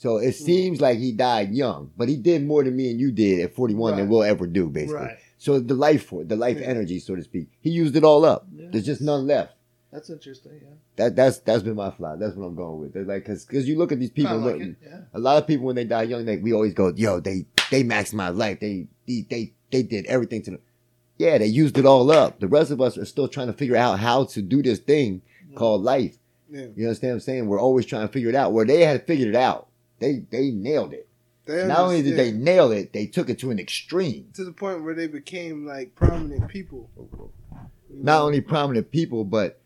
So 0.00 0.18
Hmm. 0.18 0.28
it 0.28 0.34
seems 0.36 0.80
like 0.80 0.98
he 0.98 1.10
died 1.12 1.52
young, 1.52 1.90
but 1.96 2.08
he 2.08 2.16
did 2.16 2.46
more 2.46 2.62
than 2.64 2.74
me 2.76 2.90
and 2.90 3.00
you 3.00 3.10
did 3.10 3.40
at 3.40 3.54
41 3.54 3.96
than 3.96 4.08
we'll 4.08 4.22
ever 4.22 4.46
do, 4.46 4.68
basically. 4.70 4.94
Right. 5.06 5.16
So 5.38 5.58
the 5.58 5.74
life 5.74 6.04
for 6.06 6.22
the 6.24 6.36
life 6.36 6.58
Yeah. 6.60 6.66
energy, 6.68 6.98
so 7.00 7.14
to 7.16 7.22
speak, 7.22 7.48
he 7.60 7.70
used 7.70 7.96
it 7.96 8.04
all 8.04 8.24
up. 8.24 8.46
Yeah. 8.54 8.68
There's 8.70 8.86
just 8.86 9.00
none 9.02 9.26
left. 9.26 9.54
That's 9.92 10.08
interesting. 10.10 10.52
Yeah. 10.62 10.68
That 10.96 11.16
that's 11.16 11.38
that's 11.38 11.62
been 11.62 11.74
my 11.76 11.90
fly. 11.90 12.14
That's 12.16 12.36
what 12.36 12.46
I'm 12.46 12.54
going 12.54 12.78
with. 12.80 12.92
They're 12.92 13.04
like, 13.04 13.24
cause, 13.24 13.44
cause 13.44 13.66
you 13.66 13.76
look 13.78 13.90
at 13.90 13.98
these 13.98 14.10
people. 14.10 14.38
Like 14.38 14.60
yeah. 14.60 15.00
a 15.14 15.18
lot 15.18 15.38
of 15.40 15.46
people 15.46 15.66
when 15.66 15.76
they 15.76 15.84
die 15.84 16.02
young, 16.04 16.24
they, 16.26 16.36
we 16.36 16.52
always 16.52 16.74
go, 16.74 16.92
yo, 16.94 17.20
they 17.20 17.46
they 17.70 17.82
maximized 17.84 18.36
life. 18.36 18.60
They 18.60 18.86
they 19.06 19.24
they, 19.30 19.52
they 19.70 19.82
did 19.82 20.06
everything 20.06 20.42
to 20.42 20.50
them. 20.52 20.60
Yeah, 21.16 21.38
they 21.38 21.46
used 21.46 21.76
it 21.78 21.86
all 21.86 22.10
up. 22.12 22.38
The 22.38 22.46
rest 22.48 22.70
of 22.70 22.80
us 22.80 22.96
are 22.98 23.04
still 23.04 23.26
trying 23.28 23.46
to 23.48 23.52
figure 23.52 23.76
out 23.76 23.98
how 23.98 24.24
to 24.24 24.42
do 24.42 24.62
this 24.62 24.78
thing 24.78 25.22
called 25.56 25.82
life. 25.82 26.18
yeah. 26.50 26.66
You 26.76 26.84
understand 26.86 27.12
what 27.12 27.14
I'm 27.14 27.20
saying? 27.20 27.46
We're 27.48 27.60
always 27.60 27.86
trying 27.86 28.06
to 28.06 28.12
figure 28.12 28.28
it 28.28 28.34
out. 28.36 28.52
Where 28.52 28.64
they 28.66 28.82
had 28.84 29.06
figured 29.06 29.28
it 29.28 29.34
out, 29.36 29.67
they 30.00 30.24
they 30.30 30.50
nailed 30.50 30.92
it. 30.92 31.08
They 31.46 31.66
Not 31.66 31.78
only 31.80 32.02
did 32.02 32.16
they 32.18 32.30
nail 32.30 32.72
it, 32.72 32.92
they 32.92 33.06
took 33.06 33.30
it 33.30 33.38
to 33.38 33.50
an 33.50 33.58
extreme. 33.58 34.28
to 34.34 34.44
the 34.44 34.52
point 34.52 34.84
where 34.84 34.94
they 34.94 35.06
became 35.06 35.66
like 35.66 35.94
prominent 35.94 36.48
people. 36.48 36.90
Not 37.90 38.20
only 38.22 38.40
prominent 38.42 38.90
people, 38.90 39.24
but 39.24 39.60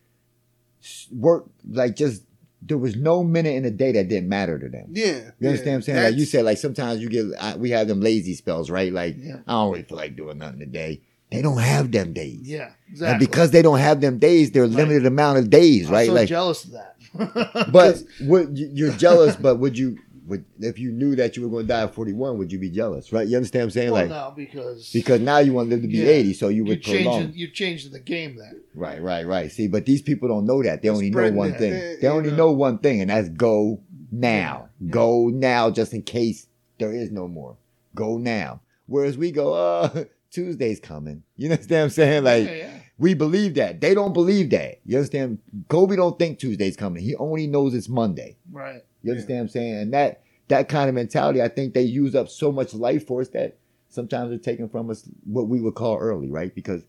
work 1.11 1.47
like 1.69 1.97
just 1.97 2.23
there 2.65 2.79
was 2.79 2.95
no 2.95 3.25
minute 3.25 3.55
in 3.57 3.65
the 3.65 3.71
day 3.73 3.91
that 3.93 4.09
didn't 4.09 4.29
matter 4.29 4.57
to 4.59 4.69
them. 4.69 4.87
yeah, 4.93 5.31
You 5.41 5.49
understand 5.49 5.67
what 5.67 5.75
I'm 5.75 5.83
saying? 5.83 6.05
Like 6.05 6.15
you 6.17 6.25
said, 6.25 6.45
like 6.45 6.59
sometimes 6.59 7.01
you 7.01 7.09
get 7.09 7.27
I, 7.41 7.57
we 7.57 7.71
have 7.71 7.89
them 7.89 8.01
lazy 8.01 8.35
spells, 8.35 8.71
right? 8.71 8.93
Like 8.93 9.17
Yeah. 9.19 9.39
I 9.47 9.53
don't 9.53 9.73
really 9.73 9.83
feel 9.83 9.97
like 9.97 10.15
doing 10.17 10.39
nothing 10.39 10.61
today. 10.61 11.01
They 11.33 11.43
don't 11.43 11.59
have 11.59 11.91
them 11.91 12.13
days. 12.13 12.43
Yeah. 12.43 12.67
And 12.67 12.75
Exactly. 12.93 13.27
because 13.27 13.51
they 13.51 13.63
don't 13.63 13.79
have 13.81 14.01
them 14.01 14.19
days, 14.19 14.53
they're 14.53 14.63
Right. 14.65 14.71
limited 14.73 15.07
amount 15.07 15.39
of 15.39 15.51
days, 15.51 15.89
I'm 15.89 15.93
right? 15.95 16.07
so 16.07 16.13
like, 16.15 16.29
jealous 16.29 16.65
of 16.65 16.71
that. 16.73 17.69
but 17.73 18.03
would 18.21 18.57
you- 18.57 18.71
you're 18.73 18.93
jealous? 18.93 19.35
But 19.35 19.57
would 19.57 19.77
you? 19.77 19.99
Would 20.27 20.45
if 20.61 20.79
you 20.79 20.93
knew 20.93 21.17
that 21.17 21.37
you 21.37 21.43
were 21.43 21.49
going 21.49 21.65
to 21.65 21.69
die 21.69 21.83
at 21.83 21.95
41, 21.95 22.39
would 22.39 22.53
you 22.53 22.59
be 22.59 22.71
jealous? 22.71 23.13
Right? 23.13 23.27
You 23.27 23.37
understand 23.37 23.63
what 23.63 23.65
I'm 23.65 23.71
saying? 23.71 23.91
well, 23.93 24.03
like 24.03 24.11
no, 24.11 24.33
because 24.37 24.91
because 24.93 25.21
now 25.21 25.39
you 25.39 25.53
want 25.53 25.69
to 25.69 25.75
live 25.75 25.83
to 25.83 25.89
be 25.89 25.99
Yeah. 25.99 26.07
80, 26.11 26.33
so 26.35 26.49
you 26.49 26.57
you're 26.65 26.67
would 26.77 26.83
prolong. 26.83 27.21
changing 27.23 27.39
you're 27.39 27.51
changing 27.51 27.93
the 27.93 27.99
game 28.01 28.37
then. 28.37 28.63
Right, 28.75 29.03
right, 29.03 29.27
right. 29.27 29.51
See, 29.51 29.67
but 29.69 29.85
these 29.85 30.01
people 30.03 30.29
don't 30.29 30.47
know 30.47 30.63
that. 30.63 30.83
They 30.83 30.89
only 30.91 31.11
know 31.11 31.33
one 31.33 31.55
thing. 31.55 31.73
Yeah, 31.73 31.95
They 32.01 32.07
only 32.09 32.31
know. 32.31 32.37
know 32.37 32.53
one 32.53 32.79
thing, 32.79 33.01
and 33.01 33.11
that's 33.11 33.29
go 33.31 33.81
now. 34.13 34.69
Yeah. 34.81 34.91
Go 34.91 35.29
now, 35.29 35.71
just 35.71 35.93
in 35.93 36.03
case 36.03 36.47
there 36.79 36.93
is 36.93 37.11
no 37.11 37.27
more. 37.27 37.57
Go 37.95 38.17
now. 38.19 38.61
Whereas 38.87 39.17
we 39.19 39.31
go, 39.33 39.55
uh, 39.55 40.05
Tuesday's 40.31 40.81
coming. 40.81 41.23
You 41.37 41.51
understand 41.51 41.79
what 41.79 41.85
I'm 41.85 41.91
saying? 41.91 42.25
Like 42.25 42.47
yeah. 42.49 42.79
we 42.99 43.15
believe 43.15 43.55
that. 43.55 43.81
They 43.81 43.95
don't 43.95 44.13
believe 44.13 44.51
that. 44.51 44.81
You 44.85 44.99
understand? 44.99 45.39
Kobe 45.69 45.97
don't 45.97 46.19
think 46.19 46.39
Tuesday's 46.39 46.77
coming. 46.77 47.03
He 47.03 47.15
only 47.17 47.47
knows 47.49 47.75
it's 47.75 47.89
Monday. 47.89 48.37
Right. 48.51 48.83
You 49.03 49.11
understand 49.13 49.39
what 49.39 49.43
I'm 49.43 49.49
saying? 49.49 49.75
And 49.75 49.93
that 49.95 50.23
that 50.49 50.69
kind 50.69 50.89
of 50.89 50.95
mentality, 50.95 51.41
I 51.43 51.49
think 51.49 51.75
they 51.75 51.83
use 51.83 52.15
up 52.15 52.29
so 52.29 52.53
much 52.53 52.75
life 52.75 53.07
force 53.07 53.29
that 53.29 53.59
sometimes 53.89 54.31
they're 54.31 54.39
taking 54.39 54.69
from 54.69 54.91
us 54.91 55.09
what 55.25 55.49
we 55.49 55.61
would 55.61 55.75
call 55.75 55.99
early, 55.99 56.31
right? 56.31 56.55
Because 56.55 56.85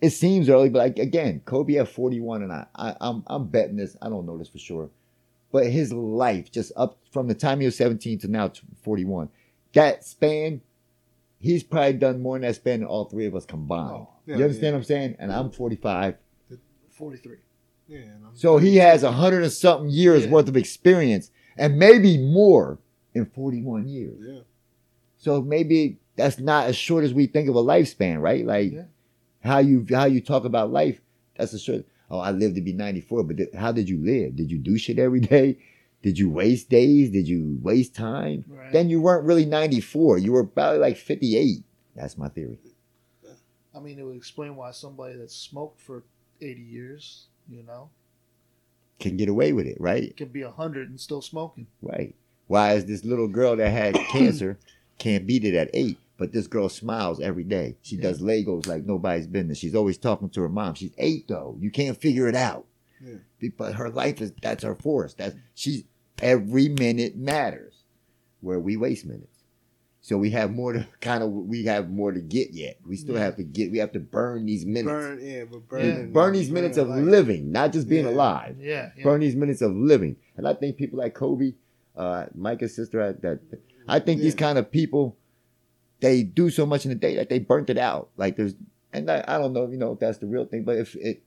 it 0.00 0.10
seems 0.10 0.48
early, 0.48 0.68
but 0.70 0.78
like 0.78 0.98
again, 0.98 1.40
Kobe 1.44 1.76
at 1.76 1.88
41, 1.88 2.42
and 2.42 2.52
I, 2.52 2.66
I 2.74 2.96
I'm 3.00 3.22
I'm 3.26 3.46
betting 3.48 3.76
this. 3.76 3.96
I 4.00 4.08
don't 4.08 4.26
know 4.26 4.38
this 4.38 4.48
for 4.48 4.58
sure, 4.58 4.90
but 5.52 5.66
his 5.66 5.92
life 5.92 6.50
just 6.50 6.72
up 6.76 6.98
from 7.12 7.28
the 7.28 7.34
time 7.34 7.60
he 7.60 7.66
was 7.66 7.76
17 7.76 8.18
to 8.20 8.28
now 8.28 8.50
41, 8.82 9.28
that 9.74 10.04
span, 10.04 10.62
he's 11.38 11.62
probably 11.62 11.94
done 11.94 12.22
more 12.22 12.36
than 12.36 12.48
that 12.48 12.54
span 12.54 12.80
than 12.80 12.88
all 12.88 13.04
three 13.06 13.26
of 13.26 13.34
us 13.34 13.44
combined. 13.44 13.90
Oh, 13.92 14.08
yeah, 14.26 14.36
you 14.36 14.44
understand 14.44 14.64
yeah. 14.64 14.70
what 14.72 14.78
I'm 14.78 14.84
saying? 14.84 15.16
And 15.18 15.32
I'm 15.32 15.50
45. 15.50 16.16
Forty 16.90 17.16
three. 17.16 17.38
Yeah, 17.88 18.00
and 18.00 18.24
I'm- 18.24 18.36
So 18.36 18.58
he 18.58 18.76
has 18.76 19.02
a 19.02 19.12
hundred 19.12 19.42
and 19.42 19.50
something 19.50 19.88
years 19.88 20.24
Yeah. 20.24 20.30
worth 20.32 20.48
of 20.48 20.56
experience 20.56 21.30
and 21.60 21.78
maybe 21.78 22.18
more 22.18 22.78
in 23.14 23.26
41 23.26 23.86
years. 23.88 24.18
yeah, 24.20 24.40
So 25.18 25.42
maybe 25.42 25.98
that's 26.16 26.38
not 26.40 26.66
as 26.66 26.76
short 26.76 27.04
as 27.04 27.14
we 27.14 27.26
think 27.26 27.48
of 27.48 27.54
a 27.54 27.62
lifespan, 27.62 28.20
right? 28.20 28.44
Like 28.44 28.72
Yeah. 28.72 28.84
how 29.40 29.58
you 29.58 29.86
how 29.88 30.06
you 30.06 30.20
talk 30.20 30.44
about 30.44 30.72
life, 30.72 31.00
that's 31.36 31.52
a 31.52 31.58
short. 31.58 31.84
Oh, 32.10 32.18
I 32.18 32.32
lived 32.32 32.56
to 32.56 32.60
be 32.60 32.72
94, 32.72 33.22
but 33.22 33.36
th- 33.36 33.54
how 33.54 33.70
did 33.72 33.88
you 33.88 33.98
live? 34.04 34.34
Did 34.34 34.50
you 34.50 34.58
do 34.58 34.76
shit 34.76 34.98
every 34.98 35.20
day? 35.20 35.58
Did 36.02 36.18
you 36.18 36.28
waste 36.30 36.68
days? 36.70 37.10
Did 37.10 37.28
you 37.28 37.58
waste 37.62 37.94
time? 37.94 38.44
Right. 38.48 38.72
Then 38.72 38.88
you 38.90 39.00
weren't 39.00 39.26
really 39.26 39.44
94. 39.44 40.18
You 40.18 40.32
were 40.32 40.44
probably 40.44 40.78
like 40.78 40.96
58. 40.96 41.62
That's 41.94 42.16
my 42.18 42.28
theory. 42.28 42.58
I 43.74 43.78
mean, 43.78 43.98
it 43.98 44.02
would 44.02 44.16
explain 44.16 44.56
why 44.56 44.70
somebody 44.72 45.16
that 45.18 45.30
smoked 45.30 45.80
for 45.80 46.02
eighty 46.40 46.62
years, 46.62 47.26
you 47.48 47.62
know, 47.62 47.90
Can 49.00 49.16
get 49.16 49.28
away 49.28 49.52
with 49.52 49.66
it, 49.66 49.78
right? 49.80 50.04
It 50.04 50.16
can 50.16 50.28
be 50.28 50.42
a 50.42 50.50
hundred 50.50 50.90
and 50.90 51.00
still 51.00 51.22
smoking. 51.22 51.66
Right. 51.82 52.14
Why 52.46 52.74
is 52.74 52.84
this 52.84 53.04
little 53.04 53.28
girl 53.28 53.56
that 53.56 53.70
had 53.70 53.94
cancer 54.10 54.58
can't 54.98 55.26
beat 55.26 55.44
it 55.44 55.54
at 55.54 55.70
eight, 55.72 55.98
but 56.18 56.32
this 56.32 56.46
girl 56.46 56.68
smiles 56.68 57.18
every 57.20 57.44
day. 57.44 57.76
She 57.82 57.96
Yeah. 57.96 58.02
does 58.02 58.20
Legos 58.20 58.66
like 58.66 58.84
nobody's 58.84 59.26
business. 59.26 59.56
She's 59.58 59.74
always 59.74 59.96
talking 59.98 60.28
to 60.30 60.42
her 60.42 60.48
mom. 60.48 60.74
She's 60.74 60.92
eight 60.98 61.26
though. 61.28 61.56
You 61.58 61.70
can't 61.70 61.98
figure 62.00 62.28
it 62.28 62.34
out. 62.34 62.66
Yeah. 63.02 63.50
But 63.56 63.74
her 63.76 63.88
life 63.88 64.20
is 64.20 64.32
that's 64.42 64.62
her 64.64 64.74
force. 64.74 65.14
That's 65.14 65.34
she's 65.54 65.84
every 66.20 66.68
minute 66.68 67.16
matters. 67.16 67.74
Where 68.42 68.60
we 68.60 68.76
waste 68.76 69.06
minutes. 69.06 69.29
So 70.02 70.16
we 70.16 70.30
have 70.30 70.50
more 70.50 70.72
to 70.72 70.86
kind 71.00 71.22
of 71.22 71.30
we 71.30 71.64
have 71.66 71.90
more 71.90 72.12
to 72.12 72.20
get 72.20 72.52
yet. 72.52 72.78
We 72.86 72.96
still 72.96 73.14
Yeah. 73.16 73.24
have 73.24 73.36
to 73.36 73.42
get 73.44 73.70
we 73.70 73.78
have 73.78 73.92
to 73.92 74.00
burn 74.00 74.46
these 74.46 74.64
minutes. 74.64 74.86
burn, 74.86 75.20
yeah, 75.22 75.44
but 75.50 75.68
burn. 75.68 76.12
Burn 76.12 76.32
these 76.32 76.50
minutes 76.50 76.78
of 76.78 76.88
life. 76.88 77.04
living, 77.04 77.52
not 77.52 77.72
just 77.72 77.88
being 77.88 78.04
Yeah. 78.06 78.12
alive 78.12 78.56
Yeah. 78.58 78.90
yeah. 78.96 79.04
burn 79.04 79.20
these 79.20 79.36
minutes 79.36 79.60
of 79.62 79.74
living. 79.76 80.16
And 80.36 80.48
I 80.48 80.54
think 80.54 80.76
people 80.76 80.98
like 80.98 81.14
Kobe, 81.14 81.52
uh, 81.96 82.26
Micah's 82.34 82.74
sister, 82.74 83.00
uh, 83.00 83.12
that 83.20 83.40
I 83.88 83.98
think 83.98 84.20
these 84.20 84.34
kind 84.34 84.56
of 84.58 84.70
people, 84.70 85.16
they 86.00 86.22
do 86.22 86.48
so 86.48 86.64
much 86.64 86.84
in 86.86 86.90
the 86.90 86.94
day 86.94 87.16
that 87.16 87.28
they 87.28 87.38
burnt 87.38 87.68
it 87.68 87.76
out. 87.78 88.08
Like 88.16 88.36
there's, 88.36 88.54
and 88.92 89.10
I, 89.10 89.22
I 89.28 89.38
don't 89.38 89.52
know, 89.52 89.68
you 89.70 89.76
know, 89.76 89.92
if 89.92 89.98
that's 89.98 90.18
the 90.18 90.26
real 90.26 90.46
thing, 90.46 90.64
but 90.64 90.76
if 90.78 90.94
it, 90.96 91.22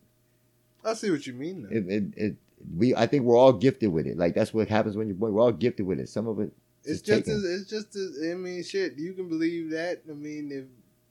I 0.83 0.93
see 0.95 1.11
what 1.11 1.25
you 1.27 1.33
mean. 1.33 1.63
Though. 1.63 1.69
it, 1.77 1.85
it, 1.87 2.03
it 2.17 2.35
we, 2.75 2.95
I 2.95 3.05
think 3.07 3.23
we're 3.23 3.37
all 3.37 3.53
gifted 3.53 3.91
with 3.91 4.07
it. 4.07 4.17
Like 4.17 4.33
that's 4.33 4.53
what 4.53 4.67
happens 4.69 4.95
when 4.97 5.07
you're 5.07 5.15
born. 5.15 5.33
We're 5.33 5.41
all 5.41 5.51
gifted 5.51 5.85
with 5.85 5.99
it. 5.99 6.09
Some 6.09 6.27
of 6.27 6.39
it, 6.39 6.51
It's 6.85 7.01
Just 7.01 7.05
just, 7.05 7.25
taken. 7.25 7.33
as, 7.33 7.61
it's 7.61 7.69
just, 7.69 7.95
as, 7.95 8.17
I 8.31 8.35
mean, 8.35 8.63
shit. 8.63 8.97
You 8.97 9.13
can 9.13 9.29
believe 9.29 9.71
that. 9.71 10.01
I 10.09 10.13
mean, 10.13 10.51
if 10.51 10.65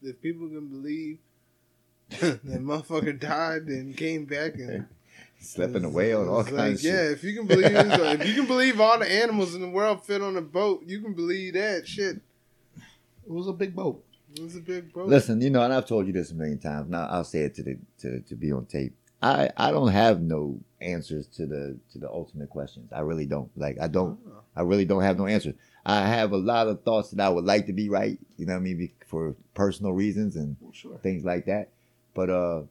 if 0.08 0.20
people 0.20 0.48
can 0.48 0.68
believe 0.68 1.18
that 2.20 2.44
motherfucker 2.44 3.18
died 3.18 3.62
and 3.62 3.96
came 3.96 4.26
back 4.26 4.54
and 4.56 4.86
slept 5.40 5.74
in 5.74 5.84
a 5.84 5.88
whale 5.88 6.20
and 6.20 6.30
all 6.30 6.44
kinds 6.44 6.52
like, 6.52 6.74
of 6.74 6.82
yeah, 6.82 6.90
shit. 6.90 7.12
if 7.12 7.24
you 7.24 7.34
can 7.34 7.46
believe, 7.46 7.72
if 7.72 8.26
you 8.26 8.34
can 8.34 8.46
believe 8.54 8.80
all 8.80 8.98
the 8.98 9.10
animals 9.10 9.54
in 9.54 9.60
the 9.60 9.68
world 9.68 10.04
fit 10.04 10.20
on 10.20 10.36
a 10.36 10.42
boat, 10.42 10.82
you 10.86 11.00
can 11.00 11.14
believe 11.14 11.54
that 11.54 11.88
shit. 11.88 12.16
It 12.76 13.30
was 13.32 13.48
a 13.48 13.52
big 13.52 13.74
boat. 13.74 14.04
It 14.34 14.42
was 14.42 14.56
a 14.56 14.60
big 14.60 14.92
boat. 14.92 15.08
Listen, 15.08 15.40
you 15.40 15.50
know, 15.50 15.62
and 15.62 15.72
I've 15.72 15.86
told 15.86 16.06
you 16.06 16.12
this 16.12 16.30
a 16.32 16.34
million 16.34 16.58
times. 16.58 16.90
Now 16.90 17.06
I'll 17.06 17.24
say 17.24 17.40
it 17.40 17.54
to 17.56 17.62
the 17.62 17.78
to, 18.00 18.20
to 18.20 18.34
be 18.34 18.52
on 18.52 18.66
tape. 18.66 18.94
I, 19.22 19.50
I 19.56 19.70
don't 19.70 19.92
have 19.92 20.20
no 20.20 20.58
answers 20.80 21.26
to 21.28 21.46
the 21.46 21.78
to 21.92 21.98
the 21.98 22.10
ultimate 22.10 22.50
questions. 22.50 22.92
I 22.92 23.00
really 23.00 23.26
don't. 23.26 23.50
Like 23.56 23.78
I 23.80 23.88
don't 23.88 24.18
Oh. 24.26 24.40
I 24.56 24.62
really 24.62 24.84
don't 24.84 25.02
have 25.02 25.18
no 25.18 25.26
answers. 25.26 25.54
I 25.86 26.06
have 26.06 26.32
a 26.32 26.36
lot 26.36 26.68
of 26.68 26.82
thoughts 26.82 27.10
that 27.10 27.20
I 27.24 27.28
would 27.28 27.44
like 27.44 27.66
to 27.66 27.72
be 27.72 27.88
right, 27.88 28.18
you 28.36 28.46
know 28.46 28.52
what 28.54 28.60
I 28.60 28.62
mean, 28.62 28.90
for 29.06 29.34
personal 29.54 29.92
reasons 29.92 30.36
and 30.36 30.56
Well, 30.60 30.72
sure. 30.72 30.98
things 30.98 31.24
like 31.24 31.46
that. 31.46 31.70
But 32.14 32.30
uh 32.30 32.62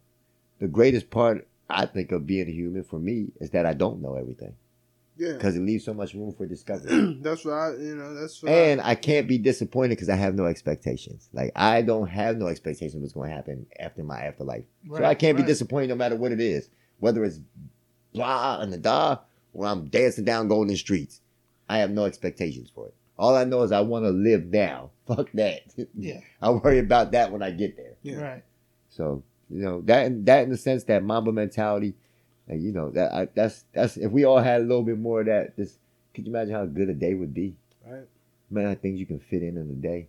the 0.59 0.67
greatest 0.67 1.09
part 1.09 1.47
I 1.69 1.85
think 1.85 2.11
of 2.11 2.27
being 2.27 2.47
a 2.47 2.51
human 2.51 2.83
for 2.83 2.99
me 2.99 3.31
is 3.39 3.51
that 3.51 3.65
I 3.65 3.73
don't 3.73 4.01
know 4.01 4.15
everything 4.15 4.53
yeah, 5.21 5.33
because 5.33 5.55
it 5.55 5.61
leaves 5.61 5.85
so 5.85 5.93
much 5.93 6.15
room 6.15 6.33
for 6.33 6.47
discovery. 6.47 7.19
that's 7.21 7.45
what 7.45 7.53
I, 7.53 7.69
you 7.77 7.95
know, 7.95 8.15
that's 8.15 8.41
what 8.41 8.51
and 8.51 8.81
I, 8.81 8.91
I 8.91 8.95
can't 8.95 9.27
be 9.27 9.37
disappointed 9.37 9.89
because 9.89 10.09
I 10.09 10.15
have 10.15 10.33
no 10.33 10.45
expectations. 10.45 11.29
Like 11.31 11.51
I 11.55 11.83
don't 11.83 12.07
have 12.07 12.37
no 12.37 12.47
expectations 12.47 12.95
of 12.95 13.01
what's 13.01 13.13
going 13.13 13.29
to 13.29 13.35
happen 13.35 13.67
after 13.79 14.03
my 14.03 14.19
afterlife. 14.19 14.63
so 14.89 15.03
I 15.03 15.13
can't 15.13 15.37
be 15.37 15.43
disappointed 15.43 15.89
no 15.89 15.95
matter 15.95 16.15
what 16.15 16.31
it 16.31 16.39
is, 16.39 16.69
whether 16.99 17.23
it's 17.23 17.39
blah 18.13 18.61
and 18.61 18.73
the 18.73 18.79
da, 18.79 19.17
or 19.53 19.67
I'm 19.67 19.89
dancing 19.89 20.25
down 20.25 20.47
golden 20.47 20.75
streets. 20.75 21.21
I 21.69 21.77
have 21.77 21.91
no 21.91 22.05
expectations 22.05 22.71
for 22.73 22.87
it. 22.87 22.95
All 23.19 23.35
I 23.35 23.43
know 23.43 23.61
is 23.61 23.71
I 23.71 23.81
want 23.81 24.05
to 24.05 24.09
live 24.09 24.45
now. 24.45 24.89
Fuck 25.07 25.31
that. 25.35 25.61
Yeah. 25.95 26.21
I'll 26.41 26.59
worry 26.59 26.79
about 26.79 27.11
that 27.11 27.31
when 27.31 27.43
I 27.43 27.51
get 27.51 27.77
there. 27.77 27.93
Yeah. 28.01 28.21
Right. 28.21 28.43
So 28.89 29.23
you 29.51 29.61
know 29.61 29.81
that 29.81 30.25
that 30.25 30.43
in 30.43 30.49
the 30.49 30.57
sense 30.57 30.85
that 30.85 31.03
Mamba 31.03 31.31
mentality, 31.31 31.93
and 32.47 32.61
you 32.61 32.71
know 32.71 32.89
that 32.91 33.13
I, 33.13 33.27
that's 33.33 33.65
that's 33.73 33.97
if 33.97 34.11
we 34.11 34.25
all 34.25 34.39
had 34.39 34.61
a 34.61 34.63
little 34.63 34.83
bit 34.83 34.97
more 34.97 35.21
of 35.21 35.27
that, 35.27 35.55
just 35.55 35.79
could 36.13 36.25
you 36.25 36.31
imagine 36.31 36.53
how 36.53 36.65
good 36.65 36.89
a 36.89 36.93
day 36.93 37.13
would 37.13 37.33
be? 37.33 37.55
Right. 37.85 38.07
Man, 38.49 38.67
how 38.67 38.75
things 38.75 38.99
you 38.99 39.05
can 39.05 39.19
fit 39.19 39.43
in 39.43 39.57
in 39.57 39.69
a 39.69 39.81
day. 39.81 40.07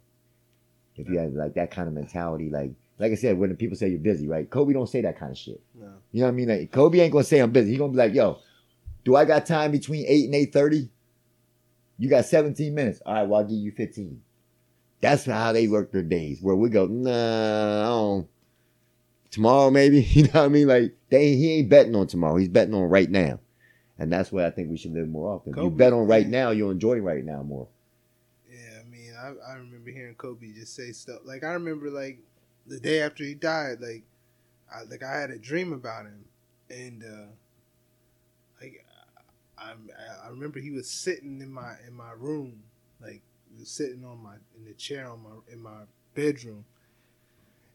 If 0.97 1.09
you 1.09 1.19
had 1.19 1.35
like 1.35 1.55
that 1.55 1.71
kind 1.71 1.89
of 1.89 1.95
mentality, 1.95 2.51
like 2.51 2.73
like 2.99 3.13
I 3.13 3.15
said, 3.15 3.39
when 3.39 3.51
the 3.51 3.57
people 3.57 3.77
say 3.77 3.89
you're 3.89 3.99
busy, 3.99 4.29
right? 4.29 4.49
Kobe 4.49 4.73
don't 4.73 4.89
say 4.89 5.01
that 5.03 5.19
kind 5.19 5.33
of 5.33 5.39
shit. 5.39 5.61
No. 5.75 5.93
You 6.13 6.21
know 6.21 6.27
what 6.27 6.33
I 6.33 6.35
mean? 6.35 6.49
Like 6.49 6.73
Kobe 6.73 7.01
ain't 7.01 7.13
gonna 7.13 7.25
say 7.25 7.39
I'm 7.39 7.51
busy. 7.51 7.73
He 7.73 7.79
gonna 7.79 7.93
be 7.93 7.99
like, 7.99 8.15
yo, 8.15 8.39
do 9.05 9.17
I 9.17 9.25
got 9.25 9.47
time 9.47 9.71
between 9.71 10.05
eight 10.07 10.27
and 10.27 10.35
eight 10.35 10.53
thirty? 10.53 10.91
You 11.99 12.09
got 12.09 12.25
17 12.25 12.75
minutes. 12.75 13.01
All 13.07 13.15
right, 13.15 13.23
well 13.23 13.41
I'll 13.41 13.47
give 13.47 13.59
you 13.59 13.71
15. 13.71 14.21
That's 15.01 15.25
how 15.25 15.53
they 15.53 15.69
work 15.69 15.93
their 15.93 16.03
days. 16.03 16.41
Where 16.43 16.57
we 16.57 16.69
go, 16.69 16.87
nah, 16.87 17.81
I 17.81 17.85
don't. 17.85 18.29
Tomorrow 19.33 19.71
maybe. 19.71 20.03
You 20.13 20.25
know 20.25 20.31
what 20.35 20.45
I 20.45 20.49
mean? 20.49 20.69
Like 20.69 20.95
they 21.11 21.35
he 21.35 21.59
ain't 21.59 21.69
betting 21.69 21.97
on 21.97 22.07
tomorrow. 22.07 22.37
He's 22.37 22.49
betting 22.49 22.75
on 22.75 22.83
right 22.83 23.11
now. 23.11 23.41
And 23.99 24.13
that's 24.13 24.31
why 24.33 24.47
I 24.47 24.51
think 24.51 24.71
we 24.71 24.77
should 24.77 24.93
live 24.93 25.09
more 25.09 25.31
often. 25.35 25.53
If 25.53 25.63
you 25.63 25.71
bet 25.71 25.93
on 25.93 26.07
right 26.07 26.27
now, 26.27 26.51
you'll 26.51 26.71
enjoy 26.71 26.99
right 26.99 27.25
now 27.25 27.43
more. 27.43 27.69
Yeah, 28.51 28.81
I 28.81 28.85
mean, 28.89 29.13
I, 29.21 29.53
I 29.53 29.55
remember 29.55 29.91
hearing 29.91 30.15
Kobe 30.15 30.53
just 30.53 30.75
say 30.75 30.93
stuff. 30.93 31.21
Like 31.25 31.45
I 31.45 31.53
remember, 31.53 31.91
like 31.91 32.19
the 32.67 32.81
day 32.81 33.01
after 33.03 33.25
he 33.25 33.35
died, 33.35 33.81
like 33.81 34.05
I 34.75 34.83
like 34.85 35.03
I 35.03 35.21
had 35.21 35.31
a 35.31 35.39
dream 35.39 35.73
about 35.73 36.07
him, 36.07 36.25
and 36.71 37.03
uh 37.05 37.27
like 38.61 38.85
I 39.59 39.73
I 40.25 40.29
remember 40.29 40.61
he 40.61 40.71
was 40.71 40.89
sitting 40.89 41.41
in 41.41 41.53
my 41.53 41.75
in 41.87 41.95
my 41.95 42.13
room, 42.17 42.63
like 43.01 43.23
he 43.51 43.61
was 43.61 43.71
sitting 43.71 44.05
on 44.05 44.23
my 44.23 44.35
in 44.57 44.65
the 44.65 44.75
chair 44.75 45.09
on 45.09 45.23
my 45.23 45.53
in 45.53 45.63
my 45.63 45.83
bedroom. 46.15 46.65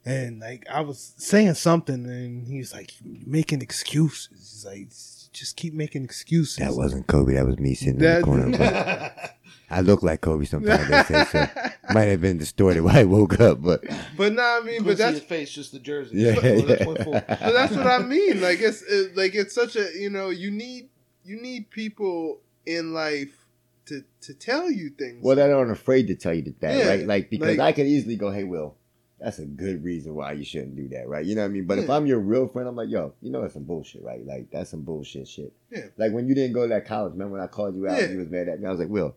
And 0.08 0.40
like 0.40 0.66
I 0.72 0.82
was 0.82 1.14
saying 1.18 1.54
something, 1.56 2.06
and 2.06 2.48
he 2.48 2.60
was 2.60 2.74
like, 2.74 2.94
making 3.04 3.62
excuses." 3.62 4.30
He's 4.32 4.66
like, 4.66 4.90
"Just 5.34 5.56
keep 5.58 5.74
making 5.74 6.04
excuses." 6.04 6.58
That 6.58 6.74
wasn't 6.76 7.08
Kobe. 7.08 7.34
That 7.34 7.46
was 7.46 7.60
me 7.60 7.76
sitting 7.76 7.98
That- 8.00 8.16
in 8.18 8.22
the 8.22 8.26
corner. 8.26 8.58
But 8.58 9.34
I 9.70 9.82
look 9.82 10.02
like 10.04 10.22
Kobe 10.22 10.46
sometimes. 10.46 10.88
They 10.88 11.04
say 11.04 11.26
so. 11.26 11.48
Might 11.94 12.06
have 12.06 12.22
been 12.22 12.38
distorted 12.38 12.82
when 12.82 12.96
I 12.96 13.04
woke 13.04 13.40
up, 13.42 13.62
but 13.62 13.84
but 14.16 14.32
no, 14.34 14.42
I 14.42 14.62
mean, 14.64 14.76
You 14.76 14.80
but 14.82 14.88
but 14.92 14.98
that's 14.98 15.18
his 15.20 15.28
face, 15.28 15.52
just 15.52 15.72
the 15.74 15.80
jersey. 15.80 16.18
yeah, 16.20 16.36
Oh, 16.38 16.62
that's 16.62 16.82
yeah. 16.86 17.22
but 17.28 17.54
that's 17.54 17.76
what 17.76 17.88
I 17.88 18.00
mean. 18.00 18.40
Like 18.42 18.60
it's 18.62 18.82
it, 18.84 19.18
like 19.18 19.36
it's 19.36 19.54
such 19.54 19.76
a 19.76 19.90
you 20.00 20.10
know 20.10 20.30
you 20.30 20.52
need 20.52 20.90
you 21.26 21.42
need 21.42 21.70
people 21.70 22.40
in 22.66 22.94
life 22.94 23.46
to 23.88 24.04
to 24.22 24.34
tell 24.34 24.72
you 24.72 24.90
things. 24.90 25.22
Well, 25.22 25.36
they 25.36 25.52
aren't 25.52 25.72
afraid 25.72 26.08
to 26.08 26.16
tell 26.16 26.34
you 26.34 26.54
that, 26.62 26.78
Yeah, 26.78 26.88
right? 26.90 27.06
Like 27.06 27.30
because 27.30 27.58
like- 27.58 27.60
I 27.60 27.72
could 27.74 27.88
easily 27.88 28.16
go, 28.16 28.32
"Hey, 28.32 28.44
Will, 28.46 28.76
that's 29.20 29.40
a 29.40 29.46
good 29.46 29.84
reason 29.84 30.14
why 30.14 30.34
you 30.34 30.44
shouldn't 30.46 30.76
do 30.76 30.88
that," 30.90 31.08
right? 31.08 31.26
You 31.26 31.36
know 31.36 31.42
what 31.42 31.48
I 31.50 31.52
mean? 31.52 31.66
But 31.66 31.80
if 31.80 31.90
I'm 31.90 32.06
your 32.06 32.20
real 32.20 32.48
friend, 32.48 32.68
I'm 32.68 32.76
like, 32.76 32.90
"Yo, 32.90 33.14
you 33.22 33.32
know 33.32 33.42
that's 33.42 33.54
some 33.56 33.64
bullshit, 33.64 34.04
right? 34.04 34.26
Like 34.26 34.52
that's 34.52 34.70
some 34.72 34.82
bullshit 34.82 35.28
shit." 35.28 35.54
Yeah. 35.72 35.86
Like 35.98 36.12
when 36.12 36.28
you 36.28 36.36
didn't 36.36 36.54
go 36.54 36.64
to 36.64 36.70
that 36.70 36.86
college, 36.86 37.14
remember 37.14 37.34
when 37.34 37.42
I 37.42 37.48
called 37.48 37.76
you 37.76 37.88
out 37.88 37.98
Yeah. 37.98 38.04
and 38.06 38.14
you 38.14 38.20
was 38.20 38.30
mad 38.30 38.48
at 38.48 38.60
me? 38.60 38.68
I 38.68 38.72
was 38.72 38.80
like, 38.80 38.90
"Will, 38.90 39.16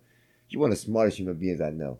you're 0.48 0.60
one 0.60 0.70
of 0.72 0.78
the 0.78 0.82
smartest 0.84 1.18
human 1.18 1.34
beings 1.36 1.60
I 1.60 1.70
know, 1.70 1.98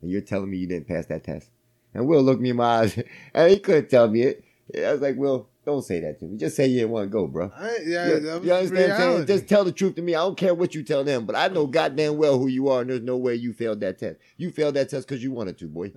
and 0.00 0.10
you're 0.10 0.20
telling 0.20 0.50
me 0.50 0.58
you 0.58 0.66
didn't 0.66 0.88
pass 0.88 1.06
that 1.06 1.24
test." 1.24 1.50
And 1.94 2.06
Will 2.06 2.22
looked 2.22 2.40
me 2.40 2.50
in 2.50 2.56
my 2.56 2.80
eyes, 2.80 2.98
and 3.34 3.50
he 3.50 3.58
couldn't 3.58 3.88
tell 3.90 4.08
me 4.08 4.22
it. 4.22 4.44
I 4.76 4.92
was 4.92 5.00
like, 5.02 5.16
"Will, 5.16 5.48
don't 5.66 5.82
say 5.82 6.00
that 6.00 6.18
to 6.20 6.24
me. 6.24 6.38
Just 6.38 6.56
say 6.56 6.66
you 6.66 6.78
didn't 6.80 6.90
want 6.92 7.06
to 7.06 7.10
go, 7.10 7.26
bro." 7.26 7.52
I, 7.54 7.78
yeah, 7.84 8.06
You, 8.08 8.14
you 8.14 8.52
understand 8.52 8.70
what 8.72 8.90
I'm 9.00 9.12
saying? 9.16 9.26
Just 9.26 9.48
tell 9.48 9.64
the 9.64 9.72
truth 9.72 9.96
to 9.96 10.02
me. 10.02 10.14
I 10.14 10.20
don't 10.20 10.38
care 10.38 10.54
what 10.54 10.74
you 10.74 10.82
tell 10.84 11.02
them, 11.04 11.26
but 11.26 11.34
I 11.36 11.48
know 11.48 11.66
goddamn 11.66 12.16
well 12.16 12.38
who 12.38 12.46
you 12.46 12.68
are, 12.68 12.80
and 12.82 12.88
there's 12.90 13.02
no 13.02 13.16
way 13.16 13.34
you 13.34 13.52
failed 13.52 13.80
that 13.80 13.98
test. 13.98 14.18
You 14.38 14.50
failed 14.50 14.74
that 14.74 14.88
test 14.90 15.06
because 15.08 15.22
you 15.22 15.32
wanted 15.32 15.58
to, 15.58 15.66
boy. 15.66 15.92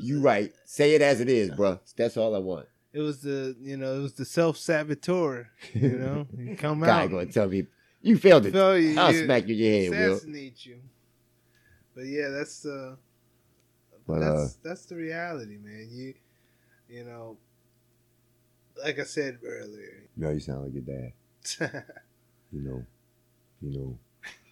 You 0.00 0.20
right. 0.20 0.52
Say 0.64 0.94
it 0.94 1.02
as 1.02 1.20
it 1.20 1.28
is, 1.28 1.50
bro. 1.50 1.78
That's 1.96 2.16
all 2.16 2.34
I 2.34 2.38
want. 2.38 2.66
It 2.92 3.00
was 3.00 3.20
the 3.20 3.56
you 3.60 3.76
know 3.76 3.94
it 3.96 4.02
was 4.02 4.14
the 4.14 4.24
self 4.24 4.56
saboteur. 4.56 5.48
You 5.74 5.90
know, 5.98 6.26
you 6.38 6.56
come 6.56 6.80
Guy 6.80 7.04
out, 7.04 7.10
gonna 7.10 7.26
tell 7.26 7.48
me 7.48 7.66
you 8.00 8.16
failed 8.16 8.46
it. 8.46 8.52
Feel 8.52 8.78
you- 8.78 8.98
I'll 8.98 9.12
you- 9.12 9.24
smack 9.24 9.46
you 9.46 9.54
in 9.54 9.60
your 9.60 9.72
head, 9.94 10.06
Will. 10.08 10.14
assassinate 10.16 10.66
you. 10.66 10.78
But 11.94 12.06
yeah, 12.06 12.28
that's 12.28 12.64
uh, 12.64 12.96
But 14.06 14.20
that's 14.20 14.40
uh, 14.40 14.48
that's 14.62 14.86
the 14.86 14.96
reality, 14.96 15.58
man. 15.58 15.88
You 15.90 16.14
you 16.88 17.04
know, 17.04 17.36
like 18.82 18.98
I 18.98 19.04
said 19.04 19.38
earlier. 19.44 20.04
no, 20.16 20.30
you 20.30 20.40
sound 20.40 20.64
like 20.64 20.72
your 20.74 20.82
dad. 20.82 21.84
You 22.50 22.62
know, 22.62 22.86
you 23.60 23.78
know, 23.78 23.98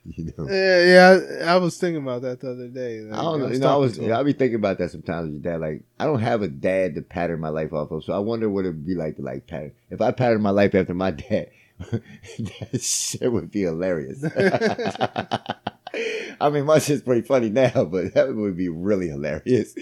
you 0.16 0.32
know. 0.36 0.48
Yeah, 0.48 0.84
yeah. 0.84 1.46
I, 1.46 1.54
I 1.54 1.56
was 1.56 1.76
thinking 1.76 2.02
about 2.02 2.22
that 2.22 2.40
the 2.40 2.50
other 2.52 2.68
day. 2.68 3.00
Like, 3.00 3.18
I 3.18 3.22
don't 3.22 3.40
know. 3.40 3.48
You 3.48 3.58
know, 3.58 3.72
I 3.72 3.76
was. 3.76 3.98
I 3.98 4.22
be 4.22 4.32
thinking 4.32 4.56
about 4.56 4.78
that 4.78 4.90
sometimes 4.90 5.32
with 5.32 5.44
your 5.44 5.52
dad. 5.52 5.60
Like, 5.60 5.82
I 5.98 6.04
don't 6.04 6.20
have 6.20 6.42
a 6.42 6.48
dad 6.48 6.94
to 6.94 7.02
pattern 7.02 7.40
my 7.40 7.48
life 7.48 7.72
off 7.72 7.90
of, 7.90 8.04
so 8.04 8.12
I 8.12 8.18
wonder 8.18 8.48
what 8.48 8.64
it'd 8.64 8.86
be 8.86 8.94
like 8.94 9.16
to 9.16 9.22
like 9.22 9.46
pattern. 9.46 9.72
If 9.90 10.00
I 10.00 10.12
patterned 10.12 10.42
my 10.42 10.50
life 10.50 10.74
after 10.74 10.94
my 10.94 11.10
dad, 11.12 11.50
that 11.90 12.80
shit 12.80 13.32
would 13.32 13.50
be 13.50 13.62
hilarious. 13.62 14.24
I 16.38 16.50
mean, 16.50 16.66
my 16.66 16.78
shit's 16.78 17.02
pretty 17.02 17.22
funny 17.22 17.48
now, 17.48 17.84
but 17.84 18.14
that 18.14 18.34
would 18.34 18.56
be 18.56 18.68
really 18.68 19.08
hilarious. 19.08 19.74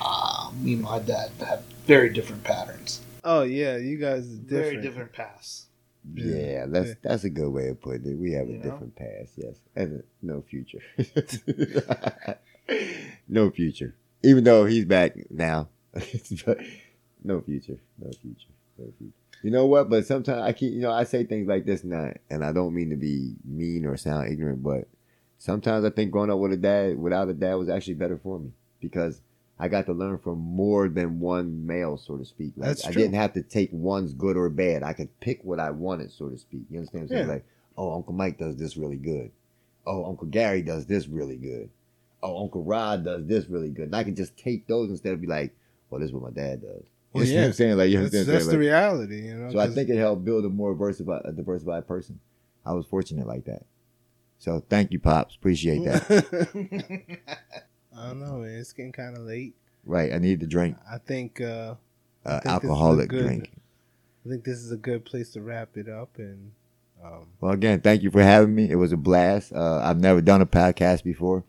Ah, 0.00 0.50
me 0.60 0.74
and 0.74 0.82
my 0.82 0.98
dad 0.98 1.30
have 1.40 1.62
very 1.86 2.10
different 2.10 2.44
patterns, 2.44 3.00
oh 3.24 3.42
yeah, 3.42 3.76
you 3.76 3.98
guys 3.98 4.26
are 4.26 4.36
different. 4.36 4.48
very 4.48 4.82
different 4.82 5.12
paths. 5.12 5.67
Yeah, 6.14 6.34
Yeah. 6.36 6.66
that's 6.66 6.88
Yeah. 6.88 6.94
that's 7.02 7.24
a 7.24 7.30
good 7.30 7.50
way 7.50 7.68
of 7.68 7.80
putting 7.80 8.10
it. 8.10 8.18
We 8.18 8.32
have 8.32 8.48
a 8.48 8.52
know? 8.52 8.62
different 8.62 8.96
past, 8.96 9.32
yes, 9.36 9.56
and 9.76 10.02
no 10.22 10.42
future. 10.42 10.80
no 13.28 13.50
future. 13.50 13.94
Even 14.22 14.44
though 14.44 14.64
he's 14.66 14.84
back 14.84 15.16
now, 15.30 15.68
no 15.94 17.40
future, 17.40 17.78
no 17.98 18.10
future, 18.20 18.50
no 18.78 18.92
future. 18.98 19.12
You 19.42 19.50
know 19.52 19.66
what? 19.66 19.88
But 19.88 20.04
sometimes 20.06 20.42
I 20.42 20.52
keep, 20.52 20.72
you 20.72 20.80
know, 20.80 20.90
I 20.90 21.04
say 21.04 21.24
things 21.24 21.46
like 21.46 21.64
this 21.64 21.84
now, 21.84 22.12
and 22.28 22.44
I 22.44 22.52
don't 22.52 22.74
mean 22.74 22.90
to 22.90 22.96
be 22.96 23.34
mean 23.44 23.86
or 23.86 23.96
sound 23.96 24.32
ignorant, 24.32 24.62
but 24.62 24.88
sometimes 25.38 25.84
I 25.84 25.90
think 25.90 26.10
growing 26.10 26.30
up 26.30 26.38
with 26.38 26.52
a 26.52 26.56
dad, 26.56 26.98
without 26.98 27.28
a 27.28 27.34
dad, 27.34 27.54
was 27.54 27.68
actually 27.68 27.94
better 27.94 28.16
for 28.18 28.40
me 28.40 28.50
because 28.80 29.20
I 29.60 29.68
got 29.68 29.86
to 29.86 29.92
learn 29.92 30.18
from 30.18 30.38
more 30.38 30.88
than 30.88 31.18
one 31.18 31.66
male, 31.66 31.96
so 31.96 32.16
to 32.16 32.24
speak. 32.24 32.52
Like, 32.56 32.68
That's 32.68 32.86
I 32.86 32.92
didn't 32.92 33.14
have 33.14 33.32
to 33.32 33.42
take 33.42 33.70
one's 33.72 34.12
good 34.12 34.36
or 34.36 34.48
bad. 34.48 34.82
I 34.82 34.92
could 34.92 35.08
pick 35.20 35.42
what 35.42 35.58
I 35.58 35.70
wanted, 35.70 36.12
so 36.12 36.28
to 36.28 36.38
speak. 36.38 36.62
You 36.70 36.78
understand 36.78 37.04
what 37.04 37.10
I'm 37.10 37.16
saying? 37.16 37.28
Yeah. 37.28 37.34
Like, 37.34 37.44
oh, 37.76 37.94
Uncle 37.94 38.12
Mike 38.12 38.38
does 38.38 38.56
this 38.56 38.76
really 38.76 38.96
good. 38.96 39.32
Oh, 39.84 40.04
Uncle 40.04 40.28
Gary 40.28 40.62
does 40.62 40.86
this 40.86 41.08
really 41.08 41.36
good. 41.36 41.70
Oh, 42.22 42.42
Uncle 42.42 42.62
Rod 42.62 43.04
does 43.04 43.26
this 43.26 43.46
really 43.46 43.70
good. 43.70 43.86
And 43.86 43.96
I 43.96 44.04
can 44.04 44.14
just 44.14 44.36
take 44.36 44.66
those 44.68 44.90
instead 44.90 45.12
of 45.12 45.20
be 45.20 45.26
like, 45.26 45.54
well, 45.90 46.00
this 46.00 46.08
is 46.08 46.14
what 46.14 46.22
my 46.22 46.30
dad 46.30 46.62
does. 46.62 46.84
Well, 47.12 47.24
you 47.24 47.34
yeah. 47.34 47.46
I'm 47.46 47.52
saying? 47.52 47.76
Like, 47.76 47.90
you 47.90 48.00
That's, 48.02 48.14
understand 48.14 48.36
what 48.36 48.42
I'm 48.44 48.50
the 48.50 48.58
reality, 48.58 49.22
you 49.26 49.34
know. 49.34 49.50
so 49.50 49.58
I 49.58 49.68
think 49.68 49.88
it 49.88 49.96
helped 49.96 50.24
build 50.24 50.44
a 50.44 50.48
more 50.48 50.72
diversified, 50.72 51.22
a 51.24 51.32
diversified 51.32 51.88
person. 51.88 52.20
I 52.64 52.74
was 52.74 52.86
fortunate 52.86 53.26
like 53.26 53.44
that. 53.46 53.64
So 54.38 54.62
thank 54.68 54.92
you, 54.92 55.00
pops. 55.00 55.34
Appreciate 55.34 55.84
that. 55.84 57.18
I 57.98 58.08
don't 58.08 58.20
know, 58.20 58.38
man. 58.38 58.58
It's 58.58 58.72
getting 58.72 58.92
kind 58.92 59.16
of 59.16 59.24
late. 59.24 59.54
right, 59.84 60.12
I 60.12 60.18
need 60.18 60.40
the 60.40 60.46
drink, 60.46 60.76
I 60.90 60.98
think. 60.98 61.40
uh 61.40 61.74
uh, 62.26 62.40
think 62.40 62.42
this 62.42 62.42
is 62.42 62.46
a 62.46 62.50
alcoholic 62.50 63.08
good- 63.08 63.24
drink. 63.26 63.50
I 64.26 64.28
think 64.30 64.44
this 64.44 64.58
is 64.58 64.70
a 64.72 64.76
good 64.76 65.04
place 65.06 65.30
to 65.30 65.40
wrap 65.40 65.76
it 65.76 65.88
up. 65.88 66.18
And 66.18 66.50
um, 67.02 67.28
Well, 67.40 67.52
again, 67.52 67.80
thank 67.80 68.02
you 68.02 68.10
for 68.10 68.22
having 68.22 68.54
me. 68.54 68.68
It 68.70 68.74
was 68.74 68.92
a 68.92 68.96
blast. 68.98 69.52
Uh, 69.52 69.78
I've 69.82 69.98
never 70.00 70.20
done 70.20 70.42
a 70.42 70.46
podcast 70.46 71.02
before, 71.04 71.44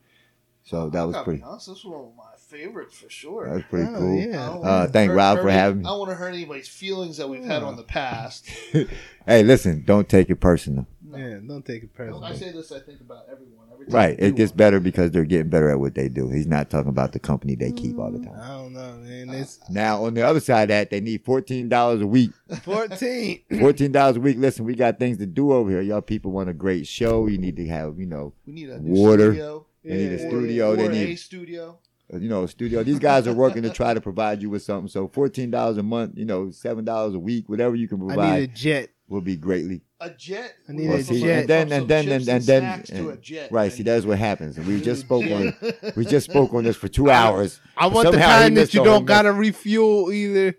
so 0.64 0.90
that 0.90 1.02
was 1.04 1.18
pretty. 1.24 1.40
Be 1.40 1.44
honest, 1.46 1.68
this 1.68 1.84
was 1.84 1.94
one 1.94 2.06
of 2.06 2.16
my 2.16 2.24
favorites 2.38 2.98
for 2.98 3.10
sure. 3.10 3.48
That 3.48 3.56
was 3.56 3.64
pretty 3.70 3.90
Oh, 3.90 3.98
cool. 3.98 4.16
yeah. 4.20 4.50
Uh, 4.50 4.88
thank 4.88 5.10
hurt- 5.10 5.18
Robb 5.18 5.38
hurt 5.38 5.44
for 5.44 5.50
any- 5.50 5.58
having 5.60 5.80
me. 5.80 5.86
I 5.86 5.90
don't 5.90 6.00
want 6.00 6.12
to 6.12 6.16
hurt 6.16 6.34
anybody's 6.34 6.70
feelings 6.70 7.18
that 7.18 7.28
we've 7.28 7.44
had 7.44 7.64
on 7.64 7.76
the 7.76 7.84
past. 7.84 8.50
Hey, 9.26 9.44
listen, 9.44 9.84
don't 9.86 10.08
take 10.10 10.30
it 10.32 10.38
personal. 10.38 10.88
No. 11.12 11.18
yeah, 11.18 11.38
don't 11.48 11.66
take 11.66 11.84
it 11.84 11.90
When 11.98 12.24
I 12.24 12.34
say 12.36 12.52
this, 12.52 12.72
I 12.72 12.80
think 12.80 13.02
about 13.02 13.24
everyone. 13.32 13.66
Every 13.74 13.86
time 13.88 13.96
Right, 13.96 14.16
it 14.20 14.36
gets 14.36 14.52
one. 14.52 14.58
better 14.58 14.80
because 14.80 15.12
they're 15.12 15.26
getting 15.26 15.50
better 15.50 15.70
at 15.70 15.80
what 15.80 15.96
they 15.96 16.08
do. 16.10 16.30
He's 16.30 16.46
not 16.48 16.70
talking 16.70 16.90
about 16.90 17.14
the 17.14 17.20
company 17.20 17.56
they 17.56 17.72
keep 17.72 17.98
all 17.98 18.12
the 18.12 18.20
time. 18.20 18.36
I 18.40 18.48
don't 18.50 18.74
know, 18.74 18.98
man. 18.98 19.30
It's 19.30 19.60
Now, 19.70 20.04
on 20.06 20.14
the 20.14 20.22
other 20.22 20.40
side 20.40 20.64
of 20.64 20.68
that, 20.70 20.90
they 20.92 21.00
need 21.02 21.24
fourteen 21.26 21.68
dollars 21.70 22.02
a 22.02 22.08
week. 22.08 22.32
fourteen. 22.64 23.42
Fourteen 23.60 23.92
dollars 23.92 24.18
a 24.18 24.20
week. 24.20 24.38
Listen, 24.38 24.66
we 24.66 24.76
got 24.76 25.00
things 25.00 25.18
to 25.18 25.26
do 25.26 25.52
over 25.52 25.70
here. 25.70 25.82
Y'all 25.82 26.02
people 26.02 26.32
want 26.32 26.50
a 26.50 26.54
great 26.54 26.86
show. 26.88 27.28
You 27.28 27.38
need 27.38 27.56
to 27.58 27.68
have, 27.68 28.00
you 28.00 28.06
know, 28.06 28.34
We 28.46 28.54
need 28.54 28.70
a 28.70 28.80
new 28.80 28.94
Water. 29.02 29.32
studio. 29.32 29.66
They 29.84 29.94
need 29.96 30.06
a 30.06 30.18
Yeah. 30.18 30.26
Or- 30.26 30.30
studio. 30.30 30.76
They 30.76 30.88
need 30.90 31.10
a 31.10 31.16
studio. 31.16 31.80
uh, 32.14 32.18
you 32.18 32.28
know, 32.28 32.46
studio. 32.48 32.84
These 32.84 33.00
guys 33.00 33.28
are 33.28 33.34
working 33.34 33.64
to 33.64 33.70
try 33.70 33.94
to 33.94 34.02
provide 34.02 34.42
you 34.42 34.50
with 34.50 34.62
something. 34.64 34.90
So 34.90 35.08
fourteen 35.08 35.52
dollars 35.52 35.78
a 35.78 35.84
month, 35.84 36.18
you 36.18 36.26
know, 36.26 36.52
seven 36.52 36.84
dollars 36.86 37.14
a 37.16 37.20
week, 37.20 37.48
whatever 37.50 37.76
you 37.76 37.88
can 37.88 37.98
provide. 38.00 38.20
I 38.20 38.40
need 38.40 38.44
a 38.44 38.48
provide 38.48 38.56
jet. 38.56 38.90
Will 39.10 39.22
be 39.22 39.36
greatly 39.36 39.82
A 40.00 40.10
jet. 40.12 40.56
I 40.68 40.72
We 40.72 40.78
need 40.78 40.90
went 40.90 41.02
a 41.02 41.06
from 41.06 41.18
jet. 41.18 41.40
And 41.42 41.50
then 41.50 41.72
and 41.72 41.88
then 41.88 42.10
and, 42.10 42.30
and 42.30 42.44
then 42.44 42.62
snacks 42.62 42.90
to 42.90 43.10
a 43.10 43.12
and- 43.14 43.22
jet. 43.22 43.52
right. 43.52 43.72
See, 43.72 43.84
that's 43.84 44.06
what 44.06 44.18
happens. 44.20 44.58
And 44.58 44.66
we 44.68 44.80
just 44.82 45.02
spoke 45.02 45.26
on 45.26 45.54
we 45.96 46.06
just 46.06 46.30
spoke 46.30 46.54
on 46.54 46.64
this 46.64 46.78
for 46.78 46.88
two 46.88 47.10
hours. 47.10 47.60
I 47.76 47.88
want 47.88 48.06
the 48.08 48.12
Somehow 48.14 48.28
he 48.38 48.44
kind 48.44 48.58
that 48.58 48.74
you 48.74 48.84
don't 48.84 49.06
gotta 49.06 49.32
refuel 49.34 50.12
either. 50.12 50.56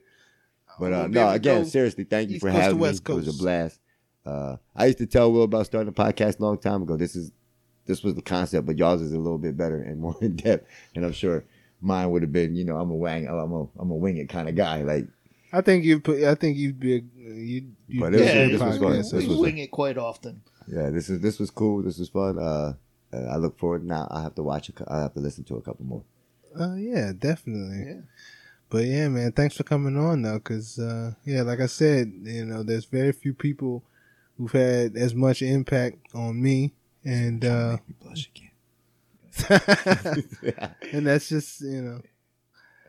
But 0.78 0.92
uh, 0.92 1.06
no, 1.08 1.28
again, 1.30 1.64
seriously, 1.66 2.04
thank 2.04 2.30
you 2.30 2.36
East 2.36 2.42
for 2.42 2.48
Coast 2.48 2.56
to 2.58 2.62
having 2.62 2.76
me. 2.78 2.82
West 2.82 3.08
It 3.08 3.12
was 3.12 3.28
a 3.28 3.42
blast. 3.42 3.80
Uh, 4.24 4.56
I 4.74 4.86
used 4.86 4.98
to 4.98 5.06
tell 5.06 5.30
Will 5.32 5.42
about 5.44 5.66
starting 5.66 5.88
a 5.88 5.92
podcast 5.92 6.38
a 6.38 6.42
long 6.42 6.58
time 6.58 6.82
ago. 6.82 6.96
This 6.96 7.14
is 7.16 7.32
this 7.86 8.02
was 8.02 8.14
the 8.14 8.22
concept, 8.22 8.66
but 8.66 8.78
y'all's 8.78 9.02
is 9.02 9.12
a 9.12 9.18
little 9.18 9.38
bit 9.38 9.56
better 9.56 9.80
and 9.82 10.00
more 10.00 10.16
in 10.22 10.36
depth. 10.36 10.66
And 10.94 11.04
I'm 11.04 11.12
sure 11.12 11.44
mine 11.80 12.10
would 12.10 12.22
have 12.22 12.32
been, 12.32 12.54
you 12.54 12.64
know, 12.64 12.76
I'm 12.76 12.90
a 12.90 12.94
wang, 12.94 13.26
I'm 13.28 13.52
a, 13.52 13.62
I'm 13.78 13.90
a 13.90 13.94
wing 13.94 14.16
it 14.18 14.28
kind 14.28 14.48
of 14.48 14.54
guy. 14.54 14.82
Like, 14.82 15.06
I 15.52 15.60
think 15.62 15.84
you 15.84 15.98
put. 16.00 16.22
I 16.22 16.34
think 16.34 16.56
you'd 16.56 16.78
be. 16.78 17.02
A, 17.30 17.34
you'd, 17.34 17.74
you'd 17.88 18.00
But 18.00 18.12
be 18.12 18.18
this 18.18 18.30
a 18.34 18.38
was- 18.40 18.48
good 18.48 18.52
this 18.52 18.60
was 18.60 18.78
fun. 18.78 18.92
This 18.92 19.12
we 19.12 19.26
was- 19.28 19.38
wing 19.38 19.58
it 19.58 19.70
quite 19.70 19.98
often. 19.98 20.42
yeah, 20.66 20.90
this 20.90 21.08
is 21.10 21.20
this 21.20 21.38
was 21.38 21.50
cool. 21.50 21.82
This 21.82 21.98
was 21.98 22.08
fun. 22.08 22.38
Uh, 22.38 22.74
I 23.12 23.36
look 23.36 23.58
forward 23.58 23.84
now. 23.84 24.06
I 24.10 24.22
have 24.22 24.34
to 24.36 24.42
watch. 24.42 24.68
A, 24.68 24.72
cou- 24.72 24.84
I 24.88 25.00
have 25.00 25.14
to 25.14 25.20
listen 25.20 25.44
to 25.44 25.56
a 25.56 25.62
couple 25.62 25.84
more. 25.84 26.04
Uh, 26.58 26.74
yeah, 26.74 27.12
definitely. 27.16 27.84
Yeah. 27.86 28.00
But 28.68 28.84
yeah, 28.84 29.08
man, 29.08 29.32
thanks 29.32 29.56
for 29.56 29.64
coming 29.64 29.96
on 29.96 30.22
though, 30.22 30.38
because 30.38 30.78
uh, 30.78 31.12
yeah, 31.24 31.42
like 31.42 31.60
I 31.60 31.66
said, 31.66 32.12
you 32.22 32.44
know, 32.44 32.62
there's 32.62 32.84
very 32.84 33.10
few 33.12 33.34
people 33.34 33.82
who've 34.38 34.52
had 34.52 34.96
as 34.96 35.12
much 35.14 35.42
impact 35.42 35.98
on 36.14 36.40
me, 36.40 36.72
and 37.04 37.44
uh, 37.44 37.78
Make 37.78 37.88
me 37.88 37.94
blush 38.00 38.30
again. 38.34 38.50
and 40.92 41.06
that's 41.06 41.28
just 41.28 41.60
you 41.62 41.82
know, 41.82 42.00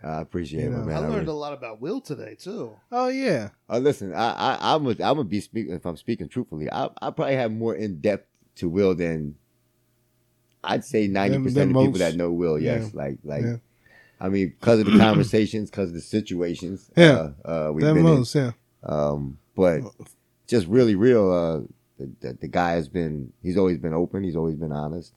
I 0.04 0.22
appreciate 0.22 0.64
You 0.64 0.74
it, 0.74 0.86
man. 0.86 0.96
I 0.96 1.00
learned 1.00 1.14
really- 1.14 1.28
a 1.28 1.34
lot 1.34 1.54
about 1.54 1.80
Will 1.82 2.02
today 2.02 2.36
too. 2.40 2.72
oh 2.92 3.08
yeah, 3.10 3.50
Uh, 3.70 3.78
listen, 3.80 4.14
I, 4.14 4.32
I, 4.34 4.74
I'm, 4.76 4.86
a, 4.88 4.90
I'm 4.92 4.98
gonna 4.98 5.24
be 5.26 5.40
speaking. 5.42 5.74
If 5.74 5.86
I'm 5.86 5.98
speaking 5.98 6.28
truthfully, 6.28 6.72
I, 6.72 6.86
I 7.02 7.12
probably 7.12 7.36
have 7.36 7.52
more 7.52 7.76
in 7.76 8.00
depth 8.02 8.28
to 8.56 8.68
Will 8.70 8.96
than 8.96 9.36
I'd 10.64 10.84
say 10.86 11.08
ninety 11.08 11.38
percent 11.38 11.74
than 11.74 11.76
of 11.76 11.86
people 11.86 12.00
that 12.00 12.16
know 12.16 12.32
Will. 12.32 12.60
Yes, 12.60 12.92
Yeah. 12.94 13.02
like, 13.02 13.18
like, 13.24 13.44
Yeah. 13.44 13.56
I 14.20 14.30
mean, 14.30 14.50
because 14.50 14.80
of 14.80 14.86
the 14.86 14.98
conversations, 15.00 15.72
because 15.72 15.90
of 15.90 15.96
the 15.96 16.02
situations. 16.02 16.90
Yeah. 16.96 17.32
uh, 17.44 17.70
uh, 17.70 17.72
we've 17.74 17.84
that 17.86 17.94
been 17.96 18.04
most 18.04 18.36
yeah. 18.36 18.48
in. 18.48 18.54
Um, 18.84 19.38
but 19.56 19.82
just 20.48 20.68
really 20.68 20.96
real. 20.96 21.32
Uh, 21.32 21.60
the, 21.98 22.12
the, 22.20 22.34
the 22.42 22.48
guy 22.48 22.72
has 22.74 22.88
been. 22.90 23.34
He's 23.42 23.58
always 23.58 23.78
been 23.80 23.94
open. 23.94 24.24
He's 24.24 24.36
always 24.36 24.56
been 24.56 24.72
honest. 24.72 25.14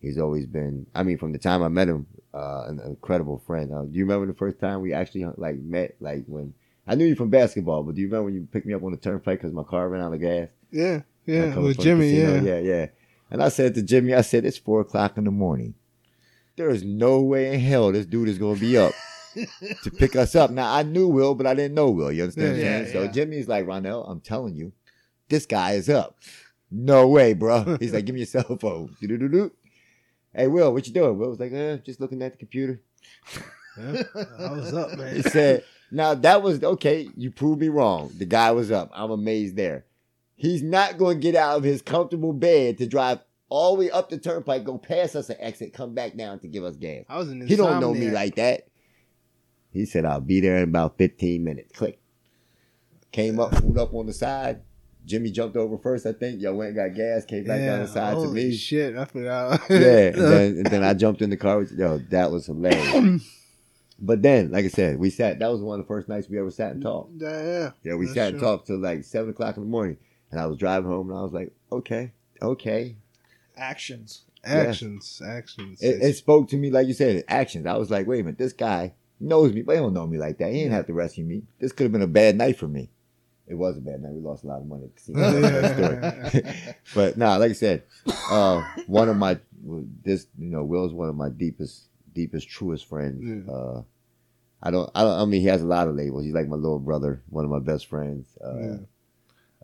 He's 0.00 0.18
always 0.18 0.46
been. 0.46 0.86
I 0.94 1.02
mean, 1.02 1.18
from 1.18 1.32
the 1.32 1.38
time 1.38 1.62
I 1.62 1.68
met 1.68 1.88
him, 1.88 2.06
uh, 2.32 2.64
an 2.68 2.80
incredible 2.86 3.42
friend. 3.46 3.72
Uh, 3.72 3.82
do 3.82 3.96
you 3.98 4.04
remember 4.04 4.26
the 4.26 4.38
first 4.38 4.58
time 4.58 4.80
we 4.80 4.92
actually 4.92 5.26
like 5.36 5.56
met? 5.56 5.96
Like 6.00 6.24
when 6.26 6.54
I 6.86 6.94
knew 6.94 7.04
you 7.04 7.14
from 7.16 7.28
basketball, 7.30 7.82
but 7.82 7.94
do 7.94 8.00
you 8.00 8.06
remember 8.06 8.24
when 8.26 8.34
you 8.34 8.48
picked 8.50 8.66
me 8.66 8.74
up 8.74 8.82
on 8.82 8.92
the 8.92 8.96
turnpike 8.96 9.38
because 9.40 9.52
my 9.52 9.62
car 9.62 9.88
ran 9.88 10.02
out 10.02 10.14
of 10.14 10.20
gas? 10.20 10.48
Yeah, 10.70 11.02
yeah, 11.26 11.54
with 11.56 11.78
Jimmy, 11.78 12.12
yeah. 12.16 12.40
yeah, 12.40 12.58
yeah. 12.58 12.86
And 13.30 13.42
I 13.42 13.48
said 13.48 13.74
to 13.74 13.82
Jimmy, 13.82 14.14
I 14.14 14.22
said 14.22 14.44
it's 14.44 14.58
four 14.58 14.80
o'clock 14.80 15.16
in 15.18 15.24
the 15.24 15.30
morning. 15.30 15.74
There 16.56 16.70
is 16.70 16.82
no 16.82 17.20
way 17.20 17.54
in 17.54 17.60
hell 17.60 17.92
this 17.92 18.06
dude 18.06 18.28
is 18.28 18.38
gonna 18.38 18.58
be 18.58 18.76
up 18.76 18.92
to 19.82 19.90
pick 19.90 20.16
us 20.16 20.34
up. 20.34 20.50
Now 20.50 20.72
I 20.72 20.82
knew 20.82 21.08
Will, 21.08 21.34
but 21.34 21.46
I 21.46 21.54
didn't 21.54 21.74
know 21.74 21.90
Will. 21.90 22.10
You 22.10 22.22
understand 22.24 22.48
what 22.48 22.54
I'm 22.54 22.58
Yeah, 22.60 22.64
saying? 22.64 22.86
yeah, 22.86 22.92
So 22.92 23.02
yeah. 23.04 23.10
Jimmy's 23.10 23.48
like, 23.48 23.66
Ronnell, 23.66 24.04
I'm 24.10 24.20
telling 24.20 24.54
you, 24.56 24.72
this 25.28 25.46
guy 25.46 25.72
is 25.72 25.88
up. 25.88 26.18
No 26.70 27.08
way, 27.08 27.32
bro. 27.34 27.76
He's 27.80 27.92
like, 27.92 28.04
give 28.04 28.14
me 28.14 28.20
your 28.20 28.26
cell 28.26 28.56
phone. 28.60 28.96
Do-do-do-do. 29.00 29.50
Hey, 30.34 30.46
Will, 30.46 30.72
what 30.72 30.86
you 30.86 30.92
doing? 30.92 31.18
Will 31.18 31.30
was 31.30 31.40
like, 31.40 31.52
uh, 31.52 31.78
just 31.78 32.00
looking 32.00 32.22
at 32.22 32.32
the 32.32 32.38
computer. 32.38 32.80
Yeah. 33.78 34.02
I 34.38 34.52
was 34.52 34.74
up, 34.74 34.96
man. 34.96 35.16
He 35.16 35.22
said, 35.22 35.64
now 35.90 36.14
that 36.14 36.42
was 36.42 36.62
okay. 36.62 37.08
You 37.16 37.30
proved 37.30 37.60
me 37.60 37.68
wrong. 37.68 38.12
The 38.16 38.26
guy 38.26 38.50
was 38.52 38.70
up. 38.70 38.90
I'm 38.92 39.10
amazed 39.10 39.56
there. 39.56 39.86
He's 40.36 40.62
not 40.62 40.98
going 40.98 41.18
to 41.18 41.20
get 41.20 41.34
out 41.34 41.58
of 41.58 41.64
his 41.64 41.82
comfortable 41.82 42.32
bed 42.32 42.78
to 42.78 42.86
drive 42.86 43.20
all 43.50 43.74
the 43.74 43.80
way 43.80 43.90
up 43.90 44.08
the 44.08 44.16
turnpike, 44.16 44.64
go 44.64 44.78
past 44.78 45.16
us 45.16 45.28
an 45.28 45.36
exit, 45.40 45.74
come 45.74 45.92
back 45.92 46.16
down 46.16 46.38
to 46.38 46.48
give 46.48 46.64
us 46.64 46.76
gas. 46.76 47.04
I 47.08 47.18
was 47.18 47.28
He 47.28 47.56
don't 47.56 47.80
know 47.80 47.92
me 47.92 48.10
like 48.10 48.36
that. 48.36 48.68
He 49.72 49.84
said, 49.84 50.04
I'll 50.04 50.20
be 50.20 50.40
there 50.40 50.56
in 50.58 50.64
about 50.64 50.96
15 50.98 51.44
minutes. 51.44 51.76
Click. 51.76 52.00
Came 53.12 53.38
up, 53.38 53.50
pulled 53.52 53.78
up 53.78 53.92
on 53.92 54.06
the 54.06 54.12
side. 54.12 54.62
Jimmy 55.10 55.30
jumped 55.32 55.56
over 55.56 55.76
first, 55.76 56.06
I 56.06 56.12
think. 56.12 56.40
Yo, 56.40 56.54
went 56.54 56.68
and 56.68 56.76
got 56.76 56.96
gas, 56.96 57.24
came 57.24 57.44
back 57.44 57.60
down 57.60 57.80
the 57.80 57.88
side 57.88 58.12
to 58.12 58.16
holy 58.20 58.44
me. 58.48 58.56
Shit, 58.56 58.96
I 58.96 59.04
forgot. 59.04 59.60
yeah, 59.68 59.76
and 59.76 60.14
then, 60.14 60.56
and 60.58 60.66
then 60.66 60.84
I 60.84 60.94
jumped 60.94 61.20
in 61.20 61.30
the 61.30 61.36
car. 61.36 61.58
With, 61.58 61.72
yo, 61.72 61.98
that 62.10 62.30
was 62.30 62.46
hilarious. 62.46 63.24
but 64.00 64.22
then, 64.22 64.52
like 64.52 64.64
I 64.64 64.68
said, 64.68 65.00
we 65.00 65.10
sat. 65.10 65.40
That 65.40 65.50
was 65.50 65.60
one 65.60 65.80
of 65.80 65.84
the 65.84 65.88
first 65.88 66.08
nights 66.08 66.28
we 66.28 66.38
ever 66.38 66.52
sat 66.52 66.72
and 66.72 66.82
talked. 66.82 67.10
yeah, 67.16 67.42
yeah. 67.42 67.70
Yeah, 67.82 67.94
we 67.96 68.06
That's 68.06 68.14
sat 68.14 68.32
and 68.32 68.40
talked 68.40 68.68
till 68.68 68.78
like 68.78 69.02
seven 69.02 69.30
o'clock 69.30 69.56
in 69.56 69.64
the 69.64 69.68
morning. 69.68 69.96
And 70.30 70.40
I 70.40 70.46
was 70.46 70.56
driving 70.56 70.88
home, 70.88 71.10
and 71.10 71.18
I 71.18 71.22
was 71.22 71.32
like, 71.32 71.52
okay, 71.72 72.12
okay. 72.40 72.96
Actions. 73.56 74.22
Actions, 74.44 75.20
actions. 75.26 75.82
It, 75.82 76.00
it 76.02 76.16
spoke 76.16 76.48
to 76.50 76.56
me, 76.56 76.70
like 76.70 76.86
you 76.86 76.94
said, 76.94 77.24
actions. 77.28 77.66
I 77.66 77.76
was 77.76 77.90
like, 77.90 78.06
wait 78.06 78.20
a 78.20 78.22
minute, 78.22 78.38
this 78.38 78.54
guy 78.54 78.94
knows 79.18 79.52
me, 79.52 79.62
but 79.62 79.74
he 79.74 79.80
don't 79.80 79.92
know 79.92 80.06
me 80.06 80.18
like 80.18 80.38
that. 80.38 80.52
He 80.52 80.60
didn't 80.60 80.72
have 80.72 80.86
to 80.86 80.94
rescue 80.94 81.24
me. 81.24 81.42
This 81.58 81.72
could 81.72 81.84
have 81.84 81.92
been 81.92 82.00
a 82.00 82.06
bad 82.06 82.38
night 82.38 82.56
for 82.56 82.68
me. 82.68 82.88
It 83.50 83.54
was 83.58 83.76
a 83.76 83.80
bad 83.80 84.00
night. 84.00 84.12
We 84.12 84.20
lost 84.20 84.44
a 84.44 84.46
lot 84.46 84.60
of 84.60 84.66
money 84.66 84.84
at 84.84 84.94
the 84.94 85.12
casino. 85.12 86.32
Story. 86.32 86.74
but 86.94 87.18
nah, 87.18 87.36
like 87.36 87.50
I 87.50 87.54
said, 87.54 87.82
uh, 88.30 88.62
one 88.86 89.08
of 89.08 89.16
my 89.16 89.38
this 90.04 90.28
you 90.38 90.50
know 90.50 90.62
Will's 90.62 90.92
one 90.94 91.08
of 91.08 91.16
my 91.16 91.28
deepest, 91.30 91.88
deepest, 92.14 92.48
truest 92.48 92.86
friends. 92.86 93.22
Yeah. 93.24 93.52
Uh, 93.52 93.82
I 94.62 94.70
don't, 94.70 94.88
I 94.94 95.02
don't. 95.02 95.18
I 95.20 95.24
mean, 95.24 95.40
he 95.40 95.48
has 95.48 95.62
a 95.62 95.66
lot 95.66 95.88
of 95.88 95.96
labels. 95.96 96.24
He's 96.24 96.32
like 96.34 96.46
my 96.46 96.54
little 96.56 96.78
brother, 96.78 97.22
one 97.28 97.44
of 97.44 97.50
my 97.50 97.58
best 97.58 97.86
friends. 97.86 98.38
Uh, 98.44 98.58
Yeah. 98.60 98.76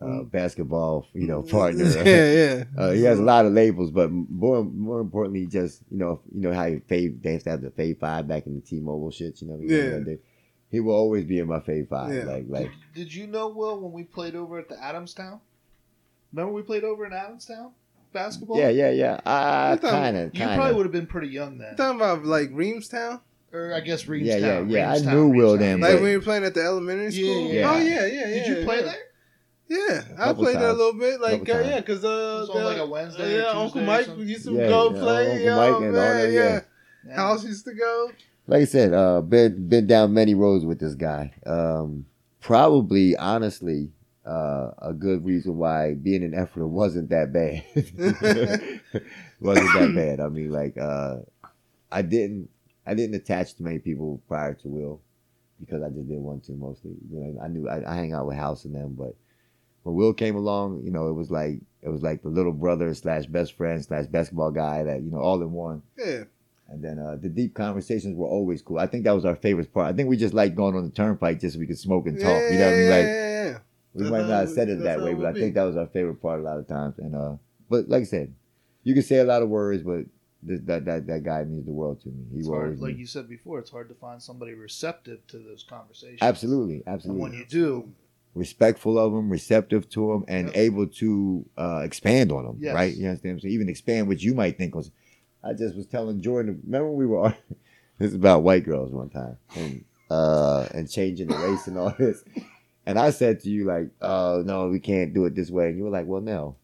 uh, 0.02 0.22
basketball, 0.24 1.06
you 1.14 1.26
know, 1.28 1.42
partner. 1.42 1.84
yeah, 2.04 2.32
yeah. 2.32 2.64
Uh, 2.76 2.90
he 2.90 3.02
has 3.04 3.18
a 3.18 3.22
lot 3.22 3.46
of 3.46 3.52
labels, 3.52 3.90
but 3.92 4.10
more 4.10 4.64
more 4.64 5.00
importantly, 5.00 5.46
just 5.46 5.82
you 5.90 5.98
know, 5.98 6.20
you 6.34 6.40
know 6.42 6.52
how 6.52 6.64
you 6.66 6.80
fave. 6.90 7.22
They 7.22 7.34
used 7.34 7.44
to 7.44 7.50
have 7.50 7.62
the 7.62 7.70
fave 7.70 8.00
five 8.00 8.26
back 8.26 8.46
in 8.46 8.54
the 8.56 8.60
T-Mobile 8.60 9.10
shit. 9.12 9.40
You 9.40 9.48
know, 9.48 9.58
you 9.60 9.68
Yeah. 9.70 9.98
know, 9.98 10.16
he 10.70 10.80
will 10.80 10.94
always 10.94 11.24
be 11.24 11.38
in 11.38 11.47
my 11.47 11.59
fave 11.60 11.88
five. 11.88 12.12
Yeah. 12.14 12.24
Like, 12.24 12.44
like 12.48 12.70
Did 12.94 13.12
you 13.14 13.26
know 13.26 13.48
Will 13.48 13.80
when 13.80 13.93
we 13.93 14.05
played 14.05 14.34
over 14.34 14.59
at 14.59 14.68
the 14.68 14.74
Adamstown? 14.76 15.40
Remember 16.32 16.52
we 16.52 16.62
played 16.62 16.84
over 16.84 17.06
in 17.06 17.12
Adamstown 17.12 17.72
basketball? 18.12 18.59
yeah, 18.59 18.68
yeah, 18.70 18.90
yeah. 18.90 19.20
I 19.24 19.72
You 19.72 19.76
thought- 19.78 19.90
kind 19.90 20.16
of, 20.16 20.34
You 20.34 20.40
probably 20.40 20.56
kind 20.56 20.70
of. 20.70 20.76
would 20.76 20.86
have 20.86 20.93
been 20.93 21.06
pretty 21.06 21.28
young 21.28 21.59
then, 21.59 21.70
You 21.72 21.76
talking 21.76 22.01
about 22.01 22.24
like 22.24 22.51
Reamstown? 22.51 23.20
or 23.52 23.72
I 23.72 23.80
guess 23.80 24.05
Reamstown. 24.05 24.26
Yeah, 24.26 24.36
yeah, 24.36 24.60
yeah. 24.66 24.90
I 24.90 24.97
Reamstown, 24.97 25.12
knew 25.12 25.28
Will 25.28 25.56
Reamstown. 25.56 25.59
then, 25.60 25.80
Like 25.80 25.93
but- 25.94 26.02
when 26.02 26.10
you 26.10 26.18
were 26.18 26.24
playing 26.24 26.44
at 26.44 26.55
the 26.55 26.62
elementary 26.62 27.12
school? 27.12 27.52
yeah. 27.52 27.70
Oh 27.72 27.76
yeah, 27.78 28.06
yeah, 28.06 28.06
yeah. 28.06 28.26
Did 28.26 28.47
you 28.59 28.64
play 28.64 28.82
there? 28.82 28.94
Yeah, 29.68 30.02
I 30.14 30.24
Couple 30.26 30.44
played 30.44 30.56
there 30.59 30.68
a 30.68 30.72
little 30.72 30.93
bit. 30.98 31.20
Like, 31.20 31.48
uh, 31.48 31.59
yeah, 31.59 31.80
because 31.80 32.05
uh, 32.05 32.09
It 32.09 32.40
was 32.40 32.51
on, 32.51 32.64
like, 32.64 32.78
a 32.78 32.86
Wednesday 32.86 33.34
or 33.34 33.36
yeah, 33.38 33.43
Tuesday 33.47 33.59
Uncle 33.64 33.80
Mike 33.82 34.06
something? 34.06 34.28
used 34.28 34.44
to 34.44 34.52
Yeah, 34.52 34.68
go 34.68 34.90
yeah, 34.94 35.01
play. 35.01 35.26
Uncle 35.32 35.44
yo, 35.44 35.56
Mike 35.56 35.76
and 35.82 35.86
all 35.86 35.93
that, 36.02 36.30
yeah. 36.30 36.40
yeah. 36.40 36.60
Yeah. 37.09 37.14
House 37.16 37.44
used 37.44 37.64
to 37.64 37.74
go. 37.74 38.10
Like 38.47 38.62
I 38.62 38.64
said, 38.64 38.93
uh, 38.93 39.20
been 39.23 39.68
been 39.68 39.86
down 39.86 40.14
many 40.14 40.35
roads 40.35 40.64
with 40.64 40.78
this 40.78 40.94
guy. 40.94 41.32
Um, 41.44 42.06
probably, 42.40 43.16
honestly, 43.16 43.90
uh, 44.24 44.70
a 44.78 44.93
good 44.93 45.24
reason 45.24 45.56
why 45.56 45.94
being 45.94 46.23
in 46.23 46.32
Ephrata 46.35 46.66
wasn't 46.66 47.10
that 47.10 47.32
bad. 47.32 47.64
wasn't 49.40 49.73
that 49.74 49.93
bad. 49.97 50.20
I 50.20 50.28
mean, 50.28 50.51
like, 50.51 50.77
uh, 50.78 51.16
I 51.90 52.02
didn't, 52.02 52.48
I 52.86 52.94
didn't 52.94 53.16
attach 53.16 53.55
to 53.55 53.62
many 53.64 53.78
people 53.81 54.23
prior 54.28 54.55
to 54.55 54.68
Will 54.68 55.01
because 55.59 55.82
I 55.82 55.89
just 55.89 56.06
didn't 56.06 56.23
want 56.24 56.44
to. 56.44 56.52
Mostly, 56.52 56.93
you 57.10 57.18
know, 57.18 57.40
I 57.43 57.48
knew 57.48 57.68
I, 57.68 57.90
I 57.90 57.97
hang 57.97 58.12
out 58.12 58.27
with 58.27 58.36
House 58.36 58.64
and 58.64 58.74
them, 58.74 58.94
but 58.97 59.16
when 59.82 59.94
Will 59.94 60.12
came 60.12 60.36
along, 60.36 60.82
you 60.85 60.90
know, 60.90 61.09
it 61.09 61.14
was 61.14 61.31
like 61.31 61.60
it 61.82 61.89
was 61.89 62.02
like 62.02 62.23
the 62.23 62.28
little 62.28 62.52
brother 62.52 62.93
slash 62.94 63.27
best 63.27 63.56
friend 63.56 63.85
slash 63.85 64.06
basketball 64.06 64.51
guy 64.51 64.82
that 64.85 65.02
you 65.02 65.10
know 65.10 65.18
all 65.18 65.40
in 65.43 65.52
one. 65.52 65.82
Yeah, 65.97 66.24
And 66.68 66.82
then 66.82 66.98
uh, 66.98 67.16
the 67.20 67.28
deep 67.28 67.55
conversations 67.55 68.16
were 68.16 68.26
always 68.26 68.60
cool. 68.60 68.78
I 68.78 68.86
think 68.86 69.05
that 69.05 69.12
was 69.14 69.24
our 69.24 69.36
favorite 69.36 69.72
part. 69.72 69.86
I 69.86 69.97
think 69.97 70.09
we 70.09 70.16
just 70.16 70.34
liked 70.34 70.56
going 70.56 70.74
on 70.74 70.84
the 70.84 70.90
turnpike 70.90 71.40
just 71.40 71.55
so 71.55 71.60
we 71.60 71.66
could 71.66 71.78
smoke 71.78 72.06
and 72.06 72.18
talk. 72.20 72.43
You 72.51 72.59
know 72.59 72.66
what 72.66 72.74
I 72.74 72.76
mean? 72.76 72.90
Like 72.90 73.06
yeah, 73.06 73.44
yeah. 73.44 73.59
we 73.94 74.02
That's 74.02 74.10
might 74.10 74.26
not 74.26 74.40
have 74.40 74.51
said 74.51 74.68
it 74.68 74.82
that 74.82 75.01
way, 75.01 75.14
but 75.14 75.26
I 75.26 75.32
think 75.32 75.55
that 75.55 75.62
was 75.62 75.76
our 75.76 75.86
favorite 75.86 76.20
part 76.20 76.40
a 76.40 76.43
lot 76.43 76.59
of 76.59 76.66
times. 76.66 76.98
And 76.98 77.14
uh, 77.14 77.36
but 77.70 77.88
like 77.88 78.02
I 78.02 78.05
said, 78.05 78.34
you 78.82 78.94
can 78.94 79.05
say 79.05 79.18
a 79.18 79.24
lot 79.24 79.43
of 79.43 79.48
words, 79.48 79.84
but 79.84 80.06
this, 80.43 80.60
that 80.64 80.84
that 80.86 81.06
that 81.06 81.22
guy 81.22 81.44
means 81.44 81.66
the 81.66 81.72
world 81.72 82.01
to 82.02 82.09
me. 82.09 82.24
He 82.32 82.38
It's 82.40 82.48
hard, 82.48 82.80
like 82.80 82.94
be- 82.94 83.01
you 83.01 83.06
said 83.06 83.28
before, 83.28 83.60
it's 83.60 83.70
hard 83.70 83.88
to 83.88 83.94
find 83.94 84.20
somebody 84.20 84.55
receptive 84.55 85.24
to 85.28 85.38
those 85.38 85.62
conversations. 85.62 86.18
absolutely, 86.20 86.82
And 86.84 86.88
absolutely 86.88 87.22
when 87.22 87.32
you 87.32 87.44
do, 87.48 87.93
respectful 88.34 88.98
of 88.98 89.12
them, 89.12 89.30
receptive 89.30 89.88
to 89.90 90.09
them, 90.12 90.24
and 90.28 90.48
Yep. 90.48 90.56
able 90.56 90.86
to 90.88 91.47
uh, 91.56 91.82
expand 91.84 92.32
on 92.32 92.44
them. 92.44 92.56
Yes. 92.60 92.74
Right? 92.74 92.94
You 92.94 93.06
understand? 93.09 93.40
So 93.40 93.48
even 93.48 93.68
expand 93.68 94.09
what 94.09 94.20
you 94.20 94.34
might 94.34 94.59
think 94.59 94.74
was. 94.74 94.90
I 95.47 95.52
just 95.52 95.77
was 95.77 95.86
telling 95.86 96.20
Jordan. 96.20 96.60
Remember 96.64 96.90
we 96.90 97.06
were. 97.06 97.35
this 97.98 98.10
is 98.10 98.14
about 98.14 98.43
white 98.43 98.64
girls 98.64 98.93
one 98.93 99.10
time, 99.10 99.39
and 99.55 99.85
uh, 100.10 100.66
and 100.73 100.90
changing 100.90 101.28
the 101.28 101.36
race 101.36 101.66
and 101.66 101.78
all 101.78 101.94
this. 101.98 102.24
And 102.85 102.98
I 102.98 103.10
said 103.10 103.40
to 103.40 103.51
you 103.51 103.64
like, 103.64 103.90
"Oh 104.01 104.43
no, 104.44 104.68
we 104.68 104.81
can't 104.81 105.14
do 105.14 105.24
it 105.27 105.35
this 105.35 105.51
way." 105.51 105.68
And 105.68 105.78
you 105.78 105.85
were 105.85 105.90
like, 105.90 106.06
"Well, 106.06 106.20
no. 106.20 106.56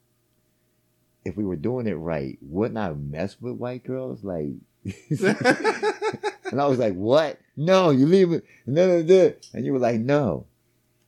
If 1.25 1.37
we 1.37 1.45
were 1.45 1.57
doing 1.57 1.87
it 1.87 1.95
right, 1.95 2.37
wouldn't 2.43 2.79
I 2.79 2.93
mess 2.93 3.37
with 3.41 3.57
white 3.57 3.85
girls? 3.85 4.25
Like." 4.25 4.53
And 6.53 6.61
I 6.61 6.67
was 6.67 6.79
like, 6.79 6.93
"What? 6.93 7.41
No, 7.57 7.89
you 7.91 8.07
leave 8.07 8.31
it." 8.31 8.45
No, 8.67 8.87
no, 8.87 9.03
no. 9.03 9.33
And 9.55 9.65
you 9.65 9.73
were 9.73 9.79
like, 9.79 9.99
"No, 9.99 10.45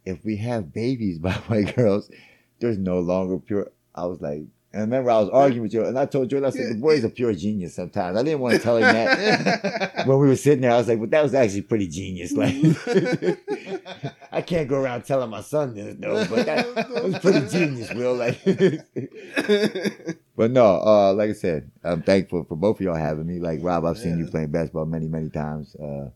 if 0.07 0.25
we 0.25 0.37
have 0.39 0.73
babies 0.73 1.19
by 1.19 1.33
white 1.49 1.77
girls, 1.77 2.11
there's 2.61 2.79
no 2.79 2.99
longer 3.01 3.39
pure." 3.39 3.71
I 3.95 4.07
was 4.07 4.23
like, 4.23 4.45
And 4.75 4.81
I 4.81 4.85
remember 4.87 5.13
I 5.13 5.21
was 5.21 5.29
arguing 5.29 5.63
with 5.63 5.73
you, 5.73 5.85
and 5.85 5.97
I 5.97 6.05
told 6.05 6.31
Jordan, 6.31 6.49
I 6.49 6.51
said, 6.51 6.75
the 6.75 6.81
boy's 6.81 7.05
a 7.05 7.09
pure 7.09 7.33
genius 7.33 7.77
sometimes. 7.77 8.19
I 8.19 8.25
didn't 8.25 8.41
want 8.41 8.57
to 8.57 8.61
tell 8.61 8.77
him 8.77 8.83
that 8.83 10.03
when 10.07 10.19
we 10.19 10.27
were 10.27 10.35
sitting 10.35 10.63
there. 10.63 10.73
I 10.73 10.79
was 10.79 10.89
like, 10.89 10.99
but 10.99 11.11
that 11.13 11.23
was 11.23 11.33
actually 11.33 11.63
pretty 11.63 11.87
genius. 11.87 12.33
Like, 12.45 12.57
I 14.33 14.43
can't 14.43 14.69
go 14.69 14.83
around 14.83 15.05
telling 15.05 15.31
my 15.31 15.43
son 15.43 15.75
this, 15.75 15.97
no, 15.97 16.27
but 16.29 16.47
that, 16.47 16.75
that 16.75 17.05
was 17.05 17.19
pretty 17.21 17.47
genius, 17.47 17.93
Will. 17.95 18.17
Like, 18.17 18.43
but 20.37 20.51
no, 20.51 20.81
uh, 20.85 21.15
like 21.15 21.31
I 21.31 21.35
said, 21.35 21.71
I'm 21.85 22.03
thankful 22.03 22.43
for 22.45 22.57
both 22.57 22.81
of 22.81 22.85
y'all 22.85 22.97
having 22.97 23.27
me. 23.27 23.39
Like, 23.39 23.61
Robb, 23.63 23.85
I've 23.85 23.99
seen 23.99 24.19
you 24.19 24.27
playing 24.27 24.51
basketball 24.51 24.87
many, 24.87 25.07
many 25.07 25.31
times. 25.31 25.77
Uh, 25.77 26.11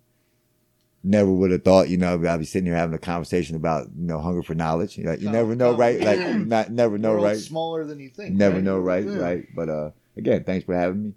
never 1.05 1.31
would 1.33 1.51
have 1.51 1.65
thought, 1.65 1.89
you 1.89 1.97
know, 1.97 2.15
I'd 2.27 2.39
be 2.39 2.45
sitting 2.45 2.67
here 2.67 2.75
having 2.75 2.95
a 2.95 2.99
conversation 2.99 3.57
about, 3.57 3.87
you 3.97 4.07
know, 4.07 4.21
hunger 4.21 4.43
for 4.43 4.55
knowledge. 4.55 4.99
Like, 4.99 5.21
you 5.21 5.27
No, 5.27 5.33
never 5.33 5.55
know, 5.55 5.73
no. 5.73 5.79
right? 5.79 6.01
Like, 6.01 6.19
not, 6.47 6.71
never 6.71 6.99
know, 6.99 7.13
World's 7.13 7.25
right? 7.25 7.37
Smaller 7.39 7.85
than 7.85 8.01
you 8.01 8.11
think. 8.11 8.35
Never 8.35 8.57
right? 8.57 8.65
know, 8.65 8.79
right? 8.79 9.05
Yeah. 9.05 9.17
Right. 9.19 9.47
But 9.55 9.69
uh, 9.69 9.91
again, 10.17 10.45
thanks 10.45 10.65
for 10.67 10.75
having 10.75 11.03
me. 11.05 11.13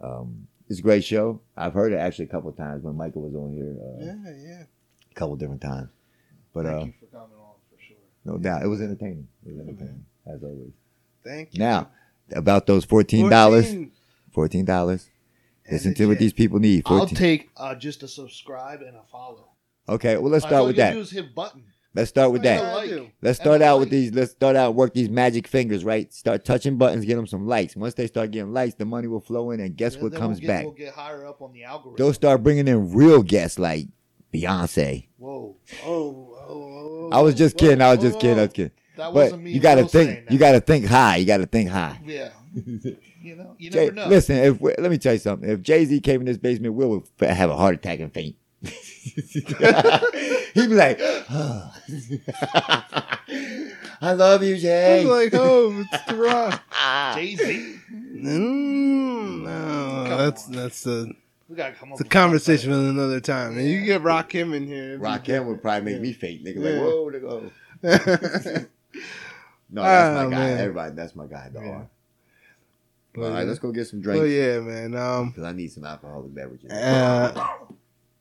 Um, 0.00 0.46
it's 0.68 0.78
a 0.78 0.82
great 0.82 1.04
show. 1.04 1.40
I've 1.56 1.74
heard 1.74 1.92
it 1.92 1.96
actually 1.96 2.26
a 2.26 2.28
couple 2.28 2.48
of 2.50 2.56
times 2.56 2.82
when 2.82 2.96
Michael 2.96 3.22
was 3.22 3.34
on 3.34 3.52
here, 3.52 3.76
uh, 3.82 4.04
yeah, 4.04 4.48
yeah. 4.48 4.62
a 5.10 5.14
couple 5.14 5.36
different 5.36 5.60
times. 5.60 5.90
But 6.54 6.64
Thank 6.66 6.82
uh, 6.82 6.84
you 6.86 6.92
for 7.00 7.06
coming 7.06 7.36
on 7.36 7.54
for 7.70 7.80
sure. 7.82 7.96
no 8.24 8.38
doubt, 8.38 8.62
it 8.62 8.68
was 8.68 8.80
entertaining. 8.80 9.28
It 9.44 9.50
was 9.52 9.60
entertaining 9.60 10.04
as 10.26 10.42
always. 10.42 10.72
Thank 11.24 11.54
you. 11.54 11.58
Now, 11.60 11.90
about 12.32 12.66
those 12.66 12.84
fourteen 12.84 13.28
dollars, 13.28 13.66
14 13.66 13.92
fourteen 14.32 14.64
dollars. 14.64 15.08
And 15.70 15.78
Listen 15.78 15.92
the 15.92 15.96
to 15.98 16.06
what 16.08 16.18
these 16.18 16.32
people 16.32 16.58
need. 16.58 16.82
I'll 16.86 16.98
14. 16.98 17.16
take 17.16 17.50
uh, 17.56 17.74
just 17.74 18.02
a 18.02 18.08
subscribe 18.08 18.80
and 18.82 18.96
a 18.96 19.02
follow. 19.10 19.48
okay, 19.88 20.16
well 20.16 20.30
let's 20.30 20.44
start 20.44 20.62
you 20.62 20.66
with 20.68 20.76
gotta 20.76 20.90
that. 20.90 20.94
Do 20.96 21.00
is 21.00 21.10
hit 21.10 21.34
button. 21.34 21.64
Let's 21.92 22.08
start 22.10 22.30
with 22.30 22.42
that. 22.42 22.62
like. 22.72 23.12
Let's 23.20 23.40
start 23.40 23.62
a 23.62 23.64
out 23.64 23.80
with 23.80 23.90
these. 23.90 24.12
Let's 24.14 24.30
start 24.30 24.54
out 24.54 24.68
and 24.68 24.76
work 24.76 24.94
these 24.94 25.08
magic 25.08 25.48
fingers, 25.48 25.84
right? 25.84 26.12
Start 26.14 26.44
touching 26.44 26.76
buttons, 26.76 27.04
get 27.04 27.16
them 27.16 27.26
some 27.26 27.48
likes. 27.48 27.74
Once 27.74 27.94
they 27.94 28.06
start 28.06 28.30
getting 28.30 28.52
likes, 28.52 28.74
the 28.76 28.84
money 28.84 29.08
will 29.08 29.20
flow 29.20 29.50
in, 29.50 29.58
and 29.58 29.76
guess 29.76 29.96
Yeah, 29.96 30.02
what 30.04 30.12
comes 30.14 30.38
we'll 30.38 30.40
get, 30.42 30.46
back? 30.46 30.64
We'll 30.66 30.74
get 30.74 30.94
higher 30.94 31.26
up 31.26 31.42
on 31.42 31.52
the 31.52 31.64
algorithm. 31.64 31.96
They'll 31.96 32.14
start 32.14 32.44
bringing 32.44 32.68
in 32.68 32.92
real 32.92 33.24
guests 33.24 33.58
like 33.58 33.88
Beyonce. 34.32 35.08
Whoa, 35.18 35.56
Oh, 35.84 36.36
oh, 36.48 36.48
oh, 36.48 37.10
I 37.12 37.20
was 37.22 37.34
just 37.34 37.56
whoa, 37.56 37.66
kidding. 37.66 37.82
I 37.82 37.90
was 37.90 37.98
whoa, 37.98 38.04
just 38.10 38.20
kidding. 38.20 38.38
I 38.38 38.42
was 38.42 38.52
kidding. 38.52 38.70
that 38.96 39.06
But 39.06 39.12
wasn't 39.14 39.42
me. 39.42 39.50
you 39.50 39.58
got 39.58 39.74
to 39.74 39.86
think. 39.86 40.30
You 40.30 40.38
got 40.38 40.52
to 40.52 40.60
think 40.60 40.86
high. 40.86 41.16
You 41.16 41.26
got 41.26 41.38
to 41.38 41.46
think 41.46 41.70
high. 41.70 42.00
Yeah, 42.06 42.28
you 43.20 43.36
know, 43.36 43.54
you 43.58 43.70
Jay, 43.70 43.86
never 43.86 43.92
know. 43.96 44.06
listen, 44.08 44.36
if 44.36 44.60
we, 44.60 44.74
let 44.78 44.90
me 44.90 44.98
tell 44.98 45.12
you 45.12 45.18
something. 45.18 45.48
If 45.48 45.62
Jay 45.62 45.84
Z 45.84 46.00
came 46.00 46.20
in 46.20 46.26
this 46.26 46.38
basement, 46.38 46.74
Will 46.74 46.88
would 46.90 47.04
have 47.28 47.50
a 47.50 47.56
heart 47.56 47.74
attack 47.74 48.00
and 48.00 48.12
faint. 48.12 48.36
He'd 48.62 49.44
be 50.54 50.66
like, 50.74 50.98
"Oh." 51.00 51.72
"I 54.02 54.12
love 54.14 54.42
you, 54.42 54.56
Jay." 54.58 55.02
I'm 55.02 55.08
like, 55.08 55.32
oh, 55.34 55.84
it's 55.92 56.04
the 56.06 56.16
rock. 56.16 56.62
Jay 57.14 57.36
Z. 57.36 57.76
Mm, 57.92 59.42
no, 59.42 60.04
Come 60.08 60.18
that's 60.18 60.46
on. 60.46 60.52
that's 60.52 60.86
a 60.86 61.06
We 61.48 61.56
gotta 61.56 61.74
come 61.74 61.90
up. 61.92 61.94
it's 61.94 62.00
a 62.00 62.04
with 62.04 62.10
conversation 62.10 62.72
for 62.72 62.78
another 62.78 63.20
time. 63.20 63.56
And 63.58 63.68
you 63.68 63.84
get 63.84 64.02
Rock 64.02 64.34
him 64.34 64.52
in 64.52 64.66
here. 64.66 64.94
it'd 64.94 65.00
be 65.00 65.06
Rakim 65.06 65.46
would 65.46 65.62
probably 65.62 65.92
make 65.92 66.02
me 66.02 66.12
faint. 66.12 66.44
Nigga, 66.44 66.56
like, 66.56 66.74
Yeah. 66.74 66.80
whoa, 66.80 67.10
nigga. 67.10 67.50
good. 68.52 68.68
No, 69.72 69.82
that's 69.82 70.18
Oh, 70.18 70.24
my 70.24 70.30
guy. 70.30 70.38
man. 70.38 70.58
Everybody, 70.58 70.94
that's 70.96 71.14
my 71.16 71.26
guy. 71.26 71.48
Dog. 71.52 71.64
Yeah. 71.64 71.82
All 73.16 73.24
right, 73.30 73.46
let's 73.46 73.58
go 73.58 73.72
get 73.72 73.86
some 73.88 74.00
drinks. 74.00 74.20
Oh 74.20 74.24
yeah, 74.24 74.60
man. 74.60 74.94
Um, 74.94 75.30
because 75.30 75.44
I 75.44 75.52
need 75.52 75.72
some 75.72 75.84
alcoholic 75.84 76.32
beverages. 76.34 76.70
uh, 76.70 77.32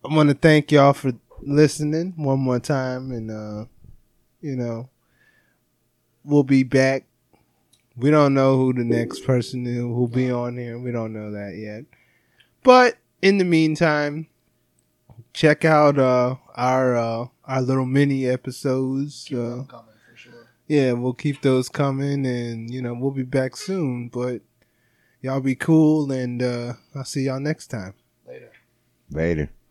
I 0.03 0.13
want 0.15 0.29
to 0.29 0.35
thank 0.35 0.71
y'all 0.71 0.93
for 0.93 1.11
listening 1.41 2.13
one 2.17 2.39
more 2.39 2.59
time, 2.59 3.11
and 3.11 3.29
uh, 3.31 3.65
you 4.41 4.55
know, 4.55 4.89
we'll 6.23 6.43
be 6.43 6.63
back. 6.63 7.05
We 7.95 8.09
don't 8.11 8.33
know 8.33 8.55
who 8.57 8.73
the 8.73 8.83
next 8.85 9.25
person 9.25 9.65
is 9.65 9.77
who'll 9.79 10.07
be 10.07 10.31
on 10.31 10.57
here. 10.57 10.79
We 10.79 10.91
don't 10.91 11.13
know 11.13 11.31
that 11.31 11.55
yet. 11.57 11.83
But 12.63 12.97
in 13.21 13.37
the 13.37 13.43
meantime, 13.45 14.27
check 15.33 15.65
out 15.65 15.99
uh, 15.99 16.35
our 16.55 16.95
uh, 16.95 17.25
our 17.45 17.61
little 17.61 17.85
mini 17.85 18.25
episodes. 18.27 19.25
Keep 19.27 19.37
Uh, 19.37 19.41
them 19.41 19.65
coming 19.65 19.85
for 20.09 20.17
sure. 20.17 20.47
yeah, 20.67 20.93
we'll 20.93 21.13
keep 21.13 21.41
those 21.41 21.69
coming, 21.69 22.25
and 22.25 22.73
you 22.73 22.81
know 22.81 22.93
we'll 22.93 23.11
be 23.11 23.23
back 23.23 23.55
soon. 23.57 24.07
But 24.07 24.41
y'all 25.21 25.41
be 25.41 25.55
cool, 25.55 26.11
and 26.11 26.41
uh, 26.41 26.73
I'll 26.95 27.05
see 27.05 27.23
y'all 27.23 27.39
next 27.39 27.67
time. 27.67 27.93
Later. 28.27 28.51
Later. 29.11 29.49